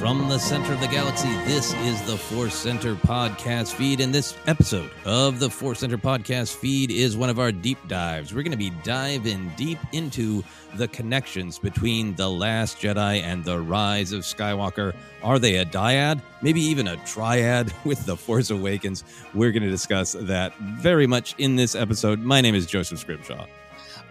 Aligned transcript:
From 0.00 0.30
the 0.30 0.38
center 0.38 0.72
of 0.72 0.80
the 0.80 0.86
galaxy, 0.86 1.28
this 1.44 1.74
is 1.74 2.00
the 2.06 2.16
Force 2.16 2.54
Center 2.54 2.94
podcast 2.94 3.74
feed. 3.74 4.00
And 4.00 4.14
this 4.14 4.34
episode 4.46 4.90
of 5.04 5.40
the 5.40 5.50
Force 5.50 5.80
Center 5.80 5.98
podcast 5.98 6.56
feed 6.56 6.90
is 6.90 7.18
one 7.18 7.28
of 7.28 7.38
our 7.38 7.52
deep 7.52 7.76
dives. 7.86 8.32
We're 8.32 8.42
going 8.42 8.52
to 8.52 8.56
be 8.56 8.72
diving 8.82 9.52
deep 9.58 9.78
into 9.92 10.42
the 10.74 10.88
connections 10.88 11.58
between 11.58 12.14
The 12.14 12.30
Last 12.30 12.78
Jedi 12.78 13.20
and 13.20 13.44
the 13.44 13.60
Rise 13.60 14.12
of 14.12 14.22
Skywalker. 14.22 14.94
Are 15.22 15.38
they 15.38 15.56
a 15.56 15.66
dyad? 15.66 16.22
Maybe 16.40 16.62
even 16.62 16.88
a 16.88 16.96
triad 17.04 17.70
with 17.84 18.06
The 18.06 18.16
Force 18.16 18.48
Awakens? 18.48 19.04
We're 19.34 19.52
going 19.52 19.64
to 19.64 19.70
discuss 19.70 20.12
that 20.12 20.56
very 20.56 21.06
much 21.06 21.34
in 21.36 21.56
this 21.56 21.74
episode. 21.74 22.20
My 22.20 22.40
name 22.40 22.54
is 22.54 22.64
Joseph 22.64 23.00
Scrimshaw. 23.00 23.44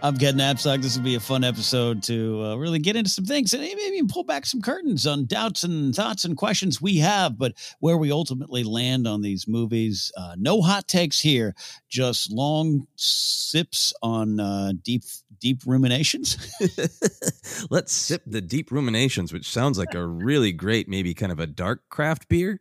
I'm 0.02 0.16
Ken 0.16 0.36
Napzok. 0.36 0.80
This 0.80 0.96
will 0.96 1.04
be 1.04 1.16
a 1.16 1.20
fun 1.20 1.44
episode 1.44 2.02
to 2.04 2.42
uh, 2.42 2.56
really 2.56 2.78
get 2.78 2.96
into 2.96 3.10
some 3.10 3.26
things 3.26 3.52
and 3.52 3.62
maybe 3.62 3.82
even 3.82 4.08
pull 4.08 4.24
back 4.24 4.46
some 4.46 4.62
curtains 4.62 5.06
on 5.06 5.26
doubts 5.26 5.62
and 5.62 5.94
thoughts 5.94 6.24
and 6.24 6.38
questions 6.38 6.80
we 6.80 6.96
have, 6.98 7.36
but 7.36 7.52
where 7.80 7.98
we 7.98 8.10
ultimately 8.10 8.64
land 8.64 9.06
on 9.06 9.20
these 9.20 9.46
movies. 9.46 10.10
Uh, 10.16 10.36
no 10.38 10.62
hot 10.62 10.88
takes 10.88 11.20
here, 11.20 11.54
just 11.90 12.32
long 12.32 12.86
sips 12.96 13.92
on 14.02 14.40
uh, 14.40 14.72
deep, 14.82 15.02
deep 15.38 15.64
ruminations. 15.66 16.38
Let's 17.70 17.92
sip 17.92 18.22
the 18.26 18.40
deep 18.40 18.70
ruminations, 18.70 19.34
which 19.34 19.50
sounds 19.50 19.78
like 19.78 19.94
a 19.94 20.06
really 20.06 20.52
great, 20.52 20.88
maybe 20.88 21.12
kind 21.12 21.30
of 21.30 21.40
a 21.40 21.46
dark 21.46 21.82
craft 21.90 22.26
beer. 22.30 22.60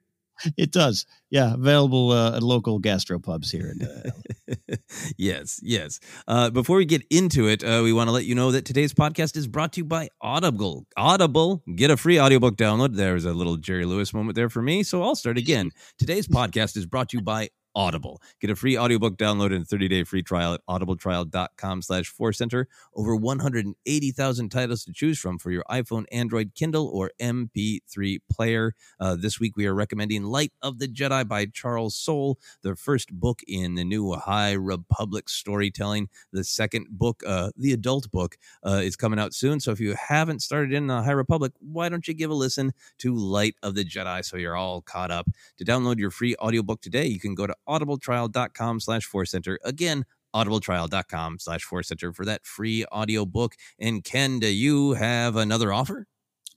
It 0.58 0.72
does. 0.72 1.06
Yeah, 1.30 1.54
available 1.54 2.12
uh, 2.12 2.38
at 2.38 2.44
local 2.44 2.80
gastropubs 2.82 3.52
here. 3.52 3.72
In, 3.72 3.88
uh, 3.88 4.76
yes, 5.18 5.60
yes. 5.62 6.00
Uh, 6.28 6.50
before 6.50 6.78
we 6.78 6.86
get 6.86 7.04
into 7.10 7.48
it, 7.48 7.64
uh, 7.64 7.82
we 7.84 7.94
want 7.94 8.08
to 8.08 8.12
let 8.12 8.26
you 8.26 8.36
know 8.36 8.52
that 8.52 8.66
today's 8.66 8.94
podcast 8.94 9.38
is 9.38 9.48
brought 9.48 9.74
to 9.74 9.82
you 9.82 9.86
by 9.86 10.10
Audible. 10.22 10.86
Audible, 10.98 11.64
get 11.76 11.92
a 11.92 11.98
free 11.98 12.20
audiobook 12.20 12.56
download. 12.56 12.96
There's 12.96 13.26
a 13.26 13.34
little 13.34 13.58
Jerry 13.58 13.86
Lewis 13.86 14.14
moment 14.14 14.36
there 14.36 14.50
for 14.50 14.62
me, 14.62 14.84
so 14.84 15.04
I'll 15.04 15.16
start 15.16 15.38
again. 15.38 15.72
Today's 15.98 16.28
podcast 16.28 16.78
is 16.78 16.86
brought 16.86 17.10
to 17.10 17.18
you 17.18 17.24
by 17.24 17.50
Audible. 17.76 18.22
Get 18.40 18.50
a 18.50 18.56
free 18.56 18.78
audiobook 18.78 19.18
download 19.18 19.56
and 19.56 19.66
30-day 19.66 20.04
free 20.04 20.24
trial 20.24 20.54
at 20.54 20.62
audibletrial.com 20.68 21.82
slash 21.82 22.14
center. 22.32 22.68
Over 22.96 23.16
180,000 23.16 24.50
titles 24.50 24.84
to 24.86 24.94
choose 24.94 25.20
from 25.20 25.38
for 25.38 25.52
your 25.52 25.64
iPhone, 25.70 26.06
Android, 26.12 26.52
Kindle, 26.56 26.88
or 26.88 27.12
MP3 27.22 28.20
player. 28.32 28.74
Uh, 29.00 29.16
this 29.16 29.40
week 29.40 29.56
we 29.56 29.66
are 29.66 29.74
recommending 29.74 30.24
Light 30.24 30.52
of 30.62 30.80
the 30.80 30.88
Jedi 30.88 31.28
by 31.28 31.46
Charles 31.46 31.96
Soule, 31.96 32.38
the 32.62 32.76
first 32.76 33.12
book 33.14 33.42
in 33.48 33.76
the 33.76 33.84
new 33.84 34.14
High 34.14 34.54
Republic 34.54 35.30
storytelling. 35.30 36.10
The 36.32 36.44
second 36.44 36.88
book, 36.90 37.24
uh, 37.26 37.52
the 37.56 37.74
adult 37.74 38.12
book, 38.12 38.38
uh, 38.66 38.82
is 38.84 38.96
coming 38.96 39.20
out 39.20 39.34
soon. 39.34 39.60
So 39.60 39.72
if 39.72 39.80
you 39.80 39.96
haven't 39.96 40.42
started 40.42 40.74
in 40.74 40.88
the 40.88 41.04
High 41.04 41.12
Republic, 41.12 41.54
why 41.60 41.90
don't 41.90 42.08
you 42.08 42.14
give 42.14 42.32
a 42.32 42.34
listen 42.36 42.74
to 43.00 43.16
Light 43.16 43.56
of 43.64 43.76
the 43.76 43.86
Jedi 43.86 44.24
so 44.26 44.38
you're 44.38 44.56
all 44.56 44.82
caught 44.82 45.12
up? 45.12 45.28
To 45.58 45.66
download 45.66 46.00
your 46.00 46.12
free 46.12 46.36
audiobook 46.38 46.82
today, 46.82 47.06
you 47.06 47.20
can 47.20 47.36
go 47.36 47.48
to 47.48 47.56
audibletrial.com 47.70 48.80
slash 48.80 49.08
center. 49.26 49.60
Again, 49.64 50.06
audibletrial.com 50.36 51.40
slash 51.40 51.68
center 51.84 52.14
for 52.14 52.26
that 52.26 52.46
free 52.46 52.86
audio 52.92 53.26
book. 53.26 53.56
And 53.80 54.04
Ken, 54.04 54.40
do 54.40 54.48
you 54.48 54.94
have 54.94 55.36
another 55.36 55.72
offer? 55.72 56.08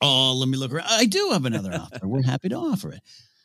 Oh, 0.00 0.34
let 0.34 0.48
me 0.48 0.58
look 0.58 0.72
around. 0.72 0.88
I 0.90 1.04
do 1.04 1.30
have 1.32 1.44
another 1.44 1.72
offer. 1.72 2.08
We're 2.08 2.22
happy 2.22 2.48
to 2.48 2.56
offer 2.56 2.92
it. 2.92 3.00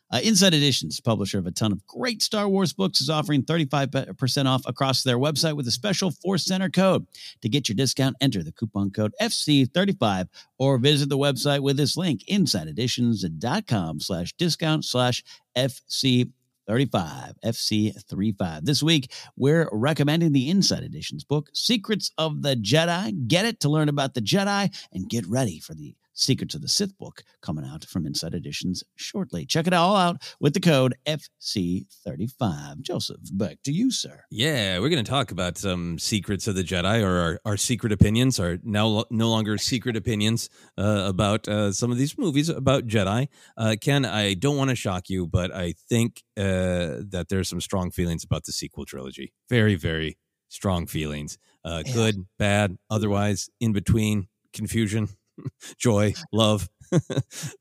Uh, 0.10 0.20
Insight 0.24 0.54
Editions, 0.54 1.02
publisher 1.02 1.38
of 1.38 1.46
a 1.48 1.52
ton 1.52 1.74
of 1.74 1.86
great 1.86 2.22
Star 2.22 2.48
Wars 2.48 2.72
books, 2.72 3.02
is 3.02 3.10
offering 3.10 3.44
35% 3.44 4.46
off 4.46 4.64
across 4.66 5.04
their 5.04 5.18
website 5.18 5.58
with 5.58 5.68
a 5.68 5.72
special 5.72 6.12
Force 6.12 6.46
Center 6.46 6.70
code. 6.70 7.06
To 7.42 7.50
get 7.50 7.68
your 7.68 7.76
discount, 7.76 8.16
enter 8.22 8.42
the 8.42 8.54
coupon 8.54 8.90
code 8.92 9.14
FC35 9.22 10.30
or 10.58 10.78
visit 10.78 11.10
the 11.10 11.18
website 11.18 11.60
with 11.60 11.76
this 11.76 11.98
link, 11.98 12.24
insighteditions.com 12.30 14.00
slash 14.00 14.34
discount 14.34 14.86
slash 14.86 15.24
FC 15.58 16.32
35 16.68 17.34
FC35. 17.44 18.66
This 18.66 18.84
week, 18.84 19.12
we're 19.36 19.70
recommending 19.72 20.34
the 20.34 20.50
Insight 20.50 20.84
Editions 20.84 21.24
book, 21.24 21.50
Secrets 21.54 22.12
of 22.18 22.42
the 22.42 22.56
Jedi. 22.56 23.28
Get 23.28 23.46
it 23.46 23.60
to 23.62 23.70
learn 23.70 23.90
about 23.90 24.14
the 24.14 24.22
Jedi 24.22 24.74
and 24.92 25.10
get 25.10 25.26
ready 25.26 25.60
for 25.60 25.74
the 25.74 25.96
Secrets 26.20 26.56
of 26.56 26.62
the 26.62 26.68
Sith 26.68 26.98
book 26.98 27.24
coming 27.42 27.64
out 27.64 27.86
from 27.86 28.08
Insight 28.08 28.34
Editions 28.34 28.84
shortly. 28.96 29.46
Check 29.46 29.68
it 29.68 29.74
all 29.74 29.96
out 29.96 30.36
with 30.40 30.56
the 30.56 30.60
code 30.60 30.96
FC35. 31.08 32.82
Joseph, 32.82 33.18
back 33.34 33.60
to 33.64 33.72
you, 33.72 33.92
sir. 33.92 34.24
Yeah, 34.32 34.80
we're 34.80 34.90
going 34.90 35.04
to 35.04 35.10
talk 35.10 35.32
about 35.32 35.58
some 35.60 36.00
secrets 36.00 36.48
of 36.48 36.56
the 36.56 36.64
Jedi 36.64 37.04
or 37.04 37.20
our, 37.20 37.40
our 37.46 37.58
secret 37.58 37.92
opinions, 37.92 38.40
our 38.40 38.58
now 38.64 39.06
no 39.12 39.30
longer 39.30 39.60
secret 39.60 39.96
opinions 39.96 40.50
uh, 40.78 41.04
about 41.06 41.48
uh, 41.48 41.72
some 41.72 41.92
of 41.92 41.98
these 41.98 42.18
movies 42.18 42.50
about 42.50 42.88
Jedi. 42.88 43.28
Uh, 43.56 43.76
Ken, 43.80 44.04
I 44.04 44.34
don't 44.34 44.58
want 44.58 44.72
to 44.72 44.76
shock 44.76 45.10
you, 45.10 45.28
but 45.28 45.54
I 45.54 45.74
think 45.88 46.24
uh, 46.36 47.06
that 47.12 47.28
there's 47.30 47.48
some 47.50 47.62
strong 47.62 47.92
feelings 47.92 48.24
about 48.24 48.46
the 48.46 48.52
sequel 48.52 48.86
trilogy. 48.86 49.34
Very, 49.50 49.76
very 49.76 50.18
strong 50.50 50.88
feelings. 50.88 51.38
Uh, 51.64 51.84
Yeah. 51.86 51.94
Good, 51.94 52.26
bad, 52.40 52.78
otherwise, 52.90 53.50
in 53.60 53.72
between, 53.74 54.30
confusion, 54.54 55.10
joy, 55.78 56.14
love. 56.32 56.70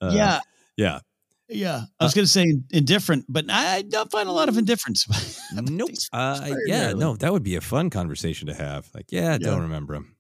Uh, 0.01 0.13
yeah. 0.15 0.41
Yeah. 0.77 1.01
Yeah. 1.49 1.83
I 1.99 2.05
was 2.05 2.15
going 2.15 2.25
to 2.25 2.31
say 2.31 2.47
indifferent, 2.71 3.25
but 3.29 3.47
I, 3.51 3.77
I 3.77 3.83
don't 3.83 4.11
find 4.11 4.29
a 4.29 4.33
lot 4.33 4.49
of 4.49 4.57
indifference. 4.57 5.07
Nope. 5.53 5.91
Uh, 6.13 6.51
yeah, 6.67 6.93
no, 6.93 7.17
that 7.17 7.33
would 7.33 7.43
be 7.43 7.57
a 7.57 7.61
fun 7.61 7.89
conversation 7.91 8.49
to 8.49 8.55
have. 8.55 8.89
Like, 8.95 9.07
yeah, 9.11 9.35
I 9.35 9.39
don't 9.39 9.63
remember 9.63 9.95
him. 9.95 10.17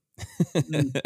Mm, 0.54 1.00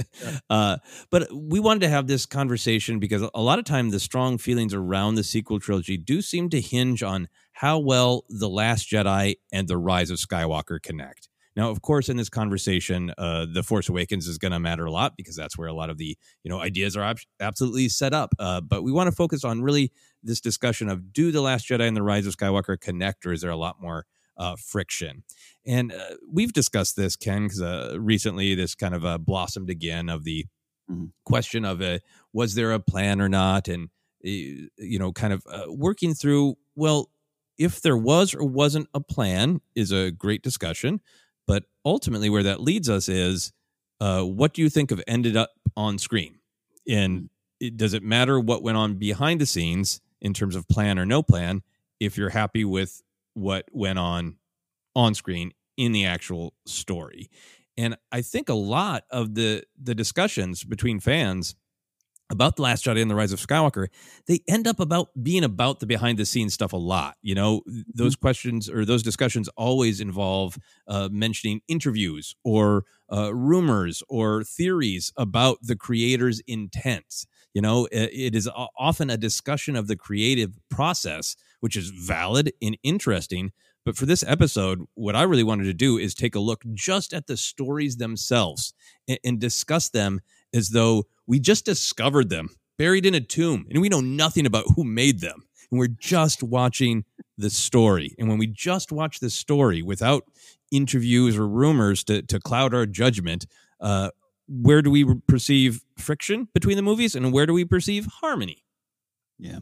uh, 0.50 0.76
but 1.10 1.28
we 1.34 1.58
wanted 1.58 1.80
to 1.80 1.88
have 1.88 2.06
this 2.06 2.26
conversation 2.26 2.98
because 2.98 3.22
a 3.34 3.42
lot 3.42 3.58
of 3.58 3.64
time 3.64 3.90
the 3.90 3.98
strong 3.98 4.38
feelings 4.38 4.74
around 4.74 5.14
the 5.14 5.24
sequel 5.24 5.58
trilogy 5.58 5.96
do 5.96 6.22
seem 6.22 6.48
to 6.50 6.60
hinge 6.60 7.02
on 7.02 7.28
how 7.52 7.78
well 7.78 8.24
the 8.28 8.48
Last 8.48 8.88
Jedi 8.90 9.36
and 9.52 9.68
the 9.68 9.78
Rise 9.78 10.10
of 10.10 10.18
Skywalker 10.18 10.80
connect. 10.80 11.29
Now, 11.56 11.70
of 11.70 11.82
course, 11.82 12.08
in 12.08 12.16
this 12.16 12.28
conversation, 12.28 13.12
uh, 13.18 13.46
the 13.52 13.62
Force 13.62 13.88
Awakens 13.88 14.26
is 14.28 14.38
going 14.38 14.52
to 14.52 14.60
matter 14.60 14.84
a 14.84 14.90
lot 14.90 15.14
because 15.16 15.34
that's 15.36 15.58
where 15.58 15.68
a 15.68 15.72
lot 15.72 15.90
of 15.90 15.98
the 15.98 16.16
you 16.44 16.50
know 16.50 16.60
ideas 16.60 16.96
are 16.96 17.02
ab- 17.02 17.18
absolutely 17.40 17.88
set 17.88 18.14
up. 18.14 18.34
Uh, 18.38 18.60
but 18.60 18.82
we 18.82 18.92
want 18.92 19.08
to 19.08 19.14
focus 19.14 19.44
on 19.44 19.62
really 19.62 19.92
this 20.22 20.40
discussion 20.40 20.88
of 20.88 21.12
do 21.12 21.32
the 21.32 21.40
Last 21.40 21.68
Jedi 21.68 21.86
and 21.88 21.96
the 21.96 22.02
Rise 22.02 22.26
of 22.26 22.36
Skywalker 22.36 22.80
connect, 22.80 23.26
or 23.26 23.32
is 23.32 23.40
there 23.40 23.50
a 23.50 23.56
lot 23.56 23.80
more 23.80 24.06
uh, 24.36 24.56
friction? 24.56 25.24
And 25.66 25.92
uh, 25.92 26.16
we've 26.30 26.52
discussed 26.52 26.96
this, 26.96 27.16
Ken, 27.16 27.44
because 27.44 27.60
uh, 27.62 27.96
recently 27.98 28.54
this 28.54 28.74
kind 28.74 28.94
of 28.94 29.04
uh, 29.04 29.18
blossomed 29.18 29.70
again 29.70 30.08
of 30.08 30.24
the 30.24 30.46
Mhm. 30.90 31.12
question 31.24 31.64
of 31.64 31.80
uh, 31.80 32.00
was 32.32 32.54
there 32.54 32.72
a 32.72 32.80
plan 32.80 33.20
or 33.20 33.28
not, 33.28 33.68
and 33.68 33.90
you 34.22 34.98
know, 34.98 35.12
kind 35.12 35.32
of 35.32 35.42
uh, 35.50 35.66
working 35.68 36.14
through. 36.14 36.56
Well, 36.74 37.10
if 37.58 37.80
there 37.82 37.96
was 37.96 38.34
or 38.34 38.44
wasn't 38.44 38.88
a 38.94 39.00
plan, 39.00 39.60
is 39.76 39.92
a 39.92 40.10
great 40.10 40.42
discussion. 40.42 41.00
But 41.50 41.64
ultimately, 41.84 42.30
where 42.30 42.44
that 42.44 42.60
leads 42.60 42.88
us 42.88 43.08
is, 43.08 43.52
uh, 44.00 44.22
what 44.22 44.54
do 44.54 44.62
you 44.62 44.70
think 44.70 44.92
of 44.92 45.02
ended 45.08 45.36
up 45.36 45.50
on 45.76 45.98
screen? 45.98 46.38
And 46.88 47.28
it, 47.58 47.76
does 47.76 47.92
it 47.92 48.04
matter 48.04 48.38
what 48.38 48.62
went 48.62 48.76
on 48.76 48.94
behind 48.94 49.40
the 49.40 49.46
scenes 49.46 50.00
in 50.20 50.32
terms 50.32 50.54
of 50.54 50.68
plan 50.68 50.96
or 50.96 51.04
no 51.04 51.24
plan 51.24 51.62
if 51.98 52.16
you're 52.16 52.30
happy 52.30 52.64
with 52.64 53.02
what 53.34 53.64
went 53.72 53.98
on 53.98 54.36
on 54.94 55.16
screen 55.16 55.50
in 55.76 55.90
the 55.90 56.04
actual 56.04 56.54
story? 56.66 57.28
And 57.76 57.96
I 58.12 58.22
think 58.22 58.48
a 58.48 58.54
lot 58.54 59.02
of 59.10 59.34
the 59.34 59.64
the 59.76 59.96
discussions 59.96 60.62
between 60.62 61.00
fans 61.00 61.56
about 62.30 62.56
the 62.56 62.62
last 62.62 62.84
jedi 62.84 63.02
and 63.02 63.10
the 63.10 63.14
rise 63.14 63.32
of 63.32 63.40
skywalker 63.40 63.88
they 64.26 64.40
end 64.48 64.66
up 64.66 64.80
about 64.80 65.08
being 65.22 65.44
about 65.44 65.80
the 65.80 65.86
behind 65.86 66.18
the 66.18 66.24
scenes 66.24 66.54
stuff 66.54 66.72
a 66.72 66.76
lot 66.76 67.16
you 67.22 67.34
know? 67.34 67.62
Those 67.92 68.16
questions 68.16 68.68
or 68.68 68.84
those 68.84 69.02
discussions 69.02 69.48
always 69.56 70.00
involve 70.00 70.58
uh, 70.88 71.08
mentioning 71.10 71.60
interviews 71.68 72.34
or 72.44 72.84
uh, 73.12 73.34
rumors 73.34 74.02
or 74.08 74.44
theories 74.44 75.12
about 75.16 75.58
the 75.62 75.76
creator's 75.76 76.40
intents 76.46 77.26
you 77.52 77.60
know? 77.60 77.86
It, 77.86 78.10
it 78.12 78.34
is 78.34 78.48
often 78.78 79.10
a 79.10 79.16
discussion 79.16 79.76
of 79.76 79.86
the 79.88 79.96
creative 79.96 80.58
process 80.70 81.36
which 81.60 81.76
is 81.76 81.90
valid 81.90 82.52
and 82.62 82.78
interesting 82.82 83.52
but 83.84 83.96
for 83.96 84.06
this 84.06 84.24
episode 84.26 84.84
what 84.94 85.16
i 85.16 85.22
really 85.22 85.42
wanted 85.44 85.64
to 85.64 85.74
do 85.74 85.98
is 85.98 86.14
take 86.14 86.34
a 86.34 86.40
look 86.40 86.62
just 86.72 87.12
at 87.12 87.26
the 87.26 87.36
stories 87.36 87.96
themselves 87.96 88.72
and, 89.08 89.18
and 89.24 89.40
discuss 89.40 89.88
them 89.88 90.20
as 90.52 90.70
though 90.70 91.04
we 91.30 91.38
just 91.38 91.64
discovered 91.64 92.28
them 92.28 92.48
buried 92.76 93.06
in 93.06 93.14
a 93.14 93.20
tomb 93.20 93.64
and 93.70 93.80
we 93.80 93.88
know 93.88 94.00
nothing 94.00 94.46
about 94.46 94.64
who 94.74 94.82
made 94.82 95.20
them 95.20 95.44
and 95.70 95.78
we're 95.78 95.86
just 95.86 96.42
watching 96.42 97.04
the 97.38 97.48
story 97.48 98.16
and 98.18 98.28
when 98.28 98.36
we 98.36 98.48
just 98.48 98.90
watch 98.90 99.20
the 99.20 99.30
story 99.30 99.80
without 99.80 100.24
interviews 100.72 101.36
or 101.36 101.46
rumors 101.46 102.02
to, 102.02 102.20
to 102.22 102.40
cloud 102.40 102.74
our 102.74 102.84
judgment 102.84 103.46
uh, 103.80 104.10
where 104.48 104.82
do 104.82 104.90
we 104.90 105.04
perceive 105.28 105.82
friction 105.96 106.48
between 106.52 106.76
the 106.76 106.82
movies 106.82 107.14
and 107.14 107.32
where 107.32 107.46
do 107.46 107.52
we 107.52 107.64
perceive 107.64 108.06
harmony 108.20 108.64
Yeah. 109.38 109.60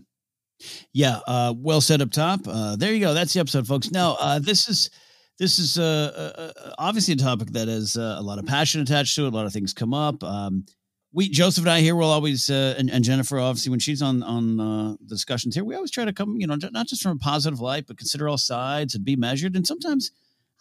Yeah. 0.94 1.20
Uh, 1.26 1.52
well 1.56 1.82
said 1.82 2.00
up 2.00 2.10
top. 2.10 2.40
Uh, 2.48 2.76
there 2.76 2.92
you 2.94 3.00
go. 3.00 3.14
That's 3.14 3.34
the 3.34 3.40
episode, 3.40 3.66
folks. 3.66 3.90
Now, 3.90 4.16
uh, 4.18 4.38
this 4.38 4.68
is 4.68 4.90
this 5.38 5.60
is 5.60 5.78
uh, 5.78 6.32
uh, 6.36 6.40
uh, 6.40 6.74
obviously 6.78 7.14
a 7.14 7.16
topic 7.16 7.52
that 7.52 7.68
has 7.68 7.96
uh, 7.96 8.16
a 8.18 8.22
lot 8.22 8.40
of 8.40 8.46
passion 8.46 8.80
attached 8.80 9.14
to 9.14 9.26
it. 9.26 9.32
A 9.32 9.36
lot 9.36 9.46
of 9.46 9.52
things 9.52 9.72
come 9.72 9.94
up. 9.94 10.24
Um, 10.24 10.64
we 11.12 11.28
Joseph 11.28 11.64
and 11.64 11.70
I 11.70 11.80
here 11.80 11.94
will 11.94 12.10
always 12.10 12.50
uh, 12.50 12.74
and, 12.78 12.90
and 12.90 13.04
Jennifer 13.04 13.38
obviously 13.38 13.70
when 13.70 13.80
she's 13.80 14.02
on 14.02 14.22
on 14.22 14.60
uh, 14.60 14.96
the 15.00 15.14
discussions 15.14 15.54
here, 15.54 15.64
we 15.64 15.74
always 15.74 15.90
try 15.90 16.04
to 16.04 16.12
come 16.12 16.36
you 16.38 16.46
know 16.46 16.56
not 16.70 16.86
just 16.86 17.02
from 17.02 17.12
a 17.12 17.16
positive 17.16 17.60
light, 17.60 17.86
but 17.86 17.96
consider 17.96 18.28
all 18.28 18.38
sides 18.38 18.94
and 18.94 19.04
be 19.04 19.16
measured. 19.16 19.56
And 19.56 19.66
sometimes 19.66 20.10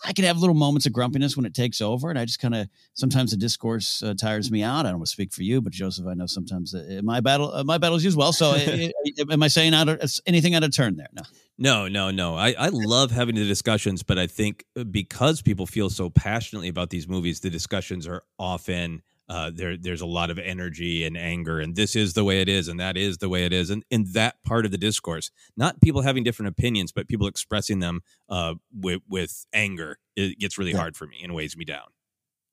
I 0.06 0.14
can 0.14 0.26
have 0.26 0.38
little 0.38 0.56
moments 0.56 0.86
of 0.86 0.94
grumpiness 0.94 1.36
when 1.36 1.46
it 1.46 1.56
takes 1.56 1.82
over, 1.82 2.10
and 2.10 2.20
I 2.20 2.26
just 2.26 2.40
kind 2.40 2.54
of 2.56 2.68
sometimes 2.94 3.32
the 3.32 3.38
discourse 3.38 4.04
uh, 4.04 4.14
tires 4.14 4.52
me 4.52 4.62
out. 4.62 4.86
I 4.86 4.90
don't 4.90 5.00
want 5.00 5.08
to 5.08 5.12
speak 5.12 5.34
for 5.34 5.42
you, 5.42 5.60
but 5.60 5.74
Joseph, 5.74 6.06
I 6.08 6.14
know 6.14 6.28
sometimes 6.28 6.74
uh, 6.74 7.02
my 7.04 7.20
battle 7.20 7.52
uh, 7.54 7.64
my 7.64 7.78
battles 7.78 8.06
as 8.06 8.16
well. 8.16 8.32
So, 8.32 8.52
uh, 8.52 8.90
am 9.32 9.44
I 9.44 9.48
saying 9.48 9.74
out 9.74 9.90
of, 9.90 10.00
anything 10.26 10.56
out 10.56 10.64
of 10.64 10.72
turn 10.72 10.98
there? 10.98 11.10
No. 11.14 11.24
No, 11.60 11.88
no, 11.88 12.12
no. 12.12 12.36
I, 12.36 12.52
I 12.52 12.70
love 12.70 13.10
having 13.10 13.34
the 13.34 13.46
discussions, 13.46 14.04
but 14.04 14.20
I 14.20 14.28
think 14.28 14.66
because 14.92 15.42
people 15.42 15.66
feel 15.66 15.90
so 15.90 16.12
passionately 16.12 16.68
about 16.68 16.92
these 16.92 17.08
movies, 17.08 17.40
the 17.40 17.50
discussions 17.50 18.08
are 18.08 18.22
often 18.38 19.02
uh, 19.30 19.52
there. 19.54 19.78
There's 19.78 20.02
a 20.02 20.06
lot 20.06 20.30
of 20.30 20.40
energy 20.40 21.06
and 21.06 21.18
anger, 21.18 21.60
and 21.60 21.76
this 21.76 21.96
is 21.96 22.14
the 22.14 22.24
way 22.24 22.42
it 22.42 22.50
is, 22.50 22.68
and 22.68 22.80
that 22.80 22.98
is 22.98 23.18
the 23.18 23.30
way 23.30 23.46
it 23.46 23.54
is, 23.54 23.70
and 23.70 23.84
in 23.90 24.06
that 24.14 24.36
part 24.44 24.66
of 24.66 24.72
the 24.72 24.78
discourse, 24.78 25.32
not 25.56 25.82
people 25.82 26.02
having 26.02 26.24
different 26.24 26.50
opinions, 26.50 26.92
but 26.92 27.08
people 27.08 27.28
expressing 27.28 27.80
them 27.80 28.02
uh, 28.30 28.54
with 28.74 29.02
with 29.10 29.46
anger. 29.54 29.98
It 30.16 30.40
gets 30.40 30.58
really 30.58 30.72
Yeah. 30.72 30.78
hard 30.80 30.96
for 30.98 31.08
me 31.08 31.18
and 31.24 31.34
weighs 31.36 31.56
me 31.58 31.66
down. 31.66 31.88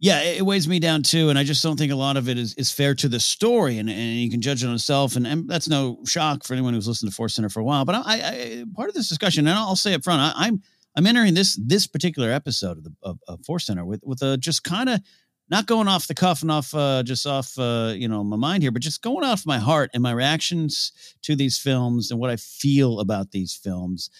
Yeah, 0.00 0.20
it, 0.22 0.42
weighs 0.44 0.68
me 0.68 0.80
down 0.80 1.02
too, 1.02 1.30
and 1.30 1.38
I 1.38 1.44
just 1.44 1.62
don't 1.62 1.78
think 1.78 1.90
a 1.92 1.96
lot 1.96 2.16
of 2.18 2.28
it 2.28 2.36
is, 2.36 2.52
is 2.56 2.70
fair 2.70 2.94
to 2.96 3.08
the 3.08 3.20
story, 3.20 3.78
and, 3.78 3.88
and 3.88 4.16
you 4.16 4.28
can 4.28 4.42
judge 4.42 4.62
it 4.62 4.66
on 4.66 4.74
itself, 4.74 5.16
and, 5.16 5.26
and 5.26 5.48
that's 5.48 5.68
no 5.68 6.00
shock 6.04 6.44
for 6.44 6.52
anyone 6.52 6.74
who's 6.74 6.88
listened 6.88 7.10
to 7.10 7.14
Force 7.14 7.34
Center 7.34 7.48
for 7.48 7.60
a 7.60 7.64
while. 7.64 7.84
But 7.86 7.94
I, 7.94 8.02
I 8.04 8.64
part 8.74 8.88
of 8.90 8.94
this 8.94 9.08
discussion, 9.08 9.46
and 9.46 9.56
I'll 9.56 9.76
say 9.76 9.94
up 9.94 10.04
front, 10.04 10.20
I, 10.20 10.46
I'm 10.46 10.60
I'm 10.96 11.06
entering 11.06 11.34
this 11.34 11.58
this 11.64 11.86
particular 11.86 12.30
episode 12.32 12.76
of 12.78 12.84
the 12.84 12.92
of, 13.02 13.18
of 13.28 13.44
Force 13.46 13.66
Center 13.66 13.84
with 13.86 14.00
with 14.04 14.20
a 14.20 14.36
just 14.36 14.62
kind 14.64 14.88
of 14.90 15.00
not 15.48 15.66
going 15.66 15.88
off 15.88 16.06
the 16.06 16.14
cuff 16.14 16.42
and 16.42 16.50
off 16.50 16.74
uh, 16.74 17.02
just 17.02 17.26
off 17.26 17.58
uh, 17.58 17.92
you 17.94 18.08
know 18.08 18.24
my 18.24 18.36
mind 18.36 18.62
here, 18.62 18.72
but 18.72 18.82
just 18.82 19.02
going 19.02 19.24
off 19.24 19.46
my 19.46 19.58
heart 19.58 19.90
and 19.94 20.02
my 20.02 20.12
reactions 20.12 20.92
to 21.22 21.36
these 21.36 21.58
films 21.58 22.10
and 22.10 22.18
what 22.18 22.30
I 22.30 22.36
feel 22.36 23.00
about 23.00 23.30
these 23.30 23.54
films. 23.54 24.10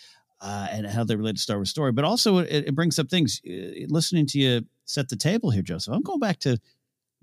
Uh, 0.41 0.67
and 0.73 0.87
how 0.87 1.03
they 1.03 1.17
relate 1.17 1.37
to 1.37 1.41
Star 1.41 1.57
Wars 1.57 1.71
story, 1.71 1.91
but 1.91 2.05
also 2.05 2.39
it, 2.39 2.67
it 2.67 2.75
brings 2.75 2.99
up 2.99 3.09
things. 3.09 3.41
Uh, 3.49 3.87
listening 3.89 4.27
to 4.27 4.39
you 4.39 4.61
set 4.85 5.09
the 5.09 5.17
table 5.17 5.49
here, 5.49 5.63
Joseph. 5.63 5.95
I'm 5.95 6.03
going 6.03 6.21
back 6.21 6.39
to 6.41 6.59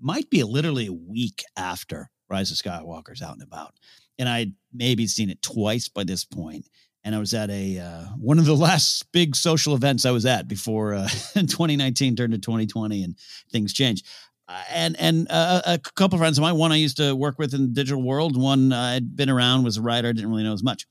might 0.00 0.28
be 0.28 0.42
literally 0.42 0.86
a 0.86 0.92
week 0.92 1.44
after 1.56 2.10
Rise 2.28 2.50
of 2.50 2.56
Skywalker's 2.56 3.22
out 3.22 3.34
and 3.34 3.42
about, 3.42 3.74
and 4.18 4.28
I'd 4.28 4.54
maybe 4.72 5.06
seen 5.06 5.30
it 5.30 5.40
twice 5.40 5.88
by 5.88 6.02
this 6.02 6.24
point. 6.24 6.66
And 7.04 7.14
I 7.14 7.18
was 7.18 7.34
at 7.34 7.50
a 7.50 7.78
uh, 7.78 8.04
one 8.18 8.38
of 8.38 8.44
the 8.44 8.56
last 8.68 9.10
big 9.12 9.34
social 9.36 9.74
events 9.74 10.06
I 10.06 10.10
was 10.10 10.26
at 10.26 10.48
before 10.48 10.94
uh, 10.94 11.08
2019 11.34 12.16
turned 12.16 12.32
to 12.32 12.38
2020 12.38 13.04
and 13.04 13.16
things 13.50 13.72
changed. 13.72 14.06
Uh, 14.48 14.62
and 14.70 14.96
and 14.98 15.26
uh, 15.30 15.62
a 15.64 15.78
couple 15.78 16.16
of 16.16 16.20
friends 16.20 16.38
of 16.38 16.42
mine, 16.42 16.56
one 16.56 16.72
I 16.72 16.76
used 16.76 16.96
to 16.98 17.14
work 17.14 17.38
with 17.38 17.54
in 17.54 17.62
the 17.62 17.68
digital 17.68 18.02
world, 18.02 18.40
one 18.40 18.72
I'd 18.72 19.16
been 19.16 19.30
around, 19.30 19.64
was 19.64 19.76
a 19.76 19.82
writer, 19.82 20.12
didn't 20.12 20.30
really 20.30 20.42
know 20.42 20.52
as 20.52 20.64
much. 20.64 20.86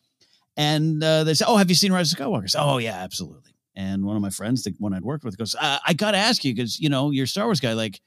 And 0.57 1.03
uh, 1.03 1.23
they 1.23 1.33
said, 1.33 1.47
"Oh, 1.47 1.57
have 1.57 1.69
you 1.69 1.75
seen 1.75 1.93
Rise 1.93 2.11
of 2.11 2.19
Skywalker?" 2.19 2.55
I 2.55 2.63
"Oh 2.63 2.77
yeah, 2.77 2.95
absolutely." 2.95 3.51
And 3.75 4.05
one 4.05 4.15
of 4.15 4.21
my 4.21 4.29
friends, 4.29 4.63
the 4.63 4.73
one 4.79 4.93
I'd 4.93 5.03
worked 5.03 5.23
with, 5.23 5.37
goes, 5.37 5.55
I, 5.59 5.79
I 5.87 5.93
got 5.93 6.11
to 6.11 6.17
ask 6.17 6.43
you 6.43 6.53
because 6.53 6.79
you 6.79 6.89
know 6.89 7.11
you're 7.11 7.23
a 7.23 7.27
Star 7.27 7.45
Wars 7.45 7.61
guy. 7.61 7.73
Like, 7.73 8.01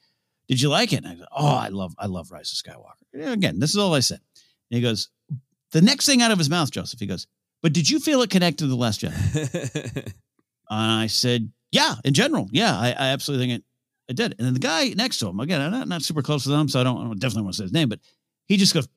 did 0.47 0.61
you 0.61 0.69
like 0.69 0.93
it? 0.93 0.97
And 0.97 1.07
I 1.07 1.15
go, 1.15 1.25
Oh, 1.31 1.55
I 1.55 1.69
love, 1.69 1.95
I 1.97 2.05
love 2.05 2.31
Rise 2.31 2.51
of 2.51 2.73
Skywalker. 2.73 2.93
And 3.13 3.33
again, 3.33 3.59
this 3.59 3.71
is 3.71 3.77
all 3.77 3.93
I 3.93 3.99
said. 3.99 4.19
And 4.71 4.77
he 4.77 4.81
goes, 4.81 5.09
the 5.71 5.81
next 5.81 6.05
thing 6.05 6.21
out 6.21 6.31
of 6.31 6.37
his 6.37 6.49
mouth, 6.49 6.71
Joseph, 6.71 6.99
he 6.99 7.05
goes, 7.05 7.27
but 7.65 7.73
did 7.73 7.89
you 7.89 7.99
feel 7.99 8.21
it 8.21 8.29
connected 8.29 8.65
to 8.65 8.67
the 8.67 8.75
Last 8.75 9.01
Jedi? 9.01 10.13
I 10.69 11.07
said, 11.07 11.51
yeah, 11.71 11.95
in 12.05 12.13
general, 12.13 12.47
yeah, 12.51 12.77
I, 12.77 12.89
I 12.89 13.07
absolutely 13.07 13.47
think 13.47 13.59
it, 13.59 13.65
it 14.07 14.15
did. 14.15 14.35
And 14.37 14.45
then 14.45 14.53
the 14.53 14.59
guy 14.59 14.89
next 14.89 15.17
to 15.17 15.29
him, 15.29 15.39
again, 15.39 15.59
I'm 15.59 15.71
not, 15.71 15.87
not 15.87 16.03
super 16.03 16.21
close 16.21 16.43
to 16.43 16.49
them, 16.49 16.69
so 16.69 16.79
I 16.79 16.83
don't, 16.83 16.99
I 16.99 17.03
don't 17.05 17.19
definitely 17.19 17.41
want 17.41 17.55
to 17.55 17.57
say 17.57 17.63
his 17.63 17.73
name, 17.73 17.89
but 17.89 18.01
he 18.47 18.57
just 18.57 18.75
goes, 18.75 18.87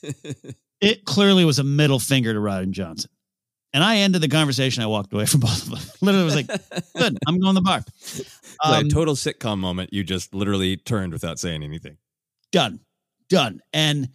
it 0.80 1.04
clearly 1.06 1.44
was 1.44 1.58
a 1.58 1.64
middle 1.64 1.98
finger 1.98 2.32
to 2.32 2.38
Rian 2.38 2.70
Johnson. 2.70 3.10
And 3.72 3.82
I 3.82 3.96
ended 3.96 4.22
the 4.22 4.28
conversation. 4.28 4.84
I 4.84 4.86
walked 4.86 5.12
away 5.12 5.26
from 5.26 5.40
both 5.40 5.64
of 5.64 5.70
them. 5.70 5.80
Literally 6.02 6.24
was 6.26 6.36
like, 6.36 6.46
good, 6.46 7.18
I'm 7.26 7.40
going 7.40 7.56
to 7.56 7.60
the 7.60 7.62
bar. 7.62 7.82
Um, 8.62 8.70
like 8.70 8.84
a 8.84 8.88
total 8.90 9.16
sitcom 9.16 9.58
moment. 9.58 9.92
You 9.92 10.04
just 10.04 10.36
literally 10.36 10.76
turned 10.76 11.12
without 11.12 11.40
saying 11.40 11.64
anything. 11.64 11.96
done 12.52 12.78
done 13.28 13.60
and 13.72 14.08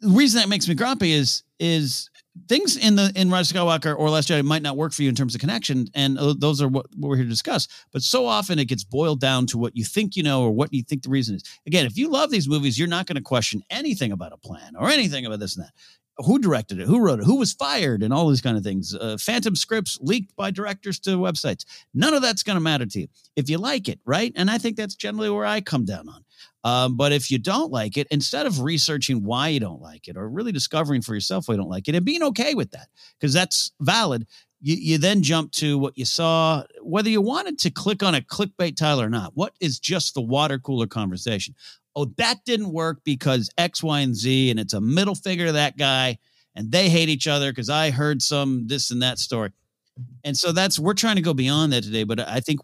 the 0.00 0.08
reason 0.08 0.40
that 0.40 0.48
makes 0.48 0.68
me 0.68 0.74
grumpy 0.74 1.12
is 1.12 1.42
is 1.58 2.10
things 2.48 2.76
in 2.76 2.96
the 2.96 3.12
in 3.14 3.30
rise 3.30 3.50
of 3.50 3.56
skywalker 3.56 3.96
or 3.96 4.10
last 4.10 4.28
jedi 4.28 4.44
might 4.44 4.62
not 4.62 4.76
work 4.76 4.92
for 4.92 5.02
you 5.02 5.08
in 5.08 5.14
terms 5.14 5.34
of 5.34 5.40
connection 5.40 5.88
and 5.94 6.18
those 6.38 6.60
are 6.60 6.68
what, 6.68 6.86
what 6.96 7.08
we're 7.08 7.16
here 7.16 7.24
to 7.24 7.30
discuss. 7.30 7.68
But 7.92 8.02
so 8.02 8.26
often 8.26 8.58
it 8.58 8.66
gets 8.66 8.84
boiled 8.84 9.20
down 9.20 9.46
to 9.48 9.58
what 9.58 9.76
you 9.76 9.84
think 9.84 10.16
you 10.16 10.22
know 10.22 10.42
or 10.42 10.50
what 10.50 10.72
you 10.72 10.82
think 10.82 11.02
the 11.02 11.10
reason 11.10 11.36
is. 11.36 11.42
Again 11.66 11.86
if 11.86 11.96
you 11.96 12.08
love 12.10 12.30
these 12.30 12.48
movies 12.48 12.78
you're 12.78 12.88
not 12.88 13.06
going 13.06 13.16
to 13.16 13.22
question 13.22 13.62
anything 13.70 14.12
about 14.12 14.32
a 14.32 14.36
plan 14.36 14.74
or 14.78 14.88
anything 14.88 15.26
about 15.26 15.40
this 15.40 15.56
and 15.56 15.64
that. 15.64 15.72
Who 16.24 16.38
directed 16.38 16.80
it? 16.80 16.86
Who 16.86 17.00
wrote 17.00 17.20
it? 17.20 17.26
Who 17.26 17.36
was 17.36 17.52
fired? 17.52 18.02
And 18.02 18.10
all 18.10 18.26
these 18.30 18.40
kind 18.40 18.56
of 18.56 18.64
things. 18.64 18.94
Uh, 18.94 19.18
phantom 19.20 19.54
scripts 19.54 19.98
leaked 20.00 20.34
by 20.34 20.50
directors 20.50 20.98
to 21.00 21.10
websites. 21.18 21.66
None 21.92 22.14
of 22.14 22.22
that's 22.22 22.42
going 22.42 22.56
to 22.56 22.60
matter 22.60 22.86
to 22.86 23.00
you. 23.00 23.08
If 23.36 23.50
you 23.50 23.58
like 23.58 23.88
it 23.88 24.00
right? 24.06 24.32
And 24.34 24.50
i 24.50 24.58
think 24.58 24.76
that's 24.76 24.94
generally 24.94 25.30
where 25.30 25.46
i 25.46 25.60
come 25.60 25.84
down 25.84 26.08
on 26.08 26.24
um, 26.66 26.96
but 26.96 27.12
if 27.12 27.30
you 27.30 27.38
don't 27.38 27.70
like 27.70 27.96
it, 27.96 28.08
instead 28.10 28.44
of 28.44 28.60
researching 28.60 29.22
why 29.22 29.46
you 29.46 29.60
don't 29.60 29.80
like 29.80 30.08
it 30.08 30.16
or 30.16 30.28
really 30.28 30.50
discovering 30.50 31.00
for 31.00 31.14
yourself 31.14 31.46
why 31.46 31.54
you 31.54 31.58
don't 31.60 31.70
like 31.70 31.86
it 31.86 31.94
and 31.94 32.04
being 32.04 32.24
okay 32.24 32.54
with 32.54 32.72
that, 32.72 32.88
because 33.20 33.32
that's 33.32 33.70
valid, 33.80 34.26
you, 34.60 34.74
you 34.74 34.98
then 34.98 35.22
jump 35.22 35.52
to 35.52 35.78
what 35.78 35.96
you 35.96 36.04
saw, 36.04 36.64
whether 36.82 37.08
you 37.08 37.20
wanted 37.20 37.56
to 37.60 37.70
click 37.70 38.02
on 38.02 38.16
a 38.16 38.20
clickbait 38.20 38.74
title 38.76 39.00
or 39.00 39.08
not. 39.08 39.30
What 39.34 39.52
is 39.60 39.78
just 39.78 40.14
the 40.14 40.20
water 40.20 40.58
cooler 40.58 40.88
conversation? 40.88 41.54
Oh, 41.94 42.06
that 42.16 42.38
didn't 42.44 42.72
work 42.72 42.98
because 43.04 43.48
X, 43.56 43.80
Y, 43.80 44.00
and 44.00 44.16
Z, 44.16 44.50
and 44.50 44.58
it's 44.58 44.74
a 44.74 44.80
middle 44.80 45.14
figure 45.14 45.46
to 45.46 45.52
that 45.52 45.78
guy, 45.78 46.18
and 46.56 46.72
they 46.72 46.88
hate 46.88 47.08
each 47.08 47.28
other 47.28 47.52
because 47.52 47.70
I 47.70 47.90
heard 47.90 48.20
some 48.20 48.66
this 48.66 48.90
and 48.90 49.00
that 49.02 49.20
story. 49.20 49.52
And 50.24 50.36
so 50.36 50.50
that's 50.50 50.80
we're 50.80 50.94
trying 50.94 51.16
to 51.16 51.22
go 51.22 51.32
beyond 51.32 51.72
that 51.74 51.84
today. 51.84 52.02
But 52.02 52.18
I 52.18 52.40
think, 52.40 52.58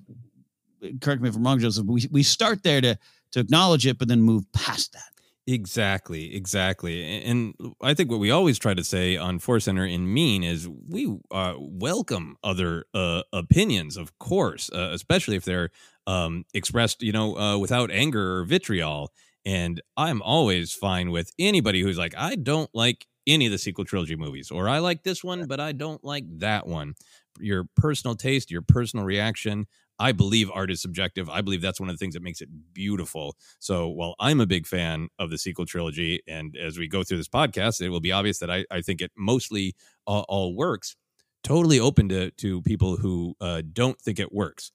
correct 1.01 1.23
me 1.23 1.29
if 1.29 1.37
I'm 1.37 1.45
wrong, 1.45 1.61
Joseph, 1.61 1.87
we, 1.87 2.09
we 2.11 2.25
start 2.25 2.65
there 2.65 2.81
to 2.81 2.99
to 3.33 3.41
acknowledge 3.41 3.87
it, 3.87 3.99
but 3.99 4.09
then 4.09 4.23
move 4.23 4.45
past 4.53 4.93
that. 4.93 5.03
Exactly, 5.47 6.37
exactly. 6.37 7.03
And 7.25 7.55
I 7.83 7.95
think 7.95 8.11
what 8.11 8.21
we 8.21 8.31
always 8.31 8.61
try 8.61 8.75
to 8.75 8.85
say 8.85 9.17
on 9.17 9.41
Force 9.41 9.65
Center 9.65 9.85
in 9.85 10.13
Mean 10.13 10.45
is 10.45 10.69
we 10.69 11.13
uh, 11.33 11.55
welcome 11.59 12.37
other 12.45 12.85
uh, 12.95 13.23
opinions, 13.33 13.97
of 13.97 14.17
course, 14.21 14.71
uh, 14.73 14.91
especially 14.93 15.35
if 15.35 15.45
they're 15.45 15.71
um, 16.07 16.45
expressed, 16.55 17.03
you 17.03 17.11
know, 17.11 17.37
uh, 17.37 17.59
without 17.59 17.91
anger 17.91 18.39
or 18.39 18.45
vitriol. 18.45 19.11
And 19.45 19.81
I'm 19.97 20.23
always 20.23 20.73
fine 20.73 21.11
with 21.11 21.33
anybody 21.41 21.81
who's 21.83 21.99
like, 21.99 22.15
I 22.17 22.37
don't 22.37 22.71
like 22.73 23.07
any 23.27 23.47
of 23.47 23.53
the 23.53 23.59
sequel 23.59 23.85
trilogy 23.85 24.15
movies, 24.15 24.51
or 24.53 24.69
I 24.69 24.79
like 24.79 25.03
this 25.03 25.25
one, 25.25 25.47
but 25.47 25.59
I 25.59 25.73
don't 25.73 26.05
like 26.05 26.25
that 26.39 26.69
one. 26.69 26.95
Your 27.41 27.65
personal 27.77 28.15
taste, 28.15 28.51
your 28.51 28.63
personal 28.63 29.05
reaction. 29.05 29.67
I 29.99 30.13
believe 30.13 30.51
art 30.53 30.71
is 30.71 30.83
subjective. 30.83 31.29
I 31.29 31.43
believe 31.43 31.63
that's 31.63 31.79
one 31.79 31.89
of 31.89 31.95
the 31.95 31.99
things 31.99 32.15
that 32.15 32.23
makes 32.23 32.41
it 32.41 32.49
beautiful. 32.73 33.37
So 33.59 33.89
while 33.89 34.15
I'm 34.19 34.41
a 34.41 34.47
big 34.47 34.67
fan 34.67 35.09
of 35.19 35.31
the 35.31 35.39
sequel 35.39 35.67
trilogy, 35.67 36.21
and 36.27 36.57
as 36.57 36.79
we 36.79 36.89
go 36.89 37.05
through 37.05 37.19
this 37.19 37.29
podcast, 37.29 37.81
it 37.81 37.91
will 37.91 38.01
be 38.01 38.13
obvious 38.13 38.39
that 38.39 38.51
I, 38.51 38.65
I 38.71 38.81
think 38.81 39.01
it 39.01 39.13
mostly 39.17 39.75
all, 40.07 40.25
all 40.29 40.57
works. 40.57 40.97
Totally 41.45 41.79
open 41.81 42.09
to 42.09 42.31
to 42.33 42.63
people 42.63 42.97
who 42.97 43.35
uh, 43.41 43.63
don't 43.73 44.01
think 44.01 44.21
it 44.21 44.33
works. 44.33 44.73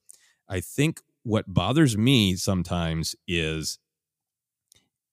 I 0.48 0.60
think 0.60 1.00
what 1.22 1.52
bothers 1.52 1.96
me 1.96 2.36
sometimes 2.36 3.16
is, 3.26 3.78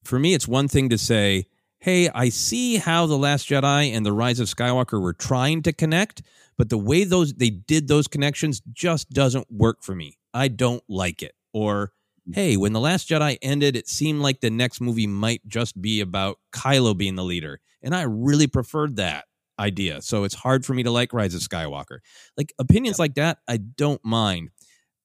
for 0.04 0.20
me, 0.20 0.34
it's 0.34 0.48
one 0.48 0.68
thing 0.68 0.90
to 0.90 0.98
say, 0.98 1.46
"Hey, 1.80 2.10
I 2.10 2.30
see 2.30 2.76
how 2.76 3.06
the 3.06 3.18
Last 3.18 3.48
Jedi 3.50 3.94
and 3.94 4.06
the 4.06 4.14
Rise 4.14 4.40
of 4.40 4.48
Skywalker 4.48 5.02
were 5.02 5.14
trying 5.14 5.62
to 5.64 5.74
connect." 5.74 6.22
But 6.58 6.70
the 6.70 6.78
way 6.78 7.04
those 7.04 7.34
they 7.34 7.50
did 7.50 7.88
those 7.88 8.08
connections 8.08 8.62
just 8.72 9.10
doesn't 9.10 9.48
work 9.52 9.84
for 9.84 9.96
me. 9.96 10.18
I 10.34 10.48
don't 10.48 10.84
like 10.88 11.22
it. 11.22 11.34
Or 11.54 11.92
hey, 12.34 12.58
when 12.58 12.74
the 12.74 12.80
last 12.80 13.10
Jedi 13.10 13.38
ended, 13.42 13.76
it 13.76 13.88
seemed 13.88 14.22
like 14.22 14.42
the 14.42 14.50
next 14.50 14.82
movie 14.82 15.08
might 15.08 15.42
just 15.48 15.80
be 15.82 16.02
about 16.02 16.38
Kylo 16.54 16.98
being 16.98 17.16
the 17.16 17.24
leader, 17.24 17.60
and 17.82 17.96
I 17.96 18.04
really 18.04 18.48
preferred 18.48 18.96
that 18.98 19.26
idea. 19.60 20.02
So 20.02 20.24
it's 20.24 20.36
hard 20.36 20.66
for 20.66 20.74
me 20.74 20.84
to 20.84 20.92
like 20.92 21.14
Rise 21.14 21.34
of 21.34 21.42
Skywalker. 21.42 22.00
Like 22.38 22.54
opinions 22.60 23.00
like 23.00 23.16
that, 23.16 23.40
I 23.48 23.58
don't 23.58 24.04
mind. 24.04 24.50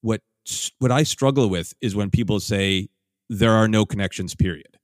What 0.01 0.23
what 0.79 0.91
I 0.91 1.03
struggle 1.03 1.49
with 1.49 1.75
is 1.81 1.95
when 1.95 2.11
people 2.11 2.41
say 2.41 2.89
there 3.29 3.53
are 3.53 3.69
no 3.69 3.85
connections. 3.85 4.35
Period. 4.35 4.77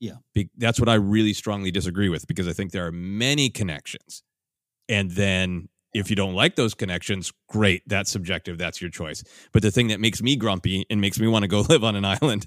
Yeah, 0.00 0.16
Be- 0.34 0.50
that's 0.58 0.80
what 0.80 0.88
I 0.88 0.94
really 0.94 1.32
strongly 1.32 1.70
disagree 1.70 2.08
with 2.08 2.26
because 2.26 2.48
I 2.48 2.52
think 2.52 2.72
there 2.72 2.86
are 2.86 2.92
many 2.92 3.48
connections, 3.48 4.22
and 4.88 5.10
then 5.12 5.68
if 5.94 6.10
you 6.10 6.16
don't 6.16 6.34
like 6.34 6.56
those 6.56 6.74
connections, 6.74 7.32
great. 7.48 7.82
That's 7.86 8.10
subjective. 8.10 8.58
That's 8.58 8.80
your 8.80 8.90
choice. 8.90 9.22
But 9.52 9.62
the 9.62 9.70
thing 9.70 9.88
that 9.88 10.00
makes 10.00 10.20
me 10.20 10.36
grumpy 10.36 10.84
and 10.90 11.00
makes 11.00 11.18
me 11.18 11.28
want 11.28 11.44
to 11.44 11.48
go 11.48 11.60
live 11.68 11.84
on 11.84 11.96
an 11.96 12.04
island 12.04 12.46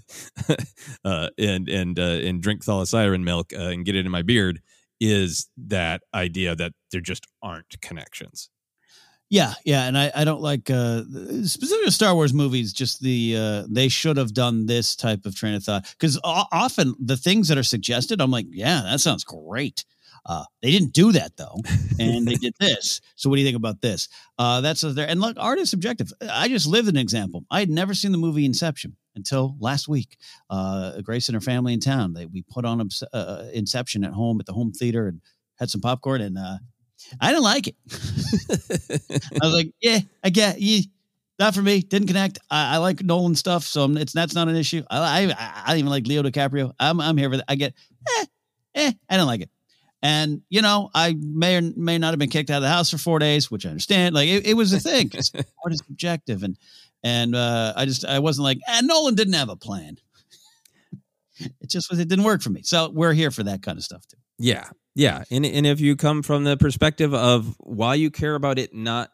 uh, 1.06 1.30
and 1.38 1.70
and 1.70 1.98
uh, 1.98 2.04
and 2.04 2.42
drink 2.42 2.64
thala-siren 2.64 3.24
milk 3.24 3.54
uh, 3.54 3.70
and 3.70 3.86
get 3.86 3.96
it 3.96 4.06
in 4.06 4.12
my 4.12 4.22
beard 4.22 4.62
is 5.00 5.48
that 5.58 6.02
idea 6.14 6.56
that 6.56 6.74
there 6.92 7.02
just 7.02 7.26
aren't 7.42 7.80
connections. 7.82 8.50
Yeah, 9.30 9.54
yeah, 9.66 9.84
and 9.84 9.98
I, 9.98 10.10
I 10.16 10.24
don't 10.24 10.42
like 10.42 10.70
uh 10.70 11.04
specifically 11.44 11.92
Star 11.92 12.16
Wars 12.16 12.34
movies. 12.34 12.72
Just 12.72 13.02
the 13.02 13.36
uh 13.38 13.64
they 13.70 13.90
should 13.90 14.16
have 14.18 14.34
done 14.34 14.68
this 14.68 14.96
type 14.96 15.26
of 15.26 15.36
train 15.36 15.56
of 15.56 15.64
thought 15.64 15.86
because 16.00 16.18
often 16.24 16.96
the 16.98 17.18
things 17.18 17.50
that 17.50 17.58
are 17.58 17.64
suggested, 17.64 18.22
I'm 18.22 18.32
like, 18.32 18.46
yeah, 18.50 18.82
that 18.84 19.02
sounds 19.02 19.26
great. 19.26 19.84
Uh, 20.28 20.44
they 20.62 20.72
didn't 20.72 20.92
do 20.92 21.14
that 21.14 21.38
though, 21.38 21.56
and 22.00 22.28
they 22.28 22.36
did 22.36 22.54
this. 22.60 23.02
So 23.16 23.30
what 23.30 23.38
do 23.38 23.42
you 23.42 23.48
think 23.48 23.58
about 23.58 23.82
this? 23.82 24.10
Uh, 24.38 24.62
that's 24.62 24.82
there. 24.82 25.08
And 25.08 25.22
look, 25.22 25.38
art 25.40 25.58
is 25.58 25.70
subjective. 25.70 26.12
I 26.30 26.50
just 26.50 26.68
lived 26.68 26.90
an 26.90 26.98
example. 26.98 27.46
I 27.50 27.60
had 27.60 27.70
never 27.70 27.94
seen 27.94 28.12
the 28.12 28.18
movie 28.18 28.46
Inception 28.46 28.98
until 29.16 29.56
last 29.60 29.88
week. 29.88 30.18
Uh, 30.50 31.00
Grace 31.02 31.30
and 31.30 31.36
her 31.36 31.42
family 31.42 31.74
in 31.74 31.80
town. 31.80 32.14
They 32.14 32.26
we 32.26 32.44
put 32.44 32.66
on 32.66 32.88
uh, 33.14 33.44
Inception 33.54 34.04
at 34.04 34.12
home 34.12 34.40
at 34.40 34.46
the 34.46 34.54
home 34.54 34.74
theater 34.74 35.08
and 35.08 35.22
had 35.58 35.70
some 35.70 35.82
popcorn, 35.82 36.22
and 36.22 36.38
uh, 36.38 36.58
I 37.22 37.30
didn't 37.30 37.44
like 37.44 37.68
it. 37.68 37.76
I 39.42 39.46
was 39.46 39.54
like, 39.54 39.72
yeah, 39.82 40.00
I 40.24 40.30
get 40.30 40.60
you. 40.60 40.84
Not 41.40 41.54
for 41.54 41.62
me. 41.62 41.82
Didn't 41.82 42.08
connect. 42.08 42.40
I, 42.50 42.76
I 42.76 42.78
like 42.78 43.04
Nolan 43.04 43.36
stuff, 43.36 43.64
so 43.64 43.84
I'm, 43.84 43.96
it's 43.96 44.12
that's 44.12 44.34
not 44.34 44.48
an 44.48 44.56
issue. 44.56 44.84
I, 44.90 45.32
I 45.32 45.64
I 45.68 45.78
even 45.78 45.90
like 45.90 46.08
Leo 46.08 46.24
DiCaprio. 46.24 46.74
I'm 46.80 47.00
I'm 47.00 47.16
here 47.16 47.30
for 47.30 47.38
that. 47.38 47.46
I 47.48 47.56
get, 47.56 47.76
eh, 48.20 48.26
eh. 48.76 48.92
I 49.08 49.18
don't 49.18 49.28
like 49.28 49.42
it. 49.42 49.50
And 50.02 50.42
you 50.50 50.62
know, 50.62 50.90
I 50.94 51.16
may 51.20 51.58
or 51.58 51.62
may 51.76 51.98
not 51.98 52.12
have 52.12 52.20
been 52.20 52.30
kicked 52.30 52.50
out 52.50 52.58
of 52.58 52.64
the 52.64 52.70
house 52.70 52.92
for 52.92 52.98
four 52.98 53.20
days, 53.20 53.50
which 53.50 53.66
I 53.66 53.70
understand. 53.70 54.14
Like 54.14 54.30
it, 54.30 54.48
it 54.48 54.54
was 54.54 54.72
a 54.74 54.80
thing. 54.80 55.10
It's 55.14 55.32
art 55.36 55.74
is 55.74 55.82
subjective, 55.86 56.44
and 56.44 56.58
and 57.04 57.36
uh, 57.36 57.74
I 57.76 57.86
just 57.86 58.06
I 58.06 58.20
wasn't 58.20 58.44
like, 58.44 58.60
and 58.68 58.88
Nolan 58.88 59.16
didn't 59.16 59.34
have 59.34 59.50
a 59.50 59.56
plan. 59.56 59.98
it 61.40 61.70
just 61.70 61.90
was. 61.90 62.00
It 62.00 62.08
didn't 62.08 62.26
work 62.26 62.42
for 62.42 62.52
me. 62.52 62.62
So 62.64 62.92
we're 62.94 63.14
here 63.14 63.32
for 63.32 63.44
that 63.44 63.64
kind 63.64 63.78
of 63.78 63.84
stuff 63.84 64.06
too. 64.08 64.18
Yeah, 64.38 64.70
yeah, 64.94 65.24
and 65.32 65.46
and 65.46 65.66
if 65.66 65.80
you 65.80 65.96
come 65.96 66.22
from 66.22 66.44
the 66.44 66.58
perspective 66.58 67.14
of 67.14 67.56
why 67.60 67.96
you 67.96 68.12
care 68.12 68.36
about 68.36 68.60
it 68.60 68.76
not 68.76 69.12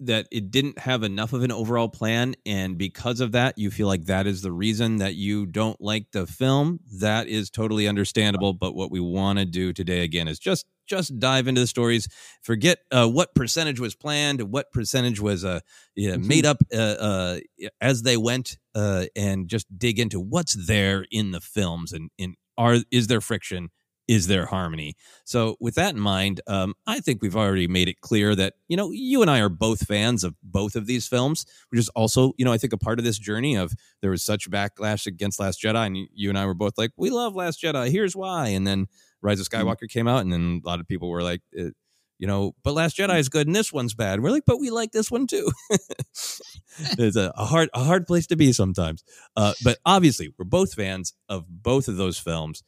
that 0.00 0.26
it 0.30 0.50
didn't 0.50 0.78
have 0.78 1.02
enough 1.02 1.32
of 1.32 1.42
an 1.42 1.52
overall 1.52 1.88
plan 1.88 2.34
and 2.44 2.76
because 2.76 3.20
of 3.20 3.32
that 3.32 3.56
you 3.56 3.70
feel 3.70 3.86
like 3.86 4.04
that 4.06 4.26
is 4.26 4.42
the 4.42 4.52
reason 4.52 4.96
that 4.96 5.14
you 5.14 5.46
don't 5.46 5.80
like 5.80 6.10
the 6.12 6.26
film. 6.26 6.80
That 6.98 7.28
is 7.28 7.50
totally 7.50 7.86
understandable 7.86 8.52
but 8.54 8.74
what 8.74 8.90
we 8.90 9.00
want 9.00 9.38
to 9.38 9.44
do 9.44 9.72
today 9.72 10.02
again 10.02 10.28
is 10.28 10.38
just 10.38 10.66
just 10.88 11.18
dive 11.20 11.46
into 11.46 11.60
the 11.60 11.66
stories. 11.66 12.08
Forget 12.42 12.78
uh, 12.90 13.08
what 13.08 13.34
percentage 13.34 13.78
was 13.78 13.94
planned 13.94 14.40
what 14.52 14.72
percentage 14.72 15.20
was 15.20 15.44
uh, 15.44 15.60
yeah, 15.94 16.16
made 16.16 16.44
up 16.44 16.58
uh, 16.74 16.76
uh, 16.76 17.38
as 17.80 18.02
they 18.02 18.16
went 18.16 18.58
uh, 18.74 19.06
and 19.14 19.48
just 19.48 19.66
dig 19.78 19.98
into 19.98 20.18
what's 20.18 20.54
there 20.66 21.06
in 21.10 21.30
the 21.30 21.40
films 21.40 21.92
and, 21.92 22.10
and 22.18 22.34
are 22.58 22.78
is 22.90 23.06
there 23.06 23.20
friction 23.20 23.70
is 24.12 24.26
there 24.26 24.44
harmony? 24.44 24.94
So, 25.24 25.56
with 25.58 25.74
that 25.76 25.94
in 25.94 26.00
mind, 26.00 26.42
um, 26.46 26.74
I 26.86 27.00
think 27.00 27.22
we've 27.22 27.36
already 27.36 27.66
made 27.66 27.88
it 27.88 28.02
clear 28.02 28.34
that 28.34 28.54
you 28.68 28.76
know 28.76 28.90
you 28.90 29.22
and 29.22 29.30
I 29.30 29.40
are 29.40 29.48
both 29.48 29.86
fans 29.86 30.22
of 30.22 30.34
both 30.42 30.76
of 30.76 30.86
these 30.86 31.06
films, 31.06 31.46
which 31.70 31.78
is 31.78 31.88
also 31.90 32.34
you 32.36 32.44
know 32.44 32.52
I 32.52 32.58
think 32.58 32.74
a 32.74 32.78
part 32.78 32.98
of 32.98 33.06
this 33.06 33.18
journey 33.18 33.56
of 33.56 33.72
there 34.02 34.10
was 34.10 34.22
such 34.22 34.50
backlash 34.50 35.06
against 35.06 35.40
Last 35.40 35.62
Jedi, 35.62 35.86
and 35.86 35.96
you 36.12 36.28
and 36.28 36.38
I 36.38 36.44
were 36.44 36.54
both 36.54 36.76
like, 36.76 36.90
we 36.96 37.08
love 37.08 37.34
Last 37.34 37.62
Jedi. 37.62 37.90
Here's 37.90 38.14
why, 38.14 38.48
and 38.48 38.66
then 38.66 38.86
Rise 39.22 39.40
of 39.40 39.48
Skywalker 39.48 39.84
mm-hmm. 39.84 39.98
came 39.98 40.08
out, 40.08 40.20
and 40.20 40.32
then 40.32 40.60
a 40.62 40.68
lot 40.68 40.80
of 40.80 40.86
people 40.86 41.08
were 41.08 41.22
like. 41.22 41.40
It, 41.52 41.74
you 42.18 42.28
know, 42.28 42.54
but 42.62 42.74
Last 42.74 42.96
Jedi 42.96 43.18
is 43.18 43.28
good 43.28 43.48
and 43.48 43.56
this 43.56 43.72
one's 43.72 43.94
bad. 43.94 44.20
We're 44.20 44.30
like, 44.30 44.44
but 44.46 44.60
we 44.60 44.70
like 44.70 44.92
this 44.92 45.10
one 45.10 45.26
too. 45.26 45.50
it's 45.70 47.16
a, 47.16 47.32
a, 47.34 47.44
hard 47.44 47.68
a 47.74 47.82
hard 47.82 48.06
place 48.06 48.28
to 48.28 48.36
be 48.36 48.52
sometimes. 48.52 49.02
Uh, 49.34 49.54
but 49.64 49.78
obviously, 49.84 50.32
we're 50.38 50.44
both 50.44 50.74
fans 50.74 51.14
of 51.28 51.46
both 51.48 51.88
of 51.88 51.96
those 51.96 52.20
films. 52.20 52.62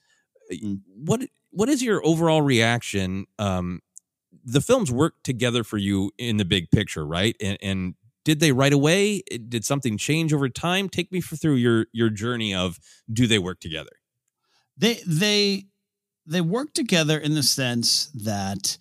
Mm. 0.61 0.81
What 0.87 1.23
what 1.51 1.69
is 1.69 1.83
your 1.83 2.05
overall 2.05 2.43
reaction? 2.43 3.27
Um, 3.39 3.81
the 4.45 4.61
films 4.61 4.91
work 4.91 5.15
together 5.23 5.65
for 5.65 5.79
you 5.79 6.11
in 6.19 6.37
the 6.37 6.45
big 6.45 6.71
picture, 6.71 7.07
right? 7.07 7.37
And, 7.41 7.59
and 7.63 7.95
did 8.25 8.41
they 8.41 8.53
right 8.53 8.73
away? 8.73 9.23
Did 9.49 9.65
something 9.65 9.97
change 9.97 10.33
over 10.33 10.49
time? 10.49 10.89
Take 10.89 11.13
me 11.13 11.21
through 11.21 11.57
your 11.57 11.87
your 11.93 12.11
journey 12.11 12.55
of 12.55 12.79
do 13.13 13.27
they 13.27 13.39
work 13.39 13.61
together? 13.61 13.93
They 14.77 15.01
they 15.07 15.67
they 16.27 16.41
work 16.41 16.73
together 16.73 17.19
in 17.19 17.35
the 17.35 17.43
sense 17.43 18.07
that 18.15 18.79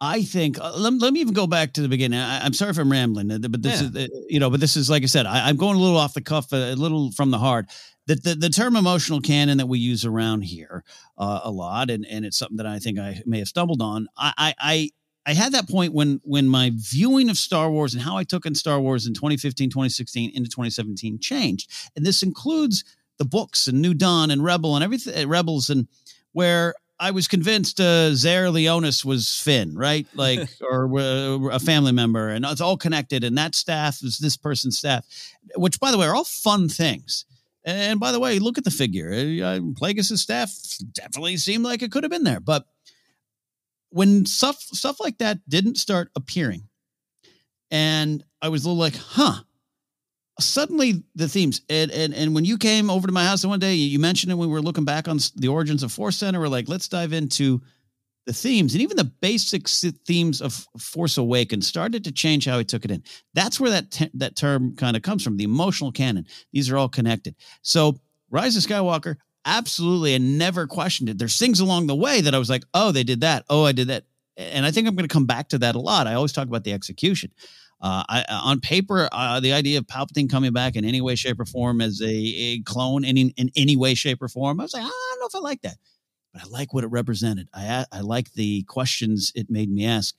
I 0.00 0.22
think 0.22 0.60
uh, 0.60 0.72
let, 0.76 0.92
let 0.94 1.12
me 1.12 1.20
even 1.20 1.32
go 1.32 1.46
back 1.46 1.72
to 1.74 1.80
the 1.80 1.88
beginning. 1.88 2.18
I, 2.18 2.44
am 2.44 2.52
sorry 2.52 2.72
if 2.72 2.78
I'm 2.78 2.90
rambling, 2.90 3.30
uh, 3.30 3.38
but 3.38 3.62
this 3.62 3.80
yeah. 3.80 3.88
is 3.88 3.96
uh, 3.96 4.06
you 4.28 4.40
know, 4.40 4.50
but 4.50 4.60
this 4.60 4.76
is 4.76 4.90
like 4.90 5.04
I 5.04 5.06
said, 5.06 5.26
I, 5.26 5.48
am 5.48 5.56
going 5.56 5.76
a 5.76 5.80
little 5.80 5.96
off 5.96 6.12
the 6.12 6.20
cuff, 6.20 6.52
a, 6.52 6.74
little 6.74 7.12
from 7.12 7.30
the 7.30 7.38
heart. 7.38 7.66
That 8.06 8.24
the, 8.24 8.34
the 8.34 8.48
term 8.48 8.74
emotional 8.74 9.20
canon 9.20 9.58
that 9.58 9.66
we 9.66 9.78
use 9.78 10.04
around 10.04 10.42
here 10.42 10.82
uh, 11.16 11.40
a 11.44 11.50
lot, 11.50 11.90
and 11.90 12.04
and 12.06 12.24
it's 12.24 12.36
something 12.36 12.56
that 12.56 12.66
I 12.66 12.78
think 12.78 12.98
I 12.98 13.22
may 13.26 13.38
have 13.38 13.48
stumbled 13.48 13.80
on. 13.80 14.08
I 14.16 14.54
I 14.58 14.90
I 15.24 15.34
had 15.34 15.52
that 15.52 15.68
point 15.68 15.92
when 15.92 16.20
when 16.24 16.48
my 16.48 16.72
viewing 16.74 17.30
of 17.30 17.36
Star 17.36 17.70
Wars 17.70 17.94
and 17.94 18.02
how 18.02 18.16
I 18.16 18.24
took 18.24 18.44
in 18.44 18.54
Star 18.54 18.80
Wars 18.80 19.06
in 19.06 19.14
2015, 19.14 19.70
2016 19.70 20.30
into 20.30 20.50
2017 20.50 21.18
changed. 21.20 21.70
And 21.94 22.04
this 22.04 22.22
includes 22.22 22.84
the 23.18 23.24
books 23.24 23.68
and 23.68 23.80
New 23.80 23.94
Dawn 23.94 24.30
and 24.30 24.42
Rebel 24.42 24.74
and 24.74 24.82
everything 24.82 25.24
uh, 25.24 25.28
Rebels 25.28 25.70
and 25.70 25.86
where 26.32 26.74
I 26.98 27.10
was 27.10 27.26
convinced 27.26 27.80
uh, 27.80 28.14
Zare 28.14 28.50
Leonis 28.50 29.04
was 29.04 29.36
Finn, 29.36 29.76
right? 29.76 30.06
Like, 30.14 30.48
or 30.60 30.84
uh, 30.98 31.48
a 31.48 31.58
family 31.58 31.90
member, 31.90 32.28
and 32.28 32.44
it's 32.44 32.60
all 32.60 32.76
connected. 32.76 33.24
And 33.24 33.36
that 33.38 33.56
staff 33.56 34.02
is 34.02 34.18
this 34.18 34.36
person's 34.36 34.78
staff, 34.78 35.04
which, 35.56 35.80
by 35.80 35.90
the 35.90 35.98
way, 35.98 36.06
are 36.06 36.14
all 36.14 36.24
fun 36.24 36.68
things. 36.68 37.24
And 37.64 38.00
by 38.00 38.12
the 38.12 38.20
way, 38.20 38.38
look 38.38 38.58
at 38.58 38.64
the 38.64 38.70
figure. 38.70 39.10
Uh, 39.12 39.60
Plagueis' 39.74 40.18
staff 40.18 40.52
definitely 40.92 41.36
seemed 41.36 41.64
like 41.64 41.82
it 41.82 41.92
could 41.92 42.02
have 42.02 42.10
been 42.10 42.24
there, 42.24 42.40
but 42.40 42.66
when 43.90 44.26
stuff 44.26 44.60
stuff 44.60 44.98
like 45.00 45.18
that 45.18 45.38
didn't 45.48 45.76
start 45.76 46.10
appearing, 46.16 46.68
and 47.70 48.24
I 48.40 48.48
was 48.48 48.64
a 48.64 48.68
little 48.68 48.80
like, 48.80 48.96
huh. 48.96 49.42
Suddenly 50.40 51.04
the 51.14 51.28
themes 51.28 51.60
and, 51.68 51.90
and 51.90 52.14
and 52.14 52.34
when 52.34 52.46
you 52.46 52.56
came 52.56 52.88
over 52.88 53.06
to 53.06 53.12
my 53.12 53.24
house 53.24 53.44
one 53.44 53.60
day, 53.60 53.74
you 53.74 53.98
mentioned 53.98 54.32
it 54.32 54.36
we 54.36 54.46
were 54.46 54.62
looking 54.62 54.84
back 54.84 55.06
on 55.06 55.18
the 55.36 55.48
origins 55.48 55.82
of 55.82 55.92
Force 55.92 56.16
Center. 56.16 56.40
We're 56.40 56.48
like, 56.48 56.70
let's 56.70 56.88
dive 56.88 57.12
into 57.12 57.60
the 58.26 58.32
themes 58.32 58.74
and 58.74 58.82
even 58.82 58.96
the 58.96 59.12
basic 59.20 59.68
themes 59.68 60.40
of 60.40 60.66
Force 60.78 61.18
Awakens 61.18 61.66
started 61.66 62.04
to 62.04 62.12
change 62.12 62.44
how 62.44 62.58
he 62.58 62.64
took 62.64 62.84
it 62.84 62.90
in. 62.90 63.02
That's 63.34 63.58
where 63.58 63.70
that 63.70 63.90
te- 63.90 64.10
that 64.14 64.36
term 64.36 64.76
kind 64.76 64.96
of 64.96 65.02
comes 65.02 65.24
from. 65.24 65.36
The 65.36 65.44
emotional 65.44 65.92
canon. 65.92 66.26
These 66.52 66.70
are 66.70 66.76
all 66.76 66.88
connected. 66.88 67.34
So 67.62 67.98
Rise 68.30 68.56
of 68.56 68.62
Skywalker, 68.62 69.16
absolutely 69.44 70.14
and 70.14 70.38
never 70.38 70.66
questioned 70.66 71.08
it. 71.08 71.18
There's 71.18 71.38
things 71.38 71.60
along 71.60 71.86
the 71.86 71.96
way 71.96 72.20
that 72.20 72.34
I 72.34 72.38
was 72.38 72.50
like, 72.50 72.64
oh, 72.74 72.92
they 72.92 73.04
did 73.04 73.22
that. 73.22 73.44
Oh, 73.48 73.64
I 73.64 73.72
did 73.72 73.88
that. 73.88 74.04
And 74.36 74.64
I 74.64 74.70
think 74.70 74.88
I'm 74.88 74.94
going 74.94 75.08
to 75.08 75.12
come 75.12 75.26
back 75.26 75.48
to 75.48 75.58
that 75.58 75.74
a 75.74 75.80
lot. 75.80 76.06
I 76.06 76.14
always 76.14 76.32
talk 76.32 76.48
about 76.48 76.64
the 76.64 76.72
execution. 76.72 77.30
Uh, 77.82 78.04
I, 78.08 78.24
on 78.30 78.60
paper, 78.60 79.08
uh, 79.10 79.40
the 79.40 79.52
idea 79.52 79.78
of 79.78 79.86
Palpatine 79.86 80.30
coming 80.30 80.52
back 80.52 80.76
in 80.76 80.84
any 80.84 81.00
way, 81.00 81.16
shape, 81.16 81.40
or 81.40 81.44
form 81.44 81.80
as 81.80 82.00
a, 82.00 82.06
a 82.06 82.60
clone 82.60 83.04
in, 83.04 83.16
in 83.18 83.50
any 83.56 83.74
way, 83.74 83.94
shape, 83.94 84.22
or 84.22 84.28
form, 84.28 84.60
I 84.60 84.62
was 84.62 84.72
like, 84.72 84.84
I 84.84 84.86
don't 84.86 85.20
know 85.20 85.26
if 85.26 85.34
I 85.34 85.40
like 85.40 85.62
that, 85.62 85.76
but 86.32 86.42
I 86.42 86.46
like 86.48 86.72
what 86.72 86.84
it 86.84 86.88
represented. 86.88 87.48
I 87.54 87.84
I 87.92 88.00
like 88.00 88.32
the 88.32 88.62
questions 88.64 89.32
it 89.34 89.50
made 89.50 89.70
me 89.70 89.84
ask, 89.86 90.14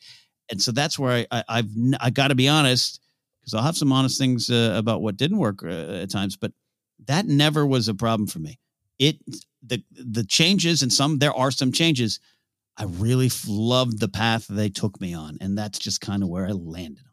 and 0.49 0.61
so 0.61 0.71
that's 0.71 0.97
where 0.99 1.25
I, 1.31 1.43
I 1.49 1.55
have 1.57 1.69
I 1.99 2.09
got 2.09 2.29
to 2.29 2.35
be 2.35 2.47
honest 2.47 2.99
because 3.41 3.53
I'll 3.53 3.63
have 3.63 3.77
some 3.77 3.91
honest 3.91 4.17
things 4.17 4.49
uh, 4.49 4.73
about 4.75 5.01
what 5.01 5.17
didn't 5.17 5.37
work 5.37 5.63
uh, 5.63 5.67
at 5.67 6.09
times, 6.09 6.37
but 6.37 6.53
that 7.05 7.25
never 7.25 7.65
was 7.65 7.87
a 7.87 7.93
problem 7.93 8.27
for 8.27 8.39
me 8.39 8.59
it 8.99 9.17
the 9.65 9.83
the 9.91 10.23
changes 10.23 10.81
and 10.81 10.91
some 10.91 11.19
there 11.19 11.33
are 11.33 11.51
some 11.51 11.71
changes. 11.71 12.19
I 12.75 12.85
really 12.85 13.29
loved 13.47 13.99
the 13.99 14.07
path 14.07 14.47
they 14.47 14.69
took 14.69 14.99
me 14.99 15.13
on, 15.13 15.37
and 15.41 15.57
that's 15.57 15.77
just 15.77 16.01
kind 16.01 16.23
of 16.23 16.29
where 16.29 16.47
I 16.47 16.51
landed 16.51 17.03
on. 17.05 17.12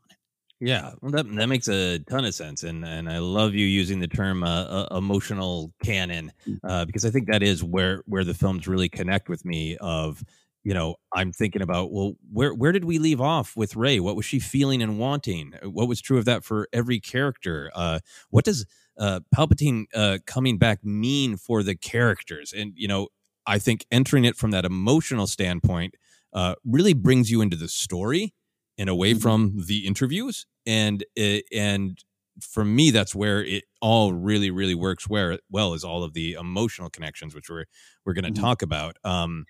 Yeah, 0.63 0.93
well, 1.01 1.11
that 1.13 1.27
that 1.37 1.49
makes 1.49 1.69
a 1.69 2.01
ton 2.01 2.27
of 2.27 2.35
sense, 2.35 2.65
and 2.65 2.85
and 2.85 3.09
I 3.09 3.19
love 3.19 3.55
you 3.55 3.65
using 3.67 4.01
the 4.01 4.07
term 4.09 4.45
uh, 4.45 4.65
uh, 4.65 4.89
emotional 4.97 5.73
canon 5.83 6.33
mm. 6.47 6.59
uh, 6.63 6.85
because 6.85 7.07
I 7.07 7.11
think 7.11 7.31
that 7.31 7.43
is 7.43 7.65
where 7.65 8.03
where 8.05 8.25
the 8.25 8.35
films 8.35 8.69
really 8.69 8.91
connect 8.91 9.31
with 9.31 9.43
me. 9.47 9.79
Of 9.79 10.23
you 10.63 10.75
know, 10.75 10.97
I'm 11.15 11.33
thinking 11.33 11.63
about 11.63 11.93
well, 11.93 12.13
where 12.31 12.53
where 12.53 12.73
did 12.73 12.85
we 12.85 12.99
leave 12.99 13.23
off 13.23 13.57
with 13.57 13.75
Rey? 13.75 14.01
What 14.01 14.17
was 14.17 14.27
she 14.27 14.39
feeling 14.39 14.83
and 14.83 14.99
wanting? 14.99 15.55
What 15.63 15.89
was 15.89 16.03
true 16.03 16.19
of 16.19 16.27
that 16.27 16.45
for 16.45 16.69
every 16.75 17.01
character? 17.01 17.71
Uh, 17.75 18.01
what 18.29 18.45
does 18.45 18.67
uh, 18.99 19.21
Palpatine 19.35 19.87
uh, 19.95 20.19
coming 20.27 20.59
back 20.59 20.85
mean 20.85 21.39
for 21.39 21.63
the 21.63 21.75
characters? 21.75 22.53
And 22.53 22.75
you 22.77 22.87
know, 22.87 23.09
I 23.47 23.59
think 23.59 23.87
entering 23.91 24.27
it 24.27 24.37
from 24.37 24.51
that 24.51 24.67
emotional 24.67 25.27
standpoint 25.27 25.95
uh, 26.35 26.57
really 26.67 26.93
brings 26.93 27.31
you 27.31 27.41
into 27.41 27.57
the 27.57 27.69
story 27.69 28.35
and 28.81 28.89
away 28.89 29.13
mm-hmm. 29.13 29.21
from 29.21 29.53
the 29.67 29.87
interviews. 29.87 30.47
And 30.67 31.05
and 31.53 32.03
for 32.41 32.65
me, 32.65 32.91
that's 32.91 33.15
where 33.15 33.45
it 33.45 33.65
all 33.81 34.13
really 34.13 34.51
really 34.51 34.75
works. 34.75 35.09
Where 35.09 35.39
well 35.51 35.75
is 35.75 35.85
all 35.85 36.03
of 36.03 36.15
the 36.15 36.33
emotional 36.33 36.89
connections, 36.89 37.35
which 37.35 37.49
we're 37.49 37.67
we're 38.05 38.15
going 38.15 38.25
to 38.25 38.33
mm-hmm. 38.33 38.43
talk 38.43 38.63
about. 38.63 38.97
Um, 39.05 39.45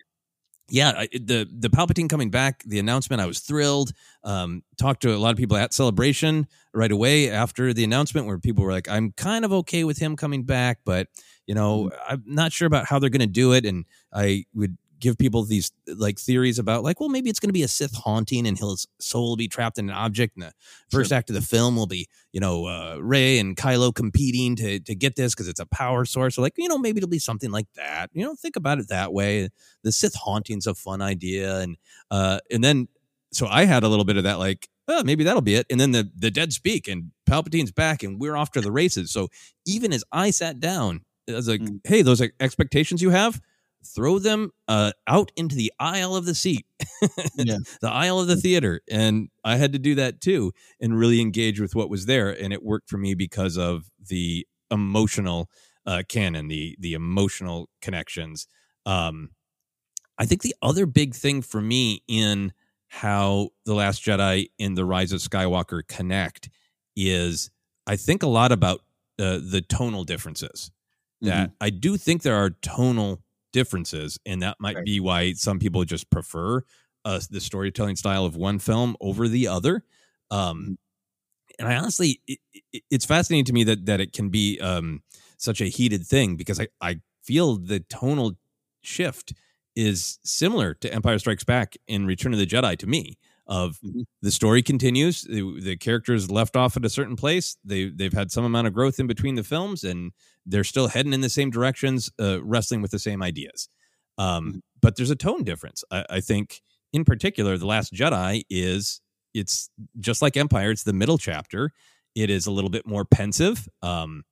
yeah, 0.68 1.04
the 1.12 1.48
the 1.50 1.70
Palpatine 1.70 2.08
coming 2.08 2.30
back, 2.30 2.62
the 2.64 2.78
announcement, 2.78 3.22
I 3.22 3.26
was 3.26 3.40
thrilled. 3.40 3.92
Um, 4.24 4.62
talked 4.78 5.02
to 5.02 5.14
a 5.14 5.18
lot 5.18 5.30
of 5.30 5.36
people 5.36 5.56
at 5.56 5.72
Celebration 5.72 6.46
right 6.74 6.92
away 6.92 7.30
after 7.30 7.72
the 7.72 7.84
announcement, 7.84 8.26
where 8.26 8.38
people 8.38 8.64
were 8.64 8.72
like, 8.72 8.88
"I'm 8.88 9.12
kind 9.12 9.44
of 9.44 9.52
okay 9.52 9.84
with 9.84 9.98
him 9.98 10.16
coming 10.16 10.44
back, 10.44 10.80
but 10.84 11.06
you 11.46 11.54
know, 11.54 11.84
mm-hmm. 11.84 12.12
I'm 12.12 12.22
not 12.26 12.52
sure 12.52 12.66
about 12.66 12.86
how 12.86 12.98
they're 12.98 13.10
going 13.10 13.20
to 13.20 13.26
do 13.26 13.52
it." 13.52 13.64
And 13.64 13.84
I 14.12 14.44
would 14.54 14.76
give 15.00 15.18
people 15.18 15.44
these 15.44 15.72
like 15.86 16.18
theories 16.18 16.58
about 16.58 16.84
like, 16.84 17.00
well, 17.00 17.08
maybe 17.08 17.30
it's 17.30 17.40
going 17.40 17.48
to 17.48 17.54
be 17.54 17.62
a 17.62 17.68
Sith 17.68 17.94
haunting 17.94 18.46
and 18.46 18.58
his 18.58 18.86
soul 19.00 19.30
will 19.30 19.36
be 19.36 19.48
trapped 19.48 19.78
in 19.78 19.88
an 19.88 19.94
object. 19.94 20.36
And 20.36 20.44
the 20.44 20.52
first 20.90 21.08
sure. 21.08 21.18
act 21.18 21.30
of 21.30 21.34
the 21.34 21.42
film 21.42 21.76
will 21.76 21.86
be, 21.86 22.06
you 22.32 22.40
know, 22.40 22.66
uh, 22.66 22.98
Rey 23.00 23.38
and 23.38 23.56
Kylo 23.56 23.94
competing 23.94 24.56
to 24.56 24.80
to 24.80 24.94
get 24.94 25.16
this 25.16 25.34
because 25.34 25.48
it's 25.48 25.60
a 25.60 25.66
power 25.66 26.04
source. 26.04 26.36
So 26.36 26.42
like, 26.42 26.54
you 26.56 26.68
know, 26.68 26.78
maybe 26.78 26.98
it'll 26.98 27.08
be 27.08 27.18
something 27.18 27.50
like 27.50 27.66
that. 27.74 28.10
You 28.12 28.24
know, 28.24 28.34
think 28.34 28.56
about 28.56 28.78
it 28.78 28.88
that 28.88 29.12
way. 29.12 29.48
The 29.82 29.92
Sith 29.92 30.14
haunting's 30.14 30.66
a 30.66 30.74
fun 30.74 31.02
idea, 31.02 31.58
and 31.58 31.76
uh, 32.10 32.40
and 32.50 32.62
then 32.62 32.88
so 33.32 33.46
I 33.46 33.64
had 33.64 33.82
a 33.82 33.88
little 33.88 34.04
bit 34.04 34.16
of 34.16 34.24
that 34.24 34.38
like. 34.38 34.68
Oh, 34.92 35.04
maybe 35.04 35.22
that'll 35.22 35.40
be 35.40 35.54
it. 35.54 35.66
And 35.70 35.78
then 35.78 35.92
the 35.92 36.10
the 36.16 36.32
dead 36.32 36.52
speak 36.52 36.88
and 36.88 37.12
Palpatine's 37.24 37.70
back 37.70 38.02
and 38.02 38.20
we're 38.20 38.34
off 38.34 38.50
to 38.52 38.60
the 38.60 38.72
races. 38.72 39.12
So 39.12 39.28
even 39.64 39.92
as 39.92 40.02
I 40.10 40.32
sat 40.32 40.58
down, 40.58 41.02
I 41.28 41.36
was 41.36 41.48
like, 41.48 41.60
mm. 41.60 41.80
hey, 41.84 42.02
those 42.02 42.20
expectations 42.40 43.00
you 43.00 43.10
have, 43.10 43.40
throw 43.84 44.18
them 44.18 44.50
uh, 44.68 44.92
out 45.06 45.32
into 45.36 45.56
the 45.56 45.72
aisle 45.78 46.14
of 46.16 46.26
the 46.26 46.34
seat, 46.34 46.66
yeah. 47.36 47.56
the 47.80 47.90
aisle 47.90 48.20
of 48.20 48.26
the 48.26 48.36
theater. 48.36 48.80
And 48.90 49.28
I 49.44 49.56
had 49.56 49.72
to 49.72 49.78
do 49.78 49.94
that 49.96 50.20
too 50.20 50.52
and 50.80 50.98
really 50.98 51.20
engage 51.20 51.60
with 51.60 51.74
what 51.74 51.90
was 51.90 52.06
there. 52.06 52.30
And 52.30 52.52
it 52.52 52.62
worked 52.62 52.88
for 52.88 52.98
me 52.98 53.14
because 53.14 53.56
of 53.56 53.90
the 54.08 54.46
emotional 54.70 55.48
uh, 55.86 56.02
canon, 56.08 56.48
the 56.48 56.76
the 56.78 56.94
emotional 56.94 57.68
connections. 57.80 58.46
Um, 58.86 59.30
I 60.18 60.26
think 60.26 60.42
the 60.42 60.54
other 60.60 60.86
big 60.86 61.14
thing 61.14 61.42
for 61.42 61.60
me 61.60 62.02
in 62.06 62.52
how 62.88 63.50
the 63.64 63.74
Last 63.74 64.04
Jedi 64.04 64.50
and 64.58 64.76
the 64.76 64.84
Rise 64.84 65.12
of 65.12 65.20
Skywalker 65.20 65.86
connect 65.86 66.50
is 66.96 67.50
I 67.86 67.96
think 67.96 68.22
a 68.22 68.28
lot 68.28 68.52
about 68.52 68.82
uh, 69.18 69.38
the 69.42 69.62
tonal 69.66 70.04
differences. 70.04 70.70
That 71.22 71.48
mm-hmm. 71.48 71.54
I 71.60 71.70
do 71.70 71.96
think 71.96 72.22
there 72.22 72.36
are 72.36 72.50
tonal 72.50 73.22
differences, 73.52 74.18
and 74.26 74.42
that 74.42 74.56
might 74.60 74.76
right. 74.76 74.84
be 74.84 75.00
why 75.00 75.32
some 75.32 75.58
people 75.58 75.84
just 75.84 76.10
prefer 76.10 76.62
uh, 77.04 77.20
the 77.30 77.40
storytelling 77.40 77.96
style 77.96 78.24
of 78.24 78.36
one 78.36 78.58
film 78.58 78.96
over 79.00 79.28
the 79.28 79.48
other. 79.48 79.84
Um, 80.30 80.60
mm-hmm. 80.60 80.72
and 81.58 81.68
I 81.68 81.76
honestly, 81.76 82.20
it, 82.26 82.38
it, 82.72 82.82
it's 82.90 83.04
fascinating 83.04 83.46
to 83.46 83.52
me 83.52 83.64
that 83.64 83.86
that 83.86 84.00
it 84.00 84.12
can 84.12 84.28
be 84.28 84.58
um, 84.60 85.02
such 85.36 85.60
a 85.60 85.66
heated 85.66 86.06
thing 86.06 86.36
because 86.36 86.60
I 86.60 86.68
I 86.80 87.00
feel 87.22 87.56
the 87.56 87.80
tonal 87.80 88.32
shift 88.82 89.32
is 89.76 90.18
similar 90.24 90.74
to 90.74 90.92
Empire 90.92 91.18
Strikes 91.18 91.44
Back 91.44 91.76
in 91.86 92.06
Return 92.06 92.32
of 92.32 92.38
the 92.38 92.46
Jedi 92.46 92.76
to 92.78 92.86
me 92.86 93.16
of 93.50 93.78
mm-hmm. 93.84 94.02
the 94.22 94.30
story 94.30 94.62
continues 94.62 95.22
the, 95.22 95.60
the, 95.60 95.76
characters 95.76 96.30
left 96.30 96.56
off 96.56 96.76
at 96.76 96.84
a 96.84 96.88
certain 96.88 97.16
place 97.16 97.56
they 97.64 97.90
they've 97.90 98.12
had 98.12 98.30
some 98.30 98.44
amount 98.44 98.68
of 98.68 98.72
growth 98.72 99.00
in 99.00 99.08
between 99.08 99.34
the 99.34 99.42
films 99.42 99.82
and 99.82 100.12
they're 100.46 100.64
still 100.64 100.88
heading 100.88 101.12
in 101.12 101.20
the 101.20 101.28
same 101.28 101.50
directions 101.50 102.10
uh, 102.20 102.42
wrestling 102.42 102.80
with 102.80 102.92
the 102.92 102.98
same 102.98 103.22
ideas 103.22 103.68
um, 104.16 104.46
mm-hmm. 104.46 104.58
but 104.80 104.96
there's 104.96 105.10
a 105.10 105.16
tone 105.16 105.42
difference 105.42 105.82
I, 105.90 106.04
I, 106.08 106.20
think 106.20 106.62
in 106.92 107.04
particular 107.04 107.58
the 107.58 107.66
last 107.66 107.92
jedi 107.92 108.44
is 108.48 109.00
it's 109.34 109.68
just 109.98 110.22
like 110.22 110.36
empire 110.36 110.70
it's 110.70 110.84
the 110.84 110.92
middle 110.92 111.18
chapter 111.18 111.72
it 112.14 112.30
is 112.30 112.46
a 112.46 112.52
little 112.52 112.70
bit 112.70 112.86
more 112.86 113.04
pensive 113.04 113.68
um, 113.82 114.22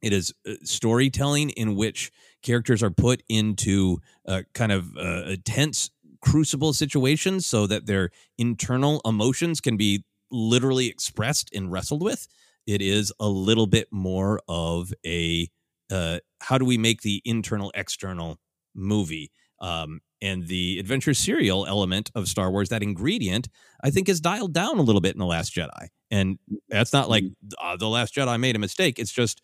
it 0.00 0.12
is 0.14 0.32
uh, 0.48 0.54
storytelling 0.62 1.50
in 1.50 1.76
which 1.76 2.10
characters 2.42 2.82
are 2.82 2.90
put 2.90 3.22
into 3.28 3.98
uh, 4.26 4.42
kind 4.54 4.72
of 4.72 4.96
uh, 4.96 5.36
tense 5.44 5.90
crucible 6.26 6.72
situations 6.72 7.46
so 7.46 7.66
that 7.66 7.86
their 7.86 8.10
internal 8.36 9.00
emotions 9.04 9.60
can 9.60 9.76
be 9.76 10.04
literally 10.30 10.88
expressed 10.88 11.50
and 11.54 11.70
wrestled 11.70 12.02
with. 12.02 12.26
It 12.66 12.82
is 12.82 13.12
a 13.20 13.28
little 13.28 13.66
bit 13.66 13.88
more 13.92 14.40
of 14.48 14.92
a 15.06 15.48
uh, 15.90 16.18
how 16.40 16.58
do 16.58 16.64
we 16.64 16.78
make 16.78 17.02
the 17.02 17.22
internal 17.24 17.70
external 17.74 18.38
movie? 18.74 19.30
Um, 19.60 20.00
and 20.20 20.48
the 20.48 20.78
adventure 20.80 21.14
serial 21.14 21.64
element 21.66 22.10
of 22.14 22.26
Star 22.26 22.50
Wars, 22.50 22.70
that 22.70 22.82
ingredient, 22.82 23.48
I 23.84 23.90
think 23.90 24.08
is 24.08 24.20
dialed 24.20 24.52
down 24.52 24.78
a 24.78 24.82
little 24.82 25.00
bit 25.00 25.14
in 25.14 25.20
The 25.20 25.26
Last 25.26 25.54
Jedi. 25.54 25.88
And 26.10 26.38
that's 26.68 26.92
not 26.92 27.08
like 27.08 27.24
uh, 27.62 27.76
The 27.76 27.88
Last 27.88 28.14
Jedi 28.14 28.40
made 28.40 28.56
a 28.56 28.58
mistake. 28.58 28.98
It's 28.98 29.12
just 29.12 29.42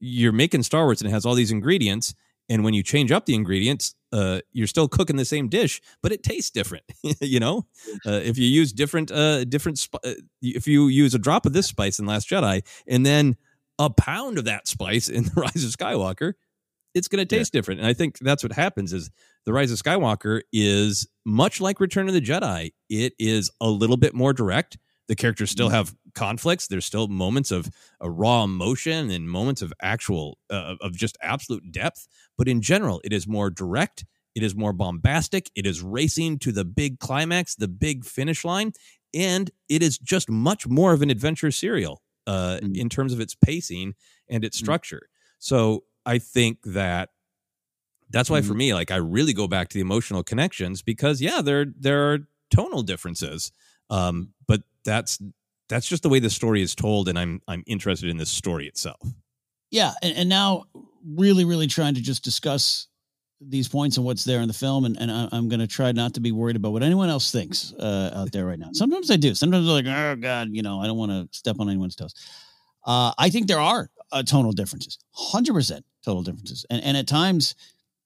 you're 0.00 0.32
making 0.32 0.62
Star 0.62 0.84
Wars 0.84 1.02
and 1.02 1.10
it 1.10 1.12
has 1.12 1.26
all 1.26 1.34
these 1.34 1.50
ingredients. 1.50 2.14
And 2.48 2.64
when 2.64 2.74
you 2.74 2.82
change 2.82 3.12
up 3.12 3.26
the 3.26 3.34
ingredients, 3.34 3.94
uh, 4.12 4.40
you're 4.52 4.66
still 4.66 4.88
cooking 4.88 5.16
the 5.16 5.24
same 5.24 5.48
dish, 5.48 5.80
but 6.02 6.12
it 6.12 6.22
tastes 6.22 6.50
different. 6.50 6.84
you 7.20 7.40
know, 7.40 7.66
uh, 8.06 8.20
if 8.22 8.36
you 8.36 8.46
use 8.46 8.72
different, 8.72 9.10
uh, 9.10 9.44
different, 9.44 9.78
sp- 9.80 10.04
uh, 10.04 10.14
if 10.42 10.66
you 10.66 10.88
use 10.88 11.14
a 11.14 11.18
drop 11.18 11.46
of 11.46 11.52
this 11.52 11.66
spice 11.66 11.98
in 11.98 12.06
Last 12.06 12.28
Jedi, 12.28 12.62
and 12.86 13.06
then 13.06 13.36
a 13.78 13.90
pound 13.90 14.38
of 14.38 14.44
that 14.44 14.68
spice 14.68 15.08
in 15.08 15.24
The 15.34 15.40
Rise 15.40 15.64
of 15.64 15.70
Skywalker, 15.70 16.34
it's 16.94 17.08
going 17.08 17.26
to 17.26 17.36
taste 17.36 17.54
yeah. 17.54 17.58
different. 17.58 17.80
And 17.80 17.88
I 17.88 17.94
think 17.94 18.18
that's 18.18 18.42
what 18.42 18.52
happens 18.52 18.92
is 18.92 19.10
The 19.46 19.52
Rise 19.52 19.72
of 19.72 19.78
Skywalker 19.78 20.42
is 20.52 21.06
much 21.24 21.60
like 21.60 21.80
Return 21.80 22.08
of 22.08 22.14
the 22.14 22.20
Jedi. 22.20 22.72
It 22.90 23.14
is 23.18 23.50
a 23.60 23.68
little 23.68 23.96
bit 23.96 24.14
more 24.14 24.32
direct. 24.32 24.76
The 25.08 25.16
characters 25.16 25.50
still 25.50 25.68
mm-hmm. 25.68 25.76
have 25.76 25.94
conflicts. 26.14 26.66
There's 26.66 26.86
still 26.86 27.08
moments 27.08 27.50
of 27.50 27.70
a 28.00 28.10
raw 28.10 28.44
emotion 28.44 29.10
and 29.10 29.28
moments 29.28 29.62
of 29.62 29.72
actual 29.80 30.38
uh, 30.50 30.76
of 30.80 30.96
just 30.96 31.16
absolute 31.22 31.72
depth. 31.72 32.06
But 32.36 32.48
in 32.48 32.60
general, 32.60 33.00
it 33.04 33.12
is 33.12 33.26
more 33.26 33.50
direct. 33.50 34.04
It 34.34 34.42
is 34.42 34.54
more 34.54 34.72
bombastic. 34.72 35.50
It 35.54 35.66
is 35.66 35.82
racing 35.82 36.38
to 36.40 36.52
the 36.52 36.64
big 36.64 36.98
climax, 36.98 37.54
the 37.54 37.68
big 37.68 38.04
finish 38.04 38.44
line, 38.44 38.72
and 39.14 39.50
it 39.68 39.82
is 39.82 39.98
just 39.98 40.30
much 40.30 40.66
more 40.66 40.92
of 40.92 41.02
an 41.02 41.10
adventure 41.10 41.50
serial 41.50 42.02
uh, 42.26 42.58
mm-hmm. 42.62 42.74
in 42.74 42.88
terms 42.88 43.12
of 43.12 43.20
its 43.20 43.34
pacing 43.34 43.94
and 44.28 44.44
its 44.44 44.56
mm-hmm. 44.56 44.64
structure. 44.64 45.08
So 45.38 45.84
I 46.06 46.18
think 46.18 46.58
that 46.64 47.10
that's 48.10 48.30
why 48.30 48.40
mm-hmm. 48.40 48.48
for 48.48 48.54
me, 48.54 48.74
like 48.74 48.90
I 48.90 48.96
really 48.96 49.32
go 49.32 49.48
back 49.48 49.68
to 49.68 49.74
the 49.74 49.80
emotional 49.80 50.22
connections 50.22 50.82
because 50.82 51.20
yeah, 51.20 51.42
there 51.42 51.66
there 51.78 52.12
are 52.12 52.18
tonal 52.50 52.82
differences, 52.82 53.52
um, 53.90 54.30
but 54.46 54.62
that's 54.84 55.18
that's 55.72 55.88
just 55.88 56.02
the 56.02 56.08
way 56.08 56.18
the 56.18 56.30
story 56.30 56.62
is 56.62 56.74
told, 56.74 57.08
and 57.08 57.18
I'm 57.18 57.40
I'm 57.48 57.64
interested 57.66 58.10
in 58.10 58.18
the 58.18 58.26
story 58.26 58.66
itself. 58.66 59.00
Yeah, 59.70 59.92
and, 60.02 60.16
and 60.16 60.28
now 60.28 60.64
really 61.04 61.44
really 61.44 61.66
trying 61.66 61.94
to 61.94 62.02
just 62.02 62.22
discuss 62.22 62.88
these 63.40 63.68
points 63.68 63.96
and 63.96 64.06
what's 64.06 64.24
there 64.24 64.40
in 64.40 64.48
the 64.48 64.54
film, 64.54 64.84
and, 64.84 64.96
and 65.00 65.10
I, 65.10 65.28
am 65.32 65.48
going 65.48 65.60
to 65.60 65.66
try 65.66 65.90
not 65.92 66.14
to 66.14 66.20
be 66.20 66.30
worried 66.30 66.56
about 66.56 66.72
what 66.72 66.82
anyone 66.82 67.08
else 67.08 67.32
thinks 67.32 67.72
uh, 67.72 68.12
out 68.14 68.30
there 68.30 68.46
right 68.46 68.58
now. 68.58 68.68
Sometimes 68.72 69.10
I 69.10 69.16
do. 69.16 69.34
Sometimes 69.34 69.66
I'm 69.66 69.72
like, 69.72 69.86
oh 69.86 70.16
god, 70.16 70.48
you 70.52 70.62
know, 70.62 70.80
I 70.80 70.86
don't 70.86 70.98
want 70.98 71.10
to 71.10 71.28
step 71.36 71.56
on 71.58 71.68
anyone's 71.68 71.96
toes. 71.96 72.14
Uh, 72.84 73.12
I 73.18 73.30
think 73.30 73.46
there 73.46 73.60
are 73.60 73.88
uh, 74.12 74.22
tonal 74.22 74.52
differences, 74.52 74.98
hundred 75.12 75.54
percent 75.54 75.84
total 76.04 76.22
differences, 76.22 76.66
and 76.70 76.82
and 76.82 76.96
at 76.96 77.06
times 77.06 77.54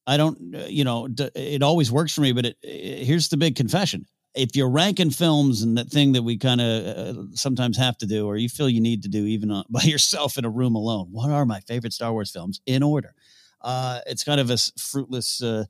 I 0.07 0.17
don't, 0.17 0.55
uh, 0.55 0.67
you 0.69 0.85
know, 0.85 1.09
it 1.35 1.63
always 1.63 1.91
works 1.91 2.15
for 2.15 2.21
me. 2.21 2.33
But 2.33 2.47
it, 2.47 2.57
it, 2.63 3.05
here's 3.05 3.29
the 3.29 3.37
big 3.37 3.57
confession: 3.57 4.07
if 4.37 4.55
you're 4.55 4.71
ranking 4.71 5.11
films 5.11 5.63
and 5.63 5.79
that 5.79 5.89
thing 5.89 6.13
that 6.13 6.23
we 6.23 6.37
kind 6.37 6.61
of 6.61 6.85
uh, 6.85 7.23
sometimes 7.35 7.77
have 7.79 7.97
to 7.99 8.07
do, 8.07 8.27
or 8.27 8.37
you 8.37 8.49
feel 8.49 8.69
you 8.69 8.81
need 8.81 9.03
to 9.03 9.09
do 9.09 9.25
even 9.25 9.51
uh, 9.51 9.65
by 9.71 9.83
yourself 9.83 10.39
in 10.39 10.45
a 10.45 10.51
room 10.51 10.75
alone, 10.75 11.09
what 11.11 11.31
are 11.31 11.47
my 11.47 11.61
favorite 11.61 11.93
Star 11.93 12.13
Wars 12.13 12.31
films 12.31 12.61
in 12.67 12.83
order? 12.83 13.15
Uh, 13.63 14.01
it's 14.07 14.23
kind 14.23 14.41
of 14.41 14.51
a 14.51 14.59
fruitless 14.79 15.43
uh, 15.43 15.65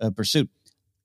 uh, 0.00 0.10
pursuit. 0.10 0.50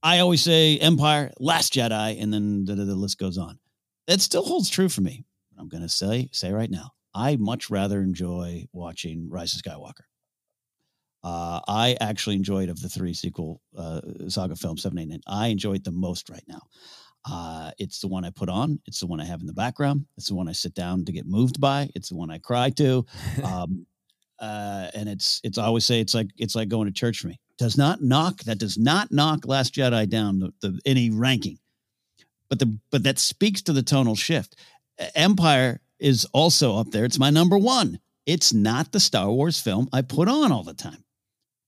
I 0.02 0.20
always 0.20 0.42
say 0.42 0.78
Empire, 0.80 1.32
Last 1.40 1.74
Jedi, 1.74 2.22
and 2.22 2.34
then 2.34 2.66
the, 2.66 2.76
the 2.76 2.96
list 2.96 3.18
goes 3.18 3.38
on. 3.38 3.60
That 4.08 4.20
still 4.20 4.44
holds 4.44 4.70
true 4.70 4.90
for 4.90 5.00
me. 5.00 5.24
I'm 5.58 5.70
going 5.70 5.84
to 5.84 5.90
say 5.90 6.30
say 6.34 6.52
right 6.52 6.70
now, 6.70 6.92
I 7.14 7.38
much 7.38 7.70
rather 7.70 8.02
enjoy 8.02 8.66
watching 8.74 9.30
Rise 9.30 9.56
of 9.56 9.62
Skywalker. 9.62 10.04
Uh, 11.24 11.62
I 11.68 11.96
actually 12.02 12.36
enjoyed 12.36 12.68
of 12.68 12.82
the 12.82 12.90
three 12.90 13.14
sequel 13.14 13.62
uh, 13.78 14.02
saga 14.28 14.58
films, 14.58 14.82
seven, 14.84 14.98
eight, 15.00 15.08
nine. 15.08 15.22
I 15.26 15.48
enjoyed 15.48 15.86
the 15.86 15.92
most 15.92 16.30
right 16.30 16.44
now. 16.48 16.62
Uh, 17.30 17.72
it's 17.78 18.00
the 18.00 18.08
one 18.08 18.26
I 18.26 18.30
put 18.30 18.50
on. 18.50 18.80
It's 18.86 19.00
the 19.00 19.08
one 19.08 19.22
I 19.22 19.26
have 19.26 19.42
in 19.42 19.48
the 19.48 19.54
background. 19.54 20.06
It's 20.18 20.28
the 20.28 20.36
one 20.36 20.48
I 20.48 20.52
sit 20.52 20.74
down 20.74 21.06
to 21.06 21.12
get 21.12 21.26
moved 21.26 21.60
by. 21.60 21.90
It's 21.96 22.10
the 22.10 22.16
one 22.16 22.32
I 22.32 22.38
cry 22.38 22.70
to. 22.72 23.06
Um, 23.44 23.86
uh, 24.40 24.90
and 24.94 25.08
it's 25.08 25.40
it's 25.44 25.58
I 25.58 25.66
always 25.66 25.86
say 25.86 26.02
it's 26.02 26.14
like 26.14 26.28
it's 26.38 26.56
like 26.56 26.68
going 26.68 26.88
to 26.88 26.94
church 26.94 27.20
for 27.20 27.28
me. 27.28 27.40
Does 27.58 27.78
not 27.78 28.02
knock 28.02 28.40
that 28.44 28.58
does 28.58 28.78
not 28.78 29.12
knock 29.12 29.46
Last 29.46 29.74
Jedi 29.74 30.10
down 30.10 30.40
the, 30.40 30.54
the 30.62 30.80
any 30.86 31.10
ranking, 31.12 31.60
but 32.50 32.60
the 32.60 32.78
but 32.92 33.04
that 33.04 33.20
speaks 33.20 33.62
to 33.62 33.74
the 33.74 33.84
tonal 33.84 34.16
shift. 34.16 34.58
Empire 35.16 35.80
is 36.00 36.26
also 36.34 36.76
up 36.78 36.92
there. 36.92 37.06
It's 37.06 37.20
my 37.20 37.30
number 37.30 37.58
one. 37.58 38.00
It's 38.26 38.54
not 38.54 38.92
the 38.92 39.00
Star 39.00 39.32
Wars 39.32 39.62
film 39.62 39.88
I 39.94 40.02
put 40.02 40.28
on 40.28 40.52
all 40.52 40.64
the 40.64 40.74
time. 40.74 41.06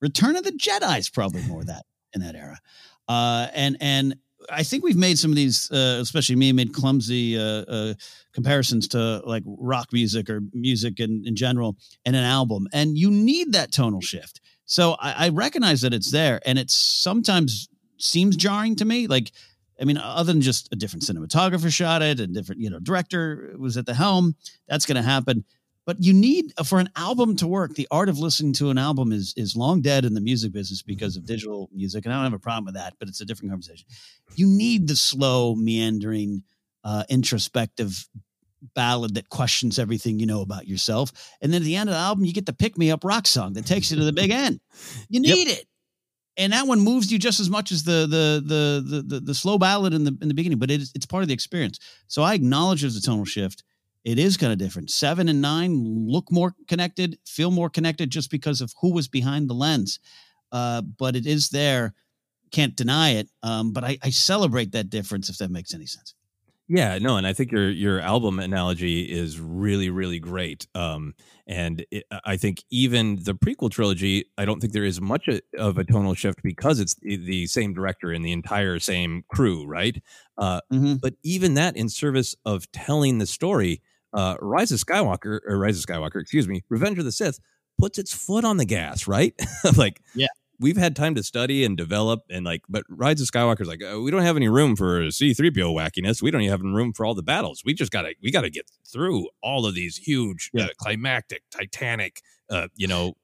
Return 0.01 0.35
of 0.35 0.43
the 0.43 0.51
Jedi 0.51 0.99
is 0.99 1.09
probably 1.09 1.43
more 1.43 1.63
that 1.63 1.85
in 2.13 2.21
that 2.21 2.35
era. 2.35 2.59
Uh, 3.07 3.47
and 3.53 3.77
and 3.79 4.15
I 4.49 4.63
think 4.63 4.83
we've 4.83 4.95
made 4.95 5.17
some 5.17 5.31
of 5.31 5.35
these, 5.35 5.71
uh, 5.71 5.99
especially 6.01 6.35
me, 6.35 6.51
made 6.51 6.73
clumsy 6.73 7.37
uh, 7.37 7.43
uh, 7.43 7.93
comparisons 8.33 8.87
to 8.89 9.21
like 9.25 9.43
rock 9.45 9.91
music 9.91 10.29
or 10.29 10.41
music 10.53 10.99
in, 10.99 11.23
in 11.25 11.35
general 11.35 11.77
and 12.05 12.15
an 12.15 12.23
album. 12.23 12.67
And 12.73 12.97
you 12.97 13.11
need 13.11 13.53
that 13.53 13.71
tonal 13.71 14.01
shift. 14.01 14.41
So 14.65 14.95
I, 14.99 15.25
I 15.25 15.29
recognize 15.29 15.81
that 15.81 15.93
it's 15.93 16.11
there, 16.11 16.41
and 16.45 16.57
it 16.57 16.71
sometimes 16.71 17.69
seems 17.97 18.35
jarring 18.35 18.75
to 18.77 18.85
me. 18.85 19.07
Like, 19.07 19.31
I 19.79 19.85
mean, 19.85 19.97
other 19.97 20.31
than 20.31 20.41
just 20.41 20.69
a 20.71 20.75
different 20.75 21.03
cinematographer 21.03 21.71
shot 21.71 22.01
it, 22.01 22.19
and 22.19 22.33
different, 22.33 22.61
you 22.61 22.69
know, 22.69 22.79
director 22.79 23.53
was 23.59 23.77
at 23.77 23.85
the 23.85 23.93
helm, 23.93 24.35
that's 24.67 24.85
going 24.85 24.95
to 24.95 25.01
happen 25.07 25.45
but 25.85 26.01
you 26.03 26.13
need 26.13 26.53
uh, 26.57 26.63
for 26.63 26.79
an 26.79 26.89
album 26.95 27.35
to 27.35 27.47
work 27.47 27.75
the 27.75 27.87
art 27.91 28.09
of 28.09 28.19
listening 28.19 28.53
to 28.53 28.69
an 28.69 28.77
album 28.77 29.11
is 29.11 29.33
is 29.37 29.55
long 29.55 29.81
dead 29.81 30.05
in 30.05 30.13
the 30.13 30.21
music 30.21 30.51
business 30.51 30.81
because 30.81 31.15
of 31.15 31.25
digital 31.25 31.69
music 31.73 32.05
and 32.05 32.13
i 32.13 32.17
don't 32.17 32.25
have 32.25 32.33
a 32.33 32.39
problem 32.39 32.65
with 32.65 32.75
that 32.75 32.93
but 32.99 33.07
it's 33.07 33.21
a 33.21 33.25
different 33.25 33.51
conversation. 33.51 33.87
You 34.35 34.47
need 34.47 34.87
the 34.87 34.95
slow 34.95 35.55
meandering 35.55 36.43
uh, 36.83 37.03
introspective 37.09 38.07
ballad 38.73 39.15
that 39.15 39.29
questions 39.29 39.77
everything 39.77 40.19
you 40.19 40.25
know 40.25 40.41
about 40.41 40.67
yourself 40.67 41.11
and 41.41 41.53
then 41.53 41.61
at 41.61 41.65
the 41.65 41.75
end 41.75 41.89
of 41.89 41.93
the 41.93 41.99
album 41.99 42.25
you 42.25 42.33
get 42.33 42.45
the 42.45 42.53
pick 42.53 42.77
me 42.77 42.89
up 42.91 43.03
rock 43.03 43.27
song 43.27 43.53
that 43.53 43.65
takes 43.65 43.91
you 43.91 43.97
to 43.97 44.03
the 44.03 44.13
big 44.13 44.31
end. 44.45 44.59
You 45.09 45.19
need 45.19 45.47
yep. 45.47 45.59
it. 45.59 45.65
And 46.37 46.51
that 46.51 46.67
one 46.67 46.81
moves 46.81 47.11
you 47.11 47.17
just 47.17 47.39
as 47.39 47.49
much 47.49 47.71
as 47.71 47.83
the 47.83 48.07
the 48.09 48.43
the 48.45 48.83
the 48.83 49.01
the, 49.01 49.19
the 49.21 49.33
slow 49.33 49.57
ballad 49.57 49.93
in 49.93 50.03
the 50.03 50.17
in 50.21 50.27
the 50.27 50.33
beginning 50.33 50.57
but 50.57 50.71
it's 50.71 50.91
it's 50.95 51.05
part 51.05 51.21
of 51.21 51.27
the 51.27 51.33
experience. 51.33 51.79
So 52.07 52.23
i 52.23 52.33
acknowledge 52.33 52.81
there's 52.81 52.97
a 52.97 53.01
tonal 53.01 53.25
shift 53.25 53.63
it 54.05 54.19
is 54.19 54.37
kind 54.37 54.53
of 54.53 54.59
different. 54.59 54.91
Seven 54.91 55.27
and 55.27 55.41
nine 55.41 56.07
look 56.07 56.31
more 56.31 56.55
connected, 56.67 57.17
feel 57.25 57.49
more 57.49 57.69
connected 57.69 58.11
just 58.11 58.29
because 58.29 58.61
of 58.61 58.71
who 58.79 58.93
was 58.93 59.07
behind 59.07 59.49
the 59.49 59.55
lens. 59.55 59.99
Uh, 60.51 60.81
but 60.81 61.15
it 61.15 61.25
is 61.25 61.49
there. 61.49 61.93
Can't 62.51 62.75
deny 62.75 63.15
it. 63.15 63.29
Um, 63.41 63.73
but 63.73 63.83
I, 63.83 63.97
I 64.03 64.11
celebrate 64.11 64.71
that 64.73 64.91
difference 64.91 65.27
if 65.27 65.39
that 65.39 65.49
makes 65.49 65.73
any 65.73 65.87
sense. 65.87 66.13
Yeah, 66.67 66.97
no, 66.97 67.17
and 67.17 67.27
I 67.27 67.33
think 67.33 67.51
your 67.51 67.69
your 67.69 67.99
album 67.99 68.39
analogy 68.39 69.03
is 69.03 69.39
really 69.39 69.91
really 69.91 70.17
great. 70.17 70.65
Um, 70.73 71.13
and 71.45 71.85
it, 71.91 72.05
I 72.23 72.37
think 72.37 72.63
even 72.71 73.17
the 73.21 73.35
prequel 73.35 73.69
trilogy, 73.69 74.25
I 74.35 74.45
don't 74.45 74.59
think 74.59 74.73
there 74.73 74.83
is 74.83 74.99
much 74.99 75.29
of 75.59 75.77
a 75.77 75.83
tonal 75.83 76.15
shift 76.15 76.41
because 76.41 76.79
it's 76.79 76.95
the 76.95 77.45
same 77.45 77.75
director 77.75 78.11
and 78.11 78.25
the 78.25 78.31
entire 78.31 78.79
same 78.79 79.25
crew, 79.31 79.67
right? 79.67 80.01
Uh, 80.39 80.61
mm-hmm. 80.73 80.95
But 80.95 81.13
even 81.21 81.53
that, 81.53 81.77
in 81.77 81.87
service 81.87 82.35
of 82.45 82.71
telling 82.71 83.19
the 83.19 83.27
story, 83.27 83.83
uh, 84.15 84.37
Rise 84.39 84.71
of 84.71 84.79
Skywalker, 84.79 85.39
or 85.47 85.57
Rise 85.59 85.77
of 85.77 85.85
Skywalker, 85.85 86.21
excuse 86.21 86.47
me, 86.47 86.63
Revenge 86.69 86.97
of 86.97 87.05
the 87.05 87.11
Sith 87.11 87.39
puts 87.77 87.99
its 87.99 88.13
foot 88.13 88.45
on 88.45 88.57
the 88.57 88.65
gas, 88.65 89.07
right? 89.07 89.33
like, 89.75 90.01
yeah, 90.15 90.27
we've 90.59 90.77
had 90.77 90.95
time 90.95 91.15
to 91.15 91.23
study 91.23 91.65
and 91.65 91.75
develop, 91.75 92.21
and 92.29 92.45
like, 92.45 92.61
but 92.69 92.83
Rise 92.89 93.21
of 93.21 93.27
Skywalker's 93.27 93.67
like, 93.67 93.81
oh, 93.83 94.01
we 94.01 94.11
don't 94.11 94.21
have 94.21 94.37
any 94.37 94.47
room 94.47 94.75
for 94.75 95.11
C-3PO 95.11 95.75
wackiness. 95.75 96.21
We 96.21 96.31
don't 96.31 96.41
even 96.41 96.51
have 96.51 96.61
room 96.61 96.93
for 96.93 97.05
all 97.05 97.13
the 97.13 97.23
battles. 97.23 97.61
We 97.65 97.73
just 97.73 97.91
gotta, 97.91 98.15
we 98.23 98.31
gotta 98.31 98.49
get 98.49 98.69
through 98.87 99.27
all 99.43 99.65
of 99.65 99.75
these 99.75 99.97
huge, 99.97 100.49
yeah. 100.53 100.65
uh, 100.65 100.69
climactic, 100.77 101.43
titanic, 101.51 102.21
uh, 102.49 102.69
you 102.75 102.87
know, 102.87 103.15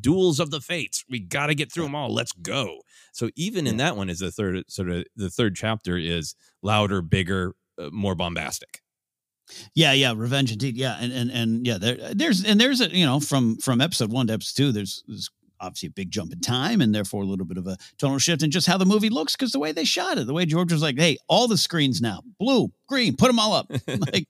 duels 0.00 0.40
of 0.40 0.50
the 0.50 0.60
fates. 0.60 1.04
We 1.08 1.20
got 1.20 1.46
to 1.46 1.54
get 1.54 1.72
through 1.72 1.84
them 1.84 1.94
all. 1.94 2.12
Let's 2.12 2.32
go. 2.32 2.80
So 3.12 3.30
even 3.36 3.66
in 3.66 3.78
that 3.78 3.96
one, 3.96 4.10
is 4.10 4.18
the 4.18 4.30
third 4.30 4.64
sort 4.68 4.90
of 4.90 5.04
the 5.16 5.30
third 5.30 5.56
chapter 5.56 5.96
is 5.96 6.34
louder, 6.62 7.02
bigger, 7.02 7.54
uh, 7.78 7.88
more 7.90 8.14
bombastic. 8.14 8.82
Yeah, 9.74 9.92
yeah, 9.92 10.14
revenge 10.16 10.52
indeed. 10.52 10.76
Yeah, 10.76 10.96
and 11.00 11.12
and 11.12 11.30
and 11.30 11.66
yeah, 11.66 11.78
there, 11.78 11.96
there's 12.12 12.44
and 12.44 12.60
there's 12.60 12.80
a 12.80 12.88
you 12.94 13.04
know 13.04 13.20
from 13.20 13.56
from 13.58 13.80
episode 13.80 14.10
one 14.10 14.26
to 14.28 14.34
episode 14.34 14.56
two, 14.56 14.72
there's, 14.72 15.04
there's 15.06 15.30
obviously 15.60 15.86
a 15.86 15.90
big 15.90 16.10
jump 16.10 16.32
in 16.32 16.40
time 16.40 16.80
and 16.80 16.94
therefore 16.94 17.22
a 17.22 17.26
little 17.26 17.46
bit 17.46 17.56
of 17.56 17.66
a 17.66 17.76
tonal 17.98 18.18
shift 18.18 18.42
in 18.42 18.50
just 18.50 18.66
how 18.66 18.76
the 18.76 18.84
movie 18.84 19.08
looks 19.08 19.34
because 19.34 19.52
the 19.52 19.58
way 19.58 19.72
they 19.72 19.84
shot 19.84 20.18
it, 20.18 20.26
the 20.26 20.34
way 20.34 20.44
George 20.44 20.72
was 20.72 20.82
like, 20.82 20.98
"Hey, 20.98 21.16
all 21.28 21.48
the 21.48 21.58
screens 21.58 22.00
now, 22.00 22.22
blue, 22.38 22.72
green, 22.88 23.16
put 23.16 23.28
them 23.28 23.38
all 23.38 23.52
up." 23.52 23.70
like, 24.12 24.26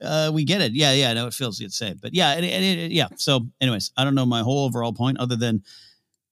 uh, 0.00 0.30
we 0.32 0.44
get 0.44 0.60
it. 0.60 0.72
Yeah, 0.72 0.92
yeah. 0.92 1.10
I 1.10 1.14
know 1.14 1.26
it 1.26 1.34
feels 1.34 1.58
the 1.58 1.68
same, 1.68 1.98
but 2.00 2.14
yeah, 2.14 2.34
it, 2.34 2.44
it, 2.44 2.62
it, 2.62 2.92
yeah. 2.92 3.08
So, 3.16 3.46
anyways, 3.60 3.92
I 3.96 4.04
don't 4.04 4.14
know 4.14 4.26
my 4.26 4.42
whole 4.42 4.64
overall 4.64 4.92
point 4.92 5.18
other 5.18 5.36
than 5.36 5.62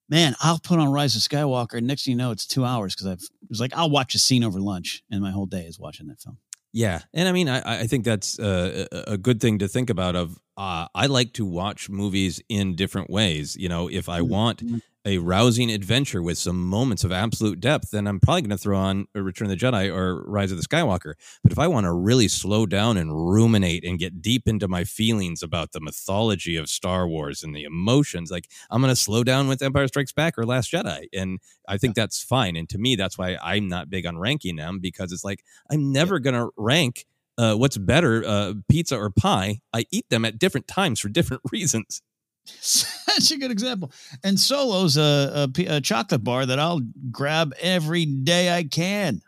man, 0.09 0.35
I'll 0.41 0.59
put 0.59 0.77
on 0.77 0.91
Rise 0.91 1.15
of 1.15 1.21
Skywalker, 1.21 1.75
and 1.75 1.87
next 1.87 2.05
thing 2.05 2.11
you 2.11 2.17
know, 2.17 2.31
it's 2.31 2.45
two 2.45 2.65
hours 2.65 2.93
because 2.93 3.07
I've 3.07 3.21
it 3.21 3.49
was 3.49 3.61
like 3.61 3.75
I'll 3.75 3.89
watch 3.89 4.13
a 4.13 4.19
scene 4.19 4.43
over 4.43 4.59
lunch, 4.59 5.03
and 5.09 5.21
my 5.21 5.31
whole 5.31 5.45
day 5.45 5.63
is 5.63 5.79
watching 5.79 6.07
that 6.07 6.21
film. 6.21 6.37
Yeah, 6.73 7.01
and 7.13 7.27
I 7.27 7.33
mean, 7.33 7.49
I, 7.49 7.81
I 7.81 7.87
think 7.87 8.05
that's 8.05 8.39
uh, 8.39 8.85
a 9.07 9.17
good 9.17 9.41
thing 9.41 9.59
to 9.59 9.67
think 9.67 9.89
about. 9.89 10.15
Of 10.15 10.39
uh, 10.55 10.87
I 10.95 11.07
like 11.07 11.33
to 11.33 11.45
watch 11.45 11.89
movies 11.89 12.41
in 12.47 12.75
different 12.75 13.09
ways. 13.09 13.57
You 13.57 13.67
know, 13.67 13.89
if 13.89 14.07
I 14.07 14.21
want 14.21 14.63
a 15.05 15.17
rousing 15.17 15.71
adventure 15.71 16.21
with 16.21 16.37
some 16.37 16.63
moments 16.63 17.03
of 17.03 17.11
absolute 17.11 17.59
depth, 17.59 17.91
then 17.91 18.07
I'm 18.07 18.19
probably 18.19 18.43
going 18.43 18.51
to 18.51 18.57
throw 18.57 18.77
on 18.77 19.07
Return 19.15 19.49
of 19.49 19.57
the 19.57 19.65
Jedi 19.65 19.91
or 19.91 20.23
Rise 20.23 20.51
of 20.51 20.57
the 20.57 20.67
Skywalker. 20.67 21.13
But 21.43 21.51
if 21.51 21.59
I 21.59 21.67
want 21.67 21.85
to 21.85 21.91
really 21.91 22.27
slow 22.27 22.65
down 22.65 22.97
and 22.97 23.11
ruminate 23.11 23.83
and 23.83 23.97
get 23.97 24.21
deep 24.21 24.47
into 24.47 24.67
my 24.67 24.83
feelings 24.83 25.41
about 25.41 25.71
the 25.71 25.81
mythology 25.81 26.55
of 26.55 26.69
Star 26.69 27.07
Wars 27.07 27.41
and 27.41 27.55
the 27.55 27.63
emotions, 27.63 28.29
like 28.29 28.47
I'm 28.69 28.81
going 28.81 28.93
to 28.93 28.95
slow 28.95 29.23
down 29.23 29.47
with 29.47 29.61
Empire 29.61 29.87
Strikes 29.87 30.13
Back 30.13 30.37
or 30.37 30.45
Last 30.45 30.71
Jedi. 30.71 31.05
And 31.13 31.39
I 31.67 31.77
think 31.77 31.95
that's 31.95 32.23
fine. 32.23 32.55
And 32.55 32.69
to 32.69 32.77
me, 32.77 32.95
that's 32.95 33.17
why 33.17 33.37
I'm 33.41 33.67
not 33.67 33.89
big 33.89 34.05
on 34.05 34.17
ranking 34.17 34.57
them 34.57 34.79
because 34.79 35.11
it's 35.11 35.23
like 35.23 35.43
I'm 35.71 35.91
never 35.91 36.19
going 36.19 36.35
to 36.35 36.49
rank 36.57 37.05
uh, 37.37 37.55
what's 37.55 37.77
better, 37.77 38.23
uh, 38.25 38.53
pizza 38.69 38.97
or 38.97 39.09
pie. 39.09 39.61
I 39.73 39.85
eat 39.91 40.05
them 40.09 40.25
at 40.25 40.37
different 40.37 40.67
times 40.67 40.99
for 40.99 41.09
different 41.09 41.41
reasons. 41.51 42.01
Such 42.45 43.31
a 43.31 43.37
good 43.37 43.51
example. 43.51 43.91
And 44.23 44.39
Solo's 44.39 44.97
a, 44.97 45.49
a, 45.57 45.75
a, 45.75 45.81
chocolate 45.81 46.23
bar 46.23 46.45
that 46.45 46.59
I'll 46.59 46.81
grab 47.11 47.53
every 47.59 48.05
day 48.05 48.55
I 48.55 48.63
can. 48.63 49.21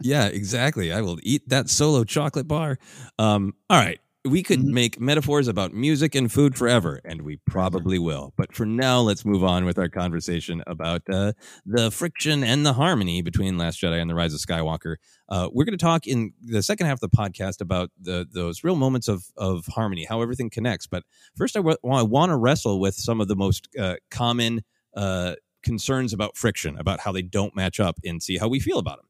Yeah, 0.00 0.26
exactly. 0.26 0.92
I 0.92 1.00
will 1.00 1.18
eat 1.22 1.48
that 1.48 1.70
Solo 1.70 2.04
chocolate 2.04 2.48
bar. 2.48 2.78
Um, 3.18 3.54
all 3.70 3.78
right 3.78 4.00
we 4.26 4.42
could 4.42 4.60
mm-hmm. 4.60 4.74
make 4.74 5.00
metaphors 5.00 5.48
about 5.48 5.72
music 5.72 6.14
and 6.14 6.30
food 6.30 6.56
forever, 6.56 7.00
and 7.04 7.22
we 7.22 7.36
probably 7.46 7.98
will. 7.98 8.32
But 8.36 8.54
for 8.54 8.66
now, 8.66 9.00
let's 9.00 9.24
move 9.24 9.44
on 9.44 9.64
with 9.64 9.78
our 9.78 9.88
conversation 9.88 10.62
about 10.66 11.02
uh, 11.10 11.32
the 11.64 11.90
friction 11.90 12.44
and 12.44 12.66
the 12.66 12.72
harmony 12.72 13.22
between 13.22 13.56
Last 13.56 13.80
Jedi 13.80 14.00
and 14.00 14.10
The 14.10 14.14
Rise 14.14 14.34
of 14.34 14.40
Skywalker. 14.40 14.96
Uh, 15.28 15.48
we're 15.52 15.64
going 15.64 15.78
to 15.78 15.82
talk 15.82 16.06
in 16.06 16.32
the 16.42 16.62
second 16.62 16.86
half 16.86 17.02
of 17.02 17.10
the 17.10 17.16
podcast 17.16 17.60
about 17.60 17.90
the, 18.00 18.26
those 18.32 18.64
real 18.64 18.76
moments 18.76 19.08
of, 19.08 19.24
of 19.36 19.64
harmony, 19.66 20.04
how 20.04 20.20
everything 20.22 20.50
connects. 20.50 20.86
But 20.86 21.04
first, 21.36 21.56
I, 21.56 21.60
w- 21.60 21.78
I 21.84 22.02
want 22.02 22.30
to 22.30 22.36
wrestle 22.36 22.80
with 22.80 22.94
some 22.94 23.20
of 23.20 23.28
the 23.28 23.36
most 23.36 23.68
uh, 23.78 23.96
common 24.10 24.62
uh, 24.96 25.36
concerns 25.62 26.12
about 26.12 26.36
friction, 26.36 26.78
about 26.78 27.00
how 27.00 27.12
they 27.12 27.22
don't 27.22 27.54
match 27.56 27.80
up, 27.80 27.98
and 28.04 28.22
see 28.22 28.38
how 28.38 28.48
we 28.48 28.60
feel 28.60 28.78
about 28.78 28.98
them. 28.98 29.08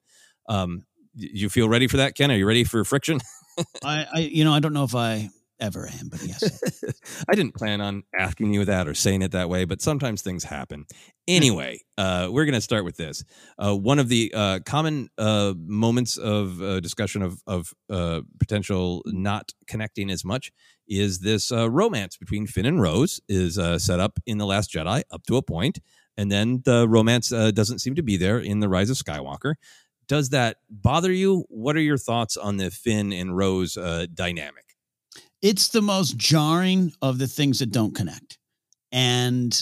Um, 0.49 0.83
you 1.15 1.49
feel 1.49 1.69
ready 1.69 1.87
for 1.87 1.97
that, 1.97 2.15
Ken? 2.15 2.31
Are 2.31 2.37
you 2.37 2.47
ready 2.47 2.65
for 2.65 2.85
friction? 2.85 3.21
I, 3.85 4.07
I, 4.13 4.19
you 4.21 4.45
know, 4.45 4.53
I 4.53 4.61
don't 4.61 4.73
know 4.73 4.85
if 4.85 4.95
I 4.95 5.31
ever 5.61 5.89
am, 5.89 6.09
but 6.09 6.23
yes. 6.23 7.25
I 7.29 7.35
didn't 7.35 7.55
plan 7.55 7.81
on 7.81 8.03
asking 8.19 8.53
you 8.53 8.65
that 8.65 8.89
or 8.89 8.95
saying 8.95 9.23
it 9.23 9.33
that 9.33 9.49
way, 9.49 9.65
but 9.65 9.81
sometimes 9.81 10.23
things 10.23 10.45
happen. 10.45 10.87
Anyway, 11.27 11.81
uh, 11.99 12.29
we're 12.31 12.45
going 12.45 12.55
to 12.55 12.61
start 12.61 12.85
with 12.85 12.97
this. 12.97 13.25
Uh, 13.59 13.75
one 13.75 13.99
of 13.99 14.09
the 14.09 14.33
uh, 14.35 14.61
common 14.65 15.09
uh, 15.19 15.55
moments 15.57 16.17
of 16.19 16.61
uh, 16.61 16.81
discussion 16.81 17.23
of, 17.23 17.43
of 17.47 17.73
uh, 17.91 18.21
potential 18.39 19.03
not 19.07 19.53
connecting 19.67 20.11
as 20.11 20.25
much 20.25 20.53
is 20.89 21.21
this 21.21 21.51
romance 21.51 22.17
between 22.17 22.47
Finn 22.47 22.67
and 22.67 22.81
Rose 22.81 23.21
is 23.29 23.57
set 23.83 23.99
up 23.99 24.19
in 24.25 24.39
The 24.39 24.47
Last 24.47 24.71
Jedi 24.73 25.03
up 25.11 25.25
to 25.27 25.37
a 25.37 25.43
point, 25.43 25.81
and 26.17 26.31
then 26.31 26.63
the 26.65 26.89
romance 26.89 27.31
doesn't 27.31 27.81
seem 27.81 27.97
to 27.97 28.05
be 28.05 28.17
there 28.17 28.39
in 28.39 28.61
The 28.61 28.69
Rise 28.69 28.89
of 28.89 28.97
Skywalker 28.97 29.55
does 30.09 30.31
that 30.31 30.59
bother 30.71 31.13
you? 31.13 31.45
What 31.49 31.77
are 31.77 31.81
your 31.81 31.99
thoughts 31.99 32.37
on 32.37 32.57
the 32.57 32.71
Finn 32.71 33.13
and 33.13 33.37
Rose 33.37 33.77
uh, 33.77 34.07
dynamic? 34.13 34.65
It's 35.43 35.69
the 35.69 35.83
most 35.83 36.17
jarring 36.17 36.93
of 37.03 37.19
the 37.19 37.27
things 37.27 37.59
that 37.59 37.71
don't 37.71 37.95
connect. 37.95 38.39
And 38.93 39.59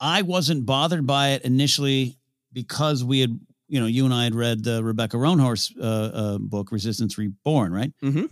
I 0.00 0.22
wasn't 0.22 0.66
bothered 0.66 1.06
by 1.06 1.30
it 1.30 1.42
initially 1.42 2.18
because 2.52 3.02
we 3.02 3.20
had, 3.20 3.38
you 3.66 3.80
know, 3.80 3.86
you 3.86 4.04
and 4.04 4.14
I 4.14 4.24
had 4.24 4.34
read 4.34 4.64
the 4.64 4.82
Rebecca 4.82 5.16
Roanhorse 5.16 5.72
uh, 5.78 5.82
uh, 5.82 6.38
book, 6.38 6.70
Resistance 6.70 7.18
Reborn, 7.18 7.72
right? 7.72 7.92
Mm-hmm. 8.02 8.26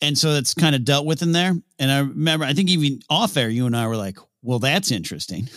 And 0.00 0.18
so 0.18 0.32
that's 0.32 0.52
kind 0.52 0.74
of 0.74 0.84
dealt 0.84 1.06
with 1.06 1.22
in 1.22 1.32
there. 1.32 1.54
And 1.78 1.90
I 1.90 2.00
remember, 2.00 2.44
I 2.44 2.54
think 2.54 2.68
even 2.70 3.00
off 3.08 3.36
air, 3.36 3.48
you 3.48 3.66
and 3.66 3.76
I 3.76 3.86
were 3.86 3.96
like, 3.96 4.18
well, 4.42 4.58
that's 4.58 4.90
interesting. 4.90 5.48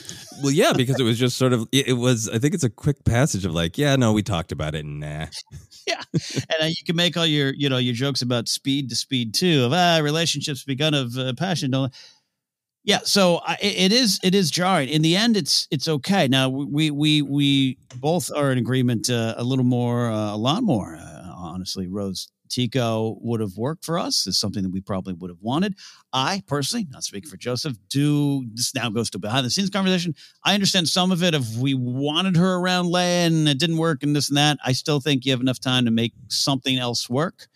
well, 0.44 0.52
yeah, 0.52 0.74
because 0.74 1.00
it 1.00 1.04
was 1.04 1.18
just 1.18 1.38
sort 1.38 1.54
of 1.54 1.68
it, 1.72 1.94
was. 1.94 2.30
I 2.30 2.38
think 2.38 2.54
it's 2.54 2.64
a 2.64 2.70
quick 2.70 3.04
passage 3.04 3.44
of 3.44 3.54
like, 3.54 3.78
yeah, 3.78 3.96
no, 3.96 4.14
we 4.14 4.22
talked 4.22 4.52
about 4.52 4.76
it. 4.76 4.86
Nah. 4.86 5.26
yeah, 5.88 6.04
and 6.14 6.62
uh, 6.62 6.66
you 6.66 6.84
can 6.86 6.96
make 6.96 7.18
all 7.18 7.26
your 7.26 7.54
you 7.54 7.68
know 7.68 7.78
your 7.78 7.96
jokes 7.96 8.22
about 8.22 8.48
speed 8.48 8.90
to 8.90 8.96
speed 8.96 9.34
too 9.34 9.64
of 9.66 9.74
ah 9.74 10.00
relationships 10.04 10.64
begun 10.64 10.94
of 10.94 11.18
uh, 11.18 11.34
passion. 11.34 11.72
Don't. 11.72 11.94
Yeah, 12.84 13.00
so 13.04 13.42
I, 13.44 13.58
it 13.60 13.92
is 13.92 14.20
it 14.24 14.36
is 14.36 14.52
jarring. 14.52 14.90
In 14.90 15.02
the 15.02 15.16
end, 15.16 15.36
it's 15.36 15.68
it's 15.72 15.88
okay. 15.88 16.28
Now 16.28 16.50
we 16.50 16.92
we 16.92 17.24
we 17.24 17.80
both 17.96 18.32
are 18.32 18.52
in 18.52 18.60
agreement 18.60 19.10
uh, 19.10 19.34
a 19.38 19.44
little 19.44 19.66
more, 19.66 20.12
uh, 20.12 20.36
a 20.36 20.38
lot 20.38 20.62
more. 20.62 20.96
Uh, 20.96 21.32
honestly, 21.36 21.88
Rose 21.88 22.28
Tico 22.50 23.18
would 23.22 23.40
have 23.40 23.58
worked 23.58 23.86
for 23.86 23.98
us 24.00 24.28
is 24.28 24.38
something 24.38 24.64
that 24.64 24.72
we 24.72 24.82
probably 24.82 25.14
would 25.14 25.30
have 25.30 25.42
wanted. 25.42 25.76
I 26.14 26.44
personally, 26.48 26.88
not 26.90 27.04
speaking 27.04 27.30
for 27.30 27.38
Joseph, 27.38 27.78
do 27.90 28.46
this 28.54 28.74
now 28.74 28.90
goes 28.90 29.10
to 29.12 29.20
behind 29.20 29.46
the 29.46 29.50
scenes 29.50 29.70
conversation. 29.70 30.16
I 30.44 30.54
understand 30.54 30.88
some 30.88 31.12
of 31.12 31.24
it. 31.24 31.34
If 31.34 31.56
we 31.58 31.74
wanted 31.74 32.38
her 32.38 32.56
around 32.56 32.86
Leia 32.86 33.28
and 33.28 33.48
it 33.48 33.60
didn't 33.60 33.78
work 33.78 34.04
and 34.04 34.16
this 34.16 34.30
and 34.30 34.38
that, 34.38 34.58
I 34.64 34.72
still 34.72 35.00
think 35.00 35.26
you 35.26 35.32
have 35.32 35.42
enough 35.42 35.60
time 35.60 35.86
to 35.86 35.92
make 35.92 36.14
something 36.28 36.78
else 36.78 37.10
work. 37.10 37.48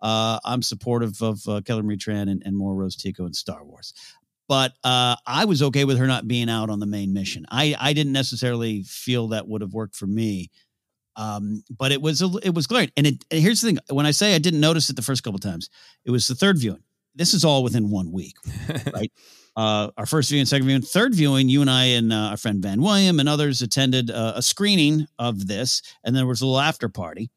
Uh, 0.00 0.38
I'm 0.44 0.62
supportive 0.62 1.22
of 1.22 1.40
uh, 1.48 1.60
Kelly 1.62 1.82
Marie 1.82 1.96
Tran 1.96 2.30
and, 2.30 2.42
and 2.44 2.56
more 2.56 2.74
Rose 2.74 2.96
Tico 2.96 3.26
in 3.26 3.32
Star 3.32 3.64
Wars. 3.64 3.94
But 4.48 4.74
uh, 4.84 5.16
I 5.26 5.44
was 5.44 5.62
okay 5.62 5.84
with 5.84 5.98
her 5.98 6.06
not 6.06 6.28
being 6.28 6.48
out 6.48 6.70
on 6.70 6.78
the 6.78 6.86
main 6.86 7.12
mission. 7.12 7.46
I, 7.50 7.74
I 7.78 7.92
didn't 7.92 8.12
necessarily 8.12 8.82
feel 8.84 9.28
that 9.28 9.48
would 9.48 9.60
have 9.60 9.72
worked 9.72 9.96
for 9.96 10.06
me 10.06 10.50
um, 11.16 11.62
but 11.76 11.92
it 11.92 12.00
was 12.00 12.22
a, 12.22 12.30
it 12.42 12.54
was 12.54 12.66
great. 12.66 12.92
And 12.96 13.06
it 13.06 13.24
and 13.30 13.40
here's 13.40 13.60
the 13.60 13.68
thing: 13.68 13.78
when 13.90 14.06
I 14.06 14.10
say 14.10 14.34
I 14.34 14.38
didn't 14.38 14.60
notice 14.60 14.90
it 14.90 14.96
the 14.96 15.02
first 15.02 15.22
couple 15.22 15.38
times, 15.38 15.70
it 16.04 16.10
was 16.10 16.26
the 16.28 16.34
third 16.34 16.58
viewing. 16.58 16.82
This 17.14 17.34
is 17.34 17.44
all 17.44 17.62
within 17.62 17.90
one 17.90 18.12
week, 18.12 18.36
right? 18.92 19.10
uh, 19.56 19.90
our 19.96 20.06
first 20.06 20.28
viewing, 20.30 20.44
second 20.44 20.66
viewing, 20.66 20.82
third 20.82 21.14
viewing. 21.14 21.48
You 21.48 21.62
and 21.62 21.70
I 21.70 21.84
and 21.84 22.12
uh, 22.12 22.16
our 22.30 22.36
friend 22.36 22.62
Van 22.62 22.82
William 22.82 23.18
and 23.18 23.28
others 23.28 23.62
attended 23.62 24.10
uh, 24.10 24.34
a 24.36 24.42
screening 24.42 25.06
of 25.18 25.46
this, 25.46 25.82
and 26.04 26.14
there 26.14 26.26
was 26.26 26.42
a 26.42 26.46
little 26.46 26.60
after 26.60 26.88
party. 26.88 27.30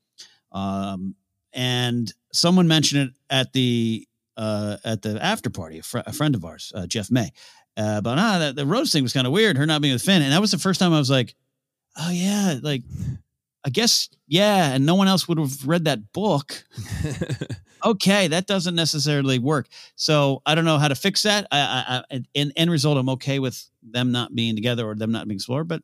Um, 0.51 1.15
and 1.53 2.13
someone 2.33 2.67
mentioned 2.67 3.09
it 3.09 3.13
at 3.29 3.53
the 3.53 4.05
uh, 4.35 4.77
at 4.83 5.01
the 5.01 5.23
after 5.23 5.49
party. 5.49 5.79
A, 5.79 5.83
fr- 5.83 5.99
a 6.05 6.13
friend 6.13 6.35
of 6.35 6.43
ours, 6.43 6.73
uh, 6.75 6.87
Jeff 6.87 7.09
May, 7.09 7.31
uh, 7.77 8.01
but 8.01 8.17
ah, 8.17 8.39
the, 8.39 8.53
the 8.53 8.65
rose 8.65 8.91
thing 8.91 9.03
was 9.03 9.13
kind 9.13 9.25
of 9.25 9.33
weird. 9.33 9.57
Her 9.57 9.65
not 9.65 9.81
being 9.81 9.93
with 9.93 10.03
Finn, 10.03 10.21
and 10.21 10.33
that 10.33 10.41
was 10.41 10.51
the 10.51 10.57
first 10.57 10.79
time 10.79 10.93
I 10.93 10.99
was 10.99 11.09
like, 11.09 11.35
oh 11.97 12.11
yeah, 12.11 12.59
like 12.61 12.83
I 13.65 13.69
guess, 13.69 14.09
yeah, 14.27 14.73
and 14.73 14.85
no 14.85 14.95
one 14.95 15.07
else 15.07 15.27
would 15.27 15.37
have 15.37 15.67
read 15.67 15.85
that 15.85 16.13
book. 16.13 16.63
okay, 17.85 18.27
that 18.27 18.47
doesn't 18.47 18.75
necessarily 18.75 19.37
work. 19.37 19.67
So 19.95 20.41
I 20.45 20.55
don't 20.55 20.65
know 20.65 20.77
how 20.77 20.87
to 20.87 20.95
fix 20.95 21.23
that. 21.23 21.45
I, 21.51 22.03
I, 22.09 22.21
in 22.33 22.53
end 22.55 22.71
result, 22.71 22.97
I'm 22.97 23.09
okay 23.09 23.39
with 23.39 23.69
them 23.83 24.11
not 24.11 24.33
being 24.33 24.55
together 24.55 24.87
or 24.87 24.95
them 24.95 25.11
not 25.11 25.27
being 25.27 25.37
explored, 25.37 25.67
but 25.67 25.81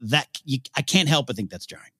that 0.00 0.28
you, 0.44 0.58
I 0.74 0.82
can't 0.82 1.08
help 1.08 1.26
but 1.26 1.36
think 1.36 1.50
that's 1.50 1.66
jarring. 1.66 1.90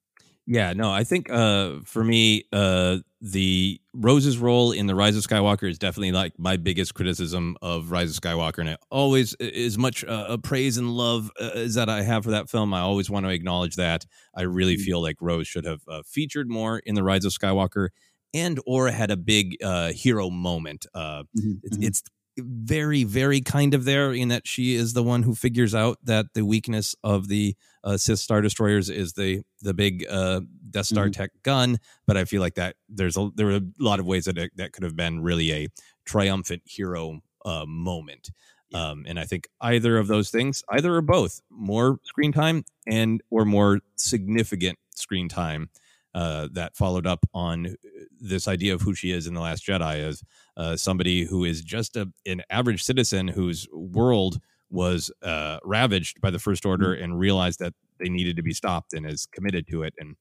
Yeah, 0.48 0.74
no, 0.74 0.92
I 0.92 1.02
think 1.02 1.28
uh, 1.28 1.80
for 1.84 2.04
me, 2.04 2.44
uh, 2.52 2.98
the 3.20 3.80
Rose's 3.92 4.38
role 4.38 4.70
in 4.70 4.86
the 4.86 4.94
Rise 4.94 5.16
of 5.16 5.24
Skywalker 5.24 5.68
is 5.68 5.76
definitely 5.76 6.12
like 6.12 6.38
my 6.38 6.56
biggest 6.56 6.94
criticism 6.94 7.56
of 7.62 7.90
Rise 7.90 8.16
of 8.16 8.22
Skywalker, 8.22 8.58
and 8.58 8.68
it 8.68 8.78
always 8.88 9.34
is 9.40 9.76
much 9.76 10.04
uh, 10.04 10.36
praise 10.36 10.78
and 10.78 10.90
love 10.90 11.32
uh, 11.40 11.50
as 11.54 11.74
that 11.74 11.88
I 11.88 12.02
have 12.02 12.22
for 12.22 12.30
that 12.30 12.48
film. 12.48 12.72
I 12.72 12.80
always 12.80 13.10
want 13.10 13.26
to 13.26 13.30
acknowledge 13.30 13.74
that. 13.74 14.06
I 14.36 14.42
really 14.42 14.76
mm-hmm. 14.76 14.84
feel 14.84 15.02
like 15.02 15.16
Rose 15.20 15.48
should 15.48 15.64
have 15.64 15.80
uh, 15.88 16.02
featured 16.06 16.48
more 16.48 16.78
in 16.78 16.94
the 16.94 17.02
Rise 17.02 17.24
of 17.24 17.32
Skywalker, 17.32 17.88
and 18.32 18.60
or 18.66 18.88
had 18.90 19.10
a 19.10 19.16
big 19.16 19.56
uh, 19.64 19.90
hero 19.90 20.30
moment. 20.30 20.86
Uh, 20.94 21.24
mm-hmm. 21.36 21.52
It's, 21.64 21.76
mm-hmm. 21.76 21.82
it's 21.82 22.02
very, 22.38 23.04
very 23.04 23.40
kind 23.40 23.74
of 23.74 23.84
there 23.84 24.12
in 24.12 24.28
that 24.28 24.46
she 24.46 24.74
is 24.74 24.92
the 24.92 25.02
one 25.02 25.22
who 25.22 25.34
figures 25.34 25.74
out 25.74 25.98
that 26.04 26.26
the 26.34 26.44
weakness 26.44 26.94
of 27.02 27.28
the 27.28 27.56
uh, 27.86 27.96
Sith 27.96 28.18
Star 28.18 28.42
Destroyers 28.42 28.90
is 28.90 29.12
the 29.14 29.42
the 29.62 29.72
big 29.72 30.04
uh, 30.10 30.40
Death 30.70 30.86
Star 30.86 31.04
mm-hmm. 31.04 31.12
tech 31.12 31.30
gun. 31.42 31.78
But 32.06 32.16
I 32.16 32.24
feel 32.24 32.42
like 32.42 32.56
that 32.56 32.76
there's 32.88 33.16
a 33.16 33.30
there 33.34 33.48
are 33.48 33.56
a 33.56 33.62
lot 33.78 34.00
of 34.00 34.06
ways 34.06 34.26
that 34.26 34.36
it, 34.36 34.50
that 34.56 34.72
could 34.72 34.82
have 34.82 34.96
been 34.96 35.22
really 35.22 35.52
a 35.52 35.68
triumphant 36.04 36.62
hero 36.66 37.20
uh, 37.44 37.64
moment. 37.66 38.30
Yeah. 38.70 38.90
Um, 38.90 39.04
and 39.06 39.20
I 39.20 39.24
think 39.24 39.48
either 39.60 39.96
of 39.96 40.08
those 40.08 40.30
things, 40.30 40.64
either 40.70 40.96
or 40.96 41.00
both, 41.00 41.40
more 41.48 41.98
screen 42.02 42.32
time 42.32 42.64
and 42.86 43.22
or 43.30 43.44
more 43.44 43.78
significant 43.94 44.76
screen 44.90 45.28
time 45.28 45.70
uh, 46.16 46.48
that 46.52 46.76
followed 46.76 47.06
up 47.06 47.24
on 47.32 47.66
uh, 47.66 47.70
this 48.18 48.48
idea 48.48 48.74
of 48.74 48.80
who 48.80 48.94
she 48.94 49.12
is 49.12 49.28
in 49.28 49.34
the 49.34 49.40
Last 49.40 49.64
Jedi 49.64 50.02
as 50.02 50.22
uh, 50.56 50.74
somebody 50.74 51.24
who 51.24 51.44
is 51.44 51.62
just 51.62 51.94
a, 51.94 52.10
an 52.26 52.42
average 52.50 52.82
citizen 52.82 53.28
whose 53.28 53.68
world 53.72 54.40
was 54.76 55.10
uh, 55.22 55.58
ravaged 55.64 56.20
by 56.20 56.30
the 56.30 56.38
First 56.38 56.64
Order 56.64 56.94
mm-hmm. 56.94 57.02
and 57.02 57.18
realized 57.18 57.58
that 57.58 57.74
they 57.98 58.08
needed 58.08 58.36
to 58.36 58.42
be 58.42 58.52
stopped 58.52 58.92
and 58.92 59.04
is 59.06 59.26
committed 59.26 59.66
to 59.68 59.82
it. 59.82 59.94
And 59.98 60.16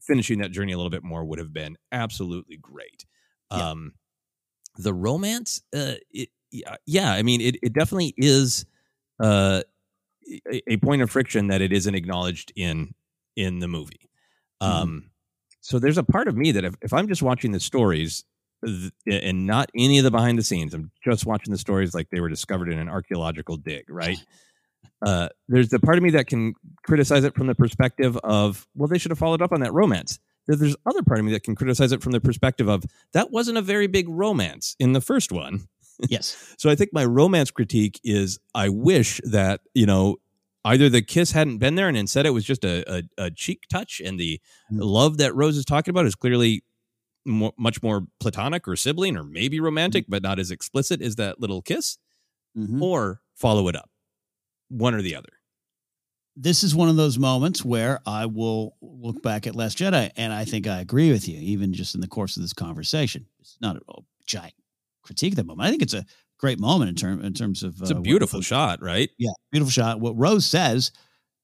finishing 0.00 0.38
that 0.38 0.52
journey 0.52 0.72
a 0.72 0.76
little 0.76 0.90
bit 0.90 1.04
more 1.04 1.24
would 1.24 1.38
have 1.38 1.52
been 1.52 1.76
absolutely 1.92 2.56
great. 2.56 3.04
Yeah. 3.50 3.70
Um, 3.70 3.92
the 4.76 4.94
romance, 4.94 5.60
uh, 5.76 5.94
it, 6.10 6.30
yeah, 6.86 7.12
I 7.12 7.22
mean, 7.22 7.40
it, 7.40 7.56
it 7.62 7.72
definitely 7.74 8.14
is. 8.16 8.64
Uh, 9.20 9.62
a, 10.52 10.72
a 10.72 10.76
point 10.76 11.02
of 11.02 11.10
friction 11.10 11.48
that 11.48 11.60
it 11.60 11.72
isn't 11.72 11.94
acknowledged 11.94 12.52
in 12.56 12.94
in 13.36 13.60
the 13.60 13.68
movie. 13.68 14.10
Mm-hmm. 14.62 14.82
Um, 14.82 15.10
so 15.60 15.78
there's 15.78 15.98
a 15.98 16.02
part 16.02 16.28
of 16.28 16.36
me 16.36 16.52
that 16.52 16.64
if, 16.64 16.74
if 16.82 16.92
I'm 16.92 17.08
just 17.08 17.22
watching 17.22 17.52
the 17.52 17.60
stories 17.60 18.24
and 18.62 19.46
not 19.46 19.70
any 19.76 19.98
of 19.98 20.04
the 20.04 20.10
behind 20.10 20.38
the 20.38 20.42
scenes, 20.42 20.74
I'm 20.74 20.90
just 21.04 21.26
watching 21.26 21.52
the 21.52 21.58
stories 21.58 21.94
like 21.94 22.10
they 22.10 22.20
were 22.20 22.28
discovered 22.28 22.72
in 22.72 22.78
an 22.78 22.88
archaeological 22.88 23.56
dig, 23.56 23.84
right? 23.88 24.18
Uh, 25.04 25.28
there's 25.48 25.68
the 25.68 25.78
part 25.78 25.96
of 25.96 26.02
me 26.02 26.10
that 26.10 26.26
can 26.26 26.54
criticize 26.84 27.22
it 27.22 27.34
from 27.34 27.46
the 27.46 27.54
perspective 27.54 28.16
of, 28.24 28.66
well, 28.74 28.88
they 28.88 28.98
should 28.98 29.10
have 29.10 29.18
followed 29.18 29.42
up 29.42 29.52
on 29.52 29.60
that 29.60 29.72
romance. 29.72 30.18
There's 30.48 30.76
other 30.86 31.02
part 31.02 31.20
of 31.20 31.24
me 31.24 31.32
that 31.32 31.42
can 31.42 31.54
criticize 31.54 31.92
it 31.92 32.02
from 32.02 32.12
the 32.12 32.20
perspective 32.20 32.68
of 32.68 32.84
that 33.12 33.30
wasn't 33.30 33.58
a 33.58 33.62
very 33.62 33.86
big 33.86 34.08
romance 34.08 34.74
in 34.80 34.92
the 34.94 35.00
first 35.00 35.30
one. 35.32 35.68
Yes. 36.08 36.54
So 36.58 36.70
I 36.70 36.76
think 36.76 36.90
my 36.92 37.04
romance 37.04 37.50
critique 37.50 38.00
is 38.04 38.38
I 38.54 38.68
wish 38.68 39.20
that, 39.24 39.62
you 39.74 39.84
know, 39.84 40.18
either 40.64 40.88
the 40.88 41.02
kiss 41.02 41.32
hadn't 41.32 41.58
been 41.58 41.74
there 41.74 41.88
and 41.88 41.96
instead 41.96 42.24
it 42.24 42.30
was 42.30 42.44
just 42.44 42.64
a, 42.64 42.84
a, 42.98 43.02
a 43.18 43.30
cheek 43.32 43.64
touch 43.68 44.00
and 44.04 44.16
the 44.16 44.40
love 44.70 45.18
that 45.18 45.34
Rose 45.34 45.56
is 45.56 45.64
talking 45.64 45.90
about 45.90 46.06
is 46.06 46.14
clearly 46.14 46.62
mo 47.28 47.52
much 47.58 47.82
more 47.82 48.06
platonic 48.20 48.66
or 48.66 48.74
sibling 48.76 49.16
or 49.16 49.22
maybe 49.24 49.60
romantic, 49.60 50.06
but 50.08 50.22
not 50.22 50.38
as 50.40 50.50
explicit 50.50 51.00
as 51.02 51.16
that 51.16 51.40
little 51.40 51.62
kiss, 51.62 51.98
Mhm. 52.56 52.80
or 52.82 53.20
follow 53.36 53.68
it 53.68 53.76
up. 53.76 53.90
One 54.68 54.94
or 54.94 55.02
the 55.02 55.14
other. 55.14 55.28
this 56.40 56.62
is 56.62 56.72
one 56.72 56.88
of 56.88 56.94
those 56.94 57.18
moments 57.18 57.64
where 57.64 57.98
I 58.06 58.26
will 58.26 58.76
look 58.80 59.22
back 59.24 59.48
at 59.48 59.56
Last 59.56 59.76
Jedi, 59.78 60.12
and 60.16 60.32
I 60.32 60.44
think 60.44 60.68
I 60.68 60.78
agree 60.80 61.10
with 61.10 61.26
you, 61.28 61.36
even 61.36 61.72
just 61.72 61.96
in 61.96 62.00
the 62.00 62.06
course 62.06 62.36
of 62.36 62.42
this 62.42 62.52
conversation. 62.52 63.26
It's 63.40 63.56
not 63.60 63.74
a 63.76 63.80
giant 64.24 64.54
critique 65.02 65.32
of 65.32 65.36
that 65.38 65.46
moment. 65.46 65.66
I 65.66 65.70
think 65.70 65.82
it's 65.82 65.94
a 65.94 66.06
great 66.38 66.60
moment 66.60 66.90
in 66.90 66.94
term 66.94 67.24
in 67.24 67.34
terms 67.34 67.64
of 67.64 67.80
It's 67.82 67.90
a 67.90 67.94
uh, 67.94 67.96
what- 67.96 68.04
beautiful 68.04 68.40
shot, 68.40 68.80
right? 68.80 69.10
Yeah, 69.18 69.32
beautiful 69.50 69.72
shot. 69.72 69.98
What 69.98 70.16
Rose 70.16 70.46
says 70.46 70.92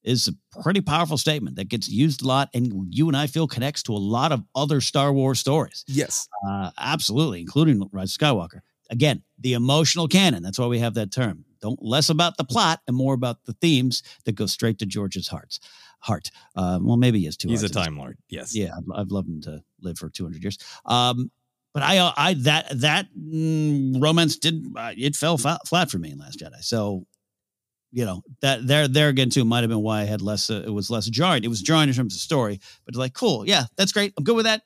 is 0.05 0.27
a 0.29 0.61
pretty 0.61 0.81
powerful 0.81 1.17
statement 1.17 1.57
that 1.57 1.67
gets 1.67 1.89
used 1.89 2.23
a 2.23 2.27
lot, 2.27 2.49
and 2.53 2.93
you 2.93 3.07
and 3.07 3.17
I 3.17 3.27
feel 3.27 3.47
connects 3.47 3.83
to 3.83 3.93
a 3.93 3.97
lot 3.97 4.31
of 4.31 4.43
other 4.55 4.79
Star 4.79 5.11
Wars 5.11 5.39
stories. 5.39 5.83
Yes. 5.87 6.29
Uh, 6.47 6.71
absolutely, 6.77 7.41
including 7.41 7.87
Rise 7.91 8.15
of 8.15 8.19
Skywalker. 8.19 8.61
Again, 8.89 9.23
the 9.39 9.53
emotional 9.53 10.07
canon. 10.07 10.43
That's 10.43 10.59
why 10.59 10.67
we 10.67 10.79
have 10.79 10.93
that 10.93 11.11
term. 11.11 11.43
Don't 11.59 11.83
less 11.83 12.09
about 12.09 12.37
the 12.37 12.43
plot 12.43 12.81
and 12.87 12.95
more 12.95 13.15
about 13.15 13.43
the 13.45 13.53
themes 13.53 14.03
that 14.25 14.33
go 14.33 14.45
straight 14.45 14.77
to 14.79 14.85
George's 14.85 15.27
heart's 15.27 15.59
heart. 15.99 16.29
Uh, 16.55 16.79
well, 16.81 16.97
maybe 16.97 17.19
he 17.19 17.25
has 17.25 17.35
two. 17.35 17.47
He's 17.47 17.63
a 17.63 17.65
hearts 17.65 17.75
at 17.75 17.79
this 17.79 17.85
Time. 17.87 17.97
Lord. 17.97 18.17
Yes. 18.29 18.55
Yeah, 18.55 18.71
I'd, 18.77 19.01
I'd 19.01 19.11
love 19.11 19.25
him 19.25 19.41
to 19.41 19.63
live 19.81 19.97
for 19.97 20.09
200 20.09 20.43
years. 20.43 20.59
Um, 20.85 21.31
but 21.73 21.83
I, 21.83 21.97
uh, 21.97 22.13
I 22.15 22.33
that 22.35 22.79
that 22.79 23.07
mm, 23.19 24.01
romance 24.01 24.37
did 24.37 24.65
uh, 24.77 24.93
it 24.95 25.15
fell 25.15 25.37
fa- 25.37 25.59
flat 25.65 25.91
for 25.91 25.97
me 25.97 26.11
in 26.11 26.19
Last 26.19 26.39
Jedi. 26.39 26.63
So, 26.63 27.05
you 27.95 28.03
know 28.03 28.21
that 28.41 28.67
there 28.67 28.89
there 28.89 29.07
again 29.07 29.29
too 29.29 29.45
might 29.45 29.61
have 29.61 29.69
been 29.69 29.81
why 29.81 30.01
I 30.01 30.03
had 30.03 30.21
less. 30.21 30.49
Uh, 30.49 30.63
it 30.65 30.69
was 30.69 30.89
less 30.89 31.07
jarring. 31.07 31.45
It 31.45 31.47
was 31.47 31.61
jarring 31.61 31.87
in 31.87 31.95
terms 31.95 32.13
of 32.13 32.19
story, 32.19 32.59
but 32.85 32.95
like 32.95 33.13
cool, 33.13 33.47
yeah, 33.47 33.63
that's 33.77 33.93
great. 33.93 34.13
I'm 34.17 34.25
good 34.25 34.35
with 34.35 34.45
that. 34.45 34.63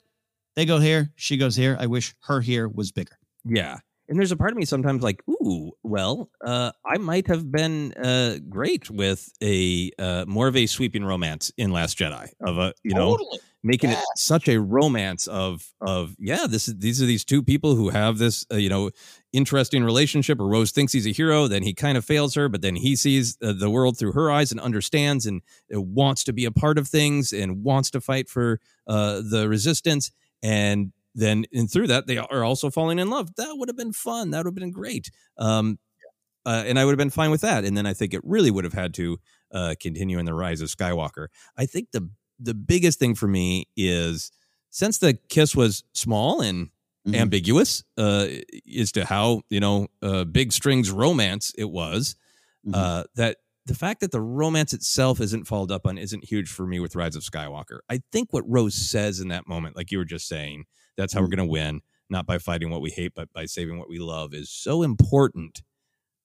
They 0.56 0.66
go 0.66 0.80
here, 0.80 1.12
she 1.16 1.38
goes 1.38 1.56
here. 1.56 1.78
I 1.80 1.86
wish 1.86 2.16
her 2.24 2.42
here 2.42 2.68
was 2.68 2.92
bigger. 2.92 3.18
Yeah. 3.46 3.78
And 4.10 4.18
there's 4.18 4.32
a 4.32 4.38
part 4.38 4.52
of 4.52 4.58
me 4.58 4.66
sometimes 4.66 5.04
like, 5.04 5.22
ooh, 5.30 5.72
well, 5.84 6.32
uh, 6.44 6.72
I 6.84 6.98
might 6.98 7.28
have 7.28 7.52
been 7.52 7.94
uh, 7.94 8.40
great 8.50 8.90
with 8.90 9.30
a 9.44 9.92
uh, 10.00 10.26
more 10.28 10.48
of 10.48 10.56
a 10.56 10.66
sweeping 10.66 11.06
romance 11.06 11.52
in 11.58 11.72
Last 11.72 11.96
Jedi 11.98 12.28
of 12.42 12.58
a, 12.58 12.74
you 12.84 12.96
know, 12.96 13.12
Totally. 13.12 13.40
making 13.64 13.92
Yeah. 13.92 14.00
it 14.00 14.06
such 14.18 14.50
a 14.50 14.60
romance 14.60 15.28
of 15.28 15.64
of 15.80 16.16
yeah, 16.18 16.48
this 16.50 16.68
is 16.68 16.78
these 16.80 17.04
are 17.04 17.06
these 17.06 17.24
two 17.24 17.44
people 17.44 17.76
who 17.76 17.90
have 17.90 18.18
this 18.18 18.48
uh, 18.52 18.56
you 18.56 18.68
know 18.68 18.90
interesting 19.32 19.84
relationship. 19.84 20.40
Or 20.40 20.48
Rose 20.48 20.72
thinks 20.72 20.92
he's 20.92 21.06
a 21.06 21.12
hero, 21.12 21.48
then 21.48 21.62
he 21.62 21.76
kind 21.76 21.96
of 21.96 22.04
fails 22.04 22.34
her, 22.34 22.50
but 22.50 22.64
then 22.64 22.76
he 22.76 22.96
sees 22.96 23.38
uh, 23.44 23.54
the 23.54 23.70
world 23.70 24.00
through 24.00 24.14
her 24.14 24.32
eyes 24.32 24.52
and 24.52 24.60
understands 24.60 25.28
and 25.28 25.44
uh, 25.72 25.80
wants 25.80 26.24
to 26.24 26.34
be 26.34 26.46
a 26.46 26.52
part 26.52 26.80
of 26.80 26.88
things 26.88 27.32
and 27.32 27.64
wants 27.64 27.92
to 27.92 28.02
fight 28.02 28.28
for 28.28 28.60
uh, 28.88 29.22
the 29.30 29.48
resistance 29.48 30.10
and 30.42 30.94
then 31.16 31.46
and 31.54 31.72
through 31.72 31.88
that 31.88 32.08
they 32.08 32.18
are 32.18 32.44
also 32.44 32.70
falling 32.70 33.00
in 33.00 33.10
love 33.10 33.36
that 33.36 33.56
would 33.58 33.70
have 33.70 33.78
been 33.78 33.94
fun 33.94 34.30
that 34.32 34.40
would 34.40 34.46
have 34.48 34.56
been 34.56 34.72
great 34.72 35.10
um 35.38 35.78
uh, 36.46 36.64
and 36.66 36.80
i 36.80 36.86
would 36.86 36.92
have 36.92 36.98
been 36.98 37.10
fine 37.10 37.32
with 37.32 37.42
that 37.42 37.66
and 37.66 37.76
then 37.76 37.86
i 37.86 37.94
think 37.94 38.14
it 38.14 38.22
really 38.24 38.52
would 38.52 38.64
have 38.64 38.74
had 38.74 38.94
to 38.94 39.18
uh 39.54 39.74
continue 39.82 40.20
in 40.20 40.26
the 40.26 40.34
rise 40.34 40.62
of 40.62 40.70
skywalker 40.70 41.28
i 41.58 41.66
think 41.66 41.90
the 41.92 42.10
the 42.40 42.54
biggest 42.54 43.00
thing 43.00 43.16
for 43.16 43.28
me 43.28 43.66
is 43.76 44.32
since 44.70 45.00
the 45.00 45.14
kiss 45.30 45.56
was 45.56 45.84
small 45.94 46.42
and 46.42 46.70
Mhm. 47.08 47.16
ambiguous 47.16 47.82
uh 47.98 48.28
as 48.78 48.92
to 48.92 49.06
how 49.06 49.42
you 49.50 49.62
know 49.62 49.88
uh 50.02 50.26
big 50.26 50.52
strings 50.52 50.92
romance 50.92 51.54
it 51.58 51.70
was 51.72 52.16
Mhm. 52.68 52.76
uh 52.76 53.04
that 53.16 53.38
the 53.66 53.74
fact 53.74 54.02
that 54.02 54.12
the 54.12 54.20
romance 54.22 54.74
itself 54.74 55.22
isn't 55.22 55.46
followed 55.46 55.72
up 55.72 55.86
on 55.86 55.98
isn't 55.98 56.26
huge 56.26 56.50
for 56.50 56.68
me 56.68 56.80
with 56.80 56.96
Rise 56.96 57.16
of 57.16 57.22
Skywalker. 57.24 57.80
I 57.90 58.02
think 58.12 58.34
what 58.34 58.44
Rose 58.50 58.74
says 58.74 59.20
in 59.20 59.28
that 59.28 59.48
moment, 59.48 59.76
like 59.78 59.92
you 59.92 60.00
were 60.00 60.06
just 60.06 60.28
saying, 60.28 60.66
that's 61.00 61.14
how 61.14 61.22
we're 61.22 61.28
going 61.28 61.38
to 61.40 61.46
win, 61.46 61.82
not 62.10 62.26
by 62.28 62.38
fighting 62.38 62.70
what 62.70 62.82
we 62.82 62.90
hate, 62.92 63.14
but 63.16 63.32
by 63.34 63.46
saving 63.46 63.80
what 63.80 63.90
we 63.90 63.98
love, 64.00 64.34
is 64.34 64.50
so 64.50 64.84
important 64.84 65.62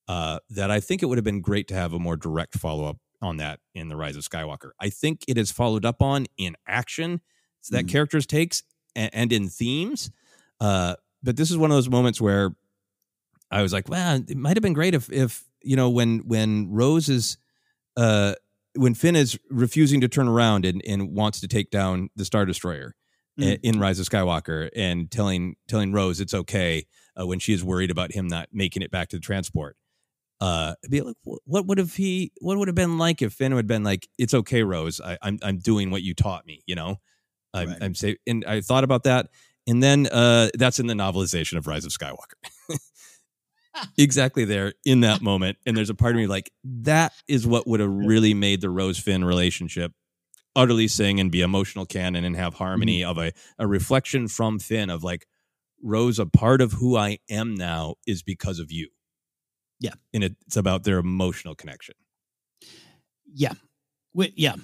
uh, 0.08 0.38
that 0.50 0.70
I 0.70 0.80
think 0.80 1.02
it 1.02 1.06
would 1.06 1.16
have 1.16 1.24
been 1.24 1.40
great 1.40 1.68
to 1.68 1.74
have 1.74 1.92
a 1.94 1.98
more 1.98 2.16
direct 2.16 2.58
follow 2.58 2.84
up 2.86 2.98
on 3.22 3.38
that 3.38 3.60
in 3.74 3.88
the 3.88 3.96
Rise 3.96 4.16
of 4.16 4.22
Skywalker. 4.28 4.70
I 4.80 4.90
think 4.90 5.24
it 5.26 5.38
is 5.38 5.50
followed 5.50 5.84
up 5.86 6.02
on 6.02 6.26
in 6.36 6.56
action 6.66 7.20
that 7.70 7.86
Mhm. 7.86 7.88
characters 7.88 8.26
takes 8.26 8.62
and, 8.94 9.08
and 9.14 9.32
in 9.32 9.48
themes. 9.48 10.10
Uh, 10.60 10.96
but 11.22 11.36
this 11.36 11.50
is 11.50 11.56
one 11.56 11.70
of 11.70 11.76
those 11.76 11.88
moments 11.88 12.20
where 12.20 12.54
I 13.50 13.62
was 13.62 13.72
like, 13.72 13.88
well, 13.88 14.16
it 14.28 14.36
might 14.36 14.56
have 14.56 14.62
been 14.62 14.74
great 14.74 14.94
if 14.94 15.10
if 15.10 15.44
you 15.62 15.76
know 15.76 15.88
when 15.88 16.18
when 16.26 16.70
Rose 16.70 17.08
is 17.08 17.38
uh 17.96 18.34
when 18.76 18.92
Finn 18.94 19.14
is 19.16 19.38
refusing 19.48 20.00
to 20.00 20.08
turn 20.08 20.26
around 20.28 20.66
and, 20.66 20.82
and 20.84 21.14
wants 21.14 21.40
to 21.40 21.48
take 21.48 21.70
down 21.70 22.10
the 22.16 22.24
Star 22.24 22.44
Destroyer 22.44 22.94
Mm. 23.38 23.58
in 23.64 23.80
Rise 23.80 23.98
of 23.98 24.06
Skywalker 24.08 24.70
and 24.76 25.10
telling 25.10 25.56
telling 25.66 25.92
Rose 25.92 26.20
it's 26.20 26.34
okay 26.34 26.86
uh, 27.18 27.26
when 27.26 27.40
she 27.40 27.52
is 27.52 27.64
worried 27.64 27.90
about 27.90 28.12
him 28.12 28.28
not 28.28 28.48
making 28.52 28.82
it 28.82 28.92
back 28.92 29.08
to 29.08 29.16
the 29.16 29.20
transport. 29.20 29.76
Uh, 30.40 30.74
be 30.88 31.00
like, 31.00 31.16
what 31.24 31.66
would 31.66 31.78
have 31.78 31.94
he? 31.94 32.30
What 32.40 32.58
would 32.58 32.68
have 32.68 32.74
been 32.74 32.96
like 32.96 33.22
if 33.22 33.32
Finn 33.32 33.50
had 33.52 33.66
been 33.66 33.82
like, 33.82 34.08
"It's 34.18 34.34
okay, 34.34 34.62
Rose. 34.62 35.00
I, 35.00 35.18
I'm 35.20 35.38
I'm 35.42 35.58
doing 35.58 35.90
what 35.90 36.02
you 36.02 36.14
taught 36.14 36.46
me." 36.46 36.62
You 36.66 36.76
know, 36.76 37.00
I'm 37.52 37.68
Right. 37.70 37.78
I'm 37.80 37.94
say, 37.94 38.18
and 38.26 38.44
I 38.44 38.60
thought 38.60 38.84
about 38.84 39.04
that, 39.04 39.30
and 39.66 39.82
then 39.82 40.06
uh, 40.06 40.50
that's 40.54 40.78
in 40.78 40.86
the 40.86 40.94
novelization 40.94 41.56
of 41.56 41.66
Rise 41.66 41.84
of 41.84 41.92
Skywalker. 41.92 42.78
exactly 43.98 44.44
there 44.44 44.74
in 44.84 45.00
that 45.00 45.22
moment, 45.22 45.58
and 45.66 45.76
there's 45.76 45.90
a 45.90 45.94
part 45.94 46.14
of 46.14 46.18
me 46.18 46.26
like 46.26 46.52
that 46.62 47.12
is 47.26 47.46
what 47.46 47.66
would 47.66 47.80
have 47.80 47.90
really 47.92 48.34
made 48.34 48.60
the 48.60 48.70
Rose 48.70 48.98
Finn 48.98 49.24
relationship 49.24 49.92
utterly 50.56 50.88
sing 50.88 51.20
and 51.20 51.30
be 51.30 51.40
emotional 51.40 51.86
canon 51.86 52.24
and 52.24 52.36
have 52.36 52.54
harmony 52.54 53.00
Mm-hmm. 53.00 53.10
of 53.10 53.18
a, 53.18 53.32
a 53.58 53.66
reflection 53.66 54.28
from 54.28 54.58
Finn 54.58 54.90
of 54.90 55.02
like 55.04 55.26
Rose, 55.82 56.18
a 56.18 56.26
part 56.26 56.60
of 56.60 56.72
who 56.72 56.96
I 56.96 57.18
am 57.28 57.54
now 57.54 57.96
is 58.06 58.22
because 58.22 58.58
of 58.58 58.70
you. 58.72 58.88
Yeah. 59.80 59.94
And 60.12 60.24
it, 60.24 60.36
it's 60.46 60.56
about 60.56 60.84
their 60.84 60.98
emotional 60.98 61.54
connection. 61.54 61.94
Yeah, 63.32 63.54
Wait, 64.14 64.32
yeah. 64.36 64.54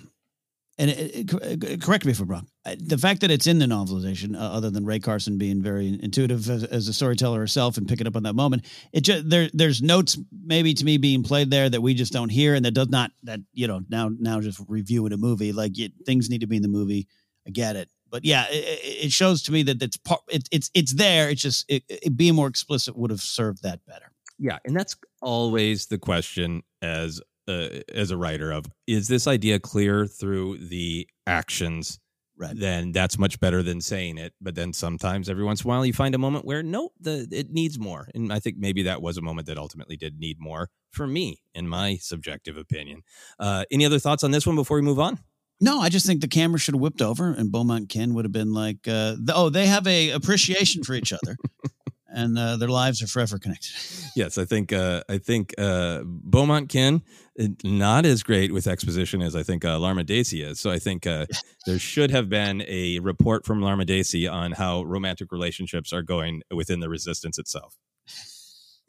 And 0.79 0.91
it, 0.91 1.33
it- 1.33 1.75
uh, 1.83 1.85
correct 1.85 2.05
me 2.05 2.13
if 2.13 2.21
I'm 2.21 2.29
wrong. 2.29 2.47
The 2.79 2.99
fact 2.99 3.21
that 3.21 3.31
it's 3.31 3.47
in 3.47 3.59
the 3.59 3.67
novelization, 3.67 4.35
uh, 4.35 4.41
other 4.41 4.71
than 4.71 4.85
Rae 4.85 4.99
Carson 4.99 5.39
being 5.39 5.63
very 5.63 5.99
intuitive 6.03 6.49
as, 6.49 6.65
as 6.65 6.89
a 6.89 6.93
storyteller 6.93 7.39
herself 7.39 7.77
and 7.77 7.89
picking 7.89 8.07
up 8.07 8.17
on 8.17 8.23
that 8.25 8.35
moment, 8.35 8.67
it 8.93 9.03
just 9.03 9.29
there 9.29 9.49
there's 9.53 9.83
notes 9.83 10.19
maybe 10.45 10.75
to 10.75 10.85
me 10.85 10.99
being 10.99 11.23
played 11.23 11.51
there 11.51 11.69
that 11.69 11.81
we 11.81 11.95
just 11.95 12.13
don't 12.13 12.29
hear, 12.29 12.55
and 12.55 12.65
that 12.65 12.73
does 12.73 12.89
not 12.89 13.13
that 13.25 13.41
you 13.53 13.67
know 13.67 13.81
now 13.89 14.11
now 14.19 14.41
just 14.41 14.61
reviewing 14.69 15.13
a 15.13 15.17
movie 15.17 15.53
like 15.53 15.79
it, 15.79 15.93
things 16.05 16.31
need 16.31 16.41
to 16.41 16.47
be 16.47 16.57
in 16.57 16.63
the 16.63 16.69
movie. 16.69 17.07
I 17.47 17.51
get 17.51 17.77
it, 17.77 17.89
but 18.11 18.25
yeah, 18.25 18.47
it, 18.51 19.07
it 19.07 19.13
shows 19.13 19.43
to 19.45 19.53
me 19.53 19.63
that 19.65 19.83
it's 19.83 19.97
part 19.97 20.21
it, 20.29 20.49
it's 20.51 20.71
it's 20.75 20.95
there. 20.95 21.31
It's 21.31 21.43
just 21.43 21.65
it 21.69 22.17
being 22.17 22.35
more 22.35 22.49
explicit 22.49 22.97
would 22.97 23.11
have 23.11 23.21
served 23.21 23.63
that 23.63 23.85
better. 23.87 24.13
Yeah, 24.39 24.59
and 24.65 24.75
that's 24.75 24.97
always 25.21 25.87
the 25.87 25.99
question 25.99 26.63
as 26.83 27.21
uh, 27.47 27.81
as 27.93 28.11
a 28.11 28.17
writer 28.17 28.51
of 28.51 28.67
is 28.87 29.09
this 29.09 29.27
idea 29.27 29.59
clear 29.59 30.07
through 30.07 30.59
the 30.59 31.09
actions? 31.27 31.99
Right. 32.41 32.59
Then 32.59 32.93
that's 32.93 33.19
much 33.19 33.39
better 33.39 33.63
than 33.63 33.83
saying 33.83 34.17
it. 34.17 34.33
But 34.41 34.55
then 34.55 34.73
sometimes, 34.73 35.29
every 35.29 35.45
once 35.45 35.61
in 35.61 35.67
a 35.67 35.69
while, 35.69 35.85
you 35.85 35.93
find 35.93 36.15
a 36.15 36.19
moment 36.19 36.47
where 36.47 36.63
no, 36.63 36.89
the 36.99 37.29
it 37.31 37.51
needs 37.51 37.79
more. 37.79 38.09
And 38.15 38.33
I 38.33 38.39
think 38.39 38.57
maybe 38.57 38.83
that 38.85 39.03
was 39.03 39.19
a 39.19 39.21
moment 39.21 39.47
that 39.49 39.59
ultimately 39.59 39.99
did 39.99 40.19
need 40.19 40.39
more 40.41 40.71
for 40.91 41.07
me, 41.07 41.43
in 41.55 41.69
my 41.69 41.99
subjective 42.01 42.57
opinion. 42.57 43.03
Uh, 43.39 43.67
any 43.71 43.85
other 43.85 43.99
thoughts 43.99 44.25
on 44.25 44.31
this 44.31 44.47
one 44.47 44.57
before 44.57 44.79
we 44.79 44.83
move 44.83 44.99
on? 44.99 45.19
No, 45.61 45.81
I 45.81 45.91
just 45.91 46.07
think 46.07 46.23
the 46.23 46.29
camera 46.29 46.59
should 46.59 46.75
have 46.75 46.81
whipped 46.81 47.03
over, 47.03 47.35
and 47.35 47.53
Beaumont 47.53 47.91
Kin 47.91 48.15
would 48.15 48.25
have 48.25 48.33
been 48.33 48.55
like, 48.55 48.89
uh, 48.89 49.17
"Oh, 49.29 49.51
they 49.51 49.67
have 49.67 49.87
a 49.87 50.09
appreciation 50.11 50.83
for 50.83 50.95
each 50.95 51.13
other, 51.13 51.37
and 52.13 52.39
uh, 52.39 52.57
their 52.57 52.69
lives 52.69 53.03
are 53.03 53.07
forever 53.07 53.39
connected." 53.39 53.73
Yes, 54.17 54.39
I 54.39 54.45
think 54.45 54.73
uh, 54.73 55.03
I 55.09 55.19
think 55.19 55.55
uh, 55.57 56.03
Beaumont 56.05 56.69
Kin 56.69 57.03
uh, 57.41 57.47
not 57.63 58.05
as 58.05 58.25
great 58.25 58.53
with 58.53 58.67
exposition 58.67 59.23
as 59.23 59.37
I 59.37 59.45
think 59.45 59.65
uh, 59.65 59.79
Larma 59.79 60.05
D'Acy 60.05 60.43
is. 60.43 60.59
So 60.59 60.71
I 60.71 60.81
think 60.81 61.07
uh, 61.07 61.27
there 61.67 61.79
should 61.79 62.11
have 62.11 62.29
been 62.29 62.63
a 62.67 62.99
report 62.99 63.47
from 63.47 63.61
Larma 63.61 63.87
D'Acy 63.87 64.27
on 64.27 64.53
how 64.53 64.83
romantic 64.83 65.31
relationships 65.31 65.93
are 65.93 66.03
going 66.03 66.43
within 66.51 66.81
the 66.81 66.89
resistance 66.89 67.39
itself. 67.39 67.77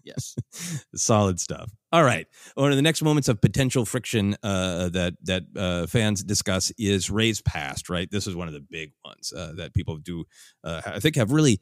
Yes, 0.04 0.36
Solid 0.96 1.40
stuff. 1.40 1.72
All 1.92 2.04
right. 2.04 2.28
One 2.56 2.72
of 2.72 2.76
the 2.76 2.82
next 2.82 3.02
moments 3.02 3.28
of 3.28 3.42
potential 3.42 3.86
friction 3.86 4.36
uh, 4.44 4.90
that 4.90 5.14
that 5.24 5.44
uh, 5.56 5.88
fans 5.88 6.24
discuss 6.24 6.72
is 6.78 7.10
Rey's 7.10 7.42
past. 7.42 7.90
Right. 7.90 8.10
This 8.10 8.28
is 8.28 8.36
one 8.36 8.48
of 8.48 8.54
the 8.54 8.62
big 8.62 8.94
ones 9.06 9.34
uh, 9.36 9.54
that 9.58 9.74
people 9.74 9.98
do. 9.98 10.26
Uh, 10.64 10.82
I 10.86 11.00
think 11.00 11.16
have 11.16 11.32
really 11.32 11.62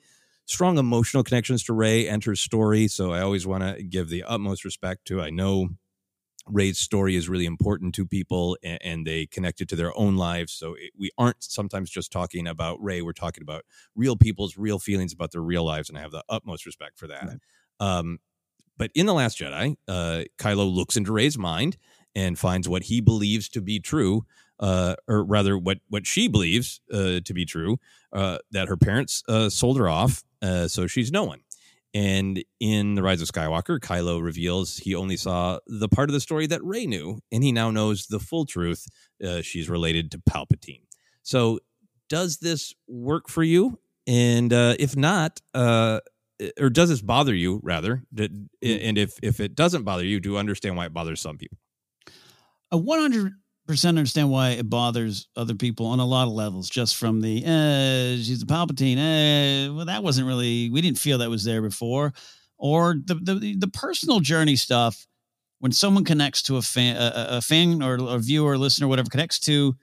strong 0.50 0.80
emotional 0.80 1.24
connections 1.24 1.64
to 1.64 1.74
Rey 1.74 2.08
and 2.08 2.24
her 2.24 2.36
story. 2.36 2.88
So 2.88 3.14
I 3.14 3.22
always 3.22 3.46
want 3.46 3.64
to 3.64 3.84
give 3.84 4.10
the 4.10 4.24
utmost 4.24 4.66
respect 4.66 5.06
to. 5.06 5.22
I 5.22 5.30
know 5.30 5.70
Rey's 6.48 6.80
story 6.80 7.16
is 7.16 7.30
really 7.30 7.46
important 7.46 7.94
to 7.96 8.06
people, 8.08 8.58
and, 8.64 8.80
and 8.82 9.08
they 9.08 9.28
connect 9.28 9.62
it 9.62 9.70
to 9.70 9.76
their 9.76 9.96
own 9.96 10.16
lives. 10.16 10.52
So 10.52 10.74
it, 10.74 10.92
we 10.98 11.12
aren't 11.20 11.44
sometimes 11.44 11.92
just 11.92 12.12
talking 12.12 12.48
about 12.48 12.82
Rey. 12.82 13.04
We're 13.04 13.14
talking 13.14 13.44
about 13.44 13.64
real 13.96 14.16
people's 14.16 14.58
real 14.58 14.80
feelings 14.80 15.14
about 15.14 15.32
their 15.32 15.42
real 15.42 15.64
lives, 15.64 15.88
and 15.88 15.98
I 15.98 16.02
have 16.02 16.12
the 16.12 16.24
utmost 16.28 16.66
respect 16.66 16.98
for 16.98 17.06
that. 17.08 17.28
Right. 17.28 17.40
Um, 17.80 18.18
but 18.76 18.90
in 18.96 19.06
The 19.06 19.14
Last 19.14 19.38
Jedi, 19.38 19.76
uh, 19.88 20.24
Kylo 20.40 20.74
looks 20.74 20.98
into 20.98 21.12
Rey's 21.12 21.38
mind 21.38 21.78
and 22.16 22.40
finds 22.40 22.68
what 22.68 22.84
he 22.84 23.02
believes 23.02 23.50
to 23.50 23.62
be 23.62 23.80
true, 23.80 24.26
uh, 24.60 24.96
or 25.08 25.24
rather, 25.24 25.60
what, 25.60 25.78
what 25.90 26.08
she 26.08 26.28
believes 26.28 26.82
uh, 26.92 27.20
to 27.24 27.34
be 27.34 27.46
true, 27.46 27.78
uh, 28.14 28.40
that 28.50 28.68
her 28.68 28.78
parents 28.78 29.22
uh, 29.30 29.50
sold 29.50 29.78
her 29.78 29.88
off, 29.88 30.24
uh, 30.42 30.68
so 30.68 30.88
she's 30.88 31.12
no 31.12 31.24
one. 31.24 31.42
And 31.94 32.44
in 32.60 32.94
The 32.94 33.02
Rise 33.02 33.22
of 33.22 33.28
Skywalker, 33.30 33.80
Kylo 33.80 34.22
reveals 34.22 34.78
he 34.78 34.94
only 34.94 35.18
saw 35.18 35.60
the 35.66 35.90
part 35.90 36.10
of 36.10 36.14
the 36.14 36.20
story 36.20 36.46
that 36.48 36.64
Rey 36.64 36.86
knew, 36.86 37.20
and 37.32 37.44
he 37.44 37.52
now 37.52 37.72
knows 37.72 38.06
the 38.06 38.20
full 38.20 38.46
truth. 38.46 38.86
she's 39.42 39.70
related 39.70 40.12
to 40.12 40.20
Palpatine. 40.20 40.84
So, 41.24 41.60
does 42.08 42.38
this 42.38 42.74
work 42.88 43.28
for 43.28 43.44
you? 43.44 43.80
And 44.06 44.54
if 44.54 44.96
not, 44.96 45.42
or 46.60 46.70
does 46.70 46.90
this 46.90 47.02
bother 47.02 47.34
you 47.34 47.60
rather 47.64 48.04
hmm. 48.16 48.26
and 48.62 48.98
if 48.98 49.18
if 49.22 49.40
it 49.40 49.56
doesn't 49.56 49.84
bother 49.84 50.06
you 50.06 50.20
do 50.20 50.32
you 50.32 50.38
understand 50.38 50.78
why 50.78 50.86
it 50.86 50.94
bothers 50.94 51.22
some 51.22 51.38
people 51.38 51.58
I 52.72 52.76
100% 52.76 53.32
understand 53.86 54.32
why 54.32 54.50
it 54.50 54.70
bothers 54.70 55.28
other 55.36 55.54
people 55.54 55.86
on 55.86 56.00
a 56.00 56.06
lot 56.06 56.28
of 56.28 56.34
levels 56.34 56.70
just 56.70 56.96
from 56.96 57.22
the 57.22 57.44
uh 57.46 58.18
she's 58.22 58.42
a 58.42 58.46
palpatine 58.46 58.98
uh 58.98 59.74
well 59.74 59.86
that 59.86 60.04
wasn't 60.04 60.26
really 60.26 60.70
we 60.70 60.82
didn't 60.82 60.98
feel 60.98 61.20
that 61.20 61.30
was 61.30 61.44
there 61.44 61.62
before. 61.62 62.14
Or 62.58 62.96
the 63.06 63.16
the, 63.16 63.56
the 63.58 63.68
personal 63.68 64.20
journey 64.20 64.56
stuff 64.56 65.08
when 65.60 65.72
someone 65.72 66.04
connects 66.04 66.42
to 66.44 66.58
a 66.58 66.62
fan 66.62 66.96
a, 66.98 67.38
a 67.38 67.42
fan 67.42 67.82
or 67.82 67.96
a 67.96 68.18
viewer 68.20 68.52
or 68.52 68.58
listener 68.58 68.88
whatever 68.88 69.10
connects 69.10 69.40
to 69.42 69.76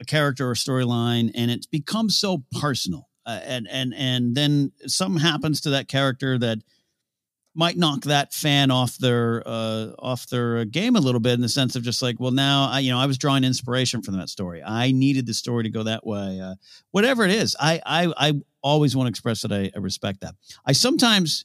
a 0.00 0.04
character 0.04 0.48
or 0.48 0.54
storyline 0.54 1.30
and 1.34 1.50
it 1.50 1.66
becomes 1.70 2.16
so 2.16 2.44
personal 2.60 3.08
uh, 3.26 3.40
and 3.44 3.68
and 3.70 3.94
and 3.94 4.34
then 4.34 4.72
something 4.86 5.20
happens 5.20 5.60
to 5.60 5.70
that 5.70 5.88
character 5.88 6.38
that 6.38 6.58
might 7.54 7.76
knock 7.76 8.02
that 8.02 8.32
fan 8.32 8.70
off 8.70 8.96
their 8.98 9.42
uh, 9.46 9.88
off 9.98 10.26
their 10.28 10.64
game 10.64 10.96
a 10.96 11.00
little 11.00 11.20
bit 11.20 11.34
in 11.34 11.40
the 11.40 11.48
sense 11.48 11.76
of 11.76 11.82
just 11.82 12.02
like, 12.02 12.18
well, 12.18 12.30
now 12.30 12.68
I 12.70 12.80
you 12.80 12.90
know 12.90 12.98
I 12.98 13.06
was 13.06 13.18
drawing 13.18 13.44
inspiration 13.44 14.02
from 14.02 14.16
that 14.16 14.28
story. 14.28 14.62
I 14.62 14.92
needed 14.92 15.26
the 15.26 15.34
story 15.34 15.64
to 15.64 15.70
go 15.70 15.82
that 15.82 16.06
way. 16.06 16.40
Uh, 16.40 16.54
whatever 16.90 17.24
it 17.24 17.30
is, 17.30 17.56
I 17.60 17.80
I 17.84 18.12
I 18.16 18.32
always 18.62 18.96
want 18.96 19.06
to 19.06 19.10
express 19.10 19.42
that 19.42 19.52
I, 19.52 19.70
I 19.74 19.78
respect 19.78 20.20
that. 20.20 20.34
I 20.64 20.72
sometimes 20.72 21.44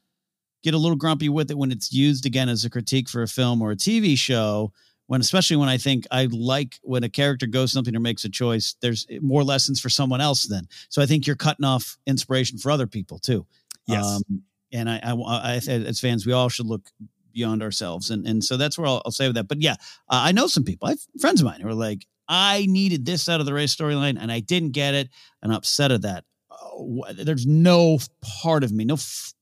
get 0.63 0.73
a 0.73 0.77
little 0.77 0.97
grumpy 0.97 1.29
with 1.29 1.51
it 1.51 1.57
when 1.57 1.71
it's 1.71 1.93
used 1.93 2.25
again 2.25 2.49
as 2.49 2.65
a 2.65 2.69
critique 2.69 3.09
for 3.09 3.21
a 3.21 3.27
film 3.27 3.61
or 3.61 3.71
a 3.71 3.75
TV 3.75 4.17
show 4.17 4.71
when 5.07 5.21
especially 5.21 5.55
when 5.55 5.69
I 5.69 5.77
think 5.77 6.05
I 6.11 6.25
like 6.25 6.79
when 6.83 7.03
a 7.03 7.09
character 7.09 7.47
goes 7.47 7.71
something 7.71 7.95
or 7.95 7.99
makes 7.99 8.25
a 8.25 8.29
choice, 8.29 8.75
there's 8.81 9.07
more 9.21 9.43
lessons 9.43 9.79
for 9.79 9.89
someone 9.89 10.21
else 10.21 10.43
then. 10.43 10.67
So 10.89 11.01
I 11.01 11.05
think 11.05 11.25
you're 11.25 11.35
cutting 11.35 11.65
off 11.65 11.97
inspiration 12.05 12.57
for 12.57 12.71
other 12.71 12.87
people 12.87 13.17
too. 13.17 13.45
Yes. 13.87 14.05
Um, 14.05 14.43
and 14.71 14.89
I, 14.89 14.99
I, 15.03 15.13
I, 15.13 15.55
as 15.55 15.99
fans, 15.99 16.25
we 16.25 16.33
all 16.33 16.49
should 16.49 16.65
look 16.65 16.89
beyond 17.33 17.61
ourselves. 17.61 18.09
And, 18.09 18.27
and 18.27 18.43
so 18.43 18.57
that's 18.57 18.77
where 18.77 18.87
I'll, 18.87 19.01
I'll 19.05 19.11
say 19.11 19.27
with 19.27 19.35
that. 19.35 19.47
But 19.47 19.61
yeah, 19.61 19.73
uh, 20.09 20.25
I 20.25 20.31
know 20.31 20.47
some 20.47 20.63
people, 20.63 20.87
I 20.87 20.95
friends 21.19 21.39
of 21.39 21.45
mine 21.45 21.61
who 21.61 21.67
are 21.67 21.73
like, 21.73 22.05
I 22.27 22.65
needed 22.67 23.05
this 23.05 23.29
out 23.29 23.39
of 23.39 23.45
the 23.45 23.53
Rey's 23.53 23.75
storyline 23.75 24.17
and 24.19 24.31
I 24.31 24.39
didn't 24.39 24.71
get 24.71 24.93
it 24.93 25.09
and 25.41 25.53
upset 25.53 25.91
at 25.91 26.01
that. 26.01 26.25
Uh, 26.51 27.13
there's 27.13 27.45
no 27.45 27.99
part 28.41 28.63
of 28.63 28.71
me, 28.71 28.85
no 28.85 28.95
f- 28.95 29.33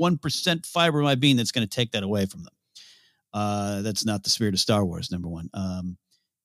1% 0.00 0.66
fiber 0.66 1.00
of 1.00 1.04
my 1.04 1.14
being 1.14 1.36
that's 1.36 1.52
going 1.52 1.66
to 1.66 1.76
take 1.76 1.92
that 1.92 2.02
away 2.02 2.26
from 2.26 2.42
them. 2.42 2.52
Uh, 3.32 3.82
that's 3.82 4.04
not 4.04 4.22
the 4.22 4.30
spirit 4.30 4.54
of 4.54 4.60
Star 4.60 4.84
Wars, 4.84 5.10
number 5.10 5.28
one. 5.28 5.50
Um, 5.54 5.96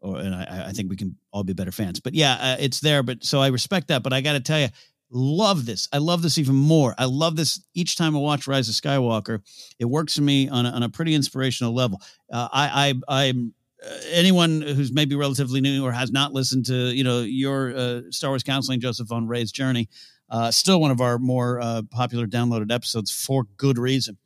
or, 0.02 0.18
and 0.18 0.34
I, 0.34 0.66
I, 0.68 0.72
think 0.72 0.90
we 0.90 0.96
can 0.96 1.18
all 1.32 1.44
be 1.44 1.54
better 1.54 1.72
fans. 1.72 2.00
But 2.00 2.16
yeah, 2.16 2.34
uh, 2.34 2.58
it's 2.60 2.80
there. 2.80 3.04
But 3.04 3.24
so 3.24 3.42
I 3.42 3.48
respect 3.48 3.90
that. 3.90 4.02
But 4.02 4.14
I 4.14 4.22
got 4.22 4.34
to 4.34 4.40
tell 4.40 4.60
you, 4.60 4.70
love 5.12 5.66
this. 5.66 5.88
I 5.92 5.98
love 5.98 6.22
this 6.22 6.38
even 6.38 6.56
more. 6.56 6.96
I 6.98 7.06
love 7.06 7.36
this 7.36 7.62
each 7.74 7.98
time 7.98 8.16
I 8.16 8.20
watch 8.20 8.48
Rise 8.48 8.70
of 8.70 8.76
Skywalker. 8.76 9.42
It 9.80 9.86
works 9.86 10.16
for 10.16 10.22
me 10.22 10.50
on 10.50 10.66
a, 10.66 10.70
on 10.70 10.84
a 10.84 10.90
pretty 10.90 11.16
inspirational 11.16 11.74
level. 11.74 12.02
Uh, 12.32 12.48
I, 12.52 12.94
I, 13.08 13.26
I'm 13.28 13.54
uh, 13.86 13.90
anyone 14.12 14.62
who's 14.62 14.92
maybe 14.92 15.16
relatively 15.16 15.62
new 15.62 15.86
or 15.86 15.92
has 15.92 16.12
not 16.12 16.34
listened 16.34 16.66
to 16.66 16.94
you 16.94 17.04
know 17.04 17.22
your 17.22 17.76
uh, 17.76 18.02
Star 18.10 18.32
Wars 18.32 18.44
counseling, 18.44 18.80
Joseph 18.82 19.12
on 19.12 19.28
Rey's 19.28 19.52
journey. 19.52 19.90
Uh, 20.30 20.52
still 20.52 20.80
one 20.80 20.92
of 20.92 21.02
our 21.02 21.18
more 21.18 21.60
uh, 21.60 21.82
popular 21.90 22.28
downloaded 22.28 22.72
episodes 22.72 23.10
for 23.10 23.46
good 23.58 23.78
reason. 23.78 24.18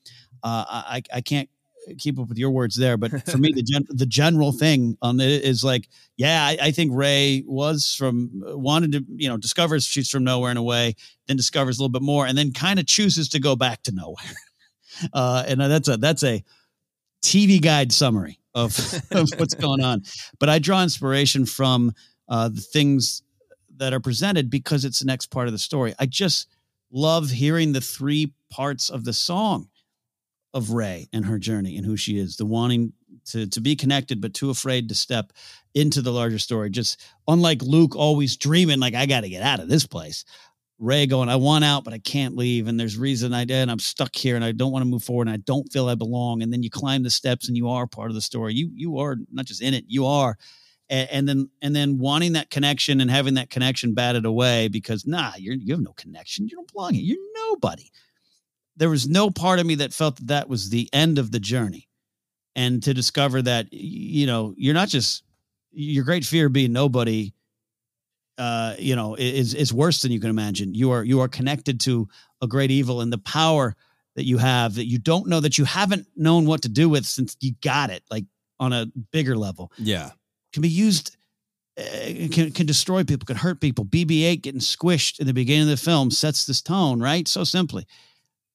Uh, 0.43 0.65
I, 0.67 1.03
I 1.13 1.21
can't 1.21 1.49
keep 1.97 2.19
up 2.19 2.29
with 2.29 2.37
your 2.37 2.51
words 2.51 2.75
there, 2.75 2.97
but 2.97 3.29
for 3.29 3.37
me, 3.37 3.51
the 3.55 3.63
gen- 3.63 3.87
the 3.89 4.05
general 4.05 4.51
thing 4.51 4.97
on 5.01 5.19
it 5.19 5.43
is 5.43 5.63
like, 5.63 5.87
yeah, 6.17 6.43
I, 6.45 6.57
I, 6.61 6.71
think 6.71 6.91
Rey 6.93 7.43
was 7.45 7.95
from 7.97 8.29
wanted 8.33 8.91
to, 8.93 9.05
you 9.15 9.27
know, 9.27 9.37
discovers 9.37 9.85
she's 9.85 10.09
from 10.09 10.23
nowhere 10.23 10.51
in 10.51 10.57
a 10.57 10.63
way, 10.63 10.95
then 11.27 11.37
discovers 11.37 11.77
a 11.77 11.81
little 11.81 11.91
bit 11.91 12.01
more, 12.01 12.25
and 12.25 12.37
then 12.37 12.51
kind 12.51 12.79
of 12.79 12.85
chooses 12.85 13.29
to 13.29 13.39
go 13.39 13.55
back 13.55 13.83
to 13.83 13.91
nowhere. 13.91 14.17
Uh, 15.11 15.43
and 15.47 15.59
that's 15.59 15.87
a 15.87 15.97
that's 15.97 16.23
a 16.23 16.43
TV 17.23 17.59
guide 17.59 17.91
summary 17.91 18.39
of, 18.53 18.77
of 19.11 19.27
what's 19.37 19.55
going 19.55 19.83
on. 19.83 20.03
But 20.39 20.49
I 20.49 20.59
draw 20.59 20.83
inspiration 20.83 21.47
from 21.47 21.93
uh, 22.29 22.49
the 22.49 22.61
things 22.61 23.23
that 23.77 23.93
are 23.93 23.99
presented 23.99 24.49
because 24.49 24.85
it's 24.85 24.99
the 24.99 25.05
next 25.05 25.27
part 25.27 25.47
of 25.47 25.53
the 25.53 25.57
story. 25.59 25.95
I 25.97 26.05
just 26.05 26.47
love 26.91 27.31
hearing 27.31 27.73
the 27.73 27.81
three 27.81 28.33
parts 28.51 28.89
of 28.89 29.03
the 29.03 29.13
song 29.13 29.67
of 30.53 30.71
Rey 30.71 31.07
and 31.11 31.25
her 31.25 31.39
journey 31.39 31.77
and 31.77 31.85
who 31.85 31.97
she 31.97 32.17
is, 32.17 32.37
the 32.37 32.45
wanting 32.45 32.93
to 33.25 33.47
to 33.47 33.61
be 33.61 33.75
connected 33.75 34.21
but 34.21 34.33
too 34.33 34.49
afraid 34.49 34.89
to 34.89 34.95
step 34.95 35.33
into 35.73 36.01
the 36.01 36.11
larger 36.11 36.39
story. 36.39 36.69
Just 36.69 37.01
unlike 37.27 37.61
Luke 37.61 37.95
always 37.95 38.37
dreaming 38.37 38.79
like 38.79 38.95
I 38.95 39.05
got 39.05 39.21
to 39.21 39.29
get 39.29 39.43
out 39.43 39.59
of 39.59 39.69
this 39.69 39.85
place. 39.85 40.25
Rey 40.79 41.05
going, 41.05 41.29
I 41.29 41.37
want 41.37 41.63
out, 41.63 41.83
but 41.83 41.93
I 41.93 41.99
can't 41.99 42.35
leave. 42.35 42.67
And 42.67 42.79
there's 42.79 42.97
reason 42.97 43.33
I 43.33 43.45
did. 43.45 43.57
And 43.57 43.71
I'm 43.71 43.79
stuck 43.79 44.15
here 44.15 44.35
and 44.35 44.43
I 44.43 44.51
don't 44.51 44.71
want 44.71 44.83
to 44.83 44.89
move 44.89 45.03
forward 45.03 45.27
and 45.27 45.33
I 45.33 45.37
don't 45.37 45.71
feel 45.71 45.87
I 45.87 45.95
belong. 45.95 46.41
And 46.41 46.51
then 46.51 46.61
you 46.61 46.69
climb 46.69 47.03
the 47.03 47.09
steps 47.09 47.47
and 47.47 47.55
you 47.55 47.69
are 47.69 47.87
part 47.87 48.09
of 48.09 48.15
the 48.15 48.21
story. 48.21 48.53
You 48.53 48.69
you 48.73 48.97
are 48.99 49.17
not 49.31 49.45
just 49.45 49.61
in 49.61 49.73
it, 49.73 49.85
you 49.87 50.05
are. 50.05 50.37
And, 50.89 51.27
then 51.27 51.49
and 51.63 51.75
then 51.75 51.97
wanting 51.97 52.33
that 52.33 52.51
connection 52.51 53.01
and 53.01 53.09
having 53.09 53.33
that 53.35 53.49
connection 53.49 53.95
batted 53.95 54.25
away 54.25 54.67
because 54.67 55.07
nah, 55.07 55.31
you're 55.37 55.55
you 55.55 55.73
have 55.73 55.81
no 55.81 55.93
connection. 55.93 56.47
You 56.47 56.57
don't 56.57 56.71
belong 56.71 56.93
here. 56.93 57.03
You're 57.03 57.49
nobody 57.49 57.89
there 58.75 58.89
was 58.89 59.07
no 59.07 59.29
part 59.29 59.59
of 59.59 59.65
me 59.65 59.75
that 59.75 59.93
felt 59.93 60.17
that 60.17 60.27
that 60.27 60.49
was 60.49 60.69
the 60.69 60.89
end 60.93 61.19
of 61.19 61.31
the 61.31 61.39
journey. 61.39 61.87
And 62.55 62.83
to 62.83 62.93
discover 62.93 63.41
that 63.41 63.67
you 63.71 64.27
know 64.27 64.53
you're 64.57 64.73
not 64.73 64.89
just 64.89 65.23
your 65.71 66.03
great 66.03 66.23
fear 66.23 66.47
of 66.47 66.53
being 66.53 66.71
nobody 66.71 67.33
uh 68.37 68.75
you 68.77 68.95
know 68.95 69.15
is 69.15 69.53
is 69.53 69.73
worse 69.73 70.01
than 70.01 70.11
you 70.11 70.19
can 70.19 70.29
imagine. 70.29 70.73
You 70.73 70.91
are 70.91 71.03
you 71.03 71.21
are 71.21 71.27
connected 71.27 71.79
to 71.81 72.07
a 72.41 72.47
great 72.47 72.71
evil 72.71 73.01
and 73.01 73.11
the 73.11 73.17
power 73.17 73.75
that 74.15 74.25
you 74.25 74.37
have 74.37 74.75
that 74.75 74.85
you 74.85 74.99
don't 74.99 75.27
know 75.27 75.39
that 75.39 75.57
you 75.57 75.65
haven't 75.65 76.07
known 76.15 76.45
what 76.45 76.61
to 76.63 76.69
do 76.69 76.89
with 76.89 77.05
since 77.05 77.35
you 77.39 77.53
got 77.61 77.89
it 77.89 78.03
like 78.11 78.25
on 78.59 78.71
a 78.71 78.85
bigger 79.11 79.35
level. 79.35 79.71
Yeah. 79.77 80.11
Can 80.51 80.61
be 80.61 80.69
used 80.69 81.17
uh, 81.77 81.83
can 82.31 82.51
can 82.51 82.67
destroy 82.67 83.03
people 83.03 83.25
can 83.25 83.37
hurt 83.37 83.59
people. 83.59 83.85
Bb8 83.85 84.41
getting 84.41 84.61
squished 84.61 85.19
in 85.19 85.25
the 85.25 85.33
beginning 85.33 85.63
of 85.63 85.69
the 85.69 85.77
film 85.77 86.11
sets 86.11 86.45
this 86.45 86.61
tone 86.61 86.99
right? 87.01 87.27
So 87.27 87.43
simply 87.43 87.87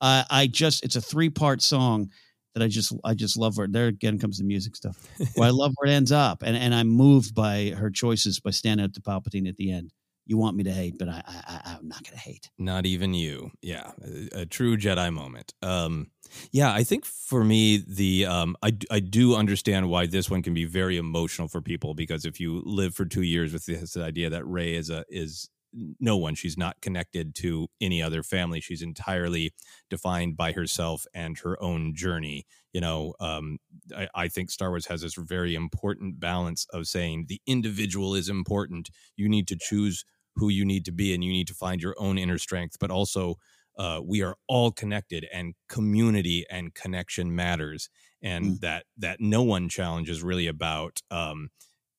uh, 0.01 0.24
I 0.30 0.46
just 0.46 0.84
it's 0.84 0.96
a 0.96 1.01
three 1.01 1.30
part 1.30 1.62
song 1.62 2.11
that 2.55 2.64
I 2.64 2.68
just 2.68 2.92
I 3.05 3.14
just 3.14 3.36
love 3.36 3.57
where 3.57 3.68
there 3.68 3.86
again 3.86 4.18
comes 4.18 4.38
the 4.38 4.44
music 4.44 4.76
stuff. 4.76 4.96
Well, 5.36 5.49
I 5.49 5.51
love 5.53 5.72
where 5.76 5.90
it 5.90 5.94
ends 5.94 6.12
up, 6.12 6.42
and 6.42 6.57
and 6.57 6.74
I'm 6.74 6.88
moved 6.88 7.34
by 7.34 7.74
her 7.76 7.90
choices 7.90 8.40
by 8.40 8.51
standing 8.51 8.84
up 8.84 8.92
to 8.94 9.01
Palpatine 9.01 9.49
at 9.49 9.57
the 9.57 9.72
end. 9.72 9.92
You 10.26 10.36
want 10.36 10.57
me 10.57 10.64
to 10.64 10.70
hate, 10.70 10.99
but 10.99 11.09
I, 11.09 11.22
I 11.26 11.61
I'm 11.78 11.88
not 11.88 12.05
going 12.05 12.12
to 12.12 12.18
hate. 12.18 12.51
Not 12.59 12.84
even 12.84 13.14
you. 13.14 13.51
Yeah, 13.62 13.92
a, 14.32 14.40
a, 14.40 14.46
true 14.46 14.76
Jedi 14.76 15.11
moment. 15.11 15.55
Um, 15.62 16.11
yeah, 16.53 16.70
I 16.70 16.84
think 16.84 17.07
for 17.07 17.42
me 17.42 17.78
the 17.78 18.26
um, 18.26 18.55
I 18.62 18.76
I 18.90 19.01
do 19.01 19.36
understand 19.36 19.88
why 19.88 20.07
this 20.07 20.28
one 20.28 20.42
can 20.42 20.53
be 20.53 20.66
very 20.66 20.99
emotional 20.99 21.49
for 21.49 21.62
people 21.62 21.94
because 21.94 22.26
if 22.26 22.40
you 22.40 22.62
live 22.66 22.94
for 22.94 23.07
two 23.07 23.22
years 23.22 23.55
with 23.55 23.64
this 23.64 23.96
idea 23.96 24.28
that 24.30 24.46
Rey 24.46 24.74
is 24.74 24.90
a 24.90 25.05
is 25.09 25.49
no 25.72 26.16
one. 26.16 26.34
She's 26.34 26.56
not 26.56 26.80
connected 26.80 27.34
to 27.36 27.68
any 27.80 28.02
other 28.02 28.22
family. 28.22 28.60
She's 28.60 28.82
entirely 28.82 29.52
defined 29.90 30.36
by 30.36 30.52
herself 30.52 31.06
and 31.14 31.38
her 31.38 31.60
own 31.62 31.94
journey. 31.94 32.46
You 32.72 32.80
know, 32.80 33.14
um, 33.20 33.58
I, 33.96 34.08
I, 34.14 34.28
think 34.28 34.50
Star 34.50 34.70
Wars 34.70 34.86
has 34.86 35.00
this 35.02 35.14
very 35.14 35.54
important 35.54 36.20
balance 36.20 36.66
of 36.72 36.86
saying 36.86 37.26
the 37.28 37.40
individual 37.46 38.14
is 38.14 38.28
important. 38.28 38.90
You 39.16 39.28
need 39.28 39.48
to 39.48 39.56
choose 39.58 40.04
who 40.36 40.48
you 40.48 40.64
need 40.64 40.84
to 40.84 40.92
be 40.92 41.14
and 41.14 41.24
you 41.24 41.32
need 41.32 41.48
to 41.48 41.54
find 41.54 41.82
your 41.82 41.94
own 41.98 42.18
inner 42.18 42.38
strength, 42.38 42.76
but 42.78 42.90
also 42.90 43.36
uh, 43.78 44.00
we 44.04 44.22
are 44.22 44.36
all 44.48 44.70
connected 44.70 45.26
and 45.32 45.54
community 45.68 46.44
and 46.50 46.74
connection 46.74 47.34
matters 47.34 47.88
and 48.22 48.44
Mm. 48.44 48.60
that 48.60 48.84
that 48.96 49.20
no 49.20 49.42
one 49.42 49.68
challenge 49.68 50.10
is 50.10 50.22
really 50.22 50.46
about 50.46 51.00
um, 51.10 51.50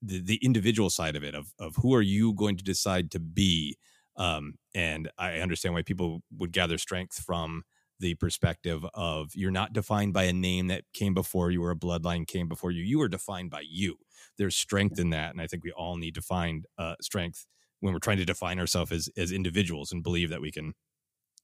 the, 0.02 0.22
the 0.22 0.40
individual 0.44 0.90
side 0.90 1.16
of 1.16 1.24
it 1.24 1.36
of, 1.36 1.54
of 1.60 1.76
who 1.78 1.94
are 1.94 2.02
you 2.02 2.34
going 2.34 2.58
to 2.58 2.64
decide 2.64 3.12
to 3.12 3.20
be 3.20 3.78
um, 4.18 4.54
and 4.74 5.10
i 5.18 5.38
understand 5.40 5.74
why 5.74 5.82
people 5.82 6.22
would 6.38 6.52
gather 6.52 6.78
strength 6.78 7.24
from 7.24 7.64
the 8.00 8.16
perspective 8.16 8.86
of 8.94 9.32
you're 9.36 9.52
not 9.52 9.74
defined 9.74 10.14
by 10.14 10.24
a 10.24 10.34
name 10.34 10.68
that 10.68 10.84
came 10.94 11.14
before 11.14 11.52
you 11.52 11.64
or 11.64 11.72
a 11.72 11.76
bloodline 11.76 12.26
came 12.26 12.48
before 12.48 12.72
you. 12.72 12.82
You 12.82 13.02
are 13.02 13.10
defined 13.10 13.52
by 13.52 13.64
you. 13.70 13.98
There's 14.38 14.56
strength 14.56 15.00
in 15.00 15.10
that 15.10 15.32
and 15.32 15.42
i 15.42 15.48
think 15.48 15.64
we 15.64 15.72
all 15.72 15.98
need 15.98 16.16
to 16.16 16.22
find 16.22 16.66
uh, 16.78 16.96
strength 17.02 17.46
when 17.82 17.94
we're 17.94 18.00
trying 18.00 18.18
to 18.18 18.26
define 18.26 18.60
ourselves 18.60 18.92
as 18.92 19.10
as 19.18 19.32
individuals 19.32 19.92
and 19.92 20.04
believe 20.04 20.30
that 20.30 20.42
we 20.42 20.52
can 20.52 20.74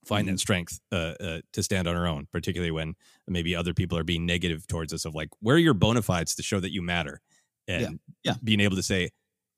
find 0.05 0.27
that 0.27 0.39
strength 0.39 0.79
uh, 0.91 1.13
uh, 1.19 1.41
to 1.51 1.61
stand 1.61 1.87
on 1.87 1.95
our 1.95 2.07
own 2.07 2.27
particularly 2.31 2.71
when 2.71 2.95
maybe 3.27 3.55
other 3.55 3.73
people 3.73 3.97
are 3.97 4.03
being 4.03 4.25
negative 4.25 4.65
towards 4.67 4.93
us 4.93 5.03
of 5.03 5.13
like 5.13 5.29
where 5.41 5.55
are 5.55 5.59
your 5.59 5.73
bona 5.73 6.01
fides 6.01 6.35
to 6.35 6.43
show 6.43 6.59
that 6.59 6.71
you 6.71 6.81
matter 6.81 7.21
and 7.67 7.99
Yeah, 8.23 8.33
yeah. 8.33 8.33
being 8.43 8.59
able 8.59 8.75
to 8.75 8.83
say 8.83 9.09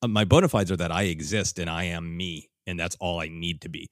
uh, 0.02 0.08
my 0.08 0.26
bona 0.26 0.48
fides 0.48 0.72
are 0.72 0.78
that 0.78 0.92
i 0.92 1.04
exist 1.04 1.60
and 1.60 1.70
i 1.70 1.84
am 1.86 2.16
me 2.16 2.50
and 2.66 2.80
that's 2.80 2.96
all 3.00 3.20
i 3.20 3.28
need 3.28 3.62
to 3.62 3.70
be 3.70 3.90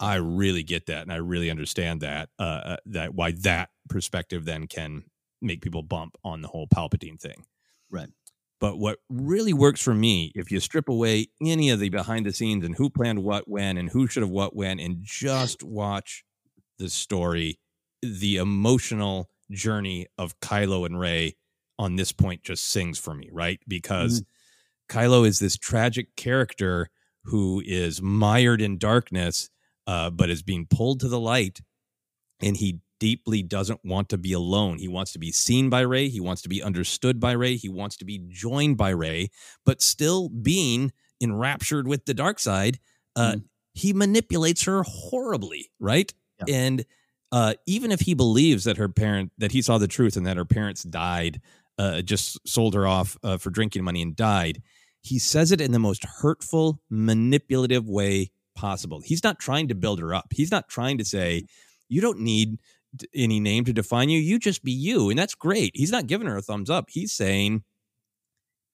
i 0.00 0.14
really 0.16 0.62
get 0.62 0.86
that 0.86 1.02
and 1.02 1.12
i 1.12 1.16
really 1.16 1.50
understand 1.50 2.00
that 2.00 2.28
uh, 2.38 2.42
uh, 2.42 2.76
that 2.86 3.14
why 3.14 3.32
that 3.32 3.70
perspective 3.88 4.44
then 4.44 4.66
can 4.66 5.04
make 5.40 5.60
people 5.60 5.82
bump 5.82 6.16
on 6.24 6.40
the 6.42 6.48
whole 6.48 6.66
palpatine 6.66 7.20
thing 7.20 7.44
Right. 7.90 8.08
but 8.60 8.78
what 8.78 9.00
really 9.10 9.52
works 9.52 9.82
for 9.82 9.92
me, 9.94 10.32
if 10.34 10.50
you 10.50 10.60
strip 10.60 10.88
away 10.88 11.26
any 11.44 11.68
of 11.70 11.78
the 11.80 11.88
behind 11.90 12.24
the 12.24 12.32
scenes 12.32 12.64
and 12.64 12.74
who 12.76 12.88
planned 12.88 13.22
what 13.22 13.48
when 13.48 13.76
and 13.76 13.90
who 13.90 14.06
should 14.06 14.22
have 14.22 14.30
what 14.30 14.54
when, 14.56 14.78
and 14.80 14.98
just 15.02 15.62
watch 15.62 16.24
the 16.78 16.88
story, 16.88 17.58
the 18.02 18.36
emotional 18.36 19.28
journey 19.50 20.06
of 20.16 20.38
Kylo 20.40 20.86
and 20.86 20.98
Rey 20.98 21.36
on 21.82 21.96
this 21.96 22.12
point 22.12 22.42
just 22.42 22.64
sings 22.64 22.98
for 22.98 23.14
me, 23.14 23.28
right? 23.32 23.60
Because 23.68 24.22
Kylo 24.88 25.26
is 25.26 25.38
this 25.38 25.56
tragic 25.56 26.14
character 26.16 26.88
who 27.24 27.62
is 27.64 28.02
mired 28.02 28.60
in 28.60 28.78
darkness, 28.78 29.48
uh, 29.86 30.10
but 30.10 30.30
is 30.30 30.42
being 30.42 30.66
pulled 30.66 31.00
to 31.00 31.08
the 31.08 31.20
light 31.20 31.60
and 32.40 32.56
he 32.56 32.80
deeply 33.00 33.42
doesn't 33.42 33.80
want 33.84 34.08
to 34.08 34.18
be 34.18 34.32
alone. 34.32 34.78
He 34.78 34.88
wants 34.88 35.12
to 35.12 35.18
be 35.18 35.32
seen 35.32 35.68
by 35.70 35.80
Rey. 35.80 36.08
He 36.08 36.20
wants 36.20 36.42
to 36.42 36.48
be 36.48 36.62
understood 36.62 37.18
by 37.20 37.32
Rey. 37.32 37.56
He 37.56 37.68
wants 37.68 37.96
to 37.96 38.04
be 38.04 38.20
joined 38.28 38.76
by 38.76 38.90
Rey, 38.90 39.30
but 39.64 39.82
still 39.82 40.28
being 40.28 40.92
enraptured 41.20 41.88
with 41.88 42.04
the 42.04 42.14
dark 42.14 42.38
side. 42.38 42.78
Uh, 43.16 43.36
He 43.74 43.92
manipulates 43.92 44.64
her 44.64 44.82
horribly, 44.84 45.70
right? 45.80 46.12
And 46.48 46.84
uh, 47.32 47.54
even 47.66 47.90
if 47.90 48.00
he 48.00 48.14
believes 48.14 48.64
that 48.64 48.76
her 48.76 48.88
parent 48.88 49.32
that 49.38 49.52
he 49.52 49.62
saw 49.62 49.78
the 49.78 49.88
truth 49.88 50.16
and 50.16 50.26
that 50.26 50.36
her 50.36 50.44
parents 50.44 50.82
died, 50.82 51.40
uh, 51.78 52.02
just 52.02 52.38
sold 52.46 52.74
her 52.74 52.86
off 52.86 53.16
uh, 53.22 53.38
for 53.38 53.50
drinking 53.50 53.84
money 53.84 54.02
and 54.02 54.16
died, 54.16 54.62
he 55.00 55.18
says 55.18 55.52
it 55.52 55.60
in 55.60 55.72
the 55.72 55.78
most 55.78 56.04
hurtful, 56.04 56.80
manipulative 56.90 57.88
way 57.88 58.30
possible. 58.54 59.00
He's 59.04 59.24
not 59.24 59.38
trying 59.38 59.68
to 59.68 59.74
build 59.74 60.00
her 60.00 60.14
up. 60.14 60.26
He's 60.30 60.50
not 60.50 60.68
trying 60.68 60.98
to 60.98 61.04
say, 61.04 61.46
you 61.88 62.00
don't 62.00 62.20
need 62.20 62.60
any 63.14 63.40
name 63.40 63.64
to 63.64 63.72
define 63.72 64.10
you. 64.10 64.20
You 64.20 64.38
just 64.38 64.62
be 64.62 64.72
you. 64.72 65.10
And 65.10 65.18
that's 65.18 65.34
great. 65.34 65.72
He's 65.74 65.90
not 65.90 66.06
giving 66.06 66.26
her 66.26 66.36
a 66.36 66.42
thumbs 66.42 66.70
up. 66.70 66.86
He's 66.88 67.12
saying, 67.12 67.64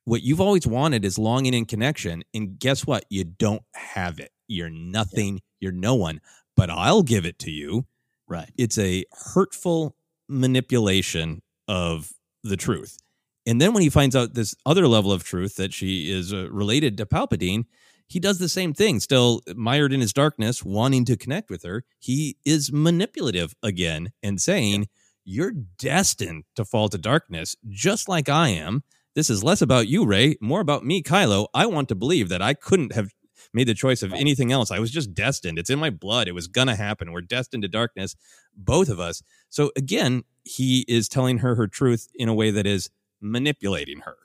what 0.04 0.22
you've 0.22 0.40
always 0.40 0.66
wanted 0.66 1.04
is 1.04 1.18
longing 1.18 1.54
and 1.54 1.68
connection. 1.68 2.24
And 2.34 2.58
guess 2.58 2.86
what? 2.86 3.04
You 3.10 3.24
don't 3.24 3.62
have 3.74 4.18
it. 4.18 4.30
You're 4.48 4.70
nothing. 4.70 5.40
You're 5.60 5.72
no 5.72 5.94
one, 5.94 6.20
but 6.56 6.70
I'll 6.70 7.02
give 7.02 7.26
it 7.26 7.38
to 7.40 7.50
you. 7.50 7.86
Right. 8.26 8.50
It's 8.58 8.78
a 8.78 9.04
hurtful 9.34 9.96
manipulation 10.28 11.42
of 11.68 12.10
the 12.42 12.56
truth. 12.56 12.98
And 13.46 13.60
then 13.60 13.72
when 13.72 13.82
he 13.82 13.90
finds 13.90 14.14
out 14.14 14.34
this 14.34 14.54
other 14.66 14.86
level 14.86 15.10
of 15.10 15.24
truth 15.24 15.56
that 15.56 15.72
she 15.72 16.10
is 16.10 16.32
uh, 16.32 16.50
related 16.50 16.96
to 16.98 17.06
Palpatine, 17.06 17.64
he 18.08 18.20
does 18.20 18.38
the 18.38 18.48
same 18.48 18.72
thing, 18.72 19.00
still 19.00 19.42
mired 19.54 19.92
in 19.92 20.00
his 20.00 20.12
darkness, 20.12 20.64
wanting 20.64 21.04
to 21.06 21.16
connect 21.16 21.50
with 21.50 21.62
her. 21.62 21.84
He 21.98 22.36
is 22.44 22.72
manipulative 22.72 23.54
again 23.62 24.12
and 24.22 24.40
saying, 24.40 24.88
You're 25.24 25.52
destined 25.78 26.44
to 26.56 26.64
fall 26.64 26.88
to 26.88 26.98
darkness, 26.98 27.56
just 27.68 28.08
like 28.08 28.28
I 28.28 28.48
am. 28.48 28.82
This 29.14 29.30
is 29.30 29.44
less 29.44 29.60
about 29.60 29.88
you, 29.88 30.06
Rey, 30.06 30.36
more 30.40 30.60
about 30.60 30.84
me, 30.84 31.02
Kylo. 31.02 31.48
I 31.52 31.66
want 31.66 31.88
to 31.88 31.94
believe 31.94 32.28
that 32.28 32.42
I 32.42 32.54
couldn't 32.54 32.92
have 32.92 33.10
made 33.54 33.66
the 33.68 33.74
choice 33.74 34.02
of 34.02 34.12
anything 34.12 34.52
else. 34.52 34.70
I 34.70 34.78
was 34.78 34.90
just 34.90 35.14
destined. 35.14 35.58
It's 35.58 35.70
in 35.70 35.78
my 35.78 35.90
blood. 35.90 36.28
It 36.28 36.32
was 36.32 36.46
going 36.48 36.68
to 36.68 36.74
happen. 36.76 37.12
We're 37.12 37.22
destined 37.22 37.62
to 37.62 37.68
darkness, 37.68 38.14
both 38.56 38.88
of 38.88 39.00
us. 39.00 39.22
So 39.48 39.70
again, 39.76 40.24
he 40.44 40.84
is 40.88 41.08
telling 41.08 41.38
her 41.38 41.54
her 41.54 41.66
truth 41.66 42.08
in 42.14 42.28
a 42.28 42.34
way 42.34 42.50
that 42.50 42.66
is 42.66 42.90
manipulating 43.20 44.00
her. 44.00 44.16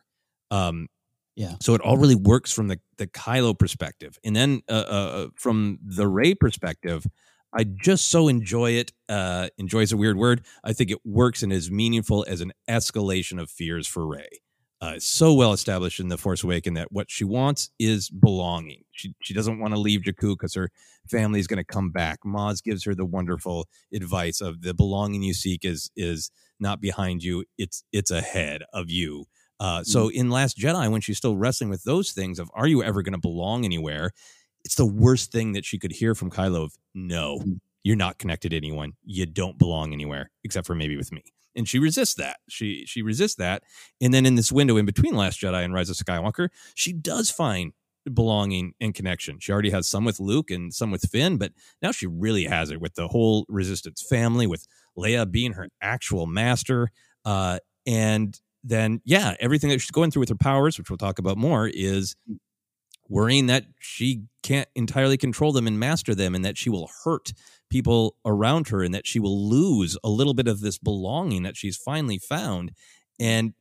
Um, 0.52 0.88
Yeah. 1.36 1.56
so 1.62 1.74
it 1.74 1.82
all 1.82 1.98
really 1.98 2.16
works 2.16 2.52
from 2.54 2.68
the 2.68 2.80
the 2.98 3.08
Kylo 3.08 3.58
perspective, 3.58 4.20
and 4.24 4.36
then 4.36 4.62
uh, 4.70 4.72
uh, 4.74 5.28
from 5.36 5.80
the 5.84 6.08
Rey 6.08 6.36
perspective, 6.36 7.08
I 7.52 7.64
just 7.64 8.10
so 8.10 8.28
enjoy 8.28 8.72
it. 8.74 8.92
Uh, 9.10 9.50
enjoy 9.58 9.80
is 9.82 9.92
a 9.92 9.98
weird 9.98 10.16
word. 10.18 10.46
I 10.64 10.74
think 10.74 10.92
it 10.92 11.00
works 11.04 11.42
and 11.42 11.52
is 11.52 11.72
meaningful 11.72 12.24
as 12.28 12.42
an 12.42 12.54
escalation 12.70 13.42
of 13.42 13.50
fears 13.50 13.88
for 13.88 14.06
Rey. 14.06 14.43
Uh, 14.84 15.00
so 15.00 15.34
well 15.34 15.54
established 15.54 16.02
in 16.02 16.10
the 16.10 16.18
Force 16.18 16.44
Awakens 16.44 16.76
that 16.76 16.92
what 16.92 17.10
she 17.10 17.24
wants 17.24 17.70
is 17.80 18.10
belonging. 18.10 18.84
She 18.92 19.16
she 19.22 19.34
doesn't 19.34 19.58
want 19.58 19.74
to 19.74 19.80
leave 19.80 20.02
Jakku 20.02 20.34
because 20.38 20.56
her 20.56 20.72
family 21.08 21.40
is 21.40 21.48
going 21.48 21.60
to 21.60 21.64
come 21.64 21.90
back. 21.90 22.20
Maz 22.26 22.62
gives 22.62 22.84
her 22.84 22.94
the 22.94 23.06
wonderful 23.06 23.70
advice 23.94 24.42
of 24.42 24.62
the 24.62 24.74
belonging 24.74 25.24
you 25.24 25.34
seek 25.34 25.64
is 25.64 25.90
is 25.96 26.32
not 26.60 26.82
behind 26.82 27.24
you. 27.24 27.46
It's 27.58 27.86
it's 27.94 28.12
ahead 28.12 28.64
of 28.74 28.90
you. 28.90 29.24
Uh, 29.58 29.86
so 29.86 30.10
in 30.10 30.30
Last 30.30 30.58
Jedi, 30.58 30.92
when 30.92 31.00
she's 31.00 31.18
still 31.18 31.38
wrestling 31.38 31.70
with 31.70 31.84
those 31.84 32.12
things 32.12 32.38
of 32.38 32.52
are 32.54 32.68
you 32.68 32.84
ever 32.84 33.02
going 33.04 33.14
to 33.14 33.20
belong 33.20 33.64
anywhere, 33.64 34.12
it's 34.66 34.76
the 34.76 34.86
worst 34.86 35.32
thing 35.32 35.54
that 35.54 35.64
she 35.64 35.80
could 35.80 35.94
hear 35.94 36.14
from 36.14 36.30
Kylo 36.30 36.66
of 36.66 36.74
no, 36.94 37.42
you're 37.84 37.96
not 37.96 38.18
connected 38.18 38.50
to 38.50 38.58
anyone. 38.58 38.92
You 39.06 39.28
don't 39.28 39.58
belong 39.58 39.94
anywhere 39.94 40.30
except 40.44 40.68
for 40.68 40.76
maybe 40.76 40.98
with 40.98 41.14
me. 41.14 41.24
And 41.56 41.68
she 41.68 41.80
resists 41.80 42.16
that. 42.16 42.38
She 42.50 42.86
she 42.86 43.02
resists 43.02 43.36
that. 43.36 43.64
And 44.02 44.14
then 44.14 44.26
in 44.26 44.36
this 44.36 44.52
window 44.52 44.78
in 44.78 44.86
between 44.86 45.16
Last 45.16 45.40
Jedi 45.40 45.64
and 45.64 45.74
Rise 45.74 45.90
of 45.90 45.96
Skywalker, 45.96 46.50
she 46.76 46.94
does 46.94 47.30
find 47.30 47.74
belonging 48.12 48.74
and 48.82 48.94
connection. 48.94 49.40
She 49.40 49.52
already 49.52 49.70
has 49.70 49.88
some 49.88 50.06
with 50.06 50.20
Luke 50.20 50.52
and 50.52 50.74
some 50.74 50.92
with 50.92 51.10
Finn, 51.10 51.38
but 51.38 51.54
now 51.82 51.92
she 51.92 52.08
really 52.08 52.46
has 52.46 52.70
it 52.70 52.82
with 52.82 52.96
the 52.96 53.08
whole 53.08 53.46
Resistance 53.48 54.02
family, 54.02 54.48
with 54.48 54.68
Leia 54.98 55.30
being 55.30 55.54
her 55.54 55.70
actual 55.82 56.26
master. 56.26 56.90
Uh, 57.24 57.60
and 57.86 58.40
then, 58.64 59.02
yeah, 59.06 59.36
everything 59.40 59.70
that 59.70 59.80
she's 59.80 59.92
going 59.92 60.12
through 60.12 60.22
with 60.22 60.30
her 60.30 60.36
powers, 60.36 60.78
which 60.78 60.90
we'll 60.90 60.98
talk 60.98 61.20
about 61.20 61.38
more, 61.38 61.68
is 61.68 62.16
worrying 63.14 63.46
that 63.46 63.64
she 63.80 64.24
can't 64.42 64.68
entirely 64.74 65.18
control 65.18 65.52
them 65.52 65.68
and 65.68 65.80
master 65.80 66.16
them 66.16 66.34
and 66.34 66.44
that 66.44 66.58
she 66.58 66.68
will 66.68 66.90
hurt 67.06 67.32
people 67.70 68.16
around 68.26 68.70
her 68.70 68.82
and 68.82 68.92
that 68.92 69.06
she 69.06 69.20
will 69.20 69.48
lose 69.48 69.96
a 70.04 70.10
little 70.10 70.34
bit 70.34 70.48
of 70.48 70.62
this 70.62 70.80
belonging 70.80 71.44
that 71.44 71.56
she's 71.56 71.78
finally 71.78 72.18
found. 72.18 72.72
And 73.20 73.54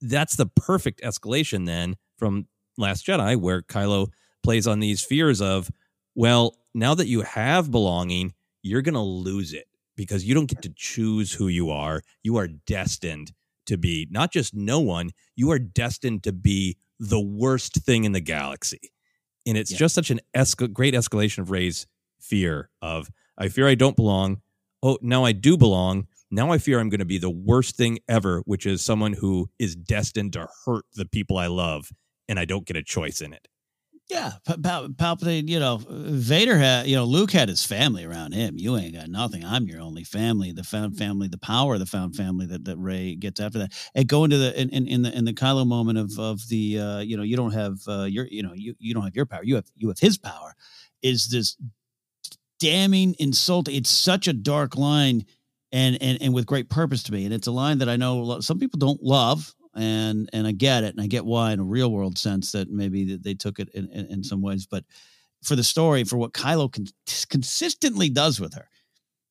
that's 0.00 0.36
the 0.36 0.46
perfect 0.46 1.02
escalation 1.02 1.66
then 1.66 1.96
from 2.18 2.46
Last 2.78 3.04
Jedi, 3.04 3.36
where 3.36 3.62
Kylo 3.62 4.10
plays 4.44 4.68
on 4.68 4.78
these 4.78 5.02
fears 5.02 5.42
of, 5.42 5.72
well, 6.14 6.56
now 6.72 6.94
that 6.94 7.08
you 7.08 7.22
have 7.22 7.72
belonging, 7.72 8.32
you're 8.62 8.80
going 8.80 8.94
to 8.94 9.00
lose 9.00 9.52
it 9.52 9.66
because 9.96 10.24
you 10.24 10.34
don't 10.34 10.48
get 10.48 10.62
to 10.62 10.72
choose 10.76 11.32
who 11.32 11.48
you 11.48 11.70
are. 11.70 12.00
You 12.22 12.36
are 12.36 12.46
destined 12.46 13.32
to 13.66 13.76
be 13.76 14.06
not 14.08 14.32
just 14.32 14.54
no 14.54 14.78
one, 14.78 15.10
you 15.34 15.50
are 15.50 15.58
destined 15.58 16.22
to 16.22 16.32
be 16.32 16.76
the 17.00 17.20
worst 17.20 17.74
thing 17.74 18.04
in 18.04 18.12
the 18.12 18.20
galaxy. 18.20 18.92
And 19.50 19.58
it's 19.58 19.72
just 19.72 19.96
such 19.96 20.12
an 20.12 20.20
esca- 20.32 20.72
great 20.72 20.94
escalation 20.94 21.38
of 21.38 21.50
Rey's 21.50 21.88
fear 22.20 22.70
of, 22.80 23.10
I 23.36 23.48
fear 23.48 23.66
I 23.66 23.74
don't 23.74 23.96
belong. 23.96 24.42
Oh, 24.80 24.96
now 25.02 25.24
I 25.24 25.32
do 25.32 25.56
belong. 25.56 26.06
Now 26.30 26.52
I 26.52 26.58
fear 26.58 26.78
I'm 26.78 26.88
going 26.88 27.00
to 27.00 27.04
be 27.04 27.18
the 27.18 27.30
worst 27.30 27.76
thing 27.76 27.98
ever, 28.08 28.42
which 28.44 28.64
is 28.64 28.80
someone 28.80 29.14
who 29.14 29.50
is 29.58 29.74
destined 29.74 30.34
to 30.34 30.46
hurt 30.64 30.84
the 30.94 31.04
people 31.04 31.36
I 31.36 31.48
love, 31.48 31.90
and 32.28 32.38
I 32.38 32.44
don't 32.44 32.64
get 32.64 32.76
a 32.76 32.82
choice 32.84 33.20
in 33.20 33.32
it. 33.32 33.48
Yeah, 34.10 34.32
Pa- 34.44 34.56
Pa- 34.60 34.88
Palpatine. 34.88 35.48
You 35.48 35.60
know, 35.60 35.80
Vader 35.88 36.58
had. 36.58 36.86
You 36.88 36.96
know, 36.96 37.04
Luke 37.04 37.30
had 37.30 37.48
his 37.48 37.64
family 37.64 38.04
around 38.04 38.32
him. 38.32 38.58
You 38.58 38.76
ain't 38.76 38.94
got 38.94 39.08
nothing. 39.08 39.44
I'm 39.44 39.68
your 39.68 39.80
only 39.80 40.02
family. 40.02 40.50
The 40.50 40.64
found 40.64 40.96
family, 40.98 41.28
the 41.28 41.38
power 41.38 41.74
of 41.74 41.80
the 41.80 41.86
found 41.86 42.16
family 42.16 42.46
that 42.46 42.64
that 42.64 42.76
Rey 42.76 43.14
gets 43.14 43.38
after 43.40 43.60
that. 43.60 43.72
And 43.94 44.08
go 44.08 44.24
into 44.24 44.36
the 44.36 44.60
in, 44.60 44.68
in, 44.70 44.88
in 44.88 45.02
the 45.02 45.16
in 45.16 45.24
the 45.24 45.32
Kylo 45.32 45.64
moment 45.66 45.98
of 45.98 46.18
of 46.18 46.48
the 46.48 46.78
uh, 46.80 46.98
you 46.98 47.16
know 47.16 47.22
you 47.22 47.36
don't 47.36 47.52
have 47.52 47.78
uh, 47.86 48.02
your 48.02 48.26
you 48.26 48.42
know 48.42 48.52
you 48.52 48.74
you 48.80 48.94
don't 48.94 49.04
have 49.04 49.14
your 49.14 49.26
power. 49.26 49.44
You 49.44 49.54
have 49.54 49.66
you 49.76 49.88
have 49.88 49.98
his 50.00 50.18
power. 50.18 50.54
Is 51.02 51.28
this 51.28 51.56
damning 52.58 53.14
insult? 53.18 53.68
It's 53.68 53.90
such 53.90 54.28
a 54.28 54.32
dark 54.32 54.76
line. 54.76 55.24
And, 55.72 56.02
and 56.02 56.20
and 56.20 56.34
with 56.34 56.46
great 56.46 56.68
purpose 56.68 57.04
to 57.04 57.12
me, 57.12 57.24
and 57.24 57.32
it's 57.32 57.46
a 57.46 57.52
line 57.52 57.78
that 57.78 57.88
I 57.88 57.94
know 57.94 58.40
some 58.40 58.58
people 58.58 58.78
don't 58.78 59.00
love, 59.04 59.54
and 59.74 60.28
and 60.32 60.46
I 60.46 60.52
get 60.52 60.84
it, 60.84 60.94
and 60.94 61.00
I 61.00 61.06
get 61.06 61.24
why 61.24 61.52
in 61.52 61.60
a 61.60 61.64
real 61.64 61.90
world 61.90 62.18
sense 62.18 62.52
that 62.52 62.70
maybe 62.70 63.04
that 63.12 63.22
they 63.22 63.34
took 63.34 63.58
it 63.58 63.68
in, 63.74 63.88
in, 63.90 64.06
in 64.06 64.24
some 64.24 64.42
ways, 64.42 64.66
but 64.66 64.84
for 65.42 65.56
the 65.56 65.64
story, 65.64 66.04
for 66.04 66.16
what 66.16 66.32
Kylo 66.32 66.70
con- 66.70 66.86
consistently 67.28 68.10
does 68.10 68.40
with 68.40 68.54
her, 68.54 68.68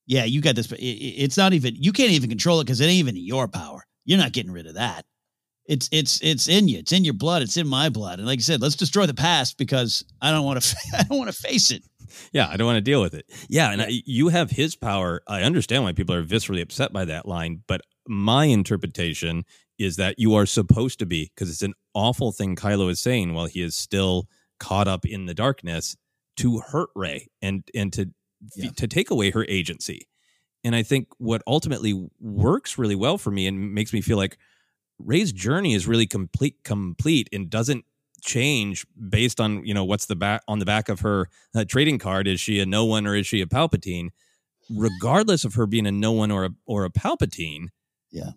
yeah, 0.07 0.23
you 0.23 0.41
got 0.41 0.55
this. 0.55 0.67
But 0.67 0.79
it, 0.79 0.83
it's 0.83 1.37
not 1.37 1.53
even. 1.53 1.75
You 1.75 1.91
can't 1.91 2.11
even 2.11 2.29
control 2.29 2.59
it 2.59 2.65
because 2.65 2.81
it 2.81 2.85
ain't 2.85 2.93
even 2.93 3.15
your 3.15 3.47
power. 3.47 3.85
You're 4.05 4.17
not 4.17 4.31
getting 4.31 4.51
rid 4.51 4.65
of 4.65 4.75
that. 4.75 5.05
It's 5.65 5.87
it's 5.91 6.19
it's 6.23 6.47
in 6.47 6.67
you. 6.67 6.79
It's 6.79 6.91
in 6.91 7.05
your 7.05 7.13
blood. 7.13 7.43
It's 7.43 7.57
in 7.57 7.67
my 7.67 7.89
blood. 7.89 8.17
And 8.17 8.27
like 8.27 8.39
I 8.39 8.41
said, 8.41 8.61
let's 8.61 8.75
destroy 8.75 9.05
the 9.05 9.13
past 9.13 9.57
because 9.57 10.03
I 10.21 10.31
don't 10.31 10.45
want 10.45 10.61
to. 10.61 10.75
I 10.97 11.03
don't 11.03 11.19
want 11.19 11.31
to 11.31 11.37
face 11.37 11.69
it. 11.69 11.83
Yeah, 12.33 12.49
I 12.49 12.57
don't 12.57 12.65
want 12.65 12.77
to 12.77 12.81
deal 12.81 13.01
with 13.01 13.13
it. 13.13 13.25
Yeah, 13.49 13.71
and 13.71 13.83
I, 13.83 13.87
you 13.89 14.29
have 14.29 14.49
his 14.49 14.75
power. 14.75 15.21
I 15.27 15.43
understand 15.43 15.83
why 15.83 15.93
people 15.93 16.15
are 16.15 16.23
viscerally 16.23 16.63
upset 16.63 16.91
by 16.91 17.05
that 17.05 17.27
line, 17.27 17.61
but 17.67 17.81
my 18.07 18.45
interpretation 18.45 19.45
is 19.79 19.95
that 19.95 20.19
you 20.19 20.35
are 20.35 20.45
supposed 20.45 20.99
to 20.99 21.05
be 21.05 21.31
because 21.33 21.49
it's 21.49 21.63
an 21.63 21.73
awful 21.95 22.31
thing 22.31 22.55
Kylo 22.55 22.91
is 22.91 22.99
saying 22.99 23.33
while 23.33 23.45
he 23.45 23.61
is 23.61 23.75
still 23.75 24.27
caught 24.59 24.87
up 24.87 25.05
in 25.05 25.25
the 25.25 25.33
darkness 25.33 25.95
to 26.37 26.59
hurt 26.59 26.89
Rey 26.95 27.27
and 27.41 27.63
and 27.73 27.91
to 27.93 28.11
yeah. 28.55 28.69
to 28.77 28.87
take 28.87 29.09
away 29.09 29.31
her 29.31 29.45
agency. 29.45 30.07
And 30.63 30.75
I 30.75 30.83
think 30.83 31.07
what 31.17 31.41
ultimately 31.47 32.09
works 32.19 32.77
really 32.77 32.95
well 32.95 33.17
for 33.17 33.31
me 33.31 33.47
and 33.47 33.73
makes 33.73 33.93
me 33.93 34.01
feel 34.01 34.17
like 34.17 34.37
Rey's 34.99 35.31
journey 35.31 35.73
is 35.73 35.87
really 35.87 36.05
complete 36.05 36.57
complete 36.63 37.29
and 37.31 37.49
doesn't 37.49 37.85
change 38.21 38.85
based 39.09 39.39
on 39.39 39.65
you 39.65 39.73
know 39.73 39.85
what's 39.85 40.07
the 40.07 40.15
back 40.15 40.41
on 40.47 40.59
the 40.59 40.65
back 40.65 40.89
of 40.89 40.99
her 40.99 41.29
uh, 41.55 41.63
trading 41.63 41.97
card 41.97 42.27
is 42.27 42.41
she 42.41 42.59
a 42.59 42.65
no 42.65 42.83
one 42.83 43.07
or 43.07 43.15
is 43.15 43.25
she 43.25 43.39
a 43.39 43.45
palpatine 43.45 44.09
regardless 44.69 45.45
of 45.45 45.53
her 45.53 45.65
being 45.65 45.87
a 45.87 45.91
no 45.91 46.11
one 46.11 46.29
or 46.29 46.43
a 46.43 46.49
or 46.65 46.83
a 46.83 46.89
palpatine 46.89 47.67
yeah 48.11 48.31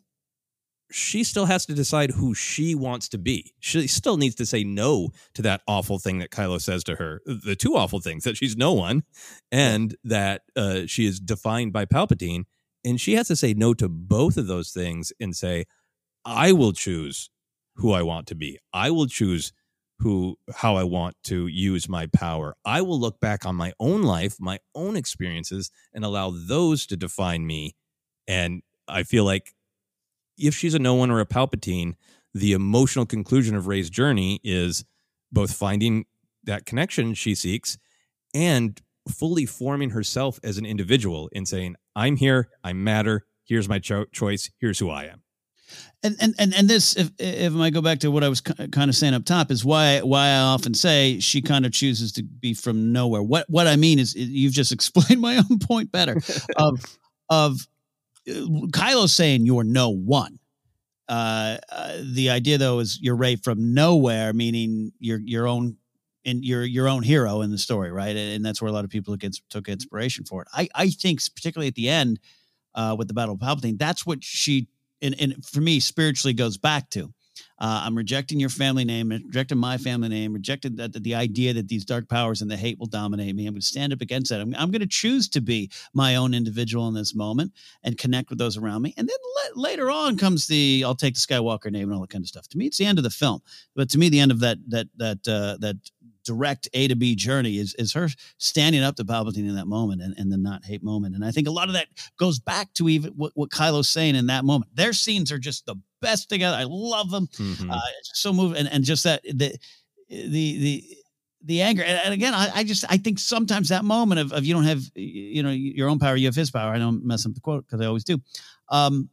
she 0.92 1.24
still 1.24 1.46
has 1.46 1.66
to 1.66 1.74
decide 1.74 2.12
who 2.12 2.34
she 2.34 2.74
wants 2.74 3.08
to 3.10 3.18
be. 3.18 3.52
She 3.60 3.86
still 3.86 4.16
needs 4.16 4.34
to 4.36 4.46
say 4.46 4.64
no 4.64 5.10
to 5.34 5.42
that 5.42 5.62
awful 5.66 5.98
thing 5.98 6.18
that 6.18 6.30
Kylo 6.30 6.60
says 6.60 6.84
to 6.84 6.96
her. 6.96 7.20
The 7.26 7.56
two 7.56 7.76
awful 7.76 8.00
things 8.00 8.24
that 8.24 8.36
she's 8.36 8.56
no 8.56 8.72
one 8.72 9.04
and 9.50 9.96
that 10.04 10.42
uh, 10.56 10.82
she 10.86 11.06
is 11.06 11.20
defined 11.20 11.72
by 11.72 11.86
Palpatine. 11.86 12.44
And 12.84 13.00
she 13.00 13.14
has 13.14 13.28
to 13.28 13.36
say 13.36 13.54
no 13.54 13.74
to 13.74 13.88
both 13.88 14.36
of 14.36 14.46
those 14.46 14.70
things 14.70 15.12
and 15.20 15.36
say, 15.36 15.66
I 16.24 16.52
will 16.52 16.72
choose 16.72 17.30
who 17.76 17.92
I 17.92 18.02
want 18.02 18.26
to 18.28 18.34
be. 18.34 18.58
I 18.72 18.90
will 18.90 19.06
choose 19.06 19.52
who 20.00 20.36
how 20.56 20.76
I 20.76 20.82
want 20.82 21.16
to 21.24 21.46
use 21.46 21.88
my 21.88 22.06
power. 22.06 22.56
I 22.64 22.82
will 22.82 22.98
look 22.98 23.20
back 23.20 23.46
on 23.46 23.54
my 23.54 23.72
own 23.78 24.02
life, 24.02 24.36
my 24.40 24.58
own 24.74 24.96
experiences 24.96 25.70
and 25.94 26.04
allow 26.04 26.32
those 26.32 26.86
to 26.86 26.96
define 26.96 27.46
me. 27.46 27.76
And 28.26 28.62
I 28.88 29.04
feel 29.04 29.24
like 29.24 29.54
if 30.38 30.54
she's 30.54 30.74
a 30.74 30.78
no 30.78 30.94
one 30.94 31.10
or 31.10 31.20
a 31.20 31.26
Palpatine, 31.26 31.94
the 32.34 32.52
emotional 32.52 33.06
conclusion 33.06 33.54
of 33.54 33.66
Rey's 33.66 33.90
journey 33.90 34.40
is 34.42 34.84
both 35.30 35.52
finding 35.54 36.06
that 36.44 36.66
connection 36.66 37.14
she 37.14 37.34
seeks 37.34 37.78
and 38.34 38.80
fully 39.08 39.46
forming 39.46 39.90
herself 39.90 40.38
as 40.42 40.58
an 40.58 40.66
individual 40.66 41.28
and 41.34 41.46
saying, 41.46 41.76
I'm 41.94 42.16
here, 42.16 42.48
I 42.64 42.72
matter, 42.72 43.26
here's 43.44 43.68
my 43.68 43.78
cho- 43.78 44.06
choice, 44.06 44.50
here's 44.58 44.78
who 44.78 44.90
I 44.90 45.04
am. 45.04 45.22
And, 46.02 46.16
and 46.20 46.34
and 46.38 46.54
and 46.54 46.68
this, 46.68 46.96
if 46.96 47.10
if 47.18 47.54
I 47.56 47.70
go 47.70 47.80
back 47.80 48.00
to 48.00 48.10
what 48.10 48.24
I 48.24 48.28
was 48.28 48.40
kind 48.40 48.90
of 48.90 48.94
saying 48.94 49.14
up 49.14 49.24
top, 49.24 49.50
is 49.50 49.64
why 49.64 50.00
why 50.00 50.26
I 50.28 50.40
often 50.40 50.74
say 50.74 51.18
she 51.20 51.40
kind 51.40 51.64
of 51.64 51.72
chooses 51.72 52.12
to 52.12 52.22
be 52.22 52.52
from 52.52 52.92
nowhere. 52.92 53.22
What 53.22 53.48
what 53.48 53.66
I 53.66 53.76
mean 53.76 53.98
is, 53.98 54.14
you've 54.14 54.52
just 54.52 54.72
explained 54.72 55.20
my 55.20 55.36
own 55.38 55.58
point 55.60 55.92
better. 55.92 56.20
of 56.56 56.98
of 57.30 57.66
Kylo 58.26 59.08
saying 59.08 59.46
you're 59.46 59.64
no 59.64 59.90
one. 59.90 60.38
Uh, 61.08 61.58
uh, 61.70 61.98
the 62.12 62.30
idea 62.30 62.58
though 62.58 62.78
is 62.78 62.98
you're 63.00 63.16
Rey 63.16 63.36
from 63.36 63.74
nowhere, 63.74 64.32
meaning 64.32 64.92
your 64.98 65.18
your 65.18 65.46
own 65.46 65.76
and 66.24 66.44
your 66.44 66.62
your 66.64 66.88
own 66.88 67.02
hero 67.02 67.42
in 67.42 67.50
the 67.50 67.58
story, 67.58 67.90
right? 67.90 68.16
And, 68.16 68.36
and, 68.36 68.44
that's 68.44 68.62
where 68.62 68.68
a 68.68 68.72
lot 68.72 68.84
of 68.84 68.90
people 68.90 69.16
took, 69.16 69.32
took 69.50 69.68
inspiration 69.68 70.24
for 70.24 70.42
it. 70.42 70.48
I 70.54 70.68
I 70.74 70.90
think 70.90 71.20
particularly 71.34 71.68
at 71.68 71.74
the 71.74 71.88
end 71.88 72.20
uh, 72.74 72.94
with 72.98 73.08
the 73.08 73.14
Battle 73.14 73.34
of 73.34 73.40
Palpatine, 73.40 73.78
that's 73.78 74.06
what 74.06 74.22
she 74.22 74.68
and, 75.00 75.14
and 75.20 75.44
for 75.44 75.60
me 75.60 75.80
spiritually 75.80 76.32
goes 76.32 76.56
back 76.56 76.88
to 76.90 77.12
uh, 77.62 77.82
I'm 77.84 77.96
rejecting 77.96 78.40
your 78.40 78.48
family 78.48 78.84
name, 78.84 79.10
rejecting 79.10 79.56
my 79.56 79.78
family 79.78 80.08
name, 80.08 80.32
rejecting 80.32 80.74
the, 80.74 80.88
the, 80.88 81.14
idea 81.14 81.52
that 81.52 81.68
these 81.68 81.84
dark 81.84 82.08
powers 82.08 82.42
and 82.42 82.50
the 82.50 82.56
hate 82.56 82.76
will 82.80 82.86
dominate 82.86 83.36
me. 83.36 83.46
I'm 83.46 83.52
going 83.52 83.60
to 83.60 83.66
stand 83.66 83.92
up 83.92 84.00
against 84.00 84.30
that. 84.30 84.40
I'm, 84.40 84.52
I'm 84.56 84.72
going 84.72 84.80
to 84.80 84.88
choose 84.88 85.28
to 85.28 85.40
be 85.40 85.70
my 85.94 86.16
own 86.16 86.34
individual 86.34 86.88
in 86.88 86.94
this 86.94 87.14
moment 87.14 87.52
and 87.84 87.96
connect 87.96 88.30
with 88.30 88.40
those 88.40 88.56
around 88.56 88.82
me. 88.82 88.94
And 88.96 89.08
then 89.08 89.16
le- 89.54 89.60
later 89.60 89.92
on 89.92 90.18
comes 90.18 90.48
the 90.48 90.82
I'll 90.84 90.96
take 90.96 91.14
the 91.14 91.20
Skywalker 91.20 91.70
name 91.70 91.84
and 91.84 91.94
all 91.94 92.00
that 92.00 92.10
kind 92.10 92.24
of 92.24 92.28
stuff. 92.28 92.48
To 92.48 92.58
me, 92.58 92.66
it's 92.66 92.78
the 92.78 92.86
end 92.86 92.98
of 92.98 93.04
the 93.04 93.10
film. 93.10 93.42
But 93.76 93.90
to 93.90 93.98
me, 93.98 94.08
the 94.08 94.18
end 94.18 94.32
of 94.32 94.40
that 94.40 94.58
that 94.68 94.88
that 94.96 95.28
uh, 95.28 95.58
that 95.60 95.76
direct 96.24 96.68
A 96.74 96.88
to 96.88 96.96
B 96.96 97.14
journey 97.14 97.58
is 97.58 97.74
is 97.74 97.92
her 97.92 98.08
standing 98.38 98.82
up 98.82 98.96
to 98.96 99.04
Palpatine 99.04 99.48
in 99.48 99.56
that 99.56 99.66
moment 99.66 100.02
and, 100.02 100.14
and 100.16 100.32
the 100.32 100.36
not 100.36 100.64
hate 100.64 100.82
moment. 100.82 101.14
And 101.14 101.24
I 101.24 101.30
think 101.30 101.48
a 101.48 101.52
lot 101.52 101.68
of 101.68 101.74
that 101.74 101.88
goes 102.18 102.38
back 102.38 102.72
to 102.74 102.88
even 102.88 103.12
what, 103.12 103.32
what 103.34 103.50
Kylo's 103.50 103.88
saying 103.88 104.14
in 104.14 104.26
that 104.26 104.44
moment. 104.44 104.74
Their 104.74 104.92
scenes 104.92 105.32
are 105.32 105.38
just 105.38 105.66
the 105.66 105.76
best 106.00 106.28
together. 106.28 106.56
I 106.56 106.64
love 106.68 107.10
them. 107.10 107.28
Mm-hmm. 107.28 107.70
Uh, 107.70 107.80
so 108.02 108.32
moving 108.32 108.58
and, 108.58 108.68
and 108.68 108.84
just 108.84 109.04
that 109.04 109.22
the 109.24 109.56
the 110.08 110.58
the 110.58 110.84
the 111.44 111.62
anger 111.62 111.82
and, 111.82 112.00
and 112.04 112.14
again 112.14 112.34
I, 112.34 112.50
I, 112.56 112.64
just 112.64 112.84
i 112.88 112.96
think 112.96 113.18
sometimes 113.18 113.70
that 113.70 113.84
moment 113.84 114.20
of, 114.20 114.32
of 114.32 114.44
you 114.44 114.54
don't 114.54 114.64
have 114.64 114.82
you 114.94 115.42
know 115.42 115.50
your 115.50 115.88
own 115.88 115.98
power 115.98 116.16
you 116.16 116.26
have 116.26 116.34
his 116.34 116.50
power 116.50 116.72
i 116.72 116.78
don't 116.78 117.04
mess 117.04 117.26
up 117.26 117.34
the 117.34 117.40
quote 117.40 117.66
because 117.66 117.80
i 117.80 117.86
always 117.86 118.04
do 118.04 118.20
um 118.68 119.08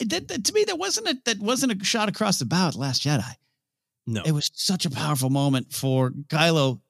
that, 0.00 0.28
that, 0.28 0.44
to 0.44 0.52
me 0.52 0.64
that 0.64 0.78
wasn't 0.78 1.06
a 1.06 1.18
that 1.24 1.38
wasn't 1.38 1.72
a 1.72 1.84
shot 1.84 2.08
across 2.08 2.38
the 2.38 2.46
bow 2.46 2.68
at 2.68 2.76
last 2.76 3.02
jedi 3.02 3.34
no. 4.06 4.22
It 4.24 4.32
was 4.32 4.50
such 4.54 4.86
a 4.86 4.90
powerful 4.90 5.30
moment 5.30 5.72
for 5.72 6.10
Kylo, 6.10 6.80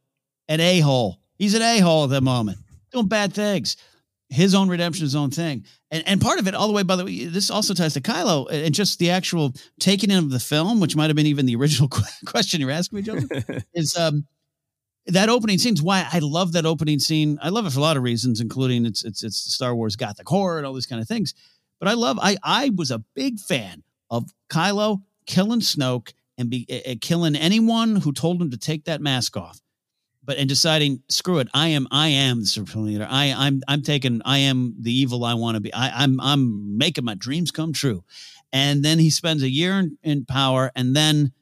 an 0.49 0.61
a 0.61 0.81
hole. 0.81 1.21
He's 1.39 1.55
an 1.55 1.63
a 1.63 1.79
hole 1.79 2.05
at 2.05 2.11
that 2.11 2.23
moment, 2.23 2.59
doing 2.93 3.09
bad 3.09 3.33
things. 3.33 3.77
His 4.29 4.55
own 4.55 4.69
redemption, 4.69 5.05
his 5.05 5.17
own 5.17 5.31
thing. 5.31 5.65
And, 5.91 6.07
and 6.07 6.21
part 6.21 6.39
of 6.39 6.47
it, 6.47 6.55
all 6.55 6.69
the 6.69 6.73
way, 6.73 6.85
by 6.85 6.95
the 6.95 7.05
way, 7.05 7.25
this 7.25 7.51
also 7.51 7.75
ties 7.75 7.95
to 7.95 8.01
Kylo 8.01 8.49
and 8.49 8.73
just 8.73 9.01
the 9.01 9.11
actual 9.11 9.53
taking 9.81 10.11
in 10.11 10.19
of 10.19 10.31
the 10.31 10.39
film, 10.39 10.79
which 10.79 10.95
might 10.95 11.09
have 11.09 11.17
been 11.17 11.27
even 11.27 11.47
the 11.47 11.57
original 11.57 11.89
question 12.27 12.61
you're 12.61 12.71
asking 12.71 12.97
me, 12.97 13.03
Joseph, 13.03 13.45
is 13.75 13.97
um, 13.97 14.27
that 15.07 15.29
opening 15.29 15.59
scene 15.59 15.75
is 15.75 15.83
why 15.83 16.07
I 16.13 16.21
love 16.21 16.53
that 16.53 16.67
opening 16.67 17.01
scene. 17.01 17.39
I 17.43 17.49
love 17.49 17.67
it 17.67 17.73
for 17.73 17.81
a 17.81 17.83
lot 17.83 17.97
of 17.97 18.03
reasons, 18.03 18.41
including 18.41 18.87
it's 18.87 19.05
it's 19.05 19.25
it's 19.25 19.37
Star 19.37 19.75
Wars 19.75 19.97
Gothic 19.97 20.29
horror 20.29 20.59
and 20.59 20.67
all 20.67 20.75
these 20.75 20.87
kind 20.87 21.03
of 21.03 21.09
things. 21.09 21.35
But 21.79 21.89
I 21.89 21.95
love 21.95 22.19
I 22.21 22.37
I 22.43 22.71
was 22.75 22.91
a 22.91 23.03
big 23.15 23.41
fan 23.41 23.83
of 24.11 24.31
Kylo 24.49 25.03
killing 25.27 25.61
Snoke 25.61 26.13
and 26.41 26.51
be 26.51 26.66
uh, 26.86 26.95
killing 27.01 27.36
anyone 27.36 27.97
who 27.97 28.12
told 28.12 28.41
him 28.41 28.51
to 28.51 28.57
take 28.57 28.84
that 28.86 29.01
mask 29.01 29.36
off 29.36 29.61
but 30.24 30.38
and 30.38 30.49
deciding 30.49 31.03
screw 31.09 31.38
it 31.38 31.49
i 31.55 31.68
am 31.68 31.86
i 31.91 32.09
am 32.09 32.41
the 32.41 32.47
supreme 32.47 32.84
leader. 32.84 33.07
I 33.09 33.34
i'm 33.36 33.62
i'm 33.68 33.82
taking 33.82 34.20
i 34.24 34.38
am 34.38 34.74
the 34.80 34.93
evil 34.93 35.24
i 35.24 35.34
want 35.34 35.57
to 35.57 35.61
be. 35.61 35.72
I, 35.72 36.05
i'm 36.05 36.20
i'm 36.20 36.78
making 36.78 37.05
my 37.05 37.14
dreams 37.14 37.51
come 37.51 37.72
true. 37.72 38.05
And 38.53 38.84
then 38.84 38.99
he 38.99 39.11
spends 39.11 39.45
a 39.45 39.49
year 39.49 39.78
in, 39.78 39.97
in 40.03 40.24
power 40.24 40.72
and 40.74 40.97
then 40.97 41.32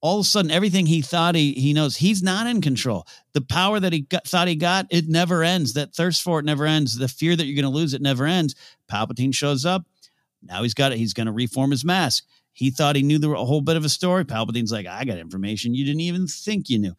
all 0.00 0.18
of 0.18 0.26
a 0.26 0.28
sudden 0.28 0.50
everything 0.50 0.86
he 0.86 1.02
thought 1.02 1.34
he 1.34 1.52
he 1.52 1.72
knows 1.72 1.96
he's 1.96 2.22
not 2.22 2.46
in 2.46 2.60
control. 2.60 3.06
The 3.32 3.40
power 3.40 3.80
that 3.80 3.92
he 3.92 4.02
got, 4.02 4.26
thought 4.26 4.48
he 4.48 4.56
got 4.56 4.86
it 4.90 5.08
never 5.08 5.42
ends. 5.42 5.74
That 5.74 5.94
thirst 5.94 6.22
for 6.22 6.38
it 6.40 6.44
never 6.44 6.66
ends. 6.66 6.96
The 6.96 7.08
fear 7.08 7.36
that 7.36 7.46
you're 7.46 7.60
going 7.60 7.70
to 7.70 7.78
lose 7.78 7.94
it 7.94 8.02
never 8.02 8.26
ends. 8.26 8.54
Palpatine 8.90 9.34
shows 9.34 9.64
up. 9.64 9.84
Now 10.42 10.62
he's 10.62 10.74
got 10.74 10.92
it 10.92 10.98
he's 10.98 11.14
going 11.14 11.26
to 11.26 11.32
reform 11.32 11.70
his 11.70 11.84
mask 11.84 12.24
he 12.52 12.70
thought 12.70 12.96
he 12.96 13.02
knew 13.02 13.18
the 13.18 13.30
a 13.30 13.44
whole 13.44 13.60
bit 13.60 13.76
of 13.76 13.84
a 13.84 13.88
story. 13.88 14.24
Palpatine's 14.24 14.72
like, 14.72 14.86
I 14.86 15.04
got 15.04 15.18
information 15.18 15.74
you 15.74 15.84
didn't 15.84 16.00
even 16.00 16.26
think 16.26 16.68
you 16.68 16.78
knew. 16.78 16.94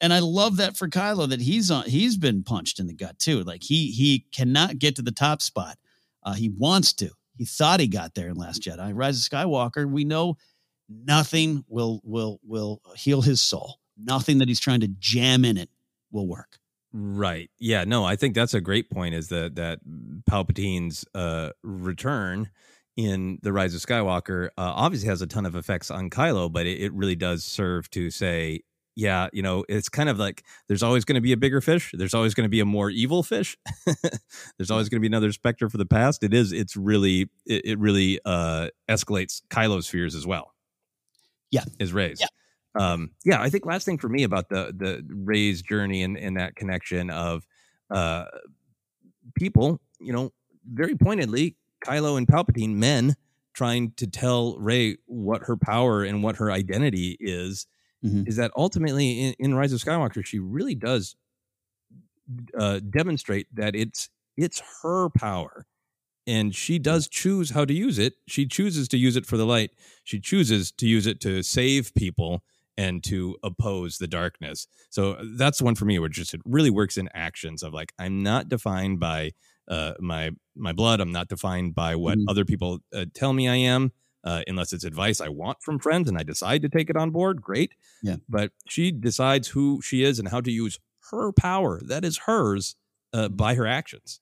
And 0.00 0.12
I 0.12 0.18
love 0.18 0.56
that 0.56 0.76
for 0.76 0.88
Kylo 0.88 1.28
that 1.28 1.40
he's 1.40 1.70
on. 1.70 1.84
He's 1.84 2.16
been 2.16 2.42
punched 2.42 2.80
in 2.80 2.88
the 2.88 2.94
gut 2.94 3.18
too. 3.18 3.42
Like 3.42 3.62
he 3.62 3.92
he 3.92 4.26
cannot 4.32 4.78
get 4.78 4.96
to 4.96 5.02
the 5.02 5.12
top 5.12 5.40
spot. 5.40 5.78
Uh, 6.22 6.34
he 6.34 6.48
wants 6.48 6.92
to. 6.94 7.10
He 7.36 7.44
thought 7.44 7.80
he 7.80 7.86
got 7.86 8.14
there 8.14 8.28
in 8.28 8.34
Last 8.34 8.62
Jedi. 8.62 8.92
Rise 8.94 9.16
of 9.16 9.30
Skywalker. 9.30 9.90
We 9.90 10.04
know 10.04 10.36
nothing 10.88 11.64
will 11.68 12.00
will 12.04 12.40
will 12.44 12.82
heal 12.96 13.22
his 13.22 13.40
soul. 13.40 13.78
Nothing 13.96 14.38
that 14.38 14.48
he's 14.48 14.60
trying 14.60 14.80
to 14.80 14.88
jam 14.88 15.44
in 15.44 15.56
it 15.56 15.70
will 16.10 16.26
work. 16.26 16.58
Right. 16.92 17.50
Yeah. 17.58 17.84
No, 17.84 18.04
I 18.04 18.16
think 18.16 18.34
that's 18.34 18.54
a 18.54 18.60
great 18.60 18.90
point. 18.90 19.14
Is 19.14 19.28
that 19.28 19.54
that 19.54 19.80
Palpatine's 20.28 21.04
uh, 21.14 21.50
return 21.62 22.50
in 22.96 23.38
the 23.42 23.52
Rise 23.52 23.74
of 23.74 23.80
Skywalker 23.80 24.46
uh, 24.58 24.72
obviously 24.74 25.08
has 25.08 25.22
a 25.22 25.26
ton 25.26 25.46
of 25.46 25.54
effects 25.54 25.90
on 25.90 26.10
Kylo, 26.10 26.52
but 26.52 26.66
it, 26.66 26.80
it 26.80 26.92
really 26.92 27.16
does 27.16 27.44
serve 27.44 27.88
to 27.90 28.10
say, 28.10 28.60
yeah, 28.94 29.28
you 29.32 29.42
know, 29.42 29.64
it's 29.68 29.88
kind 29.88 30.08
of 30.08 30.18
like 30.18 30.44
there's 30.68 30.82
always 30.82 31.04
going 31.04 31.14
to 31.14 31.22
be 31.22 31.32
a 31.32 31.36
bigger 31.36 31.60
fish. 31.60 31.92
There's 31.94 32.12
always 32.12 32.34
going 32.34 32.44
to 32.44 32.50
be 32.50 32.60
a 32.60 32.66
more 32.66 32.90
evil 32.90 33.22
fish. 33.22 33.56
there's 34.58 34.70
always 34.70 34.88
going 34.90 34.98
to 34.98 35.00
be 35.00 35.06
another 35.06 35.32
specter 35.32 35.70
for 35.70 35.78
the 35.78 35.86
past. 35.86 36.22
It 36.22 36.34
is. 36.34 36.52
It's 36.52 36.76
really. 36.76 37.30
It, 37.46 37.62
it 37.64 37.78
really 37.78 38.20
uh, 38.24 38.68
escalates 38.90 39.40
Kylo's 39.48 39.88
fears 39.88 40.14
as 40.14 40.26
well. 40.26 40.52
Yeah, 41.50 41.64
is 41.78 41.92
Rey's. 41.92 42.20
Yeah. 42.20 42.26
Um, 42.74 43.10
yeah, 43.24 43.40
I 43.40 43.50
think 43.50 43.66
last 43.66 43.84
thing 43.84 43.98
for 43.98 44.08
me 44.08 44.24
about 44.24 44.48
the 44.48 44.74
the 44.76 45.04
ray's 45.08 45.62
journey 45.62 46.02
and, 46.02 46.18
and 46.18 46.36
that 46.36 46.56
connection 46.56 47.10
of 47.10 47.46
uh, 47.90 48.24
people, 49.34 49.80
you 50.00 50.12
know, 50.12 50.32
very 50.70 50.96
pointedly 50.96 51.56
Kylo 51.84 52.16
and 52.16 52.26
Palpatine, 52.26 52.74
men 52.74 53.14
trying 53.54 53.92
to 53.96 54.06
tell 54.06 54.56
Rey 54.58 54.96
what 55.06 55.42
her 55.44 55.56
power 55.56 56.02
and 56.02 56.22
what 56.22 56.36
her 56.36 56.50
identity 56.50 57.16
is, 57.20 57.66
mm-hmm. 58.04 58.22
is 58.26 58.36
that 58.36 58.50
ultimately 58.56 59.20
in, 59.20 59.34
in, 59.38 59.54
Rise 59.54 59.72
of 59.72 59.80
Skywalker, 59.80 60.24
she 60.24 60.38
really 60.38 60.74
does 60.74 61.16
uh, 62.58 62.80
demonstrate 62.88 63.46
that 63.54 63.74
it's 63.74 64.08
it's 64.36 64.62
her 64.82 65.10
power 65.10 65.66
and 66.26 66.54
she 66.54 66.78
does 66.78 67.08
choose 67.08 67.50
how 67.50 67.64
to 67.64 67.74
use 67.74 67.98
it. 67.98 68.14
She 68.28 68.46
chooses 68.46 68.88
to 68.88 68.96
use 68.96 69.16
it 69.16 69.26
for 69.26 69.36
the 69.36 69.46
light. 69.46 69.70
She 70.04 70.20
chooses 70.20 70.70
to 70.72 70.86
use 70.86 71.06
it 71.06 71.20
to 71.22 71.42
save 71.42 71.92
people 71.94 72.42
and 72.76 73.04
to 73.04 73.36
oppose 73.42 73.98
the 73.98 74.06
darkness. 74.06 74.66
So 74.88 75.12
uh, 75.12 75.24
that's 75.36 75.60
one 75.60 75.74
for 75.74 75.84
me 75.84 75.98
where 75.98 76.08
just 76.08 76.32
it 76.32 76.40
really 76.44 76.70
works 76.70 76.96
in 76.96 77.08
actions 77.12 77.62
of 77.62 77.74
like 77.74 77.92
I'm 77.98 78.22
not 78.22 78.48
defined 78.48 78.98
by 79.00 79.32
uh, 79.68 79.94
my 80.00 80.30
my 80.56 80.72
blood. 80.72 81.00
I'm 81.00 81.12
not 81.12 81.28
defined 81.28 81.74
by 81.74 81.96
what 81.96 82.18
mm-hmm. 82.18 82.28
other 82.28 82.44
people 82.44 82.80
uh, 82.94 83.06
tell 83.14 83.32
me 83.32 83.48
I 83.48 83.56
am. 83.56 83.92
Uh, 84.24 84.40
unless 84.46 84.72
it's 84.72 84.84
advice 84.84 85.20
I 85.20 85.30
want 85.30 85.60
from 85.62 85.80
friends 85.80 86.08
and 86.08 86.16
I 86.16 86.22
decide 86.22 86.62
to 86.62 86.68
take 86.68 86.88
it 86.88 86.96
on 86.96 87.10
board, 87.10 87.42
great. 87.42 87.74
Yeah. 88.04 88.16
But 88.28 88.52
she 88.68 88.92
decides 88.92 89.48
who 89.48 89.80
she 89.82 90.04
is 90.04 90.20
and 90.20 90.28
how 90.28 90.40
to 90.40 90.50
use 90.52 90.78
her 91.10 91.32
power 91.32 91.80
that 91.82 92.04
is 92.04 92.18
hers 92.18 92.76
uh, 93.12 93.28
by 93.28 93.56
her 93.56 93.66
actions. 93.66 94.20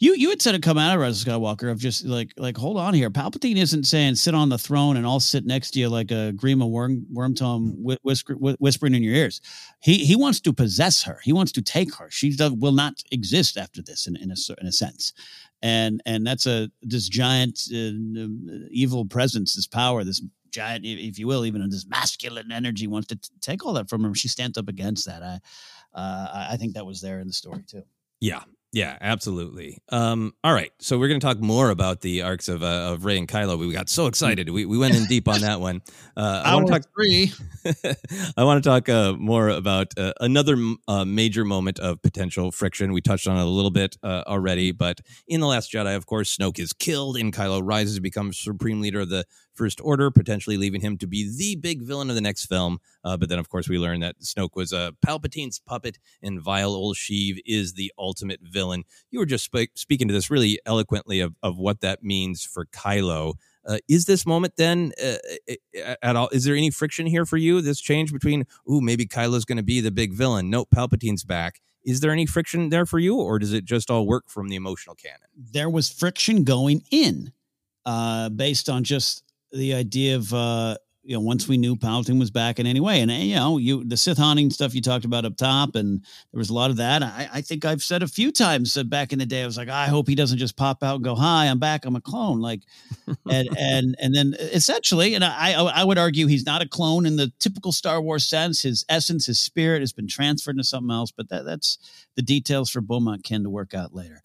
You 0.00 0.14
you 0.14 0.30
had 0.30 0.42
said 0.42 0.54
it 0.56 0.62
come 0.62 0.78
out 0.78 0.94
of 0.94 1.00
Rise 1.00 1.24
of 1.24 1.28
Skywalker 1.28 1.70
of 1.70 1.78
just 1.78 2.04
like 2.04 2.32
like 2.36 2.56
hold 2.56 2.76
on 2.76 2.92
here. 2.92 3.08
Palpatine 3.08 3.56
isn't 3.56 3.84
saying 3.84 4.16
sit 4.16 4.34
on 4.34 4.48
the 4.48 4.58
throne 4.58 4.96
and 4.96 5.06
I'll 5.06 5.20
sit 5.20 5.46
next 5.46 5.70
to 5.72 5.78
you 5.78 5.88
like 5.88 6.10
a 6.10 6.32
Grima 6.34 6.68
worm 6.68 7.06
wormtongue 7.12 7.74
whisper, 8.02 8.34
whispering 8.34 8.94
in 8.94 9.02
your 9.02 9.14
ears. 9.14 9.40
He 9.80 9.98
he 10.04 10.16
wants 10.16 10.40
to 10.40 10.52
possess 10.52 11.04
her. 11.04 11.20
He 11.22 11.32
wants 11.32 11.52
to 11.52 11.62
take 11.62 11.94
her. 11.94 12.10
She 12.10 12.34
does, 12.34 12.52
will 12.52 12.72
not 12.72 13.02
exist 13.12 13.56
after 13.56 13.80
this 13.80 14.08
in, 14.08 14.16
in 14.16 14.32
a 14.32 14.60
in 14.60 14.66
a 14.66 14.72
sense. 14.72 15.12
And 15.62 16.02
and 16.04 16.26
that's 16.26 16.46
a 16.46 16.68
this 16.82 17.08
giant 17.08 17.60
uh, 17.72 17.92
evil 18.70 19.04
presence, 19.04 19.54
this 19.54 19.68
power, 19.68 20.02
this 20.02 20.20
giant, 20.50 20.84
if 20.84 21.16
you 21.16 21.28
will, 21.28 21.46
even 21.46 21.68
this 21.70 21.86
masculine 21.86 22.50
energy 22.50 22.88
wants 22.88 23.06
to 23.08 23.16
t- 23.16 23.30
take 23.40 23.64
all 23.64 23.74
that 23.74 23.88
from 23.88 24.02
her. 24.02 24.14
She 24.16 24.26
stands 24.26 24.58
up 24.58 24.68
against 24.68 25.06
that. 25.06 25.22
I 25.22 25.38
uh, 25.94 26.48
I 26.50 26.56
think 26.56 26.74
that 26.74 26.86
was 26.86 27.00
there 27.00 27.20
in 27.20 27.28
the 27.28 27.32
story 27.32 27.62
too. 27.66 27.84
Yeah, 28.20 28.42
yeah, 28.72 28.96
absolutely. 29.00 29.78
Um, 29.88 30.32
all 30.44 30.54
right, 30.54 30.70
so 30.78 30.96
we're 30.96 31.08
going 31.08 31.18
to 31.18 31.26
talk 31.26 31.40
more 31.40 31.70
about 31.70 32.02
the 32.02 32.22
arcs 32.22 32.48
of 32.48 32.62
uh, 32.62 32.92
of 32.92 33.04
Rey 33.04 33.18
and 33.18 33.26
Kylo. 33.26 33.58
We 33.58 33.72
got 33.72 33.88
so 33.88 34.06
excited. 34.06 34.48
We 34.48 34.64
we 34.64 34.78
went 34.78 34.94
in 34.94 35.06
deep 35.06 35.26
on 35.26 35.40
that 35.40 35.60
one. 35.60 35.82
Uh, 36.16 36.42
I 36.44 36.54
want 36.54 36.68
to 36.68 36.72
talk 36.74 36.82
three. 36.94 37.32
I 38.36 38.44
want 38.44 38.62
to 38.62 38.68
talk 38.68 38.88
uh, 38.88 39.14
more 39.14 39.48
about 39.48 39.92
uh, 39.98 40.12
another 40.20 40.56
uh, 40.86 41.04
major 41.04 41.44
moment 41.44 41.80
of 41.80 42.00
potential 42.00 42.52
friction. 42.52 42.92
We 42.92 43.00
touched 43.00 43.26
on 43.26 43.36
it 43.36 43.42
a 43.42 43.44
little 43.44 43.72
bit 43.72 43.96
uh, 44.04 44.22
already, 44.28 44.70
but 44.70 45.00
in 45.26 45.40
the 45.40 45.48
Last 45.48 45.72
Jedi, 45.72 45.96
of 45.96 46.06
course, 46.06 46.36
Snoke 46.36 46.60
is 46.60 46.72
killed, 46.72 47.16
and 47.16 47.32
Kylo 47.32 47.60
rises 47.64 47.96
to 47.96 48.00
become 48.00 48.32
supreme 48.32 48.80
leader 48.80 49.00
of 49.00 49.08
the 49.08 49.24
First 49.60 49.82
Order, 49.82 50.10
potentially 50.10 50.56
leaving 50.56 50.80
him 50.80 50.96
to 50.96 51.06
be 51.06 51.30
the 51.36 51.54
big 51.54 51.82
villain 51.82 52.08
of 52.08 52.14
the 52.14 52.22
next 52.22 52.46
film. 52.46 52.78
Uh, 53.04 53.18
but 53.18 53.28
then, 53.28 53.38
of 53.38 53.50
course, 53.50 53.68
we 53.68 53.78
learn 53.78 54.00
that 54.00 54.18
Snoke 54.20 54.56
was 54.56 54.72
a 54.72 54.94
Palpatine's 55.06 55.58
puppet, 55.58 55.98
and 56.22 56.40
vile 56.40 56.70
old 56.70 56.96
Sheev 56.96 57.40
is 57.44 57.74
the 57.74 57.92
ultimate 57.98 58.40
villain. 58.42 58.84
You 59.10 59.18
were 59.18 59.26
just 59.26 59.44
sp- 59.44 59.74
speaking 59.74 60.08
to 60.08 60.14
this 60.14 60.30
really 60.30 60.58
eloquently 60.64 61.20
of, 61.20 61.34
of 61.42 61.58
what 61.58 61.82
that 61.82 62.02
means 62.02 62.42
for 62.42 62.64
Kylo. 62.64 63.34
Uh, 63.68 63.76
is 63.86 64.06
this 64.06 64.24
moment 64.24 64.54
then 64.56 64.92
uh, 65.04 65.18
at 66.02 66.16
all? 66.16 66.30
Is 66.32 66.44
there 66.44 66.56
any 66.56 66.70
friction 66.70 67.04
here 67.04 67.26
for 67.26 67.36
you? 67.36 67.60
This 67.60 67.82
change 67.82 68.14
between, 68.14 68.46
ooh, 68.66 68.80
maybe 68.80 69.04
Kylo's 69.04 69.44
going 69.44 69.58
to 69.58 69.62
be 69.62 69.82
the 69.82 69.90
big 69.90 70.14
villain. 70.14 70.48
Nope, 70.48 70.68
Palpatine's 70.74 71.22
back. 71.22 71.60
Is 71.84 72.00
there 72.00 72.12
any 72.12 72.24
friction 72.24 72.70
there 72.70 72.86
for 72.86 72.98
you, 72.98 73.16
or 73.16 73.38
does 73.38 73.52
it 73.52 73.66
just 73.66 73.90
all 73.90 74.06
work 74.06 74.30
from 74.30 74.48
the 74.48 74.56
emotional 74.56 74.94
canon? 74.94 75.28
There 75.36 75.68
was 75.68 75.90
friction 75.90 76.44
going 76.44 76.82
in, 76.90 77.34
uh, 77.84 78.30
based 78.30 78.70
on 78.70 78.84
just 78.84 79.22
the 79.52 79.74
idea 79.74 80.16
of 80.16 80.32
uh, 80.32 80.76
you 81.02 81.14
know 81.14 81.20
once 81.20 81.48
we 81.48 81.56
knew 81.56 81.76
Palpatine 81.76 82.18
was 82.18 82.30
back 82.30 82.58
in 82.58 82.66
any 82.66 82.80
way, 82.80 83.00
and 83.00 83.10
you 83.10 83.34
know 83.34 83.58
you 83.58 83.84
the 83.84 83.96
Sith 83.96 84.18
haunting 84.18 84.50
stuff 84.50 84.74
you 84.74 84.82
talked 84.82 85.04
about 85.04 85.24
up 85.24 85.36
top, 85.36 85.74
and 85.74 86.00
there 86.32 86.38
was 86.38 86.50
a 86.50 86.54
lot 86.54 86.70
of 86.70 86.76
that. 86.76 87.02
I, 87.02 87.28
I 87.32 87.40
think 87.40 87.64
I've 87.64 87.82
said 87.82 88.02
a 88.02 88.08
few 88.08 88.30
times 88.30 88.74
that 88.74 88.90
back 88.90 89.12
in 89.12 89.18
the 89.18 89.26
day, 89.26 89.42
I 89.42 89.46
was 89.46 89.56
like, 89.56 89.68
I 89.68 89.86
hope 89.86 90.08
he 90.08 90.14
doesn't 90.14 90.38
just 90.38 90.56
pop 90.56 90.82
out 90.82 90.96
and 90.96 91.04
go, 91.04 91.14
"Hi, 91.14 91.46
I'm 91.46 91.58
back, 91.58 91.84
I'm 91.84 91.96
a 91.96 92.00
clone," 92.00 92.40
like, 92.40 92.62
and 93.30 93.48
and 93.58 93.96
and 93.98 94.14
then 94.14 94.34
essentially, 94.38 95.14
and 95.14 95.24
I 95.24 95.54
I 95.54 95.84
would 95.84 95.98
argue 95.98 96.26
he's 96.26 96.46
not 96.46 96.62
a 96.62 96.68
clone 96.68 97.06
in 97.06 97.16
the 97.16 97.32
typical 97.38 97.72
Star 97.72 98.00
Wars 98.00 98.28
sense. 98.28 98.62
His 98.62 98.84
essence, 98.88 99.26
his 99.26 99.40
spirit, 99.40 99.80
has 99.80 99.92
been 99.92 100.08
transferred 100.08 100.52
into 100.52 100.64
something 100.64 100.94
else, 100.94 101.10
but 101.10 101.28
that 101.30 101.44
that's 101.44 101.78
the 102.16 102.22
details 102.22 102.70
for 102.70 102.80
Beaumont 102.80 103.24
Kin 103.24 103.42
to 103.44 103.50
work 103.50 103.74
out 103.74 103.94
later. 103.94 104.22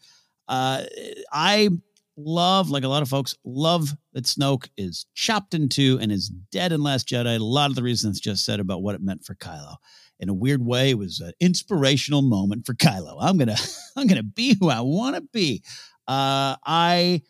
Uh, 0.48 0.84
I 1.32 1.70
love, 2.18 2.70
like 2.70 2.84
a 2.84 2.88
lot 2.88 3.02
of 3.02 3.10
folks, 3.10 3.36
love 3.44 3.94
that 4.14 4.26
Snoke 4.26 4.70
is 4.78 5.06
chopped 5.14 5.54
in 5.54 5.70
two 5.70 5.98
and 6.02 6.12
is 6.12 6.30
dead 6.52 6.72
in 6.72 6.82
Last 6.82 7.08
Jedi. 7.08 7.40
A 7.40 7.44
lot 7.44 7.70
of 7.70 7.76
the 7.76 7.84
reasons 7.84 8.20
just 8.20 8.46
said 8.46 8.60
about 8.60 8.82
what 8.82 8.96
it 8.96 9.02
meant 9.02 9.26
for 9.26 9.36
Kylo. 9.36 9.76
In 10.20 10.30
a 10.30 10.34
weird 10.34 10.66
way, 10.66 10.92
it 10.92 10.98
was 10.98 11.20
an 11.20 11.34
inspirational 11.40 12.22
moment 12.22 12.66
for 12.66 12.74
Kylo. 12.74 13.18
I'm 13.20 13.38
gonna, 13.38 13.58
I'm 13.96 14.08
gonna 14.08 14.24
be 14.24 14.56
who 14.60 14.70
I 14.70 14.82
want 14.82 15.16
to 15.16 15.22
be. 15.22 15.62
Uh, 16.08 16.56
I 16.66 17.22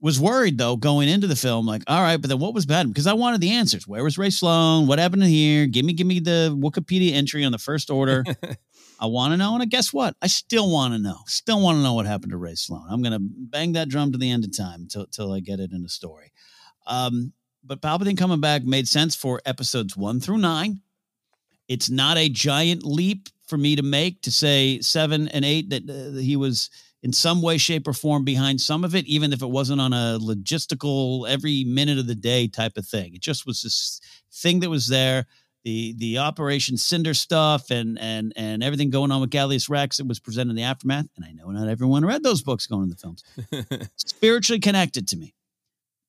was 0.00 0.20
worried 0.20 0.58
though 0.58 0.76
going 0.76 1.08
into 1.08 1.26
the 1.26 1.36
film, 1.36 1.66
like, 1.66 1.82
all 1.86 2.00
right, 2.00 2.20
but 2.20 2.28
then 2.28 2.38
what 2.38 2.54
was 2.54 2.66
bad? 2.66 2.86
Because 2.88 3.06
I 3.06 3.14
wanted 3.14 3.40
the 3.40 3.50
answers. 3.50 3.86
Where 3.86 4.04
was 4.04 4.18
Rae 4.18 4.30
Sloane? 4.30 4.86
What 4.86 4.98
happened 4.98 5.24
here? 5.24 5.66
Give 5.66 5.84
me, 5.84 5.92
give 5.92 6.06
me 6.06 6.20
the 6.20 6.56
Wikipedia 6.56 7.12
entry 7.12 7.44
on 7.44 7.52
the 7.52 7.58
First 7.58 7.90
Order. 7.90 8.24
I 9.00 9.06
want 9.06 9.32
to 9.32 9.36
know. 9.36 9.54
And 9.54 9.62
I 9.62 9.66
guess 9.66 9.92
what? 9.92 10.16
I 10.22 10.26
still 10.26 10.70
want 10.70 10.94
to 10.94 10.98
know. 10.98 11.18
Still 11.26 11.60
want 11.60 11.78
to 11.78 11.82
know 11.82 11.94
what 11.94 12.06
happened 12.06 12.32
to 12.32 12.36
Rae 12.36 12.54
Sloane. 12.54 12.86
I'm 12.88 13.02
going 13.02 13.12
to 13.12 13.20
bang 13.20 13.72
that 13.72 13.88
drum 13.88 14.12
to 14.12 14.18
the 14.18 14.30
end 14.30 14.44
of 14.44 14.56
time 14.56 14.82
until, 14.82 15.02
until 15.02 15.32
I 15.32 15.40
get 15.40 15.60
it 15.60 15.72
in 15.72 15.84
a 15.84 15.88
story. 15.88 16.32
Um, 16.86 17.32
but 17.64 17.82
Palpatine 17.82 18.16
coming 18.16 18.40
back 18.40 18.64
made 18.64 18.88
sense 18.88 19.14
for 19.14 19.40
episodes 19.44 19.96
one 19.96 20.20
through 20.20 20.38
nine. 20.38 20.80
It's 21.68 21.90
not 21.90 22.16
a 22.16 22.28
giant 22.28 22.82
leap 22.82 23.28
for 23.46 23.58
me 23.58 23.76
to 23.76 23.82
make 23.82 24.22
to 24.22 24.30
say 24.30 24.80
seven 24.80 25.28
and 25.28 25.44
eight 25.44 25.70
that 25.70 25.88
uh, 25.88 26.18
he 26.18 26.36
was 26.36 26.70
in 27.02 27.12
some 27.12 27.42
way, 27.42 27.58
shape, 27.58 27.86
or 27.86 27.92
form 27.92 28.24
behind 28.24 28.60
some 28.60 28.84
of 28.84 28.94
it, 28.94 29.06
even 29.06 29.32
if 29.32 29.42
it 29.42 29.50
wasn't 29.50 29.80
on 29.80 29.92
a 29.92 30.18
logistical 30.20 31.28
every 31.28 31.64
minute 31.64 31.98
of 31.98 32.06
the 32.06 32.14
day 32.14 32.48
type 32.48 32.76
of 32.76 32.86
thing. 32.86 33.14
It 33.14 33.20
just 33.20 33.46
was 33.46 33.62
this 33.62 34.00
thing 34.32 34.60
that 34.60 34.70
was 34.70 34.88
there 34.88 35.26
the 35.64 35.94
the 35.98 36.18
Operation 36.18 36.76
Cinder 36.76 37.14
stuff 37.14 37.70
and 37.70 37.98
and 37.98 38.32
and 38.36 38.62
everything 38.62 38.90
going 38.90 39.10
on 39.10 39.20
with 39.20 39.30
Gallius 39.30 39.68
Rax. 39.68 40.00
It 40.00 40.06
was 40.06 40.20
presented 40.20 40.50
in 40.50 40.56
the 40.56 40.62
aftermath, 40.62 41.08
and 41.16 41.24
I 41.24 41.32
know 41.32 41.50
not 41.50 41.68
everyone 41.68 42.04
read 42.04 42.22
those 42.22 42.42
books 42.42 42.66
going 42.66 42.84
in 42.84 42.88
the 42.88 42.96
films. 42.96 43.22
Spiritually 43.96 44.60
connected 44.60 45.08
to 45.08 45.16
me. 45.16 45.34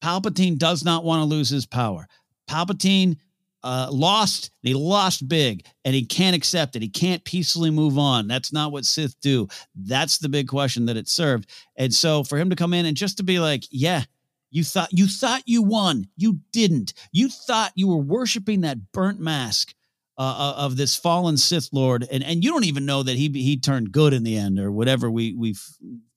Palpatine 0.04 0.58
does 0.58 0.86
not 0.86 1.04
want 1.04 1.22
to 1.22 1.26
lose 1.26 1.50
his 1.50 1.66
power. 1.66 2.08
Palpatine 2.50 3.18
uh, 3.64 3.90
lost, 3.92 4.52
he 4.62 4.74
lost 4.74 5.28
big, 5.28 5.66
and 5.84 5.94
he 5.94 6.06
can't 6.06 6.36
accept 6.36 6.76
it. 6.76 6.82
He 6.82 6.90
can't 6.90 7.24
peacefully 7.24 7.72
move 7.72 7.98
on. 7.98 8.28
That's 8.28 8.54
not 8.54 8.72
what 8.72 8.86
Sith 8.86 9.20
do. 9.22 9.48
That's 9.76 10.18
the 10.18 10.30
big 10.30 10.48
question 10.48 10.86
that 10.86 10.98
it 10.98 11.08
served. 11.08 11.50
And 11.76 11.94
so 11.94 12.24
for 12.24 12.38
him 12.38 12.50
to 12.50 12.56
come 12.56 12.74
in 12.74 12.86
and 12.86 12.96
just 12.98 13.18
to 13.18 13.24
be 13.24 13.40
like, 13.40 13.64
yeah, 13.72 14.04
you 14.52 14.64
thought 14.64 14.90
you 14.92 15.08
thought 15.08 15.44
you 15.46 15.62
won. 15.62 16.08
You 16.18 16.40
didn't. 16.52 16.94
You 17.12 17.30
thought 17.30 17.72
you 17.76 17.88
were 17.88 17.98
worshiping 17.98 18.62
that 18.62 18.92
burnt 18.92 19.20
mask 19.20 19.76
uh, 20.18 20.22
uh, 20.22 20.54
of 20.58 20.76
this 20.76 20.96
fallen 20.96 21.38
Sith 21.38 21.70
Lord, 21.72 22.08
and 22.12 22.24
and 22.24 22.44
you 22.44 22.52
don't 22.52 22.66
even 22.66 22.86
know 22.86 23.04
that 23.04 23.16
he 23.16 23.30
he 23.30 23.58
turned 23.58 23.92
good 23.92 24.14
in 24.14 24.24
the 24.24 24.38
end, 24.38 24.60
or 24.60 24.72
whatever 24.72 25.10
we 25.10 25.34
we 25.34 25.56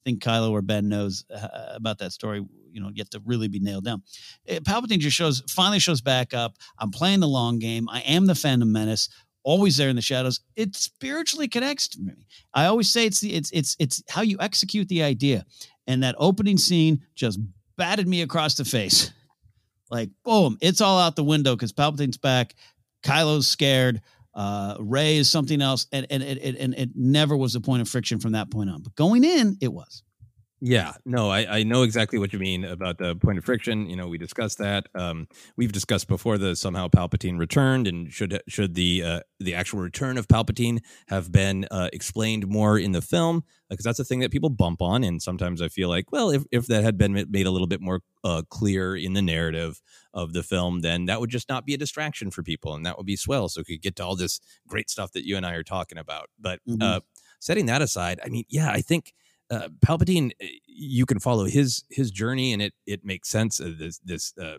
think 0.05 0.23
Kylo 0.23 0.51
or 0.51 0.63
Ben 0.63 0.89
knows 0.89 1.25
uh, 1.33 1.49
about 1.75 1.99
that 1.99 2.13
story. 2.13 2.45
You 2.73 2.81
know, 2.81 2.91
yet 2.95 3.11
to 3.13 3.23
really 3.25 3.49
be 3.49 3.61
nailed 3.61 3.85
down. 3.85 4.03
Uh, 4.49 4.55
Palpatine 4.55 4.99
just 4.99 5.17
shows 5.17 5.43
finally 5.49 5.79
shows 5.79 6.01
back 6.01 6.35
up. 6.35 6.57
I'm 6.79 6.91
playing 6.91 7.21
the 7.21 7.29
long 7.29 7.59
game. 7.59 7.89
I 7.89 8.01
am 8.01 8.27
the 8.27 8.35
Phantom 8.35 8.71
Menace 8.71 9.09
always 9.45 9.77
there 9.77 9.89
in 9.89 9.97
the 9.97 10.03
shadows. 10.03 10.41
It 10.57 10.77
spiritually 10.77 11.49
connects 11.49 11.89
to 11.89 12.01
me. 12.01 12.27
I 12.55 12.67
always 12.67 12.91
say 12.91 13.07
it's 13.07 13.21
the, 13.21 13.35
it's 13.35 13.51
it's 13.51 13.77
it's 13.79 14.03
how 14.09 14.23
you 14.23 14.37
execute 14.41 14.89
the 14.89 15.03
idea. 15.03 15.45
And 15.87 16.03
that 16.03 16.15
opening 16.19 16.59
scene 16.59 17.03
just 17.15 17.41
batted 17.77 18.07
me 18.07 18.23
across 18.23 18.55
the 18.55 18.65
face. 18.65 19.13
Like, 19.91 20.11
boom, 20.25 20.57
it's 20.61 20.81
all 20.81 20.99
out 20.99 21.17
the 21.17 21.25
window 21.25 21.55
because 21.55 21.73
Palpatine's 21.73 22.17
back. 22.17 22.55
Kylo's 23.03 23.49
scared. 23.49 24.01
Uh, 24.35 24.77
Rey 24.81 25.17
is 25.17 25.29
something 25.29 25.61
else. 25.61 25.87
And, 25.93 26.07
and, 26.09 26.23
and, 26.23 26.39
and 26.39 26.75
it 26.75 26.91
never 26.95 27.37
was 27.37 27.57
a 27.57 27.61
point 27.61 27.83
of 27.83 27.89
friction 27.89 28.19
from 28.21 28.33
that 28.33 28.51
point 28.51 28.71
on. 28.71 28.83
But 28.83 28.95
going 28.95 29.25
in, 29.25 29.59
it 29.61 29.73
was. 29.73 30.03
Yeah, 30.65 30.93
no, 31.05 31.29
I, 31.29 31.59
I 31.59 31.63
know 31.65 31.83
exactly 31.83 32.21
what 32.21 32.33
you 32.33 32.39
mean 32.39 32.65
about 32.65 32.97
the 32.97 33.17
point 33.17 33.37
of 33.37 33.45
friction. 33.45 33.91
You 33.91 33.97
know, 33.97 34.07
we 34.07 34.17
discussed 34.17 34.59
that. 34.59 34.87
Um, 34.95 35.27
we've 35.57 35.73
discussed 35.73 36.07
before 36.07 36.39
the 36.39 36.55
somehow 36.55 36.87
Palpatine 36.87 37.37
returned, 37.37 37.89
and 37.89 38.13
should 38.13 38.41
should 38.47 38.77
the 38.77 39.03
uh, 39.03 39.21
the 39.41 39.57
actual 39.57 39.81
return 39.81 40.17
of 40.17 40.29
Palpatine 40.29 40.79
have 41.09 41.33
been 41.33 41.67
uh, 41.73 41.89
explained 41.93 42.47
more 42.47 42.79
in 42.79 42.93
the 42.93 43.03
film? 43.03 43.43
Because 43.69 43.85
that's 43.85 43.99
a 43.99 44.05
thing 44.05 44.21
that 44.21 44.31
people 44.31 44.51
bump 44.51 44.81
on, 44.81 45.03
and 45.03 45.21
sometimes 45.21 45.61
I 45.61 45.67
feel 45.67 45.89
like, 45.89 46.13
well, 46.13 46.31
if 46.31 46.45
if 46.53 46.69
that 46.69 46.85
had 46.85 46.97
been 46.97 47.13
made 47.13 47.47
a 47.47 47.51
little 47.51 47.67
bit 47.67 47.81
more 47.81 47.99
uh, 48.23 48.43
clear 48.49 48.95
in 48.95 49.15
the 49.15 49.23
narrative 49.23 49.83
of 50.15 50.33
the 50.33 50.45
film, 50.45 50.83
then 50.83 51.07
that 51.07 51.19
would 51.19 51.31
just 51.31 51.49
not 51.49 51.67
be 51.67 51.75
a 51.75 51.79
distraction 51.79 52.31
for 52.31 52.45
people, 52.45 52.73
and 52.77 52.87
that 52.87 52.97
would 52.99 53.07
be 53.07 53.17
swell. 53.17 53.49
So 53.49 53.63
we 53.63 53.75
could 53.75 53.83
get 53.83 53.97
to 53.97 54.05
all 54.05 54.15
this 54.15 54.39
great 54.69 54.89
stuff 54.89 55.11
that 55.11 55.27
you 55.27 55.37
and 55.37 55.45
I 55.45 55.55
are 55.55 55.65
talking 55.65 55.99
about. 55.99 56.31
But 56.39 56.61
mm-hmm. 56.69 56.81
Uh, 56.81 57.01
setting 57.41 57.67
that 57.67 57.83
aside, 57.83 58.21
I 58.25 58.29
mean, 58.29 58.45
yeah, 58.49 58.71
I 58.71 58.81
think 58.81 59.13
uh, 59.53 59.69
Palpatine, 59.87 60.33
eh, 60.41 60.49
you 60.67 61.07
can 61.07 61.21
follow 61.21 61.47
his 61.47 61.85
his 61.91 62.11
journey, 62.11 62.55
and 62.55 62.63
it 62.63 62.75
it 62.87 63.05
makes 63.05 63.31
sense. 63.31 63.61
Uh, 63.61 63.73
this 63.79 64.01
this 64.01 64.35
uh, 64.39 64.59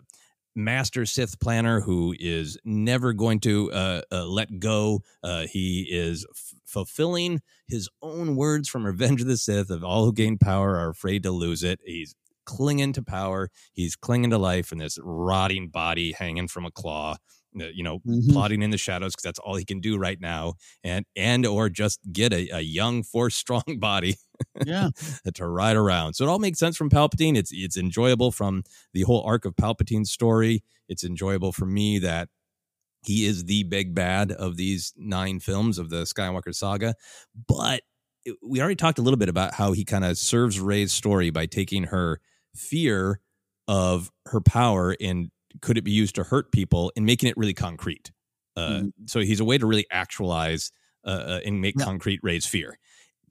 master 0.56 1.04
Sith 1.06 1.40
planner 1.40 1.80
who 1.80 2.14
is 2.18 2.58
never 2.64 3.12
going 3.12 3.40
to 3.40 3.72
uh, 3.72 4.02
uh, 4.12 4.24
let 4.26 4.60
go. 4.60 5.02
Uh, 5.22 5.46
he 5.46 5.88
is 5.90 6.26
f- 6.30 6.54
fulfilling 6.64 7.40
his 7.68 7.88
own 8.02 8.36
words 8.36 8.68
from 8.68 8.86
Revenge 8.86 9.20
of 9.22 9.26
the 9.28 9.36
Sith 9.36 9.70
of 9.70 9.84
all 9.84 10.04
who 10.06 10.12
gain 10.12 10.38
power 10.38 10.76
are 10.78 10.90
afraid 10.90 11.24
to 11.24 11.32
lose 11.32 11.64
it. 11.64 11.80
He's 11.84 12.14
clinging 12.46 12.92
to 12.94 13.02
power. 13.02 13.50
He's 13.72 13.96
clinging 13.96 14.30
to 14.30 14.38
life 14.38 14.72
in 14.72 14.78
this 14.78 14.98
rotting 15.02 15.68
body 15.70 16.12
hanging 16.12 16.48
from 16.48 16.66
a 16.66 16.70
claw. 16.70 17.16
uh, 17.60 17.66
You 17.74 17.82
know, 17.84 18.00
Mhm. 18.06 18.32
plotting 18.32 18.62
in 18.62 18.70
the 18.70 18.78
shadows 18.78 19.12
because 19.14 19.22
that's 19.24 19.38
all 19.40 19.56
he 19.56 19.64
can 19.64 19.80
do 19.80 19.96
right 19.96 20.20
now, 20.20 20.54
and 20.84 21.06
and 21.16 21.46
or 21.46 21.70
just 21.70 22.00
get 22.12 22.32
a, 22.32 22.48
a 22.50 22.60
young, 22.60 23.02
force 23.04 23.34
strong 23.44 23.64
body 23.78 24.16
Yeah. 24.64 24.90
to 25.34 25.46
ride 25.46 25.76
around. 25.76 26.14
So 26.14 26.24
it 26.24 26.28
all 26.28 26.38
makes 26.38 26.58
sense 26.58 26.76
from 26.76 26.90
Palpatine. 26.90 27.36
It's 27.36 27.50
it's 27.52 27.76
enjoyable 27.76 28.32
from 28.32 28.64
the 28.92 29.02
whole 29.02 29.22
arc 29.22 29.44
of 29.44 29.56
Palpatine's 29.56 30.10
story. 30.10 30.62
It's 30.88 31.04
enjoyable 31.04 31.52
for 31.52 31.66
me 31.66 31.98
that 32.00 32.28
he 33.04 33.26
is 33.26 33.44
the 33.44 33.64
big 33.64 33.94
bad 33.94 34.32
of 34.32 34.56
these 34.56 34.92
nine 34.96 35.40
films 35.40 35.78
of 35.78 35.90
the 35.90 36.02
Skywalker 36.04 36.54
saga. 36.54 36.94
But 37.48 37.82
it- 38.24 38.36
we 38.42 38.60
already 38.60 38.76
talked 38.76 38.98
a 38.98 39.02
little 39.02 39.18
bit 39.18 39.28
about 39.28 39.54
how 39.54 39.72
he 39.72 39.84
kind 39.84 40.04
of 40.04 40.16
serves 40.18 40.60
Rey's 40.60 40.92
story 40.92 41.30
by 41.30 41.46
taking 41.46 41.84
her 41.84 42.20
fear 42.54 43.20
of 43.68 44.10
her 44.26 44.40
power 44.40 44.96
and 45.00 45.30
could 45.60 45.78
it 45.78 45.82
be 45.84 45.90
used 45.92 46.14
to 46.16 46.24
hurt 46.24 46.52
people 46.52 46.92
and 46.96 47.06
making 47.06 47.28
it 47.28 47.36
really 47.36 47.54
concrete. 47.54 48.10
Uh, 48.56 48.84
So 49.06 49.20
he's 49.20 49.40
a 49.40 49.44
way 49.44 49.58
to 49.58 49.66
really 49.66 49.86
actualize 49.90 50.70
uh, 51.04 51.10
uh, 51.10 51.40
and 51.44 51.60
make 51.60 51.76
concrete 51.78 52.20
Rey's 52.22 52.46
fear. 52.46 52.78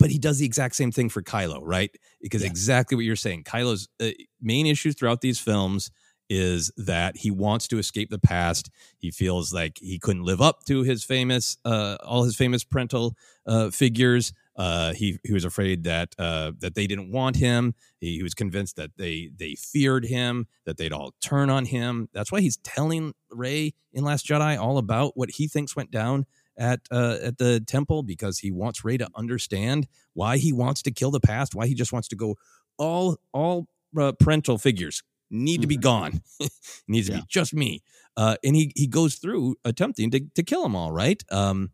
But 0.04 0.12
he 0.12 0.20
does 0.20 0.38
the 0.38 0.46
exact 0.46 0.76
same 0.76 0.92
thing 0.92 1.08
for 1.08 1.22
Kylo, 1.22 1.62
right? 1.62 1.90
Because 2.22 2.44
exactly 2.44 2.98
what 2.98 3.06
you're 3.06 3.16
saying, 3.16 3.46
Kylo's 3.46 3.88
uh, 4.02 4.10
main 4.42 4.66
issue 4.66 4.92
throughout 4.92 5.22
these 5.22 5.40
films 5.40 5.92
is 6.30 6.74
that 6.76 7.16
he 7.16 7.32
wants 7.32 7.70
to 7.70 7.78
escape 7.78 8.10
the 8.10 8.20
past. 8.20 8.70
He 8.98 9.12
feels 9.12 9.54
like 9.54 9.78
he 9.80 10.00
couldn't 10.00 10.24
live 10.24 10.42
up 10.42 10.66
to 10.66 10.82
his 10.82 11.06
famous, 11.06 11.56
uh, 11.64 11.96
all 12.04 12.26
his 12.26 12.36
famous 12.36 12.66
parental 12.66 13.16
uh, 13.48 13.70
figures. 13.70 14.34
Uh, 14.58 14.92
he 14.92 15.20
he 15.24 15.32
was 15.32 15.46
afraid 15.46 15.86
that 15.86 16.14
uh, 16.20 16.52
that 16.60 16.76
they 16.76 16.86
didn't 16.86 17.10
want 17.10 17.38
him. 17.38 17.74
He, 18.02 18.18
he 18.18 18.24
was 18.24 18.34
convinced 18.34 18.76
that 18.76 18.92
they 18.98 19.30
they 19.34 19.56
feared 19.56 20.04
him, 20.04 20.48
that 20.66 20.76
they'd 20.76 20.92
all 20.92 21.14
turn 21.22 21.50
on 21.50 21.64
him. 21.64 22.10
That's 22.14 22.30
why 22.30 22.42
he's 22.42 22.58
telling 22.58 23.14
Rey 23.32 23.74
in 23.94 24.04
Last 24.04 24.28
Jedi 24.28 24.60
all 24.60 24.78
about 24.78 25.16
what 25.16 25.32
he 25.32 25.48
thinks 25.48 25.78
went 25.78 25.92
down 25.92 26.26
at 26.58 26.82
uh, 26.92 27.18
at 27.22 27.38
the 27.38 27.60
temple 27.60 28.04
because 28.04 28.40
he 28.40 28.52
wants 28.52 28.84
Rey 28.84 28.98
to 28.98 29.08
understand 29.16 29.88
why 30.14 30.38
he 30.38 30.54
wants 30.54 30.82
to 30.84 30.92
kill 30.92 31.12
the 31.12 31.20
past, 31.20 31.56
why 31.56 31.68
he 31.68 31.74
just 31.74 31.94
wants 31.94 32.08
to 32.10 32.16
go 32.16 32.36
all 32.78 33.18
all 33.32 33.68
uh, 34.00 34.12
parental 34.20 34.58
figures 34.58 35.04
need 35.30 35.62
to 35.62 35.68
be 35.68 35.78
gone. 35.78 36.22
it 36.40 36.52
needs 36.88 37.08
to 37.08 37.16
be 37.16 37.24
just 37.28 37.54
me. 37.54 37.82
Uh, 38.16 38.36
and 38.44 38.56
he 38.56 38.72
he 38.76 38.88
goes 38.88 39.16
through 39.16 39.56
attempting 39.66 40.12
to 40.12 40.22
to 40.36 40.44
kill 40.44 40.64
them 40.64 40.76
all, 40.76 40.92
right? 40.92 41.24
Um, 41.32 41.72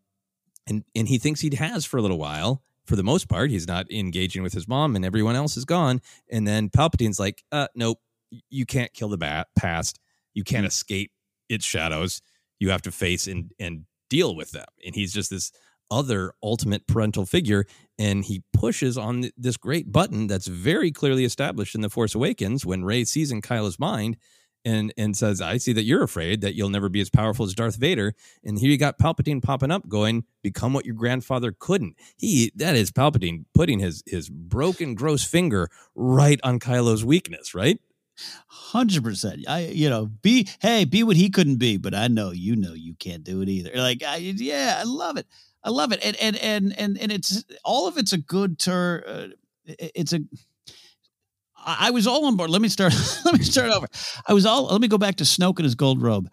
and 0.68 0.84
and 0.96 1.08
he 1.08 1.18
thinks 1.18 1.42
he 1.42 1.54
has 1.56 1.86
for 1.86 1.98
a 1.98 2.02
little 2.02 2.20
while. 2.20 2.64
For 2.86 2.96
the 2.96 3.04
most 3.04 3.30
part, 3.30 3.52
he's 3.52 3.68
not 3.68 3.92
engaging 3.92 4.42
with 4.42 4.54
his 4.54 4.68
mom, 4.68 4.96
and 4.96 5.06
everyone 5.06 5.36
else 5.36 5.58
is 5.58 5.66
gone. 5.66 6.02
And 6.32 6.48
then 6.48 6.70
Palpatine's 6.70 7.20
like, 7.20 7.44
uh, 7.52 7.68
"Nope, 7.76 8.00
you 8.50 8.66
can't 8.66 8.92
kill 8.94 9.10
the 9.10 9.18
bat 9.18 9.48
past. 9.56 10.00
You 10.34 10.44
can't 10.44 10.66
escape 10.66 11.12
its 11.50 11.66
shadows. 11.66 12.22
You 12.60 12.72
have 12.72 12.82
to 12.84 12.92
face 12.92 13.28
and 13.28 13.52
and 13.60 13.86
deal 14.10 14.36
with 14.36 14.52
them." 14.52 14.68
And 14.86 14.96
he's 14.96 15.14
just 15.14 15.30
this 15.30 15.52
other 15.92 16.34
ultimate 16.44 16.88
parental 16.88 17.26
figure, 17.26 17.66
and 17.98 18.26
he 18.26 18.44
pushes 18.54 18.98
on 18.98 19.22
th- 19.22 19.34
this 19.38 19.58
great 19.58 19.92
button 19.92 20.28
that's 20.28 20.48
very 20.48 20.92
clearly 20.92 21.26
established 21.26 21.76
in 21.76 21.82
the 21.82 21.90
Force 21.90 22.16
Awakens 22.16 22.66
when 22.66 22.84
Rey 22.84 23.04
sees 23.06 23.32
in 23.32 23.42
Kylo's 23.42 23.80
mind 23.80 24.18
and 24.66 24.94
and 24.98 25.16
says, 25.16 25.42
"I 25.42 25.58
see 25.58 25.74
that 25.74 25.86
you're 25.86 26.04
afraid 26.04 26.42
that 26.42 26.54
you'll 26.56 26.70
never 26.70 26.90
be 26.90 27.02
as 27.02 27.10
powerful 27.10 27.46
as 27.46 27.54
Darth 27.54 27.78
Vader." 27.78 28.14
And 28.44 28.60
here 28.60 28.70
you 28.70 28.78
got 28.78 29.00
Palpatine 29.00 29.42
popping 29.42 29.72
up, 29.72 29.88
going, 29.88 30.26
"Become 30.44 30.74
what 30.74 30.86
your 30.86 30.96
grandfather 30.96 31.56
couldn't." 31.58 31.96
He 32.18 32.52
that 32.56 32.76
is 32.76 32.92
Palpatine 32.92 33.46
putting 33.54 33.80
his 33.80 34.04
his 34.06 34.30
broken, 34.30 34.96
gross 34.96 35.24
finger 35.24 35.70
right 35.96 36.40
on 36.44 36.60
Kylo's 36.60 37.06
weakness, 37.06 37.56
right? 37.56 37.80
Hundred 38.48 39.04
percent. 39.04 39.46
I, 39.48 39.68
you 39.68 39.90
know, 39.90 40.08
be 40.08 40.48
hey, 40.62 40.86
be 40.86 41.04
what 41.04 41.16
he 41.16 41.30
couldn't 41.30 41.58
be, 41.58 41.78
but 41.78 41.94
I 41.94 42.08
know 42.08 42.32
you 42.32 42.56
know 42.56 42.74
you 42.74 42.94
can't 42.96 43.24
do 43.24 43.42
it 43.42 43.50
either. 43.50 43.72
Like, 43.76 44.04
I, 44.04 44.18
yeah, 44.18 44.78
I 44.80 44.84
love 44.84 45.18
it. 45.18 45.26
I 45.64 45.70
love 45.70 45.92
it, 45.92 46.00
and 46.04 46.16
and 46.18 46.38
and 46.38 46.78
and 46.78 46.98
and 46.98 47.12
it's 47.12 47.44
all 47.64 47.88
of 47.88 47.98
it's 47.98 48.14
a 48.14 48.18
good 48.18 48.60
tur. 48.60 49.04
Uh, 49.06 49.28
it's 49.66 50.14
a. 50.14 50.20
I 51.58 51.88
I 51.88 51.92
was 51.92 52.08
all 52.08 52.26
on 52.26 52.38
board. 52.38 52.50
Let 52.50 52.62
me 52.62 52.70
start. 52.70 52.94
let 53.26 53.38
me 53.38 53.44
start 53.44 53.72
over. 53.72 53.88
I 54.28 54.34
was 54.34 54.46
all. 54.46 54.66
Let 54.66 54.82
me 54.82 54.88
go 54.88 54.98
back 54.98 55.16
to 55.18 55.24
Snoke 55.24 55.58
and 55.58 55.66
his 55.66 55.76
gold 55.76 56.02
robe. 56.02 56.30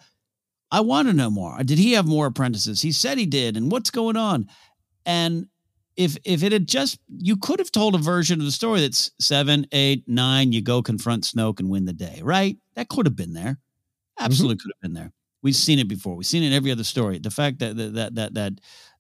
I 0.71 0.81
want 0.81 1.09
to 1.09 1.15
know 1.15 1.31
more. 1.31 1.57
Did 1.63 1.79
he 1.79 1.93
have 1.93 2.07
more 2.07 2.27
apprentices? 2.27 2.83
He 2.83 2.93
said 2.93 3.19
he 3.19 3.27
did, 3.27 3.57
and 3.57 3.71
what's 3.71 3.91
going 3.91 4.17
on? 4.17 4.49
And 5.05 5.49
if 5.97 6.17
if 6.25 6.43
it 6.43 6.53
had 6.53 6.69
just 6.69 6.99
you 7.19 7.37
could 7.37 7.59
have 7.59 7.73
told 7.73 7.95
a 7.95 7.99
version 7.99 8.41
of 8.41 8.47
the 8.47 8.53
story 8.53 8.81
that's 8.81 9.11
seven, 9.19 9.67
eight, 9.73 10.05
nine, 10.07 10.53
you 10.53 10.63
go 10.63 10.83
confront 10.83 11.25
Snoke 11.25 11.61
and 11.61 11.71
win 11.71 11.85
the 11.85 11.93
day, 11.93 12.21
right? 12.23 12.57
That 12.75 12.89
could 12.89 13.07
have 13.07 13.17
been 13.17 13.33
there. 13.33 13.59
Absolutely 14.19 14.57
could 14.57 14.73
have 14.75 14.83
been 14.83 14.95
there. 14.95 15.13
We've 15.43 15.55
seen 15.55 15.79
it 15.79 15.89
before. 15.89 16.17
We've 16.17 16.27
seen 16.27 16.43
it 16.43 16.49
in 16.49 16.53
every 16.55 16.73
other 16.73 16.85
story. 16.85 17.19
The 17.19 17.31
fact 17.31 17.61
that 17.61 17.77
that 17.77 17.95
that 17.95 18.15
that 18.17 18.35
that, 18.35 18.53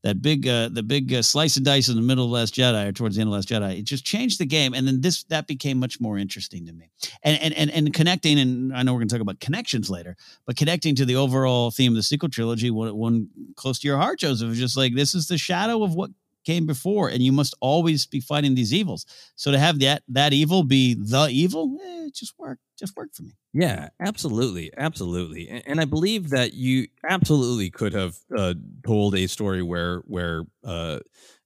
that 0.03 0.22
big 0.22 0.47
uh, 0.47 0.68
the 0.68 0.82
big 0.82 1.12
uh, 1.12 1.22
slice 1.22 1.57
of 1.57 1.64
dice 1.64 1.88
in 1.88 1.97
the 1.97 2.03
middle 2.03 2.24
of 2.24 2.30
Last 2.30 2.55
Jedi 2.55 2.88
or 2.88 2.92
towards 2.92 3.16
the 3.16 3.22
end 3.22 3.28
of 3.28 3.34
Last 3.34 3.49
Jedi, 3.49 3.78
it 3.78 3.82
just 3.82 4.05
changed 4.05 4.38
the 4.38 4.47
game. 4.47 4.72
And 4.72 4.86
then 4.86 5.01
this 5.01 5.24
that 5.24 5.47
became 5.47 5.78
much 5.78 6.01
more 6.01 6.18
interesting 6.18 6.66
to 6.66 6.72
me. 6.72 6.90
And 7.22 7.40
and 7.42 7.55
and, 7.55 7.70
and 7.70 7.92
connecting, 7.92 8.38
and 8.38 8.74
I 8.74 8.82
know 8.82 8.92
we're 8.92 9.01
going 9.01 9.09
to 9.09 9.14
talk 9.14 9.22
about 9.22 9.40
connections 9.40 9.90
later, 9.90 10.16
but 10.47 10.57
connecting 10.57 10.94
to 10.97 11.05
the 11.05 11.16
overall 11.16 11.70
theme 11.70 11.92
of 11.92 11.97
the 11.97 12.03
sequel 12.03 12.28
trilogy, 12.28 12.70
one, 12.70 12.94
one 12.94 13.28
close 13.57 13.80
to 13.80 13.88
your 13.88 13.97
heart, 13.97 14.20
Joseph, 14.20 14.53
is 14.53 14.59
just 14.59 14.76
like 14.76 14.94
this 14.94 15.14
is 15.14 15.26
the 15.26 15.38
shadow 15.38 15.82
of 15.82 15.94
what 15.94 16.11
came 16.47 16.64
before, 16.64 17.09
and 17.09 17.22
you 17.22 17.32
must 17.32 17.55
always 17.61 18.07
be 18.07 18.20
fighting 18.20 18.55
these 18.55 18.72
evils. 18.72 19.05
So 19.34 19.51
to 19.51 19.59
have 19.59 19.80
that 19.80 20.03
that 20.09 20.32
evil 20.32 20.62
be 20.62 20.94
the 20.94 21.28
evil, 21.30 21.76
eh, 21.84 22.09
just 22.14 22.34
worked. 22.38 22.62
Just 22.78 22.97
worked 22.97 23.16
for 23.16 23.22
me. 23.24 23.32
Yeah, 23.53 23.88
absolutely, 24.01 24.70
absolutely, 24.76 25.49
and, 25.49 25.62
and 25.66 25.80
I 25.80 25.84
believe 25.84 26.30
that 26.30 26.55
you 26.55 26.88
absolutely 27.09 27.70
could 27.70 27.92
have 27.92 28.16
uh, 28.36 28.55
told 28.86 29.14
a 29.14 29.26
story 29.26 29.62
where 29.62 29.99
where 30.07 30.42
uh, 30.64 31.01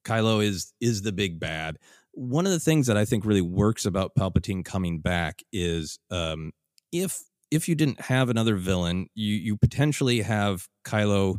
Kylo 0.05 0.43
is 0.43 0.73
is 0.79 1.01
the 1.01 1.11
big 1.11 1.39
bad. 1.39 1.77
One 2.13 2.45
of 2.45 2.51
the 2.51 2.59
things 2.59 2.87
that 2.87 2.97
I 2.97 3.05
think 3.05 3.25
really 3.25 3.41
works 3.41 3.85
about 3.85 4.15
Palpatine 4.15 4.63
coming 4.63 4.99
back 4.99 5.41
is 5.51 5.99
um, 6.09 6.51
if 6.91 7.23
if 7.49 7.67
you 7.67 7.75
didn't 7.75 8.01
have 8.01 8.29
another 8.29 8.55
villain, 8.55 9.07
you 9.15 9.35
you 9.35 9.57
potentially 9.57 10.21
have 10.21 10.67
Kylo 10.85 11.37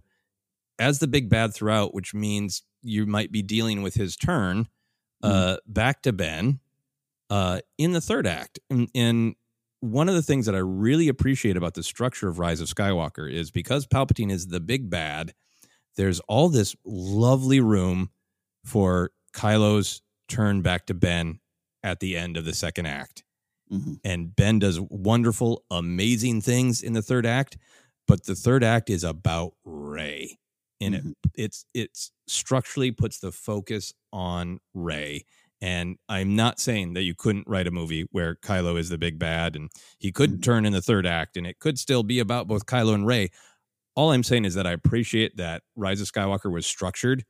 as 0.78 0.98
the 0.98 1.06
big 1.06 1.28
bad 1.28 1.54
throughout, 1.54 1.94
which 1.94 2.14
means 2.14 2.62
you 2.82 3.06
might 3.06 3.32
be 3.32 3.42
dealing 3.42 3.82
with 3.82 3.94
his 3.94 4.16
turn 4.16 4.66
uh, 5.22 5.56
back 5.66 6.02
to 6.02 6.12
Ben 6.12 6.60
uh, 7.30 7.60
in 7.78 7.92
the 7.92 8.00
third 8.00 8.26
act. 8.26 8.58
And, 8.68 8.88
and 8.94 9.34
one 9.80 10.08
of 10.08 10.14
the 10.14 10.22
things 10.22 10.46
that 10.46 10.54
I 10.54 10.58
really 10.58 11.08
appreciate 11.08 11.56
about 11.56 11.74
the 11.74 11.82
structure 11.82 12.28
of 12.28 12.38
Rise 12.38 12.60
of 12.60 12.68
Skywalker 12.68 13.30
is 13.30 13.50
because 13.50 13.86
Palpatine 13.86 14.30
is 14.30 14.48
the 14.48 14.60
big 14.60 14.90
bad, 14.90 15.34
there's 15.96 16.20
all 16.20 16.48
this 16.48 16.76
lovely 16.84 17.60
room 17.60 18.10
for 18.64 19.10
Kylo's 19.34 20.02
turn 20.28 20.62
back 20.62 20.86
to 20.86 20.94
Ben 20.94 21.40
at 21.82 22.00
the 22.00 22.16
end 22.16 22.36
of 22.36 22.44
the 22.44 22.54
second 22.54 22.86
act. 22.86 23.24
And 24.04 24.36
Ben 24.36 24.58
does 24.58 24.78
wonderful, 24.80 25.64
amazing 25.70 26.42
things 26.42 26.82
in 26.82 26.92
the 26.92 27.02
third 27.02 27.24
act, 27.24 27.56
but 28.06 28.26
the 28.26 28.34
third 28.34 28.62
act 28.62 28.90
is 28.90 29.02
about 29.02 29.54
Rey. 29.64 30.38
And 30.82 30.94
it 30.94 31.00
mm-hmm. 31.00 31.12
it's 31.34 31.64
it's 31.74 32.12
structurally 32.26 32.90
puts 32.90 33.18
the 33.18 33.32
focus 33.32 33.92
on 34.12 34.58
Rey. 34.74 35.24
And 35.60 35.96
I'm 36.08 36.34
not 36.34 36.58
saying 36.58 36.94
that 36.94 37.02
you 37.02 37.14
couldn't 37.14 37.46
write 37.46 37.68
a 37.68 37.70
movie 37.70 38.06
where 38.10 38.34
Kylo 38.34 38.76
is 38.76 38.88
the 38.88 38.98
big 38.98 39.18
bad 39.18 39.54
and 39.54 39.70
he 39.98 40.10
could 40.10 40.30
mm-hmm. 40.30 40.40
turn 40.40 40.66
in 40.66 40.72
the 40.72 40.82
third 40.82 41.06
act 41.06 41.36
and 41.36 41.46
it 41.46 41.60
could 41.60 41.78
still 41.78 42.02
be 42.02 42.18
about 42.18 42.48
both 42.48 42.66
Kylo 42.66 42.94
and 42.94 43.06
Rey. 43.06 43.30
All 43.94 44.10
I'm 44.10 44.24
saying 44.24 44.44
is 44.44 44.54
that 44.54 44.66
I 44.66 44.72
appreciate 44.72 45.36
that 45.36 45.62
Rise 45.76 46.00
of 46.00 46.10
Skywalker 46.10 46.50
was 46.50 46.66
structured 46.66 47.24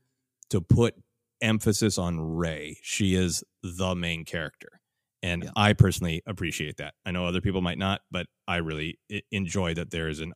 to 0.48 0.62
put 0.62 0.94
emphasis 1.42 1.98
on 1.98 2.20
Rey. 2.20 2.78
She 2.82 3.14
is 3.14 3.44
the 3.62 3.94
main 3.94 4.24
character. 4.24 4.80
And 5.22 5.50
I 5.54 5.72
personally 5.72 6.22
appreciate 6.26 6.78
that. 6.78 6.94
I 7.04 7.10
know 7.10 7.26
other 7.26 7.40
people 7.40 7.60
might 7.60 7.78
not, 7.78 8.00
but 8.10 8.26
I 8.48 8.56
really 8.56 8.98
enjoy 9.30 9.74
that 9.74 9.90
there 9.90 10.08
is 10.08 10.20
an 10.20 10.32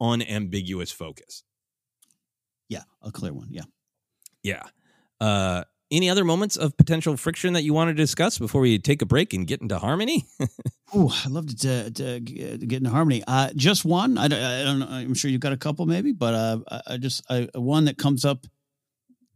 unambiguous 0.00 0.92
focus. 0.92 1.42
Yeah, 2.70 2.84
a 3.02 3.12
clear 3.12 3.34
one. 3.34 3.48
Yeah. 3.50 3.64
Yeah. 4.42 4.62
Uh, 5.20 5.64
any 5.90 6.08
other 6.08 6.24
moments 6.24 6.56
of 6.56 6.76
potential 6.76 7.16
friction 7.16 7.52
that 7.54 7.62
you 7.64 7.74
want 7.74 7.88
to 7.88 7.94
discuss 7.94 8.38
before 8.38 8.60
we 8.62 8.78
take 8.78 9.02
a 9.02 9.06
break 9.06 9.34
and 9.34 9.46
get 9.46 9.60
into 9.60 9.78
harmony? 9.78 10.24
Oh, 10.92 11.08
I'd 11.24 11.30
love 11.30 11.46
to, 11.58 11.88
to, 11.92 12.18
to 12.20 12.20
get 12.20 12.78
into 12.78 12.90
harmony. 12.90 13.22
Uh, 13.24 13.50
just 13.54 13.84
one. 13.84 14.18
I, 14.18 14.26
don't- 14.26 14.42
I 14.42 14.64
don't 14.64 14.80
know. 14.80 14.88
I'm 14.88 15.14
sure 15.14 15.30
you've 15.30 15.40
got 15.40 15.52
a 15.52 15.56
couple, 15.56 15.86
maybe, 15.86 16.10
but 16.10 16.34
uh, 16.34 16.58
I, 16.68 16.80
I 16.94 16.96
just 16.96 17.22
I, 17.30 17.48
one 17.54 17.84
that 17.84 17.96
comes 17.96 18.24
up 18.24 18.44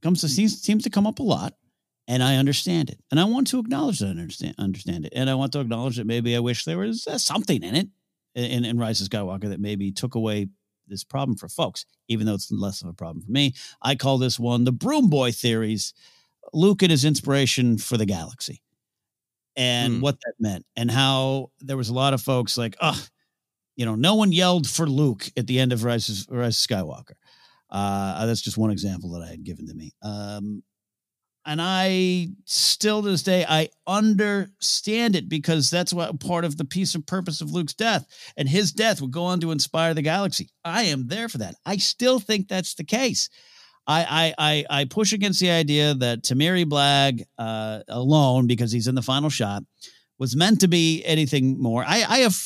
comes 0.03 0.22
to 0.22 0.28
seems 0.28 0.61
seems 0.61 0.82
to 0.82 0.91
come 0.91 1.07
up 1.07 1.20
a 1.20 1.22
lot, 1.22 1.55
and 2.09 2.24
I 2.24 2.39
understand 2.39 2.91
it, 2.91 2.99
and 3.12 3.20
I 3.20 3.24
want 3.24 3.47
to 3.49 3.61
acknowledge 3.61 4.01
that 4.01 4.07
I 4.07 4.11
understand 4.11 4.57
understand 4.59 5.07
it, 5.07 5.12
and 5.14 5.30
I 5.30 5.37
want 5.37 5.53
to 5.53 5.61
acknowledge 5.61 5.97
that 5.99 6.09
maybe 6.09 6.35
I 6.35 6.41
wish 6.41 6.64
there 6.64 6.78
was 6.78 7.07
uh, 7.07 7.18
something 7.18 7.62
in 7.62 7.76
it, 7.76 7.87
in, 8.35 8.64
in 8.64 8.76
Rise 8.76 9.01
of 9.01 9.07
Skywalker 9.09 9.49
that 9.49 9.61
maybe 9.61 9.93
took 9.93 10.16
away 10.16 10.49
this 10.87 11.05
problem 11.05 11.37
for 11.37 11.49
folks, 11.49 11.85
even 12.09 12.26
though 12.26 12.35
it's 12.35 12.51
less 12.51 12.82
of 12.82 12.89
a 12.89 12.93
problem 12.93 13.24
for 13.24 13.30
me. 13.30 13.55
I 13.82 13.95
call 13.95 14.18
this 14.18 14.39
one 14.39 14.64
the 14.64 14.72
Broom 14.72 15.09
Boy 15.09 15.32
theories. 15.32 15.95
Luke 16.53 16.82
and 16.82 16.91
his 16.91 17.05
inspiration 17.05 17.78
for 17.78 17.97
the 17.97 18.05
galaxy 18.07 18.61
and 19.57 19.95
Hmm. 19.95 20.01
what 20.01 20.18
that 20.20 20.35
meant, 20.39 20.66
and 20.76 20.91
how 20.91 21.51
there 21.61 21.76
was 21.76 21.89
a 21.89 21.95
lot 21.95 22.12
of 22.12 22.20
folks 22.20 22.59
like, 22.59 22.76
oh, 22.80 23.03
you 23.76 23.85
know, 23.87 23.95
no 23.95 24.14
one 24.14 24.30
yelled 24.32 24.68
for 24.68 24.87
Luke 24.87 25.30
at 25.37 25.47
the 25.47 25.59
end 25.59 25.72
of 25.72 25.85
Rise 25.85 26.09
of, 26.09 26.37
Rise 26.37 26.62
of 26.62 26.68
Skywalker. 26.68 27.14
Uh, 27.70 28.26
that's 28.26 28.41
just 28.43 28.59
one 28.59 28.70
example 28.70 29.11
that 29.12 29.22
I 29.22 29.28
had 29.28 29.43
given 29.45 29.66
to 29.66 29.74
me. 29.74 29.93
Um, 30.03 30.62
and 31.47 31.61
I 31.61 32.28
still 32.45 33.03
to 33.03 33.11
this 33.11 33.22
day 33.22 33.45
I 33.49 33.68
understand 33.86 35.16
it 35.16 35.28
because 35.28 35.70
that's 35.70 35.92
what 35.92 36.20
part 36.20 36.45
of 36.45 36.57
the 36.57 36.64
piece 36.64 36.95
of 36.95 37.07
purpose 37.07 37.40
of 37.40 37.51
Luke's 37.51 37.74
death, 37.74 38.07
and 38.36 38.49
his 38.49 38.72
death 38.72 39.01
would 39.01 39.11
go 39.11 39.24
on 39.24 39.40
to 39.40 39.51
inspire 39.51 39.95
the 39.95 40.03
galaxy. 40.03 40.51
I 40.64 40.84
am 40.84 41.09
there 41.09 41.28
for 41.28 41.38
that. 41.38 41.55
I 41.64 41.76
still 41.76 42.18
think 42.18 42.49
that's 42.49 42.74
the 42.74 42.84
case. 42.84 43.28
I 43.86 44.34
I 44.38 44.64
I, 44.70 44.80
I 44.80 44.84
push 44.84 45.12
against 45.12 45.40
the 45.40 45.51
idea 45.51 45.95
that 45.95 46.22
Temiri 46.22 46.64
Blagg 46.64 47.22
uh, 47.38 47.80
alone, 47.88 48.47
because 48.47 48.72
he's 48.72 48.88
in 48.88 48.95
the 48.95 49.03
final 49.03 49.30
shot, 49.30 49.62
was 50.18 50.36
meant 50.36 50.61
to 50.61 50.68
be 50.68 51.05
anything 51.05 51.61
more. 51.61 51.84
I 51.86 52.05
I 52.09 52.18
have 52.18 52.36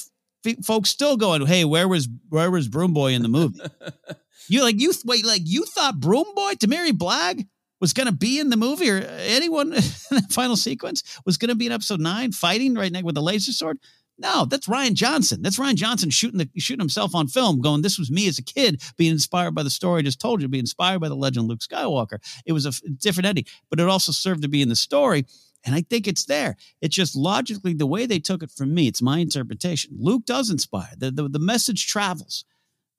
f- 0.44 0.64
folks 0.64 0.90
still 0.90 1.16
going, 1.16 1.46
hey, 1.46 1.64
where 1.64 1.88
was 1.88 2.09
where 2.28 2.51
was 2.51 2.68
Broom 2.68 2.92
Boy 2.92 3.12
in 3.12 3.22
the 3.22 3.28
movie? 3.28 3.61
you 4.49 4.62
like 4.62 4.80
you 4.80 4.92
wait 5.05 5.24
like 5.24 5.42
you 5.44 5.64
thought 5.64 6.01
Broom 6.01 6.26
Boy 6.34 6.55
Temiri 6.55 6.92
Blagg 6.92 7.46
was 7.81 7.93
going 7.93 8.07
to 8.07 8.12
be 8.12 8.39
in 8.39 8.51
the 8.51 8.57
movie 8.57 8.91
or 8.91 8.99
anyone 8.99 9.68
in 9.72 9.81
the 10.11 10.26
final 10.31 10.57
sequence 10.57 11.03
was 11.24 11.37
going 11.39 11.49
to 11.49 11.55
be 11.55 11.66
in 11.66 11.72
episode 11.72 12.01
nine 12.01 12.33
fighting 12.33 12.74
right 12.74 12.93
now 12.93 13.03
with 13.03 13.16
a 13.16 13.22
laser 13.22 13.53
sword. 13.53 13.79
No, 14.20 14.45
that's 14.45 14.66
Rian 14.66 14.95
Johnson. 14.95 15.43
That's 15.43 15.59
Rian 15.59 15.76
Johnson 15.76 16.11
shooting 16.11 16.39
the 16.39 16.49
shooting 16.59 16.81
himself 16.81 17.14
on 17.14 17.29
film, 17.29 17.61
going, 17.61 17.83
"This 17.83 17.99
was 17.99 18.11
me 18.11 18.26
as 18.26 18.39
a 18.39 18.43
kid, 18.43 18.83
being 18.97 19.12
inspired 19.12 19.55
by 19.55 19.62
the 19.62 19.70
story 19.70 20.01
I 20.01 20.03
just 20.03 20.20
told 20.20 20.43
you, 20.43 20.49
being 20.49 20.62
inspired 20.62 21.01
by 21.01 21.09
the 21.09 21.14
legend 21.14 21.47
Luke 21.47 21.61
Skywalker." 21.61 22.18
It 22.45 22.53
was 22.53 22.66
a 22.66 22.70
f- 22.70 22.81
different 22.99 23.26
ending, 23.26 23.45
but 23.70 23.79
it 23.79 23.89
also 23.89 24.11
served 24.11 24.43
to 24.43 24.49
be 24.49 24.61
in 24.61 24.68
the 24.68 24.76
story, 24.76 25.24
and 25.64 25.72
I 25.72 25.83
think 25.83 26.09
it's 26.09 26.24
there. 26.24 26.57
It's 26.81 26.97
just 26.97 27.14
logically 27.14 27.74
the 27.74 27.87
way 27.87 28.07
they 28.07 28.18
took 28.18 28.43
it 28.43 28.51
from 28.51 28.74
me. 28.74 28.89
It's 28.89 29.01
my 29.01 29.18
interpretation. 29.18 29.93
Luke 29.97 30.24
does 30.26 30.51
inspire. 30.51 30.95
the 30.99 31.12
the, 31.12 31.29
the 31.29 31.39
message 31.39 31.87
travels. 31.87 32.45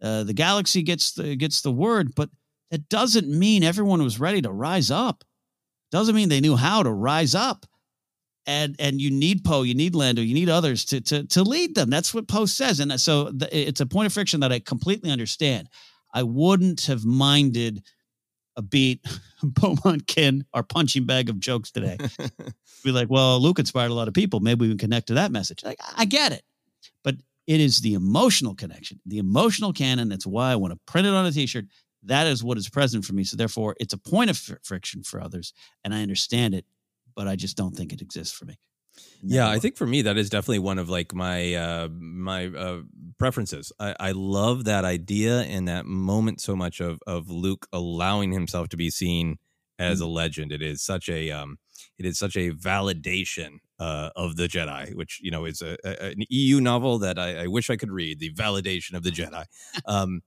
Uh, 0.01 0.23
the 0.23 0.33
galaxy 0.33 0.81
gets 0.81 1.11
the 1.11 1.35
gets 1.35 1.61
the 1.61 1.71
word, 1.71 2.15
but 2.15 2.29
that 2.71 2.89
doesn't 2.89 3.27
mean 3.27 3.63
everyone 3.63 4.03
was 4.03 4.19
ready 4.19 4.41
to 4.41 4.51
rise 4.51 4.91
up. 4.91 5.23
Doesn't 5.91 6.15
mean 6.15 6.29
they 6.29 6.41
knew 6.41 6.55
how 6.55 6.83
to 6.83 6.91
rise 6.91 7.35
up. 7.35 7.65
And 8.45 8.75
and 8.79 8.99
you 8.99 9.11
need 9.11 9.43
Poe, 9.43 9.63
you 9.63 9.75
need 9.75 9.95
Lando, 9.95 10.21
you 10.21 10.33
need 10.33 10.49
others 10.49 10.85
to 10.85 11.01
to 11.01 11.25
to 11.27 11.43
lead 11.43 11.75
them. 11.75 11.89
That's 11.89 12.13
what 12.13 12.27
Poe 12.27 12.45
says, 12.45 12.79
and 12.79 12.99
so 12.99 13.25
the, 13.25 13.47
it's 13.55 13.81
a 13.81 13.85
point 13.85 14.07
of 14.07 14.13
friction 14.13 14.39
that 14.39 14.51
I 14.51 14.59
completely 14.59 15.11
understand. 15.11 15.69
I 16.13 16.23
wouldn't 16.23 16.85
have 16.85 17.05
minded 17.05 17.83
a 18.55 18.61
beat 18.61 19.05
Beaumont 19.43 20.07
Kin, 20.07 20.45
our 20.53 20.63
punching 20.63 21.05
bag 21.05 21.29
of 21.29 21.39
jokes 21.39 21.71
today. 21.71 21.97
Be 22.83 22.91
like, 22.91 23.09
well, 23.09 23.39
Luke 23.39 23.59
inspired 23.59 23.91
a 23.91 23.93
lot 23.93 24.07
of 24.07 24.13
people. 24.13 24.39
Maybe 24.39 24.65
we 24.65 24.69
can 24.69 24.77
connect 24.77 25.07
to 25.07 25.13
that 25.15 25.31
message. 25.31 25.63
Like, 25.63 25.79
I 25.97 26.05
get 26.05 26.31
it, 26.31 26.43
but 27.03 27.15
it 27.45 27.59
is 27.59 27.81
the 27.81 27.93
emotional 27.93 28.55
connection, 28.55 28.99
the 29.05 29.17
emotional 29.17 29.73
canon. 29.73 30.09
That's 30.09 30.25
why 30.25 30.51
I 30.51 30.55
want 30.55 30.73
to 30.73 30.79
print 30.91 31.07
it 31.07 31.13
on 31.13 31.25
a 31.25 31.31
T-shirt. 31.31 31.65
That 32.03 32.27
is 32.27 32.43
what 32.43 32.57
is 32.57 32.69
present 32.69 33.05
for 33.05 33.13
me. 33.13 33.23
So 33.23 33.35
therefore, 33.37 33.75
it's 33.79 33.93
a 33.93 33.97
point 33.97 34.29
of 34.29 34.37
fr- 34.37 34.53
friction 34.63 35.03
for 35.03 35.21
others, 35.21 35.53
and 35.83 35.93
I 35.93 36.01
understand 36.01 36.53
it, 36.53 36.65
but 37.15 37.27
I 37.27 37.35
just 37.35 37.57
don't 37.57 37.75
think 37.75 37.93
it 37.93 38.01
exists 38.01 38.37
for 38.37 38.45
me. 38.45 38.57
Yeah, 39.21 39.49
I 39.49 39.59
think 39.59 39.77
for 39.77 39.85
me 39.85 40.01
that 40.03 40.17
is 40.17 40.29
definitely 40.29 40.59
one 40.59 40.79
of 40.79 40.89
like 40.89 41.13
my 41.13 41.53
uh 41.53 41.87
my 41.89 42.47
uh 42.47 42.81
preferences. 43.17 43.71
I, 43.79 43.95
I 43.99 44.11
love 44.11 44.65
that 44.65 44.85
idea 44.85 45.41
and 45.41 45.67
that 45.67 45.85
moment 45.85 46.41
so 46.41 46.55
much 46.55 46.79
of 46.79 46.99
of 47.05 47.29
Luke 47.29 47.67
allowing 47.71 48.31
himself 48.31 48.69
to 48.69 48.77
be 48.77 48.89
seen 48.89 49.37
as 49.77 50.01
a 50.01 50.07
legend. 50.07 50.51
It 50.51 50.61
is 50.61 50.83
such 50.83 51.09
a 51.09 51.31
um 51.31 51.57
it 51.97 52.05
is 52.05 52.17
such 52.17 52.35
a 52.35 52.51
validation 52.51 53.57
uh 53.79 54.09
of 54.15 54.35
the 54.35 54.47
Jedi, 54.47 54.95
which 54.95 55.19
you 55.21 55.31
know 55.31 55.45
is 55.45 55.61
a, 55.61 55.77
a 55.83 56.11
an 56.11 56.23
EU 56.29 56.59
novel 56.59 56.99
that 56.99 57.19
I, 57.19 57.43
I 57.43 57.47
wish 57.47 57.69
I 57.69 57.77
could 57.77 57.91
read, 57.91 58.19
the 58.19 58.33
validation 58.33 58.93
of 58.93 59.03
the 59.03 59.11
Jedi. 59.11 59.45
Um 59.85 60.21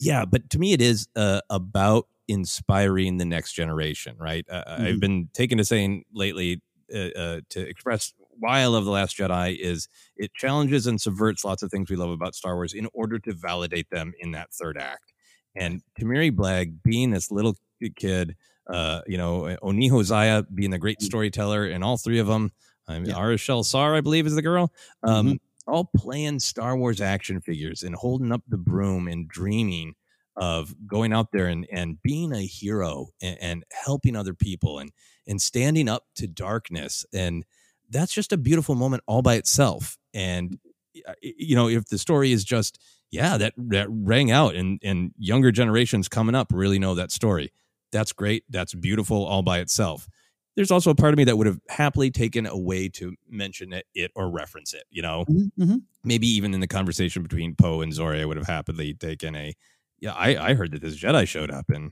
yeah, 0.00 0.24
but 0.24 0.48
to 0.50 0.58
me 0.58 0.72
it 0.72 0.80
is 0.82 1.08
uh 1.16 1.40
about 1.50 2.08
inspiring 2.28 3.18
the 3.18 3.24
next 3.24 3.52
generation, 3.52 4.16
right? 4.18 4.44
Uh, 4.50 4.64
I've 4.66 4.98
Mhm. 4.98 5.00
been 5.00 5.28
taken 5.32 5.58
to 5.58 5.64
saying 5.64 6.04
lately 6.12 6.60
uh, 6.94 6.98
uh, 7.16 7.40
to 7.50 7.60
express 7.68 8.12
why 8.38 8.60
I 8.60 8.66
love 8.66 8.84
The 8.84 8.90
Last 8.90 9.16
Jedi 9.16 9.56
is 9.58 9.88
it 10.16 10.32
challenges 10.34 10.86
and 10.86 11.00
subverts 11.00 11.44
lots 11.44 11.62
of 11.62 11.70
things 11.70 11.88
we 11.90 11.96
love 11.96 12.10
about 12.10 12.34
Star 12.34 12.54
Wars 12.56 12.74
in 12.74 12.88
order 12.94 13.18
to 13.20 13.32
validate 13.32 13.90
them 13.90 14.12
in 14.20 14.32
that 14.32 14.52
third 14.52 14.76
act. 14.78 15.12
And 15.54 15.82
Temiri 15.98 16.30
Blagg 16.30 16.82
being 16.82 17.10
this 17.12 17.30
little 17.30 17.56
kid, 17.96 18.36
uh, 18.68 19.02
you 19.06 19.16
know, 19.16 19.56
Oniho 19.62 20.02
Xinn 20.02 20.46
being 20.54 20.70
the 20.70 20.78
great 20.78 21.00
storyteller, 21.00 21.64
and 21.66 21.82
all 21.84 21.96
three 21.96 22.18
of 22.18 22.26
them, 22.26 22.52
I 22.88 22.98
mean, 22.98 23.12
Arashell 23.12 23.64
Sarp, 23.64 23.96
I 23.96 24.00
believe, 24.00 24.26
is 24.26 24.34
the 24.34 24.42
girl, 24.42 24.72
um, 25.02 25.38
all 25.66 25.90
playing 25.96 26.40
Star 26.40 26.76
Wars 26.76 27.00
action 27.00 27.40
figures 27.40 27.82
and 27.82 27.94
holding 27.94 28.32
up 28.32 28.42
the 28.48 28.56
broom 28.56 29.08
and 29.08 29.28
dreaming 29.28 29.94
of 30.36 30.74
going 30.86 31.12
out 31.12 31.32
there 31.32 31.46
and, 31.46 31.66
and 31.72 32.00
being 32.02 32.32
a 32.32 32.42
hero 32.42 33.08
and, 33.22 33.38
and 33.40 33.64
helping 33.72 34.16
other 34.16 34.34
people 34.34 34.78
and 34.78 34.92
and 35.26 35.40
standing 35.42 35.88
up 35.88 36.04
to 36.14 36.26
darkness. 36.26 37.04
And 37.12 37.44
that's 37.90 38.12
just 38.12 38.32
a 38.32 38.36
beautiful 38.36 38.74
moment 38.74 39.02
all 39.06 39.22
by 39.22 39.34
itself. 39.34 39.98
And 40.14 40.58
uh, 41.06 41.14
you 41.22 41.54
know 41.54 41.68
if 41.68 41.86
the 41.86 41.98
story 41.98 42.32
is 42.32 42.44
just 42.44 42.78
yeah 43.10 43.36
that 43.36 43.54
that 43.56 43.86
rang 43.90 44.30
out 44.30 44.54
and 44.54 44.80
and 44.82 45.12
younger 45.18 45.52
generations 45.52 46.08
coming 46.08 46.34
up 46.34 46.50
really 46.52 46.78
know 46.78 46.94
that 46.94 47.10
story 47.10 47.52
that's 47.92 48.12
great 48.12 48.44
that's 48.50 48.74
beautiful 48.74 49.24
all 49.24 49.42
by 49.42 49.58
itself 49.58 50.08
there's 50.56 50.70
also 50.70 50.90
a 50.90 50.94
part 50.94 51.12
of 51.12 51.18
me 51.18 51.24
that 51.24 51.36
would 51.36 51.46
have 51.46 51.60
happily 51.68 52.10
taken 52.10 52.46
a 52.46 52.56
way 52.58 52.88
to 52.88 53.14
mention 53.28 53.72
it, 53.72 53.86
it 53.94 54.10
or 54.16 54.30
reference 54.30 54.72
it 54.74 54.84
you 54.90 55.02
know 55.02 55.24
Mhm. 55.58 55.82
maybe 56.04 56.26
even 56.26 56.54
in 56.54 56.60
the 56.60 56.66
conversation 56.66 57.22
between 57.22 57.54
Poe 57.54 57.80
and 57.82 57.92
Zorii, 57.92 58.20
I 58.22 58.24
would 58.24 58.36
have 58.36 58.46
happily 58.46 58.94
taken 58.94 59.34
a, 59.34 59.54
yeah, 60.00 60.12
I, 60.12 60.50
I 60.50 60.54
heard 60.54 60.70
that 60.72 60.80
this 60.82 60.96
Jedi 61.00 61.26
showed 61.26 61.50
up 61.50 61.68
and, 61.68 61.90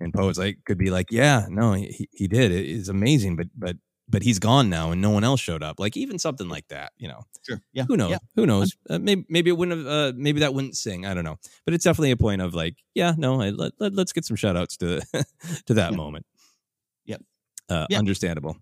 and 0.00 0.12
Poe 0.12 0.26
was 0.26 0.38
like, 0.38 0.58
could 0.66 0.76
be 0.78 0.90
like, 0.90 1.06
yeah, 1.10 1.46
no, 1.48 1.72
he, 1.72 2.06
he 2.12 2.28
did. 2.28 2.52
It 2.52 2.66
is 2.66 2.88
amazing, 2.90 3.36
but, 3.36 3.46
but, 3.56 3.76
but 4.08 4.22
he's 4.22 4.38
gone 4.38 4.68
now 4.68 4.90
and 4.92 5.00
no 5.00 5.08
one 5.10 5.24
else 5.24 5.40
showed 5.40 5.62
up. 5.62 5.80
Like 5.80 5.96
even 5.96 6.18
something 6.18 6.48
like 6.48 6.68
that, 6.68 6.92
you 6.98 7.08
know, 7.08 7.22
Sure. 7.46 7.62
Yeah. 7.72 7.84
who 7.88 7.96
knows, 7.96 8.10
Yeah. 8.10 8.18
who 8.34 8.44
knows? 8.46 8.76
Uh, 8.90 8.98
maybe, 8.98 9.24
maybe 9.30 9.48
it 9.50 9.56
wouldn't 9.56 9.78
have, 9.78 9.86
uh, 9.86 10.12
maybe 10.16 10.40
that 10.40 10.52
wouldn't 10.52 10.76
sing. 10.76 11.06
I 11.06 11.14
don't 11.14 11.24
know, 11.24 11.38
but 11.64 11.72
it's 11.72 11.84
definitely 11.84 12.10
a 12.10 12.16
point 12.18 12.42
of 12.42 12.54
like, 12.54 12.76
yeah, 12.94 13.14
no, 13.16 13.40
I, 13.40 13.50
let, 13.50 13.72
let, 13.80 13.98
us 13.98 14.12
get 14.12 14.24
some 14.26 14.36
shout 14.36 14.56
outs 14.56 14.76
to, 14.78 15.00
to 15.66 15.74
that 15.74 15.94
moment. 15.94 16.26
Uh, 17.68 17.86
Yeah. 17.90 17.98
Understandable. 17.98 18.56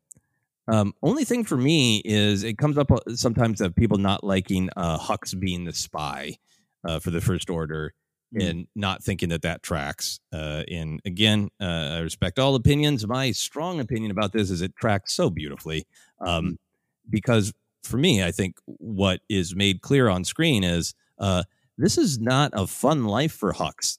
Um, 0.66 0.94
only 1.02 1.24
thing 1.24 1.44
for 1.44 1.56
me 1.58 2.00
is 2.04 2.42
it 2.42 2.56
comes 2.56 2.78
up 2.78 2.90
uh, 2.90 3.00
sometimes 3.14 3.60
of 3.60 3.74
people 3.76 3.98
not 3.98 4.24
liking 4.24 4.70
uh, 4.76 4.98
Hux 4.98 5.38
being 5.38 5.64
the 5.64 5.72
spy 5.74 6.38
uh, 6.86 6.98
for 7.00 7.10
the 7.10 7.20
First 7.20 7.50
Order 7.50 7.92
Mm. 8.34 8.50
and 8.50 8.66
not 8.74 9.00
thinking 9.04 9.28
that 9.28 9.42
that 9.42 9.62
tracks. 9.62 10.18
Uh, 10.32 10.64
and 10.68 11.00
again, 11.04 11.50
uh, 11.60 11.64
I 11.64 11.98
respect 12.00 12.40
all 12.40 12.56
opinions. 12.56 13.06
My 13.06 13.30
strong 13.30 13.78
opinion 13.78 14.10
about 14.10 14.32
this 14.32 14.50
is 14.50 14.60
it 14.60 14.74
tracks 14.74 15.12
so 15.14 15.30
beautifully 15.30 15.86
um, 16.20 16.58
because 17.08 17.52
for 17.84 17.96
me, 17.96 18.24
I 18.24 18.32
think 18.32 18.56
what 18.66 19.20
is 19.28 19.54
made 19.54 19.82
clear 19.82 20.08
on 20.08 20.24
screen 20.24 20.64
is 20.64 20.94
uh, 21.20 21.44
this 21.78 21.96
is 21.96 22.18
not 22.18 22.50
a 22.54 22.66
fun 22.66 23.04
life 23.04 23.30
for 23.32 23.52
Hux 23.52 23.98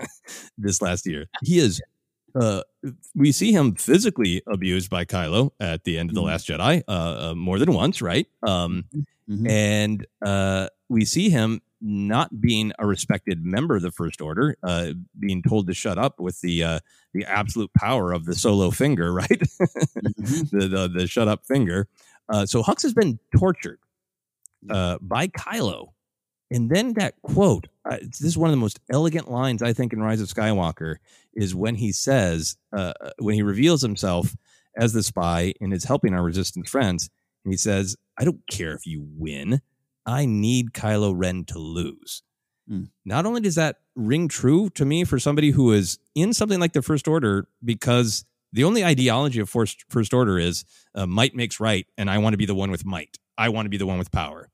this 0.58 0.82
last 0.82 1.06
year. 1.06 1.26
He 1.44 1.58
is 1.58 1.80
uh, 2.38 2.62
we 3.14 3.32
see 3.32 3.52
him 3.52 3.74
physically 3.74 4.42
abused 4.46 4.90
by 4.90 5.04
Kylo 5.04 5.50
at 5.58 5.84
the 5.84 5.98
end 5.98 6.10
of 6.10 6.14
the 6.14 6.22
Last 6.22 6.46
Jedi, 6.48 6.82
uh, 6.86 7.30
uh, 7.30 7.34
more 7.34 7.58
than 7.58 7.72
once, 7.72 8.02
right? 8.02 8.26
Um, 8.42 8.84
and 9.46 10.06
uh, 10.24 10.68
we 10.88 11.04
see 11.04 11.30
him 11.30 11.62
not 11.80 12.40
being 12.40 12.72
a 12.78 12.86
respected 12.86 13.44
member 13.44 13.76
of 13.76 13.82
the 13.82 13.90
First 13.90 14.20
Order, 14.20 14.56
uh, 14.62 14.92
being 15.18 15.42
told 15.42 15.66
to 15.66 15.74
shut 15.74 15.98
up 15.98 16.20
with 16.20 16.40
the 16.40 16.62
uh, 16.62 16.80
the 17.12 17.24
absolute 17.24 17.72
power 17.74 18.12
of 18.12 18.24
the 18.24 18.34
solo 18.34 18.70
finger, 18.70 19.12
right? 19.14 19.28
the, 19.28 20.68
the 20.70 20.90
the 20.92 21.06
shut 21.06 21.28
up 21.28 21.44
finger. 21.46 21.88
Uh, 22.28 22.44
so 22.44 22.62
Hux 22.62 22.82
has 22.82 22.92
been 22.92 23.18
tortured 23.36 23.78
uh, 24.70 24.98
by 25.00 25.28
Kylo. 25.28 25.88
And 26.50 26.70
then 26.70 26.94
that 26.94 27.14
quote, 27.22 27.66
uh, 27.84 27.98
this 28.00 28.22
is 28.22 28.38
one 28.38 28.48
of 28.48 28.52
the 28.52 28.60
most 28.60 28.80
elegant 28.90 29.30
lines 29.30 29.62
I 29.62 29.72
think 29.72 29.92
in 29.92 30.00
Rise 30.00 30.20
of 30.20 30.28
Skywalker, 30.28 30.96
is 31.34 31.54
when 31.54 31.74
he 31.74 31.92
says, 31.92 32.56
uh, 32.76 32.92
when 33.18 33.34
he 33.34 33.42
reveals 33.42 33.82
himself 33.82 34.36
as 34.76 34.92
the 34.92 35.02
spy 35.02 35.54
and 35.60 35.72
is 35.72 35.84
helping 35.84 36.14
our 36.14 36.22
resistance 36.22 36.70
friends, 36.70 37.10
and 37.44 37.52
he 37.52 37.56
says, 37.56 37.96
I 38.18 38.24
don't 38.24 38.42
care 38.50 38.74
if 38.74 38.86
you 38.86 39.06
win. 39.16 39.60
I 40.04 40.24
need 40.26 40.72
Kylo 40.72 41.12
Ren 41.16 41.44
to 41.46 41.58
lose. 41.58 42.22
Mm. 42.70 42.90
Not 43.04 43.26
only 43.26 43.40
does 43.40 43.54
that 43.56 43.76
ring 43.94 44.28
true 44.28 44.70
to 44.70 44.84
me 44.84 45.04
for 45.04 45.18
somebody 45.18 45.50
who 45.50 45.72
is 45.72 45.98
in 46.14 46.32
something 46.32 46.60
like 46.60 46.72
the 46.72 46.82
First 46.82 47.08
Order, 47.08 47.48
because 47.64 48.24
the 48.52 48.64
only 48.64 48.84
ideology 48.84 49.40
of 49.40 49.48
First, 49.48 49.84
First 49.88 50.14
Order 50.14 50.38
is 50.38 50.64
uh, 50.94 51.06
might 51.06 51.34
makes 51.34 51.60
right, 51.60 51.86
and 51.98 52.10
I 52.10 52.18
want 52.18 52.34
to 52.34 52.38
be 52.38 52.46
the 52.46 52.54
one 52.54 52.70
with 52.70 52.84
might. 52.84 53.18
I 53.38 53.48
want 53.48 53.66
to 53.66 53.70
be 53.70 53.76
the 53.76 53.86
one 53.86 53.98
with 53.98 54.10
power. 54.10 54.48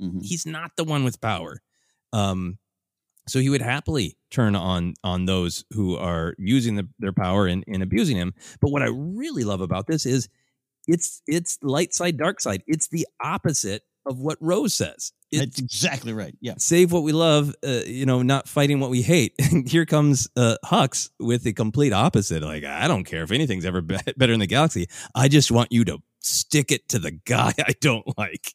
Mhm. 0.00 0.24
He's 0.24 0.46
not 0.46 0.72
the 0.76 0.84
one 0.84 1.04
with 1.04 1.20
power. 1.20 1.60
Um, 2.12 2.58
so 3.26 3.38
he 3.40 3.48
would 3.48 3.62
happily 3.62 4.16
turn 4.30 4.54
on 4.54 4.94
on 5.02 5.24
those 5.24 5.64
who 5.72 5.96
are 5.96 6.34
using 6.38 6.76
the, 6.76 6.88
their 6.98 7.12
power 7.12 7.46
and, 7.46 7.64
and 7.66 7.82
abusing 7.82 8.16
him. 8.16 8.34
But 8.60 8.70
what 8.70 8.82
I 8.82 8.88
really 8.90 9.44
love 9.44 9.60
about 9.62 9.86
this 9.86 10.04
is 10.06 10.28
it's 10.86 11.22
it's 11.26 11.58
light 11.62 11.94
side, 11.94 12.16
dark 12.18 12.40
side. 12.40 12.62
It's 12.66 12.88
the 12.88 13.06
opposite 13.22 13.82
of 14.06 14.18
what 14.18 14.36
Rose 14.40 14.74
says. 14.74 15.12
That's 15.32 15.58
exactly 15.58 16.12
right. 16.12 16.36
Yeah. 16.40 16.54
save 16.58 16.92
what 16.92 17.02
we 17.02 17.10
love, 17.12 17.54
uh, 17.66 17.80
you 17.86 18.06
know, 18.06 18.22
not 18.22 18.46
fighting 18.46 18.78
what 18.78 18.90
we 18.90 19.02
hate. 19.02 19.32
And 19.50 19.66
here 19.68 19.86
comes 19.86 20.28
uh, 20.36 20.56
Hux 20.64 21.08
with 21.18 21.42
the 21.42 21.52
complete 21.54 21.92
opposite. 21.92 22.42
Like, 22.42 22.62
I 22.64 22.86
don't 22.86 23.04
care 23.04 23.22
if 23.24 23.32
anything's 23.32 23.64
ever 23.64 23.80
be- 23.80 23.96
better 24.16 24.32
in 24.34 24.40
the 24.40 24.46
galaxy. 24.46 24.86
I 25.14 25.28
just 25.28 25.50
want 25.50 25.72
you 25.72 25.84
to 25.86 25.98
stick 26.20 26.70
it 26.70 26.88
to 26.90 26.98
the 27.00 27.10
guy 27.12 27.52
I 27.58 27.72
don't 27.80 28.06
like. 28.18 28.54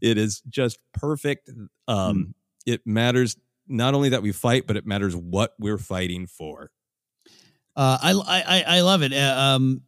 It 0.00 0.18
is 0.18 0.42
just 0.48 0.78
perfect. 0.92 1.50
Um, 1.88 2.34
It 2.66 2.82
matters 2.86 3.36
not 3.66 3.94
only 3.94 4.10
that 4.10 4.22
we 4.22 4.32
fight, 4.32 4.66
but 4.66 4.76
it 4.76 4.86
matters 4.86 5.14
what 5.16 5.54
we're 5.58 5.78
fighting 5.78 6.26
for. 6.26 6.70
Uh, 7.76 7.98
I, 8.00 8.12
I 8.12 8.42
I- 8.58 8.64
I 8.76 8.80
love 8.82 9.02
it. 9.02 9.12
Uh, 9.12 9.34
um, 9.56 9.82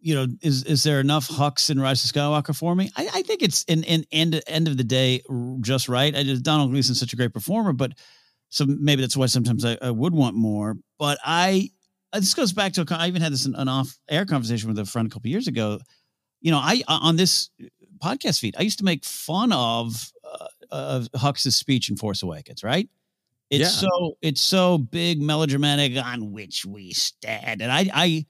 you 0.00 0.14
know, 0.14 0.26
is 0.40 0.64
is 0.64 0.82
there 0.84 1.00
enough 1.00 1.28
Hux 1.28 1.70
in 1.70 1.80
Rise 1.80 2.04
of 2.04 2.12
Skywalker 2.12 2.56
for 2.56 2.74
me? 2.74 2.90
I, 2.96 3.08
I 3.14 3.22
think 3.22 3.42
it's 3.42 3.64
in, 3.64 3.82
in 3.84 4.04
end 4.12 4.40
end 4.46 4.68
of 4.68 4.76
the 4.76 4.84
day 4.84 5.22
just 5.60 5.88
right. 5.88 6.14
I 6.14 6.22
just 6.22 6.42
Domhnall 6.44 6.68
Gleeson's 6.68 7.00
such 7.00 7.12
a 7.12 7.16
great 7.16 7.32
performer, 7.34 7.72
but 7.72 7.92
so 8.48 8.64
maybe 8.66 9.02
that's 9.02 9.16
why 9.16 9.26
sometimes 9.26 9.64
I, 9.64 9.76
I 9.82 9.90
would 9.90 10.14
want 10.14 10.36
more. 10.36 10.76
But 10.98 11.18
I 11.24 11.70
uh, 12.12 12.20
this 12.20 12.34
goes 12.34 12.52
back 12.52 12.72
to 12.74 12.82
a, 12.82 12.96
I 12.96 13.08
even 13.08 13.20
had 13.20 13.32
this 13.32 13.44
in, 13.46 13.54
an 13.56 13.68
off 13.68 13.98
air 14.08 14.24
conversation 14.24 14.68
with 14.68 14.78
a 14.78 14.86
friend 14.86 15.08
a 15.08 15.10
couple 15.10 15.28
years 15.30 15.48
ago. 15.48 15.80
You 16.40 16.52
know, 16.52 16.58
I 16.58 16.82
on 16.86 17.16
this 17.16 17.50
podcast 17.98 18.40
feed, 18.40 18.54
I 18.58 18.62
used 18.62 18.78
to 18.78 18.84
make 18.84 19.04
fun 19.04 19.52
of 19.52 20.12
uh, 20.24 20.46
of 20.70 21.08
Hux's 21.14 21.56
speech 21.56 21.90
in 21.90 21.96
Force 21.96 22.22
Awakens, 22.22 22.62
right? 22.64 22.88
It's 23.50 23.60
Yeah. 23.82 23.88
so 23.88 24.16
it's 24.22 24.40
so 24.40 24.78
big 24.78 25.20
melodramatic 25.22 25.96
on 25.96 26.32
which 26.32 26.64
we 26.66 26.92
stand, 26.92 27.62
and 27.62 27.70
I 27.72 27.90
I. 27.94 28.26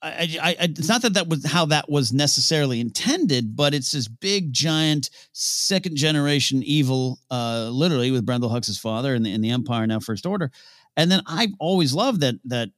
I, 0.00 0.38
I, 0.40 0.50
I, 0.50 0.56
it's 0.60 0.88
not 0.88 1.02
that 1.02 1.14
that 1.14 1.26
was 1.26 1.44
how 1.44 1.64
that 1.66 1.90
was 1.90 2.12
necessarily 2.12 2.78
intended, 2.78 3.56
but 3.56 3.74
it's 3.74 3.90
this 3.90 4.06
big, 4.06 4.52
giant, 4.52 5.10
second 5.32 5.96
generation 5.96 6.62
evil, 6.62 7.18
uh, 7.32 7.68
literally 7.72 8.12
with 8.12 8.24
Brendol 8.24 8.48
Hux's 8.48 8.78
father 8.78 9.12
and 9.12 9.26
the 9.26 9.32
in 9.32 9.40
the 9.40 9.50
Empire 9.50 9.88
now 9.88 9.98
First 9.98 10.24
Order, 10.24 10.52
and 10.96 11.10
then 11.10 11.20
I've 11.26 11.50
always 11.58 11.94
loved 11.94 12.20
that 12.20 12.36
that 12.44 12.70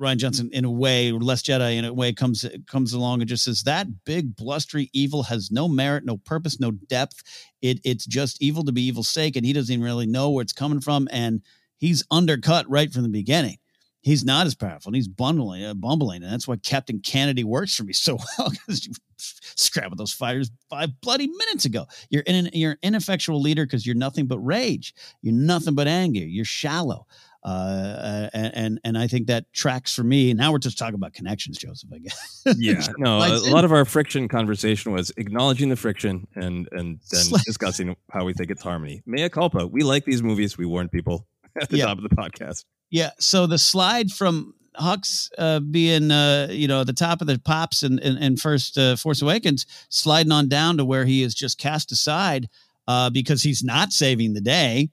Rian 0.00 0.16
Johnson, 0.16 0.48
in 0.52 0.64
a 0.64 0.70
way, 0.70 1.12
or 1.12 1.20
Less 1.20 1.42
Jedi, 1.42 1.76
in 1.76 1.84
a 1.84 1.92
way, 1.92 2.12
comes 2.12 2.44
comes 2.66 2.92
along 2.92 3.20
and 3.20 3.28
just 3.28 3.44
says 3.44 3.62
that 3.64 4.04
big 4.04 4.34
blustery 4.34 4.88
evil 4.92 5.22
has 5.24 5.50
no 5.50 5.68
merit, 5.68 6.04
no 6.04 6.16
purpose, 6.16 6.58
no 6.58 6.70
depth. 6.70 7.22
It 7.60 7.80
it's 7.84 8.06
just 8.06 8.42
evil 8.42 8.64
to 8.64 8.72
be 8.72 8.82
evil's 8.82 9.08
sake, 9.08 9.36
and 9.36 9.44
he 9.44 9.52
doesn't 9.52 9.72
even 9.72 9.84
really 9.84 10.06
know 10.06 10.30
where 10.30 10.42
it's 10.42 10.52
coming 10.52 10.80
from, 10.80 11.06
and 11.10 11.42
he's 11.76 12.04
undercut 12.10 12.68
right 12.68 12.92
from 12.92 13.02
the 13.02 13.08
beginning. 13.08 13.58
He's 14.02 14.24
not 14.24 14.46
as 14.46 14.54
powerful, 14.54 14.88
and 14.88 14.96
he's 14.96 15.08
bundling, 15.08 15.62
uh, 15.62 15.74
bumbling, 15.74 16.22
and 16.22 16.32
that's 16.32 16.48
why 16.48 16.56
Captain 16.56 17.00
Canady 17.00 17.44
works 17.44 17.76
for 17.76 17.84
me 17.84 17.92
so 17.92 18.16
well 18.38 18.50
because 18.50 18.86
you 18.86 18.94
with 19.90 19.98
those 19.98 20.12
fighters 20.12 20.50
five 20.68 20.98
bloody 21.00 21.28
minutes 21.28 21.64
ago. 21.64 21.86
You're 22.08 22.22
in 22.22 22.46
an, 22.46 22.50
you're 22.52 22.72
an 22.72 22.78
ineffectual 22.82 23.40
leader 23.40 23.66
because 23.66 23.86
you're 23.86 23.94
nothing 23.94 24.26
but 24.26 24.38
rage. 24.38 24.94
You're 25.22 25.34
nothing 25.34 25.74
but 25.74 25.86
anger. 25.86 26.20
You're 26.20 26.44
shallow 26.44 27.06
uh, 27.42 28.28
and, 28.34 28.52
and 28.54 28.80
and 28.84 28.98
I 28.98 29.06
think 29.06 29.26
that 29.28 29.50
tracks 29.52 29.94
for 29.94 30.04
me. 30.04 30.34
Now 30.34 30.52
we're 30.52 30.58
just 30.58 30.76
talking 30.78 30.94
about 30.94 31.12
connections, 31.14 31.56
Joseph. 31.58 31.90
I 31.94 31.98
guess. 31.98 32.42
Yeah, 32.56 32.86
no, 32.98 33.18
a, 33.20 33.44
in. 33.46 33.52
lot 33.52 33.64
of 33.64 33.72
our 33.72 33.84
friction 33.84 34.28
conversation 34.28 34.92
was 34.92 35.10
acknowledging 35.16 35.68
the 35.70 35.76
friction 35.76 36.26
and 36.34 36.68
and 36.72 37.00
then 37.10 37.24
discussing 37.46 37.96
how 38.10 38.24
we 38.24 38.32
think 38.34 38.50
it's 38.50 38.62
harmony. 38.62 39.02
Mea 39.06 39.28
culpa. 39.28 39.66
We 39.66 39.82
like 39.82 40.04
these 40.04 40.22
movies. 40.22 40.58
We 40.58 40.66
warn 40.66 40.88
people 40.88 41.26
at 41.60 41.68
the 41.70 41.78
Yeah. 41.78 41.86
top 41.86 41.98
of 41.98 42.04
the 42.04 42.14
podcast. 42.14 42.64
Yeah. 42.90 43.10
So 43.18 43.46
the 43.46 43.58
slide 43.58 44.10
from 44.10 44.54
Hux 44.78 45.30
uh, 45.38 45.60
being, 45.60 46.10
uh, 46.10 46.48
you 46.50 46.68
know, 46.68 46.80
at 46.82 46.86
the 46.86 46.92
top 46.92 47.20
of 47.20 47.26
the 47.26 47.38
pops 47.38 47.82
and 47.82 47.98
and, 48.00 48.18
and 48.18 48.38
first 48.40 48.76
uh, 48.76 48.96
Force 48.96 49.22
Awakens, 49.22 49.64
sliding 49.88 50.32
on 50.32 50.48
down 50.48 50.76
to 50.76 50.84
where 50.84 51.04
he 51.06 51.22
is 51.22 51.34
just 51.34 51.58
cast 51.58 51.90
aside 51.90 52.48
uh, 52.86 53.08
because 53.10 53.42
he's 53.42 53.62
not 53.64 53.92
saving 53.92 54.34
the 54.34 54.40
day. 54.40 54.90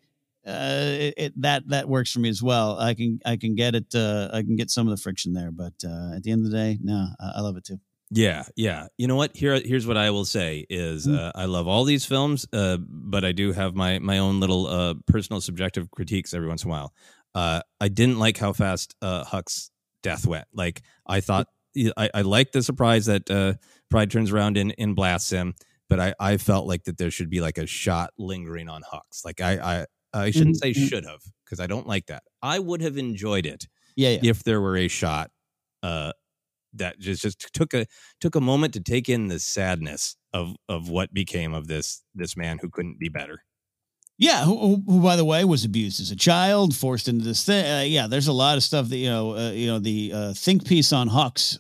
Uh, 0.48 0.86
it, 1.00 1.14
it, 1.18 1.42
that 1.42 1.68
that 1.68 1.90
works 1.90 2.12
for 2.12 2.20
me 2.20 2.30
as 2.30 2.42
well. 2.42 2.80
I 2.80 2.94
can 2.94 3.20
I 3.26 3.36
can 3.36 3.56
get 3.56 3.76
it. 3.76 3.94
Uh, 3.94 4.30
I 4.32 4.42
can 4.44 4.56
get 4.56 4.70
some 4.72 4.88
of 4.88 4.96
the 4.96 5.02
friction 5.02 5.34
there, 5.34 5.52
but 5.52 5.74
uh, 5.86 6.16
at 6.16 6.24
the 6.24 6.32
end 6.32 6.46
of 6.46 6.52
the 6.52 6.58
day, 6.58 6.78
no, 6.82 7.08
I, 7.20 7.34
I 7.38 7.42
love 7.42 7.58
it 7.58 7.66
too. 7.66 7.80
Yeah, 8.10 8.46
yeah. 8.56 8.88
You 8.98 9.08
know 9.08 9.18
what? 9.18 9.36
Here, 9.36 9.60
here's 9.60 9.86
what 9.86 9.98
I 9.98 10.12
will 10.12 10.24
say: 10.24 10.66
is 10.70 11.06
Mm. 11.06 11.20
uh, 11.20 11.32
I 11.36 11.44
love 11.46 11.68
all 11.68 11.84
these 11.84 12.06
films, 12.06 12.48
uh, 12.54 12.78
but 12.80 13.26
I 13.26 13.34
do 13.34 13.52
have 13.52 13.76
my 13.76 14.00
my 14.00 14.20
own 14.20 14.40
little 14.40 14.68
uh, 14.68 14.94
personal 15.08 15.42
subjective 15.42 15.92
critiques 15.92 16.34
every 16.34 16.48
once 16.48 16.64
in 16.64 16.70
a 16.70 16.72
while. 16.72 16.94
Uh, 17.36 17.62
I 17.82 17.90
didn't 17.90 18.18
like 18.18 18.38
how 18.38 18.54
fast 18.54 18.96
uh, 19.02 19.26
Huck's 19.26 19.70
death 20.04 20.26
went. 20.26 20.48
Like 20.54 20.82
I 21.06 21.20
thought, 21.20 21.48
I, 21.98 22.10
I 22.14 22.22
like 22.22 22.54
the 22.54 22.64
surprise 22.64 23.08
that 23.08 23.30
uh, 23.30 23.56
Pryde 23.90 24.10
turns 24.10 24.32
around 24.32 24.56
and, 24.58 24.74
and 24.78 24.96
blasts 24.96 25.30
him, 25.30 25.54
but 25.90 26.00
I, 26.00 26.14
I 26.20 26.38
felt 26.38 26.66
like 26.66 26.86
that 26.86 26.98
there 26.98 27.12
should 27.12 27.30
be 27.30 27.42
like 27.42 27.58
a 27.58 27.68
shot 27.68 28.12
lingering 28.18 28.70
on 28.70 28.82
Hux. 28.84 29.26
Like 29.26 29.42
I 29.42 29.58
I, 29.82 29.86
I 30.20 30.32
shouldn't 30.32 30.58
say 30.58 30.72
Mhm. 30.72 30.88
should 30.90 31.06
have 31.06 31.22
because 31.46 31.60
I 31.60 31.68
don't 31.68 31.88
like 31.88 32.08
that. 32.08 32.24
I 32.42 32.60
would 32.60 32.82
have 32.82 32.98
enjoyed 32.98 33.46
it 33.46 33.68
Yeah, 33.96 34.10
yeah. 34.22 34.30
if 34.32 34.44
there 34.44 34.62
were 34.62 34.78
a 34.78 34.88
shot 34.88 35.32
uh 35.84 36.12
that 36.74 37.00
just 37.00 37.22
just 37.24 37.54
took 37.54 37.74
a 37.74 37.86
took 38.20 38.36
a 38.36 38.42
moment 38.42 38.74
to 38.74 38.80
take 38.82 39.10
in 39.10 39.28
the 39.28 39.40
sadness 39.40 40.16
of 40.34 40.56
of 40.70 40.90
what 40.90 41.14
became 41.14 41.54
of 41.54 41.68
this 41.68 42.04
this 42.16 42.36
man 42.38 42.60
who 42.62 42.70
couldn't 42.70 43.00
be 43.00 43.10
better 43.10 43.44
Yeah, 44.20 44.46
who, 44.46 44.82
who, 44.88 45.00
by 45.02 45.16
the 45.16 45.24
way, 45.26 45.46
was 45.46 45.64
abused 45.64 46.00
as 46.02 46.10
a 46.10 46.16
child, 46.16 46.76
forced 46.76 47.08
into 47.08 47.24
this 47.24 47.46
thing. 47.46 47.64
Uh, 47.66 47.82
yeah, 47.84 48.08
there's 48.08 48.28
a 48.28 48.34
lot 48.34 48.58
of 48.58 48.64
stuff 48.64 48.90
that 48.90 48.98
you 48.98 49.10
know. 49.10 49.36
Uh, 49.38 49.52
you 49.52 49.68
know, 49.68 49.78
the 49.80 50.12
uh, 50.12 50.34
think 50.34 50.66
piece 50.66 50.92
on 50.92 51.08
Hux 51.10 51.60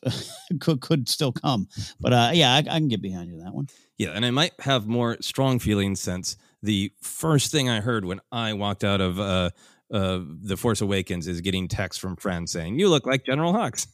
could 0.59 0.81
could 0.81 1.07
still 1.07 1.31
come, 1.31 1.67
but 1.99 2.13
uh, 2.13 2.31
yeah, 2.33 2.53
I, 2.55 2.57
I 2.57 2.79
can 2.79 2.87
get 2.87 3.01
behind 3.01 3.29
you 3.31 3.39
that 3.43 3.53
one. 3.53 3.67
yeah 3.99 4.09
and 4.15 4.25
i 4.25 4.31
might 4.31 4.53
have 4.59 4.87
more 4.87 5.17
strong 5.21 5.59
feelings 5.59 5.99
since 6.01 6.35
the 6.67 6.91
first 7.01 7.51
thing 7.51 7.69
i 7.69 7.79
heard 7.79 8.03
when 8.05 8.19
i 8.31 8.53
walked 8.53 8.83
out 8.83 9.01
of 9.01 9.19
uh 9.19 9.49
uh 9.93 10.19
the 10.43 10.57
force 10.57 10.81
awakens 10.81 11.27
is 11.27 11.39
getting 11.41 11.67
texts 11.67 11.99
from 12.01 12.15
friends 12.17 12.51
saying 12.51 12.77
you 12.77 12.89
look 12.89 13.05
like 13.05 13.25
general 13.25 13.53
hux 13.53 13.87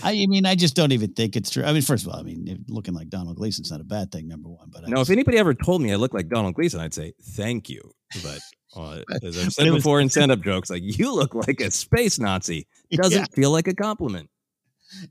I, 0.00 0.12
mean, 0.28 0.46
I 0.46 0.54
just 0.54 0.76
don't 0.76 0.92
even 0.92 1.12
think 1.14 1.34
it's 1.34 1.50
true. 1.50 1.64
I 1.64 1.72
mean, 1.72 1.82
first 1.82 2.06
of 2.06 2.12
all, 2.12 2.20
I 2.20 2.22
mean, 2.22 2.64
looking 2.68 2.94
like 2.94 3.08
Domhnall 3.08 3.34
Gleeson's 3.34 3.68
not 3.72 3.80
a 3.80 3.84
bad 3.84 4.12
thing, 4.12 4.28
number 4.28 4.48
one. 4.48 4.68
But 4.70 4.84
I 4.84 4.90
no 4.90 5.00
if 5.00 5.10
anybody 5.10 5.38
ever 5.38 5.54
told 5.54 5.82
me 5.82 5.92
i 5.92 5.96
look 5.96 6.14
like 6.14 6.28
Domhnall 6.28 6.52
Gleeson 6.52 6.78
i'd 6.80 6.94
say 6.94 7.14
thank 7.20 7.68
you 7.68 7.80
but 8.22 8.38
uh, 8.76 9.02
as 9.24 9.36
i've 9.36 9.52
said 9.52 9.66
was- 9.72 9.82
before 9.82 10.00
in 10.00 10.08
stand-up 10.14 10.40
jokes 10.42 10.70
like 10.70 10.82
you 10.84 11.12
look 11.12 11.34
like 11.34 11.60
a 11.60 11.70
space 11.72 12.20
nazi 12.20 12.68
doesn't 12.92 13.18
Yeah. 13.18 13.26
feel 13.34 13.50
like 13.50 13.66
a 13.66 13.74
compliment 13.74 14.30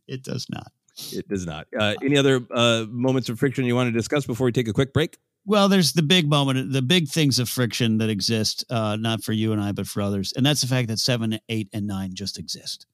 it 0.07 0.23
does 0.23 0.47
not. 0.49 0.71
It 1.11 1.27
does 1.27 1.45
not. 1.45 1.67
Uh, 1.77 1.95
any 2.01 2.15
other 2.17 2.39
uh, 2.53 2.85
moments 2.89 3.27
of 3.27 3.37
friction 3.37 3.65
you 3.65 3.75
want 3.75 3.89
to 3.89 3.91
discuss 3.91 4.25
before 4.25 4.45
we 4.45 4.53
take 4.53 4.69
a 4.69 4.73
quick 4.73 4.93
break? 4.93 5.17
Well, 5.47 5.69
there's 5.69 5.93
the 5.93 6.01
big 6.01 6.27
moment, 6.27 6.73
the 6.73 6.81
big 6.81 7.07
things 7.07 7.37
of 7.37 7.47
friction 7.47 7.99
that 7.99 8.09
exist, 8.09 8.65
uh, 8.69 8.95
not 8.95 9.23
for 9.23 9.31
you 9.31 9.51
and 9.51 9.61
I, 9.61 9.73
but 9.73 9.87
for 9.87 10.01
others, 10.01 10.33
and 10.35 10.45
that's 10.45 10.61
the 10.61 10.67
fact 10.67 10.87
that 10.87 10.97
seven, 10.97 11.39
eight, 11.49 11.69
and 11.71 11.85
nine 11.85 12.15
just 12.15 12.39
exist. 12.39 12.87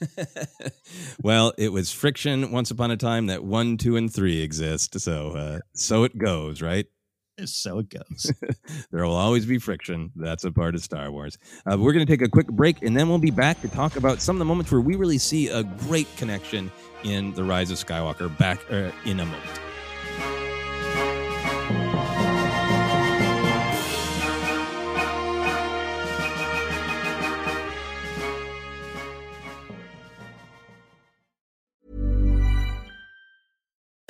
well, 1.22 1.52
it 1.58 1.70
was 1.70 1.92
friction 1.92 2.50
once 2.50 2.70
upon 2.70 2.90
a 2.90 2.96
time 2.96 3.26
that 3.26 3.44
one, 3.44 3.76
two, 3.76 3.96
and 3.96 4.12
three 4.12 4.40
exist. 4.40 4.98
So, 4.98 5.32
uh, 5.32 5.58
so 5.74 6.04
it 6.04 6.16
goes, 6.16 6.62
right? 6.62 6.86
So 7.44 7.78
it 7.78 7.88
goes. 7.88 8.32
there 8.90 9.04
will 9.04 9.14
always 9.14 9.46
be 9.46 9.58
friction. 9.58 10.10
That's 10.16 10.44
a 10.44 10.50
part 10.50 10.74
of 10.74 10.82
Star 10.82 11.10
Wars. 11.12 11.38
Uh, 11.70 11.78
we're 11.78 11.92
going 11.92 12.04
to 12.04 12.10
take 12.10 12.22
a 12.22 12.30
quick 12.30 12.48
break, 12.48 12.82
and 12.82 12.96
then 12.96 13.08
we'll 13.08 13.18
be 13.18 13.30
back 13.30 13.60
to 13.60 13.68
talk 13.68 13.96
about 13.96 14.20
some 14.20 14.36
of 14.36 14.38
the 14.38 14.44
moments 14.44 14.72
where 14.72 14.80
we 14.80 14.96
really 14.96 15.18
see 15.18 15.48
a 15.48 15.62
great 15.62 16.08
connection 16.16 16.70
in 17.04 17.32
the 17.34 17.44
Rise 17.44 17.70
of 17.70 17.78
Skywalker. 17.78 18.36
Back 18.38 18.60
uh, 18.70 18.90
in 19.04 19.20
a 19.20 19.26
moment. 19.26 19.67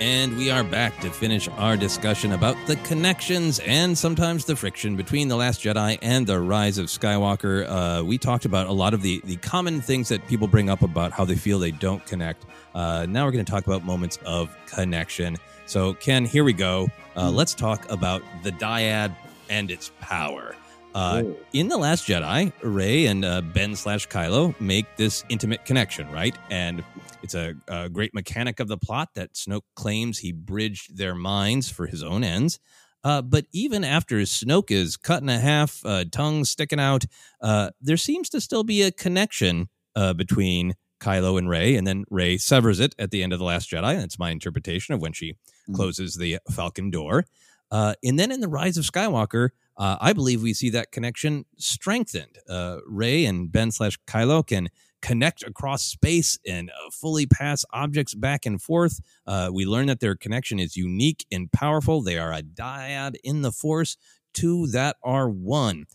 And 0.00 0.38
we 0.38 0.50
are 0.50 0.64
back 0.64 0.98
to 1.00 1.10
finish 1.10 1.46
our 1.46 1.76
discussion 1.76 2.32
about 2.32 2.56
the 2.66 2.76
connections 2.76 3.58
and 3.58 3.96
sometimes 3.96 4.46
the 4.46 4.56
friction 4.56 4.96
between 4.96 5.28
The 5.28 5.36
Last 5.36 5.60
Jedi 5.60 5.98
and 6.00 6.26
The 6.26 6.40
Rise 6.40 6.78
of 6.78 6.86
Skywalker. 6.86 7.66
Uh, 7.68 8.02
we 8.02 8.16
talked 8.16 8.46
about 8.46 8.66
a 8.68 8.72
lot 8.72 8.94
of 8.94 9.02
the, 9.02 9.20
the 9.24 9.36
common 9.36 9.82
things 9.82 10.08
that 10.08 10.26
people 10.26 10.48
bring 10.48 10.70
up 10.70 10.80
about 10.80 11.12
how 11.12 11.26
they 11.26 11.34
feel 11.34 11.58
they 11.58 11.70
don't 11.70 12.04
connect. 12.06 12.46
Uh, 12.74 13.04
now 13.10 13.26
we're 13.26 13.32
going 13.32 13.44
to 13.44 13.52
talk 13.52 13.66
about 13.66 13.84
moments 13.84 14.18
of 14.24 14.56
connection. 14.64 15.36
So, 15.66 15.92
Ken, 15.92 16.24
here 16.24 16.44
we 16.44 16.54
go. 16.54 16.88
Uh, 17.14 17.30
let's 17.30 17.52
talk 17.52 17.86
about 17.90 18.22
the 18.42 18.52
dyad 18.52 19.14
and 19.50 19.70
its 19.70 19.92
power. 20.00 20.56
Uh, 20.94 21.24
in 21.52 21.68
the 21.68 21.76
Last 21.76 22.08
Jedi, 22.08 22.52
Rey 22.62 23.04
and 23.04 23.22
uh, 23.22 23.42
Ben 23.42 23.76
slash 23.76 24.08
Kylo 24.08 24.58
make 24.60 24.96
this 24.96 25.24
intimate 25.28 25.66
connection, 25.66 26.10
right? 26.10 26.34
And 26.50 26.82
it's 27.22 27.34
a, 27.34 27.54
a, 27.68 27.88
great 27.88 28.14
mechanic 28.14 28.60
of 28.60 28.68
the 28.68 28.76
plot 28.76 29.10
that 29.14 29.34
Snoke 29.34 29.62
claims 29.74 30.18
he 30.18 30.32
bridged 30.32 30.96
their 30.96 31.14
minds 31.14 31.70
for 31.70 31.86
his 31.86 32.02
own 32.02 32.24
ends. 32.24 32.58
Uh, 33.02 33.22
but 33.22 33.46
even 33.52 33.82
after 33.82 34.16
Snoke 34.18 34.70
is 34.70 34.96
cut 34.96 35.22
in 35.22 35.28
half, 35.28 35.80
uh, 35.84 36.04
tongue 36.10 36.44
sticking 36.44 36.80
out, 36.80 37.04
uh, 37.40 37.70
there 37.80 37.96
seems 37.96 38.28
to 38.30 38.40
still 38.40 38.64
be 38.64 38.82
a 38.82 38.92
connection 38.92 39.68
uh, 39.96 40.12
between 40.12 40.74
Kylo 41.00 41.38
and 41.38 41.48
Rey, 41.48 41.76
and 41.76 41.86
then 41.86 42.04
Rey 42.10 42.36
severs 42.36 42.78
it 42.78 42.94
at 42.98 43.10
the 43.10 43.22
end 43.22 43.32
of 43.32 43.38
the 43.38 43.44
Last 43.44 43.70
Jedi. 43.70 43.98
That's 43.98 44.18
my 44.18 44.30
interpretation 44.30 44.94
of 44.94 45.00
when 45.00 45.12
she 45.12 45.32
mm-hmm. 45.32 45.74
closes 45.74 46.16
the 46.16 46.38
Falcon 46.50 46.90
door. 46.90 47.24
Uh, 47.70 47.94
and 48.04 48.18
then 48.18 48.30
in 48.30 48.40
the 48.40 48.48
Rise 48.48 48.76
of 48.76 48.84
Skywalker, 48.84 49.50
uh, 49.76 49.96
I 50.00 50.12
believe 50.12 50.42
we 50.42 50.52
see 50.52 50.70
that 50.70 50.92
connection 50.92 51.46
strengthened. 51.56 52.38
Uh, 52.48 52.78
Rey 52.86 53.24
and 53.24 53.50
Ben 53.50 53.70
slash 53.70 53.98
Kylo 54.06 54.46
can 54.46 54.68
connect 55.02 55.42
across 55.42 55.82
space 55.82 56.38
and 56.46 56.70
uh, 56.70 56.90
fully 56.92 57.26
pass 57.26 57.64
objects 57.72 58.14
back 58.14 58.46
and 58.46 58.60
forth. 58.60 59.00
Uh, 59.26 59.50
we 59.52 59.64
learn 59.64 59.86
that 59.86 60.00
their 60.00 60.14
connection 60.14 60.58
is 60.58 60.76
unique 60.76 61.24
and 61.32 61.50
powerful. 61.52 62.02
They 62.02 62.18
are 62.18 62.32
a 62.32 62.42
dyad 62.42 63.16
in 63.24 63.42
the 63.42 63.52
Force, 63.52 63.96
two 64.34 64.66
that 64.68 64.96
are 65.02 65.28
one. 65.28 65.86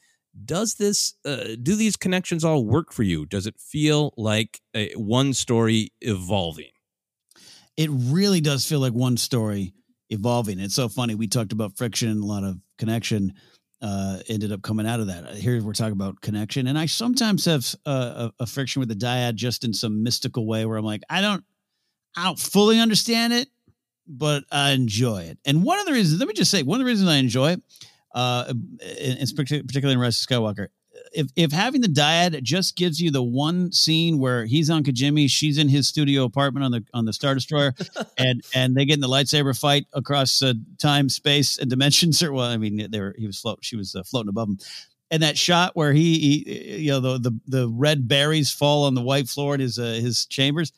does 0.43 0.75
this 0.75 1.13
uh, 1.25 1.55
do 1.61 1.75
these 1.75 1.95
connections 1.95 2.43
all 2.43 2.65
work 2.65 2.91
for 2.91 3.03
you? 3.03 3.25
Does 3.25 3.47
it 3.47 3.59
feel 3.59 4.13
like 4.17 4.59
a, 4.75 4.93
one 4.95 5.33
story 5.33 5.91
evolving? 6.01 6.71
It 7.77 7.89
really 7.91 8.41
does 8.41 8.65
feel 8.65 8.79
like 8.79 8.93
one 8.93 9.17
story 9.17 9.73
evolving. 10.09 10.59
It's 10.59 10.75
so 10.75 10.89
funny. 10.89 11.15
We 11.15 11.27
talked 11.27 11.51
about 11.51 11.77
friction 11.77 12.09
a 12.21 12.25
lot 12.25 12.43
of 12.43 12.59
connection 12.77 13.33
uh, 13.85 14.17
ended 14.27 14.51
up 14.51 14.63
coming 14.63 14.87
out 14.87 14.99
of 14.99 15.07
that. 15.07 15.35
Here 15.35 15.61
we're 15.61 15.73
talking 15.73 15.93
about 15.93 16.19
connection, 16.19 16.65
and 16.65 16.75
I 16.75 16.87
sometimes 16.87 17.45
have 17.45 17.75
uh, 17.85 18.31
a, 18.39 18.43
a, 18.43 18.45
friction 18.47 18.79
with 18.79 18.89
the 18.89 18.95
dyad 18.95 19.35
just 19.35 19.63
in 19.63 19.75
some 19.75 20.01
mystical 20.01 20.47
way 20.47 20.65
where 20.65 20.75
I'm 20.75 20.83
like, 20.83 21.03
I 21.07 21.21
don't, 21.21 21.43
I 22.17 22.23
don't 22.23 22.39
fully 22.39 22.79
understand 22.79 23.33
it, 23.33 23.47
but 24.07 24.43
I 24.51 24.71
enjoy 24.71 25.23
it. 25.23 25.37
And 25.45 25.63
one 25.63 25.77
of 25.77 25.85
the 25.85 25.91
reasons, 25.91 26.19
let 26.19 26.27
me 26.27 26.33
just 26.33 26.49
say, 26.49 26.63
one 26.63 26.81
of 26.81 26.85
the 26.85 26.89
reasons 26.89 27.09
I 27.09 27.17
enjoy 27.17 27.51
it, 27.51 27.61
uh, 28.15 28.51
in, 28.97 29.17
particularly 29.35 29.93
in 29.93 29.99
Rise 29.99 30.19
of 30.19 30.27
Skywalker, 30.27 30.69
if 31.15 31.31
if 31.35 31.51
having 31.51 31.81
the 31.81 31.87
dyad 31.87 32.41
just 32.43 32.75
gives 32.75 33.01
you 33.01 33.09
the 33.09 33.23
one 33.23 33.71
scene 33.71 34.19
where 34.19 34.45
he's 34.45 34.69
on 34.69 34.83
Kijimi, 34.83 35.29
she's 35.29 35.57
in 35.57 35.69
his 35.69 35.87
studio 35.87 36.23
apartment 36.23 36.65
on 36.65 36.71
the 36.71 36.83
on 36.93 37.05
the 37.05 37.13
Star 37.13 37.33
Destroyer, 37.33 37.73
and 38.17 38.43
and 38.53 38.75
they 38.75 38.85
get 38.85 38.95
in 38.95 39.01
the 39.01 39.07
lightsaber 39.07 39.57
fight 39.57 39.87
across 39.93 40.41
uh, 40.41 40.53
time, 40.77 41.09
space, 41.09 41.57
and 41.57 41.69
dimensions. 41.69 42.21
Or 42.21 42.33
well, 42.33 42.45
I 42.49 42.57
mean, 42.57 42.89
they 42.91 42.99
were 42.99 43.15
he 43.17 43.25
was 43.25 43.39
float, 43.39 43.59
she 43.61 43.75
was 43.75 43.95
uh, 43.95 44.03
floating 44.03 44.29
above 44.29 44.49
him. 44.49 44.59
And 45.11 45.21
that 45.21 45.37
shot 45.37 45.75
where 45.75 45.93
he, 45.93 46.17
he, 46.19 46.77
you 46.77 46.91
know, 46.91 46.99
the, 46.99 47.19
the 47.19 47.39
the 47.47 47.69
red 47.69 48.07
berries 48.07 48.51
fall 48.51 48.85
on 48.85 48.95
the 48.95 49.01
white 49.01 49.29
floor 49.29 49.55
in 49.55 49.61
his 49.61 49.79
uh, 49.79 49.99
his 50.01 50.25
chambers 50.25 50.71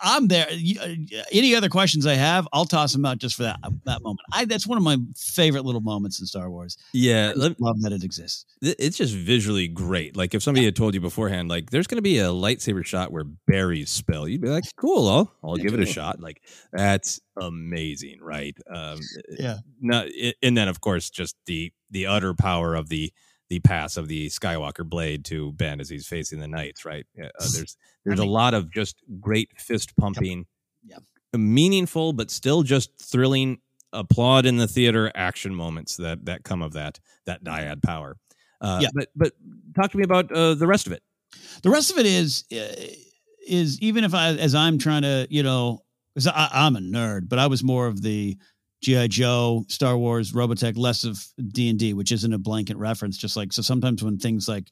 I'm 0.00 0.28
there. 0.28 0.46
Uh, 0.48 0.94
any 1.30 1.54
other 1.54 1.68
questions 1.68 2.06
I 2.06 2.14
have, 2.14 2.48
I'll 2.52 2.64
toss 2.64 2.92
them 2.92 3.04
out 3.04 3.18
just 3.18 3.36
for 3.36 3.42
that 3.42 3.60
that 3.84 4.02
moment. 4.02 4.20
I 4.32 4.46
that's 4.46 4.66
one 4.66 4.78
of 4.78 4.84
my 4.84 4.96
favorite 5.16 5.64
little 5.64 5.80
moments 5.80 6.20
in 6.20 6.26
Star 6.26 6.50
Wars. 6.50 6.78
Yeah, 6.92 7.32
I 7.36 7.54
love 7.58 7.82
that 7.82 7.92
it 7.92 8.02
exists. 8.02 8.46
It's 8.62 8.96
just 8.96 9.14
visually 9.14 9.68
great. 9.68 10.16
Like 10.16 10.34
if 10.34 10.42
somebody 10.42 10.62
yeah. 10.62 10.68
had 10.68 10.76
told 10.76 10.94
you 10.94 11.00
beforehand, 11.00 11.48
like 11.48 11.70
there's 11.70 11.86
going 11.86 11.96
to 11.96 12.02
be 12.02 12.18
a 12.18 12.28
lightsaber 12.28 12.84
shot 12.84 13.12
where 13.12 13.24
berries 13.46 13.90
spill, 13.90 14.26
you'd 14.26 14.40
be 14.40 14.48
like, 14.48 14.64
"Cool, 14.76 15.08
I'll 15.08 15.32
I'll 15.42 15.56
give 15.56 15.74
it 15.74 15.80
a 15.80 15.86
shot." 15.86 16.20
Like 16.20 16.40
that's 16.72 17.20
amazing, 17.36 18.18
right? 18.22 18.56
Um, 18.72 19.00
yeah. 19.38 19.58
Not, 19.80 20.06
and 20.42 20.56
then 20.56 20.68
of 20.68 20.80
course 20.80 21.10
just 21.10 21.36
the 21.46 21.72
the 21.90 22.06
utter 22.06 22.32
power 22.34 22.74
of 22.74 22.88
the 22.88 23.12
the 23.50 23.60
pass 23.60 23.96
of 23.96 24.08
the 24.08 24.28
Skywalker 24.28 24.88
blade 24.88 25.24
to 25.26 25.52
Ben 25.52 25.80
as 25.80 25.88
he's 25.88 26.06
facing 26.06 26.40
the 26.40 26.48
knights. 26.48 26.84
Right? 26.84 27.06
Uh, 27.18 27.28
there's 27.38 27.76
there's 28.04 28.20
I 28.20 28.22
mean, 28.22 28.28
a 28.28 28.32
lot 28.32 28.54
of 28.54 28.70
just 28.70 29.02
great 29.20 29.50
fist 29.58 29.96
pumping, 29.96 30.46
yeah. 30.84 30.98
meaningful 31.32 32.12
but 32.12 32.30
still 32.30 32.62
just 32.62 32.90
thrilling 33.00 33.58
applaud 33.92 34.44
in 34.44 34.56
the 34.56 34.66
theater 34.66 35.10
action 35.14 35.54
moments 35.54 35.96
that 35.96 36.24
that 36.26 36.44
come 36.44 36.62
of 36.62 36.72
that 36.72 37.00
that 37.26 37.44
dyad 37.44 37.82
power. 37.82 38.16
Uh, 38.60 38.80
yeah. 38.82 38.88
But 38.94 39.08
but 39.14 39.32
talk 39.74 39.90
to 39.90 39.98
me 39.98 40.04
about 40.04 40.30
uh, 40.32 40.54
the 40.54 40.66
rest 40.66 40.86
of 40.86 40.92
it. 40.92 41.02
The 41.62 41.70
rest 41.70 41.90
of 41.90 41.98
it 41.98 42.06
is 42.06 42.44
uh, 42.52 42.74
is 43.46 43.80
even 43.80 44.04
if 44.04 44.14
I 44.14 44.28
as 44.30 44.54
I'm 44.54 44.78
trying 44.78 45.02
to 45.02 45.26
you 45.30 45.42
know 45.42 45.80
because 46.14 46.30
I'm 46.34 46.76
a 46.76 46.80
nerd, 46.80 47.28
but 47.28 47.38
I 47.38 47.46
was 47.46 47.64
more 47.64 47.86
of 47.86 48.02
the 48.02 48.36
GI 48.84 49.08
Joe, 49.08 49.64
Star 49.68 49.96
Wars, 49.96 50.32
Robotech, 50.32 50.76
less 50.76 51.04
of 51.04 51.26
D 51.48 51.70
and 51.70 51.78
D, 51.78 51.94
which 51.94 52.12
isn't 52.12 52.32
a 52.32 52.38
blanket 52.38 52.76
reference. 52.76 53.16
Just 53.16 53.36
like 53.36 53.52
so, 53.52 53.62
sometimes 53.62 54.04
when 54.04 54.18
things 54.18 54.46
like 54.46 54.70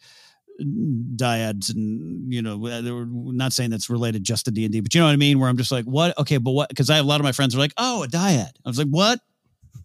dyads 0.60 1.74
and 1.74 2.32
you 2.32 2.42
know 2.42 2.58
we're 2.58 3.06
not 3.06 3.52
saying 3.52 3.70
that's 3.70 3.88
related 3.88 4.22
just 4.22 4.44
to 4.44 4.50
d&d 4.50 4.80
but 4.80 4.94
you 4.94 5.00
know 5.00 5.06
what 5.06 5.12
i 5.12 5.16
mean? 5.16 5.40
Where 5.40 5.48
i'm 5.48 5.56
just 5.56 5.72
like 5.72 5.86
what? 5.86 6.16
Okay 6.18 6.36
but 6.36 6.52
what? 6.52 6.68
Because 6.68 6.90
i 6.90 6.96
have 6.96 7.04
a 7.04 7.08
lot 7.08 7.20
of 7.20 7.24
my 7.24 7.32
friends 7.32 7.54
are 7.54 7.58
like 7.58 7.72
oh 7.78 8.04
a 8.04 8.06
dyad. 8.06 8.50
I 8.64 8.68
was 8.68 8.78
like 8.78 8.88
what? 8.88 9.18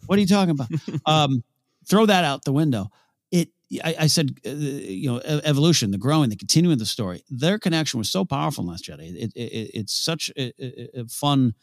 What 0.08 0.18
are 0.18 0.22
you 0.22 0.28
talking 0.28 0.52
about? 0.52 0.68
Um 1.06 1.44
throw 1.88 2.06
that 2.06 2.26
out 2.26 2.44
the 2.44 2.52
window. 2.52 2.90
It 3.32 3.50
i, 3.84 3.96
I 4.02 4.08
said 4.08 4.38
uh, 4.46 4.50
you 4.50 5.10
know 5.10 5.22
evolution 5.24 5.92
the 5.92 5.98
growing 5.98 6.30
the 6.30 6.36
continuing 6.36 6.78
the 6.78 6.86
story 6.86 7.24
their 7.30 7.58
connection 7.58 7.98
was 7.98 8.10
so 8.12 8.26
powerful 8.26 8.64
in 8.64 8.70
last 8.70 8.86
jedi. 8.86 9.16
It, 9.16 9.32
it, 9.36 9.72
it's 9.74 9.94
such 9.94 10.32
a, 10.38 10.52
a 11.00 11.08
fun 11.08 11.54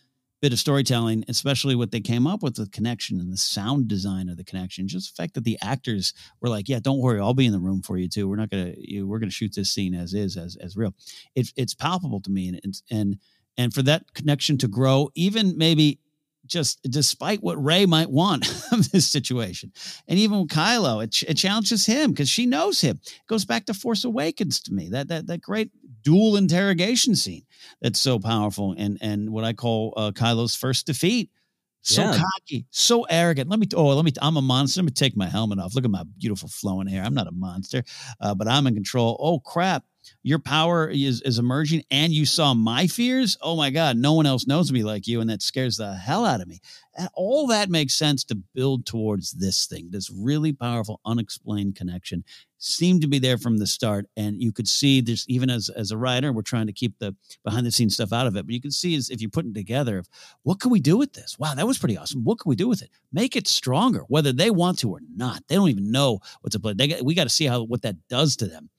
bit 0.45 0.53
of 0.53 0.59
storytelling, 0.59 1.25
especially 1.27 1.75
what 1.75 1.91
they 1.91 2.03
came 2.03 2.27
up 2.27 2.43
with 2.43 2.57
the 2.57 2.69
connection 2.69 3.19
and 3.19 3.33
the 3.33 3.37
sound 3.39 3.89
design 3.89 4.29
of 4.29 4.37
the 4.37 4.45
connection. 4.45 4.87
Just 4.87 5.17
the 5.17 5.23
fact 5.23 5.33
that 5.33 5.45
the 5.45 5.57
actors 5.63 6.13
were 6.43 6.51
like, 6.51 6.69
"Yeah, 6.69 6.81
don't 6.81 6.99
worry, 6.99 7.19
I'll 7.19 7.33
be 7.33 7.47
in 7.47 7.53
the 7.53 7.59
room 7.59 7.81
for 7.81 7.97
you 7.97 8.11
too. 8.11 8.29
We're 8.29 8.37
not 8.37 8.51
gonna, 8.51 8.75
you, 8.77 9.07
we're 9.07 9.21
gonna 9.21 9.31
shoot 9.31 9.55
this 9.55 9.71
scene 9.71 9.95
as 9.95 10.13
is, 10.13 10.37
as 10.37 10.57
as 10.57 10.77
real." 10.77 10.95
It, 11.35 11.51
it's 11.57 11.73
palpable 11.73 12.21
to 12.21 12.31
me, 12.31 12.49
and 12.63 12.83
and 12.91 13.19
and 13.57 13.73
for 13.73 13.81
that 13.85 14.13
connection 14.13 14.59
to 14.59 14.69
grow, 14.69 15.09
even 15.15 15.57
maybe 15.57 15.99
just 16.45 16.83
despite 16.83 17.43
what 17.43 17.65
Rey 17.65 17.87
might 17.87 18.11
want 18.11 18.47
of 18.73 18.91
this 18.93 19.07
situation. 19.07 19.73
And 20.07 20.19
even 20.19 20.41
with 20.41 20.51
Kylo, 20.51 21.03
it, 21.03 21.23
it 21.27 21.39
challenges 21.39 21.87
him 21.87 22.11
because 22.11 22.29
she 22.29 22.45
knows 22.45 22.83
him. 22.83 23.01
It 23.03 23.27
goes 23.29 23.47
back 23.47 23.65
to 23.65 23.73
Force 23.73 24.05
Awakens 24.05 24.61
to 24.61 24.75
me. 24.75 24.91
That 24.91 25.09
that 25.09 25.27
that 25.27 25.41
great 25.41 25.71
dual 26.05 26.37
interrogation 26.37 27.17
scene 27.17 27.45
that's 27.83 27.99
so 27.99 28.19
powerful 28.19 28.75
and 28.79 28.99
and 29.01 29.31
what 29.31 29.45
I 29.45 29.53
call 29.53 29.95
uh, 29.97 30.13
Kylo's 30.13 30.55
first 30.55 30.87
defeat. 30.87 31.31
So 31.87 32.01
yeah. 32.01 32.19
cocky, 32.19 32.67
so 32.71 33.03
arrogant. 33.03 33.51
Let 33.51 33.59
me. 33.59 33.67
Oh, 33.75 33.89
let 33.89 34.07
me. 34.07 34.13
I'm 34.23 34.39
a 34.39 34.43
monster. 34.43 34.81
Let 34.81 34.87
me 34.87 34.93
take 34.93 35.19
my 35.19 35.27
helmet 35.29 35.59
off. 35.59 35.75
Look 35.75 35.85
at 35.85 35.91
my 35.91 36.05
beautiful 36.19 36.49
flowing 36.49 36.87
hair. 36.87 37.03
I'm 37.03 37.13
not 37.13 37.27
a 37.27 37.33
monster, 37.33 37.85
uh, 38.21 38.35
but 38.35 38.49
I'm 38.49 38.67
in 38.67 38.75
control. 38.75 39.19
Oh 39.21 39.39
crap! 39.41 39.85
Your 40.23 40.39
power 40.39 40.89
is, 40.89 41.21
is 41.23 41.39
emerging 41.39 41.83
and 41.91 42.13
you 42.13 42.27
saw 42.27 42.55
my 42.55 42.87
fears 42.87 43.37
oh 43.43 43.57
my 43.57 43.71
god 43.71 43.97
no 43.97 44.13
one 44.13 44.27
else 44.27 44.47
knows 44.47 44.73
me 44.73 44.83
like 44.83 45.07
you 45.07 45.21
and 45.21 45.31
that 45.31 45.43
scares 45.43 45.77
the 45.77 45.95
hell 45.95 46.25
out 46.25 46.41
of 46.41 46.49
me. 46.49 46.61
And 46.97 47.09
all 47.15 47.49
that 47.49 47.71
makes 47.71 47.95
sense 47.95 48.23
to 48.25 48.37
build 48.37 48.87
towards 48.87 49.33
this 49.33 49.67
thing 49.67 49.89
this 49.91 50.11
really 50.11 50.53
powerful 50.53 51.01
unexplained 51.05 51.77
connection 51.77 52.25
seemed 52.59 53.03
to 53.03 53.09
be 53.09 53.19
there 53.19 53.37
from 53.37 53.59
the 53.59 53.67
start 53.67 54.07
and 54.17 54.41
you 54.41 54.53
could 54.53 54.69
see 54.69 55.01
this 55.01 55.27
even 55.29 55.51
as 55.51 55.69
as 55.71 55.91
a 55.91 55.99
writer 55.99 56.33
we're 56.33 56.43
trying 56.43 56.67
to 56.67 56.73
keep 56.73 56.99
the 56.99 57.15
behind 57.45 57.67
the 57.67 57.71
scenes 57.71 57.95
stuff 57.95 58.13
out 58.13 58.27
of 58.27 58.37
it 58.37 58.47
but 58.47 58.55
you 58.55 58.61
can 58.61 58.71
see 58.71 58.95
as 58.95 59.11
if 59.11 59.21
you 59.21 59.29
put 59.29 59.45
it 59.45 59.55
together 59.55 60.03
what 60.45 60.61
can 60.61 60.71
we 60.71 60.81
do 60.81 60.97
with 60.97 61.13
this? 61.13 61.39
Wow 61.39 61.55
that 61.55 61.67
was 61.67 61.79
pretty 61.79 61.99
awesome. 61.99 62.25
What 62.25 62.39
can 62.39 62.49
we 62.49 62.57
do 62.57 62.69
with 62.69 62.83
it? 62.83 62.91
Make 63.13 63.37
it 63.37 63.49
stronger 63.49 64.05
whether 64.09 64.33
they 64.33 64.51
want 64.51 64.79
to 64.81 64.91
or 64.91 65.01
not. 65.15 65.43
They 65.49 65.57
don't 65.57 65.69
even 65.69 65.91
know 65.91 66.21
what 66.41 66.53
to 66.53 66.61
play. 66.61 66.75
They 66.75 66.89
got, 66.89 67.03
we 67.03 67.15
got 67.15 67.25
to 67.25 67.31
see 67.31 67.47
how 67.47 67.65
what 67.65 67.83
that 67.83 67.97
does 68.09 68.37
to 68.37 68.47
them 68.47 68.71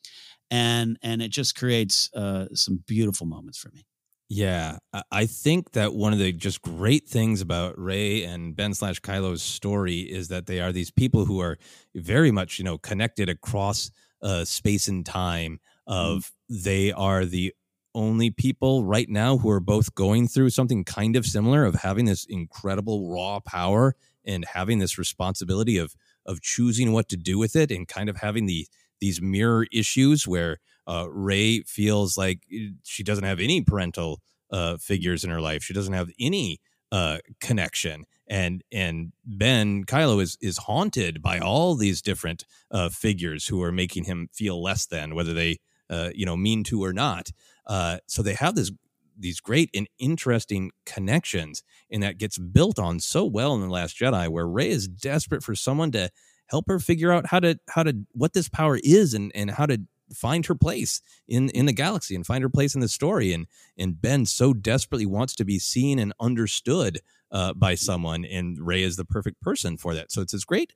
and 0.51 0.97
and 1.01 1.22
it 1.22 1.30
just 1.30 1.55
creates 1.55 2.09
uh, 2.13 2.47
some 2.53 2.84
beautiful 2.88 3.26
moments 3.26 3.57
for 3.57 3.69
me. 3.69 3.85
Yeah, 4.27 4.77
I 5.11 5.27
think 5.27 5.73
that 5.73 5.93
one 5.93 6.11
of 6.11 6.17
the 6.17 6.31
just 6.31 6.63
great 6.63 7.07
things 7.07 7.41
about 7.41 7.77
Rey 7.77 8.23
and 8.23 8.55
Ben 8.55 8.73
slash 8.73 8.99
Kylo's 8.99 9.43
story 9.43 9.99
is 9.99 10.30
that 10.30 10.47
they 10.47 10.59
are 10.59 10.72
these 10.72 10.89
people 10.89 11.26
who 11.26 11.39
are 11.41 11.57
very 11.93 12.31
much 12.31 12.57
you 12.57 12.65
know 12.65 12.77
connected 12.77 13.30
across 13.30 13.91
uh, 14.22 14.43
space 14.45 14.88
and 14.88 15.05
time. 15.05 15.59
Of 15.88 16.34
mm-hmm. 16.49 16.63
they 16.63 16.91
are 16.91 17.26
the 17.26 17.53
only 17.93 18.31
people 18.31 18.84
right 18.84 19.07
now 19.07 19.38
who 19.38 19.49
are 19.49 19.59
both 19.59 19.95
going 19.95 20.27
through 20.27 20.49
something 20.49 20.84
kind 20.84 21.15
of 21.15 21.26
similar 21.26 21.63
of 21.63 21.76
having 21.76 22.05
this 22.05 22.26
incredible 22.26 23.09
raw 23.09 23.39
power 23.39 23.95
and 24.26 24.43
having 24.45 24.80
this 24.80 24.97
responsibility 24.97 25.77
of 25.77 25.95
of 26.26 26.41
choosing 26.41 26.91
what 26.91 27.07
to 27.09 27.17
do 27.17 27.38
with 27.38 27.55
it 27.55 27.72
and 27.72 27.88
kind 27.88 28.09
of 28.09 28.17
having 28.17 28.47
the 28.47 28.67
these 28.99 29.22
mirror 29.22 29.65
issues 29.72 30.27
where 30.27 30.57
uh, 30.88 31.07
Rey 31.09 31.61
feels 31.61 32.17
like 32.17 32.41
eh, 32.53 32.69
she 32.84 33.03
doesn't 33.03 33.23
have 33.23 33.39
any 33.39 33.61
parental 33.61 34.22
uh, 34.51 34.77
figures 34.77 35.23
in 35.23 35.30
her 35.30 35.41
life. 35.41 35.63
She 35.63 35.73
doesn't 35.73 35.93
have 35.93 36.11
any 36.19 36.59
uh, 36.91 37.17
connection, 37.41 38.05
and 38.27 38.63
and 38.72 39.11
Ben 39.26 39.84
Kylo 39.85 40.22
is 40.22 40.38
is 40.41 40.59
haunted 40.59 41.22
by 41.22 41.39
all 41.39 41.76
these 41.76 42.01
different 42.01 42.45
uh, 42.72 42.89
figures 42.89 43.47
who 43.47 43.61
are 43.63 43.72
making 43.72 44.05
him 44.05 44.30
feel 44.34 44.61
less 44.61 44.85
than, 44.85 45.15
whether 45.15 45.34
they 45.34 45.57
uh, 45.89 46.11
you 46.13 46.26
know 46.26 46.38
mean 46.38 46.63
to 46.65 46.84
or 46.84 46.93
not. 46.93 47.31
Uh, 47.65 47.97
so 48.07 48.22
they 48.22 48.35
have 48.35 48.55
this 48.55 48.72
these 49.17 49.39
great 49.39 49.69
and 49.73 49.88
interesting 49.97 50.72
connections, 50.85 51.63
and 51.89 52.03
that 52.03 52.17
gets 52.17 52.38
built 52.38 52.77
on 52.80 52.99
so 52.99 53.26
well 53.26 53.55
in 53.55 53.61
the 53.61 53.69
Last 53.69 53.97
Jedi, 53.97 54.30
where 54.30 54.47
Rey 54.47 54.69
is 54.69 54.88
desperate 54.88 55.43
for 55.43 55.55
someone 55.55 55.91
to 55.91 56.09
help 56.47 56.65
her 56.67 56.80
figure 56.80 57.11
out 57.11 57.27
how 57.27 57.39
to 57.39 57.59
how 57.69 57.84
to 57.84 57.95
what 58.11 58.34
this 58.34 58.49
power 58.49 58.80
is 58.84 59.13
and 59.13 59.31
and 59.35 59.51
how 59.51 59.65
to 59.65 59.81
find 60.13 60.45
her 60.45 60.55
place 60.55 61.01
in 61.27 61.49
in 61.49 61.65
the 61.65 61.73
galaxy 61.73 62.15
and 62.15 62.26
find 62.26 62.43
her 62.43 62.49
place 62.49 62.76
in 62.76 62.81
the 62.81 62.88
story. 62.88 63.34
And 63.34 63.47
and 63.77 63.99
Ben 63.99 64.26
so 64.26 64.53
desperately 64.53 65.05
wants 65.05 65.35
to 65.35 65.45
be 65.45 65.59
seen 65.59 65.99
and 65.99 66.13
understood 66.19 66.99
uh, 67.31 67.53
by 67.53 67.76
someone 67.76 68.26
and 68.26 68.59
Rey 68.59 68.84
is 68.84 68.97
the 68.97 69.05
perfect 69.05 69.41
person 69.41 69.77
for 69.77 69.93
that. 69.95 70.11
So 70.11 70.22
it's 70.22 70.31
this 70.31 70.45
great 70.45 70.73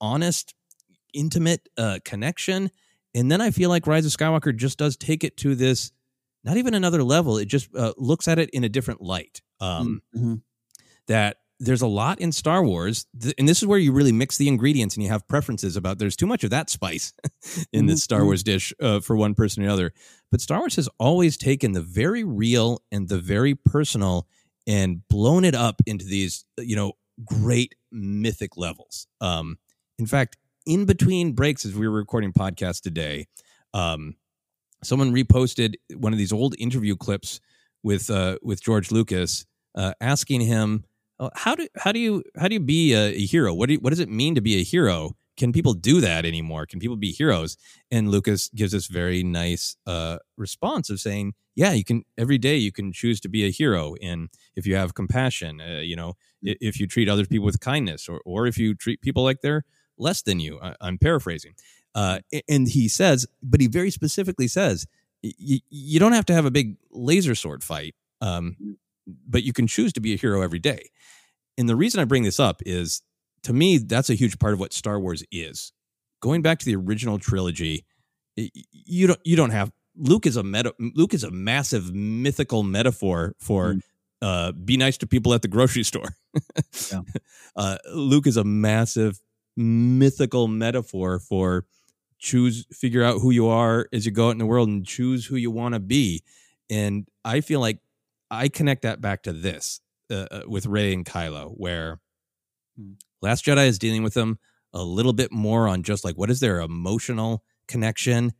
honest 0.00 0.54
intimate 1.14 1.68
uh, 1.78 1.98
connection. 2.04 2.70
And 3.14 3.32
then 3.32 3.40
I 3.40 3.50
feel 3.50 3.70
like 3.70 3.86
Rise 3.86 4.04
of 4.04 4.12
Skywalker 4.12 4.54
just 4.54 4.76
does 4.78 4.96
take 4.96 5.24
it 5.24 5.36
to 5.38 5.54
this 5.54 5.90
not 6.44 6.58
even 6.58 6.74
another 6.74 7.02
level. 7.02 7.38
It 7.38 7.46
just 7.46 7.74
uh, 7.74 7.92
looks 7.96 8.28
at 8.28 8.38
it 8.38 8.50
in 8.50 8.62
a 8.62 8.68
different 8.68 9.02
light. 9.02 9.42
Um, 9.58 10.02
mm-hmm. 10.14 10.34
that 11.06 11.38
there's 11.58 11.82
a 11.82 11.86
lot 11.86 12.20
in 12.20 12.32
Star 12.32 12.62
Wars, 12.62 13.06
and 13.38 13.48
this 13.48 13.62
is 13.62 13.66
where 13.66 13.78
you 13.78 13.92
really 13.92 14.12
mix 14.12 14.36
the 14.36 14.48
ingredients 14.48 14.94
and 14.94 15.02
you 15.02 15.10
have 15.10 15.26
preferences 15.26 15.76
about. 15.76 15.98
There's 15.98 16.16
too 16.16 16.26
much 16.26 16.44
of 16.44 16.50
that 16.50 16.68
spice 16.68 17.12
in 17.72 17.86
this 17.86 18.02
Star 18.02 18.20
mm-hmm. 18.20 18.26
Wars 18.26 18.42
dish 18.42 18.72
uh, 18.80 19.00
for 19.00 19.16
one 19.16 19.34
person 19.34 19.62
or 19.62 19.66
another. 19.66 19.92
But 20.30 20.40
Star 20.40 20.58
Wars 20.58 20.76
has 20.76 20.88
always 20.98 21.36
taken 21.36 21.72
the 21.72 21.80
very 21.80 22.24
real 22.24 22.82
and 22.92 23.08
the 23.08 23.18
very 23.18 23.54
personal 23.54 24.26
and 24.66 25.06
blown 25.08 25.44
it 25.44 25.54
up 25.54 25.80
into 25.86 26.04
these, 26.04 26.44
you 26.58 26.76
know, 26.76 26.92
great 27.24 27.74
mythic 27.90 28.56
levels. 28.56 29.06
Um, 29.20 29.58
in 29.98 30.06
fact, 30.06 30.36
in 30.66 30.84
between 30.84 31.32
breaks, 31.32 31.64
as 31.64 31.74
we 31.74 31.88
were 31.88 31.94
recording 31.94 32.32
podcast 32.32 32.82
today, 32.82 33.28
um, 33.72 34.16
someone 34.82 35.14
reposted 35.14 35.76
one 35.94 36.12
of 36.12 36.18
these 36.18 36.32
old 36.32 36.54
interview 36.58 36.96
clips 36.96 37.40
with 37.82 38.10
uh, 38.10 38.38
with 38.42 38.62
George 38.62 38.90
Lucas, 38.90 39.46
uh, 39.76 39.92
asking 40.00 40.40
him, 40.40 40.84
"How 41.34 41.54
do 41.54 41.66
how 41.76 41.92
do 41.92 41.98
you 41.98 42.22
how 42.38 42.48
do 42.48 42.54
you 42.54 42.60
be 42.60 42.92
a, 42.94 43.14
a 43.14 43.26
hero? 43.26 43.54
What 43.54 43.68
do 43.68 43.74
you, 43.74 43.80
what 43.80 43.90
does 43.90 44.00
it 44.00 44.08
mean 44.08 44.34
to 44.34 44.40
be 44.40 44.60
a 44.60 44.64
hero? 44.64 45.16
Can 45.36 45.52
people 45.52 45.74
do 45.74 46.00
that 46.00 46.24
anymore? 46.24 46.66
Can 46.66 46.80
people 46.80 46.96
be 46.96 47.12
heroes?" 47.12 47.56
And 47.90 48.10
Lucas 48.10 48.48
gives 48.48 48.72
this 48.72 48.86
very 48.86 49.22
nice 49.22 49.76
uh, 49.86 50.18
response 50.36 50.90
of 50.90 51.00
saying, 51.00 51.34
"Yeah, 51.54 51.72
you 51.72 51.84
can. 51.84 52.04
Every 52.16 52.38
day 52.38 52.56
you 52.56 52.72
can 52.72 52.92
choose 52.92 53.20
to 53.20 53.28
be 53.28 53.44
a 53.46 53.50
hero, 53.50 53.94
and 54.02 54.28
if 54.56 54.66
you 54.66 54.76
have 54.76 54.94
compassion, 54.94 55.60
uh, 55.60 55.80
you 55.80 55.96
know, 55.96 56.14
if 56.42 56.80
you 56.80 56.86
treat 56.86 57.08
other 57.08 57.26
people 57.26 57.46
with 57.46 57.60
kindness, 57.60 58.08
or 58.08 58.20
or 58.24 58.46
if 58.46 58.58
you 58.58 58.74
treat 58.74 59.00
people 59.00 59.24
like 59.24 59.40
they're 59.40 59.64
less 59.98 60.22
than 60.22 60.40
you." 60.40 60.58
I, 60.62 60.74
I'm 60.80 60.98
paraphrasing. 60.98 61.54
Uh, 61.94 62.18
and 62.46 62.68
he 62.68 62.88
says, 62.88 63.26
but 63.42 63.58
he 63.58 63.66
very 63.68 63.90
specifically 63.90 64.46
says, 64.48 64.86
you 65.22 65.98
don't 65.98 66.12
have 66.12 66.26
to 66.26 66.34
have 66.34 66.44
a 66.44 66.50
big 66.50 66.76
laser 66.90 67.34
sword 67.34 67.64
fight, 67.64 67.94
um, 68.20 68.76
but 69.06 69.42
you 69.42 69.52
can 69.52 69.66
choose 69.66 69.92
to 69.94 70.00
be 70.00 70.14
a 70.14 70.16
hero 70.16 70.42
every 70.42 70.58
day. 70.58 70.90
And 71.58 71.68
the 71.68 71.76
reason 71.76 72.00
I 72.00 72.04
bring 72.04 72.22
this 72.22 72.40
up 72.40 72.60
is, 72.66 73.02
to 73.44 73.52
me, 73.52 73.78
that's 73.78 74.10
a 74.10 74.14
huge 74.14 74.38
part 74.38 74.52
of 74.52 74.60
what 74.60 74.72
Star 74.72 74.98
Wars 74.98 75.22
is. 75.30 75.72
Going 76.20 76.42
back 76.42 76.58
to 76.58 76.64
the 76.64 76.76
original 76.76 77.18
trilogy, 77.18 77.84
you 78.36 79.06
don't 79.06 79.20
you 79.24 79.36
don't 79.36 79.50
have 79.50 79.72
Luke 79.96 80.26
is 80.26 80.36
a 80.36 80.42
meta, 80.42 80.74
Luke 80.78 81.14
is 81.14 81.24
a 81.24 81.30
massive 81.30 81.94
mythical 81.94 82.62
metaphor 82.62 83.34
for 83.38 83.74
mm. 83.74 83.80
uh, 84.20 84.52
be 84.52 84.76
nice 84.76 84.98
to 84.98 85.06
people 85.06 85.32
at 85.32 85.42
the 85.42 85.48
grocery 85.48 85.82
store. 85.84 86.14
yeah. 86.92 87.00
uh, 87.54 87.78
Luke 87.94 88.26
is 88.26 88.36
a 88.36 88.44
massive 88.44 89.20
mythical 89.56 90.48
metaphor 90.48 91.18
for 91.18 91.64
choose 92.18 92.66
figure 92.72 93.02
out 93.02 93.20
who 93.20 93.30
you 93.30 93.46
are 93.46 93.88
as 93.92 94.06
you 94.06 94.12
go 94.12 94.28
out 94.28 94.30
in 94.30 94.38
the 94.38 94.46
world 94.46 94.68
and 94.68 94.86
choose 94.86 95.26
who 95.26 95.36
you 95.36 95.50
want 95.50 95.74
to 95.74 95.80
be 95.80 96.22
and 96.70 97.06
i 97.24 97.40
feel 97.40 97.60
like 97.60 97.78
i 98.36 98.48
connect 98.48 98.82
that 98.82 99.00
back 99.00 99.22
to 99.22 99.32
this 99.32 99.80
uh, 100.10 100.26
uh, 100.30 100.42
with 100.46 100.66
Rey 100.66 100.92
and 100.92 101.04
kylo 101.04 101.52
where 101.56 101.98
hmm. 102.78 102.92
last 103.22 103.44
jedi 103.44 103.66
is 103.66 103.78
dealing 103.78 104.02
with 104.02 104.14
them 104.14 104.38
a 104.72 104.82
little 104.82 105.14
bit 105.14 105.32
more 105.32 105.66
on 105.68 105.82
just 105.82 106.04
like 106.04 106.16
what 106.16 106.30
is 106.30 106.40
their 106.40 106.60
emotional 106.60 107.42
connection? 107.66 108.32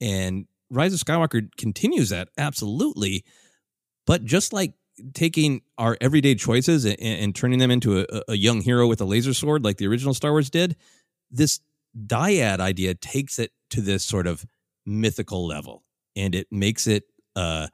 And 0.00 0.46
rise 0.70 0.92
of 0.92 1.00
skywalker 1.00 1.48
continues 1.56 2.10
that 2.10 2.28
absolutely. 2.36 3.24
But 4.06 4.24
just 4.24 4.52
like 4.52 4.74
taking 5.14 5.62
our 5.76 5.96
everyday 6.00 6.34
choices 6.34 6.84
and, 6.84 7.00
and 7.00 7.34
turning 7.34 7.58
them 7.58 7.70
into 7.70 8.00
a, 8.00 8.22
a 8.28 8.34
young 8.34 8.60
hero 8.60 8.86
with 8.86 9.00
a 9.00 9.04
laser 9.04 9.32
sword 9.32 9.64
like 9.64 9.76
the 9.76 9.86
original 9.86 10.12
star 10.12 10.32
wars 10.32 10.50
did 10.50 10.76
this 11.30 11.60
dyad 11.96 12.58
idea 12.58 12.94
takes 12.94 13.38
it 13.38 13.52
to 13.70 13.80
this 13.80 14.04
sort 14.04 14.26
of 14.26 14.44
mythical 14.84 15.46
level. 15.46 15.84
And 16.16 16.34
it 16.34 16.48
makes 16.50 16.86
it 16.86 17.04
uh 17.36 17.68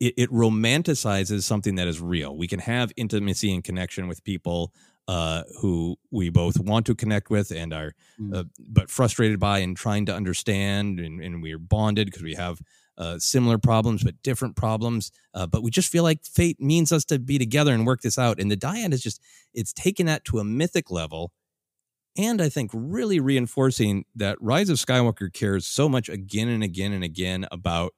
it, 0.00 0.14
it, 0.16 0.30
romanticizes 0.30 1.42
something 1.42 1.74
that 1.76 1.88
is 1.88 2.00
real. 2.00 2.36
We 2.36 2.48
can 2.48 2.60
have 2.60 2.92
intimacy 2.96 3.52
and 3.52 3.62
connection 3.62 4.08
with 4.08 4.24
people 4.24 4.72
uh, 5.06 5.42
who 5.60 5.96
we 6.10 6.30
both 6.30 6.58
want 6.58 6.86
to 6.86 6.94
connect 6.94 7.30
with 7.30 7.50
and 7.50 7.72
are, 7.72 7.94
mm. 8.20 8.34
uh, 8.34 8.44
but 8.58 8.90
frustrated 8.90 9.38
by 9.38 9.58
and 9.58 9.76
trying 9.76 10.06
to 10.06 10.14
understand, 10.14 10.98
and, 10.98 11.20
and 11.20 11.42
we're 11.42 11.58
bonded 11.58 12.06
because 12.06 12.22
we 12.22 12.34
have 12.34 12.60
uh, 12.96 13.18
similar 13.18 13.58
problems 13.58 14.02
but 14.04 14.22
different 14.22 14.56
problems. 14.56 15.10
Uh, 15.34 15.46
but 15.46 15.62
we 15.62 15.70
just 15.70 15.90
feel 15.90 16.04
like 16.04 16.24
fate 16.24 16.60
means 16.60 16.92
us 16.92 17.04
to 17.04 17.18
be 17.18 17.38
together 17.38 17.74
and 17.74 17.86
work 17.86 18.00
this 18.02 18.18
out. 18.18 18.40
And 18.40 18.50
the 18.50 18.56
dyad 18.56 18.92
is 18.92 19.02
just 19.02 19.20
it's 19.52 19.72
taken 19.72 20.06
that 20.06 20.24
to 20.26 20.38
a 20.38 20.44
mythic 20.44 20.90
level 20.90 21.32
and 22.16 22.40
I 22.40 22.48
think 22.48 22.70
really 22.72 23.18
reinforcing 23.18 24.04
that 24.14 24.40
Rise 24.40 24.68
of 24.68 24.76
Skywalker 24.76 25.32
cares 25.32 25.66
so 25.66 25.88
much 25.88 26.08
again 26.08 26.48
and 26.48 26.62
again 26.62 26.92
and 26.92 27.02
again 27.02 27.46
about 27.50 27.92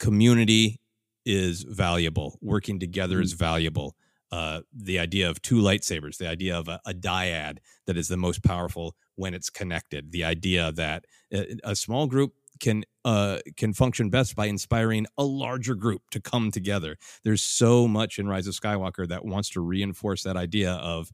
community 0.00 0.80
is 1.24 1.62
valuable, 1.62 2.36
working 2.40 2.80
together 2.80 3.16
mm-hmm. 3.16 3.24
is 3.24 3.34
valuable. 3.34 3.94
Uh, 4.32 4.60
the 4.74 4.98
idea 4.98 5.28
of 5.28 5.42
two 5.42 5.56
lightsabers, 5.56 6.16
the 6.18 6.28
idea 6.28 6.56
of 6.56 6.68
a, 6.68 6.80
a, 6.86 6.94
dyad 6.94 7.58
that 7.86 7.96
is 7.96 8.06
the 8.06 8.16
most 8.16 8.44
powerful 8.44 8.94
when 9.16 9.34
it's 9.34 9.50
connected, 9.50 10.12
the 10.12 10.22
idea 10.22 10.70
that 10.70 11.04
a, 11.32 11.56
a 11.64 11.74
small 11.74 12.06
group 12.06 12.32
can 12.60 12.84
uh, 13.04 13.38
can 13.56 13.72
function 13.72 14.08
best 14.08 14.36
by 14.36 14.46
inspiring 14.46 15.06
a 15.18 15.24
larger 15.24 15.74
group 15.74 16.02
to 16.10 16.20
come 16.20 16.50
together. 16.52 16.96
There's 17.24 17.42
so 17.42 17.88
much 17.88 18.18
in 18.18 18.28
Rise 18.28 18.46
of 18.46 18.54
Skywalker 18.54 19.08
that 19.08 19.24
wants 19.24 19.50
to 19.50 19.60
reinforce 19.60 20.22
that 20.22 20.36
idea 20.36 20.74
of 20.74 21.10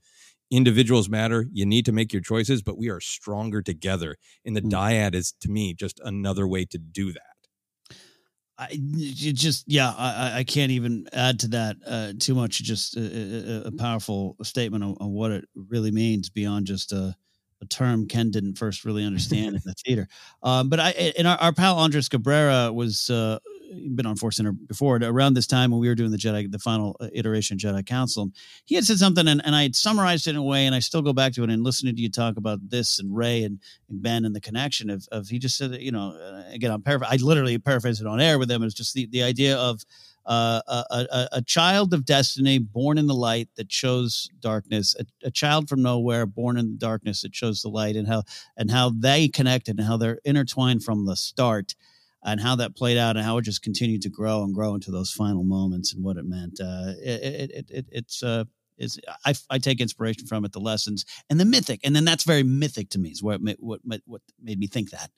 individuals 0.50 1.08
matter. 1.08 1.46
You 1.52 1.64
need 1.64 1.86
to 1.86 1.92
make 1.92 2.12
your 2.12 2.22
choices, 2.22 2.62
but 2.62 2.76
we 2.76 2.88
are 2.90 3.00
stronger 3.00 3.62
together. 3.62 4.16
And 4.44 4.56
the 4.56 4.62
mm. 4.62 4.70
dyad 4.70 5.14
is, 5.14 5.32
to 5.40 5.48
me, 5.48 5.74
just 5.74 6.00
another 6.04 6.46
way 6.46 6.64
to 6.66 6.78
do 6.78 7.12
that. 7.12 7.35
I 8.58 8.74
just 8.74 9.64
yeah 9.66 9.92
I, 9.96 10.38
I 10.38 10.44
can't 10.44 10.72
even 10.72 11.06
add 11.12 11.40
to 11.40 11.48
that 11.48 11.76
uh, 11.86 12.12
too 12.18 12.34
much. 12.34 12.62
Just 12.62 12.96
a, 12.96 13.00
a, 13.00 13.68
a 13.68 13.72
powerful 13.72 14.36
statement 14.42 14.82
on, 14.82 14.96
on, 14.98 15.12
what 15.12 15.30
it 15.30 15.44
really 15.54 15.90
means 15.90 16.30
beyond 16.30 16.66
just 16.66 16.92
a, 16.92 17.14
a 17.60 17.66
term 17.66 18.08
Ken 18.08 18.30
didn't 18.30 18.56
first 18.56 18.84
really 18.86 19.04
understand 19.04 19.56
in 19.56 19.62
the 19.64 19.74
theater. 19.86 20.08
Um, 20.42 20.70
but 20.70 20.80
I 20.80 20.90
and 21.18 21.28
our, 21.28 21.36
our 21.36 21.52
pal 21.52 21.78
Andres 21.78 22.08
Cabrera 22.08 22.72
was 22.72 23.10
uh, 23.10 23.38
been 23.94 24.06
on 24.06 24.16
Force 24.16 24.36
Center 24.36 24.52
before 24.52 24.96
around 24.96 25.34
this 25.34 25.46
time 25.46 25.70
when 25.70 25.80
we 25.80 25.88
were 25.88 25.94
doing 25.94 26.10
the 26.10 26.16
Jedi, 26.16 26.50
the 26.50 26.58
final 26.58 26.96
uh, 27.00 27.08
iteration 27.12 27.58
Jedi 27.58 27.84
Council. 27.84 28.30
He 28.64 28.74
had 28.74 28.84
said 28.84 28.98
something, 28.98 29.26
and, 29.26 29.44
and 29.44 29.54
I 29.54 29.62
had 29.62 29.76
summarized 29.76 30.26
it 30.26 30.30
in 30.30 30.36
a 30.36 30.42
way, 30.42 30.66
and 30.66 30.74
I 30.74 30.80
still 30.80 31.02
go 31.02 31.12
back 31.12 31.32
to 31.34 31.44
it 31.44 31.50
and 31.50 31.62
listening 31.62 31.96
to 31.96 32.02
you 32.02 32.10
talk 32.10 32.36
about 32.36 32.68
this 32.68 32.98
and 32.98 33.14
Rey 33.14 33.44
and, 33.44 33.60
and 33.88 34.02
Ben 34.02 34.24
and 34.24 34.34
the 34.34 34.40
connection 34.40 34.90
of, 34.90 35.06
of 35.12 35.28
he 35.28 35.38
just 35.38 35.56
said, 35.56 35.74
you 35.80 35.92
know, 35.92 36.16
uh, 36.16 36.42
again, 36.52 36.70
I'm 36.70 36.82
paraphrasing, 36.82 37.20
I 37.20 37.24
literally 37.24 37.58
paraphrased 37.58 38.00
it 38.00 38.06
on 38.06 38.20
air 38.20 38.38
with 38.38 38.50
him. 38.50 38.62
It's 38.62 38.74
just 38.74 38.94
the, 38.94 39.06
the 39.06 39.22
idea 39.22 39.56
of 39.56 39.84
uh, 40.26 40.60
a, 40.66 40.84
a, 40.90 41.28
a, 41.34 41.42
child 41.42 41.94
of 41.94 42.04
destiny 42.04 42.58
born 42.58 42.98
in 42.98 43.06
the 43.06 43.14
light 43.14 43.48
that 43.54 43.68
chose 43.68 44.28
darkness, 44.40 44.96
a, 44.98 45.28
a, 45.28 45.30
child 45.30 45.68
from 45.68 45.82
nowhere 45.82 46.26
born 46.26 46.58
in 46.58 46.72
the 46.72 46.78
darkness 46.78 47.22
that 47.22 47.32
chose 47.32 47.62
the 47.62 47.68
light, 47.68 47.94
and 47.94 48.08
how 48.08 48.24
and 48.56 48.68
how 48.68 48.90
they 48.90 49.28
connected 49.28 49.78
and 49.78 49.86
how 49.86 49.96
they're 49.96 50.18
intertwined 50.24 50.82
from 50.82 51.06
the 51.06 51.14
start 51.14 51.76
and 52.26 52.40
how 52.40 52.56
that 52.56 52.76
played 52.76 52.98
out 52.98 53.16
and 53.16 53.24
how 53.24 53.38
it 53.38 53.42
just 53.42 53.62
continued 53.62 54.02
to 54.02 54.10
grow 54.10 54.42
and 54.42 54.52
grow 54.52 54.74
into 54.74 54.90
those 54.90 55.12
final 55.12 55.44
moments 55.44 55.94
and 55.94 56.04
what 56.04 56.16
it 56.16 56.24
meant. 56.24 56.58
Uh, 56.60 56.92
it, 57.00 57.50
it, 57.52 57.70
it, 57.70 57.86
it's 57.92 58.22
uh, 58.22 58.44
is 58.76 59.00
I, 59.24 59.32
I 59.48 59.58
take 59.58 59.80
inspiration 59.80 60.26
from 60.26 60.44
it, 60.44 60.52
the 60.52 60.60
lessons 60.60 61.06
and 61.30 61.40
the 61.40 61.44
mythic, 61.44 61.80
and 61.84 61.94
then 61.94 62.04
that's 62.04 62.24
very 62.24 62.42
mythic 62.42 62.90
to 62.90 62.98
me. 62.98 63.10
Is 63.10 63.22
what 63.22 63.40
what 63.60 63.80
what 64.04 64.20
made 64.42 64.58
me 64.58 64.66
think 64.66 64.90
that 64.90 65.10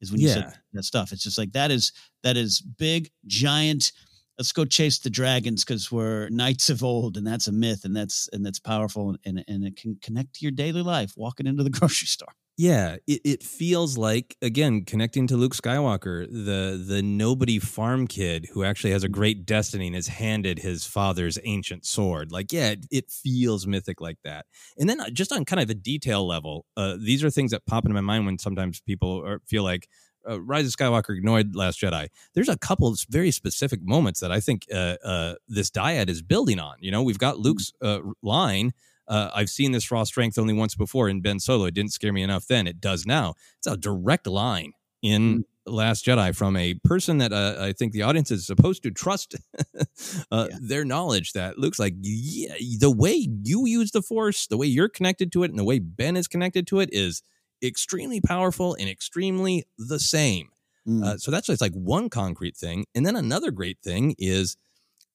is 0.00 0.12
when 0.12 0.20
you 0.20 0.28
yeah. 0.28 0.34
said 0.34 0.54
that 0.72 0.84
stuff. 0.84 1.12
It's 1.12 1.24
just 1.24 1.36
like 1.36 1.52
that 1.52 1.70
is 1.70 1.92
that 2.22 2.36
is 2.36 2.60
big, 2.60 3.10
giant. 3.26 3.92
Let's 4.38 4.52
go 4.52 4.64
chase 4.64 4.98
the 4.98 5.10
dragons 5.10 5.62
because 5.64 5.92
we're 5.92 6.28
knights 6.30 6.70
of 6.70 6.82
old, 6.82 7.16
and 7.16 7.26
that's 7.26 7.48
a 7.48 7.52
myth, 7.52 7.84
and 7.84 7.94
that's 7.94 8.28
and 8.32 8.46
that's 8.46 8.60
powerful, 8.60 9.16
and 9.24 9.44
and 9.46 9.64
it 9.64 9.76
can 9.76 9.98
connect 10.00 10.34
to 10.34 10.44
your 10.44 10.52
daily 10.52 10.82
life, 10.82 11.12
walking 11.16 11.46
into 11.46 11.64
the 11.64 11.70
grocery 11.78 12.06
store. 12.06 12.32
Yeah, 12.62 12.98
it, 13.08 13.20
it 13.24 13.42
feels 13.42 13.98
like 13.98 14.36
again 14.40 14.84
connecting 14.84 15.26
to 15.26 15.36
Luke 15.36 15.52
Skywalker, 15.52 16.28
the 16.30 16.80
the 16.80 17.02
nobody 17.02 17.58
farm 17.58 18.06
kid 18.06 18.46
who 18.52 18.62
actually 18.62 18.92
has 18.92 19.02
a 19.02 19.08
great 19.08 19.44
destiny 19.44 19.88
and 19.88 19.96
is 19.96 20.06
handed 20.06 20.60
his 20.60 20.86
father's 20.86 21.40
ancient 21.42 21.84
sword. 21.84 22.30
Like, 22.30 22.52
yeah, 22.52 22.70
it, 22.70 22.86
it 22.92 23.10
feels 23.10 23.66
mythic 23.66 24.00
like 24.00 24.18
that. 24.22 24.46
And 24.78 24.88
then 24.88 25.00
uh, 25.00 25.10
just 25.10 25.32
on 25.32 25.44
kind 25.44 25.60
of 25.60 25.70
a 25.70 25.74
detail 25.74 26.24
level, 26.24 26.64
uh, 26.76 26.96
these 27.00 27.24
are 27.24 27.30
things 27.30 27.50
that 27.50 27.66
pop 27.66 27.84
into 27.84 27.94
my 27.94 28.00
mind 28.00 28.26
when 28.26 28.38
sometimes 28.38 28.80
people 28.80 29.26
are, 29.26 29.40
feel 29.44 29.64
like 29.64 29.88
uh, 30.30 30.40
Rise 30.40 30.66
of 30.66 30.72
Skywalker 30.72 31.16
ignored 31.16 31.56
Last 31.56 31.80
Jedi. 31.80 32.06
There's 32.34 32.48
a 32.48 32.56
couple 32.56 32.86
of 32.86 33.00
very 33.08 33.32
specific 33.32 33.80
moments 33.82 34.20
that 34.20 34.30
I 34.30 34.38
think 34.38 34.66
uh, 34.72 34.98
uh, 35.04 35.34
this 35.48 35.68
dyad 35.68 36.08
is 36.08 36.22
building 36.22 36.60
on. 36.60 36.76
You 36.78 36.92
know, 36.92 37.02
we've 37.02 37.18
got 37.18 37.40
Luke's 37.40 37.72
uh, 37.82 37.98
line 38.22 38.72
uh, 39.12 39.30
I've 39.34 39.50
seen 39.50 39.72
this 39.72 39.90
raw 39.90 40.04
strength 40.04 40.38
only 40.38 40.54
once 40.54 40.74
before 40.74 41.06
in 41.06 41.20
Ben 41.20 41.38
Solo. 41.38 41.66
It 41.66 41.74
didn't 41.74 41.92
scare 41.92 42.14
me 42.14 42.22
enough 42.22 42.46
then. 42.46 42.66
It 42.66 42.80
does 42.80 43.04
now. 43.04 43.34
It's 43.58 43.66
a 43.66 43.76
direct 43.76 44.26
line 44.26 44.72
in 45.02 45.40
mm. 45.40 45.44
Last 45.66 46.06
Jedi 46.06 46.34
from 46.34 46.56
a 46.56 46.74
person 46.82 47.18
that 47.18 47.30
uh, 47.30 47.56
I 47.60 47.72
think 47.72 47.92
the 47.92 48.02
audience 48.02 48.30
is 48.30 48.46
supposed 48.46 48.82
to 48.84 48.90
trust 48.90 49.36
uh, 50.32 50.48
yeah. 50.50 50.56
their 50.60 50.84
knowledge 50.86 51.34
that 51.34 51.58
looks 51.58 51.78
like 51.78 51.94
yeah, 52.00 52.54
the 52.78 52.90
way 52.90 53.28
you 53.44 53.66
use 53.66 53.90
the 53.90 54.00
Force, 54.00 54.46
the 54.46 54.56
way 54.56 54.66
you're 54.66 54.88
connected 54.88 55.30
to 55.32 55.42
it, 55.44 55.50
and 55.50 55.58
the 55.58 55.64
way 55.64 55.78
Ben 55.78 56.16
is 56.16 56.26
connected 56.26 56.66
to 56.68 56.80
it 56.80 56.88
is 56.90 57.22
extremely 57.62 58.20
powerful 58.20 58.74
and 58.80 58.88
extremely 58.88 59.64
the 59.76 60.00
same. 60.00 60.48
Mm. 60.88 61.04
Uh, 61.04 61.18
so 61.18 61.30
that's 61.30 61.48
just 61.48 61.60
like 61.60 61.74
one 61.74 62.08
concrete 62.08 62.56
thing. 62.56 62.86
And 62.94 63.04
then 63.04 63.14
another 63.14 63.50
great 63.50 63.78
thing 63.84 64.16
is 64.18 64.56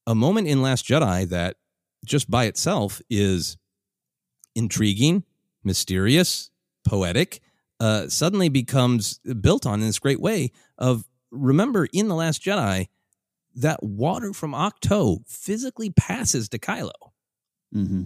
a 0.06 0.14
moment 0.14 0.48
in 0.48 0.62
Last 0.62 0.86
Jedi 0.86 1.28
that 1.30 1.58
just 2.06 2.30
by 2.30 2.46
itself 2.46 3.02
is 3.10 3.58
intriguing, 4.58 5.24
mysterious, 5.64 6.50
poetic, 6.86 7.40
uh, 7.80 8.08
suddenly 8.08 8.50
becomes 8.50 9.20
built 9.40 9.66
on 9.66 9.82
in 9.82 9.88
this 9.88 10.00
great 10.00 10.20
way 10.20 10.52
of 10.78 11.06
remember 11.32 11.88
in 11.94 12.08
the 12.08 12.16
last 12.16 12.42
jedi 12.42 12.88
that 13.54 13.84
water 13.84 14.34
from 14.34 14.54
Ahch-To 14.54 15.20
physically 15.28 15.90
passes 15.92 16.50
to 16.50 16.58
kylo 16.58 16.92
mm-hmm. 17.76 18.04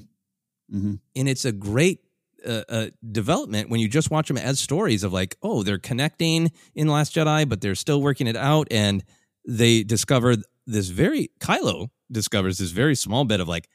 Mm-hmm. 0.73 0.93
and 1.15 1.29
it's 1.29 1.45
a 1.45 1.51
great 1.51 1.99
uh, 2.45 2.63
uh, 2.67 2.87
development 3.11 3.69
when 3.69 3.79
you 3.79 3.87
just 3.87 4.09
watch 4.09 4.27
them 4.27 4.37
as 4.37 4.59
stories 4.59 5.03
of 5.03 5.13
like, 5.13 5.37
oh, 5.43 5.63
they're 5.63 5.77
connecting 5.77 6.51
in 6.73 6.87
Last 6.87 7.13
Jedi, 7.13 7.47
but 7.47 7.61
they're 7.61 7.75
still 7.75 8.01
working 8.01 8.27
it 8.27 8.35
out, 8.35 8.67
and 8.71 9.03
they 9.47 9.83
discover 9.83 10.35
this 10.65 10.87
very 10.87 11.29
Kylo 11.39 11.89
discovers 12.11 12.57
this 12.57 12.71
very 12.71 12.95
small 12.95 13.25
bit 13.25 13.39
of 13.39 13.47
like, 13.47 13.69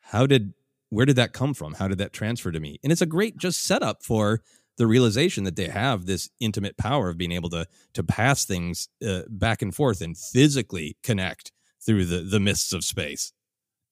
how 0.00 0.26
did 0.26 0.54
where 0.90 1.06
did 1.06 1.16
that 1.16 1.32
come 1.32 1.54
from? 1.54 1.74
How 1.74 1.88
did 1.88 1.98
that 1.98 2.12
transfer 2.12 2.52
to 2.52 2.60
me? 2.60 2.78
And 2.82 2.92
it's 2.92 3.02
a 3.02 3.06
great 3.06 3.36
just 3.36 3.62
setup 3.62 4.02
for 4.02 4.40
the 4.76 4.86
realization 4.86 5.44
that 5.44 5.56
they 5.56 5.68
have 5.68 6.06
this 6.06 6.30
intimate 6.40 6.76
power 6.76 7.08
of 7.08 7.18
being 7.18 7.32
able 7.32 7.50
to 7.50 7.66
to 7.94 8.02
pass 8.02 8.44
things 8.44 8.88
uh, 9.06 9.22
back 9.28 9.62
and 9.62 9.74
forth 9.74 10.00
and 10.00 10.16
physically 10.16 10.96
connect 11.02 11.52
through 11.84 12.04
the 12.04 12.18
the 12.18 12.40
mists 12.40 12.72
of 12.72 12.84
space. 12.84 13.32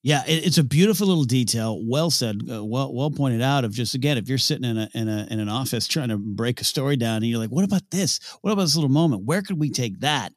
Yeah, 0.05 0.23
it, 0.27 0.45
it's 0.45 0.57
a 0.57 0.63
beautiful 0.63 1.07
little 1.07 1.23
detail. 1.23 1.79
Well 1.81 2.09
said, 2.11 2.41
uh, 2.51 2.63
well 2.63 2.93
well 2.93 3.11
pointed 3.11 3.41
out. 3.41 3.63
Of 3.63 3.71
just 3.71 3.95
again, 3.95 4.17
if 4.17 4.27
you're 4.27 4.37
sitting 4.37 4.69
in 4.69 4.77
a 4.77 4.89
in 4.93 5.07
a 5.07 5.27
in 5.31 5.39
an 5.39 5.49
office 5.49 5.87
trying 5.87 6.09
to 6.09 6.17
break 6.17 6.59
a 6.59 6.65
story 6.65 6.97
down, 6.97 7.17
and 7.17 7.27
you're 7.27 7.39
like, 7.39 7.51
"What 7.51 7.63
about 7.63 7.89
this? 7.89 8.19
What 8.41 8.51
about 8.51 8.63
this 8.63 8.75
little 8.75 8.89
moment? 8.89 9.23
Where 9.23 9.41
could 9.41 9.59
we 9.59 9.69
take 9.69 9.99
that?" 10.01 10.33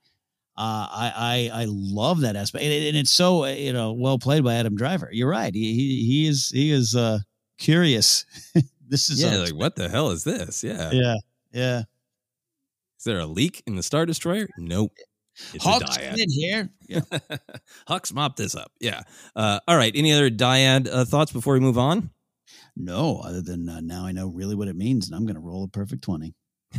Uh, 0.58 0.88
I, 0.90 1.50
I 1.52 1.62
I 1.62 1.66
love 1.68 2.22
that 2.22 2.34
aspect, 2.34 2.64
and, 2.64 2.72
it, 2.72 2.88
and, 2.88 2.96
it's 2.96 3.10
so 3.10 3.44
uh, 3.44 3.48
you 3.48 3.74
know 3.74 3.92
well 3.92 4.18
played 4.18 4.42
by 4.42 4.54
Adam 4.54 4.74
Driver. 4.74 5.10
You're 5.12 5.28
right. 5.28 5.54
He 5.54 5.74
he, 5.74 6.06
he 6.06 6.26
is 6.26 6.50
he 6.50 6.70
is 6.70 6.96
uh, 6.96 7.18
curious. 7.58 8.24
this 8.88 9.10
is 9.10 9.22
yeah, 9.22 9.36
like 9.36 9.54
what 9.54 9.76
the 9.76 9.90
hell 9.90 10.10
is 10.10 10.24
this? 10.24 10.64
Yeah, 10.64 10.90
yeah, 10.92 11.16
yeah. 11.52 11.82
Is 12.98 13.04
there 13.04 13.18
a 13.18 13.26
leak 13.26 13.62
in 13.66 13.76
the 13.76 13.82
Star 13.82 14.06
Destroyer? 14.06 14.48
Nope. 14.56 14.92
It's 15.52 15.64
Hux 15.64 16.18
in 16.18 16.30
here. 16.30 16.70
Yeah. 16.88 17.00
Hux 17.88 18.14
mop 18.14 18.36
this 18.36 18.54
up. 18.54 18.72
Yeah. 18.80 19.02
Uh, 19.34 19.60
all 19.68 19.76
right. 19.76 19.92
Any 19.94 20.12
other 20.12 20.30
dyad 20.30 20.88
uh, 20.90 21.04
thoughts 21.04 21.32
before 21.32 21.52
we 21.52 21.60
move 21.60 21.76
on? 21.76 22.10
No, 22.74 23.20
other 23.22 23.42
than 23.42 23.68
uh, 23.68 23.80
now 23.80 24.06
I 24.06 24.12
know 24.12 24.28
really 24.28 24.54
what 24.54 24.68
it 24.68 24.76
means, 24.76 25.06
and 25.06 25.16
I'm 25.16 25.26
going 25.26 25.34
to 25.34 25.40
roll 25.40 25.64
a 25.64 25.68
perfect 25.68 26.02
twenty. 26.02 26.34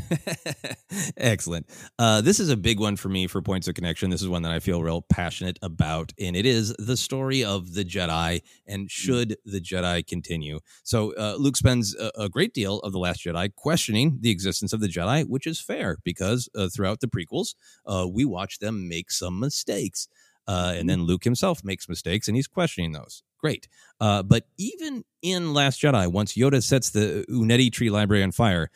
Excellent. 1.18 1.68
Uh, 1.98 2.22
this 2.22 2.40
is 2.40 2.50
a 2.50 2.58
big 2.58 2.80
one 2.80 2.96
for 2.96 3.10
me 3.10 3.28
for 3.28 3.42
points 3.42 3.68
of 3.68 3.76
connection. 3.76 4.10
This 4.10 4.22
is 4.22 4.30
one 4.30 4.42
that 4.44 4.52
I 4.52 4.60
feel 4.60 4.82
real 4.82 5.02
passionate 5.02 5.60
about, 5.62 6.14
and 6.20 6.36
it 6.36 6.46
is 6.46 6.76
the 6.78 6.98
story 6.98 7.44
of 7.44 7.74
the 7.74 7.84
Jedi 7.84 8.42
and 8.66 8.86
mm. 8.86 8.92
should 8.92 9.38
the 9.46 9.62
Jedi 9.62 10.06
continue. 10.06 10.60
So 10.84 11.14
uh, 11.16 11.36
Luke 11.38 11.58
spends 11.58 11.96
a, 11.96 12.12
a, 12.18 12.30
great 12.30 12.54
deal 12.54 12.80
of 12.80 12.92
the 12.92 13.00
Last 13.00 13.24
Jedi 13.26 13.54
questioning 13.56 14.20
the 14.22 14.30
existence 14.30 14.74
of 14.74 14.80
the 14.80 14.88
Jedi, 14.88 15.28
which 15.28 15.48
is 15.48 15.60
fair 15.60 15.98
because 16.04 16.50
uh, 16.56 16.70
throughout 16.74 17.00
the 17.00 17.08
prequels, 17.08 17.56
uh, 17.86 18.08
we 18.08 18.26
watch 18.26 18.60
them 18.60 18.88
make 18.88 19.12
some 19.12 19.40
mistakes. 19.40 20.08
Uh, 20.48 20.74
and 20.76 20.86
mm. 20.86 20.88
then 20.88 21.04
Luke 21.04 21.24
himself 21.24 21.64
makes 21.64 21.90
mistakes, 21.90 22.28
and 22.28 22.36
he's 22.36 22.48
questioning 22.48 22.94
those. 22.94 23.24
Great, 23.40 23.68
uh, 24.00 24.24
but 24.24 24.48
even 24.58 25.04
in 25.22 25.54
Last 25.54 25.82
Jedi, 25.82 26.12
once 26.12 26.36
Yoda 26.36 26.64
sets 26.64 26.90
the 26.90 27.24
Uneti 27.30 27.72
Tree 27.72 27.92
Library 27.92 28.24
on 28.24 28.32
fire, 28.32 28.72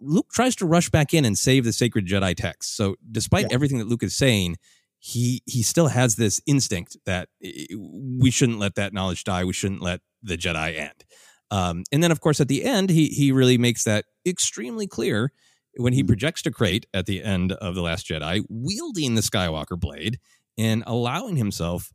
Luke 0.00 0.28
tries 0.32 0.56
to 0.56 0.66
rush 0.66 0.90
back 0.90 1.14
in 1.14 1.24
and 1.24 1.36
save 1.36 1.64
the 1.64 1.72
sacred 1.72 2.06
Jedi 2.06 2.34
text. 2.36 2.76
So 2.76 2.96
despite 3.10 3.46
yeah. 3.48 3.54
everything 3.54 3.78
that 3.78 3.88
Luke 3.88 4.02
is 4.02 4.16
saying, 4.16 4.56
he 4.98 5.42
he 5.46 5.62
still 5.62 5.88
has 5.88 6.16
this 6.16 6.40
instinct 6.46 6.96
that 7.06 7.28
we 7.40 8.30
shouldn't 8.30 8.58
let 8.58 8.76
that 8.76 8.92
knowledge 8.92 9.24
die. 9.24 9.44
We 9.44 9.52
shouldn't 9.52 9.82
let 9.82 10.00
the 10.22 10.36
Jedi 10.36 10.78
end. 10.78 11.04
Um, 11.50 11.84
and 11.92 12.02
then, 12.02 12.12
of 12.12 12.20
course, 12.20 12.40
at 12.40 12.48
the 12.48 12.64
end, 12.64 12.88
he 12.88 13.08
he 13.08 13.32
really 13.32 13.58
makes 13.58 13.84
that 13.84 14.04
extremely 14.24 14.86
clear 14.86 15.32
when 15.76 15.92
he 15.92 16.02
mm. 16.02 16.06
projects 16.06 16.42
to 16.42 16.50
Crait 16.50 16.86
at 16.94 17.06
the 17.06 17.22
end 17.22 17.52
of 17.52 17.74
the 17.74 17.82
Last 17.82 18.06
Jedi, 18.06 18.44
wielding 18.48 19.14
the 19.14 19.22
Skywalker 19.22 19.78
blade 19.78 20.18
and 20.56 20.84
allowing 20.86 21.36
himself 21.36 21.92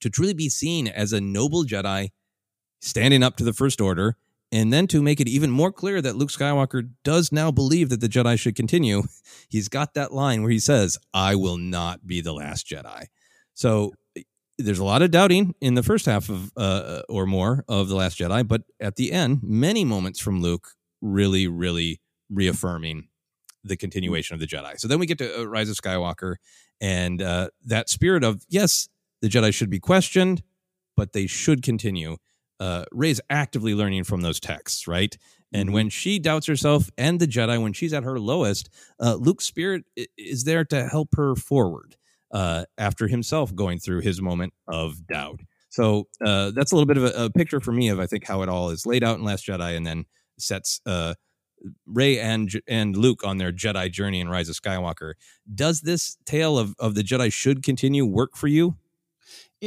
to 0.00 0.10
truly 0.10 0.34
be 0.34 0.48
seen 0.48 0.88
as 0.88 1.12
a 1.12 1.20
noble 1.20 1.64
Jedi, 1.64 2.10
standing 2.80 3.22
up 3.22 3.36
to 3.36 3.44
the 3.44 3.52
First 3.52 3.80
Order 3.80 4.16
and 4.54 4.72
then 4.72 4.86
to 4.86 5.02
make 5.02 5.20
it 5.20 5.26
even 5.26 5.50
more 5.50 5.72
clear 5.72 6.00
that 6.00 6.14
Luke 6.14 6.30
Skywalker 6.30 6.88
does 7.02 7.32
now 7.32 7.50
believe 7.50 7.88
that 7.88 8.00
the 8.00 8.08
Jedi 8.08 8.38
should 8.38 8.54
continue, 8.54 9.02
he's 9.48 9.68
got 9.68 9.94
that 9.94 10.12
line 10.12 10.42
where 10.42 10.52
he 10.52 10.60
says, 10.60 10.96
I 11.12 11.34
will 11.34 11.58
not 11.58 12.06
be 12.06 12.20
the 12.20 12.32
last 12.32 12.64
Jedi. 12.68 13.06
So 13.54 13.94
there's 14.56 14.78
a 14.78 14.84
lot 14.84 15.02
of 15.02 15.10
doubting 15.10 15.56
in 15.60 15.74
the 15.74 15.82
first 15.82 16.06
half 16.06 16.28
of 16.28 16.52
uh, 16.56 17.02
or 17.08 17.26
more 17.26 17.64
of 17.68 17.88
the 17.88 17.96
last 17.96 18.16
jedi 18.18 18.46
but 18.46 18.62
at 18.80 18.94
the 18.94 19.10
end 19.10 19.40
many 19.42 19.84
moments 19.84 20.20
from 20.20 20.40
luke 20.40 20.68
really 21.00 21.48
really 21.48 22.00
reaffirming 22.30 23.08
the 23.64 23.76
continuation 23.76 24.34
of 24.34 24.40
the 24.40 24.46
jedi 24.46 24.78
so 24.78 24.86
then 24.86 25.00
we 25.00 25.06
get 25.06 25.18
to 25.18 25.40
uh, 25.40 25.44
rise 25.44 25.68
of 25.68 25.76
skywalker 25.76 26.36
and 26.80 27.20
uh, 27.20 27.48
that 27.64 27.88
spirit 27.88 28.22
of 28.22 28.44
yes 28.48 28.88
the 29.22 29.28
jedi 29.28 29.52
should 29.52 29.70
be 29.70 29.80
questioned 29.80 30.44
but 30.96 31.12
they 31.12 31.26
should 31.26 31.60
continue 31.62 32.16
uh, 32.60 32.84
Rey's 32.92 33.20
actively 33.30 33.74
learning 33.74 34.04
from 34.04 34.20
those 34.20 34.40
texts, 34.40 34.86
right? 34.86 35.16
And 35.52 35.68
mm-hmm. 35.68 35.74
when 35.74 35.88
she 35.88 36.18
doubts 36.18 36.46
herself 36.46 36.90
and 36.98 37.20
the 37.20 37.26
Jedi, 37.26 37.60
when 37.62 37.72
she's 37.72 37.92
at 37.92 38.04
her 38.04 38.18
lowest, 38.18 38.68
uh, 39.00 39.14
Luke's 39.14 39.44
spirit 39.44 39.84
is 40.18 40.44
there 40.44 40.64
to 40.66 40.88
help 40.88 41.10
her 41.16 41.34
forward 41.34 41.96
uh, 42.32 42.64
after 42.76 43.06
himself 43.06 43.54
going 43.54 43.78
through 43.78 44.00
his 44.00 44.20
moment 44.20 44.52
of 44.66 45.06
doubt. 45.06 45.40
So 45.70 46.08
uh, 46.24 46.50
that's 46.50 46.72
a 46.72 46.76
little 46.76 46.86
bit 46.86 46.98
of 46.98 47.04
a, 47.04 47.24
a, 47.24 47.30
picture 47.30 47.60
for 47.60 47.72
me 47.72 47.88
of 47.88 47.98
I 47.98 48.06
think 48.06 48.26
how 48.26 48.42
it 48.42 48.48
all 48.48 48.70
is 48.70 48.86
laid 48.86 49.02
out 49.02 49.18
in 49.18 49.24
Last 49.24 49.46
Jedi, 49.46 49.76
and 49.76 49.84
then 49.84 50.04
sets 50.38 50.80
uh, 50.86 51.14
Rey 51.86 52.18
and 52.20 52.50
and 52.68 52.96
Luke 52.96 53.24
on 53.24 53.38
their 53.38 53.52
Jedi 53.52 53.90
journey 53.90 54.20
in 54.20 54.28
Rise 54.28 54.48
of 54.48 54.54
Skywalker. 54.54 55.14
Does 55.52 55.80
this 55.80 56.16
tale 56.26 56.58
of 56.58 56.74
of 56.78 56.94
the 56.94 57.02
Jedi 57.02 57.32
should 57.32 57.62
continue 57.62 58.04
work 58.06 58.36
for 58.36 58.46
you? 58.46 58.76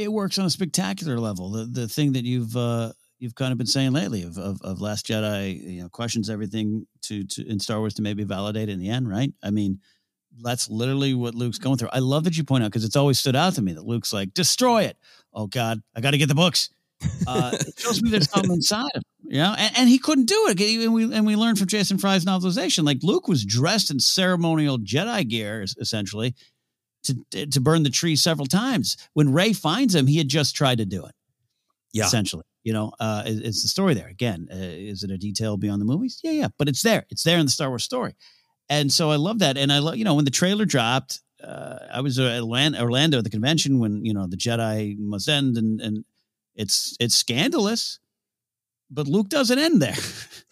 It 0.02 0.12
works 0.12 0.38
on 0.38 0.46
a 0.46 0.50
spectacular 0.50 1.18
level. 1.18 1.50
The 1.50 1.64
the 1.64 1.88
thing 1.88 2.12
that 2.12 2.24
you've 2.24 2.56
uh, 2.56 2.92
you've 3.18 3.34
kind 3.34 3.52
of 3.52 3.58
been 3.58 3.66
saying 3.66 3.92
lately 3.92 4.22
of, 4.22 4.38
of, 4.38 4.62
of 4.62 4.80
Last 4.80 5.06
Jedi, 5.06 5.62
you 5.62 5.82
know, 5.82 5.88
questions 5.88 6.30
everything 6.30 6.86
to 7.02 7.24
to 7.24 7.46
in 7.46 7.58
Star 7.60 7.78
Wars 7.78 7.94
to 7.94 8.02
maybe 8.02 8.24
validate 8.24 8.68
in 8.68 8.78
the 8.78 8.88
end, 8.88 9.08
right? 9.08 9.32
I 9.42 9.50
mean, 9.50 9.80
that's 10.42 10.70
literally 10.70 11.14
what 11.14 11.34
Luke's 11.34 11.58
going 11.58 11.76
through. 11.78 11.90
I 11.92 11.98
love 11.98 12.24
that 12.24 12.36
you 12.36 12.44
point 12.44 12.64
out 12.64 12.70
because 12.70 12.84
it's 12.84 12.96
always 12.96 13.18
stood 13.18 13.36
out 13.36 13.54
to 13.54 13.62
me 13.62 13.72
that 13.72 13.84
Luke's 13.84 14.12
like, 14.12 14.34
destroy 14.34 14.84
it. 14.84 14.96
Oh 15.32 15.46
God, 15.46 15.82
I 15.94 16.00
got 16.00 16.12
to 16.12 16.18
get 16.18 16.28
the 16.28 16.34
books. 16.34 16.70
Uh, 17.26 17.52
it 17.54 17.78
shows 17.78 18.02
me 18.02 18.10
there's 18.10 18.30
something 18.30 18.52
inside 18.52 18.90
him, 18.94 19.02
you 19.24 19.38
know, 19.38 19.54
and, 19.56 19.78
and 19.78 19.88
he 19.88 19.98
couldn't 19.98 20.26
do 20.26 20.46
it. 20.48 20.60
And 20.60 20.94
we 20.94 21.04
and 21.12 21.26
we 21.26 21.36
learned 21.36 21.58
from 21.58 21.68
Jason 21.68 21.98
Fry's 21.98 22.24
novelization, 22.24 22.84
like 22.84 22.98
Luke 23.02 23.28
was 23.28 23.44
dressed 23.44 23.90
in 23.90 24.00
ceremonial 24.00 24.78
Jedi 24.78 25.28
gear, 25.28 25.64
essentially, 25.80 26.34
to 27.04 27.46
to 27.46 27.60
burn 27.60 27.82
the 27.82 27.90
tree 27.90 28.16
several 28.16 28.46
times. 28.46 28.96
When 29.14 29.32
Rey 29.32 29.52
finds 29.52 29.94
him, 29.94 30.06
he 30.06 30.18
had 30.18 30.28
just 30.28 30.56
tried 30.56 30.78
to 30.78 30.86
do 30.86 31.04
it. 31.04 31.14
Yeah, 31.92 32.04
essentially, 32.04 32.44
you 32.64 32.72
know, 32.72 32.92
uh, 33.00 33.22
it's 33.26 33.62
the 33.62 33.68
story 33.68 33.94
there. 33.94 34.08
Again, 34.08 34.48
uh, 34.52 34.56
is 34.56 35.02
it 35.02 35.10
a 35.10 35.18
detail 35.18 35.56
beyond 35.56 35.80
the 35.80 35.86
movies? 35.86 36.20
Yeah, 36.22 36.32
yeah, 36.32 36.48
but 36.58 36.68
it's 36.68 36.82
there. 36.82 37.06
It's 37.10 37.22
there 37.22 37.38
in 37.38 37.46
the 37.46 37.52
Star 37.52 37.68
Wars 37.68 37.84
story, 37.84 38.14
and 38.68 38.92
so 38.92 39.10
I 39.10 39.16
love 39.16 39.38
that. 39.38 39.56
And 39.56 39.72
I 39.72 39.78
love, 39.78 39.96
you 39.96 40.04
know, 40.04 40.14
when 40.14 40.24
the 40.26 40.30
trailer 40.30 40.64
dropped, 40.64 41.20
uh, 41.42 41.78
I 41.92 42.00
was 42.00 42.18
at 42.18 42.42
Orlando 42.42 43.18
at 43.18 43.24
the 43.24 43.30
convention 43.30 43.78
when 43.78 44.04
you 44.04 44.12
know 44.12 44.26
the 44.26 44.36
Jedi 44.36 44.98
must 44.98 45.28
end, 45.28 45.56
and 45.56 45.80
and 45.80 46.04
it's 46.54 46.96
it's 47.00 47.14
scandalous, 47.14 48.00
but 48.90 49.06
Luke 49.06 49.28
doesn't 49.28 49.58
end 49.58 49.80
there. 49.80 49.96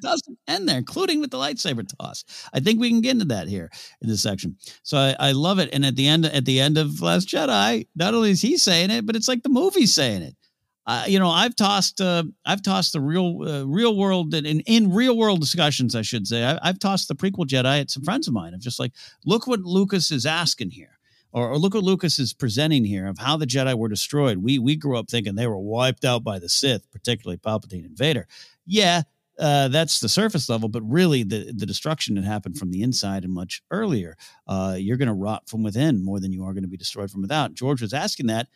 doesn't 0.00 0.38
end 0.48 0.68
there, 0.68 0.78
including 0.78 1.20
with 1.20 1.30
the 1.30 1.38
lightsaber 1.38 1.86
toss. 1.98 2.24
I 2.52 2.60
think 2.60 2.80
we 2.80 2.90
can 2.90 3.00
get 3.00 3.12
into 3.12 3.26
that 3.26 3.48
here 3.48 3.70
in 4.00 4.08
this 4.08 4.22
section. 4.22 4.56
So 4.82 4.98
I, 4.98 5.16
I 5.18 5.32
love 5.32 5.58
it. 5.58 5.70
And 5.72 5.84
at 5.84 5.96
the 5.96 6.06
end, 6.08 6.26
at 6.26 6.44
the 6.44 6.60
end 6.60 6.78
of 6.78 7.00
Last 7.00 7.28
Jedi, 7.28 7.86
not 7.94 8.14
only 8.14 8.30
is 8.30 8.42
he 8.42 8.56
saying 8.56 8.90
it, 8.90 9.06
but 9.06 9.16
it's 9.16 9.28
like 9.28 9.42
the 9.42 9.48
movie's 9.48 9.94
saying 9.94 10.22
it. 10.22 10.36
Uh, 10.84 11.04
you 11.06 11.18
know, 11.18 11.28
I've 11.28 11.54
tossed, 11.54 12.00
uh, 12.00 12.24
I've 12.44 12.62
tossed 12.62 12.92
the 12.92 13.00
real, 13.00 13.42
uh, 13.46 13.64
real 13.64 13.96
world, 13.96 14.34
in, 14.34 14.60
in 14.60 14.92
real 14.92 15.16
world 15.16 15.40
discussions, 15.40 15.94
I 15.94 16.02
should 16.02 16.26
say, 16.26 16.44
I, 16.44 16.66
have 16.66 16.80
tossed 16.80 17.06
the 17.06 17.14
prequel 17.14 17.46
Jedi 17.46 17.80
at 17.80 17.90
some 17.90 18.02
friends 18.02 18.26
of 18.26 18.34
mine. 18.34 18.52
I'm 18.52 18.60
just 18.60 18.80
like, 18.80 18.92
look 19.24 19.46
what 19.46 19.60
Lucas 19.60 20.10
is 20.10 20.26
asking 20.26 20.70
here, 20.70 20.98
or, 21.30 21.50
or, 21.50 21.58
look 21.58 21.74
what 21.74 21.84
Lucas 21.84 22.18
is 22.18 22.32
presenting 22.32 22.84
here 22.84 23.06
of 23.06 23.18
how 23.18 23.36
the 23.36 23.46
Jedi 23.46 23.78
were 23.78 23.88
destroyed. 23.88 24.38
We 24.38 24.58
we 24.58 24.74
grew 24.74 24.98
up 24.98 25.08
thinking 25.08 25.36
they 25.36 25.46
were 25.46 25.56
wiped 25.56 26.04
out 26.04 26.24
by 26.24 26.40
the 26.40 26.48
Sith, 26.48 26.90
particularly 26.90 27.38
Palpatine 27.38 27.86
and 27.86 27.96
Vader. 27.96 28.26
Yeah, 28.66 29.02
uh, 29.42 29.66
that's 29.66 29.98
the 29.98 30.08
surface 30.08 30.48
level, 30.48 30.68
but 30.68 30.82
really 30.82 31.24
the, 31.24 31.52
the 31.52 31.66
destruction 31.66 32.14
that 32.14 32.22
happened 32.22 32.56
from 32.56 32.70
the 32.70 32.80
inside 32.80 33.24
and 33.24 33.32
much 33.32 33.60
earlier. 33.72 34.16
Uh, 34.46 34.76
you're 34.78 34.96
going 34.96 35.08
to 35.08 35.14
rot 35.14 35.48
from 35.48 35.64
within 35.64 36.04
more 36.04 36.20
than 36.20 36.32
you 36.32 36.44
are 36.44 36.52
going 36.52 36.62
to 36.62 36.68
be 36.68 36.76
destroyed 36.76 37.10
from 37.10 37.22
without. 37.22 37.52
George 37.52 37.82
was 37.82 37.92
asking 37.92 38.28
that 38.28 38.46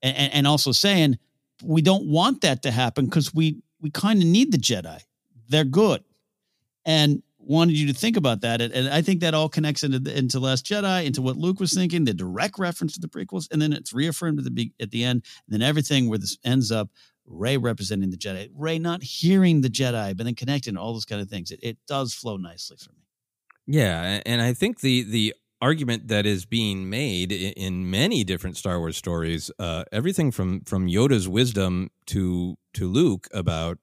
and, 0.00 0.32
and 0.32 0.46
also 0.46 0.72
saying 0.72 1.18
we 1.62 1.82
don't 1.82 2.06
want 2.06 2.40
that 2.40 2.62
to 2.62 2.70
happen 2.70 3.04
because 3.04 3.34
we, 3.34 3.62
we 3.82 3.90
kind 3.90 4.22
of 4.22 4.26
need 4.26 4.50
the 4.50 4.56
Jedi. 4.56 5.02
They're 5.50 5.62
good. 5.64 6.02
And 6.86 7.22
wanted 7.38 7.76
you 7.76 7.86
to 7.88 7.92
think 7.92 8.16
about 8.16 8.40
that. 8.42 8.62
And, 8.62 8.72
and 8.72 8.88
I 8.88 9.02
think 9.02 9.20
that 9.20 9.34
all 9.34 9.48
connects 9.48 9.82
into, 9.82 10.16
into 10.16 10.40
Last 10.40 10.64
Jedi, 10.64 11.04
into 11.04 11.20
what 11.20 11.36
Luke 11.36 11.60
was 11.60 11.74
thinking, 11.74 12.04
the 12.04 12.14
direct 12.14 12.58
reference 12.58 12.94
to 12.94 13.00
the 13.00 13.08
prequels, 13.08 13.48
and 13.50 13.60
then 13.60 13.72
it's 13.72 13.92
reaffirmed 13.92 14.38
at 14.38 14.44
the, 14.44 14.72
at 14.80 14.90
the 14.90 15.04
end. 15.04 15.24
And 15.46 15.60
then 15.60 15.62
everything 15.68 16.08
where 16.08 16.18
this 16.18 16.38
ends 16.44 16.70
up 16.72 16.88
Rey 17.30 17.56
representing 17.56 18.10
the 18.10 18.16
Jedi, 18.16 18.50
Rey 18.54 18.78
not 18.78 19.02
hearing 19.02 19.60
the 19.60 19.70
Jedi, 19.70 20.16
but 20.16 20.24
then 20.24 20.34
connecting 20.34 20.76
all 20.76 20.92
those 20.92 21.04
kind 21.04 21.22
of 21.22 21.28
things. 21.28 21.50
It, 21.50 21.60
it 21.62 21.78
does 21.86 22.12
flow 22.12 22.36
nicely 22.36 22.76
for 22.76 22.90
me. 22.90 22.98
Yeah, 23.66 24.20
and 24.26 24.42
I 24.42 24.52
think 24.52 24.80
the 24.80 25.02
the 25.02 25.34
argument 25.62 26.08
that 26.08 26.26
is 26.26 26.44
being 26.46 26.88
made 26.88 27.32
in 27.32 27.90
many 27.90 28.24
different 28.24 28.56
Star 28.56 28.78
Wars 28.78 28.96
stories, 28.96 29.50
uh, 29.58 29.84
everything 29.92 30.30
from 30.30 30.62
from 30.64 30.88
Yoda's 30.88 31.28
wisdom 31.28 31.90
to 32.06 32.56
to 32.74 32.88
Luke 32.88 33.28
about 33.32 33.78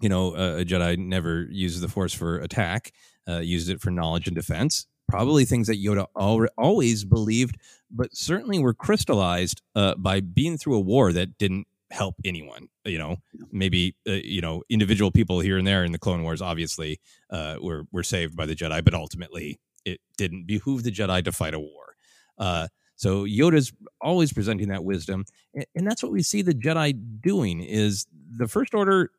you 0.00 0.08
know, 0.08 0.34
a, 0.34 0.60
a 0.60 0.64
Jedi 0.64 0.98
never 0.98 1.46
uses 1.50 1.80
the 1.80 1.88
Force 1.88 2.12
for 2.12 2.38
attack, 2.38 2.92
uh, 3.28 3.38
used 3.38 3.68
it 3.68 3.80
for 3.80 3.90
knowledge 3.90 4.26
and 4.26 4.36
defense. 4.36 4.86
Probably 5.08 5.44
things 5.44 5.68
that 5.68 5.82
Yoda 5.82 6.06
al- 6.18 6.46
always 6.56 7.04
believed, 7.04 7.56
but 7.90 8.14
certainly 8.14 8.58
were 8.58 8.74
crystallized 8.74 9.62
uh, 9.74 9.94
by 9.96 10.20
being 10.20 10.58
through 10.58 10.76
a 10.76 10.80
war 10.80 11.12
that 11.12 11.38
didn't 11.38 11.66
help 11.90 12.16
anyone. 12.24 12.68
You 12.84 12.98
know, 12.98 13.16
maybe 13.52 13.96
uh, 14.08 14.12
you 14.12 14.40
know 14.40 14.62
individual 14.68 15.10
people 15.10 15.40
here 15.40 15.58
and 15.58 15.66
there 15.66 15.84
in 15.84 15.92
the 15.92 15.98
Clone 15.98 16.22
Wars, 16.22 16.42
obviously, 16.42 17.00
uh, 17.30 17.56
were 17.60 17.84
were 17.92 18.02
saved 18.02 18.36
by 18.36 18.46
the 18.46 18.54
Jedi, 18.54 18.84
but 18.84 18.94
ultimately 18.94 19.60
it 19.84 20.00
didn't 20.16 20.46
behoove 20.46 20.82
the 20.82 20.92
Jedi 20.92 21.24
to 21.24 21.32
fight 21.32 21.54
a 21.54 21.60
war. 21.60 21.94
Uh, 22.38 22.68
so 22.96 23.24
Yoda's 23.24 23.72
always 24.00 24.32
presenting 24.32 24.68
that 24.68 24.84
wisdom, 24.84 25.24
and, 25.54 25.66
and 25.74 25.86
that's 25.86 26.02
what 26.02 26.12
we 26.12 26.22
see 26.22 26.42
the 26.42 26.54
Jedi 26.54 26.98
doing. 27.20 27.60
Is 27.60 28.06
the 28.36 28.48
First 28.48 28.74
Order 28.74 29.10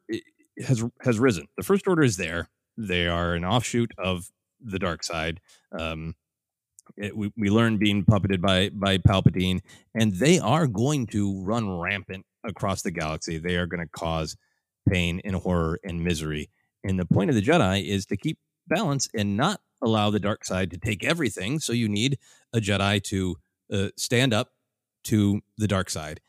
has 0.65 0.83
has 1.01 1.19
risen. 1.19 1.47
The 1.57 1.63
First 1.63 1.87
Order 1.87 2.03
is 2.03 2.17
there. 2.17 2.49
They 2.77 3.07
are 3.07 3.33
an 3.33 3.45
offshoot 3.45 3.91
of 3.97 4.29
the 4.61 4.79
dark 4.79 5.03
side. 5.03 5.39
Um, 5.77 6.15
it, 6.97 7.15
we, 7.15 7.31
we 7.37 7.49
learn 7.49 7.77
being 7.77 8.03
puppeted 8.03 8.41
by 8.41 8.69
by 8.69 8.97
Palpatine, 8.97 9.61
and 9.95 10.13
they 10.13 10.39
are 10.39 10.67
going 10.67 11.07
to 11.07 11.41
run 11.43 11.79
rampant 11.79 12.25
across 12.43 12.81
the 12.81 12.91
galaxy. 12.91 13.37
They 13.37 13.55
are 13.55 13.67
going 13.67 13.83
to 13.83 13.89
cause 13.89 14.35
pain 14.87 15.21
and 15.23 15.35
horror 15.35 15.79
and 15.83 16.03
misery. 16.03 16.49
And 16.83 16.99
the 16.99 17.05
point 17.05 17.29
of 17.29 17.35
the 17.35 17.41
Jedi 17.41 17.87
is 17.87 18.05
to 18.07 18.17
keep 18.17 18.37
balance 18.67 19.09
and 19.13 19.35
not 19.35 19.61
allow 19.81 20.09
the 20.09 20.19
dark 20.19 20.45
side 20.45 20.71
to 20.71 20.77
take 20.77 21.03
everything. 21.03 21.59
So 21.59 21.73
you 21.73 21.89
need 21.89 22.17
a 22.53 22.59
Jedi 22.59 23.03
to 23.03 23.35
uh, 23.71 23.89
stand 23.97 24.33
up 24.33 24.51
to 25.05 25.41
the 25.57 25.67
dark 25.67 25.89
side. 25.89 26.21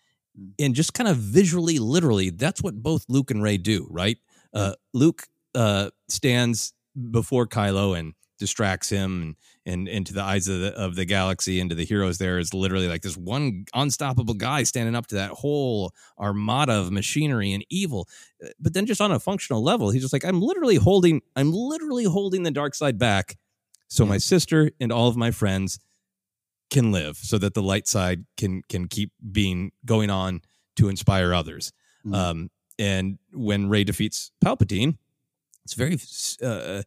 And 0.59 0.75
just 0.75 0.95
kind 0.95 1.09
of 1.09 1.17
visually, 1.17 1.79
literally, 1.79 2.31
that's 2.31 2.63
what 2.63 2.83
both 2.83 3.05
Luke 3.09 3.31
and 3.31 3.43
Rey 3.43 3.57
do, 3.57 3.87
right? 3.91 4.19
Uh, 4.55 4.75
Luke 4.95 5.25
uh, 5.55 5.91
stands 6.09 6.73
before 7.11 7.47
Kylo 7.47 7.99
and 7.99 8.15
distracts 8.41 8.89
him 8.89 9.23
and 9.23 9.37
and 9.67 9.87
into 9.87 10.13
the 10.13 10.23
eyes 10.23 10.49
of 10.49 10.59
the 10.59 10.73
of 10.75 10.97
the 10.97 11.05
galaxy 11.05 11.61
into 11.61 11.75
the 11.75 11.85
heroes 11.85 12.19
there 12.19 12.39
is 12.39 12.53
literally 12.53 12.89
like 12.89 13.03
this 13.03 13.17
one 13.17 13.65
unstoppable 13.75 14.35
guy 14.35 14.65
standing 14.65 14.97
up 14.97 15.07
to 15.07 15.15
that 15.15 15.31
whole 15.31 15.93
armada 16.19 16.73
of 16.73 16.91
machinery 16.91 17.53
and 17.53 17.65
evil. 17.71 18.09
But 18.59 18.73
then 18.73 18.87
just 18.87 19.01
on 19.01 19.13
a 19.13 19.21
functional 19.21 19.63
level 19.63 19.91
he's 19.91 20.03
just 20.03 20.13
like 20.13 20.25
i'm 20.25 20.41
literally 20.41 20.77
holding 20.77 21.21
i'm 21.37 21.53
literally 21.53 22.05
holding 22.05 22.43
the 22.43 22.51
dark 22.51 22.75
side 22.75 22.99
back 22.99 23.37
so 23.89 24.07
my 24.07 24.19
sister 24.19 24.71
and 24.81 24.91
all 24.91 25.09
of 25.09 25.17
my 25.17 25.31
friends 25.31 25.79
can 26.71 26.91
live 26.91 27.17
so 27.19 27.37
that 27.37 27.55
the 27.55 27.63
light 27.63 27.87
side 27.87 28.25
can 28.37 28.63
can 28.69 28.89
keep 28.89 29.13
being 29.31 29.73
going 29.85 30.09
on 30.09 30.41
to 30.77 30.89
inspire 30.89 31.35
others. 31.35 31.73
Um 32.13 32.51
and 32.79 33.19
when 33.33 33.69
rey 33.69 33.85
defeats 33.85 34.33
palpatine 34.43 34.97
it's 35.65 35.75
very 35.75 35.99
uh, 36.43 36.83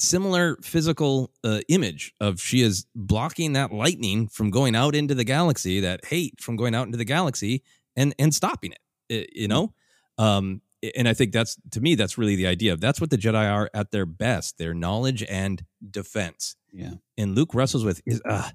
similar 0.00 0.56
physical 0.62 1.30
uh, 1.44 1.60
image 1.68 2.14
of 2.20 2.40
she 2.40 2.62
is 2.62 2.86
blocking 2.94 3.52
that 3.52 3.72
lightning 3.72 4.28
from 4.28 4.50
going 4.50 4.74
out 4.74 4.94
into 4.94 5.14
the 5.14 5.24
galaxy, 5.24 5.80
that 5.80 6.04
hate 6.04 6.40
from 6.40 6.56
going 6.56 6.74
out 6.74 6.86
into 6.86 6.98
the 6.98 7.04
galaxy, 7.04 7.62
and 7.96 8.14
and 8.18 8.34
stopping 8.34 8.72
it. 9.08 9.30
You 9.32 9.48
know, 9.48 9.74
um, 10.18 10.62
and 10.96 11.08
I 11.08 11.14
think 11.14 11.32
that's 11.32 11.56
to 11.72 11.80
me 11.80 11.94
that's 11.94 12.16
really 12.18 12.36
the 12.36 12.46
idea. 12.46 12.72
Of 12.72 12.80
that's 12.80 13.00
what 13.00 13.10
the 13.10 13.18
Jedi 13.18 13.50
are 13.50 13.70
at 13.74 13.90
their 13.90 14.06
best: 14.06 14.58
their 14.58 14.74
knowledge 14.74 15.22
and 15.28 15.64
defense. 15.90 16.56
Yeah. 16.72 16.94
And 17.18 17.34
Luke 17.34 17.54
wrestles 17.54 17.84
with 17.84 18.00
is 18.06 18.22
uh 18.24 18.50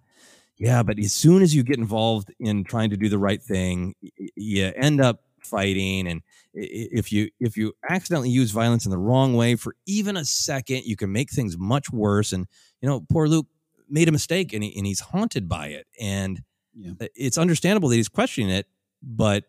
yeah, 0.57 0.83
but 0.83 0.97
as 0.99 1.13
soon 1.13 1.41
as 1.41 1.53
you 1.53 1.63
get 1.63 1.77
involved 1.77 2.33
in 2.39 2.63
trying 2.63 2.89
to 2.91 2.97
do 2.97 3.09
the 3.09 3.17
right 3.17 3.43
thing, 3.43 3.93
you 4.35 4.71
end 4.75 5.01
up 5.01 5.21
fighting 5.45 6.07
and 6.07 6.21
if 6.53 7.11
you 7.11 7.29
if 7.39 7.55
you 7.57 7.73
accidentally 7.89 8.29
use 8.29 8.51
violence 8.51 8.85
in 8.85 8.91
the 8.91 8.97
wrong 8.97 9.35
way 9.35 9.55
for 9.55 9.75
even 9.85 10.17
a 10.17 10.25
second 10.25 10.83
you 10.85 10.95
can 10.95 11.11
make 11.11 11.29
things 11.31 11.57
much 11.57 11.91
worse 11.91 12.33
and 12.33 12.47
you 12.81 12.89
know 12.89 13.05
poor 13.09 13.27
luke 13.27 13.47
made 13.87 14.09
a 14.09 14.11
mistake 14.11 14.51
and, 14.53 14.63
he, 14.63 14.75
and 14.77 14.85
he's 14.85 14.99
haunted 14.99 15.47
by 15.47 15.67
it 15.67 15.85
and 15.99 16.41
Yeah. 16.73 16.93
it's 17.15 17.37
understandable 17.37 17.89
that 17.89 17.95
he's 17.95 18.09
questioning 18.09 18.49
it 18.51 18.67
but 19.01 19.45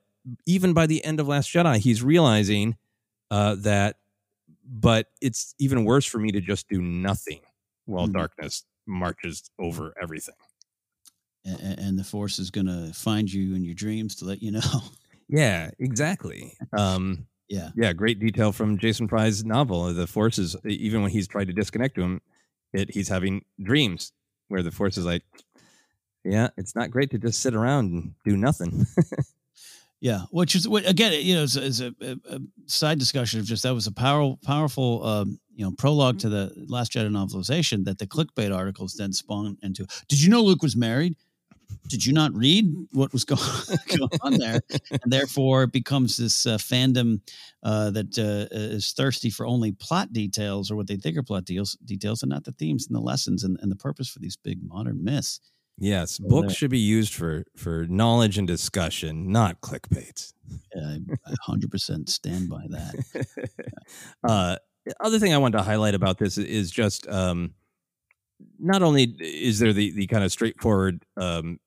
even 0.46 0.72
by 0.74 0.86
the 0.86 1.04
end 1.04 1.18
of 1.20 1.26
last 1.28 1.50
jedi 1.52 1.78
he's 1.78 2.02
realizing 2.02 2.76
uh, 3.30 3.56
that 3.60 3.96
but 4.64 5.08
it's 5.20 5.54
even 5.58 5.84
worse 5.84 6.04
for 6.04 6.18
me 6.18 6.30
to 6.32 6.40
just 6.40 6.68
do 6.68 6.82
nothing 6.82 7.40
while 7.86 8.06
Mhm. 8.08 8.12
darkness 8.12 8.64
marches 8.86 9.50
over 9.58 9.94
everything 10.00 10.34
and 11.44 11.96
the 11.98 12.02
force 12.04 12.38
is 12.40 12.50
going 12.50 12.66
to 12.66 12.92
find 12.92 13.32
you 13.32 13.54
in 13.54 13.64
your 13.64 13.74
dreams 13.74 14.16
to 14.16 14.24
let 14.24 14.42
you 14.42 14.50
know. 14.50 14.60
Yeah, 15.28 15.70
exactly. 15.78 16.56
Um, 16.76 17.26
yeah, 17.48 17.70
yeah, 17.76 17.92
great 17.92 18.18
detail 18.18 18.52
from 18.52 18.78
Jason 18.78 19.08
Fry's 19.08 19.44
novel. 19.44 19.92
The 19.92 20.06
Force 20.06 20.38
is 20.38 20.56
even 20.64 21.02
when 21.02 21.10
he's 21.10 21.28
tried 21.28 21.46
to 21.48 21.52
disconnect 21.52 21.94
to 21.96 22.02
him, 22.02 22.20
it 22.72 22.92
he's 22.92 23.08
having 23.08 23.44
dreams 23.62 24.12
where 24.48 24.62
the 24.62 24.70
Force 24.70 24.96
is 24.96 25.06
like, 25.06 25.22
yeah, 26.24 26.48
it's 26.56 26.74
not 26.74 26.90
great 26.90 27.10
to 27.10 27.18
just 27.18 27.40
sit 27.40 27.54
around 27.54 27.92
and 27.92 28.14
do 28.24 28.36
nothing. 28.36 28.86
Yeah, 30.00 30.20
which 30.30 30.54
is 30.54 30.66
again, 30.66 31.14
you 31.24 31.34
know, 31.34 31.42
is, 31.42 31.80
a, 31.80 31.94
a 32.02 32.38
side 32.66 32.98
discussion 32.98 33.40
of 33.40 33.46
just 33.46 33.62
that 33.62 33.74
was 33.74 33.86
a 33.86 33.92
powerful, 33.92 34.38
powerful, 34.44 35.04
um, 35.04 35.40
you 35.54 35.64
know, 35.64 35.72
prologue 35.72 36.18
to 36.18 36.28
the 36.28 36.52
Last 36.68 36.92
Jedi 36.92 37.08
novelization 37.08 37.84
that 37.86 37.98
the 37.98 38.06
clickbait 38.06 38.54
articles 38.54 38.94
then 38.94 39.12
spawned 39.12 39.58
into. 39.62 39.86
Did 40.08 40.22
you 40.22 40.28
know 40.28 40.42
Luke 40.42 40.62
was 40.62 40.76
married? 40.76 41.16
Did 41.88 42.04
you 42.04 42.12
not 42.12 42.34
read 42.34 42.72
what 42.92 43.12
was 43.12 43.24
going, 43.24 43.40
on 44.22 44.38
there? 44.38 44.60
And 45.02 45.12
therefore, 45.12 45.64
it 45.64 45.72
becomes 45.72 46.16
this 46.16 46.46
uh, 46.46 46.56
fandom 46.56 47.20
uh, 47.62 47.90
that 47.90 48.18
uh, 48.18 48.54
is 48.54 48.92
thirsty 48.92 49.30
for 49.30 49.46
only 49.46 49.72
plot 49.72 50.12
details 50.12 50.70
or 50.70 50.76
what 50.76 50.86
they 50.86 50.96
think 50.96 51.16
are 51.16 51.22
plot 51.22 51.44
deals, 51.44 51.76
details, 51.84 52.22
and 52.22 52.30
not 52.30 52.44
the 52.44 52.52
themes 52.52 52.86
and 52.86 52.96
the 52.96 53.00
lessons 53.00 53.44
and, 53.44 53.58
and 53.60 53.70
the 53.70 53.76
purpose 53.76 54.08
for 54.08 54.18
these 54.18 54.36
big 54.36 54.58
modern 54.62 55.02
myths. 55.04 55.40
yes, 55.78 56.12
So 56.16 56.28
books 56.28 56.54
should 56.54 56.70
be 56.70 56.78
used 56.78 57.14
for 57.14 57.44
for 57.56 57.86
knowledge 57.88 58.38
and 58.38 58.46
discussion, 58.46 59.30
not 59.30 59.60
clickbaits. 59.60 60.32
I 60.76 61.00
I 61.26 61.34
100% 61.48 62.08
stand 62.08 62.48
by 62.48 62.64
that. 62.70 63.38
uh, 64.28 64.56
other 65.00 65.18
thing 65.18 65.34
I 65.34 65.38
wanted 65.38 65.58
to 65.58 65.64
highlight 65.64 65.94
about 65.94 66.18
this 66.18 66.38
is 66.38 66.70
just 66.70 67.08
um, 67.08 67.54
not 68.58 68.82
only 68.82 69.04
is 69.20 69.58
there 69.58 69.72
the 69.72 69.90
the 69.92 70.06
kind 70.06 70.24
of 70.24 70.32
straightforward 70.32 71.04
um, 71.16 71.58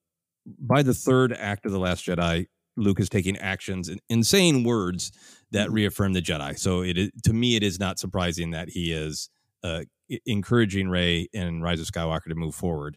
by 0.58 0.82
the 0.82 0.94
third 0.94 1.32
act 1.32 1.66
of 1.66 1.72
the 1.72 1.78
Last 1.78 2.06
Jedi, 2.06 2.46
Luke 2.76 3.00
is 3.00 3.08
taking 3.08 3.36
actions 3.38 3.88
and 3.88 4.00
in 4.08 4.22
saying 4.22 4.64
words 4.64 5.12
that 5.50 5.70
reaffirm 5.70 6.12
the 6.12 6.22
Jedi. 6.22 6.58
So 6.58 6.82
it 6.82 6.96
is, 6.96 7.10
to 7.24 7.32
me, 7.32 7.56
it 7.56 7.62
is 7.62 7.78
not 7.80 7.98
surprising 7.98 8.52
that 8.52 8.68
he 8.68 8.92
is 8.92 9.28
uh, 9.64 9.82
encouraging 10.26 10.88
Rey 10.88 11.28
and 11.34 11.62
Rise 11.62 11.80
of 11.80 11.86
Skywalker 11.86 12.28
to 12.28 12.34
move 12.34 12.54
forward. 12.54 12.96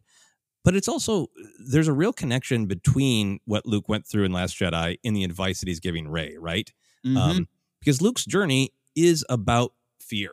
But 0.63 0.75
it's 0.75 0.87
also 0.87 1.27
there's 1.67 1.89
a 1.89 1.93
real 1.93 2.13
connection 2.13 2.67
between 2.67 3.39
what 3.45 3.65
Luke 3.65 3.89
went 3.89 4.07
through 4.07 4.23
in 4.23 4.31
Last 4.31 4.57
Jedi 4.57 4.97
and 5.03 5.15
the 5.15 5.23
advice 5.25 5.59
that 5.59 5.67
he's 5.67 5.81
giving 5.81 6.07
Rey, 6.07 6.35
right? 6.39 6.71
Mhm. 7.05 7.17
Um, 7.17 7.47
because 7.79 8.01
Luke's 8.01 8.23
journey 8.23 8.69
is 8.95 9.25
about 9.27 9.73
fear. 9.99 10.31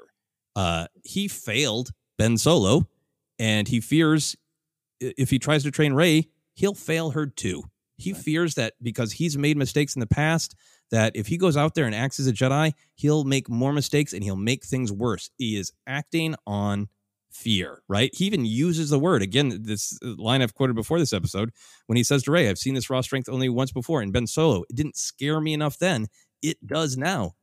Uh, 0.54 0.86
he 1.02 1.26
failed 1.26 1.90
Ben 2.16 2.38
Solo, 2.38 2.86
and 3.40 3.66
he 3.66 3.80
fears 3.80 4.36
if 5.00 5.30
he 5.30 5.38
tries 5.38 5.62
to 5.64 5.70
train 5.70 5.94
Rey, 5.94 6.28
he'll 6.54 6.74
fail 6.74 7.10
her 7.10 7.26
too. 7.26 7.64
He 7.96 8.12
fears 8.12 8.54
that 8.54 8.74
because 8.82 9.12
he's 9.12 9.36
made 9.36 9.56
mistakes 9.56 9.96
in 9.96 10.00
the 10.00 10.06
past, 10.06 10.54
that 10.90 11.16
if 11.16 11.26
he 11.26 11.38
goes 11.38 11.56
out 11.56 11.74
there 11.74 11.86
and 11.86 11.94
acts 11.94 12.20
as 12.20 12.26
a 12.26 12.32
Jedi, 12.32 12.72
he'll 12.94 13.24
make 13.24 13.48
more 13.48 13.72
mistakes 13.72 14.12
and 14.12 14.22
he'll 14.22 14.36
make 14.36 14.64
things 14.64 14.92
worse. 14.92 15.30
He 15.38 15.56
is 15.56 15.72
acting 15.86 16.34
on 16.46 16.88
fear, 17.30 17.82
right? 17.88 18.10
He 18.14 18.26
even 18.26 18.44
uses 18.44 18.90
the 18.90 18.98
word 18.98 19.22
again. 19.22 19.62
This 19.62 19.98
line 20.02 20.42
I've 20.42 20.54
quoted 20.54 20.76
before 20.76 20.98
this 20.98 21.12
episode 21.12 21.50
when 21.86 21.96
he 21.96 22.04
says 22.04 22.22
to 22.24 22.30
Rey, 22.30 22.48
"I've 22.48 22.58
seen 22.58 22.74
this 22.74 22.90
raw 22.90 23.00
strength 23.00 23.28
only 23.28 23.48
once 23.48 23.72
before." 23.72 24.02
in 24.02 24.12
Ben 24.12 24.26
Solo, 24.26 24.64
it 24.68 24.76
didn't 24.76 24.96
scare 24.96 25.40
me 25.40 25.54
enough 25.54 25.78
then. 25.78 26.08
It 26.42 26.66
does 26.66 26.96
now. 26.96 27.36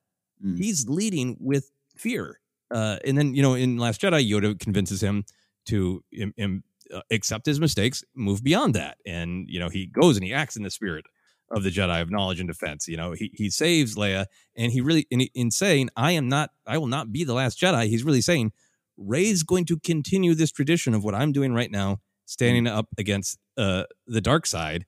He's 0.57 0.88
leading 0.88 1.38
with 1.40 1.72
fear, 1.95 2.40
uh, 2.69 2.98
and 3.06 3.18
then 3.18 3.34
you 3.34 3.41
know 3.41 3.56
in 3.56 3.78
Last 3.78 4.02
Jedi, 4.02 4.30
Yoda 4.30 4.60
convinces 4.60 5.02
him 5.02 5.24
to 5.68 6.03
im- 6.11 6.34
im- 6.38 6.64
uh, 6.94 7.02
accept 7.11 7.45
his 7.45 7.60
mistakes, 7.60 8.03
move 8.15 8.44
beyond 8.44 8.73
that, 8.76 8.98
and 9.06 9.48
you 9.49 9.60
know 9.60 9.69
he 9.69 9.88
goes 9.88 10.18
and 10.18 10.26
he 10.26 10.34
acts 10.34 10.56
in 10.56 10.64
the 10.64 10.72
spirit 10.72 11.06
of 11.49 11.64
the 11.64 11.69
Jedi 11.69 12.02
of 12.02 12.10
knowledge 12.10 12.39
and 12.39 12.48
defense. 12.48 12.88
You 12.88 12.98
know 12.98 13.11
he 13.11 13.31
he 13.34 13.49
saves 13.49 13.95
Leia, 13.95 14.26
and 14.56 14.72
he 14.72 14.81
really 14.81 15.07
in, 15.11 15.22
in 15.34 15.52
saying, 15.52 15.89
"I 15.95 16.11
am 16.11 16.27
not, 16.30 16.52
I 16.65 16.77
will 16.77 16.88
not 16.88 17.11
be 17.11 17.23
the 17.23 17.34
last 17.34 17.60
Jedi." 17.60 17.88
He's 17.88 18.03
really 18.03 18.22
saying, 18.22 18.52
Rey's 18.98 19.44
going 19.44 19.65
to 19.65 19.80
continue 19.80 20.34
this 20.34 20.52
tradition 20.52 20.94
of 20.94 21.03
what 21.03 21.15
I'm 21.15 21.31
doing 21.31 21.53
right 21.53 21.72
now, 21.72 21.99
standing 22.26 22.68
up 22.68 22.88
against 22.98 23.38
uh, 23.57 23.84
the 24.07 24.22
dark 24.22 24.45
side. 24.45 24.85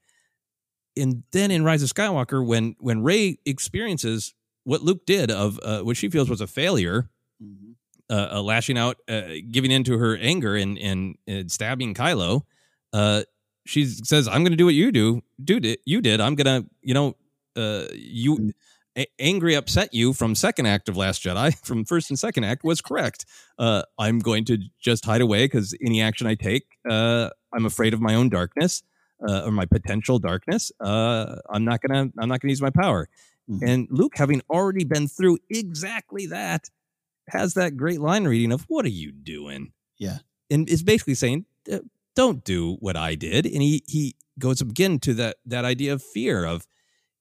And 0.98 1.24
then 1.32 1.52
in 1.52 1.64
Rise 1.64 1.84
of 1.84 1.90
Skywalker, 1.90 2.46
when 2.46 2.76
when 2.80 3.04
Rey 3.04 3.38
experiences 3.46 4.34
what 4.64 4.82
Luke 4.82 5.06
did 5.06 5.32
of 5.32 5.60
uh, 5.64 5.82
what 5.82 5.98
she 5.98 6.10
feels 6.10 6.30
was 6.30 6.42
a 6.42 6.48
failure, 6.48 7.10
uh, 8.10 8.30
uh, 8.34 8.42
lashing 8.42 8.78
out, 8.78 8.98
uh, 9.08 9.22
giving 9.52 9.72
into 9.72 9.98
her 9.98 10.18
anger 10.18 10.56
and 10.56 10.78
and, 10.78 11.16
and 11.28 11.52
stabbing 11.52 11.94
Kylo, 11.94 12.42
uh, 12.94 13.24
she 13.66 13.86
says, 13.86 14.28
"I'm 14.28 14.42
going 14.42 14.52
to 14.52 14.58
do 14.58 14.66
what 14.66 14.76
you 14.76 14.92
do, 14.92 15.22
dude. 15.44 15.78
You 15.86 16.02
did. 16.02 16.22
I'm 16.22 16.36
gonna, 16.36 16.66
you 16.82 16.94
know, 16.94 17.16
uh, 17.56 17.86
you." 17.94 18.52
a- 18.98 19.08
angry, 19.20 19.56
upset 19.56 19.94
you 19.94 20.14
from 20.14 20.36
second 20.36 20.66
act 20.66 20.90
of 20.90 20.98
Last 20.98 21.24
Jedi, 21.24 21.56
from 21.66 21.86
first 21.86 22.10
and 22.10 22.20
second 22.20 22.44
act, 22.44 22.64
was 22.64 22.82
correct. 22.82 23.26
Uh, 23.58 23.84
I'm 23.98 24.20
going 24.20 24.46
to 24.46 24.58
just 24.80 25.06
hide 25.06 25.22
away 25.22 25.46
because 25.46 25.76
any 25.84 26.02
action 26.02 26.28
I 26.28 26.36
take, 26.36 26.66
uh, 26.90 27.30
I'm 27.54 27.66
afraid 27.66 27.94
of 27.94 28.02
my 28.02 28.16
own 28.16 28.30
darkness 28.30 28.84
uh, 29.28 29.44
or 29.46 29.52
my 29.52 29.66
potential 29.66 30.20
darkness. 30.20 30.72
Uh, 30.80 31.38
I'm 31.50 31.66
not 31.66 31.82
gonna, 31.82 32.10
I'm 32.20 32.30
not 32.30 32.42
gonna 32.42 32.52
use 32.52 32.62
my 32.62 32.70
power. 32.70 33.08
Mm-hmm. 33.50 33.68
And 33.68 33.88
Luke, 33.90 34.14
having 34.16 34.42
already 34.50 34.84
been 34.84 35.08
through 35.08 35.40
exactly 35.50 36.28
that, 36.28 36.70
has 37.30 37.54
that 37.56 37.78
great 37.78 38.00
line 38.02 38.26
reading 38.26 38.52
of 38.52 38.64
"What 38.68 38.86
are 38.86 38.90
you 38.90 39.12
doing?" 39.12 39.72
Yeah. 39.98 40.20
and 40.52 40.68
is 40.70 40.84
basically 40.84 41.16
saying, 41.16 41.46
"Uh, 41.72 41.80
"Don't 42.16 42.44
do 42.44 42.76
what 42.80 42.96
I 42.98 43.16
did." 43.16 43.46
And 43.46 43.62
he 43.62 43.84
he 43.88 44.16
goes 44.40 44.62
again 44.62 45.00
to 45.00 45.14
that 45.16 45.38
that 45.46 45.66
idea 45.66 45.94
of 45.94 46.02
fear 46.04 46.46
of 46.46 46.66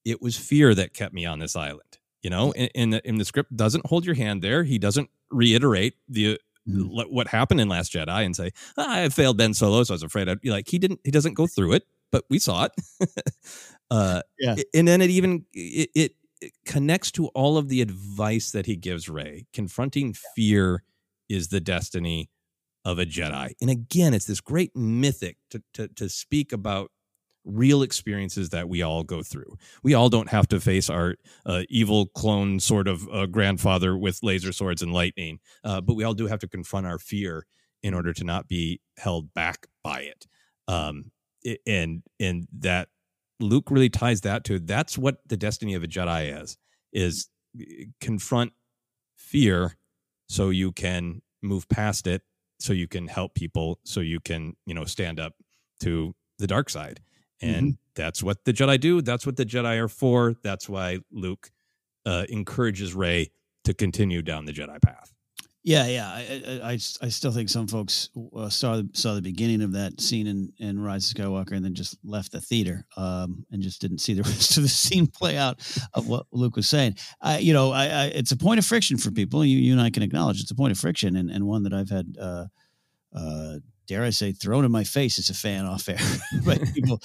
it 0.04 0.22
was 0.22 0.36
fear 0.36 0.74
that 0.74 0.94
kept 0.94 1.12
me 1.14 1.26
on 1.26 1.38
this 1.38 1.54
island. 1.56 1.98
You 2.22 2.30
know, 2.30 2.52
in 2.52 2.68
in 2.74 2.90
the, 2.90 3.08
in 3.08 3.18
the 3.18 3.24
script 3.24 3.56
doesn't 3.56 3.86
hold 3.86 4.04
your 4.06 4.14
hand 4.14 4.42
there. 4.42 4.64
He 4.64 4.78
doesn't 4.78 5.10
reiterate 5.30 5.94
the 6.08 6.38
le- 6.66 7.04
what 7.08 7.28
happened 7.28 7.60
in 7.60 7.68
Last 7.68 7.92
Jedi 7.92 8.24
and 8.24 8.34
say, 8.34 8.50
"Ah, 8.76 9.02
"I 9.02 9.08
failed 9.08 9.36
Ben 9.38 9.54
Solo, 9.54 9.82
so 9.84 9.92
I 9.92 9.96
was 9.96 10.02
afraid." 10.02 10.28
I'd 10.28 10.40
be 10.40 10.50
like, 10.50 10.68
he 10.68 10.78
didn't. 10.78 11.00
He 11.04 11.10
doesn't 11.10 11.34
go 11.34 11.46
through 11.46 11.74
it, 11.74 11.84
but 12.10 12.24
we 12.30 12.38
saw 12.38 12.64
it. 12.66 12.72
uh, 13.90 14.22
Yeah. 14.38 14.56
and 14.74 14.86
then 14.88 15.00
it 15.00 15.10
even 15.10 15.44
it, 15.52 15.90
it, 15.94 16.14
it 16.40 16.52
connects 16.64 17.10
to 17.12 17.26
all 17.28 17.56
of 17.56 17.68
the 17.68 17.80
advice 17.80 18.50
that 18.52 18.66
he 18.66 18.76
gives 18.76 19.08
Rey. 19.08 19.46
Confronting 19.52 20.14
fear 20.34 20.82
is 21.28 21.48
the 21.48 21.60
destiny 21.60 22.30
of 22.84 22.98
a 22.98 23.04
Jedi. 23.04 23.52
And 23.60 23.70
again, 23.70 24.14
it's 24.14 24.26
this 24.26 24.40
great 24.40 24.74
mythic 24.74 25.36
to 25.50 25.62
to, 25.74 25.88
to 25.88 26.08
speak 26.08 26.52
about 26.52 26.90
real 27.44 27.82
experiences 27.82 28.50
that 28.50 28.68
we 28.68 28.82
all 28.82 29.02
go 29.02 29.22
through. 29.22 29.56
We 29.82 29.94
all 29.94 30.08
don't 30.08 30.28
have 30.28 30.48
to 30.48 30.60
face 30.60 30.90
our 30.90 31.16
uh, 31.46 31.62
evil 31.68 32.06
clone 32.06 32.60
sort 32.60 32.86
of 32.88 33.08
uh, 33.08 33.26
grandfather 33.26 33.96
with 33.96 34.22
laser 34.22 34.52
swords 34.52 34.82
and 34.82 34.92
lightning, 34.92 35.40
uh, 35.64 35.80
but 35.80 35.94
we 35.94 36.04
all 36.04 36.14
do 36.14 36.26
have 36.26 36.40
to 36.40 36.48
confront 36.48 36.86
our 36.86 36.98
fear 36.98 37.46
in 37.82 37.94
order 37.94 38.12
to 38.12 38.24
not 38.24 38.48
be 38.48 38.80
held 38.98 39.32
back 39.34 39.66
by 39.82 40.00
it. 40.00 40.26
Um, 40.66 41.10
and 41.66 42.02
and 42.20 42.46
that 42.58 42.88
Luke 43.40 43.70
really 43.70 43.90
ties 43.90 44.22
that 44.22 44.44
to 44.44 44.58
that's 44.58 44.98
what 44.98 45.18
the 45.26 45.36
destiny 45.36 45.74
of 45.74 45.82
a 45.82 45.86
Jedi 45.86 46.42
is 46.42 46.56
is 46.92 47.28
uh, 47.60 47.64
confront 48.00 48.52
fear 49.16 49.76
so 50.28 50.50
you 50.50 50.72
can 50.72 51.22
move 51.42 51.68
past 51.68 52.06
it 52.06 52.22
so 52.58 52.72
you 52.72 52.88
can 52.88 53.06
help 53.06 53.34
people 53.34 53.78
so 53.84 54.00
you 54.00 54.20
can 54.20 54.54
you 54.66 54.74
know 54.74 54.84
stand 54.84 55.20
up 55.20 55.34
to 55.80 56.14
the 56.38 56.46
dark 56.46 56.70
side. 56.70 57.00
And 57.40 57.78
that's 57.98 58.22
what 58.22 58.44
the 58.44 58.52
jedi 58.52 58.80
do 58.80 59.02
that's 59.02 59.26
what 59.26 59.36
the 59.36 59.44
jedi 59.44 59.76
are 59.76 59.88
for 59.88 60.34
that's 60.42 60.68
why 60.68 60.98
luke 61.10 61.50
uh, 62.06 62.24
encourages 62.28 62.94
rey 62.94 63.30
to 63.64 63.74
continue 63.74 64.22
down 64.22 64.46
the 64.46 64.52
jedi 64.52 64.80
path 64.80 65.12
Yeah, 65.68 65.86
yeah. 65.86 66.08
I, 66.08 66.60
I, 66.64 66.72
I, 66.72 67.08
still 67.10 67.30
think 67.30 67.50
some 67.50 67.66
folks 67.66 68.08
uh, 68.34 68.48
saw 68.48 68.80
saw 68.94 69.12
the 69.12 69.20
beginning 69.20 69.60
of 69.60 69.72
that 69.72 70.00
scene 70.00 70.26
in, 70.26 70.50
in 70.56 70.80
Rise 70.80 71.12
of 71.12 71.18
Skywalker 71.18 71.52
and 71.52 71.62
then 71.62 71.74
just 71.74 71.98
left 72.02 72.32
the 72.32 72.40
theater 72.40 72.86
um, 72.96 73.44
and 73.50 73.60
just 73.60 73.78
didn't 73.78 73.98
see 73.98 74.14
the 74.14 74.22
rest 74.30 74.56
of 74.56 74.62
the 74.62 74.68
scene 74.70 75.06
play 75.06 75.36
out 75.36 75.60
of 75.92 76.08
what 76.08 76.24
Luke 76.32 76.56
was 76.56 76.70
saying. 76.70 76.96
I, 77.20 77.40
you 77.40 77.52
know, 77.52 77.70
I, 77.70 77.84
I, 77.84 78.04
it's 78.06 78.32
a 78.32 78.36
point 78.38 78.58
of 78.58 78.64
friction 78.64 78.96
for 78.96 79.10
people. 79.10 79.44
You, 79.44 79.58
you 79.58 79.72
and 79.72 79.80
I 79.82 79.90
can 79.90 80.02
acknowledge 80.02 80.40
it's 80.40 80.50
a 80.50 80.54
point 80.54 80.72
of 80.72 80.78
friction 80.78 81.16
and, 81.16 81.30
and 81.30 81.46
one 81.46 81.64
that 81.64 81.74
I've 81.74 81.90
had, 81.90 82.16
uh, 82.18 82.46
uh, 83.14 83.56
dare 83.86 84.04
I 84.04 84.10
say, 84.10 84.32
thrown 84.32 84.64
in 84.64 84.72
my 84.72 84.84
face 84.84 85.18
as 85.18 85.28
a 85.28 85.34
fan 85.34 85.66
off 85.66 85.86
air 85.86 85.98
by 86.46 86.56
people. 86.72 86.98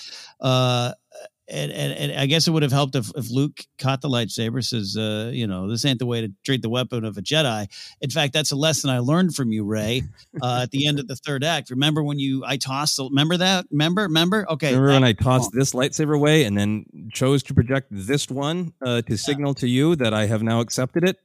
And, 1.49 1.71
and, 1.73 1.91
and 1.91 2.19
I 2.19 2.25
guess 2.25 2.47
it 2.47 2.51
would 2.51 2.63
have 2.63 2.71
helped 2.71 2.95
if, 2.95 3.11
if 3.15 3.29
Luke 3.29 3.59
caught 3.77 3.99
the 3.99 4.07
lightsaber, 4.07 4.63
says, 4.63 4.95
uh, 4.97 5.29
you 5.33 5.45
know, 5.45 5.69
this 5.69 5.83
ain't 5.83 5.99
the 5.99 6.05
way 6.05 6.21
to 6.21 6.31
treat 6.45 6.61
the 6.61 6.69
weapon 6.69 7.03
of 7.03 7.17
a 7.17 7.21
Jedi. 7.21 7.67
In 7.99 8.09
fact, 8.09 8.31
that's 8.31 8.51
a 8.51 8.55
lesson 8.55 8.89
I 8.89 8.99
learned 8.99 9.35
from 9.35 9.51
you, 9.51 9.65
Rey, 9.65 10.03
uh, 10.41 10.61
at 10.63 10.71
the 10.71 10.87
end 10.87 10.99
of 10.99 11.07
the 11.07 11.17
third 11.17 11.43
act. 11.43 11.69
Remember 11.69 12.01
when 12.01 12.17
you, 12.17 12.43
I 12.45 12.55
tossed, 12.55 12.97
remember 12.97 13.35
that? 13.37 13.65
Remember? 13.71 14.03
Remember? 14.03 14.45
Okay. 14.49 14.67
remember 14.73 14.93
when 14.93 15.03
i 15.03 15.11
tossed 15.13 15.51
this 15.53 15.73
lightsaber 15.73 16.15
away 16.15 16.45
and 16.45 16.57
then 16.57 16.85
chose 17.11 17.43
to 17.43 17.53
project 17.53 17.87
this 17.91 18.29
one 18.29 18.73
uh, 18.85 19.01
to 19.01 19.17
signal 19.17 19.53
to 19.55 19.67
you 19.67 19.95
that 19.97 20.13
i 20.13 20.25
have 20.25 20.41
now 20.43 20.61
accepted 20.61 21.03
it 21.03 21.19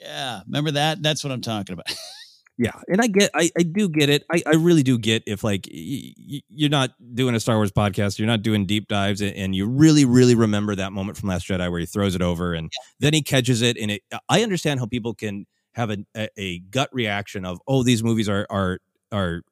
Yeah. 0.00 0.40
Remember 0.46 0.72
that? 0.72 1.02
That's 1.02 1.22
what 1.22 1.32
I'm 1.32 1.40
talking 1.40 1.74
about. 1.74 1.86
Yeah, 2.62 2.80
and 2.86 3.00
I 3.00 3.08
get, 3.08 3.30
I, 3.34 3.50
I 3.58 3.62
do 3.64 3.88
get 3.88 4.08
it. 4.08 4.24
I, 4.32 4.40
I 4.46 4.54
really 4.54 4.84
do 4.84 4.96
get 4.96 5.24
if 5.26 5.42
like 5.42 5.66
y- 5.72 6.12
y- 6.16 6.42
you're 6.48 6.70
not 6.70 6.92
doing 7.14 7.34
a 7.34 7.40
Star 7.40 7.56
Wars 7.56 7.72
podcast, 7.72 8.20
you're 8.20 8.28
not 8.28 8.42
doing 8.42 8.66
deep 8.66 8.86
dives, 8.86 9.20
and, 9.20 9.34
and 9.34 9.56
you 9.56 9.66
really, 9.66 10.04
really 10.04 10.36
remember 10.36 10.76
that 10.76 10.92
moment 10.92 11.18
from 11.18 11.28
Last 11.30 11.48
Jedi 11.48 11.68
where 11.68 11.80
he 11.80 11.86
throws 11.86 12.14
it 12.14 12.22
over 12.22 12.54
and 12.54 12.70
then 13.00 13.14
he 13.14 13.22
catches 13.22 13.62
it, 13.62 13.76
and 13.78 13.90
it. 13.90 14.02
I 14.28 14.44
understand 14.44 14.78
how 14.78 14.86
people 14.86 15.12
can 15.12 15.46
have 15.74 15.90
a, 15.90 15.98
a, 16.16 16.28
a 16.36 16.58
gut 16.60 16.88
reaction 16.92 17.44
of, 17.44 17.58
oh, 17.66 17.82
these 17.82 18.04
movies 18.04 18.28
are 18.28 18.46
are 18.48 18.78
are 19.10 19.42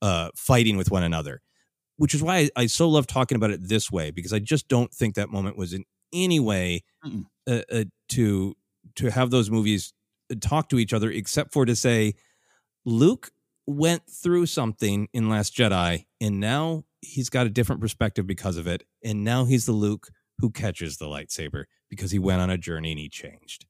uh, 0.00 0.28
fighting 0.36 0.76
with 0.76 0.92
one 0.92 1.02
another, 1.02 1.40
which 1.96 2.14
is 2.14 2.22
why 2.22 2.36
I, 2.38 2.50
I 2.56 2.66
so 2.66 2.88
love 2.88 3.06
talking 3.06 3.36
about 3.36 3.50
it 3.50 3.68
this 3.68 3.90
way 3.90 4.10
because 4.12 4.32
I 4.32 4.38
just 4.38 4.68
don't 4.68 4.92
think 4.94 5.16
that 5.16 5.30
moment 5.30 5.56
was 5.56 5.72
in 5.72 5.84
any 6.12 6.40
way 6.40 6.84
uh, 7.48 7.62
uh, 7.72 7.84
to 8.10 8.54
to 8.96 9.10
have 9.10 9.30
those 9.30 9.50
movies 9.50 9.92
talk 10.40 10.68
to 10.70 10.78
each 10.78 10.92
other, 10.92 11.10
except 11.10 11.52
for 11.52 11.64
to 11.64 11.76
say 11.76 12.14
Luke 12.84 13.30
went 13.66 14.02
through 14.08 14.46
something 14.46 15.08
in 15.12 15.28
Last 15.28 15.54
Jedi, 15.54 16.06
and 16.20 16.40
now 16.40 16.84
he's 17.00 17.30
got 17.30 17.46
a 17.46 17.50
different 17.50 17.80
perspective 17.80 18.26
because 18.26 18.56
of 18.56 18.66
it. 18.66 18.84
And 19.04 19.24
now 19.24 19.44
he's 19.44 19.66
the 19.66 19.72
Luke 19.72 20.08
who 20.38 20.50
catches 20.50 20.96
the 20.96 21.06
lightsaber 21.06 21.64
because 21.88 22.10
he 22.10 22.18
went 22.18 22.40
on 22.40 22.50
a 22.50 22.58
journey 22.58 22.92
and 22.92 23.00
he 23.00 23.08
changed. 23.08 23.66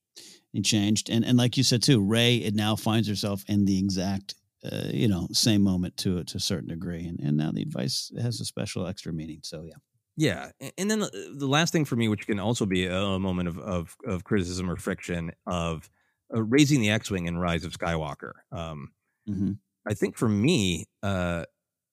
He 0.53 0.63
changed. 0.63 1.11
And, 1.11 1.25
and 1.25 1.39
like 1.39 1.57
you 1.57 1.63
said, 1.63 1.83
too, 1.83 2.01
Rey, 2.01 2.37
it 2.37 2.55
now 2.55 2.77
finds 2.77 3.09
herself 3.09 3.45
in 3.49 3.65
the 3.65 3.79
exact, 3.79 4.35
uh, 4.65 4.89
you 4.93 5.09
know, 5.09 5.29
same 5.33 5.63
moment 5.63 5.97
to, 5.99 6.25
to 6.25 6.37
a 6.37 6.41
certain 6.41 6.69
degree. 6.69 7.07
And, 7.07 7.21
and 7.21 7.37
now 7.37 7.53
the 7.53 7.63
advice 7.63 8.13
has 8.21 8.41
a 8.41 8.45
special 8.45 8.87
extra 8.87 9.13
meaning. 9.13 9.41
So, 9.43 9.63
yeah. 9.63 9.75
Yeah, 10.17 10.51
and 10.77 10.91
then 10.91 10.99
the, 11.01 11.35
the 11.35 11.47
last 11.47 11.73
thing 11.73 11.87
for 11.87 11.97
me, 11.97 12.09
which 12.09 12.27
can 12.27 12.39
also 12.39 12.67
be 12.67 12.85
a, 12.85 12.95
a 12.95 13.19
moment 13.19 13.49
of, 13.49 13.59
of 13.59 13.97
of 14.05 14.23
criticism 14.23 14.69
or 14.69 14.77
friction, 14.77 15.31
of 15.47 15.89
uh, 16.35 16.43
raising 16.43 16.83
the 16.83 16.91
X-wing 16.91 17.25
in 17.27 17.39
Rise 17.39 17.65
of 17.65 17.73
Skywalker. 17.73 18.33
Um, 18.53 18.91
Mhm. 19.29 19.59
I 19.87 19.95
think 19.95 20.17
for 20.17 20.29
me, 20.29 20.87
uh, 21.03 21.45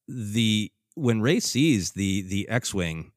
the 0.07 0.71
when 0.95 1.21
Rey 1.21 1.39
sees 1.39 1.93
the 1.93 2.23
the 2.23 2.49
X-wing 2.49 3.11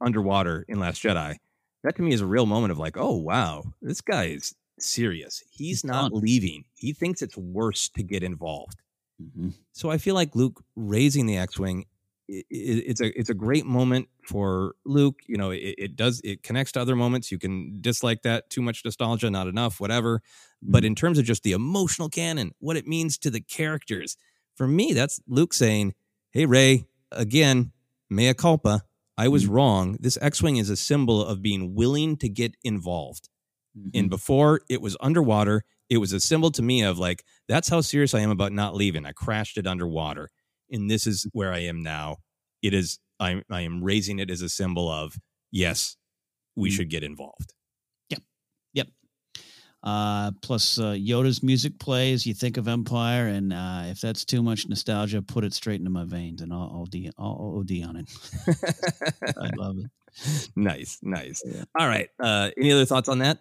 underwater 0.00 0.64
in 0.68 0.78
Last 0.78 1.02
Jedi, 1.02 1.36
that 1.82 1.96
to 1.96 2.02
me 2.02 2.12
is 2.12 2.20
a 2.20 2.26
real 2.26 2.46
moment 2.46 2.72
of 2.72 2.78
like, 2.78 2.96
oh 2.96 3.16
wow, 3.16 3.64
this 3.80 4.00
guy 4.00 4.24
is 4.26 4.54
serious. 4.78 5.42
He's 5.50 5.84
not 5.84 6.12
leaving. 6.12 6.64
He 6.74 6.92
thinks 6.92 7.22
it's 7.22 7.36
worse 7.36 7.88
to 7.90 8.02
get 8.02 8.22
involved. 8.22 8.82
Mhm. 9.22 9.54
So 9.72 9.90
I 9.90 9.98
feel 9.98 10.14
like 10.14 10.34
Luke 10.36 10.62
raising 10.76 11.26
the 11.26 11.38
X-wing, 11.38 11.82
i- 11.82 11.86
i- 12.30 12.44
it's 12.50 13.00
a 13.00 13.18
it's 13.18 13.30
a 13.30 13.34
great 13.34 13.66
moment 13.66 14.08
for 14.24 14.74
Luke. 14.84 15.20
You 15.26 15.36
know, 15.36 15.50
it, 15.50 15.74
it 15.78 15.96
does 15.96 16.20
it 16.24 16.42
connects 16.42 16.72
to 16.72 16.80
other 16.80 16.96
moments. 16.96 17.30
You 17.30 17.38
can 17.38 17.78
dislike 17.80 18.22
that 18.22 18.50
too 18.50 18.62
much 18.62 18.84
nostalgia, 18.84 19.30
not 19.30 19.46
enough, 19.46 19.80
whatever. 19.80 20.22
But 20.62 20.78
mm-hmm. 20.78 20.86
in 20.86 20.94
terms 20.94 21.18
of 21.18 21.24
just 21.24 21.42
the 21.42 21.52
emotional 21.52 22.08
canon, 22.08 22.52
what 22.58 22.76
it 22.76 22.86
means 22.86 23.18
to 23.18 23.30
the 23.30 23.40
characters, 23.40 24.16
for 24.54 24.66
me, 24.66 24.92
that's 24.92 25.20
Luke 25.26 25.54
saying, 25.54 25.94
"Hey 26.32 26.46
Rey, 26.46 26.86
again, 27.12 27.72
mea 28.10 28.34
culpa. 28.34 28.82
I 29.18 29.28
was 29.28 29.44
mm-hmm. 29.44 29.54
wrong. 29.54 29.96
This 30.00 30.18
X-wing 30.20 30.56
is 30.56 30.70
a 30.70 30.76
symbol 30.76 31.24
of 31.24 31.42
being 31.42 31.74
willing 31.74 32.16
to 32.18 32.28
get 32.28 32.56
involved." 32.62 33.28
And 33.76 33.92
mm-hmm. 33.92 34.08
before 34.08 34.60
it 34.68 34.80
was 34.80 34.96
underwater, 35.00 35.64
it 35.88 35.98
was 35.98 36.12
a 36.12 36.20
symbol 36.20 36.50
to 36.52 36.62
me 36.62 36.82
of 36.82 36.98
like, 36.98 37.24
that's 37.48 37.68
how 37.68 37.80
serious 37.80 38.14
I 38.14 38.20
am 38.20 38.30
about 38.30 38.52
not 38.52 38.74
leaving. 38.74 39.04
I 39.04 39.12
crashed 39.12 39.58
it 39.58 39.66
underwater. 39.66 40.30
And 40.70 40.90
this 40.90 41.06
is 41.06 41.26
where 41.32 41.52
I 41.52 41.60
am 41.60 41.82
now. 41.82 42.16
It 42.62 42.74
is, 42.74 42.98
I, 43.20 43.42
I 43.50 43.62
am 43.62 43.82
raising 43.82 44.18
it 44.18 44.30
as 44.30 44.42
a 44.42 44.48
symbol 44.48 44.90
of, 44.90 45.16
yes, 45.50 45.96
we 46.56 46.70
should 46.70 46.90
get 46.90 47.02
involved. 47.02 47.52
Yep. 48.10 48.22
Yep. 48.72 48.88
Uh, 49.82 50.32
plus, 50.42 50.78
uh, 50.78 50.96
Yoda's 50.98 51.42
music 51.42 51.78
plays. 51.78 52.26
You 52.26 52.34
think 52.34 52.56
of 52.56 52.66
Empire, 52.66 53.28
and 53.28 53.52
uh, 53.52 53.82
if 53.84 54.00
that's 54.00 54.24
too 54.24 54.42
much 54.42 54.66
nostalgia, 54.68 55.22
put 55.22 55.44
it 55.44 55.52
straight 55.52 55.78
into 55.78 55.90
my 55.90 56.04
veins, 56.04 56.40
and 56.40 56.52
I'll, 56.52 56.70
I'll, 56.72 56.86
D, 56.86 57.10
I'll, 57.18 57.58
OD 57.60 57.86
on 57.86 57.96
it. 57.96 58.10
I 59.38 59.50
love 59.54 59.76
it. 59.78 59.90
nice, 60.56 60.98
nice. 61.02 61.42
All 61.78 61.86
right. 61.86 62.08
Uh, 62.18 62.50
any 62.56 62.72
other 62.72 62.86
thoughts 62.86 63.08
on 63.08 63.18
that? 63.20 63.38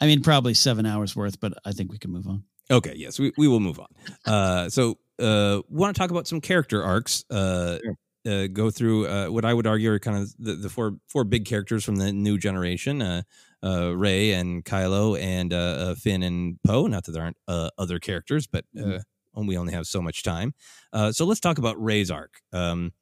I 0.00 0.06
mean, 0.06 0.22
probably 0.22 0.54
seven 0.54 0.86
hours 0.86 1.16
worth, 1.16 1.40
but 1.40 1.54
I 1.64 1.72
think 1.72 1.92
we 1.92 1.98
can 1.98 2.10
move 2.10 2.26
on. 2.26 2.44
Okay, 2.70 2.94
yes, 2.96 3.18
we, 3.18 3.32
we 3.38 3.48
will 3.48 3.60
move 3.60 3.80
on. 3.80 3.88
Uh, 4.26 4.68
so, 4.68 4.98
uh, 5.18 5.62
we 5.68 5.78
want 5.78 5.94
to 5.94 5.98
talk 5.98 6.10
about 6.10 6.26
some 6.26 6.40
character 6.40 6.82
arcs. 6.82 7.24
Uh, 7.30 7.78
uh, 8.26 8.46
go 8.48 8.70
through 8.70 9.06
uh, 9.06 9.26
what 9.28 9.44
I 9.44 9.54
would 9.54 9.66
argue 9.66 9.92
are 9.92 9.98
kind 9.98 10.18
of 10.18 10.34
the, 10.38 10.54
the 10.54 10.68
four 10.68 10.96
four 11.08 11.24
big 11.24 11.44
characters 11.44 11.84
from 11.84 11.96
the 11.96 12.12
new 12.12 12.36
generation: 12.36 13.00
uh, 13.00 13.22
uh, 13.64 13.96
Rey 13.96 14.32
and 14.32 14.64
Kylo, 14.64 15.18
and 15.18 15.98
Finn 15.98 16.22
and 16.22 16.58
Poe. 16.66 16.86
Not 16.86 17.04
that 17.04 17.12
there 17.12 17.22
aren't 17.22 17.36
uh, 17.46 17.70
other 17.78 17.98
characters, 17.98 18.46
but 18.46 18.64
uh, 18.78 18.98
we 19.46 19.56
only 19.56 19.72
have 19.72 19.86
so 19.86 20.02
much 20.02 20.22
time. 20.22 20.54
Uh, 20.92 21.12
so 21.12 21.24
let's 21.24 21.40
talk 21.40 21.58
about 21.58 21.82
Rey's 21.82 22.10
arc. 22.10 22.40
Um, 22.52 22.92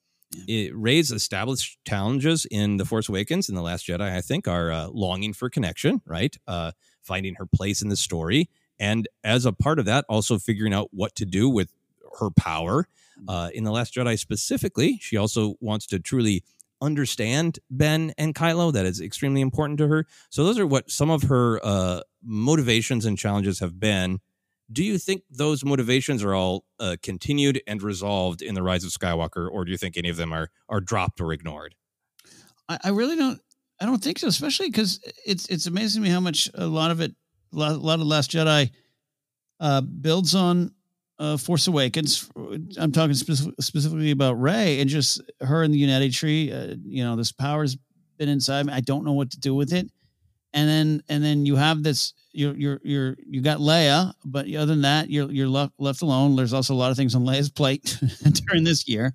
it, 0.46 0.76
Rey's 0.76 1.10
established 1.12 1.78
challenges 1.86 2.46
in 2.50 2.76
The 2.76 2.84
Force 2.84 3.08
Awakens 3.08 3.48
and 3.48 3.56
The 3.56 3.62
Last 3.62 3.86
Jedi, 3.86 4.02
I 4.02 4.20
think, 4.20 4.48
are 4.48 4.70
uh, 4.70 4.88
longing 4.88 5.32
for 5.32 5.48
connection, 5.48 6.02
right? 6.04 6.36
Uh, 6.46 6.72
finding 7.02 7.34
her 7.36 7.46
place 7.46 7.80
in 7.80 7.88
the 7.88 7.96
story. 7.96 8.50
And 8.78 9.08
as 9.24 9.46
a 9.46 9.52
part 9.52 9.78
of 9.78 9.86
that, 9.86 10.04
also 10.08 10.38
figuring 10.38 10.74
out 10.74 10.88
what 10.92 11.14
to 11.16 11.24
do 11.24 11.48
with 11.48 11.72
her 12.18 12.30
power. 12.30 12.88
Uh, 13.28 13.48
in 13.54 13.64
The 13.64 13.70
Last 13.70 13.94
Jedi 13.94 14.18
specifically, 14.18 14.98
she 15.00 15.16
also 15.16 15.54
wants 15.60 15.86
to 15.86 15.98
truly 15.98 16.44
understand 16.82 17.58
Ben 17.70 18.12
and 18.18 18.34
Kylo. 18.34 18.72
That 18.72 18.86
is 18.86 19.00
extremely 19.00 19.40
important 19.40 19.78
to 19.78 19.88
her. 19.88 20.06
So 20.30 20.44
those 20.44 20.58
are 20.58 20.66
what 20.66 20.90
some 20.90 21.10
of 21.10 21.24
her 21.24 21.60
uh, 21.64 22.00
motivations 22.22 23.06
and 23.06 23.16
challenges 23.16 23.60
have 23.60 23.80
been. 23.80 24.20
Do 24.70 24.84
you 24.84 24.98
think 24.98 25.22
those 25.30 25.64
motivations 25.64 26.24
are 26.24 26.34
all 26.34 26.64
uh, 26.80 26.96
continued 27.02 27.62
and 27.66 27.82
resolved 27.82 28.42
in 28.42 28.54
the 28.54 28.62
Rise 28.62 28.84
of 28.84 28.90
Skywalker, 28.90 29.48
or 29.50 29.64
do 29.64 29.70
you 29.70 29.78
think 29.78 29.96
any 29.96 30.08
of 30.08 30.16
them 30.16 30.32
are 30.32 30.50
are 30.68 30.80
dropped 30.80 31.20
or 31.20 31.32
ignored? 31.32 31.74
I, 32.68 32.78
I 32.84 32.88
really 32.90 33.16
don't. 33.16 33.40
I 33.80 33.86
don't 33.86 34.02
think 34.02 34.18
so, 34.18 34.26
especially 34.26 34.68
because 34.68 35.00
it's 35.24 35.46
it's 35.46 35.66
amazing 35.66 36.02
to 36.02 36.08
me 36.08 36.12
how 36.12 36.20
much 36.20 36.50
a 36.54 36.66
lot 36.66 36.90
of 36.90 37.00
it, 37.00 37.14
a 37.52 37.56
lot, 37.56 37.72
a 37.72 37.76
lot 37.76 38.00
of 38.00 38.06
Last 38.06 38.32
Jedi, 38.32 38.70
uh, 39.60 39.82
builds 39.82 40.34
on 40.34 40.72
uh, 41.18 41.36
Force 41.36 41.66
Awakens. 41.66 42.30
I'm 42.78 42.92
talking 42.92 43.14
specific, 43.14 43.54
specifically 43.60 44.10
about 44.10 44.40
Rey 44.40 44.80
and 44.80 44.88
just 44.88 45.20
her 45.40 45.62
and 45.62 45.72
the 45.72 45.82
Uneti 45.82 46.14
tree. 46.14 46.52
Uh, 46.52 46.74
you 46.84 47.04
know, 47.04 47.16
this 47.16 47.32
power's 47.32 47.76
been 48.18 48.28
inside 48.28 48.66
me. 48.66 48.72
I 48.72 48.80
don't 48.80 49.04
know 49.04 49.12
what 49.12 49.30
to 49.32 49.40
do 49.40 49.54
with 49.54 49.72
it. 49.72 49.90
And 50.52 50.68
then 50.68 51.02
and 51.08 51.22
then 51.22 51.44
you 51.44 51.56
have 51.56 51.82
this. 51.82 52.14
You're 52.32 52.54
you're 52.54 52.80
you're 52.82 53.16
you 53.26 53.42
got 53.42 53.58
Leia, 53.58 54.12
but 54.24 54.46
other 54.54 54.66
than 54.66 54.82
that, 54.82 55.10
you're 55.10 55.30
you're 55.30 55.48
left 55.48 55.72
left 55.78 56.02
alone. 56.02 56.36
There's 56.36 56.52
also 56.52 56.74
a 56.74 56.76
lot 56.76 56.90
of 56.90 56.96
things 56.96 57.14
on 57.14 57.24
Leia's 57.24 57.50
plate 57.50 57.98
during 58.46 58.64
this 58.64 58.88
year. 58.88 59.12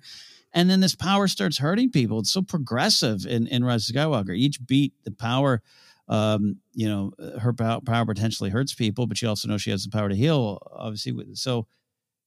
And 0.54 0.68
then 0.68 0.80
this 0.80 0.94
power 0.94 1.28
starts 1.28 1.58
hurting 1.58 1.90
people. 1.90 2.20
It's 2.20 2.30
so 2.30 2.42
progressive 2.42 3.24
in, 3.26 3.46
in 3.46 3.64
Rise 3.64 3.88
of 3.88 3.96
Skywalker. 3.96 4.36
Each 4.36 4.64
beat, 4.64 4.92
the 5.04 5.10
power, 5.10 5.62
um, 6.08 6.58
you 6.74 6.88
know, 6.88 7.12
her 7.40 7.54
power, 7.54 7.80
power 7.80 8.04
potentially 8.04 8.50
hurts 8.50 8.74
people, 8.74 9.06
but 9.06 9.16
she 9.16 9.26
also 9.26 9.48
knows 9.48 9.62
she 9.62 9.70
has 9.70 9.84
the 9.84 9.90
power 9.90 10.10
to 10.10 10.14
heal, 10.14 10.58
obviously. 10.70 11.14
So, 11.34 11.66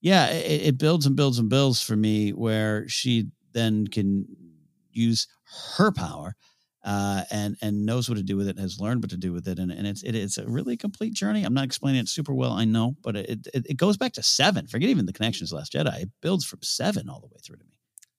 yeah, 0.05 0.27
it, 0.27 0.61
it 0.67 0.77
builds 0.77 1.07
and 1.07 1.15
builds 1.15 1.39
and 1.39 1.49
builds 1.49 1.81
for 1.81 1.95
me 1.95 2.29
where 2.29 2.87
she 2.87 3.25
then 3.53 3.87
can 3.87 4.27
use 4.91 5.27
her 5.77 5.91
power 5.91 6.35
uh, 6.83 7.23
and 7.31 7.57
and 7.59 7.87
knows 7.87 8.07
what 8.07 8.19
to 8.19 8.23
do 8.23 8.37
with 8.37 8.47
it, 8.47 8.59
has 8.59 8.79
learned 8.79 9.01
what 9.01 9.09
to 9.09 9.17
do 9.17 9.33
with 9.33 9.47
it, 9.47 9.57
and, 9.57 9.71
and 9.71 9.87
it's 9.87 10.03
it, 10.03 10.13
it's 10.13 10.37
a 10.37 10.45
really 10.45 10.77
complete 10.77 11.15
journey. 11.15 11.43
I'm 11.43 11.55
not 11.55 11.63
explaining 11.65 12.01
it 12.01 12.07
super 12.07 12.35
well, 12.35 12.51
I 12.51 12.65
know, 12.65 12.95
but 13.01 13.15
it, 13.15 13.47
it, 13.51 13.65
it 13.67 13.77
goes 13.77 13.97
back 13.97 14.13
to 14.13 14.21
seven. 14.21 14.67
Forget 14.67 14.89
even 14.89 15.07
the 15.07 15.11
connections 15.11 15.51
Last 15.51 15.73
Jedi. 15.73 16.03
It 16.03 16.09
builds 16.21 16.45
from 16.45 16.59
seven 16.61 17.09
all 17.09 17.19
the 17.19 17.25
way 17.25 17.39
through 17.43 17.57
to 17.57 17.63
me. 17.63 17.71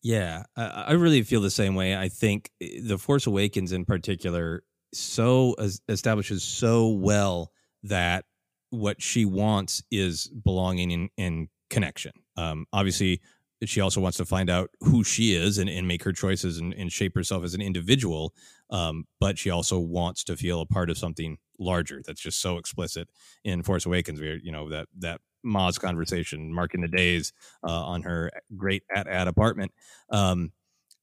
Yeah, 0.02 0.42
I, 0.56 0.64
I 0.88 0.92
really 0.94 1.22
feel 1.22 1.40
the 1.40 1.50
same 1.50 1.76
way. 1.76 1.96
I 1.96 2.08
think 2.08 2.50
eh, 2.60 2.80
the 2.82 2.98
Force 2.98 3.28
Awakens, 3.28 3.70
in 3.70 3.84
particular, 3.84 4.64
so 4.92 5.54
establishes 5.88 6.42
so 6.42 6.88
well 6.88 7.52
that 7.84 8.24
what 8.70 9.00
she 9.00 9.24
wants 9.24 9.84
is 9.92 10.26
belonging 10.26 10.90
in, 10.90 11.08
in 11.16 11.48
connection. 11.70 12.12
Um, 12.36 12.66
obviously, 12.72 13.20
she 13.64 13.80
also 13.80 14.00
wants 14.00 14.18
to 14.18 14.24
find 14.24 14.50
out 14.50 14.70
who 14.80 15.02
she 15.02 15.34
is 15.34 15.58
and, 15.58 15.68
and 15.68 15.88
make 15.88 16.04
her 16.04 16.12
choices 16.12 16.58
and, 16.58 16.74
and 16.74 16.92
shape 16.92 17.14
herself 17.14 17.42
as 17.42 17.54
an 17.54 17.62
individual. 17.62 18.34
Um, 18.70 19.04
but 19.18 19.38
she 19.38 19.50
also 19.50 19.78
wants 19.78 20.24
to 20.24 20.36
feel 20.36 20.60
a 20.60 20.66
part 20.66 20.90
of 20.90 20.98
something 20.98 21.38
larger. 21.58 22.02
That's 22.04 22.20
just 22.20 22.40
so 22.40 22.58
explicit 22.58 23.08
in 23.44 23.62
Force 23.62 23.86
Awakens. 23.86 24.20
Where 24.20 24.36
you 24.36 24.52
know 24.52 24.68
that 24.70 24.88
that 24.98 25.20
Maz 25.44 25.80
conversation, 25.80 26.52
marking 26.52 26.82
the 26.82 26.88
days 26.88 27.32
uh, 27.66 27.84
on 27.84 28.02
her 28.02 28.30
great 28.56 28.82
at 28.94 29.06
at 29.06 29.28
apartment. 29.28 29.72
Um, 30.10 30.52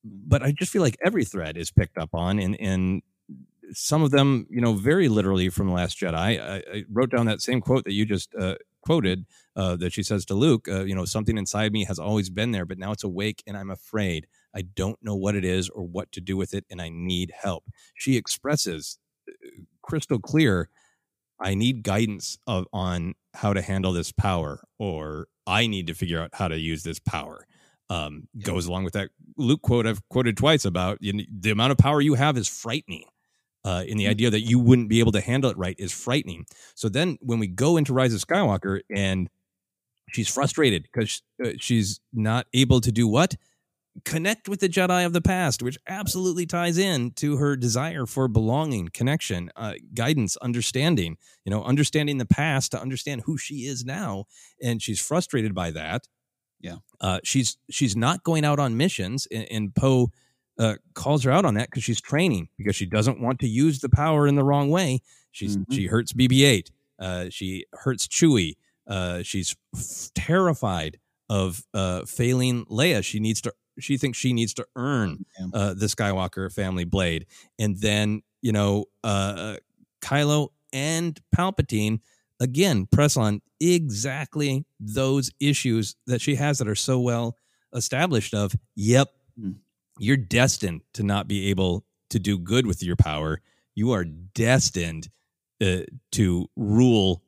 but 0.03 0.43
I 0.43 0.51
just 0.51 0.71
feel 0.71 0.81
like 0.81 0.97
every 1.03 1.25
thread 1.25 1.57
is 1.57 1.71
picked 1.71 1.97
up 1.97 2.09
on, 2.13 2.37
and 2.37 2.59
and 2.59 3.01
some 3.71 4.03
of 4.03 4.11
them, 4.11 4.45
you 4.49 4.61
know, 4.61 4.73
very 4.73 5.07
literally 5.07 5.49
from 5.49 5.67
the 5.67 5.73
Last 5.73 5.99
Jedi. 5.99 6.15
I, 6.15 6.55
I 6.71 6.83
wrote 6.91 7.11
down 7.11 7.25
that 7.27 7.41
same 7.41 7.61
quote 7.61 7.85
that 7.85 7.93
you 7.93 8.05
just 8.05 8.29
uh, 8.35 8.55
quoted 8.81 9.25
uh, 9.55 9.75
that 9.77 9.93
she 9.93 10.03
says 10.03 10.25
to 10.25 10.33
Luke. 10.33 10.67
Uh, 10.67 10.83
you 10.83 10.95
know, 10.95 11.05
something 11.05 11.37
inside 11.37 11.71
me 11.71 11.85
has 11.85 11.99
always 11.99 12.29
been 12.29 12.51
there, 12.51 12.65
but 12.65 12.77
now 12.77 12.91
it's 12.91 13.03
awake, 13.03 13.43
and 13.45 13.57
I'm 13.57 13.69
afraid. 13.69 14.27
I 14.55 14.61
don't 14.61 14.97
know 15.01 15.15
what 15.15 15.35
it 15.35 15.45
is 15.45 15.69
or 15.69 15.83
what 15.83 16.11
to 16.13 16.21
do 16.21 16.37
with 16.37 16.53
it, 16.53 16.65
and 16.69 16.81
I 16.81 16.89
need 16.89 17.31
help. 17.39 17.65
She 17.95 18.17
expresses 18.17 18.99
uh, 19.29 19.33
crystal 19.81 20.19
clear 20.19 20.69
I 21.39 21.55
need 21.55 21.83
guidance 21.83 22.37
of, 22.47 22.67
on 22.71 23.15
how 23.33 23.53
to 23.53 23.61
handle 23.61 23.91
this 23.91 24.11
power, 24.11 24.63
or 24.79 25.27
I 25.45 25.67
need 25.67 25.87
to 25.87 25.93
figure 25.93 26.21
out 26.21 26.29
how 26.33 26.47
to 26.47 26.57
use 26.57 26.83
this 26.83 26.99
power. 26.99 27.45
Um, 27.89 28.27
yeah. 28.33 28.45
Goes 28.45 28.65
along 28.65 28.85
with 28.85 28.93
that 28.93 29.09
Luke 29.37 29.61
quote 29.61 29.85
I've 29.85 30.07
quoted 30.09 30.37
twice 30.37 30.63
about 30.65 30.99
you 31.01 31.13
know, 31.13 31.23
the 31.29 31.51
amount 31.51 31.73
of 31.73 31.77
power 31.77 31.99
you 32.01 32.13
have 32.15 32.37
is 32.37 32.47
frightening. 32.47 33.05
Uh, 33.65 33.83
in 33.87 33.97
the 33.97 34.03
mm-hmm. 34.03 34.11
idea 34.11 34.29
that 34.29 34.41
you 34.41 34.59
wouldn't 34.59 34.89
be 34.89 34.99
able 34.99 35.13
to 35.13 35.21
handle 35.21 35.49
it 35.49 35.57
right 35.57 35.77
is 35.79 35.93
frightening. 35.93 36.45
So 36.75 36.89
then 36.89 37.17
when 37.21 37.39
we 37.39 37.47
go 37.47 37.77
into 37.77 37.93
Rise 37.93 38.13
of 38.13 38.19
Skywalker 38.19 38.81
and 38.93 39.29
she's 40.13 40.27
frustrated 40.27 40.83
because 40.83 41.21
uh, 41.43 41.49
she's 41.57 41.99
not 42.13 42.47
able 42.53 42.81
to 42.81 42.91
do 42.91 43.07
what? 43.07 43.35
connect 44.05 44.49
with 44.49 44.59
the 44.59 44.69
Jedi 44.69 45.05
of 45.05 45.13
the 45.13 45.21
past, 45.21 45.61
which 45.61 45.77
absolutely 45.87 46.45
ties 46.45 46.77
in 46.77 47.11
to 47.11 47.37
her 47.37 47.55
desire 47.55 48.05
for 48.05 48.27
belonging, 48.27 48.89
connection, 48.89 49.51
uh, 49.55 49.73
guidance, 49.93 50.35
understanding. 50.37 51.17
You 51.45 51.51
know, 51.51 51.63
understanding 51.63 52.17
the 52.17 52.25
past 52.25 52.71
to 52.71 52.81
understand 52.81 53.21
who 53.25 53.37
she 53.37 53.65
is 53.65 53.85
now, 53.85 54.25
and 54.61 54.81
she's 54.81 54.99
frustrated 54.99 55.53
by 55.53 55.71
that. 55.71 56.07
Yeah, 56.59 56.77
uh, 57.01 57.19
she's 57.23 57.57
she's 57.69 57.95
not 57.95 58.23
going 58.23 58.45
out 58.45 58.59
on 58.59 58.77
missions, 58.77 59.27
and, 59.31 59.47
and 59.51 59.75
Poe 59.75 60.11
uh, 60.57 60.75
calls 60.93 61.23
her 61.23 61.31
out 61.31 61.45
on 61.45 61.55
that 61.55 61.69
because 61.69 61.83
she's 61.83 62.01
training 62.01 62.49
because 62.57 62.75
she 62.75 62.85
doesn't 62.85 63.19
want 63.19 63.39
to 63.39 63.47
use 63.47 63.79
the 63.79 63.89
power 63.89 64.27
in 64.27 64.35
the 64.35 64.43
wrong 64.43 64.69
way. 64.69 65.01
She's 65.31 65.57
mm-hmm. 65.57 65.73
she 65.73 65.87
hurts 65.87 66.13
BB-8. 66.13 66.69
Uh, 66.99 67.25
she 67.29 67.65
hurts 67.73 68.07
Chewie. 68.07 68.55
Uh, 68.87 69.23
she's 69.23 69.55
f- 69.75 70.09
terrified 70.15 70.99
of 71.29 71.63
uh, 71.73 72.05
failing 72.05 72.65
Leia. 72.65 73.03
She 73.03 73.19
needs 73.19 73.41
to 73.41 73.53
she 73.79 73.97
thinks 73.97 74.17
she 74.17 74.33
needs 74.33 74.53
to 74.53 74.65
earn 74.75 75.25
uh, 75.53 75.73
the 75.73 75.87
Skywalker 75.87 76.51
family 76.51 76.83
blade, 76.83 77.25
and 77.57 77.77
then 77.79 78.21
you 78.41 78.51
know 78.51 78.85
uh, 79.03 79.55
Kylo 80.01 80.49
and 80.71 81.19
Palpatine 81.35 81.99
again 82.39 82.87
press 82.91 83.17
on 83.17 83.41
exactly 83.59 84.65
those 84.79 85.31
issues 85.39 85.95
that 86.07 86.21
she 86.21 86.35
has 86.35 86.57
that 86.57 86.67
are 86.67 86.75
so 86.75 86.99
well 86.99 87.37
established. 87.73 88.33
Of 88.33 88.53
yep, 88.75 89.09
mm. 89.39 89.55
you're 89.97 90.17
destined 90.17 90.81
to 90.93 91.03
not 91.03 91.27
be 91.27 91.49
able 91.49 91.85
to 92.09 92.19
do 92.19 92.37
good 92.37 92.67
with 92.67 92.83
your 92.83 92.95
power. 92.95 93.41
You 93.75 93.91
are 93.93 94.03
destined 94.03 95.09
uh, 95.61 95.81
to 96.11 96.47
rule 96.55 97.23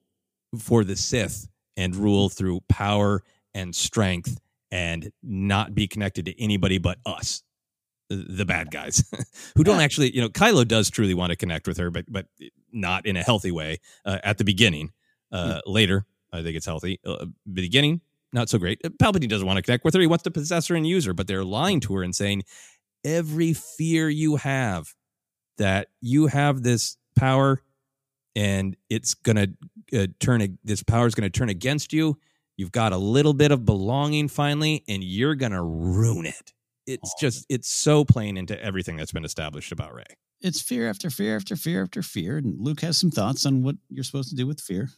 for 0.58 0.84
the 0.84 0.96
Sith 0.96 1.48
and 1.78 1.96
rule 1.96 2.30
through 2.30 2.62
power 2.70 3.24
and 3.54 3.76
strength 3.76 4.40
and 4.72 5.12
not 5.24 5.76
be 5.76 5.88
connected 5.88 6.26
to 6.26 6.42
anybody 6.42 6.78
but 6.78 6.98
us 7.06 7.44
the 8.10 8.46
bad 8.46 8.70
guys 8.70 9.04
who 9.56 9.64
don't 9.64 9.80
actually 9.80 10.14
you 10.14 10.22
know 10.22 10.30
kylo 10.30 10.68
does 10.68 10.92
truly 10.92 11.14
want 11.14 11.32
to 11.32 11.36
connect 11.36 11.68
with 11.68 11.78
her 11.78 11.90
but 11.90 12.06
but 12.08 12.28
not 12.72 13.06
in 13.06 13.18
a 13.18 13.24
healthy 13.24 13.52
way 13.52 13.80
uh, 14.06 14.20
at 14.24 14.38
the 14.38 14.44
beginning 14.44 14.92
uh, 15.32 15.60
hmm. 15.66 15.72
later 15.72 16.06
i 16.32 16.44
think 16.44 16.56
it's 16.56 16.66
healthy 16.66 17.00
uh, 17.06 17.26
beginning 17.52 18.02
not 18.36 18.50
so 18.50 18.58
great. 18.60 18.82
Palpatine 18.84 19.30
doesn't 19.30 19.48
want 19.48 19.56
to 19.56 19.64
connect 19.64 19.86
with 19.86 19.94
her. 19.94 20.02
He 20.02 20.08
wants 20.08 20.24
to 20.24 20.32
possess 20.32 20.68
her 20.68 20.76
and 20.76 20.86
use 20.86 21.06
her 21.06 21.14
but 21.14 21.26
they're 21.26 21.46
lying 21.46 21.80
to 21.82 21.96
her 21.96 22.04
and 22.04 22.14
saying 22.14 22.44
every 23.04 23.54
fear 23.54 24.10
you 24.10 24.36
have 24.36 24.94
that 25.58 25.88
you 26.02 26.28
have 26.28 26.62
this 26.62 26.98
power 27.18 27.62
and 28.36 28.76
it's 28.90 29.14
gonna 29.14 29.48
uh, 29.94 30.08
turn 30.20 30.58
this 30.64 30.84
power 30.84 31.08
is 31.08 31.16
gonna 31.16 31.30
turn 31.30 31.50
against 31.50 31.94
you 31.94 32.18
You've 32.58 32.72
got 32.72 32.94
a 32.94 32.98
little 32.98 33.34
bit 33.34 33.52
of 33.52 33.66
belonging 33.66 34.28
finally, 34.30 34.84
and 34.88 35.04
you're 35.04 35.36
going 35.36 35.52
to 35.52 35.62
ruin 35.62 36.26
it. 36.26 36.54
It's 36.88 37.14
oh. 37.16 37.20
just, 37.20 37.46
it's 37.50 37.68
so 37.68 38.06
plain 38.06 38.38
into 38.38 38.62
everything 38.62 38.96
that's 38.96 39.12
been 39.12 39.26
established 39.26 39.72
about 39.72 39.94
Rey. 39.94 40.04
It's 40.42 40.62
fear 40.62 40.90
after 40.90 41.10
fear 41.10 41.36
after 41.36 41.56
fear 41.56 41.82
after 41.82 42.02
fear. 42.02 42.38
And 42.38 42.56
Luke 42.60 42.82
has 42.82 42.98
some 42.98 43.12
thoughts 43.12 43.46
on 43.46 43.64
what 43.64 43.76
you're 43.90 44.04
supposed 44.04 44.30
to 44.30 44.36
do 44.36 44.48
with 44.48 44.62
fear. 44.62 44.90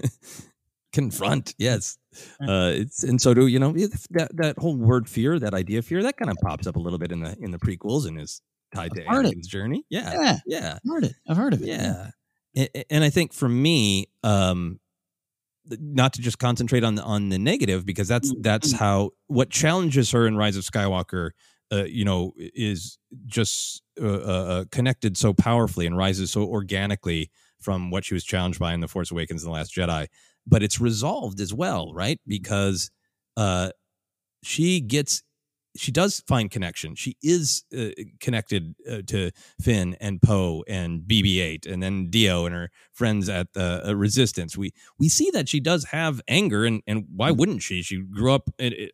Confront, 0.92 1.54
yes. 1.56 1.98
Uh, 2.40 2.72
it's 2.74 3.04
and 3.04 3.20
so 3.20 3.32
do 3.32 3.46
you 3.46 3.60
know 3.60 3.72
that 3.72 4.28
that 4.34 4.58
whole 4.58 4.76
word 4.76 5.08
fear, 5.08 5.38
that 5.38 5.54
idea 5.54 5.78
of 5.78 5.86
fear, 5.86 6.02
that 6.02 6.16
kind 6.16 6.30
of 6.30 6.36
pops 6.42 6.66
up 6.66 6.74
a 6.74 6.80
little 6.80 6.98
bit 6.98 7.12
in 7.12 7.20
the 7.20 7.36
in 7.40 7.52
the 7.52 7.58
prequels 7.58 8.08
and 8.08 8.20
is 8.20 8.42
tied 8.74 8.92
to 8.94 9.04
Anakin's 9.04 9.46
journey. 9.46 9.84
Yeah, 9.88 10.12
yeah, 10.20 10.38
yeah. 10.46 10.78
I've 10.84 10.90
heard 10.90 11.04
it. 11.04 11.12
I've 11.28 11.36
heard 11.36 11.52
of 11.54 11.62
it. 11.62 11.68
Yeah. 11.68 12.10
And, 12.54 13.04
I 13.04 13.10
think 13.10 13.32
for 13.32 13.48
me, 13.48 14.06
um, 14.24 14.80
not 15.68 16.14
to 16.14 16.22
just 16.22 16.38
concentrate 16.38 16.82
on 16.82 16.96
the, 16.96 17.02
on 17.02 17.28
the 17.28 17.38
negative 17.38 17.86
because 17.86 18.08
that's 18.08 18.32
mm, 18.32 18.42
that's 18.42 18.72
mm. 18.72 18.78
how 18.78 19.10
what 19.28 19.50
challenges 19.50 20.10
her 20.10 20.26
in 20.26 20.36
Rise 20.36 20.56
of 20.56 20.64
Skywalker 20.64 21.30
uh, 21.72 21.84
you 21.84 22.04
know 22.04 22.32
is 22.36 22.98
just 23.26 23.82
uh, 24.00 24.06
uh, 24.06 24.12
uh, 24.12 24.64
connected 24.72 25.16
so 25.16 25.32
powerfully 25.32 25.86
and 25.86 25.96
rises 25.96 26.32
so 26.32 26.42
organically 26.42 27.30
from 27.60 27.90
what 27.90 28.04
she 28.04 28.14
was 28.14 28.24
challenged 28.24 28.58
by 28.58 28.74
in 28.74 28.80
the 28.80 28.88
Force 28.88 29.10
Awakens 29.10 29.44
and 29.44 29.50
the 29.50 29.54
Last 29.54 29.74
Jedi. 29.74 30.06
But 30.46 30.62
it's 30.62 30.80
resolved 30.80 31.40
as 31.40 31.54
well 31.54 31.92
right? 31.94 32.18
Because 32.26 32.90
uh 33.36 33.70
she 34.42 34.80
gets 34.80 35.22
she 35.76 35.92
does 35.92 36.20
find 36.26 36.50
connection. 36.50 36.94
She 36.94 37.16
is 37.22 37.64
uh, 37.76 37.90
connected 38.18 38.74
uh, 38.90 39.02
to 39.06 39.30
Finn 39.60 39.96
and 40.00 40.20
Poe 40.20 40.64
and 40.66 41.02
BB-8, 41.02 41.70
and 41.70 41.82
then 41.82 42.10
D-O 42.10 42.46
and 42.46 42.54
her 42.54 42.70
friends 42.92 43.28
at 43.28 43.52
the 43.52 43.88
uh, 43.88 43.94
Resistance. 43.94 44.56
We 44.56 44.72
we 44.98 45.08
see 45.08 45.30
that 45.32 45.48
she 45.48 45.60
does 45.60 45.84
have 45.86 46.20
anger, 46.26 46.64
and 46.64 46.82
and 46.86 47.04
why 47.14 47.30
wouldn't 47.30 47.62
she? 47.62 47.82
She 47.82 48.02
grew 48.02 48.32
up 48.32 48.50
in, 48.58 48.72
in, 48.72 48.90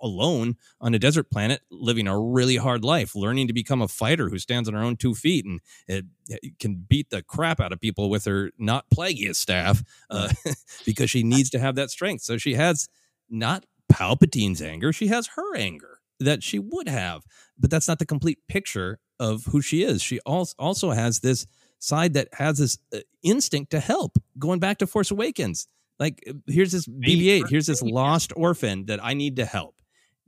alone 0.00 0.56
on 0.80 0.94
a 0.94 0.98
desert 0.98 1.30
planet, 1.30 1.62
living 1.70 2.06
a 2.06 2.18
really 2.18 2.56
hard 2.56 2.84
life, 2.84 3.16
learning 3.16 3.48
to 3.48 3.52
become 3.52 3.82
a 3.82 3.88
fighter 3.88 4.28
who 4.28 4.38
stands 4.38 4.68
on 4.68 4.74
her 4.74 4.82
own 4.82 4.96
two 4.96 5.14
feet 5.14 5.44
and 5.44 5.60
it, 5.88 6.04
it 6.28 6.58
can 6.58 6.74
beat 6.88 7.10
the 7.10 7.22
crap 7.22 7.60
out 7.60 7.72
of 7.72 7.80
people 7.80 8.08
with 8.08 8.24
her 8.24 8.50
not 8.58 8.86
Plagueis 8.94 9.36
staff 9.36 9.82
uh, 10.10 10.28
because 10.86 11.10
she 11.10 11.22
needs 11.22 11.50
to 11.50 11.58
have 11.58 11.74
that 11.74 11.90
strength. 11.90 12.22
So 12.22 12.38
she 12.38 12.54
has 12.54 12.88
not 13.28 13.64
Palpatine's 13.90 14.62
anger; 14.62 14.92
she 14.92 15.08
has 15.08 15.28
her 15.34 15.56
anger 15.56 15.99
that 16.20 16.42
she 16.42 16.58
would 16.58 16.88
have. 16.88 17.24
But 17.58 17.70
that's 17.70 17.88
not 17.88 17.98
the 17.98 18.06
complete 18.06 18.38
picture 18.48 18.98
of 19.18 19.44
who 19.46 19.60
she 19.60 19.82
is. 19.82 20.02
She 20.02 20.20
also 20.20 20.90
has 20.90 21.20
this 21.20 21.46
side 21.78 22.14
that 22.14 22.28
has 22.32 22.58
this 22.58 22.78
uh, 22.94 22.98
instinct 23.22 23.70
to 23.72 23.80
help. 23.80 24.18
Going 24.38 24.60
back 24.60 24.78
to 24.78 24.86
Force 24.86 25.10
Awakens, 25.10 25.66
like 25.98 26.22
uh, 26.28 26.34
here's 26.46 26.72
this 26.72 26.86
BB-8, 26.86 27.48
here's 27.48 27.66
this 27.66 27.82
lost 27.82 28.32
orphan 28.36 28.86
that 28.86 29.02
I 29.02 29.14
need 29.14 29.36
to 29.36 29.44
help. 29.44 29.76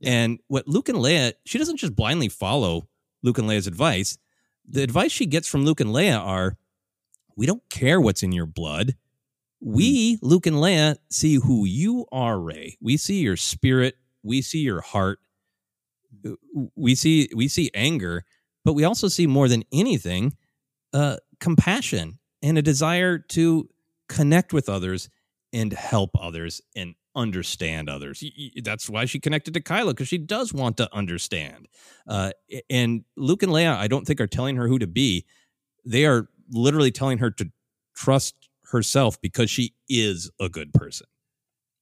And 0.02 0.40
what 0.48 0.66
Luke 0.66 0.88
and 0.88 0.98
Leia, 0.98 1.32
she 1.46 1.58
doesn't 1.58 1.76
just 1.76 1.94
blindly 1.94 2.28
follow 2.28 2.88
Luke 3.22 3.38
and 3.38 3.48
Leia's 3.48 3.66
advice. 3.66 4.18
The 4.68 4.82
advice 4.82 5.12
she 5.12 5.26
gets 5.26 5.48
from 5.48 5.64
Luke 5.64 5.80
and 5.80 5.90
Leia 5.90 6.18
are, 6.18 6.56
we 7.36 7.46
don't 7.46 7.62
care 7.70 8.00
what's 8.00 8.22
in 8.22 8.32
your 8.32 8.46
blood. 8.46 8.94
We, 9.60 10.18
Luke 10.22 10.46
and 10.46 10.56
Leia, 10.56 10.96
see 11.08 11.36
who 11.36 11.64
you 11.64 12.06
are, 12.10 12.38
Rey. 12.38 12.76
We 12.80 12.96
see 12.96 13.20
your 13.20 13.36
spirit. 13.36 13.96
We 14.22 14.42
see 14.42 14.58
your 14.58 14.80
heart 14.80 15.20
we 16.74 16.94
see 16.94 17.28
we 17.34 17.48
see 17.48 17.70
anger, 17.74 18.24
but 18.64 18.74
we 18.74 18.84
also 18.84 19.08
see 19.08 19.26
more 19.26 19.48
than 19.48 19.64
anything 19.72 20.36
uh, 20.92 21.16
compassion 21.40 22.18
and 22.42 22.58
a 22.58 22.62
desire 22.62 23.18
to 23.18 23.68
connect 24.08 24.52
with 24.52 24.68
others 24.68 25.08
and 25.52 25.72
help 25.72 26.10
others 26.20 26.60
and 26.74 26.94
understand 27.14 27.88
others. 27.88 28.24
That's 28.62 28.88
why 28.88 29.04
she 29.04 29.20
connected 29.20 29.54
to 29.54 29.60
Kylo 29.60 29.88
because 29.88 30.08
she 30.08 30.18
does 30.18 30.52
want 30.52 30.76
to 30.78 30.88
understand. 30.94 31.68
Uh, 32.06 32.32
and 32.70 33.04
Luke 33.16 33.42
and 33.42 33.52
Leia, 33.52 33.76
I 33.76 33.86
don't 33.86 34.06
think 34.06 34.20
are 34.20 34.26
telling 34.26 34.56
her 34.56 34.66
who 34.66 34.78
to 34.78 34.86
be. 34.86 35.26
They 35.84 36.06
are 36.06 36.28
literally 36.50 36.90
telling 36.90 37.18
her 37.18 37.30
to 37.32 37.50
trust 37.94 38.34
herself 38.70 39.20
because 39.20 39.50
she 39.50 39.74
is 39.88 40.30
a 40.40 40.48
good 40.48 40.72
person. 40.72 41.06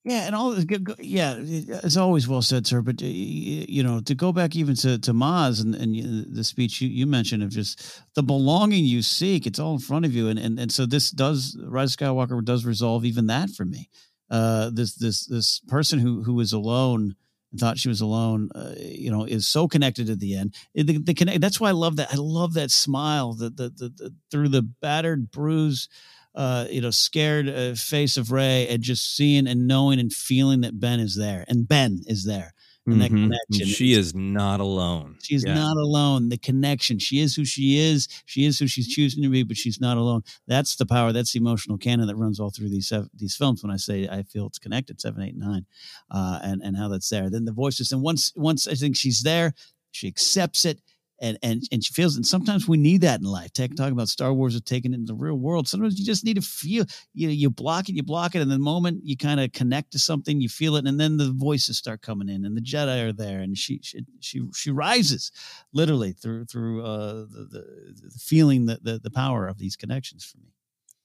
Yeah, 0.05 0.27
and 0.27 0.35
all 0.35 0.59
yeah, 0.99 1.37
it's 1.39 1.99
always 1.99 2.27
well 2.27 2.41
said, 2.41 2.67
sir. 2.67 2.81
But 2.81 3.03
you 3.03 3.83
know, 3.83 4.01
to 4.01 4.15
go 4.15 4.33
back 4.33 4.57
even 4.57 4.75
to 4.77 4.99
to 4.99 5.13
Maz 5.13 5.63
and, 5.63 5.75
and 5.75 6.35
the 6.35 6.43
speech 6.43 6.81
you, 6.81 6.89
you 6.89 7.07
mentioned 7.07 7.43
of 7.43 7.51
just 7.51 8.03
the 8.15 8.23
belonging 8.23 8.87
you 8.87 9.03
seek, 9.03 9.47
it's 9.47 9.59
all 9.59 9.75
in 9.75 9.79
front 9.79 10.07
of 10.07 10.15
you, 10.15 10.29
and 10.29 10.39
and 10.39 10.59
and 10.59 10.73
so 10.73 10.87
this 10.87 11.11
does 11.11 11.59
Rise 11.63 11.95
Skywalker 11.95 12.43
does 12.43 12.65
resolve 12.65 13.05
even 13.05 13.27
that 13.27 13.51
for 13.51 13.67
me. 13.67 13.91
Uh, 14.31 14.71
this 14.73 14.95
this 14.95 15.27
this 15.27 15.61
person 15.69 15.99
who 15.99 16.23
who 16.23 16.33
was 16.33 16.55
alone 16.55 17.15
and 17.51 17.61
thought 17.61 17.79
she 17.79 17.89
was 17.89 18.01
alone, 18.01 18.49
uh, 18.55 18.73
you 18.79 19.11
know, 19.11 19.25
is 19.25 19.47
so 19.47 19.69
connected 19.69 20.09
at 20.09 20.21
the 20.21 20.35
end. 20.35 20.55
The, 20.75 20.99
the 20.99 21.15
connect, 21.15 21.41
that's 21.41 21.61
why 21.61 21.69
I 21.69 21.73
love 21.73 21.97
that. 21.97 22.13
I 22.13 22.17
love 22.17 22.55
that 22.55 22.71
smile, 22.71 23.35
the 23.35 23.51
the, 23.51 23.69
the, 23.69 23.89
the 23.91 24.15
through 24.31 24.49
the 24.49 24.63
battered, 24.63 25.31
bruise 25.31 25.89
uh, 26.35 26.67
you 26.71 26.81
know, 26.81 26.91
scared 26.91 27.49
uh, 27.49 27.75
face 27.75 28.17
of 28.17 28.31
Rey 28.31 28.69
and 28.69 28.83
just 28.83 29.17
seeing 29.17 29.47
and 29.47 29.67
knowing 29.67 29.99
and 29.99 30.13
feeling 30.13 30.61
that 30.63 30.79
Ben 30.79 31.01
is 31.01 31.17
there 31.17 31.45
and 31.49 31.67
Ben 31.67 32.01
is 32.07 32.25
there. 32.25 32.55
And 32.87 32.95
mm-hmm. 32.95 33.03
that 33.03 33.09
connection. 33.49 33.75
She 33.75 33.93
is 33.93 34.15
not 34.15 34.59
alone. 34.61 35.17
She's 35.23 35.45
yeah. 35.45 35.55
not 35.55 35.77
alone. 35.77 36.31
The 36.31 36.39
connection. 36.39 36.99
She 36.99 37.21
is 37.21 37.37
who 37.37 37.45
she 37.45 37.79
is. 37.79 38.09
She 38.25 38.47
is 38.47 38.59
who 38.59 38.67
she's 38.67 38.89
choosing 38.89 39.23
to 39.23 39.29
be, 39.29 39.43
but 39.43 39.59
she's 39.59 39.81
not 39.81 39.99
alone. 39.99 40.23
That's 40.47 40.77
the 40.77 40.87
power. 40.87 41.13
That's 41.13 41.33
the 41.33 41.41
emotional 41.41 41.77
canon 41.77 42.07
that 42.07 42.17
runs 42.17 42.41
all 42.41 42.51
through 42.51 42.71
these 42.71 42.89
seven, 42.89 43.11
these 43.15 43.37
films. 43.37 43.63
When 43.63 43.71
I 43.71 43.77
say 43.77 44.09
I 44.09 44.23
feel 44.23 44.47
it's 44.47 44.59
connected, 44.59 44.99
seven, 45.01 45.23
eight, 45.23 45.37
nine, 45.37 45.67
uh, 46.11 46.41
and 46.43 46.63
and 46.63 46.77
how 46.77 46.89
that's 46.89 47.09
there. 47.11 47.29
Then 47.29 47.45
the 47.45 47.53
voices. 47.53 47.93
And 47.93 48.03
once 48.03 48.33
once 48.35 48.67
I 48.67 48.75
think 48.75 48.97
she's 48.97 49.23
there, 49.23 49.53
she 49.91 50.09
accepts 50.09 50.65
it 50.65 50.81
and 51.21 51.39
and 51.43 51.63
and 51.71 51.85
she 51.85 51.93
feels 51.93 52.17
and 52.17 52.27
sometimes 52.27 52.67
we 52.67 52.77
need 52.77 53.03
that 53.03 53.21
in 53.21 53.27
life 53.27 53.53
Take, 53.53 53.75
talking 53.77 53.93
about 53.93 54.09
star 54.09 54.33
wars 54.33 54.55
of 54.55 54.65
taking 54.65 54.93
it 54.93 54.97
into 54.97 55.13
the 55.13 55.19
real 55.19 55.37
world 55.37 55.69
sometimes 55.69 55.99
you 55.99 56.05
just 56.05 56.25
need 56.25 56.35
to 56.35 56.43
feel 56.43 56.85
you 57.15 57.27
know 57.27 57.33
you 57.33 57.51
block 57.51 57.89
it 57.89 57.95
you 57.95 58.03
block 58.03 58.35
it 58.35 58.43
and 58.43 58.51
the 58.51 58.59
moment 58.59 59.03
you 59.05 59.17
kind 59.17 59.41
of 59.41 59.53
connect 59.53 59.93
to 59.93 59.99
something 59.99 60.41
you 60.41 60.49
feel 60.49 60.77
it 60.77 60.87
and 60.87 60.99
then 60.99 61.17
the 61.17 61.33
voices 61.33 61.79
start 61.79 62.03
coming 62.03 62.29
in 62.29 62.45
and 62.45 62.57
the 62.57 62.61
jedi 62.61 63.05
are 63.05 63.13
there 63.13 63.41
and 63.41 63.57
she 63.59 63.81
she 63.83 64.05
she, 64.21 64.43
she 64.55 64.71
rises 64.71 65.31
literally 65.73 66.13
through 66.13 66.45
through 66.47 66.85
uh 66.85 67.27
the, 67.31 67.47
the, 67.51 68.09
the 68.09 68.19
feeling 68.19 68.67
the, 68.67 68.79
the 68.83 68.99
the 68.99 69.11
power 69.11 69.47
of 69.47 69.59
these 69.59 69.77
connections 69.77 70.25
for 70.25 70.39
me 70.39 70.53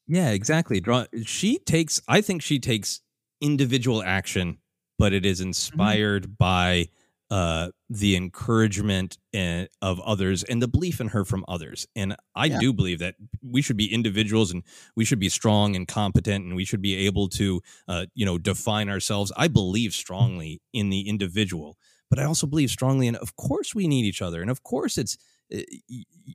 yeah 0.08 0.30
exactly 0.30 0.80
draw 0.80 1.06
she 1.26 1.58
takes 1.60 2.02
i 2.08 2.22
think 2.22 2.42
she 2.42 2.60
takes 2.60 3.02
individual 3.42 4.02
action 4.04 4.58
but 4.98 5.14
it 5.14 5.26
is 5.26 5.40
mm-hmm. 5.40 5.50
inspired 5.50 6.24
mm-hmm. 6.24 6.34
by 6.38 6.88
uh, 7.32 7.70
the 7.90 8.16
encouragement 8.16 9.18
and, 9.34 9.68
of 9.82 10.00
others 10.02 10.44
and 10.44 10.62
the 10.62 10.68
belief 10.68 11.02
in 11.02 11.10
her 11.10 11.26
from 11.26 11.44
others. 11.48 11.88
And 11.96 12.16
I 12.36 12.46
yeah. 12.46 12.60
do 12.60 12.72
believe 12.72 13.00
that 13.00 13.16
we 13.42 13.62
should 13.62 13.78
be 13.78 13.92
individuals 13.92 14.52
and 14.52 14.64
we 14.96 15.06
should 15.06 15.20
be 15.20 15.30
strong 15.30 15.76
and 15.76 15.88
competent 15.88 16.46
and 16.46 16.56
we 16.56 16.66
should 16.66 16.82
be 16.82 16.96
able 17.08 17.28
to, 17.30 17.62
uh, 17.88 18.06
you 18.14 18.26
know, 18.26 18.38
define 18.38 18.90
ourselves. 18.90 19.32
I 19.36 19.48
believe 19.48 19.94
strongly 19.94 20.62
in 20.72 20.90
the 20.90 21.10
individual, 21.10 21.78
but 22.10 22.20
I 22.20 22.26
also 22.26 22.46
believe 22.46 22.70
strongly 22.70 23.08
in, 23.08 23.16
of 23.16 23.36
course, 23.36 23.74
we 23.74 23.88
need 23.88 24.06
each 24.06 24.22
other. 24.22 24.42
And 24.42 24.52
of 24.52 24.64
course, 24.64 24.98
it's, 24.98 25.18
uh, 25.54 25.60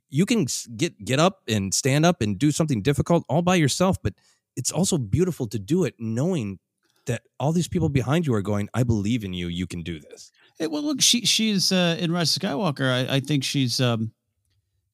you 0.09 0.25
can 0.25 0.47
get 0.77 0.97
get 1.03 1.19
up 1.19 1.41
and 1.47 1.73
stand 1.73 2.05
up 2.05 2.21
and 2.21 2.39
do 2.39 2.49
something 2.49 2.81
difficult 2.81 3.25
all 3.27 3.41
by 3.41 3.55
yourself 3.55 3.97
but 4.01 4.13
it's 4.55 4.71
also 4.71 4.97
beautiful 4.97 5.47
to 5.47 5.59
do 5.59 5.83
it 5.83 5.95
knowing 5.99 6.59
that 7.07 7.23
all 7.37 7.51
these 7.51 7.67
people 7.67 7.89
behind 7.89 8.25
you 8.25 8.33
are 8.33 8.41
going 8.41 8.69
i 8.73 8.83
believe 8.83 9.25
in 9.25 9.33
you 9.33 9.47
you 9.47 9.67
can 9.67 9.83
do 9.83 9.99
this 9.99 10.31
Well, 10.67 10.83
look, 10.83 11.01
she 11.01 11.25
she's 11.25 11.71
uh, 11.71 11.97
in 11.99 12.11
Rise 12.11 12.35
of 12.35 12.41
Skywalker. 12.41 12.89
I, 13.09 13.15
I 13.15 13.19
think 13.19 13.43
she's 13.43 13.79
um, 13.81 14.11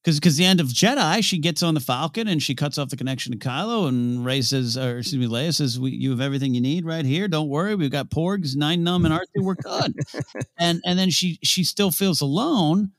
because 0.03 0.19
because 0.19 0.37
the 0.37 0.45
end 0.45 0.61
of 0.61 0.67
Jedi, 0.67 1.21
she 1.21 1.37
gets 1.37 1.61
on 1.61 1.73
the 1.73 1.79
Falcon 1.79 2.29
and 2.29 2.41
she 2.41 2.55
cuts 2.55 2.77
off 2.77 2.87
the 2.89 2.95
connection 2.95 3.33
to 3.33 3.37
Kylo, 3.37 3.89
and 3.89 4.23
Rey 4.25 4.41
says, 4.41 4.77
or 4.77 4.99
excuse 4.99 5.19
me, 5.19 5.27
Leia 5.27 5.53
says, 5.53 5.79
we, 5.79 5.91
"You 5.91 6.11
have 6.11 6.21
everything 6.21 6.53
you 6.53 6.61
need 6.61 6.85
right 6.85 7.03
here. 7.03 7.27
Don't 7.27 7.49
worry, 7.49 7.75
we've 7.75 7.91
got 7.91 8.09
Porgs, 8.09 8.55
Nien 8.55 8.85
Nunb, 8.85 9.03
and 9.03 9.13
R 9.13 9.25
two. 9.35 9.43
We're 9.43 9.55
good." 9.55 9.95
and 10.57 10.81
and 10.85 10.97
then 10.97 11.09
she 11.09 11.39
she 11.43 11.65
still 11.65 11.91
feels 11.91 12.21
alone, 12.21 12.91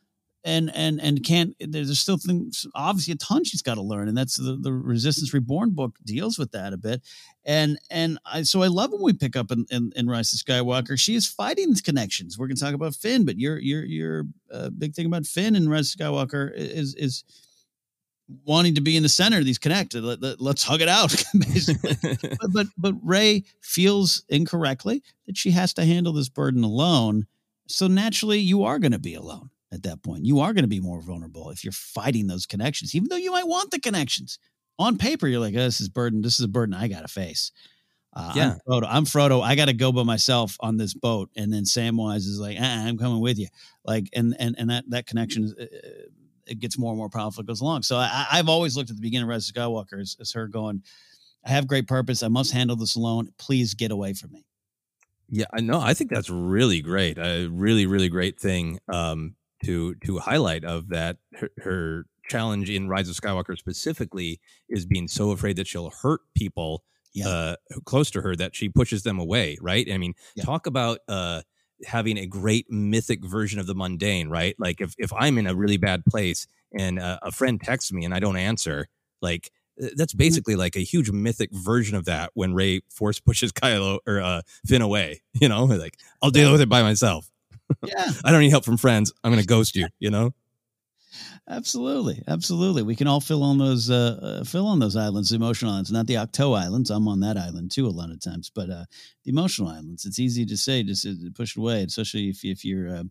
and 0.48 0.74
and 0.74 0.98
and 1.00 1.22
can't 1.22 1.54
there's 1.60 1.98
still 1.98 2.16
things 2.16 2.66
obviously 2.74 3.12
a 3.12 3.16
ton 3.16 3.44
she's 3.44 3.60
got 3.60 3.74
to 3.74 3.82
learn 3.82 4.08
and 4.08 4.16
that's 4.16 4.36
the, 4.36 4.56
the 4.56 4.72
resistance 4.72 5.34
reborn 5.34 5.70
book 5.70 5.96
deals 6.04 6.38
with 6.38 6.52
that 6.52 6.72
a 6.72 6.78
bit. 6.78 7.02
And 7.44 7.78
and 7.90 8.18
i 8.24 8.42
so 8.42 8.62
i 8.62 8.66
love 8.66 8.92
when 8.92 9.02
we 9.02 9.12
pick 9.12 9.36
up 9.36 9.50
in, 9.50 9.66
in, 9.70 9.92
in 9.94 10.08
rise 10.08 10.32
of 10.32 10.40
skywalker. 10.40 10.98
She 10.98 11.14
is 11.14 11.26
fighting 11.26 11.68
these 11.68 11.82
connections. 11.82 12.38
We're 12.38 12.46
going 12.46 12.56
to 12.56 12.64
talk 12.64 12.74
about 12.74 12.94
finn 12.94 13.26
but 13.26 13.38
your 13.38 13.58
your 13.58 13.84
your 13.84 14.24
uh, 14.50 14.70
big 14.70 14.94
thing 14.94 15.06
about 15.06 15.26
finn 15.26 15.54
and 15.54 15.70
rise 15.70 15.94
of 15.94 16.00
skywalker 16.00 16.50
is 16.54 16.94
is 16.94 17.24
wanting 18.44 18.74
to 18.74 18.80
be 18.80 18.96
in 18.96 19.02
the 19.02 19.08
center 19.08 19.38
of 19.38 19.44
these 19.44 19.58
connected 19.58 20.02
let, 20.02 20.22
us 20.22 20.36
let, 20.38 20.62
hug 20.62 20.80
it 20.80 20.88
out 20.88 21.14
basically. 21.38 21.96
But, 22.40 22.52
but 22.52 22.66
but 22.78 22.94
rey 23.02 23.44
feels 23.60 24.24
incorrectly 24.28 25.02
that 25.26 25.36
she 25.36 25.50
has 25.50 25.74
to 25.74 25.84
handle 25.84 26.14
this 26.14 26.28
burden 26.30 26.64
alone 26.64 27.26
so 27.66 27.86
naturally 27.86 28.38
you 28.38 28.64
are 28.64 28.78
going 28.78 28.92
to 28.92 28.98
be 28.98 29.14
alone 29.14 29.50
at 29.72 29.82
that 29.82 30.02
point. 30.02 30.24
You 30.24 30.40
are 30.40 30.52
going 30.52 30.64
to 30.64 30.68
be 30.68 30.80
more 30.80 31.00
vulnerable 31.02 31.50
if 31.50 31.64
you're 31.64 31.72
fighting 31.72 32.26
those 32.26 32.46
connections, 32.46 32.94
even 32.94 33.08
though 33.08 33.16
you 33.16 33.32
might 33.32 33.46
want 33.46 33.70
the 33.70 33.80
connections. 33.80 34.38
On 34.78 34.96
paper, 34.96 35.26
you're 35.26 35.40
like, 35.40 35.54
oh, 35.54 35.58
this 35.58 35.80
is 35.80 35.88
burden. 35.88 36.22
This 36.22 36.38
is 36.38 36.44
a 36.44 36.48
burden 36.48 36.74
I 36.74 36.88
got 36.88 37.02
to 37.02 37.08
face. 37.08 37.50
Uh, 38.14 38.32
yeah. 38.34 38.52
I'm 38.52 38.58
Frodo. 38.66 38.86
I'm 38.88 39.04
Frodo. 39.04 39.42
I 39.42 39.54
got 39.54 39.66
to 39.66 39.72
go 39.72 39.92
by 39.92 40.02
myself 40.02 40.56
on 40.60 40.76
this 40.76 40.94
boat. 40.94 41.30
And 41.36 41.52
then 41.52 41.64
Samwise 41.64 42.18
is 42.18 42.38
like, 42.40 42.56
ah, 42.60 42.86
I'm 42.86 42.96
coming 42.96 43.20
with 43.20 43.38
you. 43.38 43.48
Like, 43.84 44.08
and, 44.14 44.34
and, 44.38 44.54
and 44.58 44.70
that, 44.70 44.84
that 44.88 45.06
connection 45.06 45.44
is, 45.44 45.54
uh, 45.54 45.66
it 46.46 46.60
gets 46.60 46.78
more 46.78 46.92
and 46.92 46.98
more 46.98 47.10
powerful. 47.10 47.42
It 47.42 47.46
goes 47.46 47.60
along. 47.60 47.82
So 47.82 47.96
I, 47.96 48.26
have 48.30 48.48
always 48.48 48.76
looked 48.76 48.90
at 48.90 48.96
the 48.96 49.02
beginning 49.02 49.24
of 49.24 49.28
Rise 49.28 49.48
of 49.48 49.54
Skywalker 49.54 50.00
as, 50.00 50.16
as 50.20 50.32
her 50.32 50.48
going, 50.48 50.82
I 51.44 51.50
have 51.50 51.66
great 51.66 51.86
purpose. 51.86 52.22
I 52.22 52.28
must 52.28 52.52
handle 52.52 52.76
this 52.76 52.96
alone. 52.96 53.30
Please 53.38 53.74
get 53.74 53.90
away 53.90 54.14
from 54.14 54.32
me. 54.32 54.44
Yeah, 55.28 55.44
I 55.52 55.60
know. 55.60 55.80
I 55.80 55.92
think 55.92 56.10
that's 56.10 56.30
really 56.30 56.80
great. 56.80 57.18
A 57.18 57.48
really, 57.48 57.86
really 57.86 58.08
great 58.08 58.40
thing. 58.40 58.78
Um, 58.88 59.34
to 59.64 59.94
to 59.96 60.18
highlight 60.18 60.64
of 60.64 60.88
that 60.88 61.16
her, 61.34 61.50
her, 61.58 62.06
challenge 62.28 62.68
in 62.68 62.88
Rise 62.88 63.08
of 63.08 63.16
Skywalker 63.16 63.56
specifically 63.56 64.38
is 64.68 64.84
being 64.84 65.08
so 65.08 65.30
afraid 65.30 65.56
that 65.56 65.66
she'll 65.66 65.88
hurt 65.88 66.20
people 66.34 66.84
yeah. 67.14 67.26
uh, 67.26 67.56
close 67.86 68.10
to 68.10 68.20
her 68.20 68.36
that 68.36 68.54
she 68.54 68.68
pushes 68.68 69.02
them 69.02 69.18
away. 69.18 69.56
Right? 69.62 69.90
I 69.90 69.96
mean, 69.96 70.12
yeah. 70.36 70.44
talk 70.44 70.66
about 70.66 70.98
uh, 71.08 71.40
having 71.86 72.18
a 72.18 72.26
great 72.26 72.70
mythic 72.70 73.24
version 73.24 73.58
of 73.58 73.66
the 73.66 73.74
mundane. 73.74 74.28
Right? 74.28 74.54
Like 74.58 74.82
if 74.82 74.94
if 74.98 75.12
I'm 75.12 75.38
in 75.38 75.46
a 75.46 75.54
really 75.54 75.78
bad 75.78 76.04
place 76.04 76.46
and 76.78 76.98
uh, 76.98 77.18
a 77.22 77.32
friend 77.32 77.60
texts 77.62 77.92
me 77.92 78.04
and 78.04 78.14
I 78.14 78.20
don't 78.20 78.36
answer, 78.36 78.88
like 79.22 79.50
uh, 79.82 79.86
that's 79.96 80.12
mm-hmm. 80.12 80.18
basically 80.18 80.56
like 80.56 80.76
a 80.76 80.80
huge 80.80 81.10
mythic 81.10 81.50
version 81.52 81.96
of 81.96 82.04
that 82.04 82.30
when 82.34 82.52
Rey 82.52 82.82
force 82.90 83.20
pushes 83.20 83.52
Kylo 83.54 84.00
or 84.06 84.20
uh, 84.20 84.42
Finn 84.66 84.82
away. 84.82 85.22
You 85.40 85.48
know, 85.48 85.64
like 85.64 85.96
I'll 86.20 86.30
deal 86.30 86.52
with 86.52 86.60
it 86.60 86.68
by 86.68 86.82
myself 86.82 87.30
Yeah. 87.86 88.10
I 88.24 88.30
don't 88.30 88.40
need 88.40 88.50
help 88.50 88.64
from 88.64 88.76
friends. 88.76 89.12
I'm 89.22 89.30
going 89.30 89.40
to 89.42 89.46
ghost 89.46 89.76
you, 89.76 89.88
you 89.98 90.10
know? 90.10 90.32
Absolutely, 91.48 92.22
absolutely. 92.28 92.82
We 92.82 92.94
can 92.94 93.06
all 93.06 93.20
fill 93.20 93.42
on 93.42 93.56
those 93.56 93.90
uh, 93.90 94.18
uh, 94.20 94.44
fill 94.44 94.66
on 94.66 94.78
those 94.78 94.96
islands, 94.96 95.30
the 95.30 95.36
emotional 95.36 95.72
islands, 95.72 95.90
not 95.90 96.06
the 96.06 96.14
Ahch-To 96.14 96.52
islands. 96.52 96.90
I'm 96.90 97.08
on 97.08 97.20
that 97.20 97.38
island 97.38 97.70
too 97.70 97.86
a 97.86 97.88
lot 97.88 98.10
of 98.10 98.20
times, 98.20 98.50
but 98.54 98.68
uh, 98.68 98.84
the 99.28 99.38
emotional 99.38 99.68
islands. 99.68 100.04
It's 100.06 100.18
easy 100.18 100.46
to 100.46 100.56
say, 100.56 100.82
just 100.82 101.02
to 101.02 101.30
push 101.34 101.56
it 101.56 101.60
away, 101.60 101.82
especially 101.82 102.30
if 102.30 102.44
if 102.44 102.64
you're, 102.64 102.88
uh, 102.88 103.02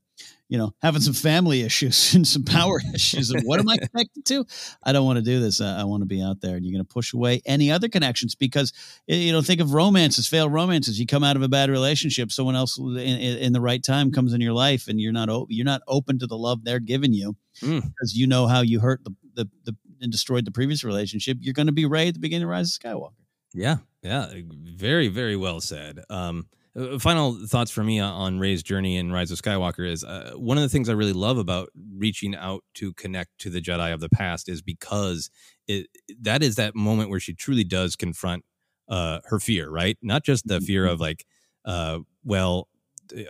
you 0.50 0.58
know, 0.58 0.74
having 0.82 1.02
some 1.02 1.14
family 1.14 1.62
issues 1.70 2.16
and 2.16 2.28
some 2.28 2.44
power 2.44 2.82
issues. 2.96 3.30
And 3.30 3.44
what 3.44 3.60
am 3.60 3.70
I 3.70 3.78
connected 3.78 4.26
to? 4.26 4.46
I 4.84 4.92
don't 4.94 5.06
want 5.06 5.18
to 5.18 5.24
do 5.24 5.40
this. 5.40 5.62
I, 5.62 5.82
I 5.82 5.84
want 5.84 6.02
to 6.02 6.08
be 6.08 6.22
out 6.22 6.42
there, 6.42 6.56
and 6.56 6.66
you're 6.66 6.74
going 6.74 6.86
to 6.86 6.94
push 6.94 7.14
away 7.14 7.42
any 7.46 7.72
other 7.72 7.88
connections 7.88 8.34
because 8.36 8.74
you 9.06 9.32
know, 9.32 9.42
think 9.42 9.62
of 9.62 9.74
romances, 9.74 10.28
failed 10.28 10.52
romances. 10.52 11.00
You 11.00 11.06
come 11.06 11.24
out 11.24 11.36
of 11.36 11.44
a 11.44 11.50
bad 11.50 11.70
relationship, 11.70 12.32
someone 12.32 12.56
else 12.56 12.78
in, 12.80 12.98
in, 12.98 13.38
in 13.38 13.54
the 13.54 13.62
right 13.62 13.84
time 13.84 14.12
comes 14.12 14.34
in 14.34 14.42
your 14.42 14.54
life, 14.54 14.88
and 14.88 15.00
you're 15.00 15.14
not 15.14 15.30
o- 15.30 15.48
you're 15.50 15.66
not 15.66 15.82
open 15.88 16.18
to 16.20 16.28
the 16.28 16.38
love 16.38 16.64
they're 16.64 16.80
giving 16.80 17.14
you 17.14 17.36
Mm. 17.62 17.82
because 17.82 18.16
you 18.16 18.28
know 18.28 18.46
how 18.46 18.62
you 18.62 18.80
hurt 18.80 19.04
the, 19.04 19.16
the, 19.34 19.50
the 19.64 19.76
and 20.00 20.12
destroyed 20.12 20.46
the 20.46 20.52
previous 20.52 20.84
relationship, 20.84 21.38
you're 21.42 21.56
going 21.56 21.66
to 21.66 21.74
be 21.74 21.88
Rey 21.88 22.08
at 22.08 22.14
the 22.14 22.20
beginning 22.20 22.44
of 22.44 22.50
Rise 22.50 22.76
of 22.76 22.80
Skywalker. 22.80 23.14
Yeah, 23.58 23.78
yeah, 24.04 24.28
very, 24.76 25.08
very 25.08 25.36
well 25.36 25.60
said. 25.62 26.04
Um, 26.12 26.48
uh, 26.78 27.00
final 27.00 27.34
thoughts 27.48 27.72
for 27.72 27.84
me 27.84 28.00
on 28.00 28.38
Rey's 28.38 28.62
journey 28.62 28.98
in 28.98 29.12
Rise 29.12 29.32
of 29.32 29.42
Skywalker 29.42 29.90
is 29.90 30.04
uh, 30.04 30.34
one 30.36 30.58
of 30.58 30.62
the 30.62 30.70
things 30.70 30.90
I 30.90 30.94
really 30.94 31.14
love 31.14 31.40
about 31.40 31.70
reaching 31.96 32.36
out 32.36 32.64
to 32.76 32.94
connect 32.94 33.32
to 33.40 33.50
the 33.50 33.60
Jedi 33.60 33.92
of 33.92 34.00
the 34.00 34.10
past 34.10 34.48
is 34.48 34.62
because 34.62 35.32
it 35.68 35.88
that 36.22 36.44
is 36.44 36.56
that 36.58 36.76
moment 36.76 37.10
where 37.10 37.20
she 37.20 37.34
truly 37.34 37.64
does 37.64 37.96
confront 37.96 38.46
uh, 38.90 39.22
her 39.26 39.40
fear, 39.40 39.72
right? 39.72 39.98
Not 40.04 40.24
just 40.24 40.48
the 40.48 40.62
fear 40.62 40.86
of 40.86 41.00
like, 41.00 41.26
uh, 41.66 42.00
well, 42.24 42.68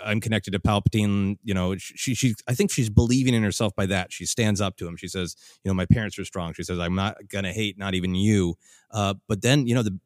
I'm 0.04 0.20
connected 0.20 0.52
to 0.52 0.60
Palpatine. 0.60 1.38
You 1.44 1.54
know, 1.54 1.76
she, 1.78 2.16
she, 2.16 2.36
I 2.48 2.54
think 2.54 2.72
she's 2.72 2.90
believing 2.90 3.34
in 3.34 3.44
herself 3.44 3.76
by 3.76 3.86
that. 3.88 4.12
She 4.12 4.26
stands 4.26 4.60
up 4.60 4.76
to 4.78 4.88
him. 4.88 4.98
She 4.98 5.08
says, 5.08 5.36
you 5.64 5.70
know, 5.70 5.76
my 5.76 5.86
parents 5.86 6.18
are 6.20 6.26
strong. 6.26 6.54
She 6.54 6.64
says, 6.64 6.80
I'm 6.80 6.96
not 6.96 7.16
gonna 7.30 7.54
hate, 7.54 7.78
not 7.78 7.94
even 7.94 8.16
you. 8.16 8.56
Uh, 8.92 9.16
but 9.28 9.42
then, 9.42 9.68
you 9.68 9.76
know, 9.76 9.84
the 9.84 9.98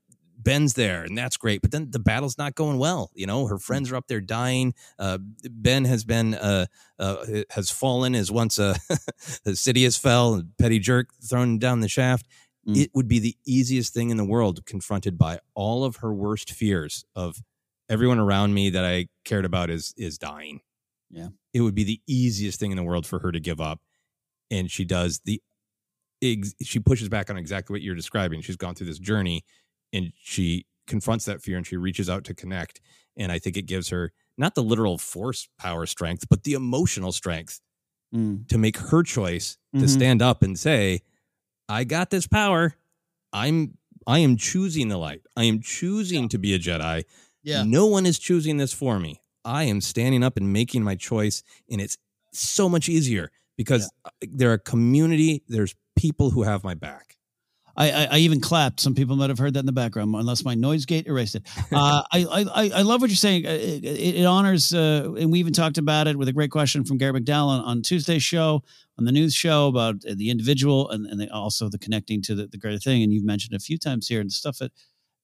Ben's 0.44 0.74
there, 0.74 1.04
and 1.04 1.18
that's 1.18 1.38
great. 1.38 1.62
But 1.62 1.72
then 1.72 1.92
the 1.92 2.00
battle's 2.00 2.38
not 2.38 2.56
going 2.56 2.78
well. 2.78 3.12
You 3.14 3.28
know, 3.28 3.48
her 3.48 3.58
friends 3.58 3.92
are 3.92 3.96
up 3.96 4.08
there 4.08 4.22
dying. 4.22 4.74
Uh, 4.98 5.20
ben 5.50 5.86
has 5.86 6.04
been 6.04 6.36
uh, 6.36 6.66
uh, 7.00 7.44
has 7.52 7.70
fallen 7.70 8.16
as 8.16 8.32
once 8.32 8.58
a, 8.60 8.76
city 9.54 9.84
has 9.84 9.98
fell, 9.98 10.36
and 10.36 10.58
petty 10.58 10.80
jerk 10.80 11.10
thrown 11.24 11.60
down 11.60 11.82
the 11.82 11.90
shaft. 11.90 12.28
Mm. 12.68 12.78
It 12.78 12.92
would 12.94 13.08
be 13.08 13.20
the 13.20 13.36
easiest 13.46 13.94
thing 13.94 14.10
in 14.10 14.18
the 14.18 14.26
world, 14.26 14.66
confronted 14.66 15.18
by 15.18 15.40
all 15.56 15.84
of 15.84 15.98
her 15.98 16.14
worst 16.14 16.52
fears 16.52 17.06
of 17.16 17.42
everyone 17.90 18.20
around 18.20 18.54
me 18.54 18.70
that 18.70 18.86
I 18.86 19.08
cared 19.26 19.46
about 19.46 19.70
is 19.70 19.94
is 19.98 20.18
dying. 20.18 20.62
Yeah. 21.10 21.30
It 21.54 21.62
would 21.62 21.76
be 21.76 21.84
the 21.84 22.02
easiest 22.08 22.60
thing 22.60 22.72
in 22.72 22.78
the 22.78 22.84
world 22.84 23.06
for 23.06 23.20
her 23.20 23.32
to 23.32 23.40
give 23.40 23.60
up. 23.60 23.82
And 24.50 24.72
she 24.72 24.86
does 24.86 25.22
the 25.26 25.42
ex- 26.22 26.56
she 26.62 26.80
pushes 26.80 27.10
back 27.10 27.30
on 27.30 27.38
exactly 27.38 27.74
what 27.74 27.82
you're 27.82 27.96
describing. 27.96 28.42
She's 28.42 28.56
gone 28.56 28.76
through 28.76 28.88
this 28.88 29.00
journey 29.00 29.44
and 29.94 30.12
she 30.22 30.66
confronts 30.88 31.26
that 31.26 31.42
fear 31.42 31.58
and 31.58 31.66
she 31.68 31.78
reaches 31.78 32.10
out 32.10 32.24
to 32.26 32.34
connect. 32.34 32.82
And 33.18 33.32
I 33.32 33.40
think 33.40 33.58
it 33.58 33.64
gives 33.64 33.90
her 33.90 34.12
not 34.38 34.56
the 34.56 34.64
literal 34.64 34.98
force 34.98 35.48
power 35.58 35.86
strength, 35.86 36.26
but 36.30 36.44
the 36.44 36.54
emotional 36.54 37.12
strength 37.12 37.60
Mm. 38.14 38.46
to 38.50 38.58
make 38.58 38.76
her 38.78 39.04
choice 39.04 39.58
to 39.74 39.86
Mhm. 39.86 39.90
stand 39.90 40.22
up 40.22 40.44
and 40.44 40.60
say, 40.60 41.02
I 41.70 41.86
got 41.86 42.10
this 42.10 42.28
power. 42.28 42.76
I'm 43.32 43.78
I 44.08 44.20
am 44.20 44.36
choosing 44.36 44.88
the 44.90 44.98
light. 44.98 45.22
I 45.38 45.44
am 45.46 45.62
choosing 45.62 46.28
to 46.30 46.38
be 46.40 46.54
a 46.54 46.60
Jedi. 46.60 47.04
Yeah. 47.44 47.64
No 47.64 47.86
one 47.86 48.06
is 48.06 48.18
choosing 48.20 48.58
this 48.58 48.74
for 48.74 49.00
me. 49.00 49.22
I 49.46 49.64
am 49.66 49.80
standing 49.80 50.24
up 50.24 50.36
and 50.38 50.52
making 50.52 50.84
my 50.84 50.96
choice, 50.96 51.44
and 51.70 51.80
it's 51.80 51.98
so 52.34 52.68
much 52.68 52.90
easier 52.90 53.32
because 53.58 53.90
uh, 54.04 54.10
there 54.22 54.52
are 54.52 54.58
community. 54.58 55.44
There's 55.48 55.76
people 55.96 56.32
who 56.32 56.44
have 56.44 56.64
my 56.64 56.74
back. 56.74 57.18
I, 57.78 57.92
I, 57.92 58.08
I 58.12 58.18
even 58.20 58.40
clapped. 58.42 58.80
Some 58.80 58.96
people 58.96 59.16
might 59.16 59.30
have 59.30 59.40
heard 59.40 59.54
that 59.54 59.60
in 59.62 59.66
the 59.66 59.72
background, 59.72 60.14
unless 60.16 60.44
my 60.44 60.56
noise 60.56 60.86
gate 60.86 61.08
erased 61.08 61.36
it. 61.36 61.44
Uh, 61.74 62.04
I, 62.12 62.26
I 62.54 62.70
I 62.80 62.82
love 62.82 63.00
what 63.02 63.10
you're 63.10 63.16
saying. 63.16 63.46
Uh, 63.48 63.52
It, 63.52 63.86
it, 63.86 64.16
it 64.22 64.26
honors, 64.26 64.74
uh, 64.74 65.14
and 65.18 65.32
we 65.32 65.40
even 65.40 65.54
talked 65.54 65.78
about 65.78 66.08
it 66.08 66.18
with 66.18 66.28
a 66.28 66.34
great 66.34 66.52
question 66.52 66.84
from 66.84 66.98
Gary 66.98 67.20
McDowell 67.20 67.48
on, 67.48 67.62
on 67.62 67.82
Tuesday's 67.82 68.24
show, 68.24 68.62
on 69.00 69.06
the 69.06 69.12
news 69.12 69.34
show 69.34 69.68
about 69.68 70.02
the 70.02 70.30
individual 70.30 70.90
and, 70.90 71.06
and 71.06 71.20
the, 71.20 71.32
also 71.34 71.70
the 71.70 71.80
connecting 71.80 72.22
to 72.24 72.36
the, 72.36 72.48
the 72.48 72.58
greater 72.58 72.78
thing. 72.80 73.04
And 73.04 73.14
you've 73.14 73.24
mentioned 73.24 73.56
a 73.56 73.60
few 73.60 73.78
times 73.78 74.08
here 74.08 74.20
and 74.22 74.32
stuff 74.32 74.62
at 74.62 74.72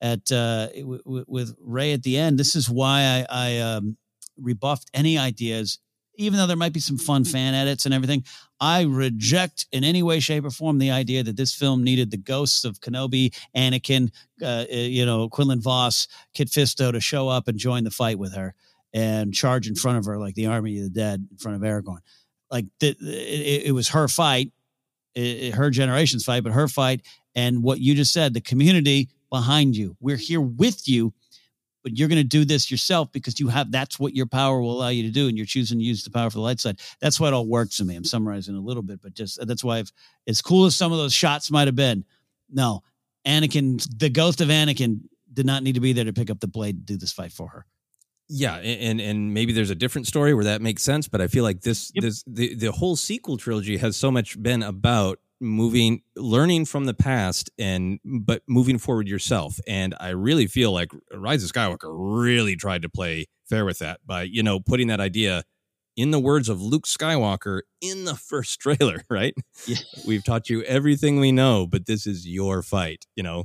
at 0.02 0.32
uh, 0.32 0.68
w- 0.78 1.02
w- 1.03 1.26
with 1.28 1.56
Rey 1.60 1.91
at 1.94 2.03
the 2.03 2.18
end. 2.18 2.40
This 2.40 2.56
is 2.56 2.69
why 2.69 3.26
I, 3.30 3.48
I 3.48 3.60
um, 3.60 3.98
rebuffed 4.38 4.90
any 4.94 5.18
ideas, 5.18 5.80
even 6.18 6.38
though 6.38 6.48
there 6.48 6.57
might 6.57 6.73
be 6.73 6.80
some 6.80 6.98
fun 6.98 7.23
fan 7.23 7.53
edits 7.53 7.85
and 7.85 7.94
everything. 7.94 8.23
I 8.60 8.81
reject 8.84 9.68
in 9.72 9.84
any 9.84 10.02
way, 10.02 10.19
shape, 10.19 10.44
or 10.44 10.49
form 10.49 10.80
the 10.80 10.91
idea 10.91 11.23
that 11.23 11.38
this 11.38 11.53
film 11.53 11.84
needed 11.84 12.10
the 12.11 12.18
ghosts 12.18 12.65
of 12.65 12.80
Kenobi, 12.81 13.34
Anakin, 13.56 14.11
uh, 14.41 14.65
uh, 14.72 14.76
you 14.76 15.06
know, 15.06 15.30
Quinlan 15.30 15.61
Vos, 15.61 16.07
Kit 16.34 16.49
Fisto 16.49 16.91
to 16.91 16.99
show 16.99 17.30
up 17.30 17.48
and 17.48 17.57
join 17.60 17.84
the 17.84 17.91
fight 17.91 18.18
with 18.18 18.34
her 18.35 18.56
and 18.94 19.34
charge 19.34 19.68
in 19.68 19.76
front 19.76 19.99
of 19.99 20.06
her 20.06 20.18
like 20.18 20.34
the 20.35 20.48
army 20.48 20.77
of 20.80 20.85
the 20.85 20.89
dead 20.89 21.27
in 21.30 21.38
front 21.38 21.56
of 21.56 21.61
Aragorn. 21.61 21.99
Like 22.49 22.65
the, 22.80 22.95
it, 23.02 23.68
it 23.68 23.72
was 23.73 23.89
her 23.89 24.07
fight, 24.07 24.52
it, 25.14 25.22
it- 25.22 25.53
her 25.56 25.69
generation's 25.69 26.23
fight, 26.26 26.44
but 26.44 26.53
her 26.53 26.68
fight. 26.68 27.02
And 27.35 27.61
what 27.61 27.80
you 27.80 27.94
just 27.94 28.11
said, 28.14 28.34
the 28.34 28.41
community 28.41 29.10
behind 29.30 29.76
you, 29.76 29.95
we're 29.99 30.15
here 30.18 30.41
with 30.41 30.88
you 30.89 31.14
but 31.88 31.97
you're 31.97 32.09
going 32.09 32.18
to 32.18 32.27
do 32.27 32.43
this 32.43 32.69
yourself 32.69 33.09
because 33.14 33.39
you 33.39 33.47
have 33.47 33.72
that's 33.72 33.97
what 33.97 34.14
your 34.14 34.26
power 34.26 34.59
will 34.59 34.73
allow 34.73 34.89
you 34.89 35.03
to 35.03 35.09
do 35.09 35.30
and 35.30 35.38
you're 35.38 35.45
choosing 35.45 35.80
to 35.80 35.85
use 35.85 36.03
the 36.03 36.11
power 36.11 36.30
for 36.30 36.35
the 36.35 36.41
light 36.41 36.59
side. 36.59 36.81
That's 36.99 37.18
why 37.18 37.30
it 37.30 37.34
all 37.34 37.47
works 37.47 37.77
to 37.77 37.85
me. 37.85 37.95
I'm 37.95 38.03
summarizing 38.03 38.55
a 38.55 38.59
little 38.59 38.84
bit 38.84 39.01
but 39.01 39.14
just 39.14 39.39
that's 39.47 39.64
why 39.64 39.77
I've, 39.77 39.93
as 40.27 40.41
cool 40.41 40.65
as 40.65 40.76
some 40.76 40.91
of 40.91 40.97
those 40.97 41.14
shots 41.14 41.49
might 41.49 41.69
have 41.69 41.77
been 41.77 42.03
no 42.51 42.84
anakin 43.26 43.81
the 43.97 44.09
ghost 44.09 44.41
of 44.41 44.49
anakin 44.49 44.99
did 45.31 45.45
not 45.45 45.64
need 45.64 45.76
to 45.76 45.80
be 45.80 45.93
there 45.93 46.03
to 46.03 46.14
pick 46.14 46.30
up 46.30 46.41
the 46.41 46.47
blade 46.47 46.85
to 46.85 46.93
do 46.93 46.97
this 46.97 47.14
fight 47.14 47.31
for 47.31 47.47
her. 47.47 47.65
Yeah, 48.30 48.55
and 48.57 48.99
and 48.99 49.34
maybe 49.34 49.53
there's 49.53 49.69
a 49.69 49.76
different 49.76 50.05
story 50.05 50.34
where 50.34 50.43
that 50.43 50.61
makes 50.61 50.84
sense, 50.84 51.07
but 51.07 51.22
I 51.22 51.27
feel 51.27 51.45
like 51.45 51.61
this 51.61 51.93
this 51.95 52.26
the 52.27 52.55
the 52.55 52.73
whole 52.73 52.97
sequel 52.97 53.38
trilogy 53.38 53.77
has 53.77 53.95
so 53.95 54.11
much 54.11 54.41
been 54.41 54.64
about 54.64 55.19
moving 55.39 56.01
learning 56.15 56.65
from 56.65 56.85
the 56.85 56.93
past 56.93 57.49
and 57.57 57.99
but 58.05 58.41
moving 58.47 58.77
forward 58.77 59.07
yourself. 59.07 59.59
And 59.68 59.95
i 59.99 60.09
really 60.09 60.47
feel 60.47 60.72
like 60.72 60.91
rise 61.14 61.43
of 61.43 61.51
skywalker 61.51 61.93
really 61.93 62.55
tried 62.55 62.81
to 62.81 62.89
play 62.89 63.27
fair 63.49 63.65
with 63.65 63.80
that 63.80 63.99
by 64.05 64.23
you 64.23 64.43
know 64.43 64.59
putting 64.59 64.88
that 64.88 64.99
idea 64.99 65.43
in 65.98 66.11
the 66.11 66.19
words 66.19 66.48
of 66.48 66.61
luke 66.61 66.86
skywalker 66.86 67.61
in 67.82 68.06
the 68.06 68.15
first 68.15 68.60
trailer 68.61 69.03
right 69.10 69.34
yeah. 69.65 69.76
we've 70.07 70.24
taught 70.24 70.49
you 70.49 70.64
everything 70.64 71.19
we 71.19 71.32
know 71.34 71.68
but 71.68 71.86
this 71.86 72.07
is 72.07 72.26
your 72.26 72.61
fight 72.61 73.06
you 73.15 73.24
know 73.24 73.44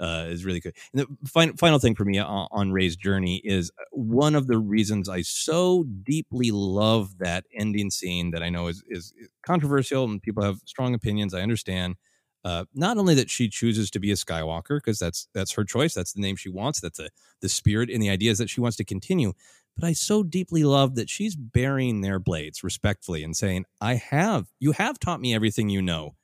uh, 0.00 0.26
is 0.28 0.44
really 0.44 0.60
good. 0.60 0.74
And 0.92 1.02
the 1.02 1.28
final, 1.28 1.56
final 1.56 1.78
thing 1.78 1.94
for 1.94 2.04
me 2.04 2.18
on, 2.18 2.48
on 2.50 2.72
Rey's 2.72 2.96
journey 2.96 3.40
is 3.44 3.70
uh, 3.78 3.84
one 3.92 4.34
of 4.34 4.46
the 4.46 4.58
reasons 4.58 5.08
I 5.08 5.22
so 5.22 5.84
deeply 6.02 6.50
love 6.50 7.18
that 7.18 7.44
ending 7.54 7.90
scene 7.90 8.30
that 8.30 8.42
I 8.42 8.48
know 8.48 8.68
is, 8.68 8.82
is 8.88 9.12
controversial 9.42 10.04
and 10.04 10.22
people 10.22 10.42
have 10.42 10.60
strong 10.66 10.94
opinions. 10.94 11.34
I 11.34 11.42
understand. 11.42 11.96
Uh, 12.44 12.64
not 12.72 12.96
only 12.96 13.14
that 13.16 13.28
she 13.28 13.48
chooses 13.48 13.90
to 13.90 13.98
be 13.98 14.12
a 14.12 14.14
Skywalker 14.14 14.78
because 14.78 14.98
that's 14.98 15.28
that's 15.34 15.52
her 15.52 15.64
choice, 15.64 15.92
that's 15.92 16.12
the 16.12 16.20
name 16.20 16.36
she 16.36 16.48
wants, 16.48 16.80
that's 16.80 16.98
the 16.98 17.10
the 17.40 17.48
spirit 17.48 17.90
and 17.90 18.00
the 18.00 18.08
ideas 18.08 18.38
that 18.38 18.48
she 18.48 18.60
wants 18.60 18.76
to 18.76 18.84
continue. 18.84 19.32
But 19.78 19.86
I 19.86 19.92
so 19.92 20.22
deeply 20.22 20.64
love 20.64 20.96
that 20.96 21.08
she's 21.08 21.36
burying 21.36 22.00
their 22.00 22.18
blades 22.18 22.64
respectfully 22.64 23.22
and 23.22 23.36
saying, 23.36 23.64
"I 23.80 23.94
have 23.94 24.46
you 24.58 24.72
have 24.72 24.98
taught 24.98 25.20
me 25.20 25.34
everything 25.34 25.68
you 25.68 25.80
know, 25.80 26.16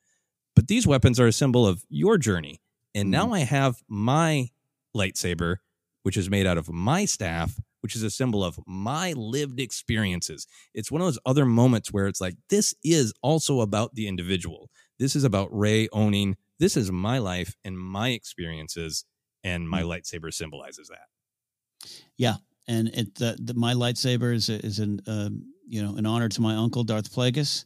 but 0.55 0.67
these 0.67 0.85
weapons 0.85 1.19
are 1.19 1.27
a 1.27 1.31
symbol 1.31 1.65
of 1.65 1.83
your 1.89 2.17
journey." 2.17 2.61
And 2.93 3.11
now 3.11 3.27
mm. 3.27 3.35
I 3.35 3.39
have 3.39 3.81
my 3.87 4.49
lightsaber, 4.95 5.57
which 6.03 6.17
is 6.17 6.29
made 6.29 6.45
out 6.47 6.57
of 6.57 6.71
my 6.71 7.05
staff, 7.05 7.59
which 7.81 7.95
is 7.95 8.03
a 8.03 8.09
symbol 8.09 8.43
of 8.43 8.59
my 8.65 9.13
lived 9.13 9.59
experiences. 9.59 10.47
It's 10.73 10.91
one 10.91 11.01
of 11.01 11.07
those 11.07 11.19
other 11.25 11.45
moments 11.45 11.91
where 11.91 12.07
it's 12.07 12.21
like, 12.21 12.35
this 12.49 12.73
is 12.83 13.13
also 13.21 13.59
about 13.61 13.93
the 13.95 14.07
individual. 14.07 14.71
This 14.97 15.15
is 15.15 15.23
about 15.23 15.55
Rey 15.55 15.89
owning, 15.91 16.37
this 16.57 16.77
is 16.77 16.91
my 16.91 17.19
life 17.19 17.55
and 17.63 17.77
my 17.77 18.09
experiences, 18.09 19.05
and 19.43 19.69
my 19.69 19.81
mm. 19.81 19.87
lightsaber 19.87 20.33
symbolizes 20.33 20.87
that. 20.87 21.07
yeah 22.17 22.37
and 22.67 22.87
it 22.89 23.15
the, 23.15 23.37
the 23.39 23.53
my 23.53 23.73
lightsaber 23.73 24.33
is 24.33 24.49
is 24.49 24.79
an 24.79 24.99
um, 25.07 25.43
you 25.67 25.81
know 25.83 25.95
an 25.97 26.05
honor 26.05 26.29
to 26.29 26.41
my 26.41 26.55
uncle 26.55 26.83
darth 26.83 27.13
plagueis 27.13 27.65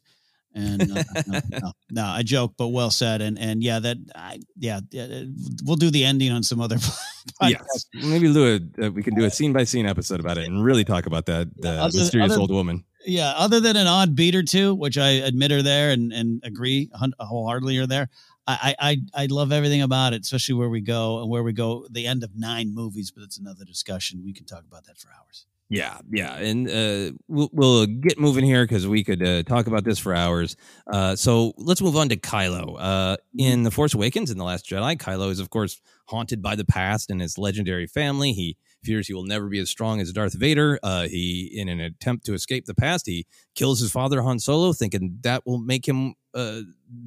and 0.55 0.81
uh, 0.81 1.03
no, 1.27 1.39
no, 1.51 1.71
no, 1.91 2.05
I 2.05 2.23
joke, 2.23 2.53
but 2.57 2.69
well 2.69 2.89
said. 2.89 3.21
And 3.21 3.37
and 3.37 3.63
yeah, 3.63 3.79
that 3.79 3.97
I, 4.15 4.39
yeah, 4.57 4.79
yeah, 4.91 5.23
we'll 5.63 5.75
do 5.75 5.91
the 5.91 6.03
ending 6.05 6.31
on 6.31 6.43
some 6.43 6.61
other. 6.61 6.77
Yes, 7.43 7.85
maybe 7.93 8.33
do 8.33 8.59
a, 8.79 8.85
uh, 8.85 8.91
we 8.91 9.03
can 9.03 9.13
do 9.13 9.23
a 9.23 9.29
scene 9.29 9.53
by 9.53 9.63
scene 9.63 9.85
episode 9.85 10.19
about 10.19 10.39
it 10.39 10.47
and 10.47 10.63
really 10.63 10.83
talk 10.83 11.05
about 11.05 11.27
that 11.27 11.47
the 11.57 11.69
other- 11.69 11.97
mysterious 11.99 12.31
other- 12.31 12.41
old 12.41 12.49
woman. 12.49 12.83
Yeah, 13.05 13.33
other 13.37 13.59
than 13.59 13.75
an 13.77 13.87
odd 13.87 14.15
beat 14.15 14.35
or 14.35 14.41
two, 14.41 14.73
which 14.73 14.97
I 14.97 15.09
admit 15.09 15.51
are 15.51 15.61
there 15.61 15.91
and 15.91 16.11
and 16.11 16.41
agree 16.43 16.89
wholeheartedly 17.19 17.77
are 17.77 17.85
there. 17.85 18.09
I, 18.47 18.75
I 18.79 18.97
I 19.13 19.25
love 19.27 19.51
everything 19.51 19.81
about 19.81 20.13
it, 20.13 20.21
especially 20.21 20.55
where 20.55 20.69
we 20.69 20.81
go 20.81 21.21
and 21.21 21.29
where 21.29 21.43
we 21.43 21.53
go. 21.53 21.85
The 21.89 22.07
end 22.07 22.23
of 22.23 22.31
nine 22.35 22.73
movies, 22.73 23.11
but 23.11 23.23
it's 23.23 23.37
another 23.37 23.63
discussion. 23.63 24.23
We 24.25 24.33
can 24.33 24.45
talk 24.45 24.63
about 24.65 24.85
that 24.85 24.97
for 24.97 25.09
hours. 25.09 25.45
Yeah, 25.71 25.99
yeah, 26.09 26.35
and 26.35 26.67
uh, 26.67 27.15
we'll, 27.27 27.49
we'll 27.53 27.85
get 27.85 28.19
moving 28.19 28.43
here 28.43 28.63
because 28.63 28.87
we 28.87 29.03
could 29.03 29.21
uh, 29.21 29.43
talk 29.43 29.67
about 29.67 29.83
this 29.83 29.99
for 29.99 30.15
hours. 30.15 30.55
Uh, 30.91 31.15
so 31.15 31.53
let's 31.57 31.79
move 31.79 31.95
on 31.95 32.09
to 32.09 32.17
Kylo. 32.17 32.75
Uh, 32.79 33.17
in 33.37 33.61
the 33.61 33.69
Force 33.69 33.93
Awakens, 33.93 34.31
in 34.31 34.39
the 34.39 34.43
Last 34.43 34.67
Jedi, 34.67 34.97
Kylo 34.97 35.29
is 35.29 35.39
of 35.39 35.51
course 35.51 35.79
haunted 36.07 36.41
by 36.41 36.55
the 36.55 36.65
past 36.65 37.11
and 37.11 37.21
his 37.21 37.37
legendary 37.37 37.85
family. 37.85 38.31
He 38.31 38.57
fears 38.83 39.07
he 39.07 39.13
will 39.13 39.23
never 39.23 39.47
be 39.47 39.59
as 39.59 39.69
strong 39.69 39.99
as 40.01 40.11
Darth 40.11 40.33
Vader. 40.33 40.79
Uh, 40.83 41.07
he, 41.07 41.51
in 41.53 41.69
an 41.69 41.79
attempt 41.79 42.25
to 42.25 42.33
escape 42.33 42.65
the 42.65 42.73
past, 42.73 43.05
he 43.05 43.25
kills 43.55 43.79
his 43.79 43.91
father 43.91 44.21
Han 44.21 44.39
Solo, 44.39 44.73
thinking 44.73 45.19
that 45.21 45.45
will 45.45 45.57
make 45.57 45.87
him 45.87 46.15
uh, 46.33 46.61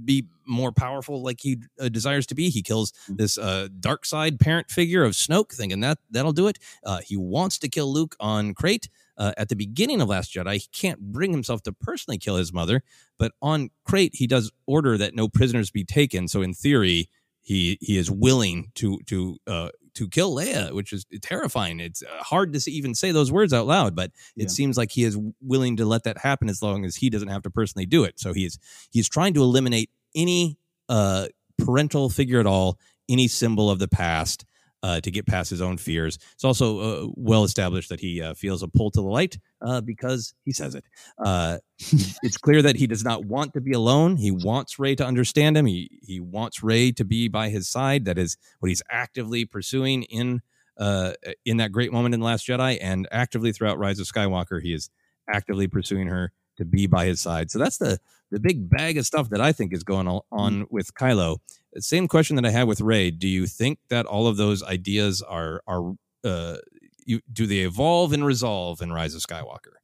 be 0.04 0.26
more 0.46 0.72
powerful, 0.72 1.22
like 1.22 1.40
he 1.40 1.58
uh, 1.80 1.88
desires 1.88 2.26
to 2.26 2.34
be. 2.34 2.50
He 2.50 2.62
kills 2.62 2.92
this 3.08 3.38
uh, 3.38 3.68
dark 3.80 4.04
side 4.04 4.40
parent 4.40 4.70
figure 4.70 5.04
of 5.04 5.12
Snoke, 5.12 5.52
thinking 5.52 5.80
that 5.80 5.98
that'll 6.10 6.32
do 6.32 6.48
it. 6.48 6.58
Uh, 6.84 7.00
he 7.04 7.16
wants 7.16 7.58
to 7.60 7.68
kill 7.68 7.92
Luke 7.92 8.16
on 8.20 8.54
Crait. 8.54 8.88
Uh, 9.18 9.32
at 9.36 9.50
the 9.50 9.54
beginning 9.54 10.00
of 10.00 10.08
Last 10.08 10.32
Jedi, 10.32 10.54
he 10.54 10.68
can't 10.72 10.98
bring 11.12 11.32
himself 11.32 11.62
to 11.64 11.72
personally 11.72 12.16
kill 12.18 12.36
his 12.36 12.52
mother, 12.52 12.82
but 13.18 13.32
on 13.42 13.68
Crait, 13.84 14.14
he 14.14 14.26
does 14.26 14.50
order 14.66 14.96
that 14.96 15.14
no 15.14 15.28
prisoners 15.28 15.70
be 15.70 15.84
taken. 15.84 16.28
So, 16.28 16.40
in 16.40 16.54
theory, 16.54 17.10
he 17.42 17.76
he 17.80 17.98
is 17.98 18.10
willing 18.10 18.72
to 18.76 18.98
to 19.06 19.36
uh, 19.46 19.68
to 19.94 20.08
kill 20.08 20.34
Leia, 20.34 20.72
which 20.72 20.92
is 20.92 21.04
terrifying. 21.20 21.80
It's 21.80 22.02
uh, 22.02 22.22
hard 22.22 22.52
to 22.54 22.70
even 22.70 22.94
say 22.94 23.12
those 23.12 23.30
words 23.30 23.52
out 23.52 23.66
loud, 23.66 23.94
but 23.94 24.10
it 24.36 24.44
Yeah. 24.44 24.48
seems 24.48 24.76
like 24.76 24.90
he 24.92 25.04
is 25.04 25.18
willing 25.40 25.76
to 25.76 25.84
let 25.84 26.04
that 26.04 26.18
happen 26.18 26.48
as 26.48 26.62
long 26.62 26.84
as 26.84 26.96
he 26.96 27.10
doesn't 27.10 27.28
have 27.28 27.42
to 27.42 27.50
personally 27.50 27.86
do 27.86 28.04
it. 28.04 28.18
So 28.18 28.32
he's 28.32 28.58
he's 28.90 29.08
trying 29.08 29.34
to 29.34 29.42
eliminate 29.42 29.90
any 30.14 30.58
uh, 30.88 31.28
parental 31.58 32.08
figure 32.10 32.40
at 32.40 32.46
all, 32.46 32.78
any 33.08 33.28
symbol 33.28 33.70
of 33.70 33.78
the 33.78 33.88
past. 33.88 34.44
Uh, 34.84 35.00
to 35.00 35.12
get 35.12 35.24
past 35.28 35.48
his 35.48 35.62
own 35.62 35.78
fears. 35.78 36.18
It's 36.32 36.42
also 36.42 36.80
uh, 36.80 37.08
well 37.14 37.44
established 37.44 37.88
that 37.90 38.00
he 38.00 38.20
uh, 38.20 38.34
feels 38.34 38.64
a 38.64 38.68
pull 38.68 38.90
to 38.90 39.00
the 39.00 39.06
light 39.06 39.38
uh, 39.60 39.80
because 39.80 40.34
he 40.44 40.50
says 40.50 40.74
it. 40.74 40.84
Uh, 41.24 41.58
it's 41.78 42.36
clear 42.36 42.62
that 42.62 42.74
he 42.74 42.88
does 42.88 43.04
not 43.04 43.24
want 43.24 43.54
to 43.54 43.60
be 43.60 43.70
alone. 43.74 44.16
He 44.16 44.32
wants 44.32 44.80
Rey 44.80 44.96
to 44.96 45.06
understand 45.06 45.56
him. 45.56 45.66
He 45.66 46.00
he 46.02 46.18
wants 46.18 46.64
Rey 46.64 46.90
to 46.92 47.04
be 47.04 47.28
by 47.28 47.48
his 47.48 47.68
side. 47.68 48.06
That 48.06 48.18
is 48.18 48.36
what 48.58 48.70
he's 48.70 48.82
actively 48.90 49.44
pursuing 49.44 50.02
in 50.02 50.42
uh 50.78 51.12
in 51.44 51.58
that 51.58 51.70
great 51.70 51.92
moment 51.92 52.14
in 52.14 52.20
the 52.20 52.26
Last 52.26 52.48
Jedi, 52.48 52.76
and 52.80 53.06
actively 53.12 53.52
throughout 53.52 53.78
Rise 53.78 54.00
of 54.00 54.08
Skywalker, 54.08 54.60
he 54.60 54.74
is 54.74 54.90
actively 55.32 55.68
pursuing 55.68 56.08
her 56.08 56.32
to 56.56 56.64
be 56.64 56.88
by 56.88 57.06
his 57.06 57.20
side. 57.20 57.52
So 57.52 57.60
that's 57.60 57.78
the 57.78 58.00
the 58.32 58.40
big 58.40 58.68
bag 58.68 58.98
of 58.98 59.06
stuff 59.06 59.28
that 59.30 59.40
I 59.40 59.52
think 59.52 59.72
is 59.72 59.84
going 59.84 60.08
on, 60.08 60.22
on 60.32 60.66
with 60.70 60.92
Kylo. 60.94 61.38
Same 61.78 62.08
question 62.08 62.36
that 62.36 62.44
I 62.44 62.50
had 62.50 62.64
with 62.68 62.80
Rey. 62.80 63.10
Do 63.10 63.28
you 63.28 63.46
think 63.46 63.78
that 63.88 64.06
all 64.06 64.26
of 64.26 64.36
those 64.36 64.62
ideas 64.62 65.22
are 65.22 65.62
are 65.66 65.94
uh, 66.24 66.56
you, 67.04 67.20
do 67.32 67.46
they 67.46 67.58
evolve 67.58 68.12
and 68.12 68.24
resolve 68.24 68.80
in 68.80 68.92
Rise 68.92 69.14
of 69.14 69.22
Skywalker? 69.22 69.74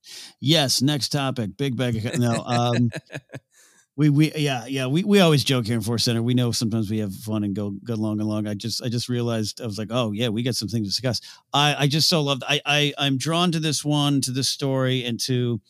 Yes. 0.40 0.82
Next 0.82 1.10
topic. 1.10 1.56
Big 1.56 1.77
bag 1.77 1.97
of 1.97 2.19
no. 2.19 2.43
Um, 2.47 2.90
we 3.97 4.10
we 4.10 4.32
yeah 4.35 4.65
yeah 4.66 4.86
we, 4.86 5.02
we 5.02 5.19
always 5.19 5.43
joke 5.43 5.66
here 5.66 5.74
in 5.74 5.81
Force 5.81 6.05
Center. 6.05 6.23
We 6.23 6.35
know 6.35 6.52
sometimes 6.52 6.89
we 6.89 6.98
have 6.98 7.12
fun 7.12 7.43
and 7.43 7.55
go 7.55 7.74
go 7.85 7.94
long 7.94 8.20
and 8.20 8.28
long. 8.28 8.47
I 8.47 8.55
just 8.55 8.82
I 8.82 8.89
just 8.89 9.09
realized 9.09 9.60
I 9.60 9.66
was 9.66 9.77
like, 9.77 9.89
oh 9.90 10.12
yeah, 10.12 10.28
we 10.28 10.44
got 10.44 10.55
some 10.55 10.69
things 10.69 10.86
to 10.86 10.90
discuss. 10.90 11.20
I 11.52 11.74
I 11.77 11.86
just 11.89 12.09
so 12.09 12.23
loved. 12.23 12.44
I 12.48 12.60
I 12.65 12.94
I'm 12.97 13.19
drawn 13.19 13.51
to 13.52 13.60
this 13.60 13.85
one, 13.85 14.20
to 14.23 14.31
this 14.31 14.48
story, 14.48 15.05
and 15.05 15.19
to 15.20 15.60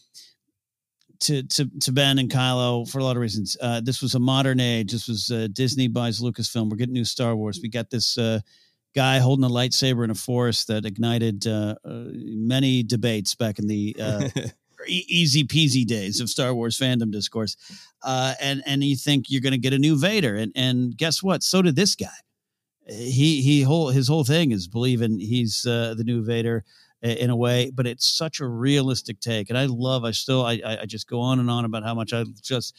to 1.21 1.43
to 1.43 1.71
to 1.81 1.93
Ben 1.93 2.19
and 2.19 2.31
Kylo 2.31 2.89
for 2.89 2.99
a 2.99 3.05
lot 3.05 3.17
of 3.17 3.23
reasons. 3.23 3.57
Uh, 3.61 3.81
this 3.81 4.03
was 4.03 4.15
a 4.15 4.21
modern 4.21 4.61
age. 4.61 4.93
This 4.93 5.09
was 5.09 5.31
uh, 5.31 5.49
Disney 5.53 5.89
buys 5.89 6.21
Lucasfilm. 6.21 6.71
We're 6.71 6.77
getting 6.77 6.95
new 6.95 7.05
Star 7.05 7.35
Wars. 7.35 7.61
We 7.63 7.69
got 7.69 7.91
this 7.91 8.17
uh, 8.19 8.41
guy 8.95 9.19
holding 9.19 9.45
a 9.45 9.49
lightsaber 9.49 10.05
in 10.05 10.11
a 10.11 10.15
forest 10.15 10.69
that 10.69 10.85
ignited 10.85 11.47
uh, 11.47 11.75
uh, 11.85 12.05
many 12.13 12.83
debates 12.83 13.35
back 13.35 13.59
in 13.59 13.67
the 13.67 13.97
uh, 14.01 14.29
e- 14.87 15.05
easy 15.09 15.45
peasy 15.45 15.87
days 15.87 16.21
of 16.21 16.29
Star 16.29 16.55
Wars 16.55 16.79
fandom 16.79 17.11
discourse. 17.11 17.57
Uh, 18.03 18.35
and 18.41 18.63
and 18.67 18.85
you 18.85 18.97
think 18.97 19.27
you're 19.29 19.43
going 19.43 19.53
to 19.53 19.59
get 19.59 19.73
a 19.73 19.79
new 19.79 19.99
Vader, 19.99 20.37
and 20.37 20.53
and 20.55 20.97
guess 20.97 21.23
what? 21.23 21.43
So 21.43 21.63
did 21.63 21.77
this 21.77 21.95
guy. 21.95 22.07
He 22.87 23.43
he 23.43 23.63
whole 23.63 23.89
his 23.89 24.09
whole 24.09 24.25
thing 24.25 24.53
is 24.53 24.69
believing 24.69 25.19
he's 25.19 25.67
uh, 25.67 25.95
the 25.97 26.05
new 26.05 26.25
Vader 26.25 26.65
in 27.03 27.31
a 27.31 27.37
way, 27.37 27.71
but 27.75 27.87
it's 27.87 28.09
such 28.09 28.41
a 28.41 28.47
realistic 28.47 29.21
take, 29.21 29.49
and 29.51 29.59
I 29.59 29.67
love. 29.67 30.05
I 30.05 30.11
still 30.13 30.45
I 30.45 30.61
I 30.65 30.87
just 30.87 31.09
go 31.09 31.21
on 31.21 31.41
and 31.41 31.51
on 31.51 31.65
about 31.65 31.85
how 31.85 31.95
much 31.95 32.13
I 32.13 32.25
just. 32.43 32.75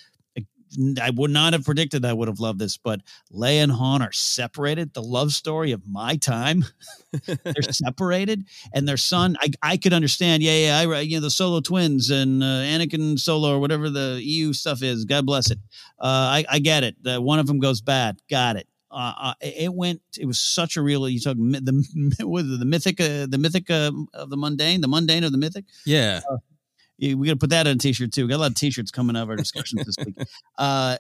I 1.02 1.10
would 1.10 1.32
not 1.32 1.54
have 1.54 1.66
predicted 1.66 2.06
I 2.06 2.14
would 2.14 2.28
have 2.28 2.40
loved 2.40 2.60
this, 2.60 2.78
but 2.78 3.02
Leia 3.34 3.64
and 3.64 3.72
Han 3.72 4.04
are 4.04 4.12
separated. 4.12 4.94
The 4.94 5.02
love 5.02 5.32
story 5.32 5.72
of 5.72 5.82
my 5.88 6.16
time. 6.16 6.64
They're 7.26 7.64
separated, 7.72 8.46
and 8.72 8.88
their 8.88 8.98
son. 8.98 9.36
I 9.41 9.50
I 9.64 9.78
could 9.78 9.94
understand. 9.94 10.44
Yeah, 10.44 10.84
yeah. 10.84 10.91
I 10.98 11.00
you 11.00 11.18
know 11.18 11.22
the 11.22 11.32
Solo 11.32 11.60
twins 11.62 12.12
and 12.12 12.44
uh, 12.44 12.46
Anakin 12.46 13.18
Solo 13.18 13.56
or 13.56 13.60
whatever 13.60 13.90
the 13.90 14.20
EU 14.22 14.54
stuff 14.54 14.84
is. 14.84 15.06
God 15.06 15.26
bless 15.26 15.50
it. 15.50 15.58
Uh, 16.00 16.06
I 16.38 16.46
I 16.48 16.60
get 16.60 16.84
it. 16.84 16.96
The, 17.02 17.20
one 17.20 17.40
of 17.40 17.48
them 17.48 17.60
goes 17.60 17.82
bad. 17.82 18.20
Got 18.30 18.56
it. 18.58 18.69
Uh, 18.91 19.14
uh, 19.18 19.34
it 19.41 19.74
went. 19.74 20.02
It 20.18 20.26
was 20.26 20.40
such 20.40 20.78
a 20.78 20.82
real. 20.82 21.07
You 21.07 21.20
talk 21.20 21.38
the 21.38 21.61
the 22.60 22.66
mythic, 22.66 22.99
uh, 22.99 23.28
the 23.28 23.38
mythic 23.38 23.70
uh, 23.70 23.91
of 24.14 24.30
the 24.30 24.38
mundane, 24.38 24.82
the 24.82 24.88
mundane 24.88 25.24
of 25.24 25.32
the 25.32 25.38
mythic. 25.38 25.66
Yeah. 25.86 26.22
Yeah, 26.98 27.14
we 27.14 27.28
got 27.28 27.34
to 27.34 27.40
put 27.40 27.52
that 27.52 27.66
on 27.66 27.76
a 27.76 27.80
t-shirt 27.80 28.11
too. 28.11 28.26
We 28.26 28.30
got 28.30 28.38
a 28.38 28.44
lot 28.44 28.52
of 28.52 28.56
t-shirts 28.56 28.91
coming 28.91 29.16
out 29.16 29.24
of 29.24 29.30
our 29.30 29.38
discussions 29.38 29.86
this 29.86 29.95
week. 30.06 30.18
Uh, 30.57 30.98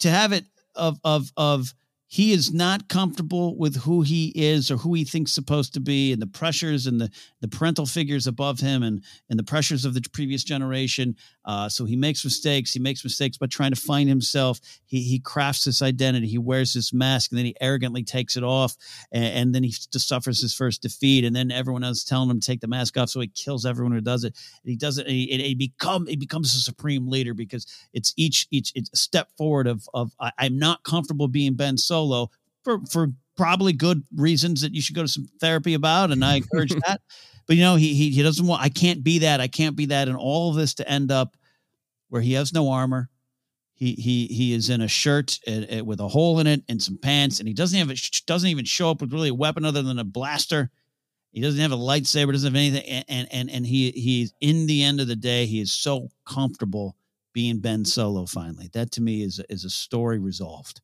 to 0.00 0.10
have 0.10 0.32
it 0.32 0.44
of 0.74 0.98
of 1.02 1.32
of 1.38 1.72
he 2.08 2.32
is 2.32 2.52
not 2.52 2.88
comfortable 2.88 3.56
with 3.56 3.76
who 3.76 4.02
he 4.02 4.32
is 4.34 4.70
or 4.70 4.76
who 4.76 4.94
he 4.94 5.04
thinks 5.04 5.32
supposed 5.32 5.74
to 5.74 5.80
be 5.80 6.12
and 6.12 6.22
the 6.22 6.26
pressures 6.26 6.86
and 6.86 7.00
the 7.00 7.10
the 7.48 7.56
parental 7.56 7.86
figures 7.86 8.26
above 8.26 8.60
him 8.60 8.82
and 8.82 9.02
and 9.30 9.38
the 9.38 9.44
pressures 9.44 9.84
of 9.84 9.94
the 9.94 10.02
previous 10.12 10.44
generation. 10.44 11.16
Uh, 11.44 11.68
so 11.68 11.84
he 11.84 11.96
makes 11.96 12.24
mistakes 12.24 12.72
he 12.72 12.80
makes 12.80 13.04
mistakes 13.04 13.36
by 13.36 13.46
trying 13.46 13.72
to 13.72 13.80
find 13.80 14.08
himself. 14.08 14.60
He 14.86 15.02
he 15.02 15.18
crafts 15.18 15.64
this 15.64 15.82
identity 15.82 16.26
he 16.26 16.38
wears 16.38 16.72
this 16.72 16.92
mask 16.92 17.30
and 17.30 17.38
then 17.38 17.46
he 17.46 17.56
arrogantly 17.60 18.02
takes 18.02 18.36
it 18.36 18.42
off 18.42 18.76
and, 19.12 19.24
and 19.24 19.54
then 19.54 19.62
he 19.62 19.70
just 19.70 20.08
suffers 20.08 20.40
his 20.40 20.54
first 20.54 20.82
defeat 20.82 21.24
and 21.24 21.34
then 21.34 21.50
everyone 21.50 21.84
else 21.84 22.04
telling 22.04 22.30
him 22.30 22.40
to 22.40 22.46
take 22.46 22.60
the 22.60 22.68
mask 22.68 22.96
off 22.96 23.10
so 23.10 23.20
he 23.20 23.28
kills 23.28 23.64
everyone 23.64 23.92
who 23.92 24.00
does 24.00 24.24
it. 24.24 24.34
And 24.64 24.70
he 24.70 24.76
does 24.76 24.98
it 24.98 25.06
and 25.06 25.14
he, 25.14 25.32
and 25.32 25.40
he 25.40 25.54
become 25.54 26.06
he 26.06 26.16
becomes 26.16 26.54
a 26.54 26.60
supreme 26.60 27.08
leader 27.08 27.34
because 27.34 27.66
it's 27.92 28.12
each 28.16 28.46
each 28.50 28.72
it's 28.74 28.90
a 28.92 28.96
step 28.96 29.30
forward 29.36 29.66
of 29.66 29.88
of 29.94 30.12
I, 30.20 30.32
I'm 30.38 30.58
not 30.58 30.82
comfortable 30.84 31.28
being 31.28 31.54
Ben 31.54 31.78
Solo 31.78 32.30
for 32.64 32.80
for 32.90 33.12
probably 33.36 33.72
good 33.72 34.02
reasons 34.14 34.62
that 34.62 34.74
you 34.74 34.80
should 34.80 34.96
go 34.96 35.02
to 35.02 35.08
some 35.08 35.28
therapy 35.40 35.74
about, 35.74 36.10
and 36.10 36.24
I 36.24 36.36
encourage 36.36 36.74
that. 36.86 37.00
But 37.46 37.56
you 37.56 37.62
know, 37.62 37.76
he 37.76 37.94
he 37.94 38.10
he 38.10 38.22
doesn't 38.22 38.46
want. 38.46 38.62
I 38.62 38.68
can't 38.68 39.04
be 39.04 39.20
that. 39.20 39.40
I 39.40 39.48
can't 39.48 39.76
be 39.76 39.86
that, 39.86 40.08
and 40.08 40.16
all 40.16 40.50
of 40.50 40.56
this 40.56 40.74
to 40.74 40.88
end 40.88 41.10
up 41.10 41.36
where 42.08 42.22
he 42.22 42.32
has 42.34 42.52
no 42.52 42.70
armor. 42.70 43.08
He 43.74 43.92
he 43.92 44.26
he 44.26 44.52
is 44.52 44.70
in 44.70 44.80
a 44.80 44.88
shirt 44.88 45.38
and, 45.46 45.64
and 45.66 45.86
with 45.86 46.00
a 46.00 46.08
hole 46.08 46.40
in 46.40 46.46
it 46.46 46.62
and 46.68 46.82
some 46.82 46.98
pants, 46.98 47.38
and 47.38 47.46
he 47.46 47.54
doesn't 47.54 47.78
have 47.78 47.90
it. 47.90 48.00
Doesn't 48.26 48.48
even 48.48 48.64
show 48.64 48.90
up 48.90 49.00
with 49.00 49.12
really 49.12 49.28
a 49.28 49.34
weapon 49.34 49.64
other 49.64 49.82
than 49.82 49.98
a 49.98 50.04
blaster. 50.04 50.70
He 51.30 51.42
doesn't 51.42 51.60
have 51.60 51.72
a 51.72 51.76
lightsaber. 51.76 52.32
Doesn't 52.32 52.52
have 52.52 52.58
anything. 52.58 52.84
And 52.88 53.04
and 53.08 53.28
and, 53.30 53.50
and 53.50 53.66
he 53.66 53.90
he's 53.90 54.32
in 54.40 54.66
the 54.66 54.82
end 54.82 55.00
of 55.00 55.08
the 55.08 55.16
day, 55.16 55.46
he 55.46 55.60
is 55.60 55.72
so 55.72 56.08
comfortable 56.26 56.96
being 57.34 57.58
Ben 57.58 57.84
Solo. 57.84 58.24
Finally, 58.24 58.70
that 58.72 58.90
to 58.92 59.02
me 59.02 59.22
is 59.22 59.40
is 59.50 59.64
a 59.64 59.70
story 59.70 60.18
resolved. 60.18 60.80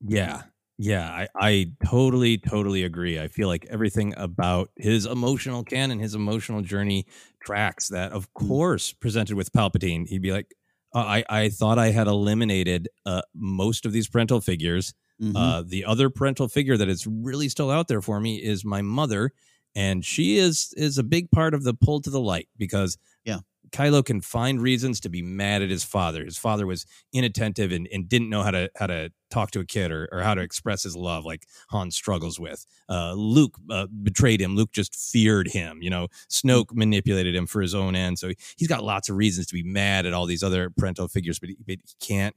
Yeah. 0.00 0.42
Yeah, 0.78 1.08
I, 1.10 1.28
I 1.34 1.72
totally, 1.86 2.36
totally 2.36 2.82
agree. 2.82 3.18
I 3.18 3.28
feel 3.28 3.48
like 3.48 3.66
everything 3.70 4.12
about 4.16 4.70
his 4.76 5.06
emotional 5.06 5.64
canon, 5.64 5.98
his 5.98 6.14
emotional 6.14 6.60
journey 6.60 7.06
tracks 7.42 7.88
that, 7.88 8.12
of 8.12 8.32
course, 8.34 8.92
presented 8.92 9.36
with 9.36 9.52
Palpatine. 9.52 10.06
He'd 10.06 10.20
be 10.20 10.32
like, 10.32 10.54
uh, 10.94 10.98
I, 10.98 11.24
I 11.30 11.48
thought 11.48 11.78
I 11.78 11.88
had 11.90 12.06
eliminated 12.08 12.88
uh, 13.06 13.22
most 13.34 13.86
of 13.86 13.92
these 13.92 14.06
parental 14.08 14.40
figures. 14.42 14.92
Mhm. 15.22 15.32
Uh, 15.34 15.62
the 15.66 15.86
other 15.86 16.10
parental 16.10 16.46
figure 16.46 16.76
that 16.76 16.88
is 16.90 17.06
really 17.06 17.48
still 17.48 17.70
out 17.70 17.88
there 17.88 18.02
for 18.02 18.20
me 18.20 18.36
is 18.36 18.62
my 18.64 18.82
mother. 18.82 19.32
And 19.74 20.04
she 20.04 20.36
is 20.36 20.74
is 20.76 20.98
a 20.98 21.02
big 21.02 21.30
part 21.30 21.54
of 21.54 21.62
the 21.64 21.74
pull 21.74 22.00
to 22.02 22.10
the 22.10 22.20
light 22.20 22.48
because. 22.58 22.98
Kylo 23.76 24.02
can 24.02 24.22
find 24.22 24.62
reasons 24.62 25.00
to 25.00 25.10
be 25.10 25.20
mad 25.20 25.60
at 25.60 25.68
his 25.68 25.84
father. 25.84 26.24
His 26.24 26.38
father 26.38 26.66
was 26.66 26.86
inattentive 27.12 27.72
and, 27.72 27.86
and 27.92 28.08
didn't 28.08 28.30
know 28.30 28.42
how 28.42 28.50
to 28.52 28.70
how 28.74 28.86
to 28.86 29.10
talk 29.30 29.50
to 29.50 29.60
a 29.60 29.66
kid 29.66 29.92
or, 29.92 30.08
or 30.10 30.20
how 30.20 30.34
to 30.34 30.40
express 30.40 30.82
his 30.82 30.96
love 30.96 31.26
like 31.26 31.46
Han 31.68 31.90
struggles 31.90 32.40
with. 32.40 32.64
Uh, 32.88 33.12
Luke 33.12 33.58
uh, 33.70 33.86
betrayed 34.02 34.40
him. 34.40 34.56
Luke 34.56 34.72
just 34.72 34.94
feared 34.94 35.48
him. 35.48 35.82
You 35.82 35.90
know, 35.90 36.08
Snoke 36.30 36.72
manipulated 36.72 37.34
him 37.34 37.46
for 37.46 37.60
his 37.60 37.74
own 37.74 37.94
end. 37.94 38.18
So 38.18 38.32
he's 38.56 38.68
got 38.68 38.82
lots 38.82 39.10
of 39.10 39.16
reasons 39.16 39.46
to 39.48 39.54
be 39.54 39.62
mad 39.62 40.06
at 40.06 40.14
all 40.14 40.24
these 40.24 40.42
other 40.42 40.70
parental 40.70 41.06
figures, 41.06 41.38
but 41.38 41.50
he, 41.50 41.56
but 41.66 41.76
he 41.84 41.94
can't 42.00 42.34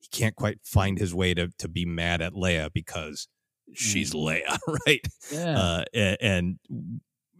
he 0.00 0.08
can't 0.10 0.34
quite 0.34 0.58
find 0.64 0.98
his 0.98 1.14
way 1.14 1.34
to 1.34 1.52
to 1.58 1.68
be 1.68 1.84
mad 1.84 2.20
at 2.20 2.32
Leia 2.32 2.72
because 2.72 3.28
she's 3.74 4.12
Leia, 4.12 4.58
right? 4.86 5.06
Yeah. 5.30 5.84
Uh, 5.94 6.16
and 6.20 6.58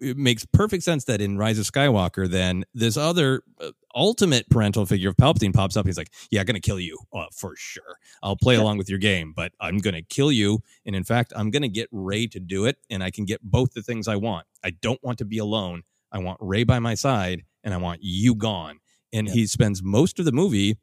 it 0.01 0.16
makes 0.16 0.44
perfect 0.47 0.82
sense 0.82 1.05
that 1.05 1.20
in 1.20 1.36
Rise 1.39 1.59
of 1.59 1.66
Skywalker, 1.66 2.28
then 2.28 2.64
this 2.74 2.97
other 2.97 3.43
uh, 3.60 3.70
ultimate 3.94 4.48
parental 4.51 4.86
figure 4.86 5.10
of 5.10 5.16
Palpatine 5.16 5.52
pops 5.52 5.77
up. 5.77 5.86
He's 5.86 5.98
like, 5.98 6.12
"Yeah, 6.31 6.40
I'm 6.40 6.47
gonna 6.47 6.60
kill 6.60 6.81
you 6.81 6.98
uh, 7.12 7.27
for 7.32 7.55
sure. 7.56 7.98
I'll 8.22 8.36
play 8.36 8.56
along 8.56 8.78
with 8.78 8.89
your 8.89 8.98
game, 8.98 9.32
but 9.35 9.52
I'm 9.60 9.78
gonna 9.78 10.02
kill 10.02 10.32
you. 10.32 10.60
And 10.86 10.97
in 10.97 11.05
fact, 11.05 11.32
I'm 11.36 11.51
gonna 11.51 11.68
get 11.68 11.89
Rey 11.93 12.27
to 12.28 12.40
do 12.40 12.64
it, 12.64 12.78
and 12.89 13.02
I 13.02 13.10
can 13.10 13.24
get 13.24 13.43
both 13.43 13.72
the 13.72 13.82
things 13.82 14.09
I 14.09 14.16
want. 14.16 14.47
I 14.64 14.70
don't 14.70 15.02
want 15.02 15.18
to 15.18 15.24
be 15.24 15.39
alone. 15.39 15.82
I 16.12 16.18
want 16.18 16.39
Rey 16.40 16.64
by 16.64 16.78
my 16.78 16.94
side, 16.94 17.44
and 17.62 17.74
I 17.74 17.77
want 17.77 18.01
you 18.02 18.35
gone. 18.35 18.81
And 19.12 19.28
he 19.28 19.47
spends 19.47 19.82
most 19.82 20.18
of 20.18 20.24
the 20.24 20.32
movie, 20.32 20.78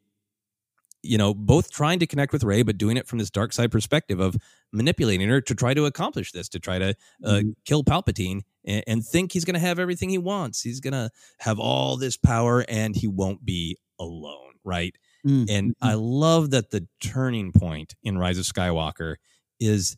you 1.03 1.17
know, 1.17 1.33
both 1.33 1.71
trying 1.71 1.99
to 1.99 2.07
connect 2.07 2.33
with 2.33 2.43
Rey, 2.43 2.63
but 2.63 2.77
doing 2.77 2.97
it 2.97 3.07
from 3.07 3.19
this 3.19 3.29
dark 3.29 3.53
side 3.53 3.71
perspective 3.71 4.19
of 4.19 4.35
manipulating 4.73 5.29
her 5.29 5.39
to 5.41 5.55
try 5.55 5.73
to 5.73 5.85
accomplish 5.85 6.31
this, 6.31 6.49
to 6.49 6.59
try 6.59 6.79
to 6.79 6.89
uh, 7.23 7.29
Mm-hmm. 7.29 7.49
kill 7.65 7.83
Palpatine 7.83 8.41
and, 8.65 8.83
and 8.87 9.05
think 9.05 9.31
he's 9.31 9.45
going 9.45 9.53
to 9.53 9.59
have 9.59 9.79
everything 9.79 10.09
he 10.09 10.17
wants. 10.17 10.61
He's 10.61 10.79
going 10.79 10.93
to 10.93 11.09
have 11.39 11.59
all 11.59 11.97
this 11.97 12.17
power, 12.17 12.65
and 12.67 12.95
he 12.95 13.07
won't 13.07 13.45
be 13.45 13.77
alone, 13.99 14.53
right? 14.63 14.95
Mm. 15.25 15.49
And 15.49 15.75
I 15.81 15.93
love 15.95 16.51
that 16.51 16.71
the 16.71 16.87
turning 16.99 17.51
point 17.51 17.95
in 18.03 18.17
Rise 18.17 18.37
of 18.37 18.45
Skywalker 18.45 19.15
is 19.59 19.97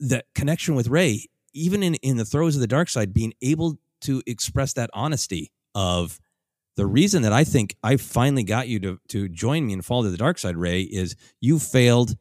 that 0.00 0.26
connection 0.34 0.74
with 0.74 0.88
Rey, 0.88 1.26
even 1.52 1.82
in, 1.82 1.94
in 1.96 2.16
the 2.16 2.24
throes 2.24 2.54
of 2.54 2.60
the 2.60 2.66
dark 2.66 2.88
side, 2.88 3.12
being 3.12 3.34
able 3.42 3.78
to 4.02 4.22
express 4.26 4.72
that 4.74 4.90
honesty 4.92 5.52
of 5.74 6.18
the 6.76 6.86
reason 6.86 7.22
that 7.22 7.32
I 7.32 7.44
think 7.44 7.76
I 7.82 7.96
finally 7.96 8.44
got 8.44 8.68
you 8.68 8.78
to 8.80 8.98
to 9.08 9.28
join 9.28 9.66
me 9.66 9.72
and 9.72 9.84
fall 9.84 10.02
to 10.02 10.10
the 10.10 10.16
dark 10.16 10.38
side, 10.38 10.56
Rey, 10.56 10.82
is 10.82 11.16
you 11.40 11.58
failed 11.58 12.16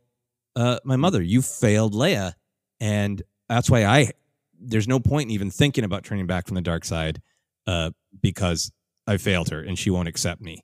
uh, 0.55 0.79
my 0.83 0.95
mother. 0.95 1.21
You 1.21 1.41
failed 1.41 1.93
Leia, 1.93 2.33
and 2.79 3.21
that's 3.47 3.69
why 3.69 3.85
I 3.85 4.11
there's 4.59 4.87
no 4.87 4.99
point 4.99 5.27
in 5.27 5.31
even 5.31 5.49
thinking 5.49 5.83
about 5.83 6.03
turning 6.03 6.27
back 6.27 6.47
from 6.47 6.55
the 6.55 6.61
dark 6.61 6.83
side 6.83 7.21
uh, 7.67 7.91
because 8.21 8.71
I 9.07 9.17
failed 9.17 9.49
her 9.49 9.61
and 9.61 9.77
she 9.77 9.89
won't 9.89 10.07
accept 10.07 10.41
me. 10.41 10.63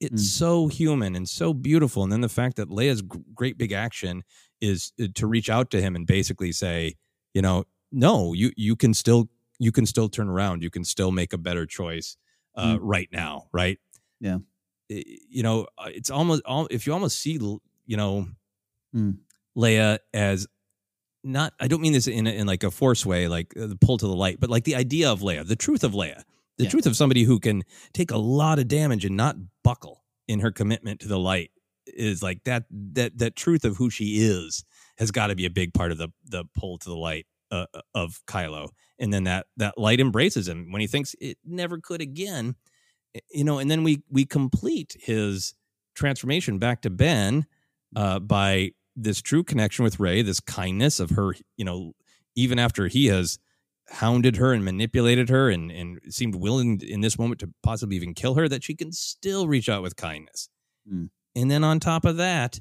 It's 0.00 0.30
so 0.30 0.66
human 0.66 1.14
and 1.14 1.28
so 1.28 1.54
beautiful. 1.54 2.02
And 2.02 2.10
then 2.10 2.20
the 2.20 2.28
fact 2.28 2.56
that 2.56 2.68
Leia's 2.68 3.02
great 3.34 3.56
big 3.58 3.72
action 3.72 4.22
is 4.60 4.92
uh, 5.00 5.06
to 5.14 5.26
reach 5.26 5.50
out 5.50 5.70
to 5.70 5.80
him 5.80 5.94
and 5.94 6.06
basically 6.06 6.52
say, 6.52 6.94
you 7.32 7.42
know, 7.42 7.64
no, 7.92 8.32
you 8.32 8.50
you 8.56 8.76
can 8.76 8.94
still 8.94 9.28
you 9.58 9.72
can 9.72 9.86
still 9.86 10.08
turn 10.08 10.28
around. 10.28 10.62
You 10.62 10.70
can 10.70 10.84
still 10.84 11.12
make 11.12 11.32
a 11.32 11.38
better 11.38 11.66
choice 11.66 12.16
uh, 12.54 12.76
Mm. 12.76 12.78
right 12.82 13.08
now, 13.12 13.48
right? 13.52 13.78
Yeah. 14.20 14.38
You 14.88 15.42
know, 15.42 15.66
uh, 15.78 15.88
it's 15.88 16.10
almost 16.10 16.42
if 16.70 16.86
you 16.86 16.92
almost 16.92 17.18
see, 17.20 17.32
you 17.86 17.96
know, 17.96 18.28
Mm. 18.94 19.18
Leia 19.56 19.98
as 20.12 20.46
not. 21.24 21.52
I 21.58 21.66
don't 21.68 21.80
mean 21.80 21.92
this 21.92 22.06
in 22.06 22.26
a, 22.26 22.30
in 22.30 22.46
like 22.46 22.62
a 22.62 22.70
force 22.70 23.04
way, 23.04 23.26
like 23.28 23.52
uh, 23.56 23.66
the 23.66 23.76
pull 23.76 23.98
to 23.98 24.06
the 24.06 24.14
light, 24.14 24.38
but 24.40 24.50
like 24.50 24.64
the 24.64 24.76
idea 24.76 25.10
of 25.10 25.20
Leia, 25.20 25.46
the 25.46 25.56
truth 25.56 25.82
of 25.82 25.92
Leia, 25.92 26.22
the 26.58 26.64
Yeah. 26.64 26.70
truth 26.70 26.86
of 26.86 26.96
somebody 26.96 27.24
who 27.24 27.40
can 27.40 27.62
take 27.92 28.10
a 28.12 28.16
lot 28.18 28.58
of 28.60 28.68
damage 28.68 29.04
and 29.04 29.16
not 29.16 29.36
buckle 29.64 30.04
in 30.28 30.40
her 30.40 30.52
commitment 30.52 31.00
to 31.00 31.08
the 31.08 31.18
light 31.18 31.50
is 31.86 32.22
like 32.22 32.44
that. 32.44 32.64
That 32.70 33.18
that 33.18 33.34
truth 33.36 33.64
of 33.64 33.76
who 33.78 33.90
she 33.90 34.18
is 34.18 34.64
has 34.98 35.10
got 35.10 35.26
to 35.28 35.34
be 35.34 35.44
a 35.46 35.50
big 35.50 35.74
part 35.74 35.90
of 35.92 35.98
the 35.98 36.08
the 36.24 36.44
pull 36.54 36.78
to 36.78 36.88
the 36.88 36.96
light 36.96 37.26
uh, 37.50 37.66
of 37.94 38.20
Kylo, 38.26 38.68
and 38.98 39.12
then 39.12 39.24
that 39.24 39.46
that 39.56 39.78
light 39.78 40.00
embraces 40.00 40.48
him 40.48 40.70
when 40.70 40.80
he 40.80 40.86
thinks 40.86 41.14
it 41.20 41.38
never 41.44 41.78
could 41.78 42.00
again. 42.00 42.54
Eh, 43.14 43.20
You 43.30 43.44
know, 43.44 43.58
and 43.58 43.70
then 43.70 43.82
we 43.82 44.02
we 44.10 44.24
complete 44.24 44.96
his 45.00 45.54
transformation 45.94 46.58
back 46.58 46.82
to 46.82 46.90
Ben 46.90 47.46
uh, 47.96 48.18
by 48.18 48.72
this 48.96 49.20
true 49.20 49.42
connection 49.42 49.84
with 49.84 50.00
Rey, 50.00 50.22
this 50.22 50.40
kindness 50.40 51.00
of 51.00 51.10
her, 51.10 51.34
you 51.56 51.64
know, 51.64 51.92
even 52.36 52.58
after 52.58 52.88
he 52.88 53.06
has 53.06 53.38
hounded 53.88 54.36
her 54.36 54.52
and 54.52 54.64
manipulated 54.64 55.28
her 55.28 55.50
and, 55.50 55.70
and 55.70 56.00
seemed 56.08 56.34
willing 56.34 56.80
in 56.80 57.00
this 57.00 57.18
moment 57.18 57.40
to 57.40 57.50
possibly 57.62 57.96
even 57.96 58.14
kill 58.14 58.34
her, 58.34 58.48
that 58.48 58.64
she 58.64 58.74
can 58.74 58.92
still 58.92 59.46
reach 59.46 59.68
out 59.68 59.82
with 59.82 59.96
kindness. 59.96 60.48
Mm. 60.90 61.10
And 61.36 61.50
then 61.50 61.64
on 61.64 61.80
top 61.80 62.04
of 62.04 62.16
that, 62.16 62.60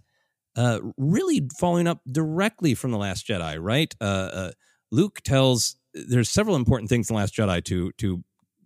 uh, 0.55 0.79
really 0.97 1.47
following 1.57 1.87
up 1.87 2.01
directly 2.11 2.73
from 2.75 2.91
The 2.91 2.97
Last 2.97 3.27
Jedi, 3.27 3.57
right? 3.59 3.93
Uh, 4.01 4.03
uh, 4.03 4.51
Luke 4.91 5.21
tells, 5.23 5.75
there's 5.93 6.29
several 6.29 6.55
important 6.55 6.89
things 6.89 7.09
in 7.09 7.15
The 7.15 7.19
Last 7.19 7.35
Jedi 7.35 7.63
to, 7.65 7.91
to 7.93 8.23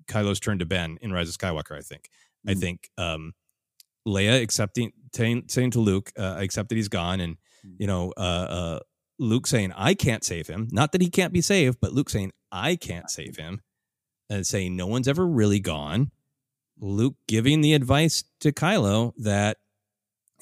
Kylo's 0.07 0.39
turn 0.39 0.59
to 0.59 0.65
Ben 0.65 0.97
in 1.01 1.11
Rise 1.11 1.29
of 1.29 1.37
Skywalker, 1.37 1.77
I 1.77 1.81
think. 1.81 2.09
I 2.47 2.53
think 2.53 2.89
um, 2.97 3.33
Leia 4.07 4.41
accepting, 4.41 4.93
saying, 5.13 5.45
saying 5.49 5.71
to 5.71 5.79
Luke, 5.79 6.11
uh, 6.17 6.35
I 6.37 6.43
accept 6.43 6.69
that 6.69 6.75
he's 6.75 6.87
gone. 6.87 7.19
And, 7.19 7.37
you 7.77 7.87
know, 7.87 8.13
uh, 8.15 8.19
uh, 8.19 8.79
Luke 9.19 9.47
saying, 9.47 9.73
I 9.75 9.93
can't 9.93 10.23
save 10.23 10.47
him. 10.47 10.69
Not 10.71 10.93
that 10.93 11.01
he 11.01 11.09
can't 11.09 11.33
be 11.33 11.41
saved, 11.41 11.79
but 11.81 11.91
Luke 11.91 12.09
saying, 12.09 12.31
I 12.51 12.77
can't 12.77 13.09
save 13.09 13.35
him. 13.35 13.61
And 14.29 14.47
saying, 14.47 14.75
no 14.75 14.87
one's 14.87 15.07
ever 15.07 15.25
really 15.25 15.59
gone. 15.59 16.11
Luke 16.79 17.15
giving 17.27 17.61
the 17.61 17.73
advice 17.73 18.23
to 18.41 18.51
Kylo 18.51 19.13
that 19.17 19.57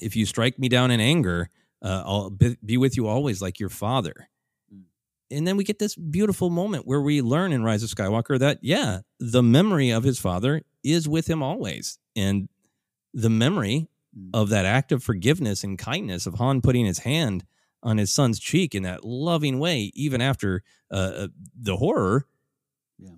if 0.00 0.14
you 0.14 0.26
strike 0.26 0.58
me 0.58 0.68
down 0.68 0.90
in 0.90 1.00
anger, 1.00 1.50
uh, 1.82 2.02
I'll 2.04 2.30
be, 2.30 2.56
be 2.64 2.76
with 2.76 2.96
you 2.96 3.06
always 3.06 3.40
like 3.40 3.58
your 3.58 3.68
father. 3.68 4.28
And 5.30 5.46
then 5.46 5.56
we 5.56 5.64
get 5.64 5.78
this 5.78 5.96
beautiful 5.96 6.50
moment 6.50 6.86
where 6.86 7.00
we 7.00 7.20
learn 7.20 7.52
in 7.52 7.64
Rise 7.64 7.82
of 7.82 7.90
Skywalker 7.90 8.38
that, 8.38 8.58
yeah, 8.62 9.00
the 9.18 9.42
memory 9.42 9.90
of 9.90 10.04
his 10.04 10.18
father 10.18 10.62
is 10.84 11.08
with 11.08 11.28
him 11.28 11.42
always. 11.42 11.98
And 12.14 12.48
the 13.12 13.30
memory 13.30 13.88
of 14.32 14.48
that 14.50 14.64
act 14.64 14.92
of 14.92 15.02
forgiveness 15.02 15.64
and 15.64 15.78
kindness 15.78 16.26
of 16.26 16.34
Han 16.34 16.60
putting 16.60 16.86
his 16.86 17.00
hand 17.00 17.44
on 17.82 17.98
his 17.98 18.12
son's 18.12 18.38
cheek 18.38 18.74
in 18.74 18.82
that 18.84 19.04
loving 19.04 19.58
way, 19.58 19.90
even 19.94 20.20
after 20.20 20.62
uh, 20.90 20.94
uh, 20.94 21.28
the 21.60 21.76
horror, 21.76 22.26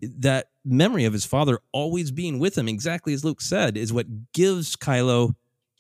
that 0.03 0.49
memory 0.65 1.05
of 1.05 1.13
his 1.13 1.25
father 1.25 1.61
always 1.73 2.11
being 2.11 2.39
with 2.39 2.59
him, 2.59 2.69
exactly 2.69 3.13
as 3.13 3.25
Luke 3.25 3.41
said, 3.41 3.77
is 3.77 3.93
what 3.93 4.33
gives 4.33 4.77
Kylo 4.77 5.35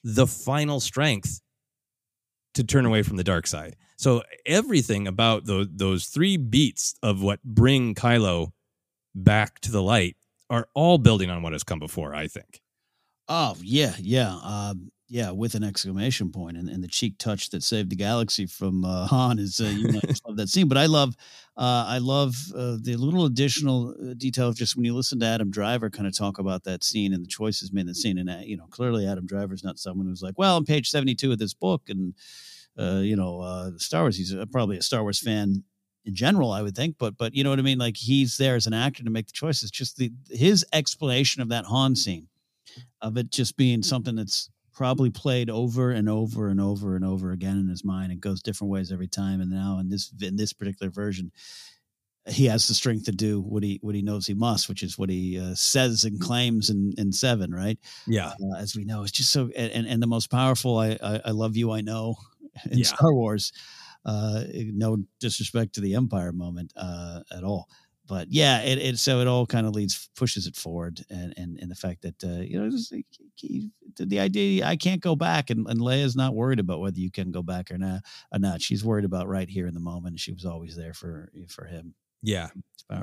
the 0.05 0.27
final 0.27 0.81
strength 0.81 1.41
to 2.55 2.65
turn 2.65 2.87
away 2.87 3.03
from 3.03 3.17
the 3.17 3.25
dark 3.25 3.47
side. 3.47 3.77
So 3.99 4.23
everything 4.47 5.09
about 5.09 5.45
those 5.45 5.67
those 5.71 6.07
three 6.07 6.37
beats 6.37 6.95
of 7.03 7.21
what 7.21 7.43
bring 7.43 7.97
Kylo 7.97 8.53
back 9.15 9.61
to 9.61 9.73
the 9.73 9.83
light 9.83 10.17
are 10.49 10.69
all 10.73 10.99
building 10.99 11.31
on 11.31 11.43
what 11.43 11.53
has 11.53 11.65
come 11.65 11.81
before. 11.81 12.15
I 12.15 12.29
think. 12.29 12.63
Oh 13.29 13.57
yeah, 13.61 13.95
yeah, 13.99 14.39
um, 14.45 14.93
yeah. 15.09 15.33
With 15.33 15.57
an 15.57 15.65
exclamation 15.65 16.31
point 16.31 16.57
and, 16.57 16.69
and 16.69 16.83
the 16.83 16.89
cheek 16.89 17.19
touch 17.19 17.51
that 17.51 17.65
saved 17.65 17.91
the 17.91 17.97
galaxy 17.97 18.47
from 18.47 18.85
uh, 18.85 19.07
Han 19.09 19.41
is 19.41 19.61
uh, 19.61 19.65
you 19.65 19.91
know, 19.91 20.01
love 20.27 20.37
that 20.37 20.49
scene. 20.49 20.69
But 20.69 20.79
I 20.79 20.87
love, 20.87 21.17
uh, 21.57 21.85
I 21.89 21.99
love 21.99 22.37
uh, 22.55 22.77
the 22.81 22.95
little 22.97 23.25
additional 23.25 23.97
uh, 24.01 24.15
detail 24.17 24.49
of 24.49 24.57
just 24.57 24.77
when 24.77 24.85
you 24.85 24.95
listen 24.95 25.19
to 25.21 25.27
Adam 25.27 25.51
Driver 25.51 25.91
kind 25.91 26.07
of 26.07 26.17
talk 26.17 26.39
about 26.39 26.63
that 26.65 26.85
scene 26.85 27.13
and 27.13 27.25
the 27.25 27.29
choices 27.29 27.73
made 27.73 27.83
in 27.83 27.87
the 27.89 27.95
scene. 27.97 28.17
And 28.17 28.31
uh, 28.31 28.39
you 28.45 28.57
know, 28.57 28.67
clearly 28.71 29.09
Adam 29.09 29.27
Driver's 29.27 29.65
not 29.65 29.81
someone 29.81 30.07
who's 30.07 30.23
like, 30.23 30.39
well, 30.39 30.55
on 30.55 30.65
page 30.65 30.89
seventy 30.89 31.17
two 31.17 31.33
of 31.33 31.39
this 31.39 31.53
book, 31.53 31.83
and 31.89 32.15
uh, 32.79 33.01
you 33.03 33.17
know, 33.17 33.41
uh, 33.41 33.71
Star 33.77 34.03
Wars. 34.03 34.17
He's 34.17 34.35
uh 34.35 34.47
probably 34.51 34.79
a 34.79 34.83
Star 34.83 35.03
Wars 35.03 35.19
fan 35.19 35.65
in 36.05 36.15
general, 36.15 36.53
I 36.53 36.63
would 36.63 36.77
think. 36.77 36.97
But 36.99 37.17
but 37.19 37.35
you 37.35 37.45
know 37.45 37.51
what 37.51 37.59
I 37.59 37.63
mean? 37.63 37.79
Like 37.79 37.97
he's 37.97 38.37
there 38.39 38.57
as 38.57 38.67
an 38.67 38.75
actor 38.75 39.05
to 39.05 39.11
make 39.11 39.27
the 39.27 39.33
choices. 39.33 39.71
Just 39.71 39.97
the 39.97 40.13
his 40.31 40.65
explanation 40.73 41.43
of 41.43 41.49
that 41.51 41.67
Han 41.67 41.97
scene 41.97 42.29
of 43.01 43.17
it 43.17 43.31
just 43.31 43.57
being 43.57 43.83
something 43.83 44.17
that's 44.17 44.51
probably 44.73 45.11
played 45.11 45.51
over 45.51 45.91
and 45.91 46.09
over 46.09 46.49
and 46.49 46.61
over 46.61 46.95
and 46.95 47.05
over 47.05 47.33
again 47.33 47.59
in 47.59 47.69
his 47.69 47.85
mind. 47.85 48.13
It 48.13 48.21
goes 48.21 48.41
different 48.41 48.71
ways 48.71 48.93
every 48.93 49.09
time. 49.09 49.41
And 49.41 49.51
now 49.51 49.79
in 49.81 49.89
this 49.89 50.13
in 50.21 50.37
this 50.37 50.53
particular 50.53 50.91
version, 50.91 51.33
he 52.27 52.47
has 52.47 52.69
the 52.69 52.75
strength 52.75 53.05
to 53.07 53.13
do 53.13 53.41
what 53.41 53.63
he 53.63 53.79
what 53.83 53.95
he 53.95 54.03
knows 54.03 54.27
he 54.27 54.35
must, 54.35 54.69
which 54.69 54.83
is 54.83 54.99
what 54.99 55.11
he 55.11 55.39
uh, 55.39 55.55
says 55.55 56.05
and 56.05 56.21
claims 56.21 56.71
in 56.71 56.93
in 56.97 57.13
seven, 57.13 57.53
right? 57.53 57.79
Yeah, 58.07 58.29
uh, 58.29 58.59
as 58.59 58.77
we 58.77 58.85
know, 58.85 59.03
it's 59.03 59.13
just 59.13 59.33
so 59.33 59.51
and 59.57 59.87
and 59.87 60.03
the 60.03 60.07
most 60.07 60.31
powerful. 60.31 60.79
I 60.79 60.97
I, 61.03 61.21
I 61.27 61.31
love 61.31 61.57
you. 61.57 61.73
I 61.73 61.81
know 61.81 62.17
in 62.71 62.79
Yeah. 62.79 62.85
Star 62.87 63.13
Wars. 63.15 63.53
Uh, 64.05 64.45
no 64.55 64.97
disrespect 65.21 65.75
to 65.75 65.81
the 65.81 65.95
Empire 65.95 66.33
moment 66.33 66.73
uh, 66.77 67.21
at 67.37 67.45
all 67.45 67.69
but 68.09 68.29
yeah, 68.31 68.63
it, 68.63 68.79
it 68.79 68.99
so 68.99 69.21
it 69.21 69.27
all 69.29 69.47
kind 69.47 69.67
of 69.67 69.75
leads 69.75 70.09
pushes 70.17 70.47
it 70.47 70.57
forward, 70.57 71.05
and 71.11 71.35
and 71.37 71.59
and 71.61 71.71
the 71.71 71.75
fact 71.75 72.03
that 72.03 72.25
uh, 72.25 72.41
you 72.41 72.59
know 72.59 72.71
just, 72.71 72.93
he- 73.37 73.71
the 73.99 74.19
idea 74.19 74.65
I 74.65 74.77
can't 74.77 75.03
go 75.03 75.15
back, 75.15 75.51
and, 75.51 75.67
and 75.69 75.79
Leia's 75.79 76.17
not 76.17 76.35
worried 76.35 76.59
about 76.59 76.81
whether 76.81 76.99
you 76.99 77.11
can 77.11 77.31
go 77.31 77.43
back 77.43 77.71
or 77.71 77.77
not. 77.79 78.01
Or 78.33 78.39
not. 78.39 78.63
She's 78.63 78.83
worried 78.85 79.05
about 79.05 79.29
right 79.29 79.49
here 79.49 79.67
in 79.67 79.75
the 79.75 79.81
moment. 79.81 80.19
She 80.19 80.33
was 80.33 80.45
always 80.47 80.75
there 80.75 80.95
for 80.95 81.31
for 81.49 81.67
him. 81.67 81.95
Yeah. 82.23 82.49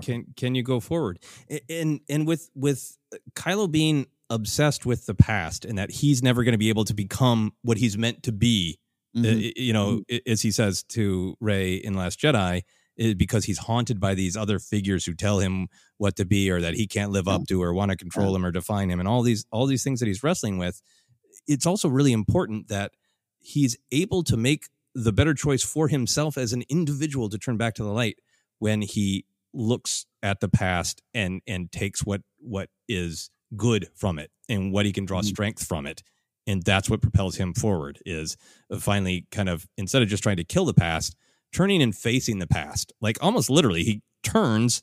Can 0.01 0.25
can 0.35 0.55
you 0.55 0.63
go 0.63 0.79
forward? 0.79 1.19
And 1.69 1.99
and 2.09 2.25
with 2.25 2.49
with 2.55 2.97
Kylo 3.35 3.71
being 3.71 4.07
obsessed 4.31 4.87
with 4.87 5.05
the 5.05 5.13
past 5.13 5.65
and 5.65 5.77
that 5.77 5.91
he's 5.91 6.23
never 6.23 6.43
going 6.43 6.53
to 6.53 6.57
be 6.57 6.69
able 6.69 6.85
to 6.85 6.95
become 6.95 7.53
what 7.61 7.77
he's 7.77 7.95
meant 7.95 8.23
to 8.23 8.31
be, 8.31 8.79
uh, 9.15 9.19
Mhm. 9.21 9.53
you 9.55 9.73
know, 9.73 10.01
i- 10.11 10.21
as 10.27 10.41
he 10.41 10.51
says 10.51 10.83
to 10.89 11.35
Rey 11.39 11.75
in 11.75 11.93
Last 11.93 12.19
Jedi, 12.19 12.61
because 13.17 13.43
he's 13.45 13.57
haunted 13.59 13.99
by 13.99 14.13
these 14.15 14.37
other 14.37 14.57
figures 14.59 15.05
who 15.05 15.13
tell 15.13 15.39
him 15.39 15.67
what 15.97 16.15
to 16.15 16.25
be 16.25 16.49
or 16.49 16.61
that 16.61 16.75
he 16.75 16.87
can't 16.87 17.11
live 17.11 17.27
up 17.27 17.45
to 17.47 17.61
or 17.61 17.73
want 17.73 17.91
to 17.91 17.97
control 17.97 18.33
him 18.35 18.45
or 18.45 18.51
define 18.51 18.89
him 18.89 18.99
and 18.99 19.07
all 19.09 19.21
these 19.21 19.45
all 19.51 19.65
these 19.65 19.83
things 19.83 19.99
that 19.99 20.07
he's 20.07 20.23
wrestling 20.23 20.57
with. 20.57 20.81
It's 21.47 21.65
also 21.65 21.89
really 21.89 22.13
important 22.13 22.69
that 22.69 22.93
he's 23.39 23.75
able 23.91 24.23
to 24.23 24.37
make 24.37 24.69
the 24.93 25.11
better 25.11 25.33
choice 25.33 25.61
for 25.63 25.89
himself 25.89 26.37
as 26.37 26.53
an 26.53 26.63
individual 26.69 27.27
to 27.29 27.37
turn 27.37 27.57
back 27.57 27.75
to 27.75 27.83
the 27.83 27.91
light 27.91 28.17
when 28.59 28.81
he 28.81 29.25
looks 29.53 30.05
at 30.23 30.39
the 30.39 30.49
past 30.49 31.01
and 31.13 31.41
and 31.45 31.71
takes 31.71 32.05
what 32.05 32.21
what 32.39 32.69
is 32.87 33.29
good 33.57 33.87
from 33.93 34.17
it 34.19 34.31
and 34.49 34.71
what 34.73 34.85
he 34.85 34.91
can 34.93 35.03
draw 35.05 35.21
strength 35.21 35.65
from 35.65 35.85
it 35.85 36.01
and 36.47 36.63
that's 36.63 36.89
what 36.89 37.01
propels 37.01 37.35
him 37.37 37.53
forward 37.53 37.99
is 38.05 38.37
finally 38.79 39.25
kind 39.31 39.49
of 39.49 39.67
instead 39.77 40.01
of 40.01 40.07
just 40.07 40.23
trying 40.23 40.37
to 40.37 40.43
kill 40.43 40.65
the 40.65 40.73
past 40.73 41.15
turning 41.53 41.81
and 41.81 41.95
facing 41.95 42.39
the 42.39 42.47
past 42.47 42.91
like 43.01 43.17
almost 43.21 43.49
literally 43.49 43.83
he 43.83 44.01
turns 44.23 44.81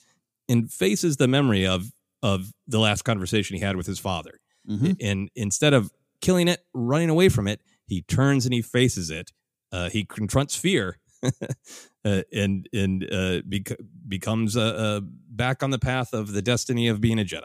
and 0.49 0.71
faces 0.73 1.17
the 1.17 1.29
memory 1.29 1.67
of 1.67 1.93
of 2.23 2.53
the 2.69 2.79
last 2.79 3.03
conversation 3.03 3.57
he 3.57 3.63
had 3.63 3.77
with 3.77 3.87
his 3.87 3.99
father. 3.99 4.39
Mhm. 4.69 4.97
And 5.01 5.29
instead 5.35 5.75
of 5.75 5.91
killing 6.21 6.47
it, 6.47 6.65
running 6.73 7.11
away 7.11 7.29
from 7.29 7.49
it, 7.49 7.61
he 7.87 8.03
turns 8.03 8.45
and 8.47 8.55
he 8.55 8.63
faces 8.63 9.11
it. 9.11 9.33
Uh, 9.73 9.89
he 9.89 10.05
confronts 10.05 10.55
fear, 10.55 10.99
uh, 12.05 12.23
and 12.33 12.69
and 12.73 13.09
uh, 13.13 13.41
bec- 13.45 13.77
becomes 14.07 14.57
uh, 14.57 14.61
uh, 14.61 15.01
back 15.03 15.63
on 15.63 15.71
the 15.71 15.79
path 15.79 16.13
of 16.13 16.33
the 16.33 16.43
destiny 16.43 16.87
of 16.89 17.01
being 17.01 17.19
a 17.19 17.25
Jedi. 17.25 17.43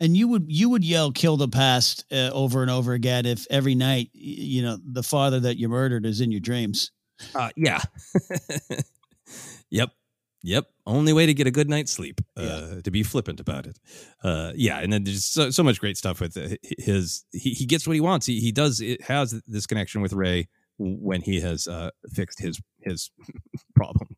And 0.00 0.16
you 0.16 0.28
would 0.28 0.46
you 0.48 0.68
would 0.70 0.84
yell 0.84 1.10
"kill 1.10 1.36
the 1.36 1.48
past" 1.48 2.04
uh, 2.12 2.30
over 2.32 2.62
and 2.62 2.70
over 2.70 2.92
again 2.92 3.26
if 3.26 3.46
every 3.50 3.74
night 3.74 4.10
you 4.12 4.62
know 4.62 4.78
the 4.84 5.02
father 5.02 5.40
that 5.40 5.56
you 5.56 5.68
murdered 5.68 6.06
is 6.06 6.20
in 6.20 6.30
your 6.30 6.40
dreams. 6.40 6.92
Uh, 7.34 7.50
yeah. 7.56 7.80
yep. 9.70 9.90
Yep. 10.42 10.66
Only 10.86 11.12
way 11.12 11.26
to 11.26 11.34
get 11.34 11.46
a 11.46 11.50
good 11.50 11.68
night's 11.68 11.92
sleep, 11.92 12.20
uh, 12.36 12.80
to 12.82 12.90
be 12.90 13.02
flippant 13.02 13.40
about 13.40 13.66
it. 13.66 13.78
Uh, 14.22 14.52
yeah. 14.54 14.78
And 14.78 14.92
then 14.92 15.04
there's 15.04 15.24
so, 15.24 15.50
so 15.50 15.62
much 15.62 15.80
great 15.80 15.96
stuff 15.96 16.20
with 16.20 16.36
uh, 16.36 16.56
his, 16.78 17.24
he, 17.32 17.50
he 17.50 17.66
gets 17.66 17.86
what 17.86 17.94
he 17.94 18.00
wants. 18.00 18.26
He, 18.26 18.40
he 18.40 18.52
does, 18.52 18.80
it 18.80 19.02
has 19.02 19.40
this 19.46 19.66
connection 19.66 20.00
with 20.00 20.12
Rey 20.12 20.48
when 20.78 21.22
he 21.22 21.40
has 21.40 21.66
uh, 21.66 21.90
fixed 22.12 22.40
his, 22.40 22.60
his 22.80 23.10
problem. 23.74 24.16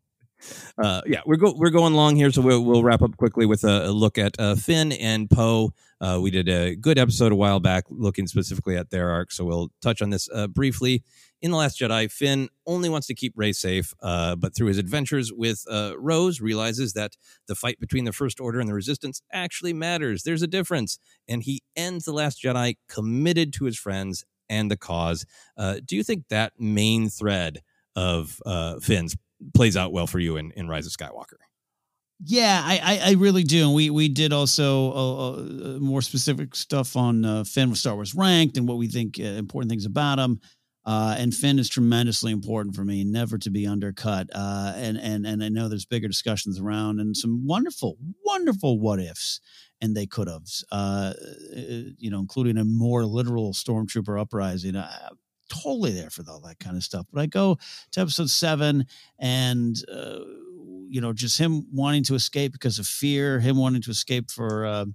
Uh, 0.78 1.02
yeah, 1.06 1.20
we're 1.26 1.36
go 1.36 1.52
we're 1.56 1.70
going 1.70 1.94
long 1.94 2.16
here, 2.16 2.30
so 2.30 2.42
we'll, 2.42 2.64
we'll 2.64 2.82
wrap 2.82 3.02
up 3.02 3.16
quickly 3.16 3.46
with 3.46 3.64
a, 3.64 3.86
a 3.88 3.92
look 3.92 4.18
at 4.18 4.38
uh, 4.38 4.54
Finn 4.54 4.92
and 4.92 5.28
Poe. 5.28 5.72
Uh, 6.00 6.18
we 6.20 6.30
did 6.30 6.48
a 6.48 6.74
good 6.74 6.98
episode 6.98 7.30
a 7.32 7.36
while 7.36 7.60
back 7.60 7.84
looking 7.90 8.26
specifically 8.26 8.76
at 8.76 8.90
their 8.90 9.10
arc, 9.10 9.32
so 9.32 9.44
we'll 9.44 9.70
touch 9.82 10.00
on 10.00 10.10
this 10.10 10.28
uh, 10.34 10.46
briefly. 10.46 11.02
In 11.42 11.50
the 11.50 11.56
Last 11.56 11.78
Jedi, 11.78 12.10
Finn 12.10 12.48
only 12.66 12.88
wants 12.88 13.06
to 13.06 13.14
keep 13.14 13.32
Rey 13.36 13.52
safe, 13.52 13.94
uh, 14.02 14.36
but 14.36 14.54
through 14.54 14.68
his 14.68 14.78
adventures 14.78 15.32
with 15.32 15.64
uh, 15.70 15.94
Rose, 15.98 16.40
realizes 16.40 16.92
that 16.94 17.16
the 17.48 17.54
fight 17.54 17.80
between 17.80 18.04
the 18.04 18.12
First 18.12 18.40
Order 18.40 18.60
and 18.60 18.68
the 18.68 18.74
Resistance 18.74 19.22
actually 19.32 19.72
matters. 19.72 20.22
There's 20.22 20.42
a 20.42 20.46
difference, 20.46 20.98
and 21.28 21.42
he 21.42 21.62
ends 21.76 22.04
the 22.04 22.12
Last 22.12 22.42
Jedi 22.42 22.76
committed 22.88 23.52
to 23.54 23.64
his 23.64 23.78
friends 23.78 24.24
and 24.48 24.70
the 24.70 24.76
cause. 24.76 25.24
Do 25.56 25.96
you 25.96 26.02
think 26.02 26.24
that 26.28 26.54
main 26.58 27.08
thread 27.08 27.60
of 27.96 28.40
Finn's 28.82 29.16
plays 29.54 29.76
out 29.76 29.92
well 29.92 30.06
for 30.06 30.18
you 30.18 30.36
in, 30.36 30.52
in 30.52 30.68
Rise 30.68 30.86
of 30.86 30.92
Skywalker? 30.92 31.38
Yeah, 32.22 32.60
I, 32.62 32.80
I, 32.82 33.10
I 33.10 33.12
really 33.12 33.44
do. 33.44 33.64
And 33.66 33.74
we 33.74 33.88
we 33.88 34.08
did 34.08 34.32
also 34.32 34.92
uh, 34.92 35.32
uh, 35.32 35.78
more 35.78 36.02
specific 36.02 36.54
stuff 36.54 36.96
on 36.96 37.24
uh, 37.24 37.44
Finn 37.44 37.70
with 37.70 37.78
Star 37.78 37.94
Wars 37.94 38.14
Ranked 38.14 38.58
and 38.58 38.68
what 38.68 38.76
we 38.76 38.88
think 38.88 39.18
uh, 39.18 39.22
important 39.22 39.70
things 39.70 39.86
about 39.86 40.18
him. 40.18 40.40
Uh, 40.84 41.14
and 41.18 41.34
Finn 41.34 41.58
is 41.58 41.68
tremendously 41.68 42.32
important 42.32 42.74
for 42.74 42.84
me, 42.84 43.04
never 43.04 43.38
to 43.38 43.50
be 43.50 43.66
undercut. 43.66 44.28
Uh, 44.34 44.72
and 44.76 44.98
and 44.98 45.26
and 45.26 45.42
I 45.42 45.48
know 45.48 45.68
there's 45.68 45.86
bigger 45.86 46.08
discussions 46.08 46.60
around 46.60 47.00
and 47.00 47.16
some 47.16 47.46
wonderful, 47.46 47.96
wonderful 48.24 48.78
what 48.78 49.00
ifs, 49.00 49.40
and 49.80 49.94
they 49.94 50.06
could 50.06 50.28
have, 50.28 50.46
uh, 50.72 51.12
you 51.96 52.10
know, 52.10 52.18
including 52.18 52.58
a 52.58 52.64
more 52.64 53.04
literal 53.04 53.52
stormtrooper 53.52 54.20
uprising. 54.20 54.76
I, 54.76 55.10
totally 55.50 55.92
there 55.92 56.10
for 56.10 56.24
all 56.28 56.40
that 56.40 56.58
kind 56.58 56.76
of 56.76 56.82
stuff. 56.82 57.06
But 57.12 57.20
I 57.20 57.26
go 57.26 57.58
to 57.92 58.00
episode 58.00 58.30
seven, 58.30 58.86
and 59.18 59.76
uh, 59.92 60.20
you 60.88 61.00
know, 61.00 61.12
just 61.12 61.38
him 61.38 61.66
wanting 61.72 62.04
to 62.04 62.14
escape 62.14 62.52
because 62.52 62.78
of 62.78 62.86
fear, 62.86 63.40
him 63.40 63.56
wanting 63.56 63.82
to 63.82 63.90
escape 63.90 64.30
for 64.30 64.64
uh, 64.64 64.86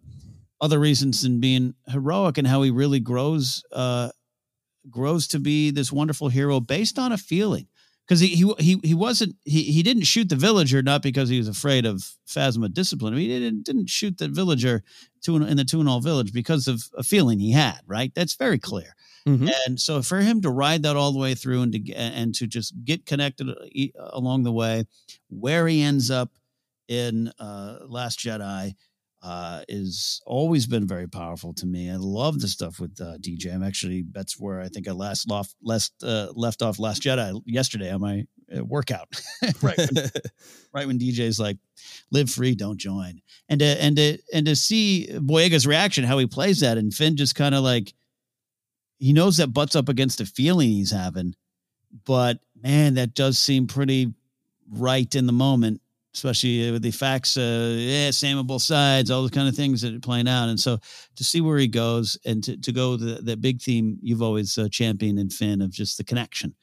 other 0.59 0.79
reasons 0.79 1.21
than 1.21 1.39
being 1.39 1.75
heroic, 1.87 2.37
and 2.37 2.47
how 2.47 2.61
he 2.61 2.71
really 2.71 2.99
grows 2.99 3.63
uh, 3.71 4.09
grows 4.89 5.27
to 5.27 5.39
be 5.39 5.71
this 5.71 5.91
wonderful 5.91 6.29
hero 6.29 6.59
based 6.59 6.97
on 6.97 7.11
a 7.11 7.17
feeling. 7.17 7.67
Because 8.07 8.19
he, 8.19 8.27
he 8.27 8.53
he 8.59 8.79
he 8.83 8.93
wasn't 8.93 9.35
he 9.45 9.63
he 9.63 9.81
didn't 9.81 10.03
shoot 10.03 10.29
the 10.29 10.35
villager 10.35 10.83
not 10.83 11.01
because 11.01 11.27
he 11.27 11.39
was 11.39 11.47
afraid 11.47 11.85
of 11.85 12.07
Phasma 12.27 12.71
discipline. 12.71 13.13
I 13.13 13.17
mean, 13.17 13.29
he 13.29 13.39
didn't 13.39 13.63
didn't 13.63 13.89
shoot 13.89 14.17
the 14.17 14.27
villager 14.27 14.83
to 15.23 15.35
in 15.37 15.57
the 15.57 15.63
Tuanul 15.63 16.03
village 16.03 16.31
because 16.31 16.67
of 16.67 16.83
a 16.95 17.01
feeling 17.03 17.39
he 17.39 17.51
had. 17.51 17.79
Right, 17.87 18.13
that's 18.13 18.35
very 18.35 18.59
clear. 18.59 18.95
And 19.65 19.79
so 19.79 20.03
for 20.03 20.19
him 20.19 20.41
to 20.41 20.51
ride 20.51 20.83
that 20.83 20.95
all 20.95 21.11
the 21.11 21.17
way 21.17 21.33
through 21.33 21.63
and 21.63 21.71
to 21.73 21.93
and 21.93 22.35
to 22.35 22.45
just 22.45 22.75
get 22.85 23.07
connected 23.07 23.49
along 23.97 24.43
the 24.43 24.51
way, 24.51 24.85
where 25.29 25.67
he 25.67 25.81
ends 25.81 26.11
up 26.11 26.29
in 26.87 27.31
uh, 27.39 27.79
Last 27.87 28.19
Jedi 28.19 28.75
uh, 29.25 29.61
is 29.67 30.21
always 30.27 30.67
been 30.67 30.85
very 30.85 31.07
powerful 31.07 31.51
to 31.51 31.65
me. 31.65 31.89
I 31.89 31.95
love 31.95 32.39
the 32.39 32.47
stuff 32.47 32.79
with 32.79 33.01
uh, 33.01 33.17
DJ. 33.17 33.51
I'm 33.51 33.63
actually 33.63 34.05
that's 34.11 34.39
where 34.39 34.61
I 34.61 34.67
think 34.67 34.87
I 34.87 34.91
last 34.91 35.27
left 35.27 35.55
left 35.63 35.93
uh, 36.03 36.31
left 36.35 36.61
off 36.61 36.77
Last 36.77 37.01
Jedi 37.01 37.41
yesterday 37.47 37.91
on 37.91 38.01
my 38.01 38.27
uh, 38.55 38.63
workout. 38.63 39.19
right, 39.63 39.77
when, 39.77 40.09
right 40.73 40.85
when 40.85 40.99
DJ's 40.99 41.39
like, 41.39 41.57
"Live 42.11 42.29
free, 42.29 42.53
don't 42.53 42.77
join," 42.77 43.19
and 43.49 43.61
to, 43.61 43.65
and 43.65 43.95
to 43.97 44.19
and 44.31 44.45
to 44.45 44.55
see 44.55 45.09
Boyega's 45.11 45.65
reaction, 45.65 46.03
how 46.03 46.19
he 46.19 46.27
plays 46.27 46.59
that, 46.59 46.77
and 46.77 46.93
Finn 46.93 47.17
just 47.17 47.33
kind 47.33 47.55
of 47.55 47.63
like 47.63 47.95
he 48.99 49.11
knows 49.11 49.37
that 49.37 49.47
butts 49.47 49.75
up 49.75 49.89
against 49.89 50.21
a 50.21 50.27
feeling 50.27 50.69
he's 50.69 50.91
having, 50.91 51.33
but 52.05 52.37
man, 52.61 52.93
that 52.93 53.15
does 53.15 53.39
seem 53.39 53.65
pretty 53.65 54.13
right 54.69 55.15
in 55.15 55.25
the 55.25 55.33
moment, 55.33 55.81
especially 56.15 56.71
with 56.71 56.81
the 56.81 56.91
facts, 56.91 57.35
uh, 57.37 57.75
yeah, 57.77 58.09
same 58.09 58.37
on 58.37 58.47
both 58.47 58.61
sides, 58.61 59.11
all 59.11 59.21
those 59.21 59.31
kind 59.31 59.49
of 59.49 59.55
things 59.55 59.81
that 59.81 59.93
are 59.93 59.99
playing 59.99 60.27
out. 60.27 60.47
And 60.47 60.59
so 60.59 60.79
to 61.15 61.23
see 61.23 61.41
where 61.41 61.57
he 61.57 61.67
goes 61.67 62.17
and 62.25 62.41
to, 62.45 62.57
to 62.57 62.71
go 62.71 62.95
the, 62.95 63.21
the 63.21 63.35
big 63.35 63.61
theme 63.61 63.99
you've 64.01 64.21
always 64.21 64.57
uh, 64.57 64.69
championed 64.71 65.19
in 65.19 65.29
Finn 65.29 65.61
of 65.61 65.71
just 65.71 65.97
the 65.97 66.05
connection 66.05 66.55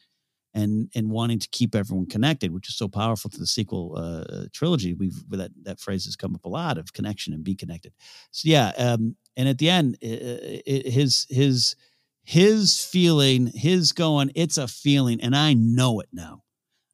and, 0.55 0.91
and 0.95 1.11
wanting 1.11 1.39
to 1.39 1.49
keep 1.51 1.75
everyone 1.75 2.07
connected, 2.07 2.51
which 2.51 2.69
is 2.69 2.77
so 2.77 2.89
powerful 2.89 3.31
to 3.31 3.39
the 3.39 3.47
sequel 3.47 3.95
uh, 3.97 4.47
trilogy. 4.53 4.95
We've 4.95 5.29
that, 5.31 5.51
that 5.65 5.81
phrase 5.81 6.07
has 6.07 6.17
come 6.17 6.35
up 6.35 6.45
a 6.45 6.49
lot 6.49 6.79
of 6.79 6.93
connection 6.95 7.35
and 7.35 7.45
be 7.45 7.55
connected. 7.55 7.93
So 8.31 8.49
yeah. 8.49 8.73
Um, 8.79 9.17
and 9.37 9.49
at 9.49 9.59
the 9.59 9.69
end, 9.69 9.99
his, 10.01 11.27
his, 11.29 11.77
his 12.25 12.85
feeling, 12.85 13.51
his 13.55 13.93
going, 13.93 14.31
it's 14.35 14.57
a 14.57 14.69
feeling, 14.69 15.21
and 15.21 15.37
I 15.37 15.55
know 15.55 16.01
it 16.01 16.09
now. 16.13 16.43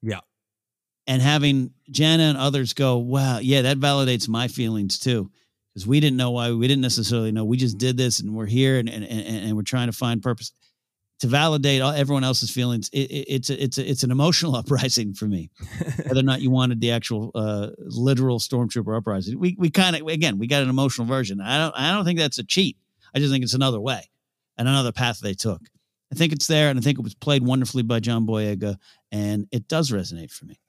Yeah. 0.03 0.21
And 1.09 1.23
having 1.23 1.73
Jannah 1.91 2.25
and 2.25 2.39
others 2.39 2.75
go, 2.75 2.99
wow, 2.99 3.39
yeah, 3.39 3.63
that 3.63 3.79
validates 3.79 4.29
my 4.29 4.47
feelings 4.47 4.99
too. 4.99 5.31
Because 5.73 5.87
we 5.87 6.01
didn't 6.01 6.19
know 6.19 6.33
why, 6.33 6.53
we 6.53 6.69
didn't 6.69 6.83
necessarily 6.83 7.33
know. 7.33 7.45
We 7.45 7.57
just 7.57 7.79
did 7.79 7.97
this 7.97 8.21
and 8.21 8.35
we're 8.35 8.47
here 8.47 8.79
and 8.79 8.89
and, 8.89 9.05
and, 9.05 9.47
and 9.47 9.57
we're 9.57 9.63
trying 9.63 9.89
to 9.89 9.97
find 9.97 10.23
purpose. 10.23 10.53
To 11.21 11.27
validate 11.27 11.83
all, 11.83 11.91
everyone 11.91 12.23
else's 12.23 12.51
feelings, 12.51 12.91
it, 12.93 13.11
it, 13.11 13.25
it's 13.29 13.51
a, 13.51 13.61
it's 13.61 13.79
a, 13.79 13.91
it's 13.91 14.03
an 14.05 14.13
emotional 14.13 14.55
uprising 14.61 15.15
for 15.15 15.25
me. 15.25 15.51
Whether 16.05 16.21
or 16.21 16.23
not 16.23 16.43
you 16.43 16.51
wanted 16.51 16.81
the 16.81 16.93
actual 16.93 17.33
uh, 17.35 17.71
literal 17.79 18.39
stormtrooper 18.39 18.97
uprising, 18.97 19.37
we 19.41 19.57
we 19.59 19.71
kind 19.71 19.97
of 19.97 20.07
again 20.07 20.39
we 20.39 20.47
got 20.47 20.63
an 20.63 20.69
emotional 20.69 21.09
version. 21.09 21.41
I 21.41 21.59
don't 21.59 21.75
I 21.75 21.91
don't 21.93 22.05
think 22.05 22.21
that's 22.21 22.39
a 22.39 22.45
cheat. 22.45 22.77
I 23.15 23.19
just 23.19 23.33
think 23.33 23.43
it's 23.43 23.55
another 23.55 23.81
way 23.81 24.09
and 24.59 24.69
another 24.69 24.93
path 24.93 25.21
they 25.21 25.35
took. 25.35 25.63
I 26.13 26.15
think 26.15 26.33
it's 26.33 26.47
there, 26.47 26.71
and 26.71 26.79
I 26.79 26.83
think 26.83 26.99
it 26.99 27.03
was 27.03 27.15
played 27.15 27.43
wonderfully 27.43 27.83
by 27.83 28.01
John 28.01 28.27
Boyega, 28.27 28.77
and 29.11 29.47
it 29.51 29.69
does 29.69 29.91
resonate 29.91 30.31
for 30.31 30.45
me. 30.45 30.61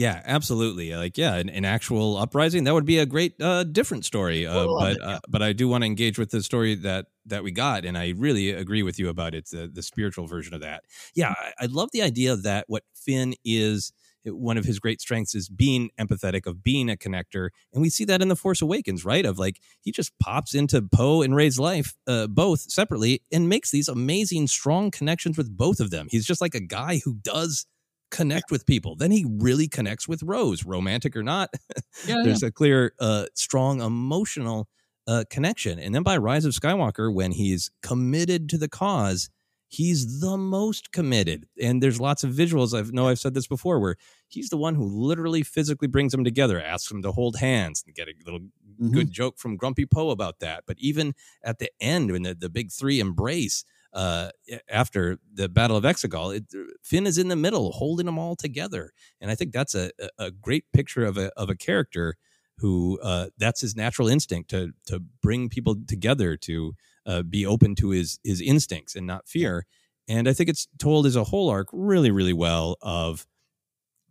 Yeah, 0.00 0.22
absolutely. 0.24 0.96
Like, 0.96 1.18
yeah, 1.18 1.34
an, 1.34 1.50
an 1.50 1.66
actual 1.66 2.16
uprising 2.16 2.64
that 2.64 2.72
would 2.72 2.86
be 2.86 2.96
a 2.96 3.04
great, 3.04 3.34
uh, 3.38 3.64
different 3.64 4.06
story. 4.06 4.46
Uh, 4.46 4.66
but 4.78 4.92
it, 4.92 5.02
uh, 5.02 5.20
but 5.28 5.42
I 5.42 5.52
do 5.52 5.68
want 5.68 5.82
to 5.82 5.86
engage 5.86 6.18
with 6.18 6.30
the 6.30 6.42
story 6.42 6.74
that 6.76 7.08
that 7.26 7.44
we 7.44 7.50
got, 7.50 7.84
and 7.84 7.98
I 7.98 8.14
really 8.16 8.48
agree 8.50 8.82
with 8.82 8.98
you 8.98 9.10
about 9.10 9.34
it. 9.34 9.50
The 9.50 9.70
the 9.70 9.82
spiritual 9.82 10.26
version 10.26 10.54
of 10.54 10.62
that. 10.62 10.84
Yeah, 11.14 11.34
I, 11.36 11.64
I 11.64 11.66
love 11.66 11.90
the 11.92 12.00
idea 12.00 12.34
that 12.34 12.64
what 12.66 12.84
Finn 12.94 13.34
is. 13.44 13.92
One 14.24 14.56
of 14.56 14.64
his 14.64 14.78
great 14.78 15.02
strengths 15.02 15.34
is 15.34 15.48
being 15.50 15.90
empathetic, 15.98 16.46
of 16.46 16.62
being 16.62 16.90
a 16.90 16.96
connector, 16.96 17.50
and 17.74 17.82
we 17.82 17.90
see 17.90 18.06
that 18.06 18.22
in 18.22 18.28
the 18.28 18.36
Force 18.36 18.62
Awakens, 18.62 19.04
right? 19.04 19.26
Of 19.26 19.38
like 19.38 19.60
he 19.82 19.92
just 19.92 20.12
pops 20.18 20.54
into 20.54 20.80
Poe 20.80 21.20
and 21.20 21.34
Rey's 21.34 21.58
life, 21.58 21.94
uh, 22.06 22.26
both 22.26 22.60
separately, 22.60 23.22
and 23.30 23.50
makes 23.50 23.70
these 23.70 23.88
amazing, 23.88 24.46
strong 24.46 24.90
connections 24.90 25.36
with 25.36 25.54
both 25.54 25.78
of 25.78 25.90
them. 25.90 26.06
He's 26.10 26.24
just 26.24 26.40
like 26.40 26.54
a 26.54 26.60
guy 26.60 27.02
who 27.04 27.14
does 27.14 27.66
connect 28.10 28.50
with 28.50 28.66
people. 28.66 28.96
Then 28.96 29.10
he 29.10 29.26
really 29.28 29.68
connects 29.68 30.08
with 30.08 30.22
Rose, 30.22 30.64
romantic 30.64 31.16
or 31.16 31.22
not. 31.22 31.50
Yeah, 32.06 32.22
There's 32.24 32.42
a 32.42 32.50
clear, 32.50 32.94
uh, 32.98 33.26
strong 33.34 33.82
emotional 33.82 34.68
uh, 35.06 35.24
connection. 35.28 35.78
And 35.78 35.94
then 35.94 36.02
by 36.02 36.16
Rise 36.16 36.44
of 36.44 36.52
Skywalker, 36.52 37.12
when 37.12 37.32
he's 37.32 37.70
committed 37.82 38.48
to 38.50 38.58
the 38.58 38.68
cause, 38.68 39.28
he's 39.68 40.20
the 40.20 40.36
most 40.36 40.92
committed. 40.92 41.46
And 41.60 41.82
there's 41.82 42.00
lots 42.00 42.24
of 42.24 42.30
visuals. 42.30 42.78
I 42.78 42.88
know 42.90 43.08
I've 43.08 43.18
said 43.18 43.34
this 43.34 43.46
before, 43.46 43.80
where 43.80 43.96
he's 44.28 44.50
the 44.50 44.56
one 44.56 44.76
who 44.76 44.84
literally 44.84 45.42
physically 45.42 45.88
brings 45.88 46.12
them 46.12 46.24
together, 46.24 46.60
asks 46.60 46.88
them 46.88 47.02
to 47.02 47.12
hold 47.12 47.36
hands, 47.36 47.82
and 47.84 47.94
get 47.94 48.08
a 48.08 48.12
little 48.24 48.46
good 48.90 49.10
joke 49.10 49.38
from 49.38 49.56
Grumpy 49.56 49.84
Poe 49.84 50.10
about 50.10 50.38
that. 50.40 50.64
But 50.66 50.76
even 50.78 51.14
at 51.42 51.58
the 51.58 51.70
end, 51.80 52.12
when 52.12 52.22
the, 52.22 52.34
the 52.34 52.48
big 52.48 52.72
three 52.72 52.98
embrace, 52.98 53.64
uh, 53.92 54.30
after 54.68 55.18
the 55.32 55.48
Battle 55.48 55.76
of 55.76 55.84
Exegol, 55.84 56.36
it, 56.36 56.44
Finn 56.82 57.06
is 57.06 57.18
in 57.18 57.28
the 57.28 57.36
middle, 57.36 57.72
holding 57.72 58.06
them 58.06 58.18
all 58.18 58.36
together, 58.36 58.92
and 59.20 59.30
I 59.30 59.34
think 59.34 59.52
that's 59.52 59.74
a, 59.74 59.90
a 60.00 60.26
a 60.26 60.30
great 60.30 60.64
picture 60.72 61.04
of 61.04 61.16
a 61.18 61.30
of 61.36 61.50
a 61.50 61.56
character 61.56 62.16
who 62.58 63.00
uh, 63.02 63.28
that's 63.38 63.62
his 63.62 63.74
natural 63.74 64.08
instinct 64.08 64.50
to 64.50 64.72
to 64.86 65.00
bring 65.22 65.48
people 65.48 65.76
together, 65.86 66.36
to 66.36 66.74
uh, 67.06 67.22
be 67.22 67.44
open 67.44 67.74
to 67.76 67.90
his 67.90 68.18
his 68.22 68.40
instincts 68.40 68.94
and 68.94 69.06
not 69.06 69.28
fear. 69.28 69.66
And 70.08 70.28
I 70.28 70.32
think 70.32 70.48
it's 70.48 70.68
told 70.78 71.06
as 71.06 71.16
a 71.16 71.24
whole 71.24 71.50
arc 71.50 71.68
really 71.72 72.10
really 72.10 72.32
well 72.32 72.76
of 72.82 73.26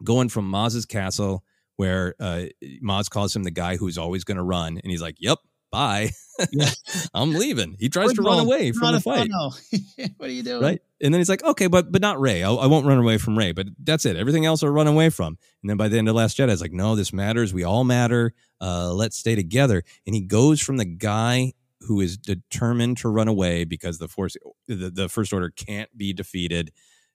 going 0.03 0.29
from 0.29 0.49
Maz's 0.49 0.85
castle 0.85 1.43
where 1.77 2.13
uh, 2.19 2.43
Maz 2.83 3.09
calls 3.09 3.33
him 3.33 3.43
the 3.43 3.51
guy 3.51 3.77
who's 3.77 3.97
always 3.97 4.25
going 4.25 4.35
to 4.35 4.43
run, 4.43 4.77
and 4.77 4.91
he's 4.91 5.01
like, 5.01 5.15
"Yep, 5.19 5.39
bye. 5.71 6.11
Yeah. 6.51 6.69
I'm 7.13 7.33
leaving. 7.33 7.75
He 7.79 7.89
tries 7.89 8.13
to 8.13 8.21
run 8.21 8.39
away 8.39 8.71
from 8.71 8.93
the 8.93 9.01
fight. 9.01 9.29
what 10.17 10.29
are 10.29 10.31
you 10.31 10.43
doing? 10.43 10.61
Right. 10.61 10.81
And 11.01 11.13
then 11.13 11.19
he's 11.19 11.29
like, 11.29 11.43
okay, 11.43 11.67
but 11.67 11.91
but 11.91 12.01
not 12.01 12.19
Rey. 12.19 12.43
I, 12.43 12.51
I 12.51 12.67
won't 12.67 12.85
run 12.85 12.97
away 12.97 13.17
from 13.17 13.37
Rey. 13.37 13.51
But 13.51 13.67
that's 13.83 14.05
it. 14.05 14.15
Everything 14.15 14.45
else 14.45 14.63
I'll 14.63 14.69
run 14.69 14.87
away 14.87 15.09
from. 15.09 15.37
And 15.61 15.69
then 15.69 15.77
by 15.77 15.87
the 15.87 15.97
end 15.97 16.09
of 16.09 16.15
Last 16.15 16.37
Jedi, 16.37 16.49
it's 16.49 16.61
like, 16.61 16.71
no, 16.71 16.95
this 16.95 17.11
matters. 17.13 17.53
We 17.53 17.63
all 17.63 17.83
matter. 17.83 18.33
Uh, 18.61 18.93
let's 18.93 19.17
stay 19.17 19.35
together. 19.35 19.83
And 20.05 20.15
he 20.15 20.21
goes 20.21 20.61
from 20.61 20.77
the 20.77 20.85
guy 20.85 21.53
who 21.81 22.01
is 22.01 22.17
determined 22.17 22.97
to 22.97 23.09
run 23.09 23.27
away 23.27 23.63
because 23.63 23.99
the 23.99 24.07
force, 24.07 24.35
the, 24.67 24.89
the 24.89 25.09
First 25.09 25.31
Order 25.31 25.49
can't 25.49 25.95
be 25.97 26.13
defeated, 26.13 26.71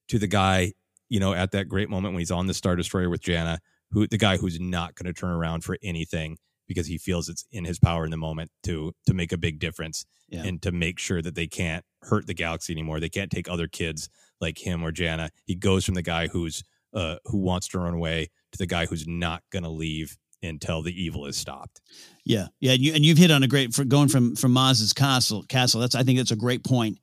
to 0.08 0.18
the 0.18 0.26
guy, 0.26 0.72
you 1.08 1.20
know, 1.20 1.32
at 1.32 1.52
that 1.52 1.68
great 1.68 1.88
moment 1.88 2.14
when 2.14 2.20
he's 2.20 2.30
on 2.30 2.46
the 2.46 2.54
Star 2.54 2.76
Destroyer 2.76 3.08
with 3.08 3.20
Jannah, 3.20 3.60
who 3.90 4.06
the 4.06 4.18
guy 4.18 4.36
who's 4.36 4.60
not 4.60 4.94
going 4.94 5.06
to 5.06 5.18
turn 5.18 5.30
around 5.30 5.64
for 5.64 5.78
anything 5.82 6.38
because 6.66 6.86
he 6.86 6.98
feels 6.98 7.28
it's 7.28 7.44
in 7.52 7.64
his 7.64 7.78
power 7.78 8.04
in 8.04 8.10
the 8.10 8.16
moment 8.16 8.50
to 8.64 8.92
to 9.06 9.14
make 9.14 9.32
a 9.32 9.38
big 9.38 9.58
difference 9.58 10.04
Yeah. 10.28 10.42
and 10.44 10.60
to 10.62 10.72
make 10.72 10.98
sure 10.98 11.22
that 11.22 11.34
they 11.34 11.46
can't 11.46 11.84
hurt 12.02 12.26
the 12.26 12.34
galaxy 12.34 12.72
anymore. 12.72 13.00
They 13.00 13.08
can't 13.08 13.30
take 13.30 13.48
other 13.48 13.68
kids 13.68 14.08
like 14.40 14.58
him 14.58 14.82
or 14.82 14.92
Jannah. 14.92 15.30
He 15.46 15.54
goes 15.54 15.84
from 15.84 15.94
the 15.94 16.02
guy 16.02 16.28
who's 16.28 16.62
uh, 16.92 17.16
who 17.26 17.38
wants 17.38 17.68
to 17.68 17.78
run 17.78 17.94
away 17.94 18.28
to 18.52 18.58
the 18.58 18.66
guy 18.66 18.86
who's 18.86 19.06
not 19.06 19.42
going 19.50 19.64
to 19.64 19.68
leave 19.68 20.16
until 20.42 20.82
the 20.82 20.92
evil 21.02 21.26
is 21.26 21.36
stopped. 21.36 21.80
Yeah, 22.24 22.46
yeah, 22.60 22.72
and, 22.72 22.80
you, 22.80 22.92
and 22.94 23.04
you've 23.04 23.18
hit 23.18 23.30
on 23.30 23.42
a 23.42 23.48
great 23.48 23.74
for 23.74 23.84
going 23.84 24.08
from 24.08 24.36
from 24.36 24.52
Maz's 24.52 24.92
castle. 24.92 25.42
Castle. 25.48 25.80
That's 25.80 25.94
I 25.94 26.02
think 26.02 26.18
that's 26.18 26.30
a 26.30 26.36
great 26.36 26.62
point 26.64 26.98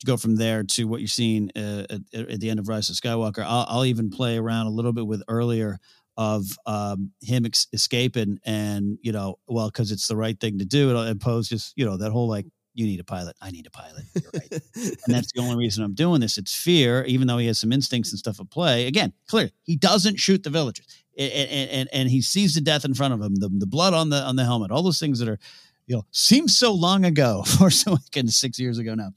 to 0.00 0.06
go 0.06 0.16
from 0.16 0.36
there 0.36 0.62
to 0.64 0.84
what 0.84 1.00
you're 1.00 1.08
seeing 1.08 1.50
uh, 1.56 1.86
at, 1.88 2.00
at 2.28 2.40
the 2.40 2.50
end 2.50 2.58
of 2.60 2.68
Rise 2.68 2.90
of 2.90 2.96
Skywalker. 2.96 3.44
I'll, 3.46 3.66
I'll 3.68 3.84
even 3.84 4.10
play 4.10 4.36
around 4.36 4.66
a 4.66 4.70
little 4.70 4.92
bit 4.92 5.06
with 5.06 5.22
earlier 5.28 5.78
of 6.16 6.44
um, 6.66 7.12
him 7.20 7.46
ex- 7.46 7.68
escaping, 7.72 8.38
and 8.44 8.98
you 9.02 9.12
know, 9.12 9.38
well, 9.46 9.68
because 9.68 9.90
it's 9.90 10.08
the 10.08 10.16
right 10.16 10.38
thing 10.38 10.58
to 10.58 10.64
do. 10.64 10.96
And 10.96 11.20
Poe's 11.20 11.48
just 11.48 11.72
you 11.76 11.84
know 11.84 11.96
that 11.96 12.12
whole 12.12 12.28
like 12.28 12.46
you 12.74 12.86
need 12.86 13.00
a 13.00 13.04
pilot, 13.04 13.36
I 13.40 13.50
need 13.50 13.66
a 13.66 13.70
pilot. 13.70 14.04
You're 14.14 14.30
right, 14.34 14.62
and 14.76 15.14
that's 15.14 15.32
the 15.32 15.40
only 15.40 15.56
reason 15.56 15.84
I'm 15.84 15.94
doing 15.94 16.20
this. 16.20 16.38
It's 16.38 16.54
fear, 16.54 17.04
even 17.04 17.26
though 17.26 17.38
he 17.38 17.46
has 17.46 17.58
some 17.58 17.72
instincts 17.72 18.10
and 18.10 18.18
stuff 18.18 18.40
at 18.40 18.50
play. 18.50 18.86
Again, 18.86 19.12
clear, 19.26 19.50
he 19.62 19.76
doesn't 19.76 20.18
shoot 20.18 20.42
the 20.42 20.50
villagers, 20.50 20.86
and 21.16 21.30
and, 21.30 21.88
and, 21.92 22.10
he 22.10 22.20
sees 22.20 22.54
the 22.54 22.60
death 22.60 22.84
in 22.84 22.94
front 22.94 23.14
of 23.14 23.20
him, 23.20 23.34
the, 23.36 23.48
the 23.48 23.66
blood 23.66 23.94
on 23.94 24.10
the 24.10 24.22
on 24.22 24.36
the 24.36 24.44
helmet, 24.44 24.70
all 24.70 24.82
those 24.82 25.00
things 25.00 25.18
that 25.18 25.28
are, 25.28 25.38
you 25.86 25.96
know, 25.96 26.06
seems 26.10 26.56
so 26.56 26.72
long 26.72 27.04
ago, 27.04 27.42
Force 27.46 27.86
Awakens 27.86 28.36
six 28.36 28.58
years 28.58 28.78
ago 28.78 28.94
now. 28.94 29.12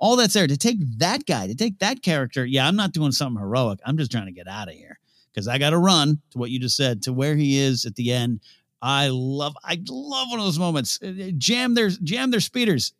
All 0.00 0.14
that's 0.14 0.34
there 0.34 0.46
to 0.46 0.56
take 0.56 0.78
that 0.98 1.26
guy, 1.26 1.48
to 1.48 1.56
take 1.56 1.80
that 1.80 2.02
character. 2.02 2.46
Yeah, 2.46 2.68
I'm 2.68 2.76
not 2.76 2.92
doing 2.92 3.10
something 3.10 3.40
heroic. 3.40 3.80
I'm 3.84 3.98
just 3.98 4.12
trying 4.12 4.26
to 4.26 4.32
get 4.32 4.46
out 4.46 4.68
of 4.68 4.74
here 4.74 5.00
because 5.38 5.46
I 5.46 5.58
got 5.58 5.70
to 5.70 5.78
run 5.78 6.20
to 6.32 6.38
what 6.38 6.50
you 6.50 6.58
just 6.58 6.76
said 6.76 7.02
to 7.04 7.12
where 7.12 7.36
he 7.36 7.60
is 7.60 7.86
at 7.86 7.94
the 7.94 8.12
end. 8.12 8.40
I 8.82 9.08
love, 9.12 9.56
I 9.62 9.80
love 9.88 10.28
one 10.30 10.40
of 10.40 10.46
those 10.46 10.58
moments. 10.58 11.00
Uh, 11.00 11.30
Jam 11.38 11.74
their, 11.74 11.90
jam 11.90 12.32
their 12.32 12.40
speeders. 12.40 12.92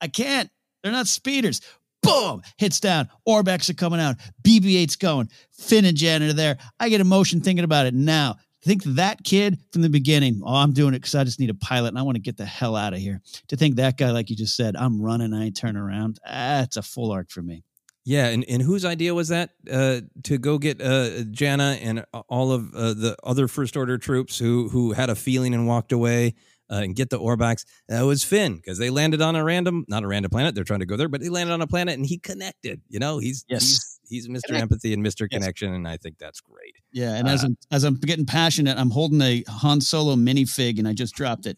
I 0.00 0.08
can't. 0.08 0.50
They're 0.82 0.92
not 0.92 1.06
speeders. 1.06 1.60
Boom! 2.02 2.42
Hits 2.58 2.80
down. 2.80 3.08
Orbaks 3.28 3.68
are 3.70 3.74
coming 3.74 4.00
out. 4.00 4.16
BB-8's 4.42 4.96
going. 4.96 5.30
Finn 5.52 5.84
and 5.84 5.96
Jan 5.96 6.22
are 6.22 6.32
there. 6.32 6.58
I 6.80 6.88
get 6.88 7.00
emotion 7.00 7.40
thinking 7.40 7.64
about 7.64 7.86
it 7.86 7.94
now. 7.94 8.36
Think 8.62 8.82
that 8.84 9.22
kid 9.24 9.58
from 9.72 9.82
the 9.82 9.90
beginning. 9.90 10.40
Oh, 10.42 10.54
I'm 10.54 10.72
doing 10.72 10.94
it 10.94 10.98
because 10.98 11.14
I 11.14 11.24
just 11.24 11.40
need 11.40 11.50
a 11.50 11.54
pilot 11.54 11.88
and 11.88 11.98
I 11.98 12.02
want 12.02 12.16
to 12.16 12.22
get 12.22 12.38
the 12.38 12.46
hell 12.46 12.76
out 12.76 12.94
of 12.94 12.98
here. 12.98 13.20
To 13.48 13.56
think 13.56 13.76
that 13.76 13.98
guy, 13.98 14.10
like 14.10 14.30
you 14.30 14.36
just 14.36 14.56
said, 14.56 14.74
I'm 14.74 15.02
running. 15.02 15.34
I 15.34 15.50
turning 15.50 15.80
around. 15.80 16.18
That's 16.26 16.78
a 16.78 16.82
full 16.82 17.12
arc 17.12 17.30
for 17.30 17.42
me. 17.42 17.62
Yeah, 18.06 18.26
and, 18.28 18.44
and 18.48 18.60
whose 18.60 18.84
idea 18.84 19.14
was 19.14 19.28
that 19.28 19.50
uh, 19.70 20.02
to 20.24 20.36
go 20.38 20.58
get 20.58 20.80
uh, 20.82 21.24
Jannah 21.30 21.78
and 21.80 22.04
all 22.28 22.52
of 22.52 22.74
uh, 22.74 22.92
the 22.94 23.16
other 23.24 23.48
First 23.48 23.76
Order 23.76 23.96
troops 23.96 24.38
who 24.38 24.68
who 24.68 24.92
had 24.92 25.08
a 25.08 25.14
feeling 25.14 25.54
and 25.54 25.66
walked 25.66 25.90
away 25.90 26.34
uh, 26.70 26.76
and 26.84 26.94
get 26.94 27.08
the 27.08 27.18
Orbaks? 27.18 27.64
That 27.88 28.02
was 28.02 28.22
Finn 28.22 28.56
because 28.56 28.76
they 28.78 28.90
landed 28.90 29.22
on 29.22 29.36
a 29.36 29.42
random, 29.44 29.86
not 29.88 30.02
a 30.04 30.06
random 30.06 30.30
planet. 30.30 30.54
They're 30.54 30.64
trying 30.64 30.80
to 30.80 30.86
go 30.86 30.96
there, 30.98 31.08
but 31.08 31.22
they 31.22 31.30
landed 31.30 31.52
on 31.54 31.62
a 31.62 31.66
planet 31.66 31.96
and 31.96 32.04
he 32.04 32.18
connected. 32.18 32.82
You 32.90 32.98
know, 32.98 33.18
he's 33.20 33.46
Yes. 33.48 33.62
he's, 33.62 34.26
he's 34.26 34.28
Mr. 34.28 34.48
Connect- 34.48 34.62
Empathy 34.62 34.92
and 34.92 35.02
Mr. 35.02 35.26
Yes. 35.30 35.40
Connection, 35.40 35.72
and 35.72 35.88
I 35.88 35.96
think 35.96 36.18
that's 36.18 36.42
great. 36.42 36.76
Yeah, 36.92 37.14
and 37.14 37.26
as 37.26 37.42
Uh, 37.42 37.46
I'm 37.46 37.56
as 37.70 37.84
I'm 37.84 37.94
getting 37.94 38.26
passionate, 38.26 38.76
I'm 38.76 38.90
holding 38.90 39.22
a 39.22 39.42
Han 39.48 39.80
Solo 39.80 40.14
minifig, 40.14 40.78
and 40.78 40.86
I 40.86 40.92
just 40.92 41.14
dropped 41.14 41.46
it. 41.46 41.56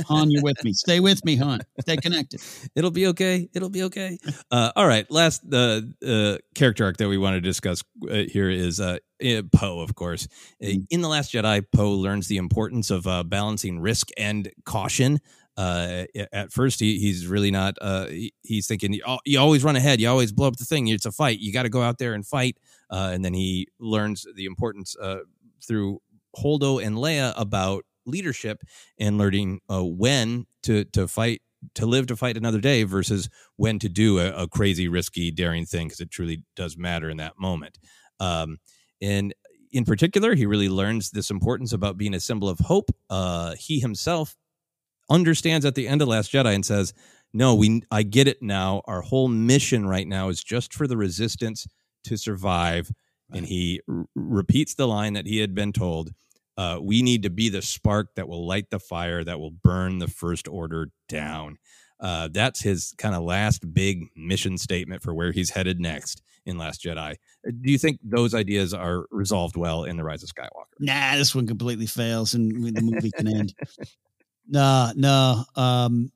Han, 0.00 0.30
you're 0.30 0.42
with 0.42 0.62
me. 0.64 0.72
Stay 0.72 1.00
with 1.00 1.24
me, 1.24 1.36
Han. 1.36 1.60
Stay 1.80 1.96
connected. 1.96 2.40
It'll 2.74 2.90
be 2.90 3.06
okay. 3.08 3.48
It'll 3.54 3.68
be 3.70 3.82
okay. 3.84 4.18
Uh, 4.50 4.72
all 4.76 4.86
right. 4.86 5.10
Last 5.10 5.42
uh, 5.52 5.80
uh, 6.06 6.38
character 6.54 6.84
arc 6.84 6.96
that 6.98 7.08
we 7.08 7.18
want 7.18 7.34
to 7.34 7.40
discuss 7.40 7.82
uh, 8.10 8.22
here 8.30 8.50
is 8.50 8.80
uh, 8.80 8.98
uh, 9.24 9.42
Poe, 9.52 9.80
of 9.80 9.94
course. 9.94 10.28
Uh, 10.62 10.68
In 10.90 11.00
The 11.00 11.08
Last 11.08 11.32
Jedi, 11.32 11.62
Poe 11.74 11.92
learns 11.92 12.28
the 12.28 12.36
importance 12.36 12.90
of 12.90 13.06
uh, 13.06 13.22
balancing 13.24 13.80
risk 13.80 14.08
and 14.16 14.50
caution. 14.64 15.18
Uh, 15.58 16.04
at 16.32 16.52
first, 16.52 16.80
he, 16.80 16.98
he's 16.98 17.26
really 17.26 17.50
not. 17.50 17.76
Uh, 17.80 18.06
he- 18.08 18.34
he's 18.42 18.66
thinking 18.66 18.92
you, 18.92 19.02
you 19.24 19.38
always 19.40 19.64
run 19.64 19.74
ahead. 19.76 20.00
You 20.00 20.08
always 20.08 20.30
blow 20.32 20.48
up 20.48 20.56
the 20.56 20.64
thing. 20.66 20.88
It's 20.88 21.06
a 21.06 21.12
fight. 21.12 21.38
You 21.38 21.52
got 21.52 21.62
to 21.62 21.70
go 21.70 21.80
out 21.82 21.98
there 21.98 22.12
and 22.12 22.26
fight. 22.26 22.58
Uh, 22.90 23.10
and 23.12 23.24
then 23.24 23.32
he 23.34 23.68
learns 23.80 24.26
the 24.36 24.44
importance 24.44 24.94
uh, 25.00 25.20
through 25.66 26.00
Holdo 26.36 26.84
and 26.84 26.96
Leia 26.96 27.32
about 27.38 27.84
leadership 28.06 28.62
and 28.98 29.18
learning 29.18 29.60
uh, 29.70 29.84
when 29.84 30.46
to 30.62 30.84
to 30.86 31.08
fight 31.08 31.42
to 31.74 31.86
live 31.86 32.06
to 32.06 32.16
fight 32.16 32.36
another 32.36 32.60
day 32.60 32.84
versus 32.84 33.28
when 33.56 33.78
to 33.78 33.88
do 33.88 34.18
a, 34.18 34.44
a 34.44 34.48
crazy 34.48 34.88
risky 34.88 35.30
daring 35.30 35.66
thing 35.66 35.88
because 35.88 36.00
it 36.00 36.10
truly 36.10 36.42
does 36.54 36.76
matter 36.76 37.10
in 37.10 37.16
that 37.16 37.38
moment. 37.38 37.78
Um, 38.20 38.58
and 39.00 39.34
in 39.72 39.84
particular 39.84 40.34
he 40.34 40.46
really 40.46 40.68
learns 40.68 41.10
this 41.10 41.30
importance 41.30 41.72
about 41.72 41.96
being 41.96 42.14
a 42.14 42.20
symbol 42.20 42.48
of 42.48 42.58
hope. 42.60 42.90
Uh, 43.10 43.54
he 43.58 43.80
himself 43.80 44.36
understands 45.10 45.64
at 45.64 45.74
the 45.74 45.88
end 45.88 46.02
of 46.02 46.08
last 46.08 46.32
jedi 46.32 46.54
and 46.54 46.66
says 46.66 46.92
no 47.32 47.54
we 47.54 47.82
i 47.90 48.02
get 48.02 48.28
it 48.28 48.42
now. 48.42 48.82
Our 48.86 49.02
whole 49.02 49.28
mission 49.28 49.86
right 49.86 50.06
now 50.06 50.28
is 50.28 50.42
just 50.42 50.72
for 50.74 50.86
the 50.86 50.96
resistance 50.96 51.66
to 52.04 52.16
survive. 52.16 52.90
And 53.32 53.46
he 53.46 53.80
r- 53.88 54.06
repeats 54.14 54.74
the 54.74 54.86
line 54.86 55.14
that 55.14 55.26
he 55.26 55.38
had 55.38 55.54
been 55.54 55.72
told 55.72 56.12
uh, 56.56 56.78
we 56.80 57.02
need 57.02 57.22
to 57.22 57.30
be 57.30 57.48
the 57.48 57.62
spark 57.62 58.14
that 58.16 58.28
will 58.28 58.46
light 58.46 58.70
the 58.70 58.78
fire 58.78 59.22
that 59.24 59.38
will 59.38 59.50
burn 59.50 59.98
the 59.98 60.08
first 60.08 60.48
order 60.48 60.88
down 61.08 61.58
uh, 62.00 62.28
that's 62.32 62.62
his 62.62 62.94
kind 62.98 63.14
of 63.14 63.22
last 63.22 63.72
big 63.72 64.04
mission 64.16 64.58
statement 64.58 65.02
for 65.02 65.14
where 65.14 65.32
he's 65.32 65.50
headed 65.50 65.80
next 65.80 66.22
in 66.44 66.58
last 66.58 66.82
jedi 66.82 67.12
Uh, 67.46 67.50
do 67.62 67.70
you 67.70 67.78
think 67.78 67.98
those 68.02 68.34
ideas 68.34 68.72
are 68.74 69.06
resolved 69.10 69.56
well 69.56 69.84
in 69.84 69.96
the 69.96 70.04
rise 70.04 70.22
of 70.22 70.28
skywalker 70.28 70.66
Nah, 70.78 71.16
this 71.16 71.34
one 71.34 71.46
completely 71.46 71.86
fails, 71.86 72.34
and 72.34 72.52
the 72.76 72.82
movie 72.82 73.10
can 73.10 73.28
end. 73.28 73.54
Nah, 74.48 74.92
no. 74.94 75.44
Um, 75.56 76.12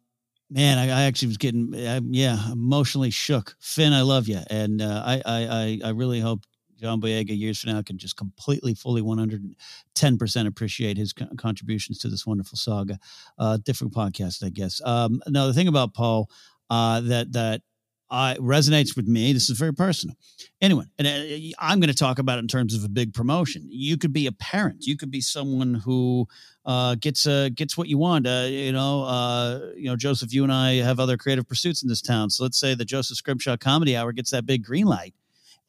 man, 0.50 0.78
I, 0.78 0.84
I 0.84 1.02
actually 1.02 1.28
was 1.28 1.36
getting, 1.36 1.74
I, 1.74 2.00
yeah, 2.04 2.52
emotionally 2.52 3.10
shook. 3.10 3.56
Finn, 3.60 3.92
I 3.92 4.02
love 4.02 4.28
you, 4.28 4.38
and 4.48 4.80
uh, 4.80 5.02
I, 5.04 5.22
I, 5.26 5.80
I 5.84 5.90
really 5.90 6.20
hope 6.20 6.44
John 6.80 7.00
Boyega 7.00 7.36
years 7.36 7.60
from 7.60 7.72
now 7.72 7.82
can 7.82 7.98
just 7.98 8.16
completely, 8.16 8.74
fully, 8.74 9.02
one 9.02 9.18
hundred 9.18 9.42
and 9.42 9.56
ten 9.94 10.18
percent 10.18 10.48
appreciate 10.48 10.96
his 10.96 11.12
co- 11.12 11.28
contributions 11.36 11.98
to 11.98 12.08
this 12.08 12.26
wonderful 12.26 12.56
saga. 12.56 12.98
Uh, 13.38 13.58
different 13.64 13.92
podcast, 13.92 14.44
I 14.44 14.48
guess. 14.48 14.80
Um, 14.84 15.22
no, 15.28 15.46
the 15.46 15.54
thing 15.54 15.68
about 15.68 15.94
Poe 15.94 16.26
uh, 16.70 17.00
that 17.00 17.32
that 17.32 17.62
uh, 18.10 18.34
resonates 18.40 18.96
with 18.96 19.06
me. 19.06 19.32
This 19.32 19.48
is 19.48 19.58
very 19.58 19.72
personal. 19.72 20.16
Anyway, 20.60 20.84
and 20.98 21.06
uh, 21.06 21.54
I'm 21.58 21.78
going 21.78 21.90
to 21.90 21.94
talk 21.94 22.18
about 22.18 22.38
it 22.38 22.40
in 22.40 22.48
terms 22.48 22.74
of 22.74 22.82
a 22.84 22.88
big 22.88 23.14
promotion. 23.14 23.66
You 23.68 23.96
could 23.96 24.12
be 24.12 24.26
a 24.26 24.32
parent. 24.32 24.84
You 24.84 24.96
could 24.96 25.10
be 25.10 25.20
someone 25.20 25.74
who 25.74 26.26
uh, 26.64 26.96
gets 26.96 27.26
uh, 27.26 27.50
gets 27.54 27.78
what 27.78 27.88
you 27.88 27.98
want. 27.98 28.26
Uh, 28.26 28.46
you 28.48 28.72
know, 28.72 29.04
uh, 29.04 29.60
you 29.76 29.84
know, 29.84 29.96
Joseph. 29.96 30.32
You 30.32 30.42
and 30.42 30.52
I 30.52 30.74
have 30.74 30.98
other 30.98 31.16
creative 31.16 31.46
pursuits 31.46 31.82
in 31.82 31.88
this 31.88 32.02
town. 32.02 32.30
So 32.30 32.42
let's 32.42 32.58
say 32.58 32.74
the 32.74 32.84
Joseph 32.84 33.16
Scrimshaw 33.16 33.56
Comedy 33.56 33.96
Hour 33.96 34.12
gets 34.12 34.32
that 34.32 34.44
big 34.44 34.64
green 34.64 34.86
light, 34.86 35.14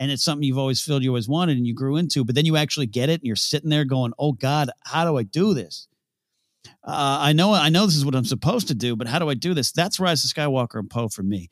and 0.02 0.10
it's 0.10 0.24
something 0.24 0.44
you've 0.44 0.58
always 0.58 0.82
felt 0.82 1.04
you 1.04 1.12
always 1.12 1.30
wanted, 1.30 1.58
and 1.58 1.68
you 1.68 1.76
grew 1.76 1.96
into. 1.96 2.26
But 2.26 2.34
then 2.34 2.46
you 2.46 2.58
actually 2.58 2.88
get 2.88 3.10
it, 3.10 3.22
and 3.22 3.28
you're 3.28 3.36
sitting 3.36 3.70
there 3.70 3.86
going, 3.86 4.14
"Oh 4.18 4.32
God, 4.32 4.72
how 4.84 5.06
do 5.06 5.16
I 5.16 5.22
do 5.22 5.54
this?" 5.54 5.88
Uh, 6.84 7.20
I 7.22 7.34
know, 7.34 7.54
I 7.54 7.70
know 7.70 7.86
this 7.86 7.96
is 7.96 8.04
what 8.04 8.16
I'm 8.16 8.26
supposed 8.26 8.68
to 8.70 8.76
do, 8.76 8.96
but 8.96 9.08
how 9.08 9.20
do 9.20 9.30
I 9.30 9.36
do 9.36 9.54
this? 9.54 9.72
That's 9.72 10.00
Rise 10.00 10.24
of 10.24 10.32
Skywalker 10.32 10.80
and 10.80 10.90
Poe 10.90 11.08
for 11.08 11.22
me. 11.22 11.50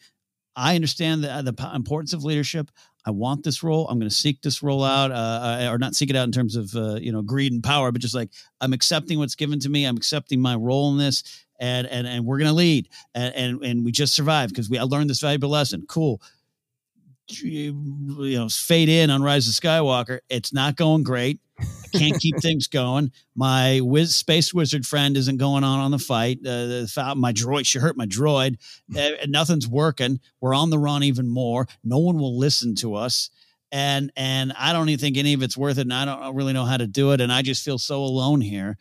I 0.55 0.73
understand 0.73 1.23
the, 1.23 1.53
the 1.53 1.71
importance 1.75 2.11
of 2.11 2.23
leadership. 2.23 2.71
I 3.05 3.11
want 3.11 3.43
this 3.43 3.61
role. 3.61 3.87
I'm 3.87 3.99
going 3.99 4.09
to 4.09 4.15
seek 4.15 4.41
this 4.41 4.63
role 4.63 4.83
out, 4.83 5.11
uh, 5.11 5.13
uh, 5.13 5.69
or 5.71 5.77
not 5.77 5.93
seek 5.93 6.09
it 6.09 6.15
out 6.15 6.25
in 6.25 6.31
terms 6.31 6.55
of 6.55 6.75
uh, 6.75 6.95
you 6.95 7.11
know 7.11 7.21
greed 7.21 7.53
and 7.53 7.63
power, 7.63 7.91
but 7.91 8.01
just 8.01 8.15
like 8.15 8.31
I'm 8.61 8.73
accepting 8.73 9.19
what's 9.19 9.35
given 9.35 9.59
to 9.59 9.69
me. 9.69 9.85
I'm 9.85 9.95
accepting 9.95 10.41
my 10.41 10.55
role 10.55 10.91
in 10.91 10.97
this, 10.97 11.45
and 11.59 11.85
and 11.85 12.07
and 12.07 12.25
we're 12.25 12.39
going 12.39 12.49
to 12.49 12.55
lead, 12.55 12.89
and 13.13 13.35
and 13.35 13.63
and 13.63 13.85
we 13.85 13.91
just 13.91 14.15
survived 14.15 14.53
because 14.53 14.71
we 14.71 14.79
I 14.79 14.83
learned 14.83 15.09
this 15.11 15.21
valuable 15.21 15.49
lesson. 15.49 15.85
Cool. 15.87 16.19
You 17.29 17.73
know, 18.39 18.49
fade 18.49 18.89
in 18.89 19.09
on 19.09 19.21
Rise 19.21 19.47
of 19.47 19.53
Skywalker. 19.53 20.19
It's 20.29 20.53
not 20.53 20.75
going 20.75 21.03
great. 21.03 21.39
I 21.59 21.97
can't 21.97 22.19
keep 22.19 22.37
things 22.41 22.67
going. 22.67 23.11
My 23.35 23.81
wiz, 23.83 24.15
space 24.15 24.53
wizard 24.53 24.85
friend 24.85 25.15
isn't 25.15 25.37
going 25.37 25.63
on 25.63 25.79
on 25.79 25.91
the 25.91 25.99
fight. 25.99 26.39
Uh, 26.45 26.65
the, 26.67 27.13
my 27.17 27.31
droid, 27.33 27.65
she 27.65 27.79
hurt 27.79 27.97
my 27.97 28.05
droid. 28.07 28.55
Uh, 28.97 29.25
nothing's 29.27 29.67
working. 29.67 30.19
We're 30.41 30.55
on 30.55 30.69
the 30.69 30.79
run 30.79 31.03
even 31.03 31.27
more. 31.27 31.67
No 31.83 31.99
one 31.99 32.17
will 32.17 32.37
listen 32.37 32.75
to 32.75 32.95
us. 32.95 33.29
And 33.71 34.11
and 34.15 34.51
I 34.57 34.73
don't 34.73 34.89
even 34.89 34.99
think 34.99 35.17
any 35.17 35.33
of 35.33 35.43
it's 35.43 35.57
worth 35.57 35.77
it. 35.77 35.81
And 35.81 35.93
I 35.93 36.05
don't 36.05 36.35
really 36.35 36.53
know 36.53 36.65
how 36.65 36.77
to 36.77 36.87
do 36.87 37.11
it. 37.11 37.21
And 37.21 37.31
I 37.31 37.43
just 37.43 37.63
feel 37.63 37.77
so 37.77 38.03
alone 38.03 38.41
here. 38.41 38.77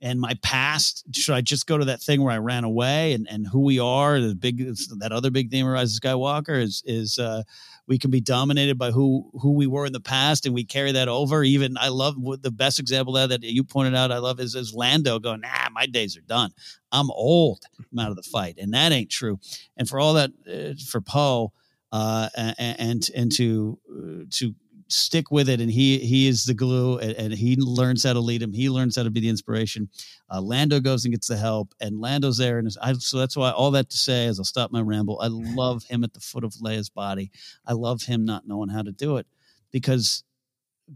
and 0.00 0.20
my 0.20 0.34
past 0.42 1.04
should 1.14 1.34
i 1.34 1.40
just 1.40 1.66
go 1.66 1.78
to 1.78 1.84
that 1.86 2.02
thing 2.02 2.22
where 2.22 2.32
i 2.34 2.38
ran 2.38 2.64
away 2.64 3.12
and 3.12 3.26
and 3.30 3.46
who 3.46 3.60
we 3.60 3.78
are 3.78 4.20
the 4.20 4.34
big 4.34 4.58
that 4.98 5.12
other 5.12 5.30
big 5.30 5.50
theme 5.50 5.66
of 5.66 5.72
rise 5.72 5.96
of 5.96 6.02
skywalker 6.02 6.60
is 6.60 6.82
is 6.84 7.18
uh 7.18 7.42
we 7.86 7.98
can 7.98 8.10
be 8.10 8.20
dominated 8.20 8.78
by 8.78 8.90
who 8.90 9.30
who 9.40 9.52
we 9.52 9.66
were 9.66 9.86
in 9.86 9.92
the 9.92 10.00
past 10.00 10.46
and 10.46 10.54
we 10.54 10.64
carry 10.64 10.92
that 10.92 11.08
over. 11.08 11.42
Even 11.44 11.76
i 11.78 11.88
love 11.88 12.16
the 12.40 12.50
best 12.50 12.78
example 12.78 13.14
that 13.14 13.28
that 13.28 13.42
you 13.42 13.64
pointed 13.64 13.94
out 13.94 14.12
i 14.12 14.18
love 14.18 14.40
is, 14.40 14.54
is 14.54 14.74
lando 14.74 15.18
going 15.18 15.40
nah 15.40 15.68
my 15.72 15.86
days 15.86 16.16
are 16.16 16.22
done. 16.22 16.50
I'm 16.92 17.10
old. 17.10 17.64
I'm 17.92 17.98
out 17.98 18.10
of 18.10 18.16
the 18.16 18.22
fight. 18.22 18.56
And 18.58 18.72
that 18.74 18.92
ain't 18.92 19.10
true. 19.10 19.40
And 19.76 19.88
for 19.88 19.98
all 19.98 20.14
that 20.14 20.30
uh, 20.48 20.80
for 20.88 21.00
poe 21.00 21.52
uh, 21.92 22.28
and, 22.36 22.56
and 22.58 23.10
and 23.14 23.32
to 23.32 23.78
uh, 23.90 24.24
to 24.30 24.54
stick 24.88 25.30
with 25.30 25.48
it 25.48 25.60
and 25.60 25.70
he 25.70 25.98
he 25.98 26.28
is 26.28 26.44
the 26.44 26.54
glue 26.54 26.98
and, 26.98 27.12
and, 27.12 27.32
he 27.32 27.56
learns 27.56 28.04
how 28.04 28.12
to 28.12 28.20
lead 28.20 28.42
him. 28.42 28.52
He 28.52 28.68
learns 28.68 28.96
how 28.96 29.02
to 29.02 29.10
be 29.10 29.20
the 29.20 29.28
inspiration. 29.28 29.88
Uh, 30.30 30.40
lando 30.40 30.80
goes 30.80 31.04
and 31.04 31.12
gets 31.12 31.28
the 31.28 31.36
help 31.36 31.74
and 31.80 32.00
lando's 32.00 32.38
there 32.38 32.58
and 32.58 32.68
I, 32.82 32.92
so 32.94 33.18
that's 33.18 33.36
why 33.36 33.50
all 33.50 33.70
that 33.72 33.90
to 33.90 33.96
say 33.96 34.26
is 34.26 34.38
i'll 34.38 34.44
stop 34.44 34.72
my 34.72 34.80
ramble. 34.80 35.20
I 35.20 35.26
love 35.30 35.84
him 35.84 36.04
at 36.04 36.12
the 36.12 36.20
foot 36.20 36.44
of 36.44 36.52
leia's 36.54 36.90
body. 36.90 37.30
I 37.66 37.72
love 37.72 38.02
him 38.02 38.24
not 38.24 38.46
knowing 38.46 38.68
how 38.68 38.82
to 38.82 38.92
do 38.92 39.16
it 39.16 39.26
because 39.70 40.24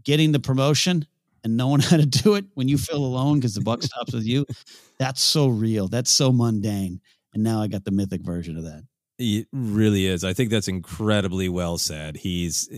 getting 0.03 0.31
the 0.31 0.39
promotion 0.39 1.05
and 1.43 1.57
knowing 1.57 1.81
how 1.81 1.97
to 1.97 2.05
do 2.05 2.35
it 2.35 2.45
when 2.53 2.67
you 2.67 2.77
feel 2.77 3.03
alone 3.03 3.39
because 3.39 3.55
the 3.55 3.61
buck 3.61 3.81
stops 3.83 4.13
with 4.13 4.25
you 4.25 4.45
that's 4.99 5.21
so 5.21 5.47
real. 5.47 5.87
That's 5.87 6.11
so 6.11 6.31
mundane. 6.31 6.99
And 7.33 7.43
now 7.43 7.61
i 7.61 7.67
got 7.67 7.85
the 7.85 7.91
mythic 7.91 8.21
version 8.21 8.57
of 8.57 8.65
that 8.65 8.83
it 9.19 9.47
really 9.51 10.05
is. 10.05 10.23
I 10.23 10.31
think 10.31 10.49
that's 10.49 10.69
incredibly 10.69 11.49
well 11.49 11.77
said. 11.77 12.15
He's, 12.15 12.69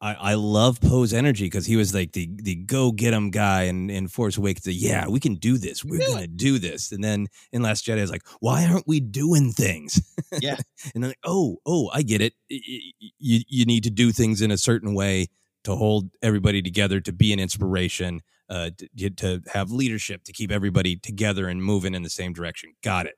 I, 0.00 0.14
I 0.14 0.34
love 0.34 0.80
Poe's 0.80 1.12
energy 1.12 1.44
because 1.44 1.66
he 1.66 1.76
was 1.76 1.94
like 1.94 2.12
the 2.12 2.30
the 2.42 2.54
go 2.54 2.92
get 2.92 3.12
him 3.12 3.30
guy, 3.30 3.64
and 3.64 3.90
in 3.90 4.08
Force 4.08 4.38
Awakens, 4.38 4.64
the, 4.64 4.72
yeah, 4.72 5.06
we 5.06 5.20
can 5.20 5.34
do 5.34 5.58
this. 5.58 5.84
We're 5.84 6.00
gonna 6.08 6.26
do 6.26 6.58
this. 6.58 6.92
And 6.92 7.04
then 7.04 7.28
in 7.52 7.60
Last 7.60 7.84
Jedi, 7.84 7.98
is 7.98 8.10
like, 8.10 8.26
why 8.40 8.64
aren't 8.64 8.88
we 8.88 9.00
doing 9.00 9.52
things? 9.52 10.00
Yeah. 10.40 10.56
and 10.94 11.04
then 11.04 11.10
like, 11.10 11.18
oh, 11.24 11.58
oh, 11.66 11.90
I 11.92 12.00
get 12.00 12.22
it. 12.22 12.32
You 12.48 13.42
you 13.46 13.66
need 13.66 13.84
to 13.84 13.90
do 13.90 14.12
things 14.12 14.40
in 14.40 14.50
a 14.50 14.56
certain 14.56 14.94
way 14.94 15.28
to 15.64 15.76
hold 15.76 16.08
everybody 16.22 16.62
together, 16.62 17.00
to 17.00 17.12
be 17.12 17.34
an 17.34 17.38
inspiration, 17.38 18.22
uh, 18.48 18.70
to, 18.96 19.10
to 19.10 19.42
have 19.52 19.70
leadership, 19.70 20.24
to 20.24 20.32
keep 20.32 20.50
everybody 20.50 20.96
together 20.96 21.48
and 21.48 21.62
moving 21.62 21.94
in 21.94 22.02
the 22.02 22.10
same 22.10 22.32
direction. 22.32 22.72
Got 22.82 23.06
it 23.06 23.14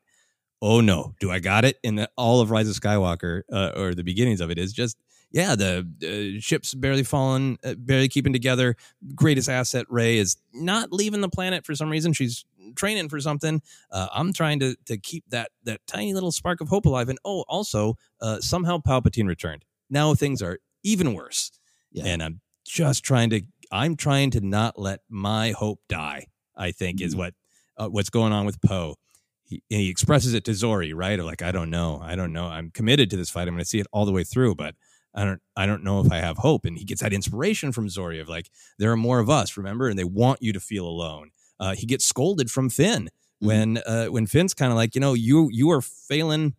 oh 0.65 0.81
no, 0.81 1.15
do 1.21 1.31
I 1.31 1.41
got 1.41 1.67
it? 1.67 1.79
And 1.85 2.09
all 2.17 2.41
of 2.41 2.51
Rise 2.51 2.69
of 2.69 2.75
Skywalker, 2.75 3.43
uh, 3.53 3.73
or 3.77 3.95
the 3.95 4.03
beginnings 4.03 4.41
of 4.41 4.51
it, 4.51 4.59
is 4.59 4.73
just 4.73 4.97
yeah, 5.31 5.55
the 5.57 5.85
uh, 6.03 6.41
ship's 6.41 6.75
barely 6.75 7.03
fallen, 7.03 7.59
uh, 7.65 7.75
barely 7.77 8.09
keeping 8.09 8.33
together. 8.33 8.77
Greatest 9.15 9.49
asset, 9.49 9.85
Rey, 9.91 10.17
is 10.17 10.37
not 10.53 10.93
leaving 10.93 11.21
the 11.21 11.29
planet 11.29 11.67
for 11.67 11.75
some 11.75 11.91
reason. 11.91 12.13
She's 12.13 12.45
training 12.77 13.11
for 13.11 13.21
something. 13.21 13.61
Uh, 13.91 14.07
I'm 14.13 14.33
trying 14.33 14.59
to 14.61 14.75
to 14.87 14.97
keep 14.97 15.25
that 15.29 15.51
that 15.65 15.81
tiny 15.87 16.15
little 16.15 16.33
spark 16.33 16.63
of 16.63 16.69
hope 16.69 16.87
alive. 16.87 17.11
And 17.11 17.19
oh, 17.25 17.45
also 17.47 17.97
uh, 18.21 18.41
somehow 18.41 18.79
Palpatine 18.79 19.29
returned. 19.29 19.65
Now 19.91 20.15
things 20.15 20.41
are 20.41 20.61
even 20.83 21.13
worse, 21.13 21.53
yeah. 21.93 22.05
and 22.07 22.23
I'm 22.23 22.41
just 22.65 23.05
trying 23.05 23.31
to. 23.31 23.43
I'm 23.71 23.97
trying 23.97 24.31
to 24.31 24.41
not 24.41 24.79
let 24.79 25.01
my 25.11 25.51
hope 25.51 25.81
die. 25.89 26.29
I 26.57 26.71
think 26.71 27.01
mm-hmm. 27.01 27.07
is 27.07 27.17
what 27.17 27.35
uh, 27.77 27.89
what's 27.89 28.11
going 28.11 28.33
on 28.33 28.47
with 28.47 28.63
Poe 28.63 28.97
he, 29.45 29.63
he 29.69 29.89
expresses 29.89 30.35
it 30.35 30.45
to 30.45 30.53
Zorii, 30.53 30.93
right? 30.95 31.19
Of 31.19 31.27
like, 31.27 31.43
I 31.43 31.53
don't 31.53 31.71
know, 31.71 32.01
I 32.03 32.17
don't 32.17 32.33
know. 32.33 32.47
I'm 32.47 32.71
committed 32.71 33.11
to 33.11 33.17
this 33.17 33.31
fight. 33.31 33.49
I'm 33.49 33.55
going 33.55 33.59
to 33.59 33.65
see 33.65 33.81
it 33.81 33.87
all 33.93 34.07
the 34.07 34.13
way 34.13 34.25
through, 34.25 34.55
but 34.55 34.75
I 35.15 35.25
don't, 35.25 35.41
I 35.57 35.67
don't 35.67 35.85
know 35.85 36.01
if 36.01 36.11
I 36.11 36.17
have 36.17 36.39
hope. 36.39 36.65
And 36.65 36.77
he 36.77 36.85
gets 36.85 37.03
that 37.03 37.13
inspiration 37.13 37.71
from 37.73 37.89
Zorii 37.89 38.21
of 38.21 38.29
like, 38.29 38.51
there 38.79 38.91
are 38.91 38.97
more 38.97 39.21
of 39.21 39.31
us, 39.31 39.57
remember, 39.57 39.89
and 39.89 39.99
they 39.99 40.05
want 40.05 40.43
you 40.43 40.53
to 40.53 40.61
feel 40.61 40.87
alone. 40.87 41.31
Uh, 41.61 41.75
he 41.75 41.87
gets 41.87 42.05
scolded 42.05 42.51
from 42.51 42.69
Finn 42.69 43.05
mm-hmm. 43.05 43.47
when, 43.47 43.79
uh, 43.87 44.07
when 44.07 44.27
Finn's 44.27 44.55
kind 44.55 44.73
of 44.73 44.77
like, 44.77 44.95
you 44.95 45.01
know, 45.01 45.15
you, 45.15 45.49
you 45.53 45.71
are 45.71 45.81
failing. 45.81 46.55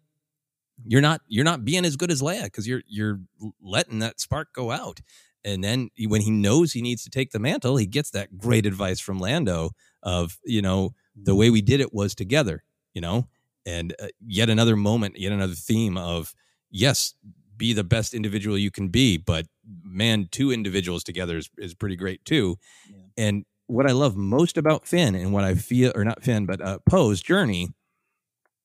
You're 0.85 1.01
not, 1.01 1.21
you're 1.27 1.45
not 1.45 1.65
being 1.65 1.85
as 1.85 1.95
good 1.95 2.11
as 2.11 2.21
Leia 2.21 2.43
because 2.43 2.67
you're, 2.67 2.81
you're 2.87 3.19
letting 3.61 3.99
that 3.99 4.19
spark 4.19 4.53
go 4.53 4.71
out. 4.71 5.01
And 5.43 5.63
then 5.63 5.89
when 6.07 6.21
he 6.21 6.31
knows 6.31 6.73
he 6.73 6.81
needs 6.81 7.03
to 7.03 7.09
take 7.09 7.31
the 7.31 7.39
mantle, 7.39 7.77
he 7.77 7.85
gets 7.85 8.09
that 8.11 8.37
great 8.37 8.65
advice 8.65 8.99
from 8.99 9.19
Lando 9.19 9.71
of, 10.01 10.37
you 10.43 10.61
know, 10.61 10.93
the 11.15 11.35
way 11.35 11.49
we 11.49 11.61
did 11.61 11.81
it 11.81 11.93
was 11.93 12.15
together 12.15 12.63
you 12.95 13.01
know 13.01 13.27
and 13.65 13.93
uh, 13.99 14.07
yet 14.25 14.49
another 14.49 14.75
moment 14.75 15.19
yet 15.19 15.31
another 15.31 15.53
theme 15.53 15.97
of 15.97 16.33
yes 16.71 17.13
be 17.57 17.73
the 17.73 17.83
best 17.83 18.13
individual 18.13 18.57
you 18.57 18.71
can 18.71 18.87
be 18.87 19.17
but 19.17 19.45
man 19.83 20.27
two 20.31 20.51
individuals 20.51 21.03
together 21.03 21.37
is, 21.37 21.49
is 21.57 21.75
pretty 21.75 21.95
great 21.95 22.23
too 22.25 22.57
yeah. 22.89 22.97
and 23.17 23.45
what 23.67 23.87
i 23.87 23.91
love 23.91 24.15
most 24.15 24.57
about 24.57 24.87
finn 24.87 25.13
and 25.13 25.31
what 25.31 25.43
i 25.43 25.53
feel 25.53 25.91
or 25.95 26.03
not 26.03 26.23
finn 26.23 26.45
but 26.45 26.61
uh, 26.61 26.79
poe's 26.89 27.21
journey 27.21 27.69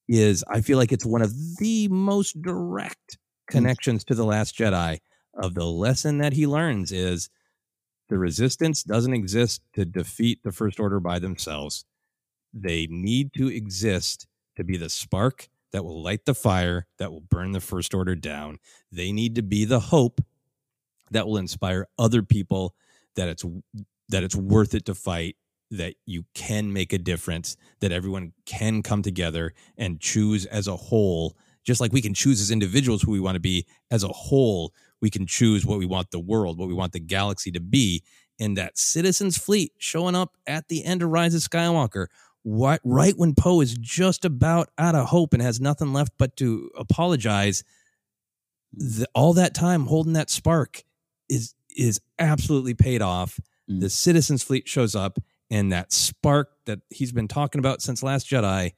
is 0.08 0.42
i 0.48 0.60
feel 0.60 0.78
like 0.78 0.92
it's 0.92 1.06
one 1.06 1.22
of 1.22 1.32
the 1.58 1.88
most 1.88 2.40
direct 2.40 3.18
hmm. 3.48 3.58
connections 3.58 4.04
to 4.04 4.14
the 4.14 4.24
last 4.24 4.56
jedi 4.56 4.98
of 5.34 5.54
the 5.54 5.66
lesson 5.66 6.18
that 6.18 6.32
he 6.32 6.46
learns 6.46 6.90
is 6.90 7.28
the 8.08 8.18
resistance 8.18 8.82
doesn't 8.82 9.14
exist 9.14 9.62
to 9.72 9.84
defeat 9.84 10.40
the 10.42 10.50
first 10.50 10.80
order 10.80 10.98
by 10.98 11.20
themselves 11.20 11.84
they 12.52 12.86
need 12.88 13.32
to 13.34 13.48
exist 13.48 14.26
to 14.56 14.64
be 14.64 14.76
the 14.76 14.88
spark 14.88 15.48
that 15.72 15.84
will 15.84 16.02
light 16.02 16.24
the 16.24 16.34
fire 16.34 16.86
that 16.98 17.12
will 17.12 17.20
burn 17.20 17.52
the 17.52 17.60
first 17.60 17.94
order 17.94 18.14
down. 18.14 18.58
They 18.90 19.12
need 19.12 19.36
to 19.36 19.42
be 19.42 19.64
the 19.64 19.80
hope 19.80 20.20
that 21.10 21.26
will 21.26 21.36
inspire 21.36 21.86
other 21.98 22.22
people 22.22 22.74
that 23.16 23.28
it's 23.28 23.44
that 24.08 24.24
it's 24.24 24.36
worth 24.36 24.74
it 24.74 24.84
to 24.86 24.94
fight 24.94 25.36
that 25.70 25.94
you 26.04 26.24
can 26.34 26.72
make 26.72 26.92
a 26.92 26.98
difference 26.98 27.56
that 27.80 27.92
everyone 27.92 28.32
can 28.44 28.82
come 28.82 29.02
together 29.02 29.52
and 29.76 30.00
choose 30.00 30.46
as 30.46 30.66
a 30.66 30.76
whole 30.76 31.36
just 31.64 31.80
like 31.80 31.92
we 31.92 32.02
can 32.02 32.14
choose 32.14 32.40
as 32.40 32.50
individuals 32.50 33.02
who 33.02 33.12
we 33.12 33.20
want 33.20 33.36
to 33.36 33.40
be 33.40 33.66
as 33.90 34.02
a 34.02 34.08
whole 34.08 34.72
we 35.00 35.10
can 35.10 35.26
choose 35.26 35.64
what 35.64 35.78
we 35.78 35.86
want 35.86 36.10
the 36.10 36.18
world 36.18 36.58
what 36.58 36.68
we 36.68 36.74
want 36.74 36.92
the 36.92 37.00
galaxy 37.00 37.50
to 37.50 37.60
be 37.60 38.02
and 38.40 38.56
that 38.56 38.78
citizens 38.78 39.36
fleet 39.36 39.72
showing 39.78 40.16
up 40.16 40.36
at 40.46 40.66
the 40.68 40.84
end 40.84 41.02
of 41.02 41.10
rise 41.10 41.34
of 41.34 41.42
skywalker 41.42 42.06
what, 42.42 42.80
right 42.84 43.14
when 43.16 43.34
Poe 43.34 43.60
is 43.60 43.76
just 43.76 44.24
about 44.24 44.70
out 44.78 44.94
of 44.94 45.08
hope 45.08 45.34
and 45.34 45.42
has 45.42 45.60
nothing 45.60 45.92
left 45.92 46.12
but 46.18 46.36
to 46.36 46.70
apologize, 46.76 47.64
the, 48.72 49.06
all 49.14 49.34
that 49.34 49.54
time 49.54 49.86
holding 49.86 50.14
that 50.14 50.30
spark 50.30 50.84
is 51.28 51.54
is 51.76 52.00
absolutely 52.18 52.74
paid 52.74 53.02
off. 53.02 53.38
Mm. 53.70 53.80
The 53.80 53.90
Citizens 53.90 54.42
Fleet 54.42 54.68
shows 54.68 54.94
up, 54.94 55.18
and 55.50 55.72
that 55.72 55.92
spark 55.92 56.50
that 56.66 56.80
he's 56.90 57.12
been 57.12 57.28
talking 57.28 57.58
about 57.58 57.82
since 57.82 58.02
Last 58.02 58.28
Jedi 58.28 58.72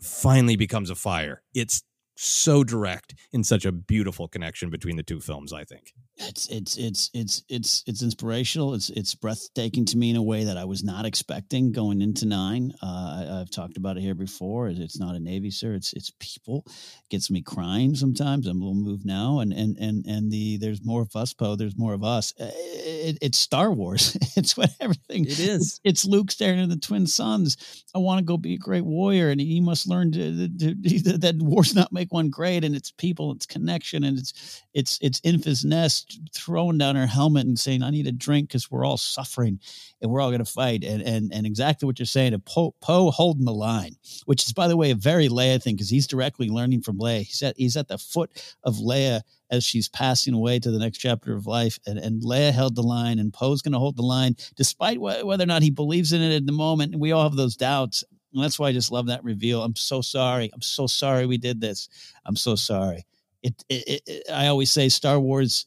finally 0.00 0.56
becomes 0.56 0.90
a 0.90 0.94
fire. 0.94 1.42
It's 1.54 1.82
so 2.20 2.64
direct 2.64 3.14
in 3.32 3.44
such 3.44 3.64
a 3.64 3.70
beautiful 3.70 4.26
connection 4.26 4.70
between 4.70 4.96
the 4.96 5.04
two 5.04 5.20
films 5.20 5.52
i 5.52 5.62
think 5.62 5.94
it's 6.20 6.48
it's 6.48 6.76
it's 6.76 7.10
it's 7.14 7.42
it's 7.48 7.84
it's 7.86 8.02
inspirational. 8.02 8.74
It's 8.74 8.90
it's 8.90 9.14
breathtaking 9.14 9.84
to 9.86 9.96
me 9.96 10.10
in 10.10 10.16
a 10.16 10.22
way 10.22 10.44
that 10.44 10.56
i 10.56 10.64
was 10.64 10.82
not 10.82 11.06
expecting 11.06 11.72
going 11.72 12.02
into 12.02 12.26
nine. 12.26 12.72
Uh, 12.82 13.24
I, 13.30 13.38
have 13.38 13.50
talked 13.50 13.76
about 13.76 13.96
it 13.96 14.00
here 14.00 14.14
before. 14.14 14.68
It's 14.68 14.98
not 14.98 15.14
a 15.14 15.20
navy 15.20 15.50
sir. 15.50 15.74
It's 15.74 15.92
it's 15.92 16.12
people. 16.18 16.64
It 16.66 17.10
gets 17.10 17.30
me 17.30 17.42
crying 17.42 17.94
sometimes. 17.94 18.46
I'm 18.46 18.60
a 18.60 18.64
little 18.64 18.74
moved 18.74 19.06
now. 19.06 19.40
And 19.40 19.52
and 19.52 19.76
and 19.78 20.04
and 20.06 20.30
the 20.30 20.56
there's 20.58 20.84
more 20.84 21.02
of 21.02 21.14
us 21.14 21.32
poe. 21.32 21.56
There's 21.56 21.78
more 21.78 21.94
of 21.94 22.02
us. 22.02 22.32
Uh, 22.38 22.50
it, 22.52 23.18
it's 23.22 23.38
star 23.38 23.72
wars. 23.72 24.16
It's 24.38 24.56
what 24.56 24.70
everything 24.78 25.24
it 25.24 25.40
is. 25.40 25.40
It's, 25.62 25.80
it's 25.82 26.04
luke 26.04 26.30
staring 26.30 26.60
at 26.60 26.68
the 26.68 26.76
twin 26.76 27.08
sons. 27.08 27.56
i 27.92 27.98
want 27.98 28.18
to 28.20 28.24
go 28.24 28.36
be 28.36 28.54
a 28.54 28.58
great 28.58 28.84
warrior 28.84 29.30
and 29.30 29.40
he 29.40 29.60
must 29.60 29.88
learn 29.88 30.12
to, 30.12 30.48
to, 30.48 30.74
to 30.74 31.18
that 31.18 31.34
war's 31.40 31.74
not 31.74 31.92
make 31.92 32.12
one 32.12 32.30
great 32.30 32.62
and 32.62 32.76
it's 32.76 32.92
people 32.92 33.32
it's 33.32 33.46
connection 33.46 34.04
and 34.04 34.16
it's 34.16 34.62
it's 34.74 34.96
it's 35.02 35.20
Enfys 35.22 35.64
Nest 35.64 36.07
throwing 36.34 36.78
down 36.78 36.96
her 36.96 37.06
helmet 37.06 37.46
and 37.46 37.58
saying 37.58 37.82
i 37.82 37.90
need 37.90 38.06
a 38.06 38.12
drink 38.12 38.48
because 38.48 38.70
we're 38.70 38.84
all 38.84 38.96
suffering 38.96 39.58
and 40.00 40.10
we're 40.10 40.20
all 40.20 40.30
going 40.30 40.44
to 40.44 40.50
fight 40.50 40.84
and 40.84 41.02
and 41.02 41.32
and 41.32 41.46
exactly 41.46 41.86
what 41.86 41.98
you're 41.98 42.06
saying 42.06 42.38
poe, 42.46 42.74
poe 42.80 43.10
holding 43.10 43.44
the 43.44 43.52
line 43.52 43.94
which 44.26 44.44
is 44.46 44.52
by 44.52 44.68
the 44.68 44.76
way 44.76 44.90
a 44.90 44.94
very 44.94 45.28
leia 45.28 45.62
thing 45.62 45.74
because 45.74 45.90
he's 45.90 46.06
directly 46.06 46.48
learning 46.48 46.80
from 46.80 46.98
leia 46.98 47.22
he's 47.22 47.42
at 47.42 47.56
he's 47.56 47.76
at 47.76 47.88
the 47.88 47.98
foot 47.98 48.30
of 48.64 48.76
leia 48.76 49.22
as 49.50 49.64
she's 49.64 49.88
passing 49.88 50.34
away 50.34 50.58
to 50.58 50.70
the 50.70 50.78
next 50.78 50.98
chapter 50.98 51.34
of 51.34 51.46
life. 51.46 51.78
And, 51.86 51.98
and 51.98 52.22
Leia 52.22 52.52
held 52.52 52.74
the 52.74 52.82
line, 52.82 53.18
and 53.18 53.32
Poe's 53.32 53.62
going 53.62 53.72
to 53.72 53.78
hold 53.78 53.96
the 53.96 54.02
line, 54.02 54.36
despite 54.56 54.98
wh- 54.98 55.24
whether 55.24 55.44
or 55.44 55.46
not 55.46 55.62
he 55.62 55.70
believes 55.70 56.12
in 56.12 56.20
it 56.20 56.34
at 56.34 56.46
the 56.46 56.52
moment. 56.52 56.92
And 56.92 57.00
we 57.00 57.12
all 57.12 57.22
have 57.22 57.36
those 57.36 57.56
doubts. 57.56 58.04
And 58.34 58.42
that's 58.42 58.58
why 58.58 58.68
I 58.68 58.72
just 58.72 58.92
love 58.92 59.06
that 59.06 59.24
reveal. 59.24 59.62
I'm 59.62 59.76
so 59.76 60.02
sorry. 60.02 60.50
I'm 60.52 60.62
so 60.62 60.86
sorry 60.86 61.26
we 61.26 61.38
did 61.38 61.60
this. 61.60 61.88
I'm 62.26 62.36
so 62.36 62.56
sorry. 62.56 63.06
It, 63.42 63.64
it, 63.68 64.02
it 64.06 64.30
I 64.30 64.48
always 64.48 64.70
say 64.70 64.88
Star 64.88 65.18
Wars 65.18 65.66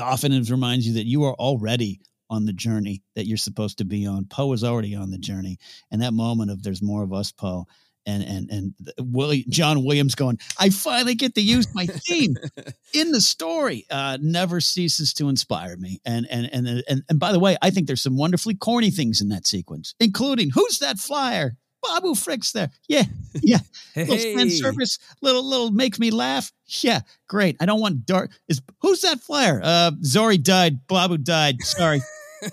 often 0.00 0.32
it 0.32 0.50
reminds 0.50 0.86
you 0.86 0.94
that 0.94 1.06
you 1.06 1.24
are 1.24 1.34
already 1.34 2.00
on 2.30 2.44
the 2.44 2.52
journey 2.52 3.02
that 3.16 3.26
you're 3.26 3.36
supposed 3.36 3.78
to 3.78 3.84
be 3.84 4.06
on. 4.06 4.26
Poe 4.26 4.52
is 4.52 4.64
already 4.64 4.94
on 4.94 5.10
the 5.10 5.18
journey. 5.18 5.58
And 5.90 6.02
that 6.02 6.12
moment 6.12 6.50
of 6.50 6.62
there's 6.62 6.82
more 6.82 7.02
of 7.02 7.12
us, 7.12 7.32
Poe. 7.32 7.66
and 8.06 8.22
and 8.22 8.50
and 8.50 8.74
Willie, 9.00 9.44
John 9.48 9.84
Williams 9.84 10.14
going, 10.14 10.38
I 10.58 10.70
finally 10.70 11.14
get 11.14 11.34
to 11.34 11.40
use 11.40 11.66
my 11.74 11.86
theme 11.86 12.36
in 12.94 13.12
the 13.12 13.20
story. 13.20 13.86
Uh, 13.90 14.18
never 14.20 14.60
ceases 14.60 15.12
to 15.14 15.28
inspire 15.28 15.76
me. 15.76 16.00
And 16.04 16.26
and 16.30 16.48
and 16.52 16.68
and 16.88 17.02
and 17.08 17.18
by 17.18 17.32
the 17.32 17.40
way, 17.40 17.56
I 17.62 17.70
think 17.70 17.86
there's 17.86 18.02
some 18.02 18.16
wonderfully 18.16 18.54
corny 18.54 18.90
things 18.90 19.20
in 19.20 19.28
that 19.30 19.46
sequence, 19.46 19.94
including 20.00 20.50
who's 20.50 20.78
that 20.80 20.98
flyer? 20.98 21.56
Babu 21.82 22.14
Frick's 22.14 22.52
there. 22.52 22.70
Yeah, 22.88 23.04
yeah. 23.42 23.58
Hey, 23.94 24.04
little 24.04 24.36
fan 24.38 24.50
service, 24.50 24.98
little 25.22 25.42
little 25.48 25.70
makes 25.70 25.98
me 25.98 26.10
laugh. 26.10 26.52
Yeah, 26.82 27.00
great. 27.28 27.56
I 27.60 27.66
don't 27.66 27.80
want 27.80 28.06
dark. 28.06 28.30
Is 28.48 28.60
who's 28.80 29.00
that 29.02 29.20
flyer? 29.20 29.60
Uh, 29.62 29.90
Zorii 30.04 30.42
died. 30.42 30.86
Babu 30.86 31.18
died. 31.18 31.60
Sorry. 31.62 32.00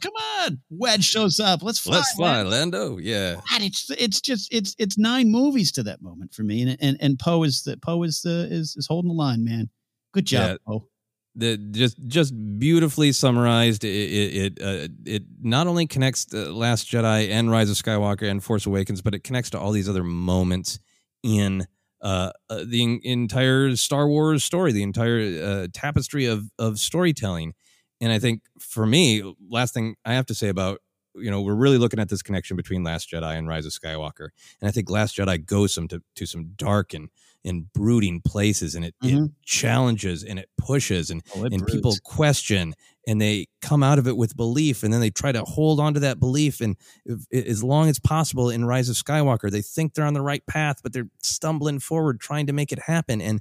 Come 0.00 0.12
on, 0.40 0.58
Wedge 0.70 1.04
shows 1.04 1.38
up. 1.38 1.62
Let's 1.62 1.78
fly. 1.78 1.96
Let's 1.96 2.12
fly, 2.14 2.42
Wedge. 2.42 2.50
Lando. 2.52 2.98
Yeah. 2.98 3.34
God, 3.50 3.62
it's 3.62 3.88
it's 3.90 4.20
just 4.20 4.52
it's 4.52 4.74
it's 4.78 4.98
nine 4.98 5.30
movies 5.30 5.70
to 5.72 5.82
that 5.84 6.02
moment 6.02 6.34
for 6.34 6.42
me, 6.42 6.62
and 6.62 6.76
and 6.80 6.96
and 7.00 7.18
Poe 7.18 7.44
is 7.44 7.62
the 7.62 7.76
Poe 7.76 8.02
is 8.02 8.22
the 8.22 8.48
is 8.50 8.74
is 8.76 8.86
holding 8.88 9.08
the 9.08 9.14
line, 9.14 9.44
man. 9.44 9.70
Good 10.12 10.26
job, 10.26 10.50
Yeah. 10.50 10.56
Poe. 10.66 10.88
The 11.36 11.58
just 11.58 11.98
just 12.08 12.58
beautifully 12.58 13.12
summarized. 13.12 13.84
It 13.84 13.88
it 13.88 14.62
uh, 14.62 14.88
it 15.04 15.22
not 15.40 15.66
only 15.66 15.86
connects 15.86 16.24
the 16.24 16.50
Last 16.52 16.88
Jedi 16.88 17.30
and 17.30 17.50
Rise 17.50 17.70
of 17.70 17.76
Skywalker 17.76 18.28
and 18.28 18.42
Force 18.42 18.66
Awakens, 18.66 19.02
but 19.02 19.14
it 19.14 19.22
connects 19.22 19.50
to 19.50 19.58
all 19.58 19.70
these 19.70 19.88
other 19.88 20.02
moments 20.02 20.80
in 21.22 21.66
uh, 22.00 22.32
uh, 22.48 22.64
the 22.66 22.82
en- 22.82 23.00
entire 23.02 23.76
Star 23.76 24.08
Wars 24.08 24.44
story, 24.44 24.72
the 24.72 24.82
entire 24.82 25.20
uh, 25.42 25.66
tapestry 25.72 26.26
of 26.26 26.50
of 26.58 26.78
storytelling. 26.78 27.54
And 28.00 28.12
I 28.12 28.18
think 28.18 28.42
for 28.58 28.86
me, 28.86 29.22
last 29.50 29.74
thing 29.74 29.96
I 30.04 30.14
have 30.14 30.26
to 30.26 30.34
say 30.34 30.48
about 30.48 30.80
you 31.14 31.30
know 31.30 31.42
we're 31.42 31.54
really 31.54 31.78
looking 31.78 32.00
at 32.00 32.08
this 32.08 32.22
connection 32.22 32.56
between 32.56 32.82
Last 32.82 33.10
Jedi 33.10 33.36
and 33.36 33.46
Rise 33.46 33.66
of 33.66 33.72
Skywalker, 33.72 34.28
and 34.60 34.68
I 34.68 34.70
think 34.70 34.88
Last 34.88 35.16
Jedi 35.16 35.44
goes 35.44 35.74
some 35.74 35.88
to, 35.88 36.02
to 36.14 36.26
some 36.26 36.52
dark 36.56 36.94
and 36.94 37.10
and 37.46 37.72
brooding 37.72 38.20
places, 38.20 38.74
and 38.74 38.84
it, 38.84 38.94
it 39.02 39.06
mm-hmm. 39.06 39.26
challenges 39.44 40.24
and 40.24 40.38
it 40.38 40.50
pushes, 40.58 41.10
and 41.10 41.22
Oh, 41.34 41.44
it 41.44 41.52
and 41.52 41.66
people 41.66 41.94
question 42.04 42.74
and 43.06 43.20
they 43.20 43.46
come 43.62 43.82
out 43.82 43.98
of 43.98 44.06
it 44.06 44.16
with 44.16 44.36
belief 44.36 44.82
and 44.82 44.92
then 44.92 45.00
they 45.00 45.10
try 45.10 45.30
to 45.32 45.42
hold 45.42 45.78
on 45.78 45.94
to 45.94 46.00
that 46.00 46.18
belief 46.18 46.60
and 46.60 46.76
if, 47.04 47.26
as 47.32 47.62
long 47.62 47.88
as 47.88 47.98
possible 47.98 48.50
in 48.50 48.64
rise 48.64 48.88
of 48.88 48.96
skywalker 48.96 49.50
they 49.50 49.62
think 49.62 49.94
they're 49.94 50.04
on 50.04 50.14
the 50.14 50.22
right 50.22 50.46
path 50.46 50.80
but 50.82 50.92
they're 50.92 51.08
stumbling 51.22 51.78
forward 51.78 52.20
trying 52.20 52.46
to 52.46 52.52
make 52.52 52.72
it 52.72 52.80
happen 52.80 53.20
and 53.20 53.40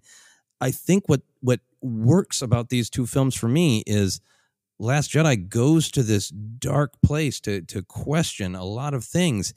i 0.62 0.72
think 0.72 1.04
what 1.08 1.22
what 1.42 1.60
works 1.82 2.42
about 2.42 2.70
these 2.70 2.90
two 2.90 3.06
films 3.06 3.36
for 3.36 3.48
me 3.48 3.84
is 3.86 4.22
last 4.80 5.12
jedi 5.12 5.48
goes 5.50 5.90
to 5.90 6.04
this 6.04 6.30
dark 6.30 6.94
place 7.02 7.40
to 7.40 7.62
to 7.62 7.82
question 7.82 8.56
a 8.56 8.64
lot 8.66 8.94
of 8.94 9.04
things 9.04 9.54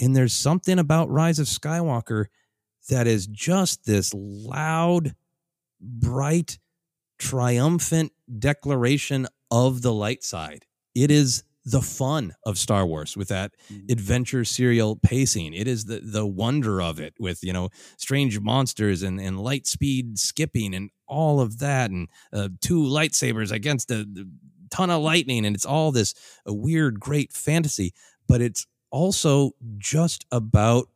and 0.00 0.16
there's 0.16 0.32
something 0.32 0.78
about 0.78 1.10
rise 1.10 1.38
of 1.38 1.46
skywalker 1.46 2.26
that 2.88 3.06
is 3.06 3.26
just 3.26 3.84
this 3.84 4.12
loud 4.14 5.14
bright 5.80 6.58
triumphant 7.18 8.12
declaration 8.38 9.26
of 9.50 9.82
the 9.82 9.92
light 9.92 10.22
side. 10.22 10.64
It 10.94 11.10
is 11.10 11.44
the 11.64 11.82
fun 11.82 12.34
of 12.44 12.58
Star 12.58 12.86
Wars 12.86 13.16
with 13.16 13.28
that 13.28 13.52
adventure 13.90 14.44
serial 14.44 14.96
pacing. 14.96 15.52
It 15.52 15.68
is 15.68 15.84
the 15.84 16.00
the 16.00 16.26
wonder 16.26 16.80
of 16.80 16.98
it 16.98 17.14
with 17.20 17.44
you 17.44 17.52
know 17.52 17.68
strange 17.96 18.40
monsters 18.40 19.02
and 19.02 19.20
and 19.20 19.38
light 19.38 19.66
speed 19.66 20.18
skipping 20.18 20.74
and 20.74 20.90
all 21.06 21.40
of 21.40 21.58
that 21.58 21.90
and 21.90 22.08
uh, 22.32 22.48
two 22.60 22.82
lightsabers 22.82 23.52
against 23.52 23.90
a, 23.90 24.00
a 24.16 24.24
ton 24.70 24.90
of 24.90 25.02
lightning 25.02 25.44
and 25.44 25.54
it's 25.54 25.66
all 25.66 25.92
this 25.92 26.14
uh, 26.48 26.54
weird 26.54 26.98
great 26.98 27.32
fantasy. 27.32 27.92
But 28.26 28.40
it's 28.40 28.66
also 28.90 29.52
just 29.78 30.24
about 30.32 30.88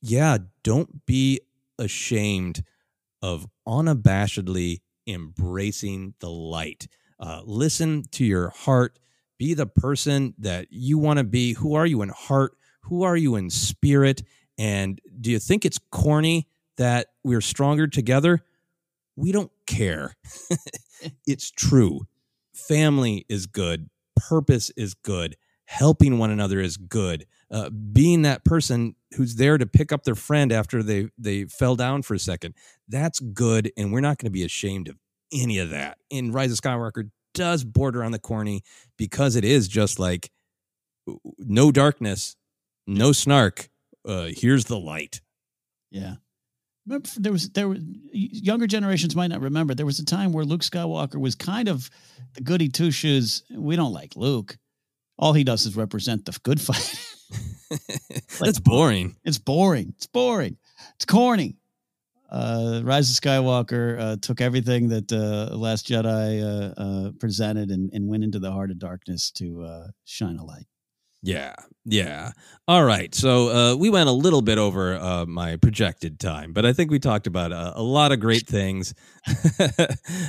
yeah, 0.00 0.38
don't 0.62 1.06
be 1.06 1.40
ashamed 1.78 2.62
of 3.22 3.46
unabashedly 3.66 4.80
embracing 5.06 6.14
the 6.20 6.30
light. 6.30 6.86
Uh, 7.18 7.40
listen 7.44 8.04
to 8.12 8.24
your 8.24 8.50
heart. 8.50 8.98
Be 9.38 9.54
the 9.54 9.66
person 9.66 10.34
that 10.38 10.68
you 10.70 10.98
want 10.98 11.18
to 11.18 11.24
be. 11.24 11.54
Who 11.54 11.74
are 11.74 11.86
you 11.86 12.02
in 12.02 12.10
heart? 12.10 12.52
Who 12.82 13.02
are 13.02 13.16
you 13.16 13.36
in 13.36 13.50
spirit? 13.50 14.22
And 14.56 15.00
do 15.20 15.30
you 15.30 15.38
think 15.38 15.64
it's 15.64 15.78
corny 15.90 16.48
that 16.76 17.08
we're 17.22 17.40
stronger 17.40 17.86
together? 17.86 18.44
We 19.16 19.32
don't 19.32 19.52
care. 19.66 20.16
it's 21.26 21.50
true. 21.50 22.06
Family 22.54 23.24
is 23.28 23.46
good. 23.46 23.88
Purpose 24.16 24.70
is 24.76 24.94
good. 24.94 25.36
Helping 25.64 26.18
one 26.18 26.30
another 26.30 26.60
is 26.60 26.76
good. 26.76 27.26
Uh, 27.50 27.70
being 27.70 28.22
that 28.22 28.44
person 28.44 28.94
who's 29.16 29.36
there 29.36 29.56
to 29.56 29.66
pick 29.66 29.90
up 29.90 30.04
their 30.04 30.14
friend 30.14 30.52
after 30.52 30.82
they 30.82 31.08
they 31.16 31.44
fell 31.44 31.76
down 31.76 32.02
for 32.02 32.12
a 32.12 32.18
second 32.18 32.54
that's 32.88 33.20
good 33.20 33.72
and 33.74 33.90
we're 33.90 34.00
not 34.02 34.18
going 34.18 34.26
to 34.26 34.30
be 34.30 34.44
ashamed 34.44 34.86
of 34.86 34.96
any 35.32 35.58
of 35.58 35.70
that 35.70 35.96
and 36.10 36.34
rise 36.34 36.52
of 36.52 36.58
skywalker 36.58 37.10
does 37.32 37.64
border 37.64 38.04
on 38.04 38.12
the 38.12 38.18
corny 38.18 38.60
because 38.98 39.34
it 39.34 39.44
is 39.46 39.66
just 39.66 39.98
like 39.98 40.30
no 41.38 41.72
darkness 41.72 42.36
no 42.86 43.12
snark 43.12 43.70
uh 44.06 44.28
here's 44.30 44.66
the 44.66 44.78
light 44.78 45.22
Yeah. 45.90 46.16
Remember, 46.86 47.08
there 47.16 47.32
was 47.32 47.50
there 47.50 47.68
were 47.68 47.76
younger 48.12 48.66
generations 48.66 49.14
might 49.16 49.26
not 49.28 49.40
remember. 49.42 49.74
There 49.74 49.84
was 49.86 49.98
a 49.98 50.04
time 50.04 50.32
where 50.32 50.44
Luke 50.44 50.62
Skywalker 50.62 51.20
was 51.20 51.34
kind 51.34 51.68
of 51.68 51.90
the 52.34 52.40
goody 52.42 52.68
two 52.68 52.90
shoes. 52.90 53.42
We 53.50 53.76
don't 53.76 53.92
like 53.92 54.16
Luke. 54.16 54.56
All 55.18 55.34
he 55.34 55.44
does 55.44 55.66
is 55.66 55.76
represent 55.76 56.24
the 56.24 56.38
good 56.42 56.60
fight. 56.68 56.98
that's 58.40 58.58
boring 58.58 59.16
It's 59.24 59.38
boring. 59.38 59.92
It's 59.96 60.06
boring. 60.06 60.56
It's 60.96 61.04
corny. 61.04 61.56
Uh, 62.30 62.82
Rise 62.84 63.10
of 63.10 63.16
Skywalker 63.16 63.98
uh, 63.98 64.16
took 64.20 64.40
everything 64.40 64.88
that 64.88 65.10
uh, 65.10 65.56
Last 65.56 65.88
Jedi 65.88 66.42
uh, 66.42 66.80
uh, 66.80 67.12
presented 67.18 67.70
and, 67.70 67.90
and 67.92 68.06
went 68.06 68.22
into 68.22 68.38
the 68.38 68.52
heart 68.52 68.70
of 68.70 68.78
darkness 68.78 69.30
to 69.32 69.62
uh, 69.62 69.86
shine 70.04 70.36
a 70.36 70.44
light. 70.44 70.66
Yeah, 71.20 71.54
yeah. 71.84 72.30
All 72.68 72.84
right. 72.84 73.12
So 73.12 73.48
uh, 73.48 73.76
we 73.76 73.90
went 73.90 74.08
a 74.08 74.12
little 74.12 74.40
bit 74.40 74.56
over 74.56 74.94
uh, 74.94 75.26
my 75.26 75.56
projected 75.56 76.20
time, 76.20 76.52
but 76.52 76.64
I 76.64 76.72
think 76.72 76.92
we 76.92 77.00
talked 77.00 77.26
about 77.26 77.50
a 77.50 77.82
lot 77.82 78.12
of 78.12 78.20
great 78.20 78.46
things. 78.46 78.94
uh, 79.58 79.86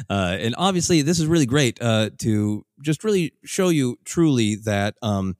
and 0.09 0.55
obviously, 0.57 1.03
this 1.03 1.19
is 1.19 1.27
really 1.27 1.45
great 1.45 1.79
uh, 1.79 2.09
to 2.19 2.65
just 2.81 3.03
really 3.03 3.33
show 3.45 3.69
you 3.69 3.99
truly 4.03 4.55
that 4.55 4.95
um, 5.03 5.35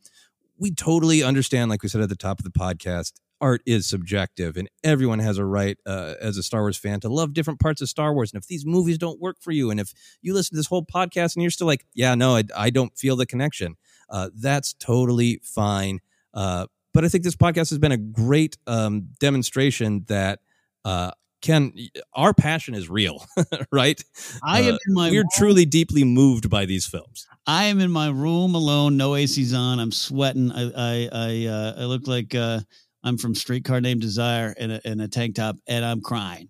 we 0.59 0.71
totally 0.71 1.23
understand, 1.23 1.69
like 1.69 1.81
we 1.81 1.89
said 1.89 2.01
at 2.01 2.09
the 2.09 2.15
top 2.15 2.39
of 2.39 2.43
the 2.43 2.51
podcast, 2.51 3.13
art 3.41 3.61
is 3.65 3.88
subjective 3.88 4.57
and 4.57 4.69
everyone 4.83 5.19
has 5.19 5.38
a 5.38 5.45
right 5.45 5.77
uh, 5.85 6.15
as 6.21 6.38
a 6.38 6.43
Star 6.43 6.61
Wars 6.61 6.77
fan 6.77 6.99
to 6.99 7.09
love 7.09 7.33
different 7.33 7.59
parts 7.59 7.81
of 7.81 7.89
Star 7.89 8.13
Wars. 8.13 8.33
And 8.33 8.41
if 8.41 8.47
these 8.47 8.65
movies 8.65 8.97
don't 8.97 9.19
work 9.19 9.38
for 9.39 9.51
you, 9.51 9.71
and 9.71 9.79
if 9.79 9.93
you 10.21 10.33
listen 10.33 10.55
to 10.55 10.57
this 10.57 10.67
whole 10.67 10.85
podcast 10.85 11.35
and 11.35 11.41
you're 11.41 11.51
still 11.51 11.67
like, 11.67 11.85
yeah, 11.93 12.15
no, 12.15 12.35
I, 12.35 12.43
I 12.55 12.69
don't 12.69 12.95
feel 12.97 13.15
the 13.15 13.25
connection, 13.25 13.75
uh, 14.09 14.29
that's 14.35 14.73
totally 14.73 15.39
fine. 15.43 15.99
Uh, 16.33 16.67
but 16.93 17.05
I 17.05 17.07
think 17.07 17.23
this 17.23 17.35
podcast 17.35 17.69
has 17.69 17.77
been 17.77 17.91
a 17.91 17.97
great 17.97 18.57
um, 18.67 19.09
demonstration 19.19 20.03
that 20.07 20.39
uh, 20.83 21.11
Ken, 21.41 21.73
our 22.13 22.33
passion 22.33 22.73
is 22.75 22.89
real, 22.89 23.25
right? 23.71 24.01
I 24.43 24.61
am 24.61 24.73
Uh, 24.75 24.77
in 24.87 24.93
my 24.93 25.09
we're 25.09 25.21
room. 25.21 25.29
truly 25.35 25.65
deeply 25.65 26.03
moved 26.03 26.49
by 26.49 26.65
these 26.65 26.85
films. 26.85 27.25
I 27.47 27.65
am 27.65 27.79
in 27.79 27.91
my 27.91 28.09
room 28.09 28.55
alone, 28.55 28.97
no 28.97 29.15
AC's 29.15 29.53
on. 29.53 29.79
I'm 29.79 29.91
sweating. 29.91 30.51
I 30.51 30.71
I 30.75 31.09
I, 31.11 31.45
uh, 31.47 31.73
I 31.79 31.85
look 31.85 32.07
like 32.07 32.35
uh, 32.35 32.59
I'm 33.03 33.17
from 33.17 33.35
Streetcar 33.35 33.81
Named 33.81 34.01
Desire 34.01 34.53
in 34.57 34.71
a, 34.71 34.81
in 34.85 34.99
a 34.99 35.07
tank 35.07 35.35
top, 35.35 35.55
and 35.67 35.83
I'm 35.85 36.01
crying. 36.01 36.49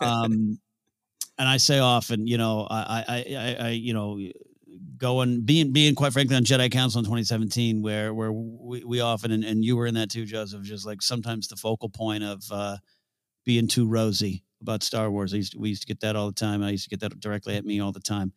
um, 0.00 0.58
and 1.38 1.48
I 1.48 1.56
say 1.58 1.78
often, 1.80 2.26
you 2.26 2.38
know, 2.38 2.66
I 2.70 3.04
I 3.08 3.36
I, 3.36 3.56
I 3.66 3.68
you 3.70 3.92
know. 3.94 4.18
Going 4.96 5.42
being 5.42 5.72
being 5.72 5.94
quite 5.94 6.12
frankly 6.12 6.36
on 6.36 6.44
Jedi 6.44 6.70
Council 6.70 7.00
in 7.00 7.04
2017, 7.04 7.82
where 7.82 8.14
where 8.14 8.32
we, 8.32 8.84
we 8.84 9.00
often 9.00 9.32
and, 9.32 9.44
and 9.44 9.64
you 9.64 9.76
were 9.76 9.86
in 9.86 9.94
that 9.94 10.08
too, 10.10 10.24
Joseph. 10.24 10.62
Just 10.62 10.86
like 10.86 11.02
sometimes 11.02 11.48
the 11.48 11.56
focal 11.56 11.88
point 11.88 12.22
of 12.22 12.42
uh, 12.50 12.76
being 13.44 13.68
too 13.68 13.86
rosy 13.86 14.42
about 14.60 14.82
Star 14.82 15.10
Wars. 15.10 15.34
I 15.34 15.38
used 15.38 15.52
to, 15.52 15.58
we 15.58 15.68
used 15.70 15.82
to 15.82 15.86
get 15.86 16.00
that 16.00 16.16
all 16.16 16.26
the 16.26 16.32
time. 16.32 16.62
I 16.62 16.70
used 16.70 16.84
to 16.84 16.90
get 16.90 17.00
that 17.00 17.20
directly 17.20 17.56
at 17.56 17.64
me 17.64 17.80
all 17.80 17.92
the 17.92 18.00
time. 18.00 18.32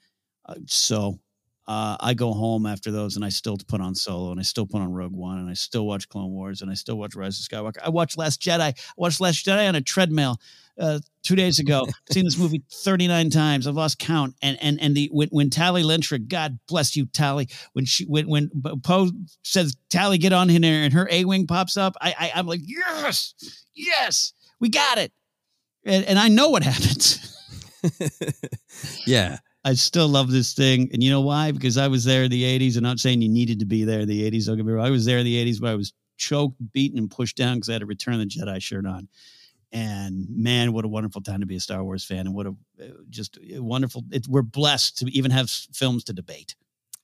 Uh, 0.46 0.56
so 0.66 1.20
uh, 1.68 1.98
I 2.00 2.14
go 2.14 2.34
home 2.34 2.66
after 2.66 2.92
those 2.92 3.18
and 3.18 3.26
I 3.26 3.30
still 3.30 3.58
put 3.68 3.82
on 3.82 3.94
Solo 3.94 4.32
and 4.32 4.40
I 4.40 4.44
still 4.44 4.66
put 4.66 4.82
on 4.82 4.94
Rogue 4.94 5.14
One 5.14 5.38
and 5.38 5.50
I 5.50 5.54
still 5.54 5.86
watch 5.86 6.08
Clone 6.08 6.32
Wars 6.32 6.62
and 6.62 6.72
I 6.72 6.76
still 6.76 6.98
watch 6.98 7.16
Rise 7.16 7.40
of 7.40 7.46
Skywalker. 7.46 7.80
I 7.84 7.90
watched 7.90 8.18
Last 8.18 8.42
Jedi. 8.42 8.60
I 8.62 8.74
watched 8.96 9.20
Last 9.20 9.46
Jedi 9.46 9.68
on 9.68 9.76
a 9.76 9.82
treadmill 9.82 10.40
uh, 10.80 11.00
two 11.24 11.36
days 11.36 11.60
ago. 11.60 11.86
I've 11.86 11.94
seen 12.14 12.24
this 12.24 12.38
movie 12.38 12.64
39 12.72 13.30
times. 13.32 13.68
I've 13.68 13.76
lost 13.76 14.00
count. 14.00 14.36
And 14.42 14.58
and 14.62 14.80
and 14.80 14.96
the 14.96 15.10
when, 15.12 15.28
when 15.30 15.50
Tallie 15.50 15.84
Lintra, 15.84 16.20
God 16.20 16.58
bless 16.70 16.96
you, 16.96 17.06
Tallie, 17.08 17.50
when 17.74 17.84
she 17.84 18.06
when 18.06 18.30
when 18.30 18.50
Poe 18.84 19.10
says 19.44 19.76
Tallie 19.90 20.20
get 20.20 20.32
on 20.32 20.50
in 20.50 20.62
there 20.62 20.84
and 20.84 20.94
her 20.94 21.08
A 21.12 21.26
wing 21.26 21.48
pops 21.48 21.76
up, 21.76 21.96
I, 22.00 22.16
I 22.18 22.32
I'm 22.36 22.48
like 22.48 22.62
yes, 22.64 23.34
yes, 23.74 24.32
we 24.60 24.70
got 24.70 24.98
it. 24.98 25.12
And, 25.86 26.06
and 26.06 26.20
I 26.20 26.28
know 26.28 26.50
what 26.50 26.64
happens. 26.72 27.24
Yeah. 29.06 29.38
I 29.64 29.74
still 29.74 30.08
love 30.08 30.32
this 30.32 30.54
thing. 30.54 30.90
And 30.94 31.04
you 31.04 31.10
know 31.10 31.22
why? 31.22 31.52
Because 31.52 31.78
I 31.78 31.90
was 31.90 32.06
there 32.06 32.24
in 32.24 32.32
the 32.32 32.44
80s. 32.44 32.78
I'm 32.78 32.84
not 32.84 33.00
saying 33.00 33.22
you 33.22 33.30
needed 33.30 33.60
to 33.60 33.66
be 33.66 33.84
there 33.84 34.00
in 34.00 34.08
the 34.08 34.30
80s. 34.30 34.46
Don't 34.46 34.56
get 34.56 34.66
me 34.66 34.72
wrong. 34.72 34.86
I 34.86 34.92
was 34.92 35.06
there 35.06 35.18
in 35.18 35.26
the 35.26 35.46
80s, 35.46 35.60
but 35.60 35.72
I 35.72 35.76
was 35.76 35.94
choked, 36.18 36.56
beaten, 36.72 36.98
and 36.98 37.12
pushed 37.12 37.36
down 37.36 37.58
because 37.58 37.70
I 37.70 37.74
had 37.74 37.82
a 37.82 37.86
Return 37.86 38.20
the 38.20 38.26
Jedi 38.26 38.62
shirt 38.62 38.86
on. 38.86 39.10
And 39.74 40.26
man, 40.30 40.72
what 40.72 40.86
a 40.86 40.88
wonderful 40.88 41.22
time 41.22 41.42
to 41.42 41.46
be 41.46 41.58
a 41.58 41.60
Star 41.60 41.84
Wars 41.84 42.06
fan, 42.06 42.26
and 42.26 42.34
what 42.34 42.48
a 42.48 42.56
uh, 42.82 42.86
just 43.10 43.38
a 43.54 43.60
wonderful. 43.60 44.06
It, 44.12 44.26
we're 44.26 44.42
blessed 44.42 45.00
to 45.00 45.12
even 45.12 45.32
have 45.32 45.50
films 45.50 46.06
to 46.06 46.14
debate. 46.14 46.56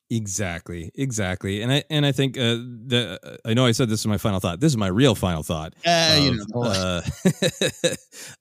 Exactly, 0.10 0.92
exactly, 0.96 1.62
and 1.62 1.72
I 1.72 1.84
and 1.90 2.06
I 2.06 2.12
think 2.12 2.38
uh, 2.38 2.58
the 2.86 3.20
uh, 3.24 3.38
I 3.46 3.54
know 3.54 3.66
I 3.66 3.72
said 3.72 3.90
this 3.90 4.02
is 4.02 4.08
my 4.08 4.18
final 4.18 4.40
thought. 4.40 4.60
This 4.60 4.72
is 4.72 4.78
my 4.78 4.88
real 4.88 5.16
final 5.16 5.44
thought. 5.44 5.74
Uh, 5.86 6.20
you 6.22 6.38
know, 6.38 6.64
uh, 6.64 7.02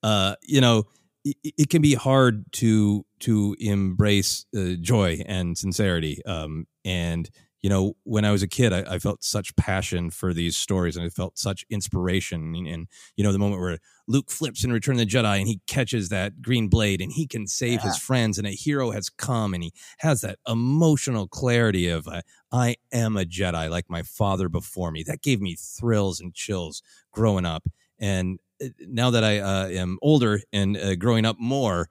uh, 0.03 0.35
you 0.43 0.61
know, 0.61 0.85
it, 1.25 1.37
it 1.45 1.71
can 1.71 1.81
be 1.81 1.95
hard 1.95 2.45
to 2.53 3.05
to 3.21 3.57
embrace 3.61 4.45
uh, 4.57 4.75
joy 4.81 5.21
and 5.27 5.57
sincerity. 5.57 6.25
Um, 6.27 6.67
and 6.85 7.31
you 7.63 7.71
know, 7.71 7.95
when 8.03 8.25
I 8.25 8.33
was 8.33 8.43
a 8.43 8.49
kid, 8.49 8.73
I, 8.73 8.95
I 8.95 8.99
felt 8.99 9.23
such 9.23 9.55
passion 9.57 10.11
for 10.11 10.35
these 10.35 10.57
stories, 10.57 10.97
and 10.97 11.05
I 11.07 11.09
felt 11.09 11.39
such 11.39 11.65
inspiration. 11.71 12.55
And, 12.55 12.67
and 12.67 12.89
you 13.17 13.23
know, 13.25 13.33
the 13.33 13.39
moment 13.39 13.61
where 13.61 13.79
Luke 14.09 14.31
flips 14.31 14.65
in 14.65 14.73
Return 14.73 14.95
of 14.97 14.99
the 14.99 15.07
Jedi, 15.07 15.39
and 15.39 15.47
he 15.47 15.61
catches 15.67 16.09
that 16.09 16.43
green 16.43 16.69
blade, 16.69 17.01
and 17.01 17.13
he 17.13 17.27
can 17.27 17.47
save 17.47 17.83
Yeah. 17.83 17.83
his 17.83 17.97
friends, 17.97 18.37
and 18.39 18.47
a 18.47 18.51
hero 18.51 18.91
has 18.91 19.09
come, 19.09 19.55
and 19.55 19.63
he 19.63 19.73
has 19.99 20.21
that 20.23 20.39
emotional 20.49 21.29
clarity 21.29 21.89
of 21.89 22.09
uh, 22.09 22.23
I 22.51 22.77
am 22.93 23.17
a 23.17 23.25
Jedi, 23.25 23.71
like 23.71 23.89
my 23.89 24.03
father 24.03 24.49
before 24.49 24.91
me. 24.91 25.03
That 25.05 25.23
gave 25.23 25.41
me 25.41 25.57
thrills 25.57 26.21
and 26.21 26.35
chills 26.35 26.83
growing 27.13 27.47
up, 27.47 27.65
and 27.99 28.39
uh, 28.63 28.69
now 28.81 29.11
that 29.11 29.25
I 29.25 29.39
uh, 29.39 29.69
am 29.69 29.99
older 30.03 30.41
and 30.53 30.77
uh, 30.77 30.97
growing 30.97 31.25
up 31.25 31.39
more, 31.39 31.89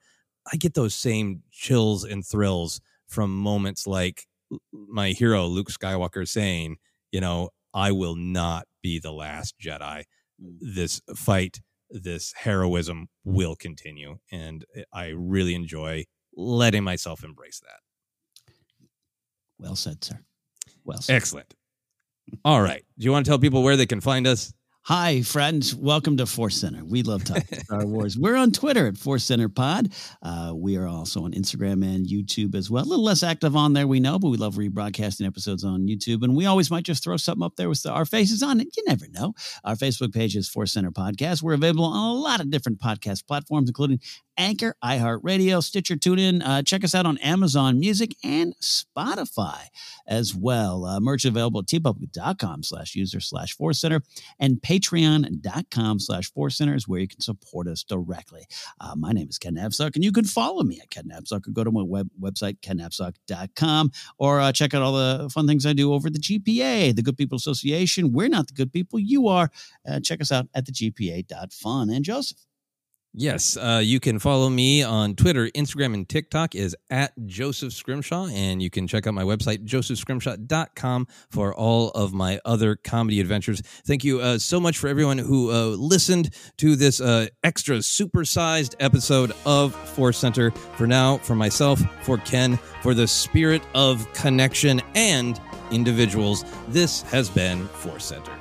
I 0.52 0.58
get 0.58 0.74
those 0.74 0.96
same 0.96 1.44
chills 1.52 2.04
and 2.04 2.26
thrills 2.26 2.82
from 3.08 3.36
moments 3.36 3.86
like 3.88 4.28
my 4.72 5.10
hero 5.10 5.46
Luke 5.46 5.70
Skywalker 5.70 6.28
saying, 6.28 6.78
you 7.12 7.22
know, 7.22 7.50
I 7.74 7.92
will 7.92 8.16
not 8.16 8.68
be 8.82 9.00
the 9.00 9.12
last 9.12 9.56
Jedi. 9.60 10.04
Mm. 10.42 10.58
This 10.60 11.02
fight, 11.16 11.62
this 11.90 12.34
heroism 12.36 13.08
will 13.24 13.56
continue. 13.56 14.18
And 14.32 14.66
I 14.94 15.08
really 15.08 15.56
enjoy 15.56 16.06
letting 16.36 16.84
myself 16.84 17.24
embrace 17.24 17.60
that. 17.62 18.54
Well 19.60 19.76
said, 19.76 20.04
sir. 20.04 20.20
Well 20.84 21.02
said. 21.02 21.16
Excellent. 21.16 21.54
All 22.44 22.62
right. 22.62 22.84
Do 22.98 23.06
you 23.06 23.12
want 23.12 23.26
to 23.26 23.30
tell 23.30 23.40
people 23.40 23.64
where 23.64 23.76
they 23.76 23.86
can 23.86 24.02
find 24.02 24.26
us? 24.26 24.54
Hi, 24.86 25.22
friends. 25.22 25.76
Welcome 25.76 26.18
to 26.18 26.26
Force 26.26 26.56
Center. 26.60 26.84
We 26.84 27.04
love 27.04 27.24
talking 27.24 27.60
Star 27.66 27.86
Wars. 27.86 28.18
We're 28.18 28.36
on 28.36 28.52
Twitter 28.52 28.88
at 28.88 28.98
Force 28.98 29.24
Center 29.24 29.48
Pod. 29.48 29.94
Uh, 30.24 30.54
we 30.56 30.76
are 30.76 30.88
also 30.88 31.24
on 31.24 31.34
Instagram 31.34 31.86
and 31.86 32.08
YouTube 32.08 32.56
as 32.56 32.72
well. 32.72 32.84
A 32.84 32.90
little 32.90 33.06
less 33.06 33.22
active 33.22 33.56
on 33.56 33.74
there, 33.74 33.86
we 33.86 34.00
know, 34.00 34.18
but 34.18 34.30
we 34.30 34.38
love 34.38 34.56
rebroadcasting 34.56 35.28
episodes 35.28 35.64
on 35.64 35.82
YouTube. 35.82 36.24
And 36.24 36.36
we 36.36 36.48
always 36.48 36.72
might 36.72 36.84
just 36.84 37.04
throw 37.04 37.16
something 37.16 37.44
up 37.44 37.58
there 37.58 37.70
with 37.70 37.86
our 37.86 38.06
faces 38.06 38.42
on 38.42 38.60
it. 38.60 38.76
You 38.76 38.84
never 38.88 39.06
know. 39.12 39.34
Our 39.64 39.76
Facebook 39.76 40.14
page 40.16 40.36
is 40.36 40.50
Force 40.50 40.74
Center 40.74 40.92
Podcast. 40.92 41.44
We're 41.44 41.54
available 41.54 41.86
on 41.86 42.16
a 42.16 42.20
lot 42.20 42.42
of 42.42 42.50
different 42.50 42.80
podcast 42.80 43.28
platforms, 43.28 43.70
including 43.70 44.00
Anchor, 44.42 44.76
iHeartRadio, 44.84 45.62
Stitcher, 45.62 45.96
TuneIn. 45.96 46.42
Uh, 46.44 46.64
check 46.64 46.84
us 46.84 46.96
out 46.96 47.06
on 47.06 47.20
Amazon 47.20 47.80
Music 47.80 48.16
and 48.24 48.56
Spotify 48.60 49.66
as 50.08 50.34
well. 50.34 50.84
Uh, 50.84 51.00
merch 51.00 51.26
available 51.26 51.60
at 51.60 51.68
teepublic.com 51.68 52.64
slash 52.64 52.96
user 52.96 53.20
slash 53.20 53.56
Force 53.56 53.80
Center 53.80 54.02
and 54.40 54.58
patreon.com 54.58 56.00
slash 56.00 56.32
Force 56.34 56.58
Center 56.58 56.74
is 56.74 56.88
where 56.88 57.00
you 57.00 57.08
can 57.08 57.22
support 57.22 57.68
us 57.68 57.84
directly. 57.84 58.48
Uh, 58.80 58.96
my 58.96 59.12
name 59.12 59.28
is 59.30 59.38
Ken 59.38 59.54
Napzok, 59.54 59.94
and 59.94 60.04
you 60.04 60.12
can 60.12 60.26
follow 60.26 60.64
me 60.64 60.80
at 60.82 60.90
Ken 60.90 61.06
Napzok 61.06 61.48
or 61.48 61.52
go 61.52 61.64
to 61.64 61.72
my 61.72 61.84
web, 61.84 62.10
website, 62.20 62.60
kennapzok.com, 62.62 63.92
or 64.18 64.42
uh, 64.42 64.52
check 64.52 64.74
out 64.74 64.82
all 64.82 64.94
the 64.94 65.30
fun 65.32 65.46
things 65.46 65.68
I 65.68 65.74
do 65.74 65.94
over 65.94 66.08
at 66.08 66.14
the 66.14 66.20
GPA, 66.20 66.96
the 66.96 67.04
Good 67.04 67.16
People 67.16 67.36
Association. 67.36 68.12
We're 68.12 68.28
not 68.28 68.48
the 68.48 68.54
good 68.54 68.74
people, 68.74 68.98
you 68.98 69.28
are. 69.28 69.52
Uh, 69.88 70.00
check 70.00 70.20
us 70.20 70.32
out 70.32 70.48
at 70.56 70.66
the 70.66 70.72
GPA.fun. 70.72 71.92
And 71.92 72.04
Joseph. 72.04 72.40
Yes, 73.14 73.58
uh, 73.58 73.82
you 73.84 74.00
can 74.00 74.20
follow 74.20 74.50
me 74.50 74.84
on 74.84 75.16
Twitter, 75.16 75.50
Instagram, 75.50 75.94
and 75.94 76.08
TikTok 76.08 76.56
is 76.56 76.78
at 76.90 77.12
Joseph 77.26 77.74
Scrimshaw. 77.74 78.28
And 78.28 78.62
you 78.62 78.70
can 78.70 78.88
check 78.88 79.06
out 79.06 79.14
my 79.14 79.24
website, 79.24 79.66
josephscrimshaw.com, 79.66 81.08
for 81.30 81.54
all 81.54 81.90
of 81.90 82.14
my 82.14 82.40
other 82.46 82.78
comedy 82.78 83.20
adventures. 83.20 83.62
Thank 83.86 84.06
you 84.06 84.22
uh, 84.22 84.38
so 84.38 84.62
much 84.62 84.78
for 84.78 84.88
everyone 84.88 85.18
who 85.18 85.52
uh, 85.52 85.66
listened 85.76 86.34
to 86.58 86.78
this 86.78 87.02
uh, 87.02 87.28
extra 87.44 87.78
supersized 87.78 88.76
episode 88.80 89.34
of 89.46 89.76
Force 89.76 90.18
Center. 90.18 90.52
For 90.78 90.88
now, 90.88 91.18
for 91.18 91.36
myself, 91.36 91.82
for 92.04 92.18
Ken, 92.20 92.58
for 92.82 92.94
the 92.94 93.08
spirit 93.08 93.62
of 93.76 94.12
connection 94.14 94.82
and 94.96 95.40
individuals, 95.70 96.46
this 96.70 97.02
has 97.04 97.30
been 97.30 97.68
Force 97.68 98.06
Center. 98.06 98.41